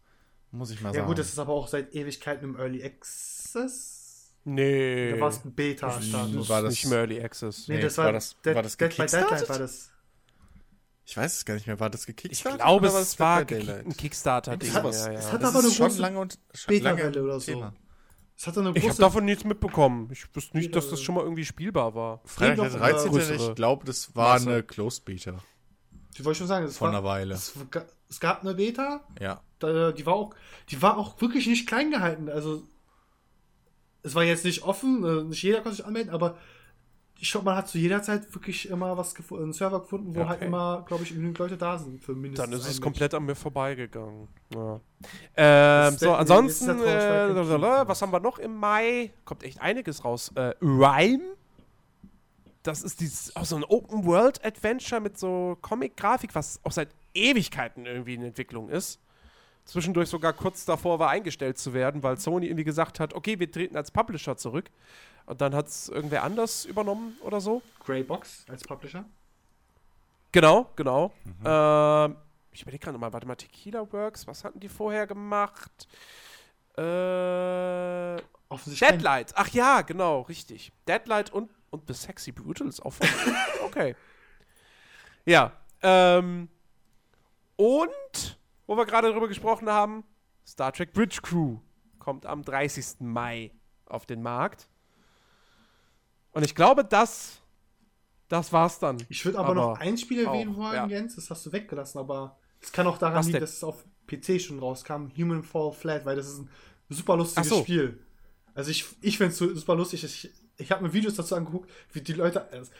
Muss 0.51 0.71
ich 0.71 0.81
mal 0.81 0.89
Ja 0.89 0.95
sagen. 0.95 1.07
gut, 1.07 1.19
das 1.19 1.29
ist 1.29 1.39
aber 1.39 1.53
auch 1.53 1.67
seit 1.67 1.93
Ewigkeiten 1.93 2.45
im 2.45 2.55
Early 2.57 2.83
Access. 2.83 4.02
Nee. 4.45 5.11
Da 5.13 5.19
war 5.21 5.29
es 5.29 5.45
ein 5.45 5.53
Beta 5.53 5.87
Das 5.87 6.05
Start. 6.05 6.33
ist- 6.33 6.49
war 6.49 6.61
das- 6.61 6.71
nicht 6.71 6.85
mehr 6.87 6.99
Early 6.99 7.21
Access. 7.21 7.67
Nee, 7.67 7.75
Nee, 7.75 7.81
das 7.83 7.97
war 7.97 8.05
war, 8.05 8.13
das- 8.13 8.35
Dead, 8.41 8.55
war 8.55 8.63
das 8.63 8.77
Dead 8.77 8.89
by 8.89 8.95
Deadline 8.97 9.21
gekickstartet? 9.21 9.49
war 9.49 9.59
das. 9.59 9.89
ich 11.05 11.17
weiß 11.17 11.33
es 11.37 11.45
gar 11.45 11.53
nicht 11.55 11.67
mehr. 11.67 11.79
War 11.79 11.89
das 11.89 12.01
Ich 12.01 12.07
gekickstartet? 12.07 12.61
glaube, 12.61 12.89
oder 12.89 12.99
es 12.99 13.19
war 13.19 13.45
ge- 13.45 13.59
Daylight? 13.59 13.85
ein 13.85 13.95
Kickstarter-Ding. 13.97 14.69
Es 14.69 14.75
hat- 14.75 14.83
ja, 14.93 15.11
ja. 15.11 15.19
es 15.19 15.31
hat 15.31 15.41
das 15.43 15.49
aber 15.55 15.59
eine 15.65 15.73
große 15.73 16.01
lange 16.01 16.19
und 16.19 16.39
Beta-Welle 16.67 17.03
lange 17.09 17.23
oder 17.23 17.39
so. 17.39 17.51
Thema. 17.53 17.73
Es 18.35 18.47
hat 18.47 18.57
eine 18.57 18.69
Ich 18.71 18.75
habe 18.77 18.87
große. 18.87 19.01
davon 19.01 19.25
nichts 19.25 19.43
mitbekommen. 19.43 20.09
Ich 20.11 20.25
wusste 20.35 20.57
nicht, 20.57 20.75
dass 20.75 20.89
das 20.89 21.01
schon 21.01 21.15
mal 21.15 21.21
irgendwie 21.23 21.45
spielbar 21.45 21.93
war. 21.95 22.21
Freitag 22.25 22.69
der 22.71 22.79
13. 22.79 23.11
größere 23.11 23.49
Ich 23.49 23.55
glaube, 23.55 23.85
das 23.85 24.15
war 24.15 24.33
Masse. 24.33 24.49
eine 24.49 24.63
Closed 24.63 25.05
Beta. 25.05 25.35
ich 26.15 26.23
wollte 26.25 26.39
schon 26.39 26.47
sagen, 26.47 26.65
es 26.65 26.77
Vor 26.77 26.87
war, 26.87 26.95
einer 26.97 27.03
Weile. 27.05 27.33
Es, 27.35 27.53
es 28.09 28.19
gab 28.19 28.41
eine 28.41 28.55
Beta, 28.55 29.05
Ja. 29.21 29.41
da, 29.59 29.91
die 29.91 30.05
war 30.05 30.13
auch, 30.15 30.35
die 30.69 30.81
war 30.81 30.97
auch 30.97 31.19
wirklich 31.21 31.47
nicht 31.47 31.67
klein 31.67 31.91
gehalten. 31.91 32.27
Also 32.29 32.63
es 34.03 34.15
war 34.15 34.23
jetzt 34.23 34.45
nicht 34.45 34.63
offen, 34.63 35.03
äh, 35.03 35.23
nicht 35.23 35.41
jeder 35.43 35.61
konnte 35.61 35.77
sich 35.77 35.85
anmelden, 35.85 36.13
aber 36.13 36.37
ich 37.19 37.31
glaube, 37.31 37.45
man 37.45 37.55
hat 37.55 37.69
zu 37.69 37.77
jeder 37.77 38.01
Zeit 38.01 38.33
wirklich 38.35 38.67
immer 38.67 38.97
was 38.97 39.15
gefunden, 39.15 39.43
einen 39.45 39.53
Server 39.53 39.79
gefunden, 39.79 40.13
wo 40.13 40.21
Okay. 40.21 40.29
halt 40.29 40.41
immer, 40.41 40.83
glaube 40.85 41.03
ich, 41.03 41.09
genügend 41.13 41.37
Leute 41.39 41.55
da 41.57 41.77
sind 41.77 42.03
für 42.03 42.13
mindestens. 42.13 42.49
Dann 42.49 42.59
ist 42.59 42.67
es 42.67 42.81
komplett 42.81 43.13
an 43.13 43.23
mir 43.23 43.35
vorbeigegangen. 43.35 44.27
Ja. 44.53 44.81
Ähm, 45.37 45.97
so, 45.97 46.13
ansonsten, 46.13 46.71
äh, 46.81 47.87
was 47.87 48.01
haben 48.01 48.11
wir 48.11 48.19
noch 48.19 48.39
im 48.39 48.57
Mai? 48.57 49.13
Kommt 49.23 49.43
echt 49.43 49.61
einiges 49.61 50.03
raus. 50.03 50.33
Äh, 50.35 50.53
Rhyme. 50.61 51.23
Das 52.63 52.81
ist 52.81 52.99
dieses, 52.99 53.33
auch 53.35 53.45
so 53.45 53.55
ein 53.55 53.63
Open-World-Adventure 53.63 54.99
mit 54.99 55.17
so 55.17 55.57
Comic-Grafik, 55.61 56.33
was 56.35 56.59
auch 56.63 56.71
seit 56.71 56.89
Ewigkeiten 57.13 57.85
irgendwie 57.85 58.15
in 58.15 58.23
Entwicklung 58.23 58.69
ist. 58.69 58.99
Zwischendurch 59.65 60.09
sogar 60.09 60.33
kurz 60.33 60.65
davor 60.65 60.99
war, 60.99 61.09
eingestellt 61.09 61.57
zu 61.57 61.73
werden, 61.73 62.03
weil 62.03 62.17
Sony 62.17 62.47
irgendwie 62.47 62.65
gesagt 62.65 62.99
hat, 62.99 63.13
okay, 63.13 63.39
wir 63.39 63.49
treten 63.49 63.77
als 63.77 63.91
Publisher 63.91 64.35
zurück. 64.35 64.69
Und 65.25 65.39
dann 65.39 65.55
hat 65.55 65.67
es 65.67 65.87
irgendwer 65.87 66.23
anders 66.23 66.65
übernommen 66.65 67.17
oder 67.21 67.39
so. 67.39 67.61
Grey 67.85 68.03
Box 68.03 68.45
als 68.49 68.63
Publisher. 68.63 69.05
Genau, 70.33 70.69
genau. 70.75 71.13
Ähm, 71.45 72.15
ich 72.51 72.63
überlege 72.63 72.83
gerade 72.83 72.93
nochmal, 72.93 73.13
warte 73.13 73.27
mal, 73.27 73.35
Tequila 73.35 73.91
Works, 73.91 74.27
was 74.27 74.43
hatten 74.43 74.59
die 74.59 74.67
vorher 74.67 75.07
gemacht? 75.07 75.87
Äh, 76.77 78.21
Offensichtlich. 78.49 78.89
Deadlight. 78.89 79.33
Ach 79.35 79.47
ja, 79.49 79.81
genau, 79.81 80.21
richtig. 80.21 80.71
Deadlight 80.87 81.31
und, 81.31 81.49
und 81.69 81.87
The 81.87 81.93
Sexy 81.93 82.31
Brutal 82.31 82.67
ist 82.67 82.81
auch 82.81 82.93
von. 82.93 83.07
okay. 83.63 83.95
Ja. 85.25 85.51
Ähm, 85.81 86.49
und, 87.55 88.37
wo 88.67 88.77
wir 88.77 88.85
gerade 88.85 89.11
drüber 89.11 89.27
gesprochen 89.27 89.69
haben, 89.69 90.03
Star 90.45 90.71
Trek 90.71 90.93
Bridge 90.93 91.19
Crew 91.21 91.59
kommt 91.99 92.25
am 92.25 92.43
30. 92.43 92.99
Mai 92.99 93.51
auf 93.85 94.05
den 94.05 94.21
Markt. 94.21 94.67
Und 96.31 96.43
ich 96.43 96.55
glaube, 96.55 96.83
das, 96.83 97.41
das 98.27 98.51
war's 98.51 98.79
dann. 98.79 98.97
Ich 99.09 99.23
würde 99.23 99.39
aber, 99.39 99.49
Aber 99.49 99.55
noch 99.55 99.79
ein 99.79 99.97
Spiel 99.97 100.25
erwähnen 100.25 100.53
auch, 100.53 100.57
wollen, 100.57 100.75
ja. 100.75 100.87
Jens. 100.87 101.15
Das 101.15 101.29
hast 101.29 101.45
du 101.45 101.51
weggelassen, 101.51 101.99
aber 101.99 102.37
es 102.59 102.71
kann 102.71 102.87
auch 102.87 102.97
daran 102.97 103.23
liegen, 103.25 103.39
dass 103.39 103.53
es 103.53 103.63
auf 103.63 103.85
PC 104.07 104.41
schon 104.41 104.59
rauskam. 104.59 105.09
Human 105.17 105.43
Fall 105.43 105.71
Flat, 105.71 106.05
weil 106.05 106.15
das 106.15 106.27
ist 106.27 106.39
ein 106.39 106.49
super 106.89 107.17
lustiges 107.17 107.49
so. 107.49 107.61
Spiel. 107.61 108.03
Also 108.55 108.71
ich, 108.71 108.85
ich 109.01 109.17
finde 109.17 109.31
es 109.33 109.37
super 109.37 109.75
lustig. 109.75 110.03
Ich, 110.03 110.31
ich 110.57 110.71
habe 110.71 110.83
mir 110.83 110.93
Videos 110.93 111.15
dazu 111.15 111.35
angeguckt, 111.35 111.69
wie 111.91 112.01
die 112.01 112.13
Leute. 112.13 112.49
also 112.51 112.71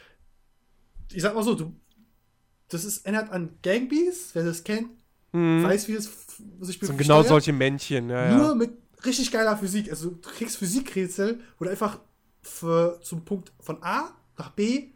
Ich 1.11 1.21
sag 1.21 1.35
mal 1.35 1.43
so, 1.43 1.55
du, 1.55 1.75
das 2.69 2.85
ist 2.85 3.05
erinnert 3.05 3.31
an 3.31 3.57
Gangbees, 3.61 4.33
wer 4.33 4.43
das 4.43 4.63
kennt, 4.63 5.02
weiß, 5.33 5.87
wie 5.87 5.93
es 5.93 6.09
sich 6.61 6.79
sind 6.79 6.97
genau 6.97 7.15
steuert. 7.15 7.27
solche 7.27 7.53
Männchen, 7.53 8.09
ja, 8.09 8.35
Nur 8.35 8.49
ja. 8.49 8.55
mit 8.55 8.71
richtig 9.05 9.31
geiler 9.31 9.57
Physik. 9.57 9.89
Also 9.89 10.11
du 10.11 10.29
kriegst 10.29 10.57
Physikrätsel, 10.57 11.39
wo 11.57 11.65
du 11.65 11.71
einfach 11.71 11.99
für, 12.41 12.99
zum 13.01 13.25
Punkt 13.25 13.51
von 13.59 13.81
A 13.81 14.11
nach 14.37 14.51
B 14.51 14.89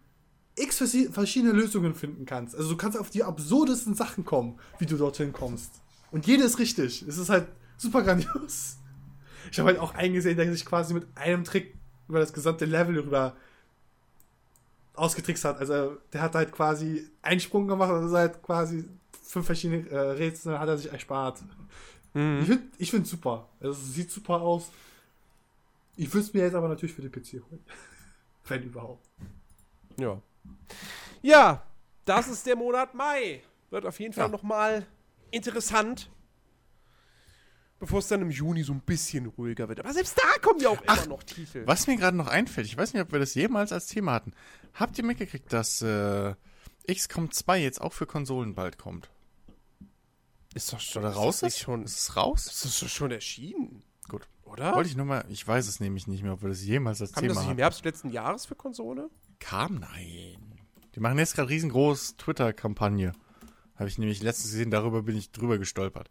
x 0.56 0.78
verschiedene 1.12 1.54
Lösungen 1.54 1.94
finden 1.94 2.26
kannst. 2.26 2.56
Also 2.56 2.70
du 2.70 2.78
kannst 2.78 2.98
auf 2.98 3.10
die 3.10 3.24
absurdesten 3.24 3.94
Sachen 3.94 4.26
kommen, 4.26 4.60
wie 4.80 4.86
du 4.86 4.98
dorthin 4.98 5.32
kommst. 5.32 5.72
Und 6.12 6.26
jede 6.26 6.44
ist 6.44 6.58
richtig. 6.58 7.04
Es 7.08 7.18
ist 7.18 7.30
halt 7.30 7.48
super 7.78 8.04
grandios. 8.04 8.78
Ich 9.50 9.58
habe 9.60 9.70
halt 9.70 9.80
auch 9.80 9.94
eingesehen, 9.94 10.36
dass 10.36 10.46
sich 10.48 10.66
quasi 10.66 10.94
mit 10.94 11.08
einem 11.16 11.46
Trick 11.46 11.74
über 12.10 12.20
das 12.20 12.34
gesamte 12.34 12.66
Level 12.66 13.00
rüber 13.00 13.34
ausgetrickst 14.94 15.46
hat. 15.46 15.58
Also 15.60 15.96
der 16.12 16.22
hat 16.22 16.36
halt 16.36 16.52
quasi 16.52 17.10
einen 17.22 17.40
Sprung 17.40 17.66
gemacht 17.66 17.92
und 17.92 18.08
ist 18.08 18.14
halt 18.14 18.42
quasi 18.42 18.90
fünf 19.28 19.46
verschiedene 19.46 19.88
äh, 19.90 19.98
Rätsel 19.98 20.60
hat 20.60 20.68
er 20.68 20.78
sich 20.78 20.92
erspart. 20.92 21.44
Mhm. 22.14 22.40
Ich 22.42 22.48
finde 22.48 22.64
ich 22.78 22.92
find 22.92 23.08
super. 23.08 23.50
Es 23.60 23.94
sieht 23.94 24.12
super 24.12 24.42
aus. 24.42 24.72
Ich 25.96 26.14
würde 26.14 26.26
es 26.28 26.34
mir 26.34 26.44
jetzt 26.44 26.54
aber 26.56 26.68
natürlich 26.68 26.96
für 26.96 27.02
den 27.02 27.12
PC 27.12 27.34
holen. 27.50 27.64
Wenn 28.48 28.64
überhaupt. 28.64 29.06
Ja. 30.00 30.22
Ja, 31.22 31.64
das 32.06 32.28
ist 32.28 32.46
der 32.46 32.56
Monat 32.56 32.94
Mai. 32.94 33.42
Wird 33.70 33.86
auf 33.86 34.00
jeden 34.00 34.14
Fall 34.14 34.26
Ja. 34.26 34.30
nochmal 34.32 34.86
interessant. 35.32 36.10
Bevor 37.80 38.00
es 38.00 38.08
dann 38.08 38.22
im 38.24 38.32
Juni 38.32 38.64
so 38.64 38.74
ein 38.74 38.80
bisschen 38.82 39.28
ruhiger 39.28 39.68
wird. 39.70 39.80
Aber 39.82 39.94
selbst 39.94 40.18
da 40.18 40.40
kommen 40.42 40.60
ja 40.62 40.70
auch 40.70 40.82
immer 40.82 41.06
noch 41.08 41.22
Titel. 41.24 41.62
Was 41.68 41.86
mir 41.86 41.96
gerade 41.98 42.18
noch 42.18 42.28
einfällt, 42.28 42.66
ich 42.66 42.76
weiß 42.78 42.94
nicht, 42.94 43.04
ob 43.04 43.12
wir 43.12 43.20
das 43.20 43.36
jemals 43.36 43.72
als 43.72 43.86
Thema 43.88 44.14
hatten. 44.14 44.34
Habt 44.74 44.98
ihr 44.98 45.04
mitgekriegt, 45.06 45.52
dass 45.54 45.82
äh, 45.84 46.34
XCOM 46.92 47.32
2 47.32 47.60
jetzt 47.62 47.80
auch 47.82 47.94
für 47.94 48.08
Konsolen 48.08 48.56
bald 48.56 48.80
kommt? 48.80 49.10
Ist 50.58 50.74
doch 50.74 50.80
schon 50.80 51.04
Oder 51.04 51.14
raus 51.14 51.44
ist? 51.44 51.60
schon. 51.60 51.84
Ist 51.84 52.00
es 52.00 52.16
raus? 52.16 52.48
Ist 52.48 52.82
doch 52.82 52.90
schon 52.90 53.12
erschienen? 53.12 53.84
Gut. 54.08 54.28
Oder? 54.44 54.74
Wollte 54.74 54.90
ich 54.90 54.98
nur 54.98 55.06
mal, 55.06 55.24
ich 55.30 55.48
weiß 55.48 55.68
es 55.68 55.80
nämlich 55.80 56.08
nicht 56.08 56.24
mehr, 56.24 56.34
ob 56.34 56.42
wir 56.42 56.50
das 56.50 56.64
jemals 56.64 57.00
als 57.00 57.12
Kam 57.12 57.22
Thema 57.22 57.36
das 57.36 57.44
nicht 57.44 57.52
im. 57.52 57.58
Herbst 57.60 57.86
letzten 57.86 58.10
Jahres 58.10 58.48
für 58.48 58.56
Konsole? 58.56 59.12
Kam? 59.40 59.76
Nein. 59.76 60.60
Die 60.96 61.00
machen 61.00 61.20
jetzt 61.20 61.36
gerade 61.36 61.50
riesengroß 61.50 62.18
Twitter-Kampagne. 62.18 63.12
Habe 63.76 63.88
ich 63.88 64.00
nämlich 64.00 64.24
letztens 64.24 64.50
gesehen, 64.50 64.72
darüber 64.72 65.04
bin 65.04 65.16
ich 65.16 65.32
drüber 65.32 65.60
gestolpert. 65.60 66.10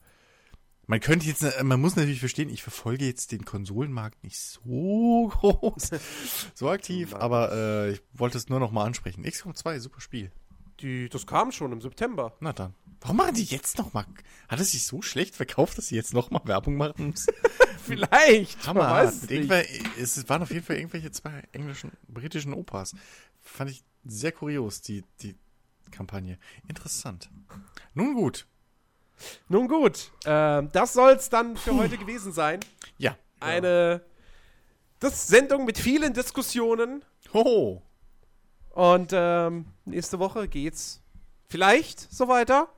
Man 0.87 1.01
könnte 1.01 1.27
jetzt, 1.27 1.45
man 1.65 1.81
muss 1.81 1.97
natürlich 1.97 2.21
verstehen, 2.21 2.49
ich 2.49 2.63
verfolge 2.63 3.05
jetzt 3.05 3.33
den 3.33 3.45
Konsolenmarkt 3.45 4.23
nicht 4.23 4.39
so 4.39 5.27
groß, 5.41 5.91
so 6.55 6.71
aktiv, 6.71 7.15
aber 7.15 7.51
äh, 7.53 7.91
ich 7.95 8.03
wollte 8.13 8.39
es 8.39 8.49
nur 8.49 8.61
noch 8.61 8.71
mal 8.71 8.85
ansprechen. 8.85 9.25
XCOM 9.25 9.57
2, 9.57 9.81
super 9.81 10.01
Spiel. 10.01 10.31
Die, 10.81 11.09
das 11.09 11.27
kam 11.27 11.53
schon 11.53 11.73
im 11.73 11.81
September. 11.81 12.37
Na 12.41 12.53
dann. 12.53 12.75
Warum 13.01 13.19
machen 13.19 13.35
die 13.35 13.45
jetzt 13.45 13.79
noch 13.79 13.93
mal? 13.93 14.05
Hat 14.49 14.61
es 14.61 14.73
sich 14.73 14.85
so 14.85 15.03
schlecht 15.03 15.35
verkauft, 15.35 15.79
dass 15.79 15.89
sie 15.89 15.97
jetzt 15.97 16.15
noch 16.15 16.31
mal 16.31 16.41
Werbung 16.45 16.77
machen 16.77 17.11
müssen? 17.11 17.33
Vielleicht. 17.83 18.67
Hammer. 18.67 18.91
weiß 18.91 19.23
es 19.23 19.31
nicht. 19.31 19.51
es 19.99 20.29
waren 20.29 20.43
auf 20.43 20.51
jeden 20.51 20.65
Fall 20.65 20.77
irgendwelche 20.77 21.11
zwei 21.11 21.43
englischen, 21.53 21.93
britischen 22.09 22.53
Opas. 22.53 22.95
Fand 23.41 23.71
ich 23.71 23.85
sehr 24.05 24.33
kurios, 24.33 24.81
die, 24.81 25.05
die 25.21 25.37
Kampagne. 25.91 26.39
Interessant. 26.69 27.31
Nun 27.95 28.15
gut. 28.15 28.47
Nun 29.49 29.69
gut, 29.69 30.11
ähm, 30.27 30.69
das 30.73 30.93
soll 30.93 31.13
es 31.13 31.31
dann 31.31 31.57
für 31.57 31.75
heute 31.75 31.97
gewesen 31.97 32.33
sein. 32.33 32.61
Ja. 32.99 33.17
Eine 33.41 34.03
das 34.99 35.27
Sendung 35.27 35.65
mit 35.65 35.79
vielen 35.79 36.13
Diskussionen. 36.13 37.05
Hoho. 37.33 37.83
Und 38.77 39.11
ähm, 39.15 39.65
nächste 39.87 40.19
Woche 40.19 40.49
geht's 40.49 41.01
vielleicht 41.49 41.99
so 42.13 42.29
weiter. 42.29 42.69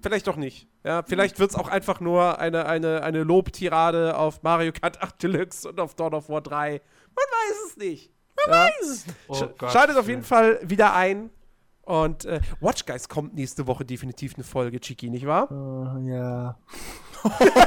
Vielleicht 0.00 0.30
auch 0.30 0.36
nicht. 0.36 0.66
Ja, 0.82 1.02
vielleicht 1.02 1.38
wird's 1.38 1.54
auch 1.56 1.68
einfach 1.68 2.00
nur 2.00 2.38
eine, 2.38 2.64
eine, 2.64 3.02
eine 3.02 3.22
Lobtirade 3.22 4.16
auf 4.16 4.42
Mario 4.42 4.72
Kart 4.72 5.02
8 5.02 5.22
Deluxe 5.22 5.68
und 5.68 5.78
auf 5.78 5.94
Dawn 5.94 6.14
of 6.14 6.30
War 6.30 6.40
3. 6.40 6.70
Man 6.70 7.16
weiß 7.16 7.68
es 7.68 7.76
nicht. 7.76 8.10
Man 8.46 8.60
weiß 8.60 8.80
es. 8.80 9.04
Oh 9.28 9.34
Sch 9.34 9.44
Gott. 9.58 9.72
Schaltet 9.72 9.98
auf 9.98 10.08
jeden 10.08 10.22
Fall 10.22 10.58
wieder 10.62 10.94
ein. 10.94 11.28
Und 11.82 12.24
äh, 12.24 12.40
Watch 12.60 12.86
Guys 12.86 13.08
kommt 13.08 13.34
nächste 13.34 13.66
Woche 13.66 13.84
definitiv 13.84 14.34
eine 14.34 14.44
Folge, 14.44 14.80
Chiki, 14.80 15.10
nicht 15.10 15.26
wahr? 15.26 15.48
ja. 16.06 16.56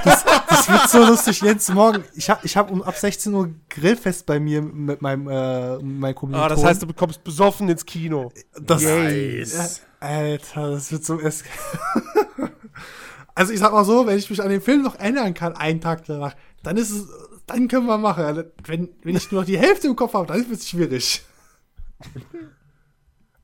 das, 0.03 0.25
das 0.49 0.69
wird 0.69 0.89
so 0.89 1.05
lustig, 1.05 1.41
Jens. 1.41 1.69
Morgen, 1.69 2.03
ich 2.15 2.29
habe 2.29 2.41
ich 2.43 2.57
hab 2.57 2.71
um 2.71 2.81
ab 2.81 2.95
16 2.95 3.33
Uhr 3.33 3.53
Grillfest 3.69 4.25
bei 4.25 4.39
mir 4.39 4.61
mit 4.61 5.01
meinem, 5.01 5.27
äh, 5.29 5.77
meinem 5.77 6.15
Kommilitonen. 6.15 6.35
Ah, 6.35 6.49
das 6.49 6.63
heißt, 6.63 6.81
du 6.81 6.87
bekommst 6.87 7.23
besoffen 7.23 7.69
ins 7.69 7.85
Kino. 7.85 8.31
das, 8.59 8.83
Nice. 8.83 9.81
Ja, 10.01 10.07
Alter, 10.07 10.71
das 10.71 10.91
wird 10.91 11.05
so. 11.05 11.19
Es 11.19 11.43
also 13.35 13.53
ich 13.53 13.59
sag 13.59 13.73
mal 13.73 13.85
so, 13.85 14.07
wenn 14.07 14.17
ich 14.17 14.29
mich 14.29 14.41
an 14.41 14.49
den 14.49 14.61
Film 14.61 14.81
noch 14.81 14.95
erinnern 14.95 15.33
kann, 15.33 15.53
einen 15.53 15.81
Tag 15.81 16.05
danach, 16.05 16.35
dann 16.63 16.77
ist 16.77 16.91
es, 16.91 17.07
dann 17.45 17.67
können 17.67 17.85
wir 17.85 17.97
machen. 17.97 18.45
Wenn, 18.63 18.89
wenn 19.03 19.15
ich 19.15 19.31
nur 19.31 19.41
noch 19.41 19.45
die 19.45 19.57
Hälfte 19.57 19.87
im 19.87 19.95
Kopf 19.95 20.13
habe, 20.13 20.27
dann 20.27 20.49
wird 20.49 20.59
es 20.59 20.69
schwierig. 20.69 21.23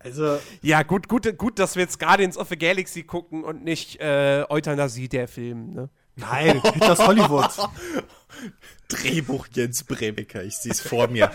Also, 0.03 0.39
Ja, 0.61 0.83
gut, 0.83 1.07
gut, 1.07 1.37
gut, 1.37 1.59
dass 1.59 1.75
wir 1.75 1.83
jetzt 1.83 1.99
Guardians 1.99 2.37
of 2.37 2.49
the 2.49 2.57
Galaxy 2.57 3.03
gucken 3.03 3.43
und 3.43 3.63
nicht 3.63 3.99
äh, 3.99 4.45
Euthanasie, 4.49 5.07
der 5.09 5.27
Film, 5.27 5.71
ne? 5.73 5.89
nein, 6.15 6.61
Hitlers 6.61 6.99
Hollywood. 6.99 7.49
Drehbuch 8.87 9.47
Jens 9.53 9.83
Brebecker, 9.83 10.43
ich 10.43 10.57
sehe 10.57 10.71
es 10.71 10.81
vor 10.81 11.07
mir. 11.07 11.31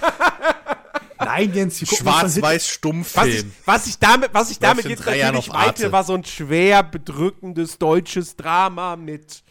Nein, 1.19 1.53
Jens, 1.55 1.81
uns 1.81 1.97
Schwarz-Weiß 1.97 2.43
Was 2.43 2.65
ich, 2.65 2.73
Stummfilm. 2.73 3.53
was 3.65 3.87
ich 3.87 3.99
damit, 3.99 4.31
was 4.35 4.51
ich 4.51 4.59
damit 4.59 4.85
jetzt 4.85 5.05
natürlich 5.07 5.53
meinte, 5.53 5.91
war 5.93 6.05
so 6.05 6.15
ein 6.15 6.25
schwer 6.25 6.83
bedrückendes 6.83 7.79
deutsches 7.79 8.37
Drama 8.37 8.97
mit 8.97 9.43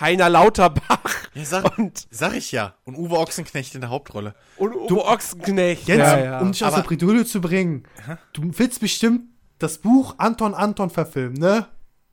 Heiner 0.00 0.28
Lauterbach 0.28 1.00
Ja, 1.34 1.44
sag, 1.44 1.78
und, 1.78 2.06
sag 2.10 2.34
ich 2.34 2.50
ja. 2.52 2.74
Und 2.84 2.96
Uwe 2.96 3.18
Ochsenknecht 3.18 3.74
in 3.74 3.80
der 3.80 3.90
Hauptrolle. 3.90 4.34
und 4.56 4.74
Uwe 4.74 5.04
Ochsenknecht. 5.04 5.86
Jens, 5.86 5.98
ja, 6.00 6.18
ja. 6.18 6.38
um 6.40 6.52
dich 6.52 6.64
aus 6.64 6.74
der 6.74 6.82
Bredouille 6.82 7.24
zu 7.24 7.40
bringen, 7.40 7.84
du 8.32 8.42
willst 8.58 8.80
bestimmt 8.80 9.22
das 9.58 9.78
Buch 9.78 10.14
Anton 10.18 10.54
Anton 10.54 10.90
verfilmen, 10.90 11.38
ne? 11.38 11.66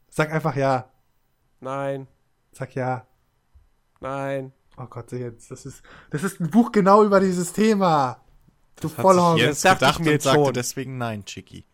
Sag 0.10 0.32
einfach 0.32 0.56
ja. 0.56 0.90
Nein, 1.60 2.08
Sag 2.52 2.76
ja. 2.76 3.06
nein. 4.00 4.52
Oh 4.78 4.86
Gott, 4.86 5.12
Jens, 5.12 5.48
das 5.48 5.66
ist, 5.66 5.82
das 6.10 6.24
ist 6.24 6.40
ein 6.40 6.50
Buch 6.50 6.72
genau 6.72 7.04
über 7.04 7.20
dieses 7.20 7.54
Thema. 7.54 8.22
Du 8.80 8.88
sich 8.88 8.98
Vollhorn. 8.98 9.38
Jens 9.38 9.62
dachte 9.62 9.86
ich 9.92 10.00
mir 10.00 10.06
und 10.06 10.12
jetzt 10.14 10.24
sagte 10.24 10.44
schon. 10.46 10.54
deswegen 10.54 10.98
nein, 10.98 11.24
Chicky. 11.26 11.66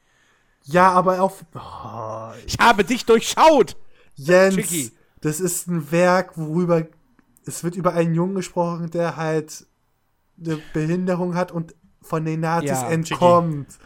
Ja, 0.63 0.91
aber 0.91 1.21
auf. 1.21 1.45
Oh, 1.55 2.31
Ich 2.45 2.57
habe 2.59 2.83
dich 2.83 3.05
durchschaut. 3.05 3.77
Jens, 4.15 4.55
Chicky. 4.55 4.91
Das 5.27 5.39
ist 5.39 5.67
ein 5.67 5.91
Werk, 5.91 6.37
worüber. 6.37 6.85
Es 7.45 7.63
wird 7.63 7.75
über 7.75 7.93
einen 7.93 8.13
Jungen 8.15 8.35
gesprochen, 8.35 8.89
der 8.91 9.15
halt 9.15 9.65
eine 10.39 10.57
Behinderung 10.73 11.35
hat 11.35 11.51
und 11.51 11.75
von 12.01 12.25
den 12.25 12.41
Nazis 12.41 12.69
Ja, 12.71 12.89
entkommt. 12.89 13.69
Chicky, 13.71 13.83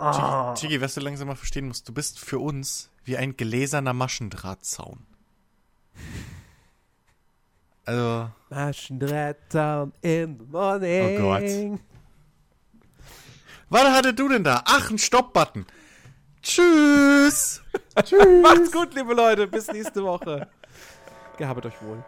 Ah. 0.00 0.54
Chicky, 0.54 0.80
was 0.80 0.94
du 0.94 1.00
langsam 1.00 1.26
mal 1.26 1.34
verstehen 1.34 1.66
musst, 1.66 1.88
du 1.88 1.92
bist 1.92 2.20
für 2.20 2.38
uns 2.38 2.88
wie 3.04 3.16
ein 3.16 3.36
gläserner 3.36 3.92
Maschendrahtzaun. 3.92 5.00
Also, 7.84 8.30
Maschendrahtzaun 8.50 9.92
in 10.02 10.38
the 10.38 10.44
morning. 10.52 11.16
Oh 11.18 11.22
Gott. 11.22 11.80
was 13.70 13.82
hattet 13.96 14.18
du 14.18 14.28
denn 14.28 14.44
da? 14.44 14.62
Ach, 14.66 14.90
ein 14.90 14.98
Stopp-Button. 14.98 15.66
Tschüss. 16.42 17.62
Macht's 18.42 18.70
gut, 18.70 18.94
liebe 18.94 19.14
Leute. 19.14 19.48
Bis 19.48 19.66
nächste 19.66 20.04
Woche. 20.04 20.48
Gehabet 21.38 21.66
euch 21.66 21.82
wohl. 21.82 22.02